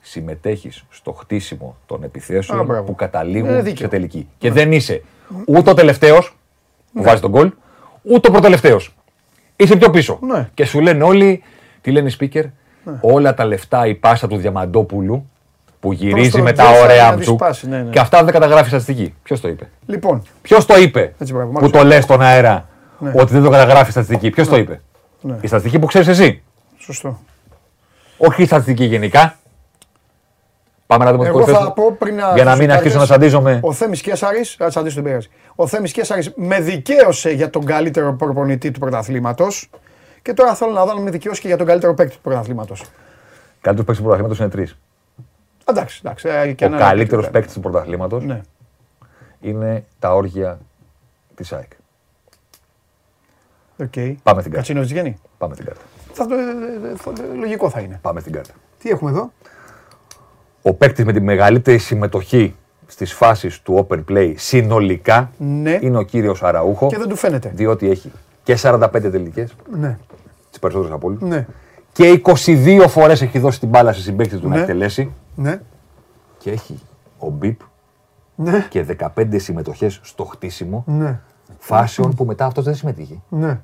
συμμετέχεις 0.00 0.84
στο 0.90 1.12
χτίσιμο 1.12 1.76
των 1.86 2.02
Α, 2.02 2.04
επιθέσεων 2.04 2.64
μπράβο. 2.64 2.82
που 2.82 2.94
καταλήγουν 2.94 3.48
Είναι 3.50 3.62
δίκαιο. 3.62 3.76
σε 3.84 3.88
τελική. 3.88 4.28
Και 4.38 4.50
δεν 4.52 4.72
είσαι 4.72 5.02
ούτε 5.46 5.70
ο 5.70 5.74
τελευταίος 5.74 6.36
που 6.92 7.02
βάζει 7.02 7.20
τον 7.20 7.30
γκολ, 7.30 7.52
ούτε 8.02 8.28
ο 8.28 8.30
προτελευταίο. 8.30 8.80
Είσαι 9.56 9.76
πιο 9.76 9.90
πίσω. 9.90 10.18
Ναι. 10.22 10.48
Και 10.54 10.64
σου 10.64 10.80
λένε 10.80 11.04
όλοι, 11.04 11.42
τι 11.88 11.94
λένε 11.94 12.08
οι 12.08 12.16
speaker, 12.20 12.44
όλα 13.00 13.34
τα 13.34 13.44
λεφτά 13.44 13.86
η 13.86 13.94
πάσα 13.94 14.26
του 14.28 14.36
Διαμαντόπουλου 14.36 15.30
που 15.80 15.92
γυρίζει 15.92 16.30
τον 16.30 16.40
με 16.40 16.52
τα 16.52 16.64
Τζέφα 16.64 16.82
ωραία 16.84 17.10
να 17.10 17.16
τη 17.16 17.24
του. 17.24 17.32
σπάσει, 17.32 17.68
ναι, 17.68 17.82
ναι. 17.82 17.90
Και 17.90 17.98
αυτά 17.98 18.24
δεν 18.24 18.32
καταγράφει 18.32 18.68
στατιστική. 18.68 19.14
Ποιος 19.22 19.40
το 19.40 19.48
είπε; 19.48 19.68
Λοιπόν, 19.86 20.22
Ποιος 20.42 20.66
το 20.66 20.76
είπε 20.78 21.14
Έτσι, 21.18 21.32
μπράβο, 21.32 21.50
μ' 21.50 21.52
που 21.52 21.58
άρεσε. 21.58 21.72
το 21.72 21.84
λες 21.84 22.04
στον 22.04 22.20
αέρα 22.22 22.68
Ναι. 22.98 23.12
ότι 23.16 23.32
δεν 23.32 23.42
το 23.42 23.50
καταγράφει 23.50 23.90
στατιστική; 23.90 24.30
Ποιος 24.30 24.48
το 24.48 24.56
είπε; 24.56 24.80
Ναι. 25.20 25.36
Η 25.40 25.46
στατιστική 25.46 25.78
που 25.78 25.86
ξέρεις 25.86 26.08
εσύ. 26.08 26.42
σωστό. 26.78 27.18
Όχι 28.18 28.42
η 28.42 28.46
στατιστική 28.46 28.84
γενικά. 28.84 29.36
Πάμε 30.86 31.04
να 31.04 31.10
δούμε 31.12 31.22
τις 31.24 31.32
Εγώ 31.32 31.38
κορυφές 31.42 31.62
θα 31.62 31.66
του. 31.68 31.72
πω 31.82 31.92
πριν 31.98 32.14
να. 32.14 32.32
Για 32.34 32.44
να 32.44 32.50
στους 32.50 32.60
μην 32.60 32.70
αρχίσω 32.72 32.98
να 32.98 33.04
υπάρκες, 33.04 33.30
σαντίζομαι. 33.30 33.58
Ο 33.62 33.72
Θέμης 33.72 34.00
Κέσσαρη, 34.00 34.40
α 34.64 34.70
σαντίσω 34.70 34.94
την 34.94 35.04
πέραση. 35.04 35.30
Ο 35.54 35.66
Θέμης 35.66 35.92
Κέσσαρη 35.92 36.32
με 36.36 36.60
δικαίωσε 36.60 37.30
για 37.30 37.50
τον 37.50 37.64
καλύτερο 37.64 38.12
προπονητή 38.14 38.70
του 38.70 38.78
πρωταθλήματος. 38.78 39.70
Και 40.22 40.32
τώρα 40.34 40.54
θέλω 40.54 40.72
να 40.72 40.84
δω 40.84 40.90
αν 40.90 41.02
με 41.02 41.10
δικαιώσει 41.10 41.40
και 41.40 41.46
για 41.48 41.56
τον 41.56 41.66
καλύτερο 41.66 41.94
παίκτη 41.94 42.14
του 42.14 42.20
πρωταθλήματος. 42.22 42.84
Καλύτερος 43.60 43.76
παίκτης 43.86 43.96
του 43.96 44.02
πρωταθλήματος 44.02 44.38
είναι 44.38 44.48
τρεις. 44.48 44.76
Εντάξει, 45.64 46.00
εντάξει. 46.04 46.28
ε, 46.28 46.52
και 46.52 46.64
Ο 46.64 46.66
ένα- 46.66 46.78
καλύτερος 46.78 47.30
παίκτης 47.30 47.54
του 47.54 47.60
πρωταθλήματος 47.60 48.24
Ναι. 48.24 48.40
είναι 49.40 49.84
Αραούχο 49.98 50.58
της 51.34 51.52
ΑΕΚ. 51.52 51.70
ΟΚ. 53.80 53.92
Πάμε 53.92 54.12
στην 54.12 54.22
κάρτα. 54.32 54.50
Κατσίνο 54.50 54.80
βγαίνει. 54.80 55.18
Πάμε 55.38 55.54
στην 55.54 55.66
κάρτα. 55.66 55.82
Θα, 56.12 56.26
το- 56.26 56.34
ε, 56.34 56.38
ε, 56.92 56.96
θα- 56.96 57.12
ε, 57.32 57.36
λογικό 57.36 57.70
θα 57.70 57.80
είναι. 57.80 57.98
Πάμε 58.02 58.20
στην 58.20 58.32
κάρτα. 58.32 58.52
Τι 58.78 58.90
έχουμε 58.90 59.10
εδώ; 59.10 59.32
Ο 60.62 60.74
παίκτης 60.74 61.04
με 61.04 61.12
τη 61.12 61.20
μεγαλύτερη 61.20 61.78
συμμετοχή 61.78 62.54
στις 62.86 63.12
φάσεις 63.12 63.60
του 63.62 63.86
open 63.90 64.04
play 64.08 64.32
συνολικά 64.36 65.30
Ναι. 65.38 65.78
είναι 65.80 65.98
ο 65.98 66.02
κύριος 66.02 66.42
Αραούχο. 66.42 66.86
Και 66.86 66.96
δεν 66.98 67.08
του 67.08 67.16
φαίνεται. 67.16 67.50
Διότι 67.54 67.90
έχει 67.90 68.12
και 68.48 68.56
45 68.62 68.88
τελικές, 69.10 69.54
Ναι. 69.78 69.98
τις 70.50 70.58
περισσότερες 70.58 70.94
από 70.94 71.06
όλου. 71.06 71.18
Ναι. 71.20 71.46
Και 71.92 72.08
22 72.46 72.84
φορές 72.88 73.22
έχει 73.22 73.38
δώσει 73.38 73.60
την 73.60 73.68
μπάλα 73.68 73.92
σε 73.92 74.00
συμπαίκτη 74.00 74.36
του 74.36 74.48
να 74.48 74.54
Ναι. 74.54 74.60
εκτελέσει. 74.60 75.12
Ναι. 75.34 75.60
Και 76.38 76.50
έχει 76.50 76.78
ο 77.18 77.28
Μπίπ 77.30 77.60
Ναι. 78.34 78.66
και 78.68 78.82
15 78.82 79.38
συμμετοχές 79.38 80.00
στο 80.02 80.24
χτίσιμο 80.24 80.84
Ναι. 80.86 81.20
φάσεων 81.58 82.14
που 82.14 82.24
μετά 82.24 82.44
αυτός 82.46 82.64
δεν 82.64 82.74
συμμετείχε. 82.74 83.14
Ναι. 83.28 83.60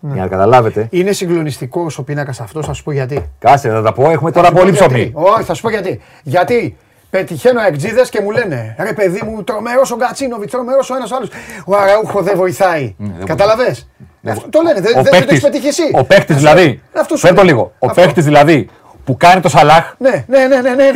Για 0.00 0.22
να 0.22 0.28
καταλάβετε. 0.28 0.88
Είναι 0.90 1.12
συγκλονιστικό 1.12 1.86
ο 1.98 2.02
πίνακας 2.02 2.40
αυτός, 2.40 2.66
θα 2.66 2.72
σου 2.72 2.82
πω 2.82 2.92
γιατί. 2.92 3.30
Κάτσε, 3.38 3.70
θα 3.70 3.82
τα 3.82 3.92
πω. 3.92 4.10
Έχουμε 4.10 4.30
τώρα 4.30 4.48
Θα 4.48 4.52
σου 4.52 4.56
πω 4.58 4.64
πολύ 4.64 4.76
γιατί. 4.76 5.10
ψωμί. 5.10 5.26
Όχι, 5.26 5.42
θα 5.42 5.54
σου 5.54 5.62
πω 5.62 5.70
γιατί. 5.70 6.00
Γιατί 6.22 6.76
πετυχαίνω 7.16 7.60
εκτζίδες 7.62 8.08
και 8.10 8.20
μου 8.20 8.30
λένε 8.30 8.74
ρε 8.78 8.92
παιδί 8.92 9.22
μου, 9.24 9.44
τρομερός 9.44 9.90
ο 9.90 9.96
Γκατσίνοβιτς, 9.96 10.52
τρομερός 10.52 10.90
ο 10.90 10.94
ένας 10.96 11.12
άλλος. 11.12 11.28
Ο 11.66 11.76
Αραούχο 11.76 12.22
δεν 12.22 12.36
βοηθάει. 12.36 12.94
δεν 12.98 13.26
Κατάλαβε. 13.26 13.76
Δεν 14.20 14.32
Αυτό 14.32 14.48
το 14.48 14.60
λένε. 14.62 14.80
Δεν 14.80 14.92
Ο 14.98 15.02
δεν 15.02 15.04
το 15.04 15.10
παίκτης- 15.10 15.30
έχεις 15.30 15.42
πετύχει 15.42 15.66
εσύ. 15.66 15.90
Ο 15.92 16.04
παίκτης 16.04 16.36
Αυτό- 16.36 16.48
δηλαδή. 16.52 16.82
Αυτό 16.92 17.16
σου 17.16 17.26
Φέρ 17.26 17.34
το 17.34 17.42
λέει. 17.42 17.50
λίγο. 17.50 17.72
Ο 17.78 17.86
Αυτό. 17.86 18.00
παίκτης 18.02 18.24
δηλαδή 18.24 18.68
που 19.04 19.16
κάνει 19.16 19.40
το 19.40 19.48
Σαλάχ. 19.48 19.94
Ναι, 19.98 20.24
ναι, 20.26 20.38
ναι, 20.46 20.60
ναι. 20.60 20.70
ναι. 20.74 20.90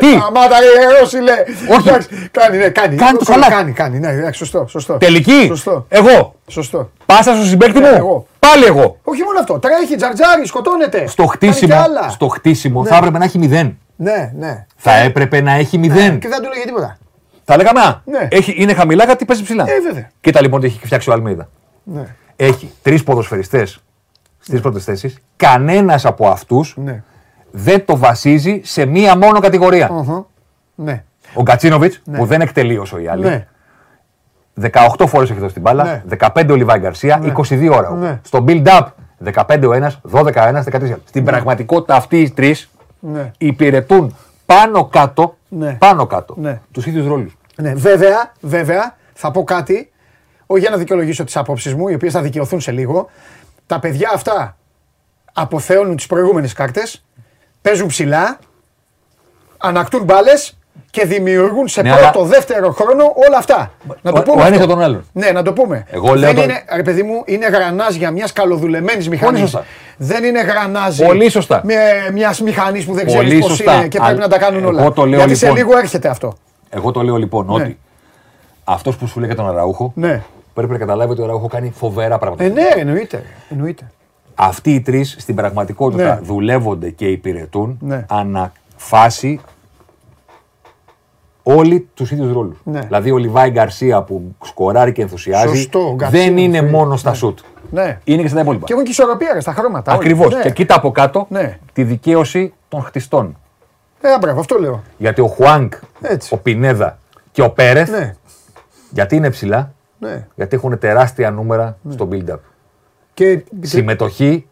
Τι; 0.00 0.06
Αμάτα 0.26 0.56
ρε 0.60 0.98
Ρώση 1.00 1.16
λέει. 1.16 1.34
Όχι. 1.78 1.88
Εντάξει, 1.88 2.28
Κάνει, 2.30 2.56
ναι, 2.56 2.68
κάνει. 2.68 2.96
Κάνει 2.96 3.18
το 3.18 3.24
Σαλάχ. 3.24 3.48
Κάνει, 3.48 3.72
κάνει, 3.72 3.98
ναι, 3.98 4.08
εντάξει, 4.08 4.38
σωστό, 4.38 4.66
σωστό. 4.68 4.96
Τελική; 4.96 5.44
Σωστό. 5.46 5.86
Εγώ; 5.88 6.34
Σωστό. 6.48 6.90
Πάσα 7.06 7.34
στο 7.34 7.44
συμπέκτη 7.44 7.78
μου; 7.80 7.86
Ναι, 7.90 7.96
εγώ. 7.96 8.26
Πάλι 8.38 8.64
εγώ. 8.64 8.96
Όχι 9.04 9.22
μόνο 9.22 9.38
αυτό. 9.40 9.58
Τρέχει, 9.58 9.96
τζαρτζάρι, 9.96 10.46
σκοτώνεται. 10.46 11.06
Στο 11.06 11.24
Κάνει 11.24 11.32
χτίσιμο, 11.36 11.72
κι 11.74 11.78
άλλα. 11.78 12.08
στο 12.08 12.28
χτίσιμο 12.28 12.82
Ναι. 12.82 12.88
θα 12.88 12.96
έπρεπε 12.96 13.18
να 13.18 13.24
έχει 13.24 13.38
μηδέν. 13.38 13.78
Ναι, 13.96 14.32
ναι. 14.38 14.66
Θα 14.76 14.92
έπρεπε 14.96 15.40
να 15.40 15.52
έχει 15.52 15.78
Ναι, 15.78 15.86
μηδέν. 15.86 16.18
Και 16.18 16.28
δεν 16.28 16.42
του 16.42 16.48
λέγε 16.48 16.64
τίποτα. 16.64 16.96
Θα 17.44 17.56
λέγαμε, 17.56 17.80
α, 17.80 18.00
Ναι. 18.04 18.28
έχει, 18.30 18.54
είναι 18.56 18.74
χαμηλά 18.74 19.04
γιατί 19.04 19.24
παίζει 19.24 19.42
ψηλά. 19.42 19.64
Ε, 19.68 19.80
βέβαια. 19.80 20.10
Κοίτα 20.20 20.40
λοιπόν 20.40 20.60
τι 20.60 20.66
έχει 20.66 20.80
φτιάξει 20.84 21.10
ο 21.10 21.12
Αλμίδα. 21.12 21.48
Ναι. 21.82 22.04
Έχει 22.36 22.72
τρεις 22.82 23.02
ποδοσφαιριστές 23.02 23.78
στις 24.38 24.60
πρώτες 24.60 24.84
θέσεις. 24.84 25.18
Κανένας 25.36 26.04
από 26.04 26.28
αυτούς 26.28 26.74
Ναι. 26.78 27.02
δεν 27.50 27.84
το 27.84 27.96
βασίζει 27.96 28.60
σε 28.64 28.84
μία 28.84 29.16
μόνο 29.16 29.40
κατηγορία. 29.40 29.88
Οχο. 29.90 30.30
Ναι. 30.74 31.04
Ο 31.34 31.42
Γκατσίνοβιτς, 31.42 32.02
που 32.12 32.26
δεν 32.26 32.40
εκτελεί 32.40 32.78
όσο 32.78 32.98
οι 32.98 33.08
άλλοι, 33.08 33.22
Ναι. 33.24 33.46
18 34.60 35.06
φορές 35.06 35.30
έχει 35.30 35.38
δώσει 35.40 35.52
την 35.52 35.62
μπάλα, 35.62 35.84
Ναι. 35.84 36.02
15 36.08 36.52
ο 36.52 36.54
Λιβάη 36.56 36.78
Γκαρσία, 36.78 37.20
22 37.22 37.68
ώρα. 37.76 37.90
Ναι. 37.90 38.20
Στο 38.24 38.44
build-up 38.48 38.82
15 39.18 39.66
ο 39.68 39.72
ένας, 39.72 40.00
12 40.02 40.42
ο 40.44 40.46
ένας, 40.46 40.64
13. 40.64 40.98
Στην 41.04 41.24
πραγματικότητα 41.24 41.94
αυτοί 41.94 42.20
οι 42.20 42.30
τρεις 42.30 42.70
Ναι. 43.06 43.30
υπηρετούν 43.38 44.16
πάνω 44.46 44.84
κάτω, 44.84 45.36
Ναι. 45.48 45.72
πάνω 45.72 46.06
κάτω 46.06 46.34
Ναι. 46.38 46.60
τους 46.72 46.86
ίδιους 46.86 47.06
ρόλους. 47.06 47.36
Ναι, 47.56 47.74
βέβαια, 47.74 48.32
βέβαια, 48.40 48.96
θα 49.14 49.30
πω 49.30 49.44
κάτι, 49.44 49.90
όχι 50.46 50.60
για 50.60 50.70
να 50.70 50.76
δικαιολογήσω 50.76 51.24
τις 51.24 51.36
απόψεις 51.36 51.74
μου, 51.74 51.88
οι 51.88 51.94
οποίες 51.94 52.12
θα 52.12 52.20
δικαιωθούν 52.22 52.60
σε 52.60 52.70
λίγο. 52.72 53.08
Τα 53.66 53.78
παιδιά 53.78 54.10
αυτά 54.14 54.56
αποθεώνουν 55.32 55.96
τις 55.96 56.06
προηγούμενες 56.06 56.52
κάρτες, 56.52 57.04
παίζουν 57.62 57.86
ψηλά, 57.86 58.38
ανακτούν 59.58 60.04
μπάλες 60.04 60.58
και 60.90 61.04
δημιουργούν 61.06 61.68
σε 61.68 61.82
Ναι, 61.82 61.90
πρώτο, 61.96 62.18
αλλά- 62.18 62.28
δεύτερο 62.28 62.70
χρόνο 62.72 63.04
όλα 63.28 63.36
αυτά. 63.38 63.72
Να 64.02 64.12
το 64.12 64.18
Ο- 64.18 64.22
πούμε. 64.22 64.42
ο 64.42 64.46
ένας 64.46 64.50
αυτό. 64.50 64.56
για 64.64 64.66
τον 64.74 64.80
άλλον. 64.82 65.04
Ναι, 65.12 65.30
να 65.30 65.42
το 65.42 65.52
πούμε. 65.52 65.86
Εγώ 65.90 66.06
λέω 66.14 66.16
Δεν 66.32 66.34
τον- 66.34 66.44
είναι, 66.44 66.64
ρε 66.74 66.82
παιδί 66.82 67.02
μου, 67.02 67.22
είναι 67.26 67.46
γρανάζια 67.46 68.10
μια 68.10 68.28
καλοδουλεμένη 68.32 69.08
μηχανής. 69.08 69.56
Σωστά. 69.98 70.14
Δεν 70.14 70.24
είναι 70.24 70.40
γρανάζι 70.42 71.04
Πολύ 71.04 71.28
σωστά. 71.28 71.62
μια 72.12 72.34
μηχανής 72.44 72.84
που 72.84 72.94
δεν 72.94 73.04
Πολύ 73.06 73.18
ξέρει 73.24 73.38
πώς 73.40 73.48
σωστά. 73.50 73.74
είναι 73.74 73.82
και 73.88 73.98
πρέπει 73.98 74.04
Αλλά 74.12 74.18
να 74.20 74.28
τα 74.28 74.38
κάνουν 74.38 74.60
εγώ 74.62 74.68
όλα. 74.68 74.92
το 74.92 75.06
λέω 75.06 75.18
Γιατί 75.18 75.34
σε 75.34 75.46
λοιπόν. 75.46 75.60
λίγο 75.66 75.78
έρχεται 75.78 76.08
αυτό. 76.08 76.32
Εγώ 76.70 76.90
το 76.90 77.02
λέω 77.02 77.16
λοιπόν 77.16 77.46
Ναι. 77.46 77.52
ότι 77.52 77.78
αυτός 78.64 78.96
που 78.96 79.06
σου 79.06 79.18
λέει 79.18 79.28
για 79.28 79.36
τον 79.36 79.48
Αραούχο 79.48 79.92
Ναι. 79.94 80.22
πρέπει 80.54 80.72
να 80.72 80.78
καταλάβει 80.78 81.12
ότι 81.12 81.20
ο 81.20 81.24
Αραούχο 81.24 81.46
κάνει 81.46 81.72
φοβερά 81.76 82.18
πράγματα. 82.18 82.44
Ε, 82.44 82.48
ναι, 82.48 82.68
εννοείται. 82.76 83.22
εννοείται. 83.50 83.90
Αυτοί 84.34 84.74
οι 84.74 84.80
τρεις 84.80 85.16
στην 85.18 85.34
πραγματικότητα 85.34 86.14
Ναι. 86.14 86.20
δουλεύονται 86.22 86.90
και 86.90 87.06
υπηρετούν 87.06 87.78
Ναι. 87.80 88.04
ανά 88.08 88.52
φάση 88.76 89.40
όλοι 91.46 91.88
τους 91.94 92.10
ίδιους 92.10 92.32
ρόλους. 92.32 92.60
Ναι. 92.64 92.80
Δηλαδή 92.80 93.10
ο 93.10 93.16
Λιβάη 93.16 93.50
Γκαρσία 93.50 94.02
που 94.02 94.34
σκοράρει 94.44 94.92
και 94.92 95.02
ενθουσιάζει 95.02 95.56
Σωστό, 95.56 95.78
ο 95.88 95.94
Γκαρσία 95.94 96.20
δεν 96.20 96.36
είναι 96.36 96.58
είναι 96.58 96.70
μόνο 96.70 96.96
στα 96.96 97.14
σουτ. 97.14 97.38
Ναι. 97.70 97.98
Είναι 98.04 98.22
και 98.22 98.28
στα 98.28 98.40
υπόλοιπα. 98.40 98.66
Και 98.66 98.72
έχουν 98.72 98.84
και 98.84 98.90
ισορροπία 98.90 99.30
ρε, 99.32 99.40
στα 99.40 99.52
χρώματα. 99.52 99.92
όλοι. 99.92 100.00
Ακριβώς. 100.00 100.34
Ναι. 100.34 100.40
Και 100.40 100.50
κοίτα 100.50 100.74
από 100.76 100.90
κάτω 100.90 101.26
Ναι. 101.30 101.58
τη 101.72 101.82
δικαίωση 101.84 102.52
των 102.68 102.82
χτιστών. 102.82 103.36
Ε, 104.00 104.18
μπράβο, 104.20 104.40
αυτό 104.40 104.58
λέω. 104.58 104.82
Γιατί 104.98 105.20
ο 105.20 105.26
Χουάνκ, 105.26 105.72
Έτσι. 106.00 106.34
ο 106.34 106.36
Πινέδα 106.36 106.98
και 107.32 107.42
ο 107.42 107.50
Πέρεθ, 107.50 107.90
Ναι. 107.90 108.14
γιατί 108.90 109.16
είναι 109.16 109.30
ψηλά, 109.30 109.72
ναι. 109.98 110.26
γιατί 110.34 110.56
έχουν 110.56 110.78
τεράστια 110.78 111.30
νούμερα 111.30 111.76
στο 111.90 112.08
build-up. 112.12 112.38
Και 113.14 113.44
Συμμετοχή 113.60 114.46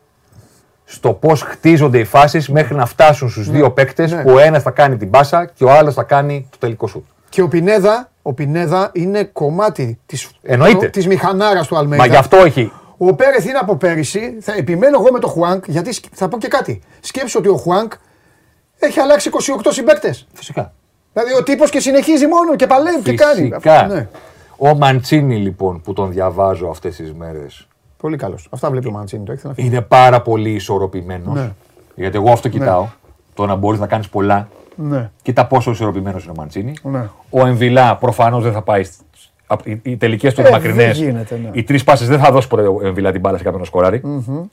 στο 0.85 1.13
πώς 1.13 1.43
χτίζονται 1.43 1.99
οι 1.99 2.05
φάσεις 2.05 2.49
μέχρι 2.49 2.75
να 2.75 2.87
φτάσουν 2.87 3.29
στους 3.31 3.51
δύο 3.51 3.71
παίκτες 3.71 4.13
Ναι. 4.13 4.23
που 4.23 4.31
ο 4.31 4.39
ένας 4.39 4.63
θα 4.63 4.71
κάνει 4.71 4.97
την 4.97 5.11
πάσα 5.11 5.45
και 5.45 5.65
ο 5.65 5.71
άλλος 5.71 5.95
θα 5.95 6.03
κάνει 6.03 6.47
το 6.51 6.59
τελικό 6.59 6.87
σου. 6.87 7.07
Και 7.29 7.43
ο 7.43 7.49
Πινέδα, 7.49 8.11
ο 8.23 8.33
Πινέδα 8.33 8.91
είναι 8.93 9.25
κομμάτι 9.25 9.99
της, 10.07 10.31
Εννοείται. 10.43 10.89
της 10.89 11.07
μηχανάρας 11.07 11.67
του 11.67 11.77
Αλμέιδα. 11.77 12.03
Μα 12.05 12.11
γι' 12.11 12.17
αυτό 12.19 12.37
έχει. 12.37 12.73
Ο 12.97 13.15
Πέρεθ 13.15 13.45
είναι 13.45 13.59
από 13.59 13.77
πέρυσι. 13.77 14.37
Θα 14.41 14.53
επιμένω 14.57 14.99
εγώ 15.01 15.13
με 15.13 15.19
το 15.19 15.29
Χουάνκ, 15.29 15.65
γιατί 15.69 15.93
σκ- 15.93 16.13
θα 16.15 16.29
πω 16.29 16.39
και 16.39 16.49
κάτι. 16.49 16.81
Σκέψω 17.01 17.39
ότι 17.39 17.49
ο 17.49 17.57
Χουάνκ 17.57 17.93
έχει 18.79 19.01
αλλάξει 19.01 19.29
28 19.29 19.73
συμπαίκτες. 19.73 20.27
Φυσικά. 20.33 20.73
Δηλαδή 21.13 21.35
ο 21.35 21.43
τύπος 21.43 21.71
και 21.71 21.81
συνεχίζει 21.81 22.27
μόνο 22.27 22.57
και 22.57 22.67
παλεύει 22.67 23.03
και 23.03 23.15
κάνει. 23.15 23.49
Φυσικά. 23.49 23.87
Ναι. 23.87 24.09
Ο 24.57 24.75
Μαντσίνη 24.77 25.37
λοιπόν 25.37 25.81
που 25.81 25.93
τον 25.93 26.11
διαβάζω 26.11 26.67
αυτές 26.69 26.97
τις 26.97 27.13
μέρες 27.13 27.67
Πολύ 28.03 28.17
καλός. 28.17 28.47
Αυτά 28.51 28.71
βλέπει 28.71 28.89
ο 28.89 28.91
Μαντσίνη. 28.91 29.25
Το 29.25 29.33
έχει 29.33 29.47
να 29.47 29.53
φύγει. 29.55 29.67
είναι 29.69 29.81
πάρα 29.81 30.21
πολύ 30.23 30.51
ισορροπημένος. 30.51 31.35
Ναι. 31.35 31.51
Γιατί 31.95 32.17
εγώ 32.17 32.33
αυτό 32.33 32.49
κοιτάω. 32.49 32.87
Το 33.35 33.47
να 33.47 33.55
μπορείς 33.55 33.81
να 33.81 33.87
κάνεις 33.87 34.09
πολλά. 34.09 34.49
Ναι. 34.77 35.11
Κοίτα 35.23 35.47
πόσο 35.47 35.71
ισορροπημένος 35.71 36.23
είναι 36.23 36.33
ο 36.33 36.35
Μαντσίνη. 36.41 36.75
Ναι. 36.83 37.09
Ο 37.31 37.47
Εμβιλά 37.47 37.97
προφανώς 37.97 38.43
δεν 38.43 38.53
θα 38.53 38.63
πάει. 38.63 38.83
σ- 38.85 38.93
απ- 39.47 39.67
Οι, 39.67 39.81
οι 39.83 39.97
τελικές 39.97 40.35
του 40.35 40.41
Ε, 40.41 40.43
είναι 40.43 40.53
μακρινές. 40.53 40.99
δεν 40.99 41.07
γίνεται, 41.09 41.39
ναι. 41.43 41.49
Οι 41.53 41.63
τρεις 41.63 41.85
πάσες 41.85 42.09
δεν 42.09 42.19
θα 42.19 42.31
δώσει 42.33 42.49
ποτέ 42.49 42.63
ο 42.63 42.81
Εμβιλά 42.83 43.13
την 43.13 43.21
μπάλα 43.21 43.37
σε 43.37 43.43
κάποιον 43.43 43.61
να 43.61 43.67
σκοράρει. 43.67 44.03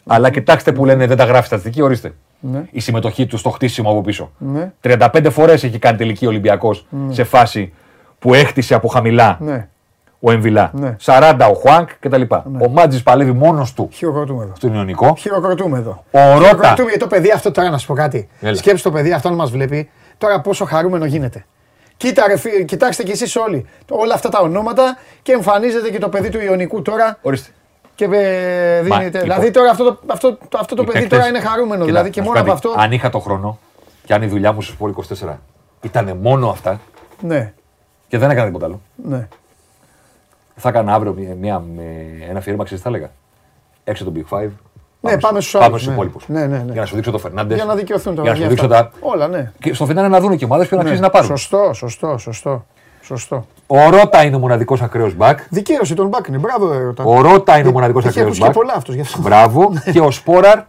Αλλά 0.06 0.30
κοιτάξτε 0.30 0.72
που 0.72 0.86
λένε 0.86 1.08
δεν 1.08 1.18
τα 1.18 1.24
γράφει 1.24 1.46
στατιστική, 1.48 1.82
ορίστε. 1.82 2.14
Ναι. 2.40 2.64
Η 2.72 2.80
συμμετοχή 2.80 3.26
του 3.26 3.38
στο 3.38 3.50
χτίσιμο 3.50 3.90
από 3.92 4.02
πίσω. 4.02 4.32
Ναι. 4.38 4.72
35 4.82 5.28
φορές 5.32 5.64
έχει 5.64 5.80
κάνει 5.80 5.98
τελική 5.98 6.26
Ολυμπιακός 6.26 6.86
σε 7.10 7.24
φάση 7.24 7.74
που 8.20 8.34
έχτισε 8.34 8.74
από 8.74 8.88
χαμηλά 8.88 9.38
Ναι. 9.42 9.69
Ο 10.20 10.32
Εμβιλά. 10.32 10.72
Ναι. 10.74 10.96
40 11.06 11.48
ο 11.52 11.54
Χουάνκ 11.54 11.90
κτλ. 12.00 12.22
Ο 12.62 12.70
Μάτζη 12.70 13.04
παλεύει 13.04 13.32
μόνος 13.32 13.74
του 13.74 13.90
Χειροκροτούμε 13.92 14.44
εδώ. 14.44 14.54
στον 14.56 14.74
Ιωνικό. 14.74 15.16
Χειροκροτούμε 15.18 15.78
εδώ. 15.78 16.04
Ο 16.12 16.20
Ρώτα. 16.20 16.38
Χειροκροτούμε 16.46 16.88
γιατί 16.90 17.00
το 17.00 17.08
παιδί 17.08 17.32
αυτό 17.32 17.52
τώρα 17.52 17.70
να 17.70 17.78
σου 17.78 17.88
πω 17.88 17.94
κάτι. 17.94 18.30
Έλα. 18.42 18.56
Σκέψτε 18.56 18.90
το 18.90 18.96
παιδί 18.96 19.12
αυτό 19.14 19.28
αν 19.30 19.36
μας 19.36 19.52
βλέπει 19.52 19.90
τώρα 20.18 20.42
πόσο 20.42 20.66
χαρούμενο 20.66 21.06
γίνεται. 21.06 21.46
Κοίτα, 21.98 22.28
ρε, 22.28 22.38
φι- 22.38 22.66
κοιτάξτε 22.66 23.04
κι 23.04 23.12
εσείς 23.12 23.36
όλοι 23.36 23.66
όλα 23.90 24.14
αυτά 24.14 24.30
τα 24.30 24.40
ονόματα 24.40 24.98
και 25.22 25.32
εμφανίζεται 25.32 25.90
και 25.90 26.00
το 26.00 26.10
παιδί 26.10 26.30
του 26.30 26.40
Ιωνικού 26.42 26.82
τώρα 26.82 27.18
Ορίστε. 27.22 27.50
και 27.96 28.04
ε, 28.06 28.08
δίνεται. 28.82 29.04
λοιπόν. 29.04 29.22
δηλαδή 29.22 29.52
τώρα 29.52 29.70
αυτό 29.72 29.84
το, 29.84 30.00
αυτό, 30.08 30.34
το- 30.50 30.58
αυτό 30.60 30.76
το 30.76 30.82
Οι 30.82 30.86
παιδί 30.86 31.00
παίκτες- 31.00 31.18
τώρα 31.20 31.30
είναι 31.30 31.40
χαρούμενο. 31.48 31.74
Κοίτα, 31.74 31.86
δηλαδή 31.86 32.10
και 32.10 32.20
να 32.20 32.26
σου 32.26 32.32
μόνο 32.32 32.44
πω 32.46 32.52
από 32.52 32.62
κάτι. 32.62 32.68
αυτό. 32.74 32.84
Αν 32.86 32.92
είχα 32.92 33.10
το 33.10 33.20
χρόνο 33.20 33.60
και 34.06 34.14
αν 34.14 34.22
η 34.22 34.28
δουλειά 34.28 34.52
μου 34.54 34.62
στο 34.62 34.72
Σπόρ 34.74 34.90
24 34.90 35.40
ήταν 35.82 36.18
μόνο 36.22 36.50
αυτά 36.50 36.80
Ναι, 37.22 37.54
και 38.08 38.18
δεν 38.18 38.30
έκανα 38.30 38.46
τίποτα 38.46 38.66
άλλο. 38.66 38.82
ναι. 38.96 39.28
Θα 40.62 40.70
έκανα 40.70 40.94
αύριο 40.94 41.14
μια, 41.18 41.36
μια, 41.36 41.64
με 41.76 41.84
ένα 42.30 42.38
αφιέρωμα, 42.40 42.64
ξέρεις 42.64 42.84
τι 42.84 42.90
θα 42.90 42.96
έλεγα; 42.96 43.12
Έξω 43.84 44.04
το 44.04 44.12
Big 44.16 44.38
Five. 44.38 44.50
Ναι, 45.02 45.18
πάμε 45.18 45.40
στους 45.40 45.52
Πάμε 45.54 45.66
άλλους, 45.66 45.78
στους 45.82 45.88
ναι. 45.88 45.94
υπόλοιπους. 45.94 46.28
Ναι, 46.28 46.40
ναι, 46.46 46.58
ναι. 46.58 46.72
Για 46.72 46.82
να 46.82 46.88
σου 46.88 46.96
δείξω 46.96 47.12
το 47.12 47.18
Φερνάντε. 47.18 47.56
Για 47.56 47.66
να 47.66 47.76
δικαιωθούν 47.76 48.16
τα 48.16 48.22
Για 48.22 48.32
να 48.32 48.38
σου 48.38 48.42
παιδιά 48.48 48.62
δείξω 48.68 48.76
αυτά. 48.82 48.98
τα. 49.00 49.08
Όλα, 49.08 49.28
ναι. 49.28 49.52
Και 49.60 49.74
στο 49.74 49.86
φινάλε 49.86 50.08
να 50.08 50.20
δουν 50.20 50.30
και 50.30 50.38
οι 50.42 50.46
ομάδε 50.46 50.66
ποιον 50.66 50.80
Ναι. 50.80 50.86
αξίζει 50.86 51.02
να 51.02 51.10
πάρουν. 51.10 51.28
Σωστό, 51.28 51.74
σωστό, 51.74 52.18
σωστό. 52.18 52.66
σωστό. 53.02 53.46
Ο 53.68 53.90
Ρότα 53.90 54.24
είναι 54.24 54.36
ο 54.36 54.40
μοναδικός 54.40 54.82
ακραίος 54.82 55.16
μπακ. 55.16 55.40
Δικαίωση 55.50 55.94
των 55.96 56.08
μπακ 56.08 56.28
είναι. 56.28 56.38
Μπράβο, 56.38 56.74
Ερώτα. 56.74 57.04
Ο 57.04 57.22
Ρότα 57.22 57.58
είναι 57.58 57.68
ο 57.68 57.72
μοναδικός 57.72 58.06
Έχει 58.06 58.20
ακραίος 58.20 58.28
ακούσει 58.28 58.42
και 58.42 58.46
μπακ. 58.46 58.56
πολλά 58.56 58.74
αυτός 58.78 58.96
γι' 58.96 59.02
αυτό. 59.02 59.22
Μπράβο. 59.22 59.70
και 59.92 60.00
ο 60.00 60.12
Σπόραρ, 60.12 60.60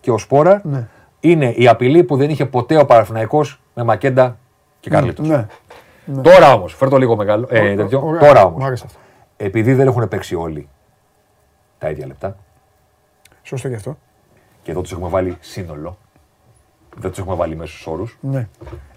και 0.00 0.10
ο 0.10 0.18
Σπόραρ 0.18 0.58
Ναι. 0.64 0.86
είναι 1.20 1.50
η 1.56 1.68
απειλή 1.68 2.04
που 2.04 2.16
δεν 2.16 2.30
είχε 2.30 2.44
ποτέ 2.44 2.78
ο 2.78 2.84
Παραθυναϊκός 2.86 3.60
με 3.74 3.82
Μακέντα 3.84 4.36
και 4.80 4.90
Καρλίτος. 4.90 5.28
Ναι. 5.28 5.46
Τώρα 6.22 6.52
όμως, 6.52 6.74
φέρ 6.74 6.88
το 6.88 6.96
λίγο 6.96 7.16
μεγάλο. 7.16 7.46
Ε, 7.50 7.74
τέτοιο. 7.74 8.02
Ωραία. 8.04 8.20
Τώρα 8.20 8.48
Μου 8.48 8.54
όμω. 8.58 8.74
Άρεσε 9.40 9.46
αυτό. 9.46 9.58
Επειδή 9.58 9.74
δεν 9.74 9.86
έχουν 9.86 10.08
παίξει 10.08 10.34
όλοι 10.34 10.68
τα 11.78 11.90
ίδια 11.90 12.06
λεπτά 12.06 12.36
Σωστό 13.42 13.68
γι' 13.68 13.74
αυτό. 13.74 13.96
και 14.62 14.70
εδώ 14.70 14.80
τους 14.80 14.92
έχουμε 14.92 15.08
βάλει 15.08 15.36
σύνολο, 15.40 15.98
δεν 16.96 17.10
τους 17.10 17.18
έχουμε 17.18 17.34
βάλει 17.34 17.56
μέσους 17.56 17.86
όρους. 17.86 18.18
Ναι. 18.20 18.48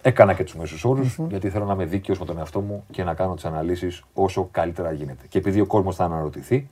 Έκανα 0.02 0.34
και 0.34 0.44
τους 0.44 0.56
μέσους 0.56 0.84
όρους 0.86 1.20
γιατί 1.28 1.50
θέλω 1.50 1.66
να 1.66 1.74
είμαι 1.74 1.86
δίκαιος 1.86 2.20
με 2.20 2.26
τον 2.26 2.38
εαυτό 2.38 2.60
μου 2.62 2.84
και 2.92 3.04
να 3.04 3.14
κάνω 3.14 3.34
τις 3.34 3.46
αναλύσεις 3.46 4.04
όσο 4.14 4.48
καλύτερα 4.52 4.92
γίνεται. 4.92 5.28
Και 5.28 5.38
επειδή 5.38 5.60
ο 5.60 5.66
κόσμος 5.66 5.96
θα 5.96 6.04
αναρωτηθεί, 6.06 6.70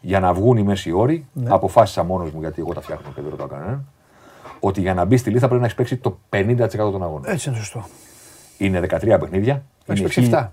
για 0.00 0.20
να 0.20 0.32
βγουν 0.32 0.56
οι 0.56 0.62
μέσοι 0.62 0.92
όροι, 0.92 1.26
Ναι. 1.32 1.50
αποφάσισα 1.50 2.02
μόνος 2.02 2.30
μου 2.30 2.40
γιατί 2.40 2.60
εγώ 2.60 2.72
τα 2.72 2.80
φτιάχνω 2.80 3.12
και 3.14 3.20
δεν 3.20 3.30
ρωτάω 3.30 3.46
κανέναν, 3.46 3.86
ότι 4.60 4.80
για 4.80 4.94
να 4.94 5.04
μπει 5.04 5.16
στη 5.16 5.30
λίστα 5.30 5.46
πρέπει 5.46 5.60
να 5.60 5.66
έχεις 5.66 5.76
παίξει 5.78 5.96
το 5.96 6.18
50% 6.30 6.90
των 6.92 7.02
αγώνων. 7.02 7.22
Έτσι 7.26 7.48
είναι 7.48 7.58
σωστό. 7.58 7.84
Είναι 8.58 8.80
13 8.80 8.88
παιχνίδια. 9.20 9.62
Έχεις 9.86 10.00
Είναι 10.00 10.08
παίξει 10.08 10.20
εφτά. 10.20 10.52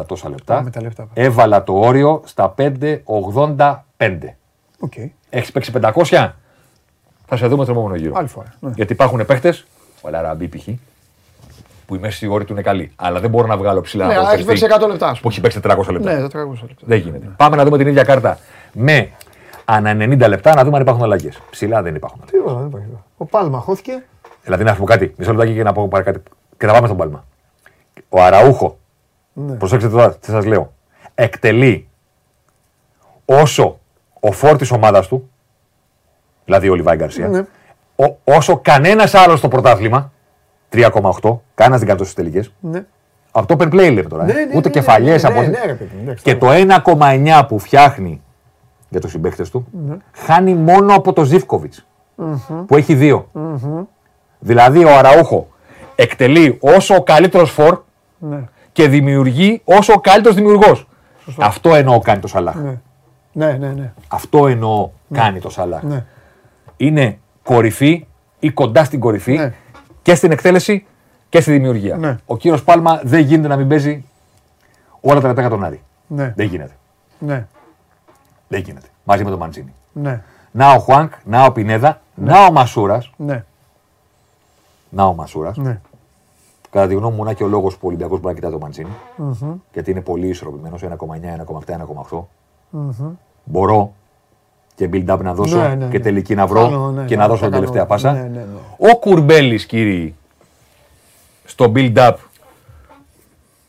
1180 0.00 0.06
τόσα 0.06 0.28
λεπτά. 0.28 0.54
Πάμε 0.54 0.70
τα 0.70 0.82
λεπτά. 0.82 1.08
Έβαλα 1.14 1.62
το 1.64 1.72
όριο 1.78 2.22
στα 2.24 2.54
585. 2.58 4.36
ΟΚ. 4.78 4.92
Έχεις 5.30 5.52
παίξει 5.52 5.72
500. 5.80 6.30
Θα 7.26 7.36
σε 7.36 7.46
δούμε 7.46 7.62
στον 7.64 7.76
επόμενο 7.76 7.94
γύρο. 7.96 8.12
Άλλη 8.16 8.28
φορά. 8.28 8.54
Ναι. 8.60 8.70
Γιατί 8.74 8.92
υπάρχουν 8.92 9.26
παίχτες, 9.26 9.66
ο 10.00 10.08
Λαραμπή 10.10 10.48
π.χ., 10.48 10.68
που 11.86 11.94
η 11.94 11.98
μέσοι 11.98 12.26
όροι 12.26 12.44
του 12.44 12.52
είναι 12.52 12.62
καλή. 12.62 12.92
Αλλά 12.96 13.20
δεν 13.20 13.30
μπορώ 13.30 13.46
να 13.46 13.56
βγάλω 13.56 13.80
ψηλά 13.80 14.06
Ναι, 14.06 14.14
να 14.14 14.18
αλλά 14.20 14.32
έχει 14.32 14.44
παίξει 14.44 14.66
100 14.80 14.88
λεπτά. 14.88 15.08
ας 15.08 15.20
Που 15.20 15.28
πούμε. 15.28 15.32
έχει 15.32 15.40
παίξει 15.40 15.60
400 15.62 15.92
λεπτά. 15.92 16.12
Ναι, 16.12 16.26
400 16.26 16.28
λεπτά. 16.60 16.84
Δεν 16.84 16.98
γίνεται. 16.98 17.26
Πάμε 17.36 17.56
να 17.56 17.64
δούμε 17.64 17.78
την 17.78 17.86
ίδια 17.86 18.02
κάρτα 18.02 18.38
με 18.72 19.10
ανά 19.64 19.90
90 19.92 20.28
λεπτά 20.28 20.54
να 20.54 20.64
δούμε 20.64 20.76
αν 20.76 20.82
υπάρχουν 20.82 21.04
αλλαγές. 21.04 21.38
Ψηλά 21.50 21.82
δεν 21.82 21.94
υπάρχουν. 21.94 22.20
Τίποτα, 22.30 22.54
δεν 22.58 22.66
υπάρχει. 22.66 22.86
Ο 23.16 23.24
Πάλμα 23.24 23.58
χώθηκε. 23.58 24.02
Δηλαδή 24.44 24.64
να 24.64 24.72
σου 24.72 24.78
πω 24.80 24.84
κάτι, 24.86 25.14
μισό 25.16 25.30
λεπτάκι 25.32 25.54
και 25.54 25.62
να 25.62 25.72
πω 25.72 25.88
πάρε 25.88 26.04
κάτι. 26.04 26.22
Και 26.62 26.68
να 26.68 26.74
πάμε 26.74 26.86
στον 26.86 26.98
Πάλμα. 26.98 27.24
Ο 28.08 28.22
Αραούχο, 28.22 28.78
Ναι. 29.32 29.54
προσέξτε 29.54 29.88
τώρα 29.88 30.14
τι 30.16 30.30
σας 30.30 30.44
λέω, 30.44 30.72
εκτελεί 31.14 31.88
όσο 33.24 33.78
ο 34.20 34.32
φόρ 34.32 34.56
της 34.56 34.70
ομάδας 34.70 35.06
του, 35.08 35.30
δηλαδή 36.44 36.68
ο 36.68 36.74
Λιβάη 36.74 36.96
Γκαρσία, 36.96 37.28
Ναι. 37.28 37.38
ο- 37.96 38.16
όσο 38.24 38.58
κανένας 38.58 39.14
άλλος 39.14 39.38
στο 39.38 39.48
πρωτάθλημα, 39.48 40.12
3,8, 40.68 41.42
κανένας 41.54 41.78
δεν 41.78 41.86
κάνει 41.88 41.98
τόσες 42.00 42.14
τελικές. 42.14 42.52
Ναι. 42.60 42.84
Από 43.30 43.46
το 43.46 43.56
open 43.58 43.68
play 43.72 43.92
λέμε 43.92 44.02
τώρα. 44.02 44.24
Ναι, 44.24 44.32
ε. 44.32 44.34
ναι, 44.44 44.56
Ούτε 44.56 44.68
ναι, 44.68 44.74
κεφαλιές 44.74 45.22
ναι, 45.22 45.28
από. 45.28 45.40
ναι, 45.40 45.46
ναι, 45.46 45.60
ρε 45.66 45.74
παιδί 45.74 45.94
μου, 45.96 46.02
εντάξει, 46.02 46.24
και 46.24 46.36
το 46.36 46.50
1,9 46.50 47.44
που 47.48 47.58
φτιάχνει 47.58 48.22
για 48.88 49.00
τους 49.00 49.10
συμπαίχτε 49.10 49.42
του, 49.42 49.66
Ναι. 49.86 49.96
χάνει 50.12 50.54
μόνο 50.54 50.94
από 50.94 51.12
το 51.12 51.24
ζιβκοβιτ 51.24 51.74
που 52.66 52.76
έχει 52.76 52.94
δύο. 52.94 53.28
Δηλαδή 54.38 54.84
ο 54.84 54.96
Αραούχο 54.96 55.46
εκτελεί 56.02 56.58
όσο 56.60 56.94
ο 56.94 57.02
καλύτερος 57.02 57.50
φορ 57.50 57.80
Ναι. 58.18 58.44
και 58.72 58.88
δημιουργεί 58.88 59.60
όσο 59.64 59.92
ο 59.92 60.00
καλύτερος 60.00 60.36
δημιουργός. 60.36 60.86
Αυτό 61.38 61.74
εννοώ 61.74 61.98
κάνει 61.98 62.20
το 62.20 62.28
Σαλάχ. 62.28 62.54
Ναι. 62.54 62.80
Ναι, 63.32 63.52
ναι, 63.52 63.68
ναι. 63.68 63.92
Αυτό 64.08 64.46
εννοώ 64.46 64.90
κάνει 65.12 65.40
το 65.40 65.50
Σαλάχ. 65.50 65.82
Ναι. 65.82 66.04
Είναι 66.76 67.18
κορυφή 67.42 68.06
ή 68.38 68.50
κοντά 68.50 68.84
στην 68.84 69.00
κορυφή 69.00 69.32
Ναι. 69.36 69.52
και 70.02 70.14
στην 70.14 70.30
εκτέλεση 70.30 70.86
και 71.28 71.40
στη 71.40 71.52
δημιουργία. 71.52 71.96
Ναι. 71.96 72.16
Ο 72.26 72.36
κύριος 72.36 72.64
Πάλμα 72.64 73.00
δεν 73.04 73.20
γίνεται 73.20 73.48
να 73.48 73.56
μην 73.56 73.68
παίζει 73.68 74.04
όλα 75.00 75.20
τα 75.20 75.26
λεπτά 75.26 75.40
για 75.40 75.50
τον 75.50 75.64
Άρη. 75.64 75.82
Ναι. 76.06 76.32
Δεν 76.36 76.46
γίνεται. 76.46 76.72
Ναι. 77.18 77.46
Δεν 78.48 78.60
γίνεται. 78.60 78.86
Μαζί 79.04 79.24
με 79.24 79.30
τον 79.30 79.38
Μαντζίνη. 79.38 79.72
Ναι. 79.92 80.22
Να 80.50 80.70
ο 80.72 80.78
Χουάνκ, 80.78 81.12
να 81.24 81.44
ο 81.44 81.52
Πινέδα, 81.52 82.00
να 82.14 82.44
ο 82.44 82.52
Μασούρας. 82.52 83.10
Ναι. 83.16 83.44
Να 84.88 85.04
ο 85.04 85.14
Μασούρας. 85.14 85.56
Ναι. 85.56 85.80
Κατά 86.72 86.86
τη 86.86 86.94
γνώμη 86.94 87.16
μου, 87.16 87.24
να 87.24 87.32
και 87.32 87.44
ο 87.44 87.46
λόγος 87.46 87.74
που 87.74 87.80
ο 87.82 87.86
Ολυμπιακός 87.86 88.20
μπορεί 88.20 88.34
να 88.34 88.40
κοιτά 88.40 88.50
τον 88.50 88.60
μαντζινη 88.60 88.90
Γιατί 89.72 89.90
είναι 89.90 90.00
πολύ 90.00 90.28
ισορροπημένο, 90.28 90.76
1,9, 90.80 90.86
1,7, 91.66 91.74
1,8. 92.10 92.24
Μπορώ 93.44 93.92
και 94.74 94.88
build-up 94.92 95.18
να 95.22 95.34
δώσω 95.34 95.56
Ναι, 95.56 95.68
ναι, 95.74 95.88
και 95.88 95.98
ναι. 95.98 96.04
τελική 96.04 96.34
να 96.34 96.46
βρω 96.46 96.60
Κάνω, 96.62 96.90
ναι, 96.90 97.04
και 97.04 97.16
ναι, 97.16 97.22
να 97.22 97.28
δώσω 97.28 97.40
τα 97.40 97.46
την 97.46 97.54
τελευταία 97.54 97.84
κάνω. 97.84 97.88
πάσα. 97.94 98.12
Ναι, 98.12 98.20
ναι, 98.20 98.28
ναι. 98.28 98.90
Ο 98.92 98.98
Κουρμπέλης, 98.98 99.66
κύριοι, 99.66 100.14
στο 101.44 101.72
build-up 101.74 102.14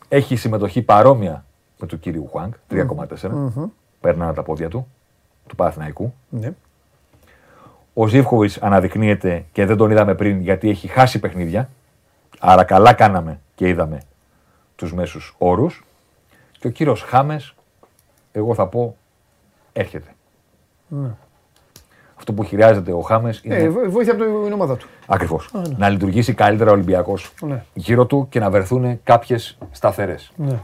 έχει 0.07 0.35
συμμετοχή 0.35 0.81
παρόμοια 0.81 1.45
με 1.79 1.87
του 1.87 1.99
κύριου 1.99 2.27
Χουάνκ, 2.31 2.53
3,4. 2.69 3.29
Παίρνανε 4.01 4.33
τα 4.33 4.43
πόδια 4.43 4.69
του, 4.69 4.87
του 5.47 5.55
Παναθηναϊκού. 5.55 6.13
Ναι. 6.29 6.53
Ο 7.93 8.07
Ζήφκοβιτς 8.07 8.57
αναδεικνύεται 8.57 9.45
και 9.51 9.65
δεν 9.65 9.77
τον 9.77 9.91
είδαμε 9.91 10.15
πριν 10.15 10.41
γιατί 10.41 10.69
έχει 10.69 10.87
χάσει 10.87 11.19
παιχνίδια. 11.19 11.69
Άρα 12.45 12.63
καλά 12.63 12.93
κάναμε 12.93 13.39
και 13.55 13.67
είδαμε 13.67 14.01
τους 14.75 14.93
μέσους 14.93 15.35
όρους. 15.37 15.85
Και 16.59 16.67
ο 16.67 16.69
κύριος 16.69 17.01
Χάμες, 17.01 17.53
εγώ 18.31 18.53
θα 18.53 18.67
πω, 18.67 18.95
έρχεται. 19.73 20.15
Αυτό 22.15 22.33
που 22.33 22.43
χρειάζεται 22.45 22.91
ο 22.91 23.01
Χάμες 23.01 23.41
είναι 23.43 23.55
Ε, 23.55 23.69
βο- 23.69 23.89
βοήθεια 23.91 24.13
από 24.13 24.23
την 24.43 24.53
ομάδα 24.53 24.77
του. 24.77 24.87
Ακριβώς. 25.07 25.49
Να 25.77 25.89
λειτουργήσει 25.89 26.33
καλύτερα 26.33 26.69
ο 26.69 26.73
Ολυμπιακός 26.73 27.33
Ναι. 27.41 27.63
γύρω 27.73 28.05
του 28.05 28.27
και 28.29 28.39
να 28.39 28.49
βρεθούν 28.49 29.03
κάποιες 29.03 29.57
σταθερές. 29.71 30.31
Ναι. 30.35 30.59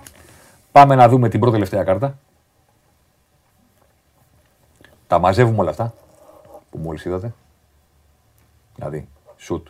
Πάμε 0.71 0.95
να 0.95 1.09
δούμε 1.09 1.29
την 1.29 1.39
πρώτη 1.39 1.53
τελευταία 1.55 1.83
κάρτα. 1.83 2.17
Τα 5.07 5.19
μαζεύουμε 5.19 5.59
όλα 5.61 5.69
αυτά 5.69 5.93
που 6.69 6.77
μόλις 6.77 7.05
είδατε. 7.05 7.33
Δηλαδή, 8.75 9.07
σουτ, 9.37 9.67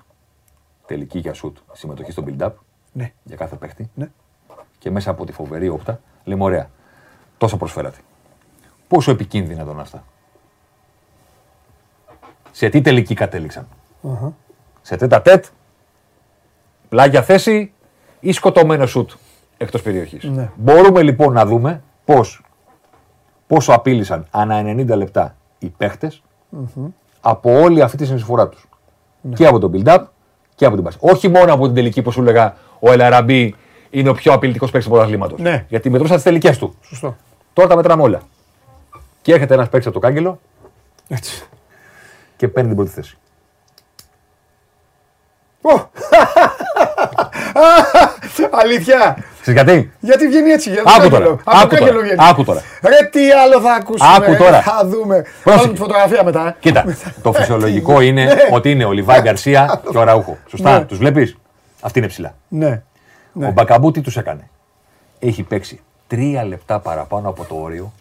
τελική 0.89 1.19
για 1.19 1.33
σουτ, 1.33 1.57
συμμετοχή 1.71 2.11
στο 2.11 2.23
build-up 2.27 2.51
Ναι. 2.93 3.13
για 3.23 3.35
κάθε 3.35 3.55
παίχτη. 3.55 3.89
Ναι. 3.95 4.07
Και 4.77 4.91
μέσα 4.91 5.11
από 5.11 5.25
τη 5.25 5.31
φοβερή 5.31 5.69
όπτα 5.69 5.99
λέμε: 6.23 6.43
Ωραία, 6.43 6.69
τόσα 7.37 7.57
προσφέρατε. 7.57 7.97
Πόσο 8.87 9.11
επικίνδυνα 9.11 9.61
ήταν 9.63 9.79
αυτά. 9.79 10.03
Σε 12.51 12.69
τι 12.69 12.81
τελική 12.81 13.13
κατέληξαν. 13.13 13.67
Σε 14.81 14.95
τέτα 14.95 15.21
τέτ, 15.21 15.45
πλάγια 16.89 17.21
θέση 17.23 17.73
ή 18.19 18.31
σκοτωμένο 18.31 18.85
σουτ 18.85 19.11
εκτός 19.57 19.81
περιοχής. 19.81 20.23
Ναι. 20.23 20.51
Μπορούμε 20.55 21.01
λοιπόν 21.01 21.33
να 21.33 21.45
δούμε 21.45 21.83
πώς, 22.05 22.43
πόσο 23.47 23.73
απείλησαν 23.73 24.27
ανά 24.31 24.61
90 24.61 24.87
λεπτά 24.97 25.35
οι 25.59 25.69
παιχτες 25.69 26.23
από 27.21 27.59
όλη 27.61 27.81
αυτή 27.81 27.97
τη 27.97 28.05
συνεισφορά 28.05 28.49
τους. 28.49 28.69
Ναι. 29.21 29.35
Και 29.35 29.47
από 29.47 29.59
το 29.59 29.71
build-up 29.73 30.03
και 30.59 30.65
από 30.65 30.75
την 30.75 30.83
πάση. 30.83 30.97
Όχι 30.99 31.27
μόνο 31.27 31.53
από 31.53 31.65
την 31.65 31.75
τελική 31.75 32.01
που 32.01 32.11
σου 32.11 32.21
έλεγα 32.21 32.55
ο 32.79 32.91
Ελαραμπή 32.91 33.55
είναι 33.89 34.09
ο 34.09 34.13
πιο 34.13 34.33
απειλητικός 34.33 34.71
παίκτης 34.71 34.89
του 34.89 34.93
πρωταθλήματος. 34.95 35.39
Ναι. 35.39 35.65
Γιατί 35.69 35.89
μετρούσαν 35.89 36.15
τις 36.15 36.25
τελικές 36.25 36.57
του. 36.57 36.75
Σωστό. 36.81 37.15
Τώρα 37.53 37.67
τα 37.67 37.75
μετράμε 37.75 38.01
όλα. 38.03 38.21
Και 39.21 39.33
έρχεται 39.33 39.53
ένας 39.53 39.69
παίκτης 39.69 39.87
από 39.89 39.99
το 39.99 40.07
κάγκελο 40.07 40.39
Έτσι. 41.07 41.43
και 42.35 42.47
παίρνει 42.47 42.67
την 42.67 42.77
πρώτη 42.77 42.91
θέση. 42.91 43.17
Ω! 45.61 45.89
Αλήθεια. 48.61 49.23
Ξέρεις 49.53 49.73
γιατί; 49.73 49.91
Γιατί 49.99 50.27
βγαίνει 50.27 50.49
έτσι, 50.51 50.69
γιατί 50.69 50.85
Άκου 50.97 51.01
το 51.03 51.09
τώρα, 51.09 51.19
κάγκελο. 51.23 51.39
Από 51.43 51.57
άκου 51.59 51.67
το 51.69 51.75
κάγκελο 51.75 51.91
τώρα, 51.91 52.03
βγαίνει. 52.03 52.29
άκου 52.29 52.43
τώρα. 52.43 52.61
Ρε 52.83 53.07
τι 53.11 53.31
άλλο 53.31 53.59
θα 53.61 53.73
ακούσουμε. 53.73 54.09
Άκου 54.15 54.31
ρε, 54.31 54.37
τώρα. 54.37 54.61
Θα 54.61 54.81
δούμε. 54.85 55.15
Πρόσεχε. 55.15 55.41
Βάλουμε 55.57 55.73
τη 55.73 55.79
φωτογραφία 55.79 56.23
μετά. 56.23 56.47
ε. 56.47 56.55
Κοίτα, 56.59 56.85
το 57.21 57.31
φυσιολογικό 57.37 58.01
είναι; 58.01 58.23
Ναι. 58.23 58.33
ότι 58.51 58.71
είναι 58.71 58.85
ο 58.85 58.91
Λιβάη 58.91 59.21
Γκαρσία 59.21 59.81
και 59.91 59.97
ο 59.97 60.03
Ραούχο. 60.03 60.37
Σωστά, 60.49 60.77
Ναι. 60.79 60.85
τους 60.85 60.97
βλέπεις; 60.97 61.37
Αυτή 61.81 61.99
είναι 61.99 62.07
ψηλά. 62.07 62.35
Ναι. 62.47 62.81
Ο 63.33 63.51
Μπακαμπού 63.51 63.91
τι 63.91 64.01
τους 64.01 64.17
έκανε; 64.17 64.49
Έχει 65.19 65.43
παίξει 65.43 65.79
τρία 66.07 66.43
λεπτά 66.45 66.79
παραπάνω 66.79 67.29
από 67.29 67.43
το 67.45 67.55
όριο. 67.61 67.93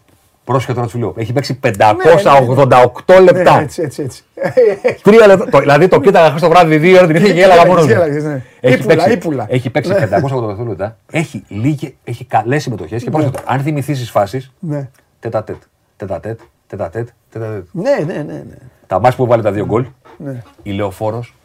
Πρόσεχε 0.49 0.73
τώρα 0.73 0.87
του 0.87 0.97
λέω. 0.99 1.13
Έχει 1.17 1.33
παίξει 1.33 1.59
588 1.63 3.21
λεπτά. 3.23 3.55
Ναι, 3.55 3.61
έτσι, 3.63 3.81
έτσι, 3.81 4.01
έτσι. 4.01 4.23
Τρία 5.03 5.27
λεπτά. 5.27 5.45
Το- 5.49 5.59
δηλαδή 5.59 5.87
το 5.87 5.99
κοίταγα 5.99 6.27
χθες 6.29 6.41
το 6.41 6.49
βράδυ 6.49 6.77
δύο 6.77 6.97
ώρα 6.97 7.07
την 7.07 7.15
ήρθε 7.15 7.27
και 7.27 7.33
γέλαγα 7.33 7.65
μόνος. 7.65 7.85
Γέλαγες, 7.85 8.23
ναι. 8.23 8.41
Ύπουλα, 8.61 9.09
ύπουλα. 9.11 9.45
έχει 9.49 9.69
παίξει 9.69 9.91
Ναι. 9.91 10.07
588 10.07 10.67
λεπτά. 10.67 10.97
Έχει, 11.11 11.43
λίγε, 11.47 11.93
έχει 12.03 12.25
καλές 12.25 12.63
συμμετοχές 12.63 13.03
και 13.03 13.09
πρόσεχε. 13.09 13.31
τώρα, 13.31 13.43
Αν 13.47 13.59
θυμηθείς 13.59 13.99
τις 13.99 14.09
φάσεις, 14.11 14.51
Ναι. 14.59 14.89
τέτα-τέτ, 15.19 15.55
τέτα-τέτ, 15.97 16.39
τέτα-τέτ, 16.67 17.07
τέτα-τέτ. 17.31 17.65
Ναι, 17.71 17.91
ναι, 18.05 18.13
ναι, 18.13 18.33
ναι. 18.33 18.55
Τα 18.87 18.99
μάτς 18.99 19.15
που 19.15 19.25
βάλε 19.25 19.41
τα 19.41 19.51
δύο 19.51 19.65
γκολ. 19.65 19.85
Ναι. 20.17 20.41
Η 20.63 20.71
Λεωφόρος. 20.71 21.35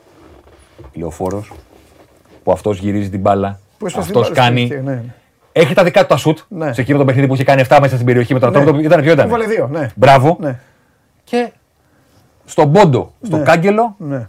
Η 0.92 0.98
Λεωφόρος. 0.98 1.52
Που 2.44 2.52
αυτός 2.52 2.78
γυρίζει 2.78 3.10
την 3.10 3.20
μπάλα. 3.20 3.58
Που 3.78 3.86
έσπασε 3.86 4.10
την 4.10 4.18
αυτός 4.20 4.34
μπάλα 4.36 4.48
κάνει. 4.48 4.82
Στην 5.54 5.60
ευθεία, 5.60 5.62
ναι. 5.62 5.62
Έχει 5.66 5.74
τα 5.74 5.84
δικά 5.84 6.00
του 6.00 6.06
τα 6.06 6.16
σουτ. 6.16 6.38
Ναι. 6.48 6.72
Σε 6.72 6.80
εκείνο 6.80 6.98
το 6.98 7.04
παιχνίδι 7.04 7.26
που 7.28 7.34
είχε 7.34 7.44
κάνει 7.44 7.64
7 7.68 7.78
μέσα 7.80 7.94
στην 7.94 8.06
περιοχή 8.06 8.32
με 8.32 8.38
τον 8.40 8.52
Ναι. 8.52 8.62
τρόπο. 8.64 8.78
Ήταν 8.78 9.00
ποιο 9.02 9.12
ήταν. 9.12 9.24
Που 9.24 9.30
βάλε 9.30 9.46
δύο, 9.46 9.68
ναι. 9.72 9.90
Μπράβο. 9.94 10.36
Ναι. 10.40 10.58
Και 11.24 11.50
στον 12.44 12.72
πόντο, 12.72 13.12
στο 13.22 13.36
Ναι. 13.36 13.42
κάγκελο, 13.42 13.94
Ναι. 13.98 14.26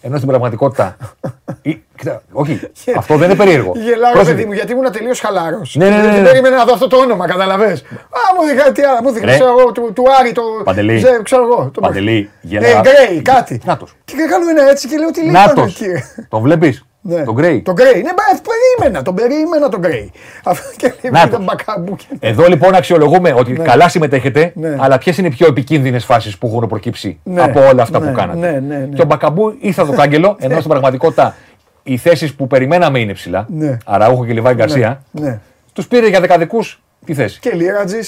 ενώ 0.00 0.16
στην 0.16 0.28
πραγματικότητα. 0.28 0.96
ή- 1.62 1.82
κοίτα, 1.96 2.22
όχι, 2.32 2.60
αυτό 2.96 3.16
δεν 3.16 3.28
είναι 3.28 3.38
περίεργο. 3.38 3.72
Γελάω, 3.76 4.12
Πρόσεχε. 4.12 4.34
παιδί 4.34 4.46
μου, 4.46 4.52
γιατί 4.52 4.72
ήμουν 4.72 4.92
τελείως 4.92 5.20
χαλάρος. 5.20 5.74
Ναι, 5.76 5.88
ναι, 5.88 5.96
ναι, 5.96 6.02
ναι. 6.06 6.12
Δεν 6.12 6.22
περίμενα 6.24 6.56
να 6.56 6.64
δω 6.64 6.72
αυτό 6.72 6.86
το 6.86 6.96
όνομα, 6.96 7.26
καταλαβέ. 7.26 7.72
Α, 7.72 8.20
μου 8.38 8.46
δείχνει 8.54 8.72
τι 8.72 8.82
άλλο. 8.82 8.98
Μου 9.02 9.10
δείχνει, 9.10 9.28
Ρε. 9.30 9.34
ξέρω 9.34 9.50
εγώ, 9.58 9.72
του, 9.72 9.92
του 9.94 10.04
Άρη, 10.20 10.32
το. 10.32 10.42
Παντελή. 10.64 10.98
Ζε- 10.98 11.22
ξέρω 11.22 11.42
εγώ. 11.42 11.70
το- 11.74 11.80
Παντελή, 11.80 12.30
Ε, 12.42 12.46
γελά. 12.46 12.80
Γκρέι, 12.80 13.22
κάτι. 13.22 13.60
Νάτος. 13.64 13.94
Και 14.04 14.14
κάνω 14.30 14.48
ένα 14.48 14.70
έτσι 14.70 14.88
και 14.88 14.96
λέω 14.96 15.10
τι 15.10 15.22
λέει 15.22 15.30
Νάτος. 15.30 15.52
πάνω 15.54 15.66
εκεί. 15.66 16.04
Τον 16.28 16.42
βλέπεις. 16.42 16.82
Ναι. 17.08 17.22
Τον 17.24 17.34
Γκρέι. 17.34 17.60
Τον 17.62 17.74
Γκρέι. 17.74 18.02
Ναι, 18.02 18.10
μπα, 18.14 18.40
περίμενα, 18.80 19.02
τον 19.04 19.14
περίμενα 19.14 19.68
τον 19.68 19.80
Γκρέι. 19.80 20.10
Αυτό 20.44 20.68
και 20.76 20.94
λέει 21.02 21.12
Νάτος. 21.12 21.30
τον 21.30 21.42
μπακάμπου. 21.44 21.96
και- 21.96 22.04
Εδώ 22.20 22.46
λοιπόν 22.46 22.74
αξιολογούμε 22.74 23.32
ότι 23.32 23.52
καλά 23.52 23.88
συμμετέχετε, 23.88 24.52
Ναι. 24.54 24.76
αλλά 24.78 24.98
ποιες 24.98 25.18
είναι 25.18 25.26
οι 25.26 25.30
πιο 25.30 25.46
επικίνδυνες 25.46 26.04
φάσεις 26.04 26.38
που 26.38 26.46
έχουν 26.46 26.66
προκύψει 26.68 27.20
Ναι. 27.22 27.42
από 27.42 27.66
όλα 27.68 27.82
αυτά 27.82 27.98
Ναι, 28.00 28.06
που 28.06 28.12
κάνατε; 28.12 28.38
ναι, 28.38 28.60
ναι, 28.60 28.76
ναι. 28.76 28.94
Και 28.96 29.02
ο 29.02 29.04
Μπακαμπού 29.04 29.56
ήρθε 29.60 29.80
από 29.80 29.90
το 29.90 29.96
κάγκελο, 29.96 30.36
ενώ 30.40 30.56
στην 30.56 30.68
πραγματικότητα 30.70 31.34
οι 31.82 31.96
θέσεις 31.96 32.34
που 32.34 32.46
περιμέναμε 32.46 32.98
είναι 32.98 33.12
ψηλά. 33.12 33.46
Ναι. 33.50 33.76
Αραούχο 33.84 34.26
και 34.26 34.32
Λιβάη 34.32 34.54
Γκαρσία. 34.54 35.02
Ναι. 35.10 35.38
Τους 35.72 35.88
πήρε 35.88 36.08
για 36.08 36.20
δεκαδικούς 36.20 36.82
τη 37.04 37.14
θέση. 37.14 37.38
Και 37.40 37.50
Λίρατζη. 37.54 37.98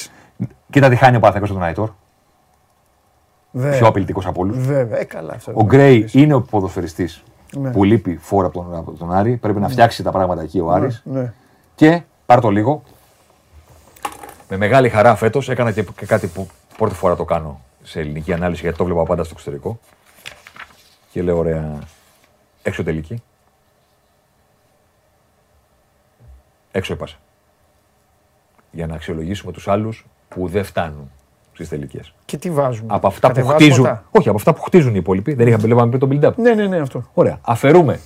Κοίτα 0.70 0.88
τι 0.88 0.96
χάνει 0.96 1.16
ο 1.16 1.20
Παναθηναϊκός 1.20 1.50
από 1.50 1.58
τον 1.58 1.68
Άιτορ. 1.68 1.88
Βέβαια. 3.52 3.78
Πιο 3.78 3.86
απειλητικός 3.86 4.26
από 4.26 4.40
όλους. 4.40 4.56
Βέβαια, 4.66 4.98
ε, 5.00 5.04
καλά 5.04 5.32
αυτό. 5.36 5.52
Ο 5.54 5.64
Γκρέι 5.64 6.08
είναι 6.12 6.34
ο 6.34 6.40
ποδοσφαιριστής 6.40 7.22
Ναι. 7.52 7.70
που 7.70 7.84
λείπει 7.84 8.16
φόρα 8.16 8.46
από 8.46 8.62
τον, 8.62 8.74
από 8.74 8.92
τον 8.92 9.12
Άρη. 9.12 9.36
Πρέπει 9.36 9.60
να 9.60 9.68
φτιάξει 9.68 10.02
τα 10.02 10.10
πράγματα 10.10 10.42
εκεί 10.42 10.60
ο 10.60 10.70
Άρης. 10.70 11.02
Ναι. 11.04 11.32
Και 11.74 12.02
πάρ 12.26 12.40
το 12.40 12.50
λίγο. 12.50 12.82
Με 14.48 14.56
μεγάλη 14.56 14.88
χαρά 14.88 15.14
φέτος 15.14 15.48
έκανα 15.48 15.72
και, 15.72 15.82
και 15.82 16.06
κάτι 16.06 16.26
που 16.26 16.48
πρώτη 16.76 16.94
φορά 16.94 17.16
το 17.16 17.24
κάνω 17.24 17.60
σε 17.82 18.00
ελληνική 18.00 18.32
ανάλυση 18.32 18.62
γιατί 18.62 18.76
το 18.76 18.84
βλέπα 18.84 19.02
πάντα 19.02 19.24
στο 19.24 19.32
εξωτερικό. 19.36 19.80
Και 21.10 21.22
λέω 21.22 21.38
ωραία. 21.38 21.78
Έξω 22.62 22.84
τελική. 22.84 23.22
Έξω 26.72 26.92
έπασα. 26.92 27.16
Για 28.70 28.86
να 28.86 28.94
αξιολογήσουμε 28.94 29.52
τους 29.52 29.68
άλλους 29.68 30.06
που 30.28 30.48
δεν 30.48 30.64
φτάνουν 30.64 31.10
στι 31.64 31.76
τελικέ. 31.76 32.00
Και 32.24 32.36
τι 32.36 32.50
βάζουμε; 32.50 32.86
Από 32.94 33.06
αυτά 33.06 33.20
που 33.28 33.34
Κατεβάσματα. 33.34 33.64
χτίζουν. 33.64 34.00
Όχι, 34.10 34.28
από 34.28 34.36
αυτά 34.36 34.52
που 34.54 34.62
χτίζουν 34.62 34.90
οι 34.94 34.98
υπόλοιποι. 34.98 35.34
Δεν 35.34 35.46
είχαμε 35.48 35.66
λέγαμε 35.68 35.96
πριν 35.96 36.00
το 36.00 36.08
build-up. 36.28 36.34
Ναι, 36.36 36.54
ναι, 36.54 36.66
ναι, 36.66 36.78
αυτό. 36.80 37.04
Ωραία. 37.14 37.38
Αφαιρούμε 37.42 38.00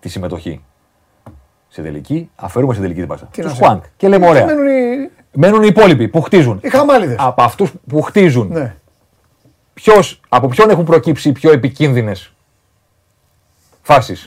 τη 0.00 0.08
συμμετοχή 0.08 0.64
σε 1.68 1.82
τελική, 1.82 2.30
αφαιρούμε 2.36 2.74
σε 2.74 2.80
τελική 2.80 2.98
την 2.98 3.08
πάσα. 3.08 3.24
Τι 3.26 3.42
Τους 3.42 3.50
να 3.50 3.56
Χουάνκ. 3.66 3.82
Και 3.96 4.08
λέμε 4.08 4.28
ωραία. 4.28 4.44
Μένουν 4.46 4.66
οι, 4.66 5.10
Μένουν 5.32 5.62
οι 5.62 5.66
υπόλοιποι 5.70 6.08
που 6.08 6.20
χτίζουν. 6.20 6.58
οι 6.62 6.68
χαμάλιδες. 6.68 7.16
Από 7.18 7.42
αυτούς 7.42 7.72
που 7.88 8.02
χτίζουν 8.02 8.48
Ναι. 8.52 8.76
ποιος, 9.74 10.20
από 10.28 10.48
ποιον 10.48 10.70
έχουν 10.70 10.84
προκύψει 10.84 11.28
οι 11.28 11.32
πιο 11.32 11.52
επικίνδυνες 11.52 12.32
φάσεις; 13.82 14.26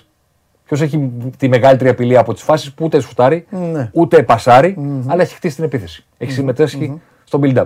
Ποιος 0.65 0.81
έχει 0.81 1.11
τη 1.37 1.47
μεγαλύτερη 1.47 1.89
απειλή 1.89 2.17
από 2.17 2.33
τις 2.33 2.43
φάσεις 2.43 2.73
που 2.73 2.85
ούτε 2.85 2.99
σουτάρει, 2.99 3.45
Ναι. 3.49 3.89
ούτε 3.93 4.23
πασάρει, 4.23 4.77
αλλά 5.07 5.21
έχει 5.21 5.35
χτίσει 5.35 5.55
την 5.55 5.63
επίθεση. 5.63 6.05
Έχει 6.17 6.31
συμμετέσχει 6.31 7.01
στο 7.23 7.39
build-up. 7.43 7.65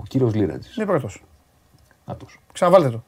Ο 0.00 0.02
κύριος 0.08 0.34
Λίρατζη. 0.34 0.68
Είναι 0.76 0.86
πρώτος. 0.86 1.22
Αυτός. 2.04 2.38
Ξαναβάλτε 2.52 2.90
το. 2.90 3.02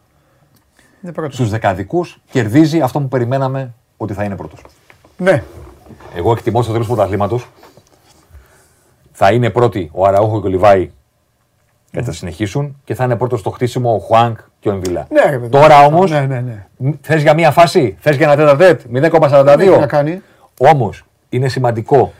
Είναι 1.02 1.12
πρώτος. 1.12 1.34
Στους 1.34 1.50
δεκαδικούς 1.50 2.20
κερδίζει 2.30 2.80
αυτό 2.80 3.00
που 3.00 3.08
περιμέναμε 3.08 3.74
ότι 3.96 4.12
θα 4.12 4.24
είναι 4.24 4.36
πρώτος. 4.36 4.60
Ναι. 5.16 5.42
Εγώ 6.14 6.32
εκτιμώ 6.32 6.62
στο 6.62 6.72
τέλο 6.72 6.84
του 6.84 6.90
πρωταθλήματο 6.94 7.40
θα 9.12 9.32
είναι 9.32 9.50
πρώτοι 9.50 9.90
ο 9.92 10.06
Αραούχο 10.06 10.40
και 10.40 10.46
ο 10.46 10.50
Λιβάη 10.50 10.90
γιατί 11.90 12.06
θα 12.06 12.12
συνεχίσουν 12.12 12.80
και 12.84 12.94
θα 12.94 13.04
είναι 13.04 13.16
πρώτος 13.16 13.40
στο 13.40 13.50
χτίσιμο 13.50 13.94
ο 13.94 13.98
Χουάνκ 13.98 14.38
και 14.60 14.68
ο 14.68 14.72
Εμβιλά. 14.72 15.06
Ναι, 15.10 15.30
ρε 15.30 15.38
παιδί. 15.38 15.48
Τώρα 15.48 15.84
όμως, 15.84 16.10
Ναι, 16.10 16.20
ναι, 16.26 16.40
ναι. 16.40 16.66
θες 17.00 17.22
για 17.22 17.34
μία 17.34 17.50
φάση, 17.50 17.96
θες 18.00 18.16
για 18.16 18.26
ένα 18.26 18.36
τέτα 18.36 18.56
τέτ, 18.56 18.80
Δεν 18.90 19.04
έχει 19.04 19.16
0,42. 19.20 19.78
να 19.80 19.86
κάνει. 19.86 20.22
Όμως 20.60 21.04
είναι 21.28 21.48
σημαντικό 21.48 22.12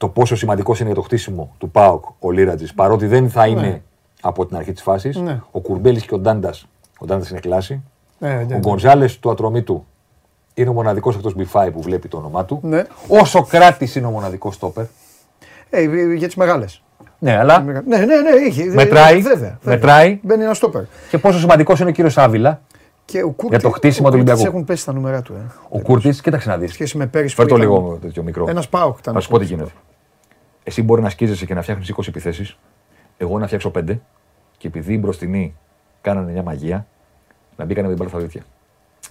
το 0.00 0.08
πόσο 0.08 0.36
σημαντικός 0.36 0.78
είναι 0.78 0.88
για 0.88 0.96
το 0.96 1.02
χτίσιμο 1.04 1.54
του 1.58 1.70
Πάοκ 1.70 2.04
ο 2.18 2.30
Λίρατζης. 2.30 2.74
Παρότι 2.74 3.06
δεν 3.06 3.30
θα 3.30 3.46
είναι 3.46 3.82
από 4.20 4.46
την 4.46 4.56
αρχή 4.56 4.72
της 4.72 4.82
φάσης. 4.82 5.16
Ναι. 5.16 5.40
Ο 5.50 5.60
Κουρμπέλης 5.60 6.04
και 6.04 6.14
ο 6.14 6.18
Ντάντας. 6.18 6.66
Ο 6.98 7.04
Ντάντας 7.04 7.30
είναι 7.30 7.40
κλάση. 7.40 7.82
Ναι, 8.18 8.28
ναι, 8.28 8.42
Ο 8.42 8.46
ναι. 8.48 8.56
Γκονζάλες 8.58 9.18
του 9.18 9.30
ατρωμίτου 9.30 9.86
είναι 10.54 10.68
ο 10.68 10.72
μοναδικός 10.72 11.16
εκτός 11.16 11.34
Μπιφάη 11.34 11.70
που 11.70 11.82
βλέπει 11.82 12.08
το 12.08 12.16
όνομά 12.16 12.44
του. 12.44 12.60
Ναι. 12.62 12.84
Ο 13.08 13.24
Σοκράτης 13.24 13.94
είναι 13.94 14.06
ο 14.06 14.10
μοναδικός 14.10 14.54
στόπερ. 14.54 14.84
Ε, 15.70 15.82
για 16.14 16.26
τις 16.26 16.36
μεγάλες. 16.36 16.82
Ναι, 17.18 17.36
αλλά 17.36 17.60
Ναι, 17.60 17.80
ναι, 17.86 18.04
ναι, 18.04 18.30
είχε. 18.48 18.64
Μετράει, 18.64 19.14
Βέβαια, 19.20 19.34
βέβαια. 19.38 19.58
μετράει. 19.62 20.20
Μπαίνει 20.22 20.42
ένας 20.42 20.56
στόπερ. 20.56 20.82
και 21.10 21.18
πόσο 21.18 21.38
σημαντικός 21.38 21.80
είναι 21.80 21.88
ο 21.88 21.92
κύριος 21.92 22.18
Άβυλα, 22.18 22.60
Και 23.04 23.22
ο 23.22 23.30
Κούρτη, 23.30 23.46
Για 23.48 23.60
το 23.60 23.70
χτίσιμο 23.70 24.08
ο 24.08 24.10
του 24.10 24.16
Κούρτης 24.16 24.32
Ολυμπιακού. 24.32 24.56
Έχουν 24.56 24.66
πέσει 24.66 24.84
τα 24.86 24.92
νούμερα 24.92 25.22
του. 25.22 25.32
Ε. 25.32 25.50
ο 25.68 25.80
Κούρτης. 25.80 26.20
Κοίταξε 26.20 26.48
να 26.48 26.56
δεις. 26.56 26.72
Σχέση 26.72 26.96
με 26.96 27.06
πέρυσι. 27.06 27.34
Φέρ 27.34 27.46
που 27.46 27.50
το 27.50 27.62
ήταν 27.62 27.68
λίγο 27.70 27.98
τέτοιο 28.02 28.22
μικρό. 28.22 28.44
Ένας 28.48 28.68
Πάοκ 28.68 28.98
ήταν. 28.98 29.14
Θα 29.14 29.20
σου 29.20 29.28
πω 29.28 29.38
τι 29.38 29.44
γίνεται. 29.44 29.70
Εσύ 30.64 30.82
μπορεί 30.82 31.02
να 31.02 31.10
σκίζεσαι 31.10 31.46
και 31.46 31.54
να 31.54 31.62
φτιάχνεις 31.62 31.88
20 31.96 32.08
επιθέσεις. 32.08 32.56
Εγώ 33.18 33.38
να 33.38 33.46
φτιάξω 33.46 33.70
5 33.78 33.82
και 34.58 34.66
επειδή 34.66 34.92
οι 34.92 34.98
μπροστινοί 35.00 35.54
κάνανε 36.00 36.32
μια 36.32 36.42
μαγεία, 36.42 36.86
να 37.56 37.64
μπήκανε 37.64 37.88
με 37.88 37.94
την 37.94 38.04
μπάλα 38.04 38.10
στα 38.16 38.18
δίχτυα. 38.28 38.42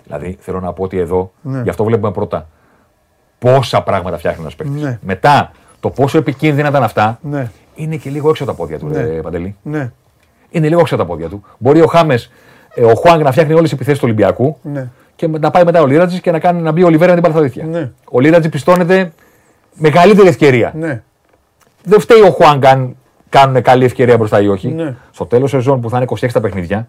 Δηλαδή 0.03 0.37
θέλω 0.39 0.59
να 0.59 0.73
πω 0.73 0.83
ότι 0.83 0.97
εδώ, 0.97 1.31
Ναι. 1.41 1.61
γι' 1.61 1.69
αυτό 1.69 1.83
βλέπουμε 1.83 2.11
πρώτα 2.11 2.47
πόσα 3.39 3.81
πράγματα 3.83 4.17
φτιάχνει 4.17 4.41
ένας 4.41 4.55
παίκτης. 4.55 4.81
Ναι. 4.81 4.99
Μετά 5.01 5.51
το 5.79 5.89
πόσο 5.89 6.17
επικίνδυνα 6.17 6.69
ήταν 6.69 6.83
αυτά, 6.83 7.19
Ναι, 7.21 7.51
είναι 7.75 7.95
και 7.95 8.09
λίγο 8.09 8.29
έξω 8.29 8.43
από 8.43 8.51
τα 8.51 8.57
πόδια 8.57 8.79
του, 8.79 8.87
Ναι. 8.87 9.01
ρε, 9.01 9.21
Παντελή. 9.21 9.55
ναι, 9.61 9.91
Είναι 10.49 10.67
λίγο 10.67 10.79
έξω 10.79 10.95
από 10.95 11.03
τα 11.03 11.09
πόδια 11.09 11.29
του. 11.29 11.43
Μπορεί 11.57 11.81
ο 11.81 11.85
Χάμες, 11.87 12.31
ο 12.85 12.93
Χουάνγκ 12.93 13.23
να 13.23 13.31
φτιάχνει 13.31 13.51
όλες 13.53 13.63
τις 13.63 13.71
επιθέσεις 13.73 13.99
του 13.99 14.05
Ολυμπιακού 14.07 14.57
ναι. 14.61 14.89
και 15.15 15.27
να 15.27 15.51
πάει 15.51 15.63
μετά 15.63 15.81
ο 15.81 15.85
Λίρατζης 15.85 16.19
και 16.21 16.31
να, 16.31 16.39
κάνει, 16.39 16.61
να 16.61 16.71
μπει 16.71 16.83
ο 16.83 16.89
Λιβέρα 16.89 17.13
με 17.15 17.21
την 17.21 17.31
μπάλα 17.31 17.33
στα 17.47 17.53
δίχτυα. 17.53 17.79
Ναι. 17.79 17.91
Ο 18.11 18.19
Λίρατζης 18.19 18.51
πιστώνεται 18.51 19.11
μεγαλύτερη 19.73 20.27
ευκαιρία. 20.27 20.73
ναι. 20.75 21.03
Δεν 21.83 21.99
φταίει 21.99 22.21
ο 22.21 22.29
Χουάνγκ 22.31 22.65
αν 22.65 22.95
κάνουν 23.29 23.61
καλή 23.61 23.85
ευκαιρία 23.85 24.17
μπροστά 24.17 24.41
ή 24.41 24.47
όχι. 24.47 24.67
Ναι. 24.67 24.95
Στο 25.11 25.25
τέλος 25.25 25.49
σεζόν 25.49 25.81
που 25.81 25.89
θα 25.89 25.97
είναι 25.97 26.05
26 26.09 26.31
τα 26.33 26.39
παιχνιδια 26.41 26.87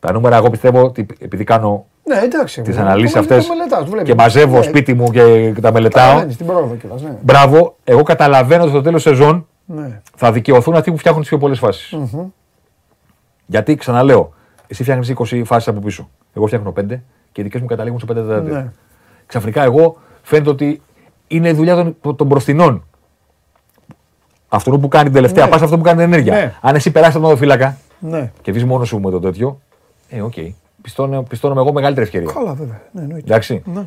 τα 0.00 0.12
νούμερα 0.12 0.36
εγώ 0.36 0.50
πιστεύω 0.50 0.82
ότι 0.84 1.06
επειδή 1.18 1.44
κάνω 1.44 1.86
Ναι, 2.04 2.18
εντάξει. 2.18 2.62
τις 2.62 2.74
το- 2.76 2.80
αναλύσεις 2.82 3.12
το- 3.12 3.18
αυτές 3.18 3.46
το 3.46 3.54
μελετάς, 3.54 3.78
το 3.84 3.90
βλέπεις. 3.90 4.08
και 4.08 4.14
μαζεύω 4.14 4.56
Ναι, 4.56 4.62
σπίτι 4.62 4.94
μου 4.94 5.10
και 5.10 5.54
τα 5.60 5.72
μελετάω. 5.72 6.02
καταλαβαίνεις 6.04 6.36
την 6.36 6.46
πρόοδο 6.46 6.74
κιόλας, 6.74 7.02
ναι. 7.02 7.16
Μπράβο, 7.22 7.76
εγώ 7.84 8.02
καταλαβαίνω 8.02 8.62
ότι 8.62 8.70
στο 8.70 8.82
τέλος 8.82 9.02
σεζόν 9.02 9.46
Ναι. 9.64 10.00
θα 10.16 10.32
δικαιωθούν 10.32 10.74
αυτοί 10.74 10.90
που 10.90 10.96
φτιάχνουν 10.96 11.20
τις 11.22 11.30
πιο 11.30 11.40
πολλές 11.40 11.58
φάσεις. 11.58 11.94
Γιατί 13.46 13.74
ξαναλέω, 13.74 14.32
εσύ 14.66 14.82
φτιάχνεις 14.82 15.08
20 15.08 15.44
φάσεις 15.44 15.68
από 15.68 15.80
πίσω. 15.80 16.08
Εγώ 16.34 16.46
φτιάχνω 16.46 16.72
5 16.72 17.02
και 17.32 17.40
οι 17.40 17.44
δικές 17.44 17.60
μου 17.60 17.66
καταλήγουν 17.66 17.98
σε 17.98 18.06
5 18.06 18.14
τέταρτα. 18.22 18.50
Ναι. 18.50 18.70
Ξαφνικά 19.26 19.62
εγώ 19.62 19.96
φαίνεται 20.22 20.50
ότι 20.50 20.82
είναι 21.32 21.48
η 21.48 21.52
δουλειά 21.52 21.94
των, 22.00 22.16
των 22.16 22.26
μπροστινών. 22.26 22.84
Αυτό 24.48 24.78
που 24.78 24.88
κάνει 24.88 25.04
την 25.04 25.12
τελευταία 25.14 25.44
Ναι. 25.44 25.50
πάσα, 25.50 25.64
αυτό 25.64 25.76
που 25.76 25.82
κάνει 25.82 25.96
την 26.02 26.12
ενέργεια. 26.12 26.32
Ναι. 26.34 26.54
Αν 26.60 26.74
εσύ 26.74 26.90
περάσεις 26.90 27.14
τον 27.14 27.24
οδοφύλακα 27.24 27.76
Ναι. 27.98 28.32
και 28.42 28.52
βγει 28.52 28.64
μόνος 28.64 28.88
σου 28.88 29.00
με 29.00 29.10
το 29.10 29.20
τέτοιο, 29.20 29.60
ε, 30.08 30.20
οκ. 30.22 30.32
Πιστώνω, 30.82 31.22
πιστώνω 31.22 31.60
εγώ 31.60 31.72
μεγαλύτερη 31.72 32.06
ευκαιρία. 32.06 32.32
Καλά, 32.32 32.54
βέβαια. 32.54 32.80
Ναι, 32.92 33.00
εννοείται. 33.02 33.26
Εντάξει. 33.26 33.62
Ναι. 33.74 33.86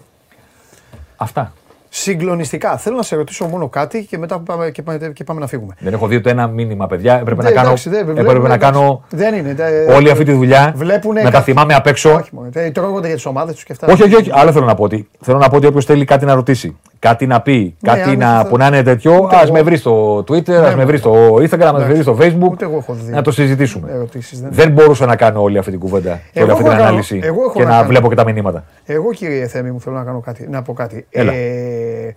Αυτά. 1.15 1.53
Συγκλονιστικά. 1.95 2.77
Θέλω 2.77 2.95
να 2.95 3.01
σε 3.03 3.15
ρωτήσω 3.15 3.45
μόνο 3.45 3.69
κάτι 3.69 4.05
και 4.09 4.17
μετά 4.17 4.39
πάμε, 4.39 4.69
και 4.69 4.81
πάμε, 4.81 5.11
και 5.13 5.23
πάμε 5.23 5.39
να 5.39 5.47
φύγουμε. 5.47 5.73
Δεν 5.79 5.93
έχω 5.93 6.07
δει 6.07 6.15
ούτε 6.15 6.29
ένα 6.29 6.47
μήνυμα, 6.47 6.87
παιδιά. 6.87 7.19
Έπρεπε 7.19 7.41
Ναι, 7.43 7.49
να 7.49 7.55
κάνω, 7.55 7.65
εντάξει, 7.67 7.89
δεν- 7.89 7.99
έπρεπε 7.99 8.21
βλέπουμε, 8.21 8.47
να 8.47 8.53
εντάξει. 8.53 8.71
κάνω 8.79 9.03
Δεν 9.09 9.33
είναι. 9.35 9.55
ε, 9.57 9.93
όλη 9.93 10.09
αυτή 10.09 10.23
τη 10.23 10.31
δουλειά. 10.31 10.73
Βλέπουνε 10.75 11.21
να 11.21 11.29
τα 11.31 11.37
κα- 11.37 11.43
θυμάμαι 11.43 11.73
απ' 11.73 11.87
έξω. 11.87 12.13
Όχι 12.13 12.29
μόνο. 12.33 12.49
ε, 12.53 12.71
Τρώγονται 12.71 13.05
για 13.07 13.15
τις 13.15 13.25
ομάδες 13.25 13.53
τους 13.55 13.63
και 13.63 13.71
αυτά. 13.71 13.87
Όχι, 13.91 14.03
όχι, 14.03 14.15
όχι. 14.15 14.29
Άλλο 14.33 14.51
θέλω 14.51 14.65
να 14.65 14.75
πω 14.75 14.83
ότι 14.83 15.07
θέλω 15.21 15.37
να 15.37 15.49
πω 15.49 15.55
ότι 15.55 15.65
όποιος 15.67 15.85
θέλει 15.85 16.05
κάτι 16.05 16.25
να 16.25 16.33
ρωτήσει, 16.33 16.77
κάτι 16.99 17.27
να 17.27 17.41
πει, 17.41 17.75
κάτι 17.81 18.09
αν 18.09 18.17
να, 18.17 18.37
θα- 18.37 18.47
που 18.47 18.57
να 18.57 18.67
είναι 18.67 18.83
τέτοιο, 18.83 19.19
Ούτε 19.23 19.35
ας 19.35 19.43
εγώ. 19.43 19.53
με 19.53 19.61
βρει 19.61 19.77
στο 19.77 20.17
Twitter, 20.17 20.51
ας 20.51 20.69
Ναι, 20.69 20.75
με 20.75 20.85
βρει 20.85 20.97
στο 20.97 21.33
Instagram, 21.35 21.61
ας 21.61 21.71
με 21.79 21.85
βρει 21.85 22.01
στο 22.01 22.17
Facebook. 22.19 22.51
Ούτε 22.51 22.65
εγώ 22.65 22.77
έχω 22.77 22.93
δει 22.93 23.11
να 23.11 23.21
το 23.21 23.31
συζητήσουμε. 23.31 23.91
ερωτήσεις, 23.93 24.41
δεν- 24.41 24.49
Δεν 24.53 24.71
μπορούσα 24.71 25.05
να 25.05 25.15
κάνω 25.15 25.41
όλη 25.41 25.57
αυτή 25.57 25.71
την 25.71 25.79
κουβέντα 25.79 26.19
και 26.33 26.39
Εγώ 26.39 26.43
όλη 26.43 26.51
αυτή 26.51 26.51
έχω 26.51 26.57
την 26.61 26.67
να 26.67 26.73
κάνω- 26.73 26.83
ανάλυση 26.87 27.19
εγώ 27.23 27.41
έχω 27.43 27.53
και 27.53 27.63
να 27.63 27.69
να 27.69 27.75
κάνω. 27.75 27.87
βλέπω 27.87 28.09
και 28.09 28.15
τα 28.15 28.23
μηνύματα. 28.23 28.63
Εγώ 28.85 29.13
κύριε 29.13 29.47
Θέμη 29.47 29.71
μου 29.71 29.81
θέλω 29.81 29.95
να 29.95 30.03
κάνω 30.03 30.19
κάτι, 30.19 30.47
να 30.47 30.61
πω 30.61 30.73
κάτι. 30.73 31.05
Έλα. 31.09 31.33
Ε, 31.33 32.15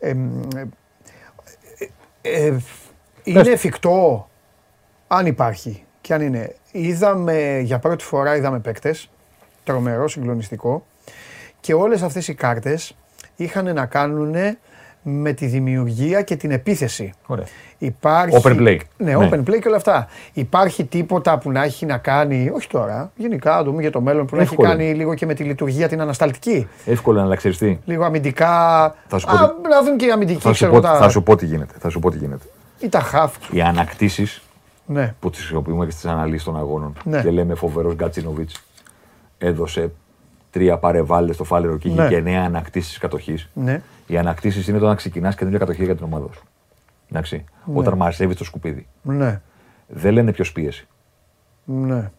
ε, 0.00 0.16
ε, 2.20 2.46
ε, 2.46 2.56
είναι 3.24 3.50
εφικτό, 3.50 4.28
αν 5.06 5.26
υπάρχει 5.26 5.84
και 6.00 6.14
αν 6.14 6.20
είναι. 6.20 6.54
Είδαμε, 6.72 7.58
για 7.58 7.78
πρώτη 7.78 8.04
φορά 8.04 8.36
είδαμε 8.36 8.58
παίκτες, 8.60 9.10
τρομερό, 9.64 10.08
συγκλονιστικό 10.08 10.86
και 11.60 11.74
όλες 11.74 12.02
αυτές 12.02 12.28
οι 12.28 12.34
κάρτες 12.34 12.96
είχαν 13.36 13.74
να 13.74 13.86
κάνουν 13.86 14.34
με 15.02 15.32
τη 15.32 15.46
δημιουργία 15.46 16.22
και 16.22 16.36
την 16.36 16.50
επίθεση. 16.50 17.12
Ωραία. 17.26 17.46
Υπάρχει... 17.82 18.40
Open 18.42 18.56
play. 18.60 18.76
Ναι, 18.96 19.14
Ναι. 19.16 19.28
open 19.32 19.38
play 19.38 19.58
και 19.60 19.68
όλα 19.68 19.76
αυτά. 19.76 20.08
Υπάρχει 20.32 20.84
τίποτα 20.84 21.38
που 21.38 21.50
να 21.52 21.62
έχει 21.62 21.86
να 21.86 21.96
κάνει, 21.98 22.50
όχι 22.54 22.68
τώρα, 22.68 23.10
γενικά, 23.16 23.50
να 23.54 23.62
δούμε 23.62 23.80
για 23.80 23.90
το 23.90 24.00
μέλλον, 24.00 24.26
που 24.26 24.36
να 24.36 24.42
έχει 24.42 24.50
Εύκολο. 24.50 24.68
κάνει 24.68 24.92
λίγο 24.94 25.14
και 25.14 25.26
με 25.26 25.34
τη 25.34 25.42
λειτουργία 25.44 25.88
την 25.88 26.00
ανασταλτική. 26.00 26.68
Εύκολο 26.84 27.22
να 27.24 27.36
ξέρει 27.36 27.56
τι. 27.56 27.78
Λίγο 27.84 28.04
αμυντικά. 28.04 28.94
Θα 29.08 29.18
σου 29.18 29.30
Α, 29.30 29.38
πω 29.38 29.46
τι- 29.62 29.68
να 29.68 29.82
δουν 29.82 29.96
και 29.96 30.06
οι 30.06 30.10
αμυντικοί, 30.10 30.40
Θα 30.40 30.48
σου, 30.48 30.54
ξέρω 30.54 30.72
πω, 30.72 30.80
τα. 30.80 30.96
θα 30.96 31.08
σου 31.08 31.22
πω 31.22 31.36
τι 31.36 31.46
γίνεται. 31.46 31.74
Θα 31.78 31.88
σου 31.88 31.98
πω 31.98 32.10
τι 32.10 32.18
γίνεται. 32.18 32.44
ή 32.78 32.88
τα 32.88 33.00
χαφ. 33.00 33.34
Οι 33.50 33.60
ανακτήσεις 33.60 34.42
Ναι. 34.86 35.14
που 35.20 35.30
τις 35.30 35.38
χρησιμοποιούμε 35.38 35.84
και 35.84 35.90
στις 35.90 36.04
αναλύσεις 36.04 36.44
των 36.44 36.56
αγώνων 36.56 36.92
Ναι. 37.04 37.22
και 37.22 37.30
λέμε 37.30 37.54
φοβερός 37.54 37.94
Γκατσίνοβιτς 37.94 38.62
έδωσε 39.38 39.90
τρία 40.50 40.78
παρεβάλλες 40.78 41.34
στο 41.34 41.44
φάλερο 41.44 41.76
και 41.76 41.88
είχε 41.88 42.02
Ναι. 42.02 42.08
και 42.08 42.16
εννέα 42.16 42.42
ανακτήσεις 42.44 42.98
κατοχής. 42.98 43.48
Ναι. 43.54 43.82
Οι 44.06 44.16
ανακτήσεις 44.18 44.68
είναι 44.68 44.76
όταν 44.78 44.96
ξεκινάς 44.96 45.34
καινούργια 45.34 45.58
κατοχή 45.60 45.84
για 45.84 45.96
την 45.96 46.04
ομάδα 46.04 46.26
σου. 46.34 46.42
Εντάξει. 47.12 47.44
Όταν 47.74 47.96
μαζεύεις 47.96 48.36
το 48.36 48.44
σκουπίδι. 48.44 48.86
Ναι. 49.02 49.40
Δεν 49.86 50.12
λένε 50.12 50.32
ποιος 50.32 50.52
πίεση. 50.52 50.86
Ναι. 51.64 52.10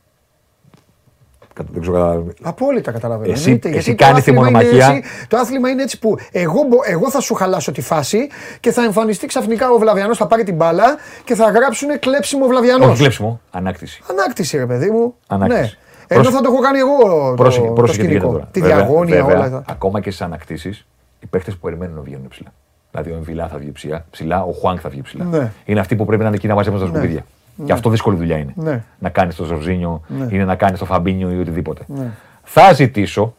Κατα- 1.53 1.69
Δεν 1.73 1.81
ξέρω 1.81 1.97
κατά- 1.97 2.49
Απόλυτα 2.49 2.91
καταλαβαίνω. 2.91 3.31
Εσύ- 3.31 3.43
Εννοείται, 3.45 3.68
εσύ 3.69 3.77
γιατί 3.80 3.95
το 3.97 4.05
κάνεις 4.05 4.23
τη 4.23 4.31
άθλημα 4.31 4.47
είναι 4.47 4.57
μονομαχία. 4.68 4.95
έτσι- 4.95 5.27
Το 5.27 5.38
άθλημα 5.38 5.69
είναι 5.69 5.81
έτσι 5.81 5.99
που 5.99 6.15
εγώ, 6.31 6.63
μπο- 6.68 6.80
εγώ 6.85 7.09
θα 7.11 7.19
σου 7.19 7.34
χαλάσω 7.34 7.72
τη 7.72 7.81
φάση 7.81 8.30
και 8.59 8.72
θα 8.72 8.84
εμφανιστεί 8.84 9.27
ξαφνικά 9.27 9.69
ο 9.69 9.77
Βλαβιανός, 9.77 10.18
θα 10.18 10.27
πάρει 10.27 10.43
την 10.43 10.55
μπάλα 10.55 10.97
και 11.23 11.35
θα 11.35 11.49
γράψουν 11.51 11.99
κλέψιμο 11.99 12.47
Βλαβιανός. 12.47 12.88
Όχι 12.89 12.97
κλέψιμο, 12.99 13.41
ανάκτηση. 13.51 14.01
Ανάκτηση, 14.09 14.57
ρε 14.57 14.65
παιδί 14.65 14.89
μου. 14.89 15.15
Ανάκτηση. 15.27 15.59
Ναι. 15.61 15.65
Ενώ 16.07 16.22
Πρόσεχε- 16.22 16.35
θα 16.35 16.41
το 16.41 16.51
έχω 16.53 16.61
κάνει 16.61 16.80
εγώ 16.80 16.97
το, 17.30 17.34
Πρόσεχε, 17.35 17.68
το 17.68 17.73
πρόσεχε 17.73 17.97
τι 18.01 18.07
γίνεται 18.07 18.19
σκηνικό. 18.26 18.31
τώρα. 18.39 18.49
Τη 18.51 18.59
Βέβαια- 18.61 18.76
διαγώνια, 18.76 19.15
βέβαια, 19.15 19.35
όλα 19.35 19.43
αυτά. 19.45 19.63
Ακόμα 19.73 19.99
και 20.01 20.09
στις 20.09 20.22
ανακτήσεις, 20.26 20.85
οι 21.19 21.26
παίχτε 21.26 21.51
που 21.51 21.57
περιμένουν 21.57 21.95
να 21.95 22.01
βγαίνουν 22.01 22.27
ψηλά. 22.27 22.53
Δηλαδή 22.91 23.11
ο 23.11 23.15
Εμβιλά 23.15 23.47
θα 23.47 23.57
βγει 23.57 23.72
ψηλά, 23.72 24.05
ψηλά 24.11 24.43
ο 24.43 24.51
Χουάνκ 24.51 24.80
θα 24.81 24.89
βγει 24.89 25.01
ψηλά. 25.01 25.23
Ναι. 25.26 25.51
Είναι 25.65 25.80
αυτοί 25.80 25.95
που 25.95 26.05
πρέπει 26.05 26.22
να 26.22 26.27
είναι 26.27 26.35
εκεί 26.35 26.47
να 26.47 26.55
μαζεύουν 26.55 26.80
τα 26.80 26.85
σκουπίδια. 26.85 27.26
Και 27.65 27.72
αυτό 27.72 27.89
δύσκολη 27.89 28.18
δουλειά 28.18 28.38
είναι. 28.38 28.53
Ναι. 28.55 28.84
Να 28.99 29.09
κάνεις 29.09 29.35
το 29.35 29.43
Ζορζίνιο 29.43 30.01
Ναι. 30.07 30.27
ή 30.30 30.38
να 30.38 30.55
κάνεις 30.55 30.80
το 30.80 30.85
Φαμπίνιο 30.85 31.31
ή 31.31 31.39
οτιδήποτε. 31.39 31.84
Ναι. 31.88 32.11
Θα 32.43 32.73
ζητήσω 32.73 33.34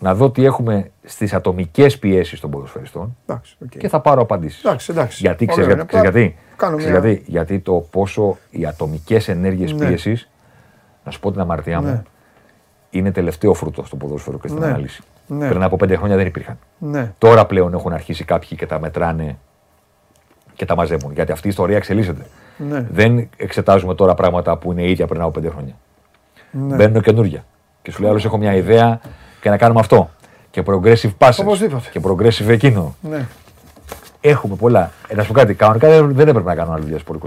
να 0.00 0.14
δω 0.14 0.30
τι 0.30 0.44
έχουμε 0.44 0.90
στις 1.04 1.32
ατομικές 1.34 1.98
πιέσεις 1.98 2.40
των 2.40 2.50
ποδοσφαιριστών 2.50 3.16
Εντάξει, 3.26 3.56
οκ. 3.64 3.68
και 3.78 3.88
θα 3.88 4.00
πάρω 4.00 4.22
απαντήσεις. 4.22 4.64
Εντάξει, 4.64 4.90
εντάξει. 4.92 5.18
Γιατί 5.20 5.46
Ωραία, 5.50 5.54
ξέρεις 5.64 5.72
είναι 5.72 5.82
γιατί, 5.90 5.96
απλά 5.96 6.10
γιατί, 6.10 6.36
κάνω 6.56 6.76
ξέρεις 6.76 6.98
μια- 6.98 7.08
γιατί, 7.08 7.30
γιατί 7.30 7.58
το 7.58 7.72
πόσο 7.90 8.36
οι 8.50 8.66
ατομικές 8.66 9.28
ενέργειες 9.28 9.72
Ναι. 9.72 9.86
πίεσης, 9.86 10.28
να 11.04 11.10
σου 11.10 11.20
πω 11.20 11.30
την 11.30 11.40
αμαρτία 11.40 11.80
Ναι. 11.80 11.90
μου, 11.90 12.02
είναι 12.90 13.10
τελευταίο 13.12 13.54
φρούτο 13.54 13.84
στο 13.84 13.96
ποδόσφαιρο 13.96 14.38
και 14.38 14.48
στην 14.48 14.60
Ναι. 14.60 14.66
ανάλυση. 14.66 15.02
Ναι. 15.26 15.48
Πριν 15.48 15.62
από 15.62 15.76
πέντε 15.76 15.96
χρόνια 15.96 16.16
δεν 16.16 16.26
υπήρχαν. 16.26 16.58
Ναι. 16.78 17.12
Τώρα 17.18 17.46
πλέον 17.46 17.74
έχουν 17.74 17.92
αρχίσει 17.92 18.24
κάποιοι 18.24 18.58
και 18.58 18.66
τα 18.66 18.80
μετράνε 18.80 19.38
και 20.54 20.64
τα 20.64 20.76
μαζεύουν. 20.76 21.12
Γιατί 21.12 21.32
αυτή 21.32 21.46
η 21.46 21.50
ιστορία 21.50 21.76
εξελίσσεται. 21.76 22.26
Ναι. 22.56 22.86
Δεν 22.90 23.28
εξετάζουμε 23.36 23.94
τώρα 23.94 24.14
πράγματα 24.14 24.56
που 24.56 24.72
είναι 24.72 24.90
ίδια 24.90 25.06
πριν 25.06 25.20
από 25.20 25.30
πέντε 25.30 25.48
χρόνια. 25.48 25.74
Ναι. 26.50 26.74
Μπαίνουν 26.74 27.02
καινούργια. 27.02 27.44
Και 27.82 27.90
σου 27.90 28.00
λέει 28.00 28.10
άλλος: 28.10 28.24
Έχω 28.24 28.36
μια 28.36 28.54
ιδέα 28.54 29.00
και 29.40 29.50
να 29.50 29.56
κάνουμε 29.56 29.80
αυτό. 29.80 30.10
Και 30.50 30.62
progressive 30.66 31.12
passes. 31.18 31.38
Οπωσδήποτε. 31.40 31.88
Και 31.90 32.00
progressive 32.04 32.48
εκείνο. 32.48 32.94
Ναι. 33.00 33.26
Έχουμε 34.20 34.54
πολλά. 34.54 34.90
Ε, 35.08 35.14
να 35.14 35.22
σου 35.22 35.32
πω 35.32 35.38
κάτι. 35.38 35.54
Κανονικά 35.54 35.88
δεν 35.88 36.14
δεν 36.14 36.28
έπρεπε 36.28 36.48
να 36.48 36.54
κάνω 36.54 36.72
άλλη 36.72 36.82
δουλειά 36.82 36.98
στο 36.98 37.18
24. 37.22 37.26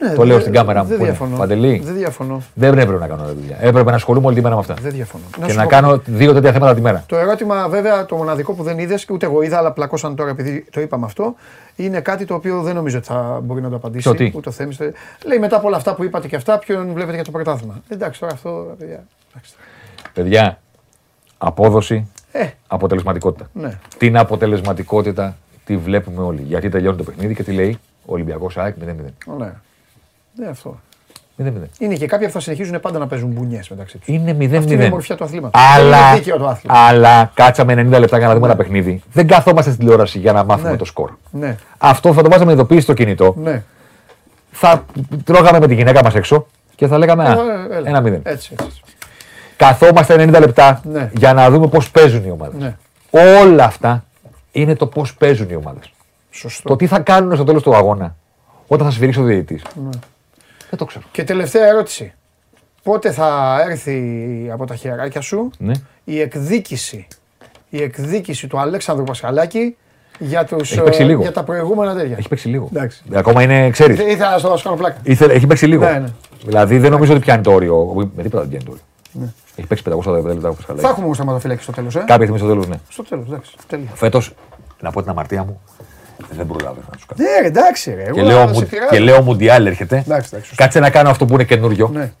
Ναι, 0.00 0.08
το 0.10 0.16
δεν- 0.16 0.26
λέω 0.26 0.40
στην 0.40 0.52
κάμερα 0.52 0.82
μου. 0.82 0.88
Δεν 0.88 0.96
που 0.96 1.02
είναι. 1.04 1.12
διαφωνώ. 1.12 1.36
Παντελή, 1.36 1.80
Δεν 1.84 1.94
διαφωνώ. 1.94 2.42
δεν 2.54 2.78
έπρεπε 2.78 2.98
να 2.98 3.06
κάνω 3.06 3.22
άλλη 3.22 3.32
δουλειά. 3.40 3.56
Έπρεπε 3.60 3.90
να 3.90 3.96
ασχολούμαι 3.96 4.26
όλη 4.26 4.34
τη 4.34 4.42
μέρα 4.42 4.54
με 4.54 4.60
αυτά. 4.60 4.74
Δεν 4.80 4.92
διαφωνώ. 4.92 5.24
Και 5.44 5.50
σου 5.50 5.56
να 5.56 5.62
πω 5.62 5.68
κάνω 5.68 6.00
δύο 6.04 6.32
τέτοια 6.32 6.52
θέματα 6.52 6.74
τη 6.74 6.80
μέρα. 6.80 7.04
Το 7.06 7.16
ερώτημα, 7.16 7.68
βέβαια, 7.68 8.06
το 8.06 8.16
μοναδικό 8.16 8.52
που 8.52 8.62
δεν 8.62 8.78
είδες 8.78 9.04
και 9.04 9.12
ούτε 9.12 9.26
εγώ 9.26 9.42
είδα, 9.42 9.58
αλλά 9.58 9.72
πλακώσαν 9.72 10.16
τώρα 10.16 10.30
επειδή 10.30 10.64
το 10.70 10.80
είπαμε 10.80 11.04
αυτό, 11.06 11.34
είναι 11.76 12.00
κάτι 12.00 12.24
το 12.24 12.34
οποίο 12.34 12.62
δεν 12.62 12.74
νομίζω 12.74 12.98
ότι 12.98 13.06
θα 13.06 13.40
μπορεί 13.42 13.60
να 13.60 13.68
το 13.68 13.76
απαντήσει. 13.76 14.02
Ποιο 14.10 14.14
τι; 14.24 14.32
Ούτε 14.36 14.48
ο 14.48 14.52
Θέμης. 14.52 14.76
το- 14.76 14.84
Λέει 15.26 15.38
μετά 15.38 15.56
από 15.56 15.66
όλα 15.66 15.76
αυτά 15.76 15.94
που 15.94 16.04
είπατε 16.04 16.28
και 16.28 16.36
αυτά, 16.36 16.58
ποιον 16.58 16.92
βλέπετε 16.92 17.14
για 17.14 17.24
το 17.24 17.30
πρωτάθλημα. 17.30 17.80
Εντάξει, 17.88 18.20
τώρα 18.20 18.32
αυτό. 18.32 18.74
παιδιά, 18.78 19.04
εντάξει. 19.32 19.52
Παιδιά, 20.12 20.58
απόδοση, 21.38 22.08
Ε, 22.32 22.46
αποτελεσματικότητα. 22.66 23.48
ναι. 23.52 23.78
Την 23.98 24.16
αποτελεσματικότητα 24.16 25.36
τη 25.64 25.76
βλέπουμε 25.76 26.22
όλοι. 26.22 26.42
Γιατί 26.42 26.68
τελειώνει 26.68 26.96
το 26.96 27.02
παιχνίδι 27.04 27.34
και 27.34 27.42
τι 27.42 27.52
λέει 27.52 27.78
ο 28.06 28.12
Ολυμπιακός 28.12 28.56
ΑΕΚ 28.56 28.74
0-0. 28.76 29.12
Ναι. 29.38 29.52
Ναι, 30.38 30.46
αυτό. 30.46 30.80
0-0. 31.42 31.46
Είναι 31.78 31.94
και 31.94 32.06
κάποιοι 32.06 32.26
που 32.26 32.32
θα 32.32 32.40
συνεχίζουν 32.40 32.80
πάντα 32.80 32.98
να 32.98 33.06
παίζουν 33.06 33.30
μπουνιές 33.30 33.68
μεταξύ 33.68 33.98
τους. 33.98 34.06
Είναι 34.08 34.32
0-0. 34.38 34.54
Αυτή 34.58 34.72
είναι 34.72 34.82
η 34.84 34.86
ομορφιά 34.86 35.16
του 35.16 35.24
αθλήματος. 35.24 35.60
Αλλά, 35.76 36.08
Είναι 36.08 36.18
δίκαιο 36.18 36.36
το 36.38 36.46
άθλημα. 36.46 36.76
αλλά 36.78 37.30
κάτσαμε 37.34 37.72
90 37.72 37.98
λεπτά 37.98 38.18
για 38.18 38.26
να 38.26 38.34
δούμε 38.34 38.46
ένα 38.46 38.56
παιχνίδι. 38.56 39.02
Δεν 39.12 39.26
καθόμαστε 39.26 39.70
στην 39.70 39.82
τηλεόραση 39.84 40.18
για 40.18 40.32
να 40.32 40.44
μάθουμε 40.44 40.70
Ναι. 40.70 40.76
το 40.76 40.84
σκορ. 40.84 41.10
Ναι, 41.30 41.56
Αυτό 41.78 42.12
θα 42.12 42.22
το 42.22 42.30
βάζαμε 42.30 42.52
ειδοποίηση 42.52 42.80
στο 42.80 42.92
κινητό. 42.94 43.34
ναι. 43.38 43.62
Θα 44.50 44.84
τρώγαμε 45.24 45.58
με 45.60 45.66
τη 45.66 45.74
γυναίκα 45.74 46.02
μας 46.02 46.14
έξω 46.14 46.46
και 46.74 46.86
θα 46.86 46.98
λέγαμε 46.98 47.24
Α, 47.28 47.32
Ε, 47.32 47.76
έλα. 47.76 47.88
ένα 47.88 48.00
0. 48.02 48.20
Έτσι, 48.22 48.54
έτσι. 48.62 48.80
Καθόμαστε 49.56 50.14
90 50.14 50.38
λεπτά 50.40 50.80
Ναι. 50.84 51.10
για 51.16 51.32
να 51.32 51.50
δούμε 51.50 51.66
πώς 51.66 51.90
παίζουν 51.90 52.24
οι 52.24 52.30
ομάδες. 52.30 52.60
Ναι. 52.62 52.76
Όλα 53.42 53.64
αυτά 53.64 54.04
είναι 54.52 54.74
το 54.74 54.86
πώς 54.86 55.14
παίζουν 55.14 55.50
οι 55.50 55.54
ομάδες. 55.54 55.92
Σωστό. 56.30 56.68
Το 56.68 56.76
τι 56.76 56.86
θα 56.86 56.98
κάνουν 57.00 57.34
στο 57.34 57.44
τέλος 57.44 57.62
του 57.62 57.74
αγώνα 57.76 58.14
όταν 58.66 58.86
θα 58.86 58.92
σφυρίξει 58.92 59.20
ο 59.20 59.22
διαιτητής. 59.22 59.62
Ναι. 59.74 59.88
Δεν 60.70 60.78
το 60.78 60.84
ξέρω. 60.84 61.04
Και 61.12 61.24
τελευταία 61.24 61.66
ερώτηση. 61.66 62.12
Πότε 62.82 63.10
θα 63.12 63.58
έρθει 63.68 64.02
από 64.52 64.66
τα 64.66 64.74
χεράκια 64.74 65.20
σου 65.20 65.50
Ναι. 65.58 65.72
η 66.04 66.20
εκδίκηση, 66.20 67.06
η 67.68 67.82
εκδίκηση 67.82 68.46
του 68.46 68.58
Αλέξανδρου 68.58 69.04
Πασχαλάκη 69.04 69.76
για, 70.18 70.44
τους, 70.44 70.72
Έχει 70.72 70.82
παίξει 70.82 71.02
ε, 71.02 71.04
λίγο. 71.04 71.22
για 71.22 71.32
τα 71.32 71.42
προηγούμενα 71.44 71.94
τέτοια; 71.94 72.16
Έχει 72.18 72.28
παίξει 72.28 72.48
λίγο. 72.48 72.68
Εντάξει. 72.74 73.02
Ακόμα 73.14 73.42
είναι, 73.42 73.70
ξέρεις. 73.70 73.96
Θε- 73.98 74.08
Ήθελα 74.08 74.30
να 74.30 74.38
στο 74.38 74.56
κάνω 74.62 74.76
πλάκα. 74.76 74.96
Έχει 75.04 75.46
παίξει 75.46 75.66
λίγο. 75.66 75.84
Ναι, 75.84 75.98
ναι. 75.98 76.08
Δηλαδή 76.44 76.78
δεν 76.78 76.90
νομίζω 76.90 77.12
ότι 77.12 77.20
πιάνει 77.20 77.42
το 77.42 77.52
όριο. 77.52 78.08
Με 78.16 78.22
τίποτα 78.22 78.40
δεν 78.44 78.48
πιάνει 78.50 78.64
το 78.64 78.70
όριο. 78.70 79.32
Έχει 79.56 79.66
παίξει 79.66 79.84
500 79.90 80.12
λεπτά 80.26 80.48
όπως 80.48 80.64
Θα 80.64 80.72
καλά. 80.74 80.88
έχουμε 80.88 81.04
όμως 81.04 81.16
θεματοφύλακη 81.18 81.62
στο 81.62 81.72
τέλος. 81.72 81.96
Ε; 81.96 81.98
Κάποια 81.98 82.14
στιγμή 82.14 82.38
στο 82.38 82.46
τέλος, 82.48 82.66
ναι. 82.68 82.76
Στο 82.88 83.02
τέλος, 83.02 83.26
εντάξει. 83.26 83.52
Τέλεια. 83.66 83.88
Φέτος, 83.94 84.34
να 84.80 84.90
πω 84.90 85.00
την 85.00 85.10
αμαρτία 85.10 85.44
μου, 85.44 85.60
δεν 86.30 86.46
προλάβαινα 86.46 86.86
να 86.90 86.96
του 86.96 87.04
κάνω. 87.06 87.30
Ναι, 87.30 87.40
ρε, 87.40 87.46
εντάξει, 87.46 87.94
ρε. 87.94 88.02
Και 88.02 88.08
εγώ 88.08 88.22
λέω, 88.22 88.38
θα 88.46 88.54
σε 88.54 88.60
μου, 88.60 88.66
πειράζω. 88.70 88.90
και 88.90 88.98
λέω 88.98 89.22
Μουντιάλ 89.22 89.66
έρχεται. 89.66 89.96
Εντάξει, 89.96 90.28
εντάξει, 90.32 90.48
σωστό. 90.48 90.62
Κάτσε 90.62 90.80
να 90.80 90.90
κάνω 90.90 91.10
αυτό 91.10 91.24
που 91.24 91.34
είναι 91.34 91.44
καινούριο. 91.44 91.90
Ναι, 91.92 92.12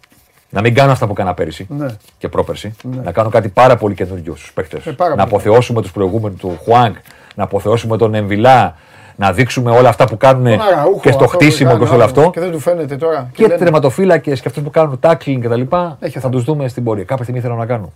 Να 0.50 0.60
μην 0.60 0.74
κάνω 0.74 0.92
αυτά 0.92 1.06
που 1.06 1.12
έκανα 1.12 1.34
πέρυσι 1.34 1.66
ναι. 1.70 1.86
και 2.18 2.28
πρόπερσι. 2.28 2.74
Να 3.04 3.12
κάνω 3.12 3.28
κάτι 3.28 3.48
πάρα 3.48 3.76
πολύ 3.76 3.94
καινούριο 3.94 4.36
στους 4.36 4.52
παίχτε. 4.52 4.76
Ε, 4.84 4.90
πάρα 4.90 5.14
να 5.14 5.16
πολύ. 5.24 5.28
αποθεώσουμε 5.28 5.82
τους 5.82 5.92
προηγούμενους 5.92 6.40
του 6.40 6.58
Χουάνκ, 6.64 6.96
να 7.34 7.44
αποθεώσουμε 7.44 7.96
τον 7.96 8.14
Εμβιλά, 8.14 8.76
να 9.16 9.32
δείξουμε 9.32 9.70
όλα 9.70 9.88
αυτά 9.88 10.04
που 10.04 10.16
κάνουν 10.16 10.44
Τον 10.44 10.60
Αραούχο, 10.60 11.00
και 11.00 11.10
στο 11.12 11.24
αυτό 11.24 11.38
που 11.38 11.44
χτίσιμο 11.44 11.68
κάνει 11.70 11.80
και 11.80 11.86
σε 11.86 11.92
όλο 11.92 12.00
ο 12.00 12.04
άλλος 12.04 12.16
αυτό. 12.18 12.30
Και 12.30 12.40
δεν 12.40 12.50
του 12.50 12.58
φαίνεται 12.58 12.96
τώρα. 12.96 13.30
Και 13.32 13.46
λένε, 13.46 13.58
τερματοφύλακες 13.58 14.40
και 14.40 14.48
αυτούς 14.48 14.62
που 14.62 14.70
κάνουν 14.70 15.00
tackling 15.02 15.38
κτλ. 15.42 15.60
Έχει 15.60 16.12
Θα 16.12 16.20
θέμα. 16.20 16.28
τους 16.30 16.44
δούμε 16.44 16.68
στην 16.68 16.84
πορεία. 16.84 17.04
Κάποια 17.04 17.22
στιγμή 17.24 17.40
θέλω 17.42 17.54
να 17.54 17.66
κάνω. 17.66 17.92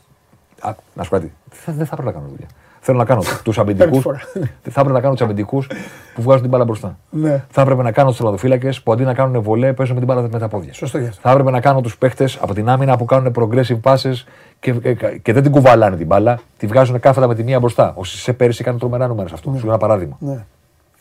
Α, 0.60 0.70
να 0.94 1.02
σου 1.02 1.08
πω 1.10 1.16
κάτι. 1.16 1.32
Δεν 1.64 1.74
δεν 1.76 1.86
θα 1.86 1.94
πρέπει 1.96 2.08
να 2.08 2.14
κάνω 2.14 2.26
δουλειά. 2.30 2.46
Θέλω 2.84 2.98
να 2.98 3.04
κάνω 3.04 3.22
τους 3.42 3.58
αμυντικούς. 3.58 4.02
φορά. 4.02 4.18
θα 4.62 4.80
έπρεπε 4.80 4.92
να 4.92 5.00
κάνω 5.00 5.12
τους 5.12 5.22
αμυντικούς 5.22 5.66
που 6.14 6.22
βγάζουν 6.22 6.40
την 6.40 6.50
μπάλα 6.50 6.64
μπροστά. 6.64 6.98
Ναι. 7.10 7.44
Θα 7.50 7.60
έπρεπε 7.60 7.82
να 7.82 7.92
κάνω 7.92 8.08
τους 8.08 8.16
τερματοφύλακε 8.16 8.70
που 8.84 8.92
αντί 8.92 9.04
να 9.04 9.14
κάνουν 9.14 9.42
βολέ 9.42 9.72
παίζουν 9.72 9.94
με 9.94 10.00
την 10.00 10.14
μπάλα 10.14 10.28
με 10.28 10.38
τα 10.38 10.48
πόδια. 10.48 10.72
Σωστό 10.72 10.98
γι' 10.98 11.06
αυτό. 11.06 11.20
Θα 11.22 11.30
έπρεπε 11.30 11.50
να 11.50 11.60
κάνω 11.60 11.80
τους 11.80 11.98
παίχτες 11.98 12.38
από 12.40 12.54
την 12.54 12.68
άμυνα 12.68 12.96
που 12.96 13.04
κάνουν 13.04 13.34
progressive 13.38 13.80
passes 13.82 14.14
και, 14.60 14.72
και, 14.72 14.94
και 14.94 15.32
δεν 15.32 15.42
την 15.42 15.52
κουβαλάνε 15.52 15.96
την 15.96 16.06
μπάλα, 16.06 16.40
τη 16.56 16.66
βγάζουν 16.66 17.00
κάθετα 17.00 17.26
με 17.26 17.34
τη 17.34 17.42
μία 17.42 17.58
μπροστά. 17.58 17.92
Ο 17.96 18.04
Σισε 18.04 18.32
πέρυσι 18.32 18.62
έκανε 18.62 18.78
τρομερά 18.78 19.06
νούμερα 19.06 19.28
σε 19.28 19.34
αυτό. 19.34 19.50
Σου 19.50 19.56
λέω 19.58 19.68
ένα 19.68 19.78
παράδειγμα. 19.78 20.16
Ναι. 20.18 20.44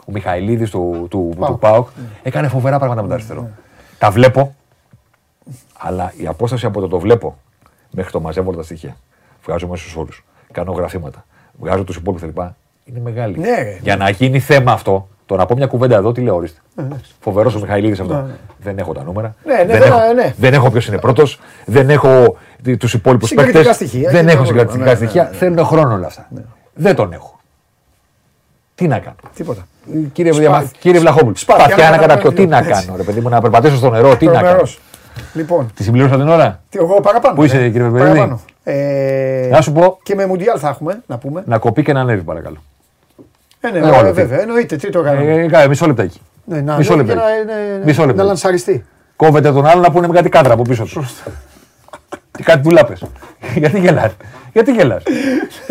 Ο 0.06 0.12
Μιχαηλίδης 0.12 0.70
του, 0.70 1.08
του, 1.10 1.34
Πάοκ. 1.40 1.52
του 1.52 1.60
ΠΑΟΚ 1.60 1.88
έκανε 2.24 2.48
φοβερά 2.48 2.78
πράγματα 2.78 3.02
με 3.02 3.08
το 3.08 3.14
αριστερό. 3.14 3.50
Τα 3.98 4.12
βλέπω, 4.12 4.56
αλλά 5.78 6.14
η 6.18 6.28
απόσταση 6.28 6.66
από 6.66 6.82
το 6.82 6.88
το 6.88 7.00
βλέπω 7.00 7.38
μέχρι 7.92 8.12
το 8.12 8.20
μαζεύω 8.20 8.48
όλα 8.48 8.58
τα 8.58 8.64
στοιχεία. 8.64 8.96
Βγάζω 9.44 9.68
μέσα 9.68 9.82
στους 9.82 9.96
όρους. 9.96 10.26
Κάνω 10.52 10.72
γραφήματα. 10.72 11.26
Βγάζω 11.62 11.84
τους 11.84 11.96
υπόλοιπους 11.96 12.30
κλπ. 12.30 12.42
Είναι 12.86 13.00
μεγάλη. 13.04 13.38
Ναι, 13.40 13.56
ρε. 13.56 13.78
Για 13.82 13.96
να 13.96 14.10
γίνει 14.10 14.40
θέμα 14.40 14.72
αυτό, 14.72 15.08
το 15.26 15.36
να 15.36 15.46
πω 15.46 15.56
μια 15.56 15.68
κουβέντα 15.68 15.96
εδώ, 15.96 16.12
τι 16.12 16.22
λέω, 16.22 16.36
ορίστε. 16.36 16.60
Φοβερός 17.20 17.56
ο 17.56 17.60
Μιχαηλίδης 17.60 18.00
αυτό. 18.00 18.28
Δεν 18.64 18.78
έχω 18.78 18.94
τα 18.94 19.04
νούμερα. 19.04 19.36
Ναι, 19.46 19.54
ναι, 19.54 19.66
δεν, 19.66 19.80
δεν- 19.80 19.92
έχω, 19.92 20.14
ναι. 20.14 20.34
δεν 20.38 20.54
έχω 20.54 20.70
ποιος 20.72 20.88
είναι 20.88 20.98
πρώτος. 20.98 21.40
Δεν 21.66 21.90
έχω 21.90 22.38
τους 22.80 22.94
υπόλοιπους 22.94 23.28
Συγκριτικά 23.30 23.58
παίκτες. 23.58 23.76
στοιχεία, 23.76 24.12
Δεν 24.12 24.26
και 24.26 24.32
έχω 24.32 24.40
το 24.42 24.46
συγκρατητικά 24.48 24.84
πρόβλημα, 24.84 25.00
ναι, 25.00 25.06
στοιχεία. 25.06 25.24
ναι, 25.24 25.30
ναι. 25.30 25.36
Θέλουν 25.36 25.66
χρόνο 25.66 25.94
όλα 25.94 26.06
αυτά. 26.08 26.28
Δεν 26.74 26.96
τον 26.96 27.14
έχω. 27.14 27.40
Τι 28.76 28.88
να 28.88 29.00
κάνω; 29.00 29.16
Τίποτα. 29.36 29.68
Κύριε, 30.14 30.32
Σπα- 30.32 30.42
Διαμά- 30.42 30.72
κύριε 30.80 31.00
Βλαχόπουλο, 31.00 31.36
σπαθιά 31.36 31.66
σπαθιά 31.66 31.90
να 31.90 31.96
να 31.96 32.02
καταπιώ. 32.02 32.30
Τι 32.32 32.36
καταπιώ. 32.48 32.48
να 32.48 32.58
Έτσι. 32.78 32.86
κάνω, 32.86 32.98
ρε 32.98 33.04
παιδί 33.04 33.20
μου, 33.20 33.30
να 33.30 33.42
περπατήσω 33.42 33.76
στο 33.76 33.90
νερό, 33.90 34.16
τι 34.18 34.26
να 34.26 34.32
κάνω; 34.32 34.44
Τρομερός. 34.48 34.80
Λοιπόν, 35.34 35.72
Τη 35.76 35.84
συμπλήρωσα 35.84 36.16
την 36.18 36.28
ώρα. 36.28 36.62
τι, 36.70 36.78
εγώ 36.80 37.00
παραπάνω. 37.02 37.36
Πού 37.36 37.44
είσαι, 37.44 37.58
ε. 37.64 37.70
κύριε 37.70 37.88
Βερβερίδη; 37.88 38.36
Παραπάνω. 38.64 38.88
Ε, 39.44 39.48
Να 39.52 39.62
σου 39.62 39.72
πω, 39.72 39.98
Και 40.04 40.16
με 40.16 40.26
Μουντιάλ 40.26 40.58
θα 40.62 40.70
έχουμε, 40.70 41.02
να 41.06 41.18
πούμε. 41.18 41.44
να 41.46 41.58
κοπεί 41.58 41.84
και 41.84 41.94
να 41.94 42.00
ανέβει, 42.00 42.22
παρακαλώ. 42.24 42.58
Ε, 43.62 43.70
ναι, 43.70 43.78
Ε, 43.78 43.82
ωραία, 43.82 44.00
όλα 44.00 44.12
βέβαια, 44.12 44.42
εννοείται. 44.42 44.76
Τι 44.76 44.90
το 44.90 45.02
κάνουμε. 45.02 45.34
Ε, 45.34 45.48
κάνε, 45.48 45.68
μισό 45.68 45.86
λεπτάκι. 45.88 46.22
Ναι, 46.46 46.62
να 46.62 46.78
μισό 46.78 46.94
ανέβει 46.94 47.08
λεπτό. 47.10 47.24
για 47.46 47.54
να, 47.56 47.60
ναι, 47.62 47.78
ναι, 47.78 47.86
Μισό 47.86 48.02
να 48.02 48.08
λεπτό. 48.08 48.24
λανσαριστεί. 48.24 48.86
Κόβεται 49.16 49.52
τον 49.52 49.66
άλλο 49.66 49.82
να 49.82 49.92
πούνε 49.92 50.08
με 50.08 50.14
κάτι 50.14 50.30
κάντρα 50.30 50.54
από 50.54 50.62
πίσω 50.64 50.84
του. 50.86 51.06
Τι 52.32 52.44
κάτι 52.44 52.60
πουλάπε. 52.62 52.94
Γιατί 53.62 53.80
γελάς; 53.80 54.12
Γιατί 54.54 54.72
γελάς; 54.74 55.04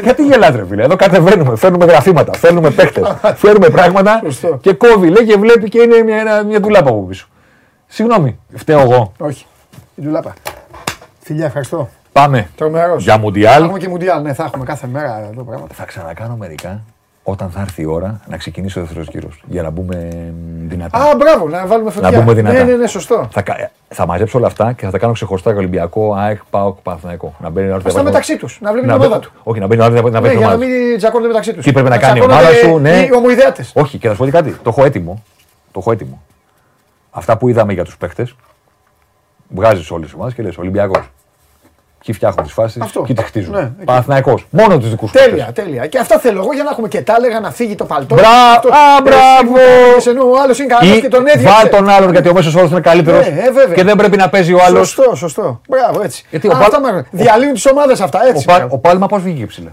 Γιατί 0.03 0.25
γελάς 0.25 0.55
ρε 0.55 0.67
φίλε; 0.67 0.83
Εδώ 0.83 0.97
κατεβαίνουμε, 0.97 1.57
φέρνουμε 1.57 1.85
γραφήματα, 1.85 2.33
φέρνουμε 2.33 2.71
παίχτες, 2.71 3.17
φέρνουμε 3.43 3.69
πράγματα 3.69 4.21
Σωστό. 4.25 4.59
και 4.61 4.73
κόβει 4.73 5.09
λέει 5.09 5.27
και 5.27 5.37
βλέπει 5.39 5.69
και 5.69 5.81
είναι 5.81 6.03
μια, 6.03 6.17
ένα- 6.17 6.43
μια 6.45 6.61
τουλάπα 6.61 6.89
από 6.91 7.03
πίσω. 7.03 7.29
Συγγνώμη, 7.87 8.39
φταίω 8.55 8.81
εγώ. 8.81 9.13
Όχι. 9.19 9.47
Η 9.95 10.03
ντουλάπα. 10.03 10.35
Φιλιά, 11.21 11.47
ευχαριστώ. 11.47 11.89
Πάμε. 12.13 12.49
Τρομερός. 12.57 13.03
Για 13.03 13.13
Θα 13.13 13.19
Μουντιάλ. 13.19 13.63
έχουμε 13.63 13.79
και 13.79 13.89
Μουντιάλ, 13.89 14.23
ναι, 14.23 14.33
θα 14.35 14.45
έχουμε 14.45 14.65
κάθε 14.65 14.87
μέρα 14.87 15.29
εδώ 15.33 15.43
πράγματα. 15.43 15.75
Θα 15.75 15.85
ξανακάνω 15.85 16.37
μερικά 16.37 16.81
όταν 17.23 17.51
θα 17.51 17.61
έρθει 17.61 17.83
η 17.83 17.87
ώρα 17.87 18.21
να 18.29 18.37
ξεκινήσει 18.37 18.79
ο 18.79 18.83
δεύτερος 18.83 19.09
γύρος. 19.09 19.43
Για 19.47 19.63
να 19.63 19.71
μπούμε 19.71 20.09
μ, 20.33 20.69
δυνατά. 20.69 20.99
Α, 20.99 21.17
μπράβο, 21.17 21.49
να 21.49 21.67
βάλουμε 21.67 21.91
φωτιά. 21.91 22.11
να 22.11 22.19
μπούμε 22.21 22.35
δυνατά. 22.35 22.59
Ναι, 22.59 22.71
ναι, 22.71 22.77
ναι, 22.77 22.87
σωστό. 22.87 23.29
Θα, 23.33 23.43
κα- 23.43 23.71
θα 23.89 24.07
μαζέψω 24.07 24.39
όλα 24.39 24.47
αυτά 24.47 24.73
και 24.73 24.85
θα 24.85 24.91
τα 24.91 24.99
κάνω 24.99 25.13
ξεχωριστά 25.13 25.51
για 25.51 25.59
Ολυμπιακό, 25.59 26.15
ΑΕΚ, 26.15 26.41
ΠΑΟΚ, 26.51 26.79
Παναθηναϊκό. 26.83 27.35
Να 27.41 27.51
μπαίνει 27.51 27.69
η 27.69 27.71
ώρα 27.71 27.91
Στα 27.91 28.03
μεταξύ 28.03 28.37
τους, 28.37 28.59
να 28.61 28.73
βλέπει 28.73 28.87
να 28.87 28.93
την 28.93 29.01
μπε- 29.03 29.11
ομάδα 29.11 29.27
του. 29.27 29.33
Όχι, 29.43 29.61
να 29.61 29.67
μπαίνει 29.67 29.81
η 29.83 29.85
ώρα 29.85 29.95
να 29.95 30.01
Ναι, 30.01 30.11
βλέπει 30.11 30.29
την 30.29 30.31
για 30.39 30.47
να 30.47 30.53
ομάδα 30.53 30.65
τους. 30.65 30.75
μην 30.89 30.97
τζακώνονται 30.99 31.29
μεταξύ 31.29 31.55
τους. 31.55 31.65
Τι 31.65 31.73
πρέπει 31.73 31.89
να 31.89 31.99
κάνει 31.99 32.19
η 32.19 32.23
ομάδα 32.23 32.49
σου, 32.63 32.79
ναι. 32.79 32.91
Οι 32.99 33.13
ομοειδέατες. 33.15 33.73
Όχι, 33.75 33.99
και 33.99 34.07
θα 34.07 34.13
σου 34.13 34.19
πω 34.19 34.25
και 34.25 34.31
κάτι. 34.31 34.51
Το 34.51 34.69
έχω 34.71 34.85
έτοιμο. 34.85 35.23
Το 35.73 35.79
έχω 35.81 35.93
έτοιμο. 35.93 36.23
Αυτά 37.11 37.37
που 37.37 37.49
είδαμε 37.49 37.73
για 37.73 37.85
τους 37.85 37.97
παίχτε, 37.97 38.29
βγάζεις 39.49 39.91
όλες 39.91 40.07
τις 40.07 40.15
ομάδες 40.15 40.35
και 40.35 40.43
λες 40.43 40.59
Ολυμπιακός. 40.59 41.11
Εκεί 42.03 42.13
φτιάχνουν 42.13 42.45
τις 42.45 42.53
φάσεις 42.53 42.83
Αυτό. 42.83 43.03
και 43.03 43.15
τις 43.15 43.25
χτίζουν. 43.25 43.53
Ναι, 43.55 43.61
εκεί. 43.61 43.85
Παναθηναϊκός. 43.85 44.47
Μόνο 44.51 44.79
τους 44.79 44.91
δικούς 44.91 45.11
σου. 45.11 45.17
Τέλεια, 45.19 45.51
τέλεια. 45.55 45.87
Και 45.87 45.99
αυτά 45.99 46.19
θέλω 46.19 46.41
εγώ 46.41 46.53
για 46.53 46.63
να 46.63 46.71
έχουμε 46.71 46.89
και 46.89 47.01
τα 47.03 47.15
έλεγα 47.19 47.41
να 47.41 47.51
φύγει 47.51 47.75
το 47.75 47.85
παλτό. 47.85 48.15
Μπρα- 48.15 48.29
Αυτό- 48.57 48.69
α, 48.69 48.73
Ε, 48.99 49.03
μπράβο. 49.03 49.57
εσύ, 49.97 50.11
Ενώ 50.11 50.23
ο 50.31 50.41
άλλος 50.43 50.59
είναι 50.59 50.75
καλός 50.75 50.97
Ή 50.97 51.01
και 51.01 51.09
τον 51.09 51.27
έδιωξε. 51.27 51.55
βάλ 51.61 51.69
τον 51.69 51.89
άλλον 51.89 52.13
γιατί 52.13 52.29
ο 52.29 52.33
μέσος 52.33 52.55
όρος 52.55 52.71
είναι 52.71 52.81
καλύτερος 52.81 53.27
Ναι, 53.29 53.41
ε, 53.41 53.51
βέβαια. 53.51 53.75
και 53.75 53.85
δεν 53.85 53.97
πρέπει 53.97 54.17
να 54.17 54.29
παίζει 54.29 54.53
ο 54.53 54.59
άλλος. 54.67 54.89
Σωστό, 54.89 55.15
σωστό. 55.17 55.61
Μπράβο, 55.69 56.03
έτσι. 56.03 56.25
Γιατί 56.31 56.49
ο 56.49 56.51
Α, 56.51 56.55
Πάλ- 56.55 56.63
αυτά 56.75 56.81
με- 56.93 57.05
Διαλύουν 57.11 57.53
τις 57.53 57.67
ομάδες 57.67 58.01
αυτά, 58.01 58.21
Ο, 58.25 58.29
έτσι. 58.29 58.45
Πα- 58.45 58.55
μπράβο. 58.57 58.75
ο 58.75 58.79
Πάλμα 58.79 59.07
πώς 59.07 59.23
βγήκε 59.23 59.47
ψηλά; 59.47 59.71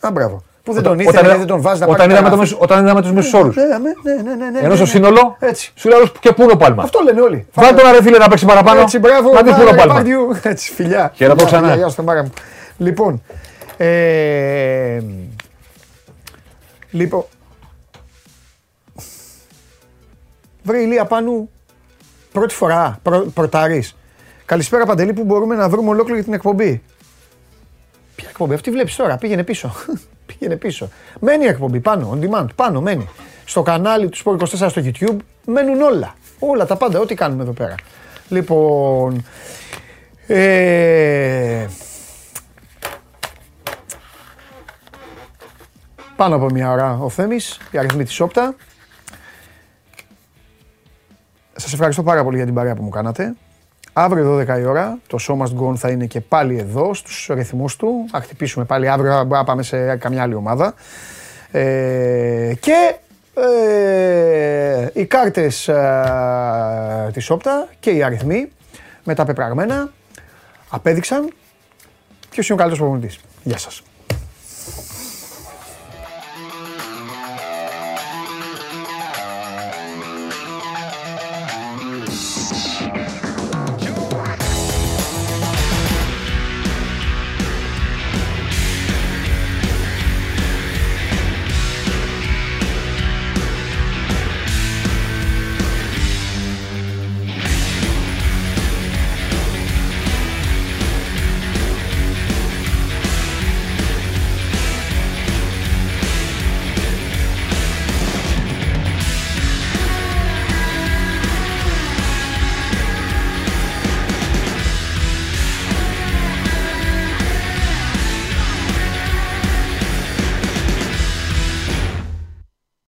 Α, 0.00 0.10
μπράβο. 0.10 0.42
Που 0.64 0.72
δεν 0.72 0.82
τον 0.82 0.98
ήθελε, 0.98 1.20
είδα- 1.28 1.36
δεν 1.38 1.46
τον 1.46 1.60
βάζει 1.60 1.80
να 1.80 1.86
όταν 1.86 1.98
πάρει 1.98 2.10
είδαμε, 2.12 2.28
το 2.28 2.34
κανένα 2.36 2.40
μέσο- 2.50 2.58
όταν 2.60 2.84
είδαμε 2.84 3.00
τους 3.02 3.12
μέσου 3.12 3.38
όρου. 3.38 3.52
Ναι, 3.54 3.62
ναι, 3.64 3.76
ναι, 3.78 4.22
ναι, 4.22 4.34
ναι, 4.34 4.50
ναι, 4.50 4.58
Ενώ 4.58 4.68
ναι, 4.68 4.74
στο 4.74 4.84
ναι. 4.84 4.90
σύνολο 4.90 5.36
Έτσι. 5.40 5.72
σου 5.74 5.88
λέει 5.88 5.98
άλλος, 5.98 6.12
και 6.20 6.32
πού 6.32 6.42
είναι 6.42 6.52
ο 6.52 6.56
Πάλμα; 6.56 6.82
Αυτό 6.82 7.00
λένε 7.04 7.20
όλοι. 7.20 7.46
Βάλ 7.54 7.74
τον 7.74 7.90
ρε 7.92 8.02
φίλε 8.02 8.18
να 8.18 8.28
παίξει 8.28 8.44
παραπάνω. 8.46 8.80
Έτσι, 8.80 8.98
μπράβο. 8.98 9.32
Να 9.32 9.42
δεις 9.42 9.52
πού 9.54 9.60
είναι 9.60 9.64
ο 9.70 9.72
βάλε, 9.72 9.78
Πάλμα. 9.78 9.94
Πάρντιου. 9.94 10.36
Έτσι, 10.42 10.72
φιλιά. 10.72 11.12
Χαιρετώ 11.14 11.36
Φιλιά, 11.38 11.50
ξανά. 11.50 11.68
φιλιά, 11.68 11.84
Γεια 11.84 11.88
σου, 11.94 12.02
Μάρα 12.04 12.22
μου. 12.22 12.30
Λοιπόν, 12.78 13.22
ε, 13.76 15.00
λοιπόν, 16.90 17.24
βρε 20.62 20.78
ηλία 20.80 21.04
πάνω 21.04 21.48
πρώτη 22.32 22.54
φορά 22.54 22.98
πρω, 23.02 23.18
πρωτάρεις. 23.34 23.96
Καλησπέρα 24.44 24.86
Παντελή 24.86 25.12
που 25.12 25.24
μπορούμε 25.24 25.54
να 25.54 25.68
βρούμε 25.68 25.88
ολόκληρη 25.90 26.22
την 26.24 26.32
εκπομπή. 26.32 26.82
Ποια 28.34 28.44
εκπομπή, 28.44 28.54
αυτή 28.54 28.70
βλέπεις 28.70 28.96
τώρα, 28.96 29.16
πήγαινε 29.16 29.44
πίσω. 29.44 29.72
πήγαινε 30.26 30.56
πίσω. 30.56 30.88
Μένει 31.20 31.44
η 31.44 31.48
εκπομπή 31.48 31.80
πάνω, 31.80 32.18
on 32.18 32.24
demand, 32.24 32.46
πάνω 32.54 32.80
μένει. 32.80 33.08
Στο 33.44 33.62
κανάλι 33.62 34.08
του 34.08 34.18
Sport 34.24 34.38
24 34.38 34.46
στο 34.46 34.82
YouTube 34.84 35.16
μένουν 35.46 35.80
όλα. 35.80 36.14
Όλα 36.38 36.66
τα 36.66 36.76
πάντα, 36.76 37.00
ό,τι 37.00 37.14
κάνουμε 37.14 37.42
εδώ 37.42 37.52
πέρα. 37.52 37.74
Λοιπόν, 38.28 39.24
ε, 40.26 41.66
πάνω 46.16 46.34
από 46.34 46.46
μια 46.50 46.70
ώρα 46.70 46.98
ο 47.00 47.08
Θέμης, 47.08 47.58
η 47.70 47.78
αριθμή 47.78 48.04
της 48.04 48.20
Όπτα. 48.20 48.54
Σας 51.56 51.72
ευχαριστώ 51.72 52.02
πάρα 52.02 52.24
πολύ 52.24 52.36
για 52.36 52.44
την 52.44 52.54
παρέα 52.54 52.74
που 52.74 52.82
μου 52.82 52.90
κάνατε. 52.90 53.34
Αύριο 53.96 54.38
12 54.38 54.58
η 54.58 54.64
ώρα 54.64 54.98
το 55.06 55.18
Show 55.20 55.36
Must 55.36 55.60
Go 55.60 55.70
On 55.70 55.76
θα 55.76 55.90
είναι 55.90 56.06
και 56.06 56.20
πάλι 56.20 56.58
εδώ 56.58 56.94
στους 56.94 57.28
ρυθμούς 57.30 57.76
του. 57.76 58.06
Θα 58.10 58.20
χτυπήσουμε 58.20 58.64
πάλι 58.64 58.88
αύριο, 58.88 59.24
να 59.24 59.44
πάμε 59.44 59.62
σε 59.62 59.96
καμιά 59.96 60.22
άλλη 60.22 60.34
ομάδα. 60.34 60.74
Ε, 61.50 62.52
και 62.60 62.96
ε, 63.34 64.88
οι 64.92 65.04
κάρτες 65.04 65.68
ε, 65.68 67.10
της 67.12 67.30
Όπτα 67.30 67.68
και 67.80 67.90
οι 67.90 68.02
αριθμοί 68.02 68.48
με 69.04 69.14
τα 69.14 69.24
πεπραγμένα 69.24 69.92
απέδειξαν 70.68 71.32
ποιος 72.30 72.48
είναι 72.48 72.54
ο 72.54 72.62
καλύτερος 72.62 72.78
προπονητής. 72.78 73.20
Γεια 73.42 73.58
σας. 73.58 73.82